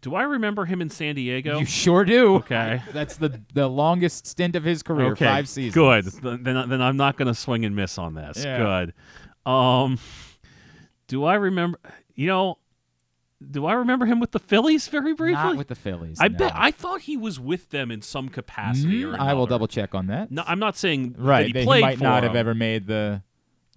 Do 0.00 0.14
I 0.14 0.22
remember 0.22 0.64
him 0.64 0.80
in 0.80 0.88
San 0.88 1.14
Diego? 1.16 1.58
You 1.58 1.66
sure 1.66 2.04
do. 2.04 2.36
Okay. 2.36 2.80
That's 2.92 3.16
the 3.16 3.40
the 3.52 3.68
longest 3.68 4.26
stint 4.26 4.56
of 4.56 4.64
his 4.64 4.82
career, 4.82 5.12
Okay. 5.12 5.26
five 5.26 5.48
seasons. 5.48 5.74
Good. 5.74 6.04
Then, 6.44 6.68
then 6.68 6.80
I'm 6.80 6.96
not 6.96 7.16
going 7.16 7.28
to 7.28 7.34
swing 7.34 7.64
and 7.66 7.76
miss 7.76 7.98
on 7.98 8.14
this. 8.14 8.42
Yeah. 8.42 8.58
Good. 9.44 9.50
Um. 9.50 9.98
Do 11.08 11.24
I 11.24 11.34
remember? 11.34 11.78
You 12.14 12.28
know. 12.28 12.58
Do 13.48 13.64
I 13.64 13.72
remember 13.72 14.04
him 14.04 14.20
with 14.20 14.32
the 14.32 14.38
Phillies 14.38 14.88
very 14.88 15.14
briefly? 15.14 15.42
Not 15.42 15.56
with 15.56 15.68
the 15.68 15.74
Phillies. 15.74 16.18
I 16.20 16.28
no. 16.28 16.38
bet 16.38 16.52
I 16.54 16.70
thought 16.70 17.02
he 17.02 17.16
was 17.16 17.40
with 17.40 17.70
them 17.70 17.90
in 17.90 18.02
some 18.02 18.28
capacity. 18.28 19.02
Or 19.04 19.18
I 19.18 19.32
will 19.32 19.46
double 19.46 19.66
check 19.66 19.94
on 19.94 20.08
that. 20.08 20.30
No, 20.30 20.44
I'm 20.46 20.58
not 20.58 20.76
saying 20.76 21.14
right. 21.18 21.40
that 21.40 21.46
he 21.46 21.52
that 21.52 21.64
played 21.64 21.82
might 21.82 22.00
not 22.00 22.22
have 22.22 22.36
ever 22.36 22.54
made 22.54 22.86
the. 22.86 23.22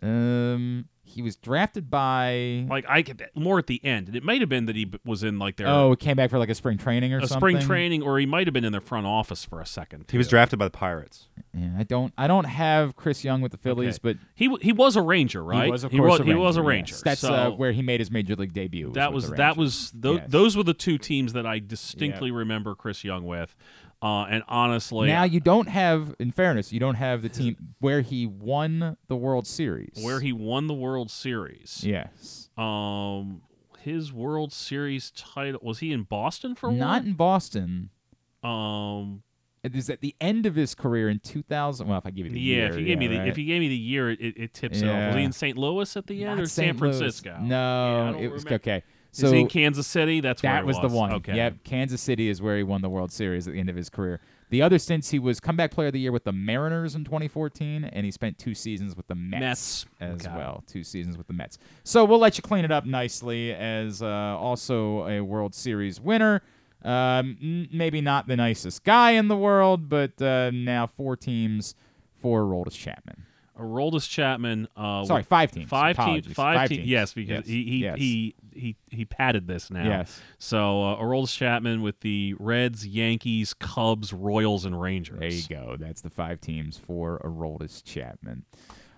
Um, 0.02 0.90
he 1.14 1.22
was 1.22 1.36
drafted 1.36 1.90
by. 1.90 2.66
Like 2.70 2.86
I 2.90 3.02
could 3.04 3.28
more 3.36 3.60
at 3.60 3.68
the 3.68 3.84
end. 3.84 4.16
It 4.16 4.24
might 4.24 4.42
have 4.42 4.50
been 4.50 4.66
that 4.66 4.76
he 4.76 4.92
was 5.06 5.24
in 5.24 5.40
like 5.40 5.58
their 5.58 5.68
Oh, 5.68 5.92
he 5.92 5.96
came 5.96 6.16
back 6.18 6.30
for 6.30 6.40
like 6.40 6.50
a 6.50 6.56
spring 6.56 6.78
training 6.78 7.14
or 7.14 7.20
a 7.20 7.22
something. 7.28 7.38
spring 7.38 7.60
training, 7.60 8.02
or 8.04 8.20
he 8.20 8.26
might 8.26 8.48
have 8.48 8.54
been 8.54 8.66
in 8.66 8.72
their 8.72 8.82
front 8.82 9.06
office 9.06 9.46
for 9.46 9.62
a 9.62 9.66
second. 9.66 10.06
He 10.12 10.18
was 10.18 10.28
drafted 10.28 10.60
by 10.60 10.66
the 10.66 10.72
Pirates. 10.72 11.28
Yeah, 11.54 11.70
I 11.78 11.84
don't. 11.84 12.14
I 12.18 12.28
don't 12.28 12.46
have 12.46 12.96
Chris 12.96 13.24
Young 13.24 13.42
with 13.42 13.52
the 13.52 13.58
Phillies, 13.58 13.96
Okay. 13.96 14.14
but 14.14 14.18
he 14.36 14.46
w- 14.48 14.60
he 14.64 14.74
was 14.74 14.96
a 14.96 15.02
Ranger, 15.02 15.44
right? 15.44 15.66
He 15.66 15.72
was, 15.72 15.84
of 15.84 15.92
he 15.92 15.98
course, 16.00 16.12
was, 16.12 16.20
a 16.20 16.24
he 16.24 16.30
Ranger. 16.32 16.42
was 16.44 16.58
a 16.58 16.60
yes. 16.62 16.68
Ranger. 16.68 16.96
That's 17.04 17.22
so 17.22 17.34
uh, 17.34 17.50
where 17.52 17.72
he 17.72 17.82
made 17.82 18.00
his 18.00 18.10
major 18.12 18.36
league 18.36 18.54
debut. 18.54 18.92
that 18.94 19.10
with 19.12 19.16
was 19.24 19.30
the 19.30 19.36
that 19.38 19.58
Rangers. 19.58 19.58
was 19.58 19.92
tho- 19.96 20.14
Yes. 20.16 20.26
those 20.30 20.58
were 20.58 20.64
the 20.64 20.74
two 20.74 20.98
teams 20.98 21.34
that 21.34 21.46
I 21.46 21.60
distinctly 21.60 22.32
remember 22.32 22.76
Chris 22.76 23.04
Young 23.04 23.26
with. 23.26 23.56
Uh, 24.04 24.26
and 24.26 24.44
honestly, 24.50 25.08
Now 25.08 25.24
you 25.24 25.40
don't 25.40 25.70
have, 25.70 26.14
in 26.20 26.32
fairness, 26.32 26.74
you 26.74 26.80
don't 26.82 26.96
have 26.96 27.22
the 27.22 27.30
team 27.30 27.56
where 27.80 28.02
he 28.02 28.26
won 28.26 28.98
the 29.08 29.16
World 29.16 29.48
Series. 29.48 29.98
where 30.02 30.20
he 30.20 30.34
won 30.34 30.68
the 30.68 30.74
World 30.74 31.10
Series. 31.10 31.84
Yes. 31.88 32.50
Um, 32.58 33.44
his 33.80 34.12
World 34.12 34.52
Series 34.52 35.10
title 35.12 35.62
was 35.64 35.80
he 35.80 35.94
in 35.94 36.04
Boston 36.04 36.54
for 36.54 36.70
Not 36.70 37.02
one? 37.04 37.08
in 37.08 37.14
Boston. 37.14 37.92
Um, 38.44 39.24
It 39.64 39.74
is 39.76 39.90
at 39.90 40.02
the 40.02 40.14
end 40.20 40.46
of 40.46 40.56
his 40.56 40.76
career 40.76 41.08
in 41.10 41.20
2000. 41.20 41.88
Well, 41.88 41.98
if 41.98 42.06
I 42.06 42.12
give 42.12 42.26
you 42.26 42.34
the 42.34 42.40
yeah, 42.42 42.56
year, 42.56 42.70
if 42.72 42.78
you 42.80 42.86
gave 42.86 42.98
me 43.00 43.08
the 43.08 43.18
right? 43.20 43.28
if 43.30 43.38
you 43.38 43.46
gave 43.46 43.62
me 43.62 43.70
the 43.70 43.76
year, 43.78 44.12
it, 44.12 44.20
it, 44.20 44.54
tips 44.54 44.82
it 44.82 44.90
off. 44.90 45.08
Was 45.08 45.16
he 45.16 45.24
in 45.24 45.32
St. 45.32 45.58
Louis 45.58 45.96
at 45.96 46.08
the 46.08 46.26
end 46.26 46.36
Not 46.36 46.44
or 46.44 46.48
San 46.48 46.66
St. 46.76 46.82
Louis. 46.82 46.98
Francisco? 46.98 47.38
No, 47.42 48.16
Yeah, 48.18 48.26
it 48.26 48.32
was 48.32 48.44
remember. 48.44 48.56
okay. 48.56 48.84
Is 49.14 49.20
So 49.20 49.32
he 49.32 49.42
in 49.42 49.48
Kansas 49.48 49.88
City? 49.88 50.20
That's 50.22 50.42
where 50.44 50.54
that 50.54 50.66
was, 50.66 50.80
the 50.80 50.88
one. 50.90 51.14
Okay. 51.14 51.36
Yep, 51.36 51.64
Kansas 51.64 52.02
City 52.02 52.30
is 52.30 52.42
where 52.42 52.58
he 52.58 52.64
won 52.64 52.82
the 52.82 52.90
World 52.90 53.12
Series 53.12 53.48
at 53.48 53.54
the 53.54 53.60
end 53.60 53.70
of 53.70 53.76
his 53.76 53.90
career. 53.90 54.20
The 54.50 54.62
other 54.62 54.78
stints, 54.78 55.10
he 55.10 55.18
was 55.20 55.40
comeback 55.40 55.72
player 55.72 55.88
of 55.88 55.94
the 55.94 56.00
year 56.00 56.12
with 56.12 56.26
the 56.26 56.32
Mariners 56.32 56.94
in 56.96 57.04
2014, 57.06 57.86
and 57.86 58.06
he 58.06 58.12
spent 58.12 58.38
two 58.38 58.54
seasons 58.54 58.96
with 58.96 59.08
the 59.08 59.16
Mets, 59.16 59.86
Mets. 60.00 60.26
as 60.26 60.28
well. 60.28 60.64
Two 60.68 60.84
seasons 60.84 61.18
with 61.18 61.28
the 61.28 61.34
Mets. 61.34 61.58
So 61.84 62.06
we'll 62.06 62.20
let 62.20 62.38
you 62.38 62.42
clean 62.44 62.66
it 62.66 62.72
up 62.72 62.86
nicely 62.86 63.54
as 63.54 64.02
uh, 64.04 64.08
also 64.08 65.08
a 65.08 65.22
World 65.22 65.56
Series 65.56 66.00
winner. 66.02 66.42
Um, 66.84 67.38
n- 67.42 67.70
maybe 67.72 68.02
not 68.02 68.28
the 68.28 68.36
nicest 68.36 68.84
guy 68.84 69.12
in 69.12 69.28
the 69.28 69.38
world, 69.38 69.90
but 69.90 70.22
uh, 70.22 70.52
now 70.52 70.86
four 70.86 71.16
teams 71.16 71.76
for 72.22 72.42
Aroldis 72.44 72.74
Chapman. 72.78 73.26
Aroldis 73.60 74.10
Chapman. 74.10 74.68
Uh, 74.76 75.06
Sorry, 75.06 75.24
five 75.24 75.52
teams. 75.52 75.70
Five 75.70 75.96
teams. 75.96 76.06
Apologies. 76.28 76.34
Five, 76.34 76.56
Five 76.58 76.70
teams. 76.70 76.78
teams. 76.80 76.90
Yes, 76.90 77.14
because 77.14 77.30
Yes. 77.30 77.48
he 77.48 77.64
he, 77.64 77.78
Yes. 77.84 77.98
he 77.98 78.36
he 78.54 78.76
he 78.90 79.06
padded 79.06 79.48
this 79.48 79.70
now. 79.70 79.84
Yes. 79.86 80.22
So 80.40 80.82
uh, 80.84 81.02
Aroldis 81.02 81.36
Chapman 81.38 81.82
with 81.82 82.00
the 82.02 82.36
Reds, 82.40 82.86
Yankees, 82.88 83.54
Cubs, 83.54 84.12
Royals, 84.14 84.66
and 84.66 84.80
Rangers. 84.80 85.20
There 85.20 85.30
you 85.30 85.44
go. 85.50 85.76
That's 85.80 86.02
the 86.02 86.10
five 86.10 86.42
teams 86.42 86.78
for 86.78 87.20
Aroldis 87.24 87.84
Chapman. 87.84 88.44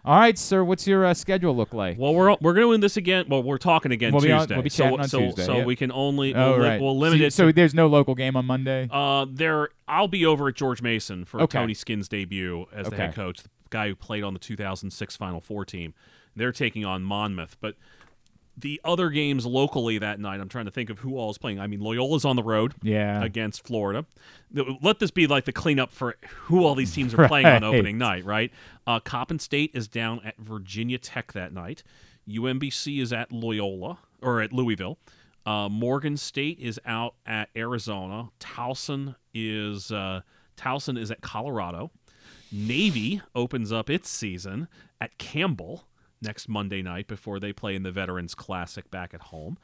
All 0.03 0.19
right, 0.19 0.37
sir. 0.37 0.63
What's 0.63 0.85
your 0.85 1.03
uh, 1.03 1.15
schedule 1.15 1.55
look 1.55 1.73
like? 1.73 1.97
Well, 1.97 2.13
we're 2.13 2.29
we're 2.39 2.53
going 2.53 2.65
to 2.65 2.67
win 2.67 2.79
this 2.81 2.95
again. 2.95 3.25
Well, 3.27 3.41
we're 3.41 3.57
talking 3.57 3.91
again 3.91 4.13
We'll 4.13 4.21
be 4.21 4.31
on- 4.31 4.41
Tuesday. 4.41 4.55
we'll 4.55 4.61
be 4.63 4.69
so 4.69 4.83
chatting 4.83 4.99
on 4.99 5.07
so, 5.09 5.19
Tuesday, 5.19 5.45
So 5.45 5.57
yep. 5.57 5.65
we 5.65 5.75
can 5.75 5.91
only 5.91 6.35
Oh, 6.35 6.51
we'll, 6.51 6.59
right. 6.59 6.79
we'll 6.79 6.95
limit 6.99 7.19
so, 7.21 7.25
it. 7.25 7.33
So 7.33 7.51
there's 7.51 7.73
no 7.73 7.87
local 7.87 8.13
game 8.13 8.35
on 8.35 8.45
Monday. 8.45 8.87
uh, 8.91 9.25
there 9.27 9.69
I'll 9.87 10.07
be 10.07 10.23
over 10.27 10.47
at 10.49 10.53
George 10.55 10.83
Mason 10.83 11.25
for 11.25 11.41
Okay. 11.41 11.57
Tony 11.57 11.73
Skinn's 11.73 12.07
debut 12.07 12.67
as 12.71 12.87
the 12.87 12.95
head 12.95 13.09
Okay. 13.09 13.15
coach, 13.15 13.39
guy 13.75 13.87
who 13.89 13.95
played 13.95 14.23
on 14.23 14.33
the 14.33 14.39
2006 14.39 15.15
Final 15.17 15.41
Four 15.41 15.65
team. 15.65 15.93
They're 16.35 16.51
taking 16.51 16.85
on 16.85 17.03
Monmouth, 17.03 17.57
but 17.61 17.75
the 18.57 18.79
other 18.85 19.09
games 19.09 19.45
locally 19.45 19.97
that 19.97 20.17
night, 20.19 20.39
I'm 20.39 20.47
trying 20.47 20.63
to 20.65 20.71
think 20.71 20.89
of 20.89 20.99
who 20.99 21.17
all 21.17 21.29
is 21.29 21.37
playing. 21.37 21.59
I 21.59 21.67
mean, 21.67 21.81
Loyola's 21.81 22.23
on 22.23 22.37
the 22.37 22.43
road 22.43 22.73
Yeah. 22.81 23.21
against 23.21 23.65
Florida. 23.67 24.05
Let 24.81 24.99
this 24.99 25.11
be 25.11 25.27
like 25.27 25.43
the 25.43 25.51
cleanup 25.51 25.91
for 25.91 26.15
who 26.43 26.63
all 26.63 26.73
these 26.73 26.93
teams 26.93 27.13
are 27.17 27.27
playing 27.27 27.47
on 27.47 27.63
opening 27.65 27.97
night, 27.97 28.23
right? 28.23 28.51
Uh, 28.87 29.01
Coppin 29.01 29.39
State 29.39 29.71
is 29.73 29.89
down 29.89 30.21
at 30.23 30.37
Virginia 30.37 30.97
Tech 30.97 31.33
that 31.33 31.51
night. 31.53 31.83
UMBC 32.29 33.01
is 33.01 33.11
at 33.11 33.29
Loyola 33.31 33.97
or 34.21 34.41
at 34.41 34.53
Louisville. 34.53 34.97
Uh, 35.45 35.67
Morgan 35.69 36.15
State 36.17 36.57
is 36.59 36.79
out 36.85 37.15
at 37.25 37.49
Arizona. 37.57 38.29
Towson 38.39 39.15
is 39.33 39.91
uh, 39.91 40.21
Towson 40.57 40.97
is 40.97 41.11
at 41.11 41.19
Colorado. 41.21 41.91
Navy 42.55 43.21
opens 43.35 43.71
up 43.71 43.89
its 43.89 44.09
season 44.09 44.67
at 45.01 45.17
Campbell 45.17 45.83
next 46.21 46.47
Monday 46.47 46.81
night 46.81 47.07
before 47.07 47.39
they 47.39 47.51
play 47.53 47.75
in 47.75 47.83
the 47.83 47.91
Veterans 47.91 48.33
Classic 48.33 48.89
back 48.89 49.13
at 49.13 49.21
home. 49.21 49.57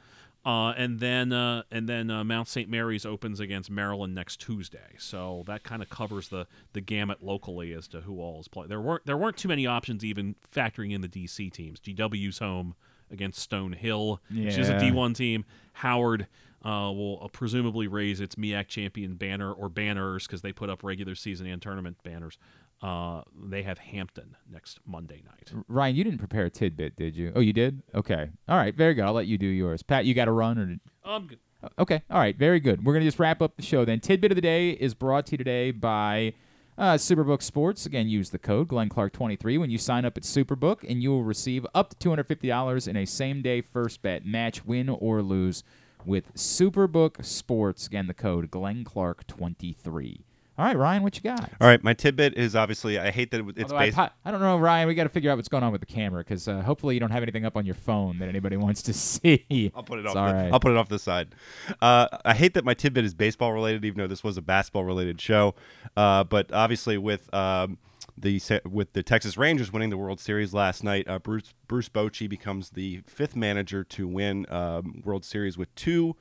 Uh, 0.44 0.72
and 0.76 0.98
then 0.98 1.32
uh, 1.32 1.62
and 1.70 1.88
then 1.88 2.10
uh, 2.10 2.24
Mount 2.24 2.48
St. 2.48 2.68
Mary's 2.68 3.06
opens 3.06 3.38
against 3.38 3.70
Maryland 3.70 4.12
next 4.14 4.40
Tuesday. 4.40 4.96
So 4.98 5.44
that 5.46 5.62
kind 5.62 5.80
of 5.82 5.88
covers 5.88 6.28
the 6.28 6.46
the 6.72 6.80
gamut 6.80 7.22
locally 7.22 7.72
as 7.72 7.86
to 7.88 8.00
who 8.00 8.20
all 8.20 8.40
is 8.40 8.48
playing. 8.48 8.68
There 8.68 8.80
weren't 8.80 9.06
there 9.06 9.16
weren't 9.16 9.36
too 9.36 9.46
many 9.48 9.66
options 9.66 10.04
even 10.04 10.34
factoring 10.52 10.92
in 10.92 11.00
the 11.00 11.08
DC 11.08 11.52
teams. 11.52 11.78
GW's 11.78 12.40
home 12.40 12.74
against 13.10 13.48
Stonehill, 13.48 14.18
which 14.30 14.58
is 14.58 14.68
a 14.68 14.72
Yeah. 14.72 14.80
D1 14.90 15.14
team. 15.14 15.44
Howard 15.74 16.26
uh, 16.64 16.90
will 16.92 17.20
uh, 17.22 17.28
presumably 17.28 17.86
raise 17.86 18.20
its 18.20 18.34
MEAC 18.36 18.66
champion 18.68 19.14
banner 19.14 19.52
or 19.52 19.68
banners 19.68 20.26
because 20.26 20.42
they 20.42 20.52
put 20.52 20.70
up 20.70 20.82
regular 20.82 21.14
season 21.14 21.46
and 21.46 21.60
tournament 21.62 21.98
banners. 22.02 22.36
Uh, 22.82 23.22
they 23.40 23.62
have 23.62 23.78
Hampton 23.78 24.36
next 24.50 24.80
Monday 24.84 25.22
night. 25.24 25.52
Ryan, 25.68 25.94
you 25.94 26.02
didn't 26.02 26.18
prepare 26.18 26.46
a 26.46 26.50
tidbit, 26.50 26.96
did 26.96 27.16
you? 27.16 27.32
Oh, 27.34 27.40
you 27.40 27.52
did. 27.52 27.82
Okay. 27.94 28.28
All 28.48 28.56
right. 28.56 28.74
Very 28.74 28.94
good. 28.94 29.04
I'll 29.04 29.12
let 29.12 29.28
you 29.28 29.38
do 29.38 29.46
yours. 29.46 29.82
Pat, 29.82 30.04
you 30.04 30.14
got 30.14 30.24
to 30.24 30.32
run 30.32 30.58
or? 30.58 30.66
Did... 30.66 30.80
I'm 31.04 31.28
good. 31.28 31.38
Okay. 31.78 32.02
All 32.10 32.18
right. 32.18 32.36
Very 32.36 32.58
good. 32.58 32.84
We're 32.84 32.92
gonna 32.92 33.04
just 33.04 33.20
wrap 33.20 33.40
up 33.40 33.56
the 33.56 33.62
show 33.62 33.84
then. 33.84 34.00
Tidbit 34.00 34.32
of 34.32 34.36
the 34.36 34.42
day 34.42 34.70
is 34.70 34.94
brought 34.94 35.26
to 35.26 35.32
you 35.32 35.38
today 35.38 35.70
by 35.70 36.34
uh, 36.76 36.94
Superbook 36.94 37.40
Sports. 37.40 37.86
Again, 37.86 38.08
use 38.08 38.30
the 38.30 38.38
code 38.38 38.66
Glenn 38.66 38.88
Clark 38.88 39.12
23 39.12 39.58
when 39.58 39.70
you 39.70 39.78
sign 39.78 40.04
up 40.04 40.16
at 40.16 40.24
Superbook, 40.24 40.82
and 40.88 41.00
you 41.00 41.10
will 41.10 41.22
receive 41.22 41.64
up 41.74 41.90
to 41.90 41.96
two 41.96 42.08
hundred 42.08 42.26
fifty 42.26 42.48
dollars 42.48 42.88
in 42.88 42.96
a 42.96 43.06
same 43.06 43.42
day 43.42 43.60
first 43.60 44.02
bet 44.02 44.26
match, 44.26 44.64
win 44.64 44.88
or 44.88 45.22
lose, 45.22 45.62
with 46.04 46.34
Superbook 46.34 47.24
Sports. 47.24 47.86
Again, 47.86 48.08
the 48.08 48.14
code 48.14 48.50
Glenn 48.50 48.82
Clark 48.82 49.26
23. 49.28 50.24
All 50.58 50.66
right, 50.66 50.76
Ryan, 50.76 51.02
what 51.02 51.16
you 51.16 51.22
got? 51.22 51.50
All 51.60 51.66
right, 51.66 51.82
my 51.82 51.94
tidbit 51.94 52.34
is 52.34 52.54
obviously 52.54 52.98
I 52.98 53.10
hate 53.10 53.30
that 53.30 53.40
it's 53.56 53.62
Although 53.72 53.76
I, 53.78 53.86
based. 53.86 53.96
po- 53.96 54.10
I 54.24 54.30
don't 54.30 54.40
know, 54.40 54.58
Ryan. 54.58 54.86
We 54.86 54.94
got 54.94 55.04
to 55.04 55.08
figure 55.08 55.30
out 55.30 55.36
what's 55.38 55.48
going 55.48 55.62
on 55.64 55.72
with 55.72 55.80
the 55.80 55.86
camera 55.86 56.22
because 56.22 56.46
uh, 56.46 56.60
hopefully 56.60 56.92
you 56.94 57.00
don't 57.00 57.10
have 57.10 57.22
anything 57.22 57.46
up 57.46 57.56
on 57.56 57.64
your 57.64 57.74
phone 57.74 58.18
that 58.18 58.28
anybody 58.28 58.56
wants 58.58 58.82
to 58.82 58.92
see. 58.92 59.72
I'll 59.74 59.82
put 59.82 59.98
it 59.98 60.04
It's 60.04 60.10
off. 60.10 60.16
all 60.18 60.26
the, 60.28 60.34
right. 60.34 60.52
I'll 60.52 60.60
put 60.60 60.72
it 60.72 60.76
off 60.76 60.90
the 60.90 60.98
side. 60.98 61.34
Uh, 61.80 62.06
I 62.26 62.34
hate 62.34 62.52
that 62.54 62.64
my 62.66 62.74
tidbit 62.74 63.04
is 63.04 63.14
baseball 63.14 63.52
related, 63.54 63.82
even 63.86 63.98
though 63.98 64.06
this 64.06 64.22
was 64.22 64.36
a 64.36 64.42
basketball 64.42 64.84
related 64.84 65.18
show. 65.20 65.54
Uh, 65.96 66.22
but 66.24 66.52
obviously, 66.52 66.98
with 66.98 67.32
um, 67.34 67.78
the 68.18 68.38
se- 68.38 68.60
with 68.70 68.92
the 68.92 69.02
Texas 69.02 69.38
Rangers 69.38 69.72
winning 69.72 69.88
the 69.88 69.96
World 69.96 70.20
Series 70.20 70.52
last 70.52 70.84
night, 70.84 71.08
uh, 71.08 71.18
Bruce 71.18 71.54
Bruce 71.66 71.88
Bochy 71.88 72.28
becomes 72.28 72.70
the 72.70 73.00
fifth 73.06 73.34
manager 73.34 73.84
to 73.84 74.06
win 74.06 74.44
um, 74.50 75.00
World 75.02 75.24
Series 75.24 75.56
with 75.56 75.74
two 75.74 76.14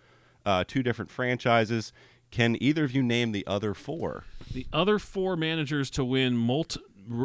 uh, 0.46 0.64
two 0.66 0.82
different 0.84 1.12
franchises. 1.12 1.92
Can 2.32 2.58
either 2.62 2.86
of 2.86 2.92
you 2.94 3.04
name 3.04 3.32
the 3.34 3.46
other 3.46 3.74
four? 3.74 4.24
The 4.54 4.66
other 4.74 4.98
four 5.00 5.36
managers 5.36 5.90
to 5.92 6.04
win 6.06 6.38
multi- 6.38 6.80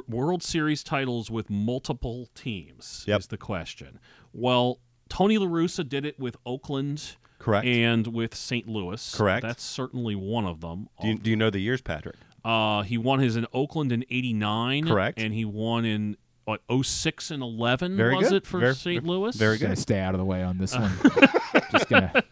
World 0.08 0.42
Series 0.42 0.82
titles 0.82 1.30
with 1.30 1.48
multiple 1.48 2.28
teams 2.34 3.04
Yep. 3.06 3.20
is 3.20 3.26
the 3.28 3.36
question. 3.36 4.00
Well, 4.32 4.80
Tony 5.08 5.38
La 5.38 5.46
Russa 5.46 5.88
did 5.88 6.04
it 6.04 6.18
with 6.18 6.36
Oakland, 6.44 7.16
Correct. 7.38 7.66
and 7.66 8.08
with 8.08 8.34
St. 8.34 8.66
Louis. 8.68 9.14
Correct. 9.14 9.42
That's 9.42 9.62
certainly 9.62 10.14
one 10.16 10.44
of 10.44 10.60
them. 10.60 10.88
Do 11.00 11.08
you, 11.08 11.18
do 11.18 11.30
you 11.30 11.36
know 11.36 11.50
the 11.50 11.60
years, 11.60 11.80
Patrick? 11.82 12.16
Uh, 12.44 12.82
he 12.82 12.96
won 12.98 13.18
his 13.20 13.36
in 13.36 13.46
Oakland 13.52 13.92
in 13.92 14.04
'89. 14.10 14.86
Correct. 14.88 15.18
And 15.20 15.32
he 15.34 15.44
won 15.44 15.84
in 15.84 16.16
what 16.44 16.62
06 16.82 17.30
and 17.30 17.42
11 17.42 17.96
Very 17.96 18.16
was 18.16 18.28
good. 18.30 18.36
it 18.38 18.46
for 18.46 18.60
Very- 18.60 18.74
St. 18.74 19.04
Louis? 19.04 19.36
very 19.36 19.58
Gonna 19.58 19.76
stay 19.76 19.98
out 20.00 20.14
of 20.14 20.18
the 20.18 20.24
way 20.24 20.42
on 20.42 20.58
this 20.58 20.74
one. 20.76 20.92
just 21.72 21.88
gonna. 21.88 22.22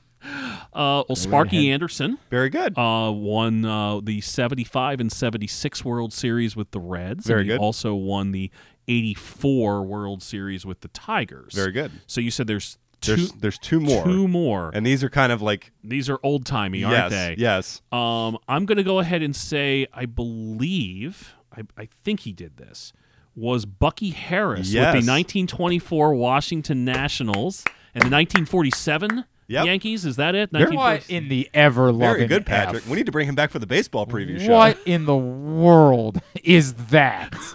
Uh, 0.74 1.04
well, 1.08 1.16
Sparky. 1.16 1.70
Anderson. 1.70 2.18
Very 2.30 2.48
good. 2.50 2.76
Uh, 2.76 3.12
won 3.14 3.64
uh, 3.64 4.00
the 4.02 4.20
75 4.20 5.00
and 5.00 5.12
76 5.12 5.84
World 5.84 6.12
Series 6.12 6.56
with 6.56 6.70
the 6.72 6.80
Reds. 6.80 7.26
Very 7.26 7.44
good. 7.44 7.58
also 7.60 7.94
won 7.94 8.32
the 8.32 8.50
84 8.88 9.82
World 9.84 10.22
Series 10.22 10.64
with 10.66 10.80
the 10.80 10.88
Tigers. 10.88 11.54
Very 11.54 11.72
good. 11.72 11.90
So 12.06 12.20
you 12.20 12.30
said 12.30 12.46
there's 12.46 12.78
two, 13.00 13.16
There's 13.16 13.32
there's 13.32 13.58
two 13.58 13.80
more. 13.80 14.04
Two 14.04 14.28
more. 14.28 14.70
And 14.74 14.84
these 14.84 15.02
are 15.04 15.10
kind 15.10 15.32
of 15.32 15.42
like 15.42 15.72
These 15.82 16.08
are 16.10 16.18
old 16.22 16.44
timey, 16.46 16.82
aren't 16.84 16.96
Yes, 16.96 17.10
they? 17.12 17.34
yes. 17.38 17.82
Um, 17.92 18.38
I'm 18.48 18.66
going 18.66 18.78
to 18.78 18.84
go 18.84 18.98
ahead 18.98 19.22
and 19.22 19.34
say 19.34 19.86
I 19.92 20.06
believe 20.06 21.34
I, 21.56 21.62
I 21.76 21.86
think 21.86 22.20
he 22.20 22.32
did 22.32 22.56
this 22.56 22.92
was 23.36 23.64
Bucky 23.66 24.10
Harris 24.10 24.70
Yes. 24.72 24.94
with 24.94 25.04
the 25.04 25.10
1924 25.10 26.14
Washington 26.14 26.84
Nationals 26.84 27.64
and 27.94 28.02
the 28.02 28.10
1947 28.10 29.24
Yep. 29.48 29.66
Yankees. 29.66 30.04
Is 30.04 30.16
that 30.16 30.34
it? 30.34 30.50
What 30.52 31.08
in 31.10 31.28
the 31.28 31.48
ever 31.52 31.92
loving 31.92 32.16
very 32.16 32.26
good, 32.26 32.46
Patrick. 32.46 32.82
F? 32.84 32.88
We 32.88 32.96
need 32.96 33.06
to 33.06 33.12
bring 33.12 33.28
him 33.28 33.34
back 33.34 33.50
for 33.50 33.58
the 33.58 33.66
baseball 33.66 34.06
preview 34.06 34.40
show. 34.40 34.52
What 34.52 34.78
in 34.86 35.04
the 35.04 35.16
world 35.16 36.20
is 36.42 36.74
that? 36.90 37.34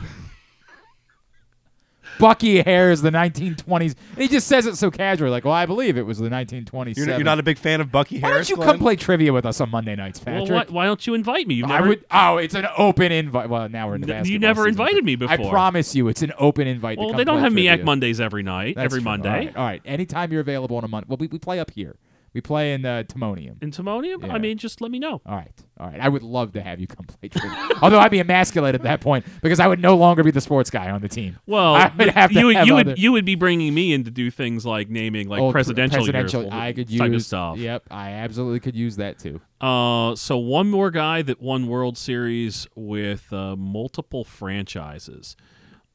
Bucky 2.20 2.62
Harris, 2.62 3.02
the 3.02 3.10
1920s. 3.10 3.96
And 4.14 4.18
he 4.22 4.28
just 4.28 4.46
says 4.48 4.66
it 4.68 4.76
so 4.78 4.92
casually, 4.92 5.32
like, 5.32 5.46
"Well, 5.46 5.54
I 5.54 5.66
believe 5.66 5.98
it 5.98 6.06
was 6.06 6.20
the 6.20 6.30
1920s. 6.30 6.98
You're, 6.98 7.08
you're 7.08 7.24
not 7.24 7.40
a 7.40 7.44
big 7.44 7.58
fan 7.58 7.82
of 7.82 7.92
Bucky 7.92 8.20
Why 8.20 8.30
Harris? 8.30 8.48
don't 8.48 8.58
you 8.58 8.64
Glenn? 8.64 8.70
come 8.70 8.80
play 8.80 8.96
trivia 8.96 9.34
with 9.34 9.46
us 9.46 9.60
on 9.62 9.70
Monday 9.72 9.96
nights, 9.96 10.22
Well, 10.26 10.42
Patrick? 10.46 10.70
why, 10.70 10.74
why 10.74 10.86
don't 10.86 11.08
you 11.08 11.14
invite 11.16 11.48
me? 11.48 11.56
You've 11.56 11.66
I 11.72 11.76
never, 11.78 11.88
would. 11.88 12.06
Oh, 12.12 12.38
it's 12.38 12.54
an 12.56 12.68
open 12.78 13.12
invite. 13.12 13.50
Well, 13.50 13.68
now 13.70 13.88
we're 13.88 13.96
in 13.96 14.02
the 14.02 14.14
N- 14.16 14.26
you 14.26 14.38
never 14.38 14.62
season. 14.64 14.70
invited 14.72 15.04
me 15.06 15.16
before. 15.16 15.48
I 15.48 15.50
promise 15.50 15.96
you, 15.96 16.08
it's 16.10 16.22
an 16.22 16.34
open 16.38 16.68
invite. 16.68 16.98
to 16.98 17.02
well, 17.02 17.10
come 17.12 17.18
they 17.18 17.24
don't 17.24 17.36
play 17.38 17.44
have 17.44 17.54
trivia. 17.54 17.78
MEAC 17.78 17.84
Mondays 17.86 18.20
every 18.22 18.44
night, 18.44 18.76
That's 18.76 18.86
every 18.86 19.00
true. 19.00 19.06
Monday. 19.06 19.30
All 19.30 19.36
right. 19.38 19.56
All 19.58 19.66
right. 19.66 19.82
Anytime 19.86 20.32
you're 20.32 20.42
available 20.42 20.78
on 20.78 20.84
a 20.84 20.88
Monday. 20.88 21.08
Well, 21.10 21.18
we, 21.20 21.28
we 21.28 21.40
play 21.40 21.60
up 21.60 21.72
here. 21.72 21.96
We 22.34 22.42
play 22.42 22.74
in 22.74 22.86
uh, 22.86 23.04
Timonium. 23.08 23.62
In 23.64 23.72
Timonium? 23.72 24.26
Yeah. 24.26 24.34
I 24.34 24.38
mean, 24.38 24.58
just 24.58 24.82
let 24.82 24.92
me 24.92 25.00
know. 25.00 25.20
All 25.26 25.36
right. 25.36 25.52
All 25.80 25.88
right. 25.88 26.00
I 26.00 26.10
would 26.10 26.22
love 26.22 26.52
to 26.54 26.62
have 26.62 26.80
you 26.80 26.86
come 26.86 27.06
play 27.06 27.30
trivia. 27.30 27.70
Although 27.82 27.98
I'd 28.00 28.12
be 28.12 28.20
emasculated 28.20 28.82
at 28.82 28.84
that 28.84 29.02
point 29.02 29.26
because 29.42 29.60
I 29.60 29.68
would 29.68 29.80
no 29.80 29.96
longer 29.98 30.24
be 30.24 30.30
the 30.30 30.42
sports 30.42 30.70
guy 30.70 30.92
on 30.92 31.02
the 31.02 31.08
team. 31.08 31.38
Well, 31.48 31.74
I 31.76 31.92
would 31.98 32.10
have 32.10 32.32
to 32.32 32.40
you, 32.40 32.46
would- 32.48 32.56
have 32.56 32.68
you 32.68 32.74
other- 32.78 32.90
would 32.92 33.00
you 33.00 33.12
would 33.14 33.26
be 33.26 33.36
bringing 33.36 33.74
me 33.74 33.94
in 33.94 34.04
to 34.04 34.12
do 34.12 34.30
things 34.30 34.66
like 34.66 34.90
naming 34.90 35.28
like 35.28 35.42
old 35.42 35.54
presidential, 35.54 35.98
presidential. 35.98 36.44
years, 36.44 36.54
I 36.54 36.74
could 36.74 36.88
type 36.98 37.12
use 37.12 37.24
of 37.24 37.28
stuff. 37.28 37.58
Yep. 37.58 37.84
I 37.90 38.12
absolutely 38.12 38.60
could 38.60 38.76
use 38.76 38.98
that 38.98 39.18
too. 39.18 39.42
Uh, 39.60 40.16
so 40.16 40.38
one 40.38 40.70
more 40.70 40.92
guy 40.92 41.22
that 41.24 41.42
won 41.42 41.68
World 41.68 41.98
Series 41.98 42.68
with 42.76 43.34
uh, 43.34 43.56
multiple 43.56 44.24
franchises. 44.24 45.36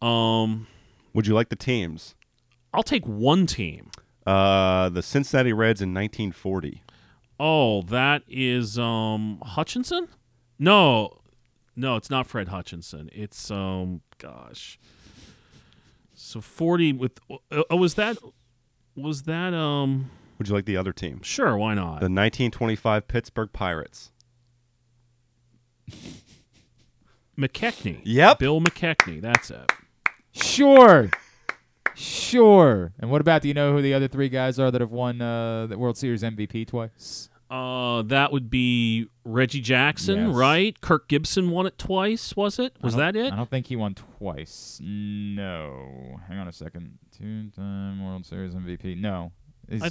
Um, 0.02 0.66
Would 1.14 1.26
you 1.26 1.34
like 1.34 1.48
the 1.48 1.56
teams? 1.56 2.14
I'll 2.74 2.82
take 2.82 3.06
one 3.06 3.46
team. 3.46 3.90
Uh, 4.26 4.88
the 4.88 5.02
Cincinnati 5.02 5.52
Reds 5.52 5.82
in 5.82 5.92
1940. 5.92 6.82
Oh, 7.38 7.82
that 7.82 8.22
is 8.28 8.78
um 8.78 9.42
Hutchinson? 9.44 10.08
No, 10.58 11.20
no, 11.76 11.96
it's 11.96 12.10
not 12.10 12.26
Fred 12.26 12.48
Hutchinson. 12.48 13.10
It's 13.12 13.50
um, 13.50 14.02
gosh. 14.18 14.78
So 16.14 16.40
forty 16.40 16.92
with 16.92 17.18
oh, 17.50 17.76
was 17.76 17.94
that 17.94 18.16
was 18.96 19.22
that 19.22 19.52
um? 19.52 20.10
Would 20.38 20.48
you 20.48 20.54
like 20.54 20.64
the 20.64 20.76
other 20.76 20.92
team? 20.92 21.20
Sure, 21.22 21.56
why 21.56 21.74
not? 21.74 22.00
The 22.00 22.06
1925 22.06 23.06
Pittsburgh 23.06 23.52
Pirates. 23.52 24.10
McKechnie. 27.38 28.00
Yep. 28.04 28.40
Bill 28.40 28.60
McKechnie. 28.60 29.20
That's 29.20 29.50
it. 29.50 29.70
Sure. 30.32 31.10
Sure. 31.96 32.92
And 32.98 33.10
what 33.10 33.20
about 33.20 33.42
do 33.42 33.48
you 33.48 33.54
know 33.54 33.72
who 33.72 33.82
the 33.82 33.94
other 33.94 34.08
three 34.08 34.28
guys 34.28 34.58
are 34.58 34.70
that 34.70 34.80
have 34.80 34.90
won 34.90 35.20
uh, 35.20 35.66
the 35.66 35.78
World 35.78 35.96
Series 35.96 36.22
MVP 36.22 36.66
twice? 36.66 37.28
Uh, 37.50 38.02
that 38.02 38.32
would 38.32 38.50
be 38.50 39.06
Reggie 39.24 39.60
Jackson, 39.60 40.28
Yes. 40.28 40.34
right? 40.36 40.80
Kirk 40.80 41.08
Gibson 41.08 41.50
won 41.50 41.66
it 41.66 41.78
twice. 41.78 42.34
Was 42.34 42.58
it? 42.58 42.76
Was 42.82 42.96
that 42.96 43.14
it? 43.14 43.32
I 43.32 43.36
don't 43.36 43.50
think 43.50 43.66
he 43.68 43.76
won 43.76 43.94
twice. 43.94 44.80
No. 44.82 46.18
Hang 46.28 46.38
on 46.38 46.48
a 46.48 46.52
second. 46.52 46.98
Two-time 47.16 48.04
World 48.04 48.26
Series 48.26 48.54
MVP. 48.54 48.96
No. 49.00 49.32
I- 49.80 49.90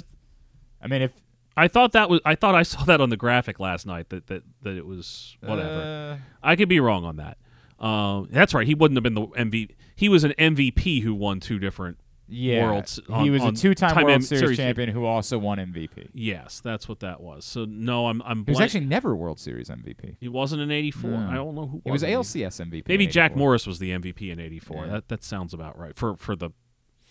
I 0.82 0.86
mean, 0.86 1.00
if 1.00 1.12
I 1.56 1.68
thought 1.68 1.92
that 1.92 2.10
was. 2.10 2.20
I 2.26 2.34
thought 2.34 2.54
I 2.54 2.62
saw 2.64 2.84
that 2.84 3.00
on 3.00 3.08
the 3.08 3.16
graphic 3.16 3.58
last 3.58 3.86
night. 3.86 4.10
That 4.10 4.26
that 4.26 4.42
that 4.62 4.76
it 4.76 4.84
was 4.86 5.36
whatever. 5.40 6.18
Uh, 6.20 6.24
I 6.42 6.56
could 6.56 6.68
be 6.68 6.80
wrong 6.80 7.04
on 7.04 7.16
that. 7.16 7.38
Um, 7.78 8.28
that's 8.30 8.54
right. 8.54 8.66
He 8.66 8.74
wouldn't 8.74 8.96
have 8.96 9.02
been 9.02 9.14
the 9.14 9.26
MVP. 9.26 9.70
He 9.96 10.08
was 10.08 10.24
an 10.24 10.32
MVP 10.38 11.02
who 11.02 11.14
won 11.14 11.40
two 11.40 11.58
different 11.58 11.98
yeah, 12.26 12.64
worlds. 12.64 13.00
he 13.06 13.12
on- 13.12 13.30
was 13.32 13.44
a 13.44 13.52
two-time 13.52 13.90
time 13.94 14.04
World 14.04 14.14
M- 14.14 14.22
Series, 14.22 14.56
champion 14.56 14.88
who 14.88 15.04
also 15.04 15.38
won 15.38 15.58
MVP. 15.58 16.08
Yes, 16.14 16.60
that's 16.64 16.88
what 16.88 17.00
that 17.00 17.20
was. 17.20 17.44
So 17.44 17.64
no, 17.66 18.06
I'm 18.06 18.22
I'm. 18.22 18.38
He 18.38 18.52
was 18.52 18.56
blank- 18.58 18.68
actually 18.70 18.86
never 18.86 19.14
World 19.14 19.38
Series 19.38 19.68
MVP. 19.68 20.16
He 20.20 20.28
wasn't 20.28 20.62
in 20.62 20.70
'84. 20.70 21.10
No. 21.10 21.16
I 21.30 21.34
don't 21.34 21.54
know 21.54 21.66
who. 21.66 21.82
He 21.84 21.90
was 21.90 22.02
ALCS 22.02 22.60
MVP 22.60 22.88
Maybe 22.88 23.06
Jack 23.06 23.36
Morris 23.36 23.66
was 23.66 23.78
the 23.78 23.90
MVP 23.90 24.30
in 24.32 24.40
'84. 24.40 24.86
Yeah. 24.86 24.92
That 24.92 25.08
that 25.08 25.22
sounds 25.24 25.52
about 25.52 25.78
right 25.78 25.94
for 25.94 26.16
for 26.16 26.34
the 26.34 26.50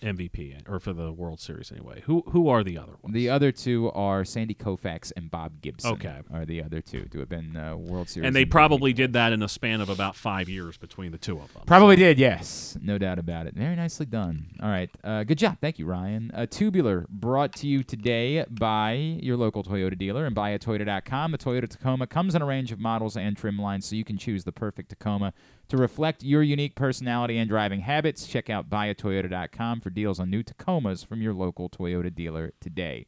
MVP 0.03 0.69
or 0.69 0.80
for 0.80 0.93
the 0.93 1.11
World 1.11 1.40
Series 1.40 1.72
anyway. 1.72 2.01
Who 2.06 2.23
who 2.27 2.48
are 2.49 2.64
the 2.64 2.77
other 2.77 2.93
ones? 3.01 3.14
The 3.14 3.30
other 3.30 3.51
two 3.51 3.91
are 3.91 4.23
Sandy 4.25 4.53
Koufax 4.53 5.11
and 5.15 5.32
Bob 5.32 5.61
Gibson. 5.61 5.93
Okay. 5.93 6.19
are 6.32 6.45
the 6.45 6.61
other 6.64 6.82
two 6.82 7.06
to 7.06 7.19
have 7.19 7.30
been 7.30 7.56
uh, 7.57 7.75
World 7.75 8.09
Series. 8.09 8.27
And 8.27 8.35
they 8.35 8.45
MVP. 8.45 8.51
probably 8.51 8.93
did 8.93 9.14
that 9.14 9.33
in 9.33 9.41
a 9.41 9.48
span 9.48 9.82
of 9.82 9.90
about 9.90 10.15
five 10.15 10.49
years 10.49 10.77
between 10.77 11.11
the 11.11 11.17
two 11.17 11.40
of 11.40 11.53
them. 11.53 11.64
Probably 11.65 11.95
did, 11.95 12.19
yes. 12.19 12.77
No 12.82 12.98
doubt 12.98 13.19
about 13.19 13.48
it. 13.48 13.56
Very 13.56 13.75
nicely 13.75 14.06
done. 14.06 14.48
All 14.61 14.69
right. 14.69 14.90
Uh, 15.03 15.23
good 15.23 15.38
job. 15.38 15.57
Thank 15.61 15.80
you, 15.80 15.85
Ryan. 15.85 16.32
Uh, 16.33 16.45
Tubular 16.45 17.06
brought 17.09 17.53
to 17.53 17.67
you 17.67 17.83
today 17.83 18.45
by 18.49 18.93
your 18.93 19.38
local 19.38 19.64
Toyota 19.64 19.98
dealer 19.98 20.25
and 20.25 20.35
buyatoyota.com. 20.35 21.32
The 21.32 21.38
Toyota 21.38 21.69
Tacoma 21.69 22.07
comes 22.07 22.35
in 22.35 22.41
a 22.41 22.45
range 22.45 22.72
of 22.72 22.80
models 22.80 23.15
and 23.15 23.38
trim 23.38 23.57
lines, 23.57 23.85
so 23.85 23.95
you 23.95 24.03
can 24.03 24.17
choose 24.17 24.43
the 24.43 24.51
perfect 24.51 24.90
Tacoma 24.90 25.33
To 25.69 25.77
reflect 25.77 26.24
your 26.24 26.43
unique 26.43 26.75
personality 26.75 27.38
and 27.38 27.50
driving 27.50 27.82
habits, 27.82 28.27
check 28.27 28.50
out 28.50 28.69
buyatoyota.com 28.69 29.82
for 29.82 29.90
deals 29.90 30.19
on 30.19 30.30
new 30.30 30.43
Tacomas 30.43 31.06
from 31.06 31.22
your 31.22 31.33
local 31.33 31.69
Toyota 31.69 32.14
dealer 32.14 32.53
today. 32.59 33.08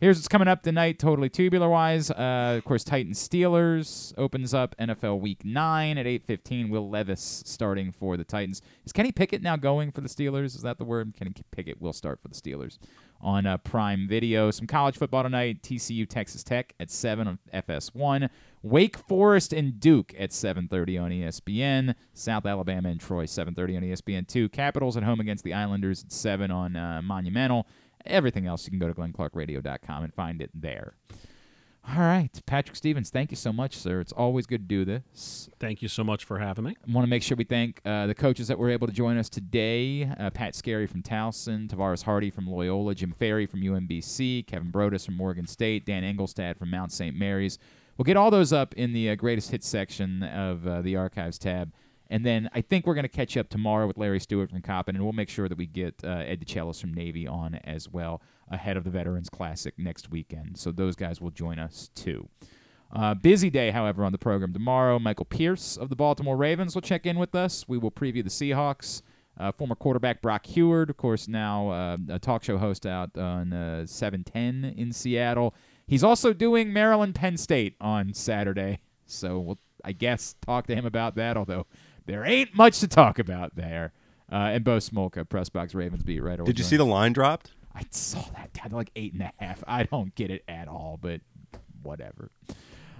Here's 0.00 0.16
what's 0.16 0.26
coming 0.26 0.48
up 0.48 0.64
tonight, 0.64 0.98
totally 0.98 1.28
tubular 1.28 1.68
wise. 1.68 2.10
Uh, 2.10 2.56
of 2.58 2.64
course, 2.64 2.82
Titans 2.82 3.20
Steelers 3.20 4.12
opens 4.18 4.52
up 4.52 4.74
NFL 4.80 5.20
Week 5.20 5.44
Nine 5.44 5.96
at 5.96 6.06
8:15. 6.06 6.70
Will 6.70 6.90
Levis 6.90 7.44
starting 7.46 7.92
for 7.92 8.16
the 8.16 8.24
Titans. 8.24 8.62
Is 8.84 8.92
Kenny 8.92 9.12
Pickett 9.12 9.42
now 9.42 9.54
going 9.54 9.92
for 9.92 10.00
the 10.00 10.08
Steelers? 10.08 10.56
Is 10.56 10.62
that 10.62 10.78
the 10.78 10.84
word? 10.84 11.14
Kenny 11.16 11.32
Pickett 11.52 11.80
will 11.80 11.92
start 11.92 12.20
for 12.20 12.26
the 12.26 12.34
Steelers 12.34 12.78
on 13.22 13.46
uh, 13.46 13.56
Prime 13.58 14.08
Video. 14.08 14.50
Some 14.50 14.66
college 14.66 14.96
football 14.96 15.22
tonight. 15.22 15.62
TCU 15.62 16.08
Texas 16.08 16.42
Tech 16.42 16.74
at 16.80 16.90
seven 16.90 17.28
on 17.28 17.38
FS1. 17.54 18.28
Wake 18.62 18.96
Forest 18.96 19.52
and 19.52 19.80
Duke 19.80 20.14
at 20.18 20.30
7:30 20.30 21.02
on 21.02 21.10
ESPN. 21.10 21.94
South 22.14 22.46
Alabama 22.46 22.88
and 22.88 23.00
Troy 23.00 23.26
7:30 23.26 23.76
on 23.76 23.82
ESPN 23.82 24.26
two. 24.26 24.48
Capitals 24.48 24.96
at 24.96 25.02
home 25.02 25.20
against 25.20 25.44
the 25.44 25.54
Islanders 25.54 26.04
at 26.04 26.12
seven 26.12 26.50
on 26.50 26.76
uh, 26.76 27.00
Monumental. 27.02 27.66
Everything 28.04 28.46
else, 28.46 28.66
you 28.66 28.70
can 28.70 28.80
go 28.80 28.88
to 28.88 28.94
glennclarkradio.com 28.94 30.04
and 30.04 30.12
find 30.12 30.42
it 30.42 30.50
there. 30.54 30.94
All 31.88 31.98
right, 31.98 32.30
Patrick 32.46 32.76
Stevens, 32.76 33.10
thank 33.10 33.32
you 33.32 33.36
so 33.36 33.52
much, 33.52 33.76
sir. 33.76 34.00
It's 34.00 34.12
always 34.12 34.46
good 34.46 34.62
to 34.62 34.66
do 34.66 34.84
this. 34.84 35.50
Thank 35.58 35.82
you 35.82 35.88
so 35.88 36.04
much 36.04 36.24
for 36.24 36.38
having 36.38 36.64
me. 36.64 36.76
I 36.88 36.92
want 36.92 37.04
to 37.04 37.10
make 37.10 37.24
sure 37.24 37.36
we 37.36 37.42
thank 37.44 37.80
uh, 37.84 38.06
the 38.06 38.14
coaches 38.14 38.46
that 38.48 38.58
were 38.58 38.70
able 38.70 38.86
to 38.86 38.92
join 38.92 39.18
us 39.18 39.28
today 39.28 40.08
uh, 40.18 40.30
Pat 40.30 40.54
Skerry 40.54 40.86
from 40.86 41.02
Towson, 41.02 41.68
Tavaras 41.68 42.04
Hardy 42.04 42.30
from 42.30 42.46
Loyola, 42.46 42.94
Jim 42.94 43.12
Ferry 43.12 43.46
from 43.46 43.62
UMBC, 43.62 44.46
Kevin 44.46 44.70
Broadus 44.70 45.04
from 45.04 45.16
Morgan 45.16 45.46
State, 45.46 45.84
Dan 45.84 46.04
Engelstad 46.04 46.56
from 46.56 46.70
Mount 46.70 46.92
St. 46.92 47.16
Mary's. 47.16 47.58
We'll 47.98 48.04
get 48.04 48.16
all 48.16 48.30
those 48.30 48.52
up 48.52 48.74
in 48.74 48.92
the 48.92 49.10
uh, 49.10 49.14
greatest 49.16 49.50
hits 49.50 49.68
section 49.68 50.22
of 50.22 50.66
uh, 50.66 50.82
the 50.82 50.96
archives 50.96 51.36
tab. 51.36 51.72
And 52.08 52.24
then 52.24 52.48
I 52.54 52.60
think 52.60 52.86
we're 52.86 52.94
going 52.94 53.04
to 53.04 53.08
catch 53.08 53.36
up 53.36 53.48
tomorrow 53.48 53.86
with 53.86 53.96
Larry 53.96 54.20
Stewart 54.20 54.50
from 54.50 54.60
Coppin, 54.60 54.94
and 54.94 55.02
we'll 55.02 55.14
make 55.14 55.30
sure 55.30 55.48
that 55.48 55.56
we 55.58 55.66
get 55.66 55.94
uh, 56.04 56.08
Ed 56.08 56.44
DeChellis 56.44 56.80
from 56.80 56.94
Navy 56.94 57.26
on 57.26 57.54
as 57.64 57.88
well 57.88 58.20
ahead 58.52 58.76
of 58.76 58.84
the 58.84 58.90
Veterans 58.90 59.28
Classic 59.28 59.74
next 59.78 60.10
weekend. 60.10 60.58
So 60.58 60.70
those 60.70 60.94
guys 60.94 61.20
will 61.20 61.30
join 61.30 61.58
us 61.58 61.90
too. 61.94 62.28
Uh, 62.92 63.14
busy 63.14 63.48
day, 63.48 63.70
however, 63.70 64.04
on 64.04 64.12
the 64.12 64.18
program 64.18 64.52
tomorrow. 64.52 64.98
Michael 64.98 65.24
Pierce 65.24 65.78
of 65.78 65.88
the 65.88 65.96
Baltimore 65.96 66.36
Ravens 66.36 66.74
will 66.74 66.82
check 66.82 67.06
in 67.06 67.18
with 67.18 67.34
us. 67.34 67.66
We 67.66 67.78
will 67.78 67.90
preview 67.90 68.22
the 68.22 68.30
Seahawks. 68.30 69.02
Uh, 69.38 69.50
former 69.50 69.74
quarterback 69.74 70.20
Brock 70.20 70.44
Huard, 70.44 70.90
of 70.90 70.98
course, 70.98 71.26
now 71.26 71.70
uh, 71.70 71.96
a 72.10 72.18
talk 72.18 72.44
show 72.44 72.58
host 72.58 72.84
out 72.84 73.16
on 73.16 73.54
uh, 73.54 73.86
710 73.86 74.74
in 74.76 74.92
Seattle. 74.92 75.54
He's 75.86 76.04
also 76.04 76.34
doing 76.34 76.70
Maryland 76.70 77.14
Penn 77.14 77.38
State 77.38 77.74
on 77.80 78.12
Saturday. 78.12 78.80
So 79.06 79.38
we'll, 79.38 79.58
I 79.82 79.92
guess, 79.92 80.36
talk 80.42 80.66
to 80.66 80.74
him 80.74 80.84
about 80.84 81.14
that, 81.16 81.38
although 81.38 81.66
there 82.04 82.26
ain't 82.26 82.54
much 82.54 82.80
to 82.80 82.88
talk 82.88 83.18
about 83.18 83.56
there. 83.56 83.92
Uh, 84.30 84.50
and 84.52 84.64
Bo 84.64 84.76
Smolka, 84.78 85.26
press 85.26 85.48
box 85.48 85.74
Ravens 85.74 86.02
beat 86.02 86.20
right. 86.20 86.38
Over. 86.38 86.44
Did 86.44 86.58
you 86.58 86.64
see 86.64 86.76
the 86.76 86.86
line 86.86 87.14
dropped? 87.14 87.52
I 87.74 87.82
saw 87.90 88.22
that. 88.34 88.50
Had 88.56 88.72
like 88.72 88.90
eight 88.96 89.12
and 89.12 89.22
a 89.22 89.32
half. 89.38 89.64
I 89.66 89.84
don't 89.84 90.14
get 90.14 90.30
it 90.30 90.44
at 90.46 90.68
all, 90.68 90.98
but 91.00 91.20
whatever. 91.82 92.30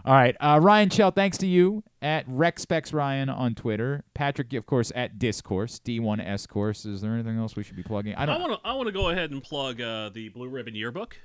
All 0.04 0.14
right, 0.14 0.36
uh, 0.40 0.58
Ryan 0.60 0.90
Chell. 0.90 1.12
Thanks 1.12 1.38
to 1.38 1.46
you 1.46 1.84
at 2.00 2.28
RexSpecs 2.28 2.92
Ryan 2.92 3.28
on 3.28 3.54
Twitter. 3.54 4.02
Patrick, 4.14 4.52
of 4.54 4.66
course, 4.66 4.90
at 4.96 5.16
D1scourse 5.16 5.80
D1S 5.80 6.48
Course. 6.48 6.84
Is 6.84 7.00
there 7.02 7.12
anything 7.14 7.38
else 7.38 7.54
we 7.54 7.62
should 7.62 7.76
be 7.76 7.84
plugging? 7.84 8.14
I 8.16 8.24
I 8.24 8.26
don't. 8.26 8.40
want 8.40 8.60
to 8.60 8.68
I 8.68 8.72
want 8.74 8.88
to 8.88 8.92
go 8.92 9.10
ahead 9.10 9.30
and 9.30 9.40
plug 9.40 9.80
uh, 9.80 10.08
the 10.08 10.28
Blue 10.30 10.48
Ribbon 10.48 10.74
Yearbook, 10.74 11.16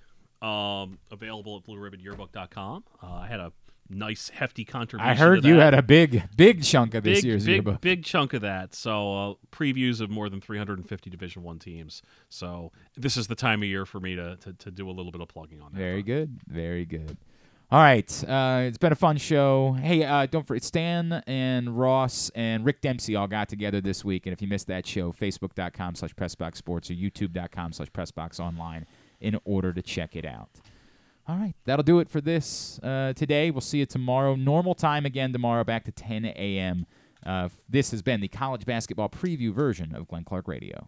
um, 0.43 0.99
available 1.09 1.57
at 1.57 1.63
BlueRibbonYearbook.com. 1.63 2.83
Uh, 3.01 3.07
I 3.07 3.25
had 3.25 3.39
a 3.39 3.51
nice 3.89 4.29
hefty 4.29 4.65
contribution. 4.65 5.09
I 5.09 5.15
heard 5.15 5.43
you 5.43 5.55
had 5.55 5.73
a 5.73 5.81
big, 5.81 6.23
big 6.35 6.63
chunk 6.63 6.93
of 6.93 7.03
this 7.03 7.19
big, 7.19 7.25
year's 7.25 7.45
big, 7.45 7.55
yearbook. 7.55 7.81
big 7.81 8.03
chunk 8.03 8.33
of 8.33 8.41
that. 8.41 8.73
So 8.73 9.15
uh, 9.15 9.33
previews 9.51 10.01
of 10.01 10.09
more 10.09 10.29
than 10.29 10.41
350 10.41 11.09
Division 11.09 11.43
One 11.43 11.59
teams. 11.59 12.01
So 12.29 12.71
this 12.95 13.17
is 13.17 13.27
the 13.27 13.35
time 13.35 13.61
of 13.63 13.69
year 13.69 13.85
for 13.85 13.99
me 13.99 14.15
to, 14.15 14.37
to, 14.37 14.53
to 14.53 14.71
do 14.71 14.89
a 14.89 14.91
little 14.91 15.11
bit 15.11 15.21
of 15.21 15.27
plugging 15.27 15.61
on 15.61 15.71
that. 15.73 15.77
Very 15.77 16.03
good. 16.03 16.39
Very 16.47 16.85
good. 16.85 17.17
All 17.69 17.79
right. 17.81 18.23
Uh, 18.23 18.61
it's 18.63 18.77
been 18.77 18.93
a 18.93 18.95
fun 18.95 19.17
show. 19.17 19.73
Hey, 19.73 20.03
uh, 20.05 20.25
don't 20.25 20.47
forget, 20.47 20.63
Stan 20.63 21.21
and 21.27 21.77
Ross 21.77 22.31
and 22.33 22.63
Rick 22.63 22.79
Dempsey 22.79 23.15
all 23.17 23.27
got 23.27 23.49
together 23.49 23.81
this 23.81 24.05
week. 24.05 24.25
And 24.25 24.31
if 24.31 24.41
you 24.41 24.47
missed 24.47 24.67
that 24.67 24.87
show, 24.87 25.11
facebook.com 25.11 25.95
slash 25.95 26.15
pressboxsports 26.15 26.89
or 26.89 26.93
youtube.com 26.93 27.73
slash 27.73 27.91
pressboxonline 27.91 28.85
in 29.19 29.37
order 29.43 29.73
to 29.73 29.81
check 29.81 30.15
it 30.15 30.25
out. 30.25 30.49
All 31.27 31.35
right. 31.35 31.55
That'll 31.65 31.83
do 31.83 31.99
it 31.99 32.09
for 32.09 32.21
this 32.21 32.79
uh, 32.81 33.13
today. 33.13 33.51
We'll 33.51 33.61
see 33.61 33.79
you 33.79 33.85
tomorrow. 33.85 34.35
Normal 34.35 34.75
time 34.75 35.05
again 35.05 35.33
tomorrow, 35.33 35.63
back 35.63 35.83
to 35.85 35.91
10 35.91 36.25
a.m. 36.25 36.85
Uh, 37.25 37.49
this 37.67 37.91
has 37.91 38.01
been 38.01 38.21
the 38.21 38.29
college 38.29 38.65
basketball 38.65 39.09
preview 39.09 39.51
version 39.53 39.93
of 39.93 40.07
Glenn 40.07 40.23
Clark 40.23 40.47
Radio. 40.47 40.87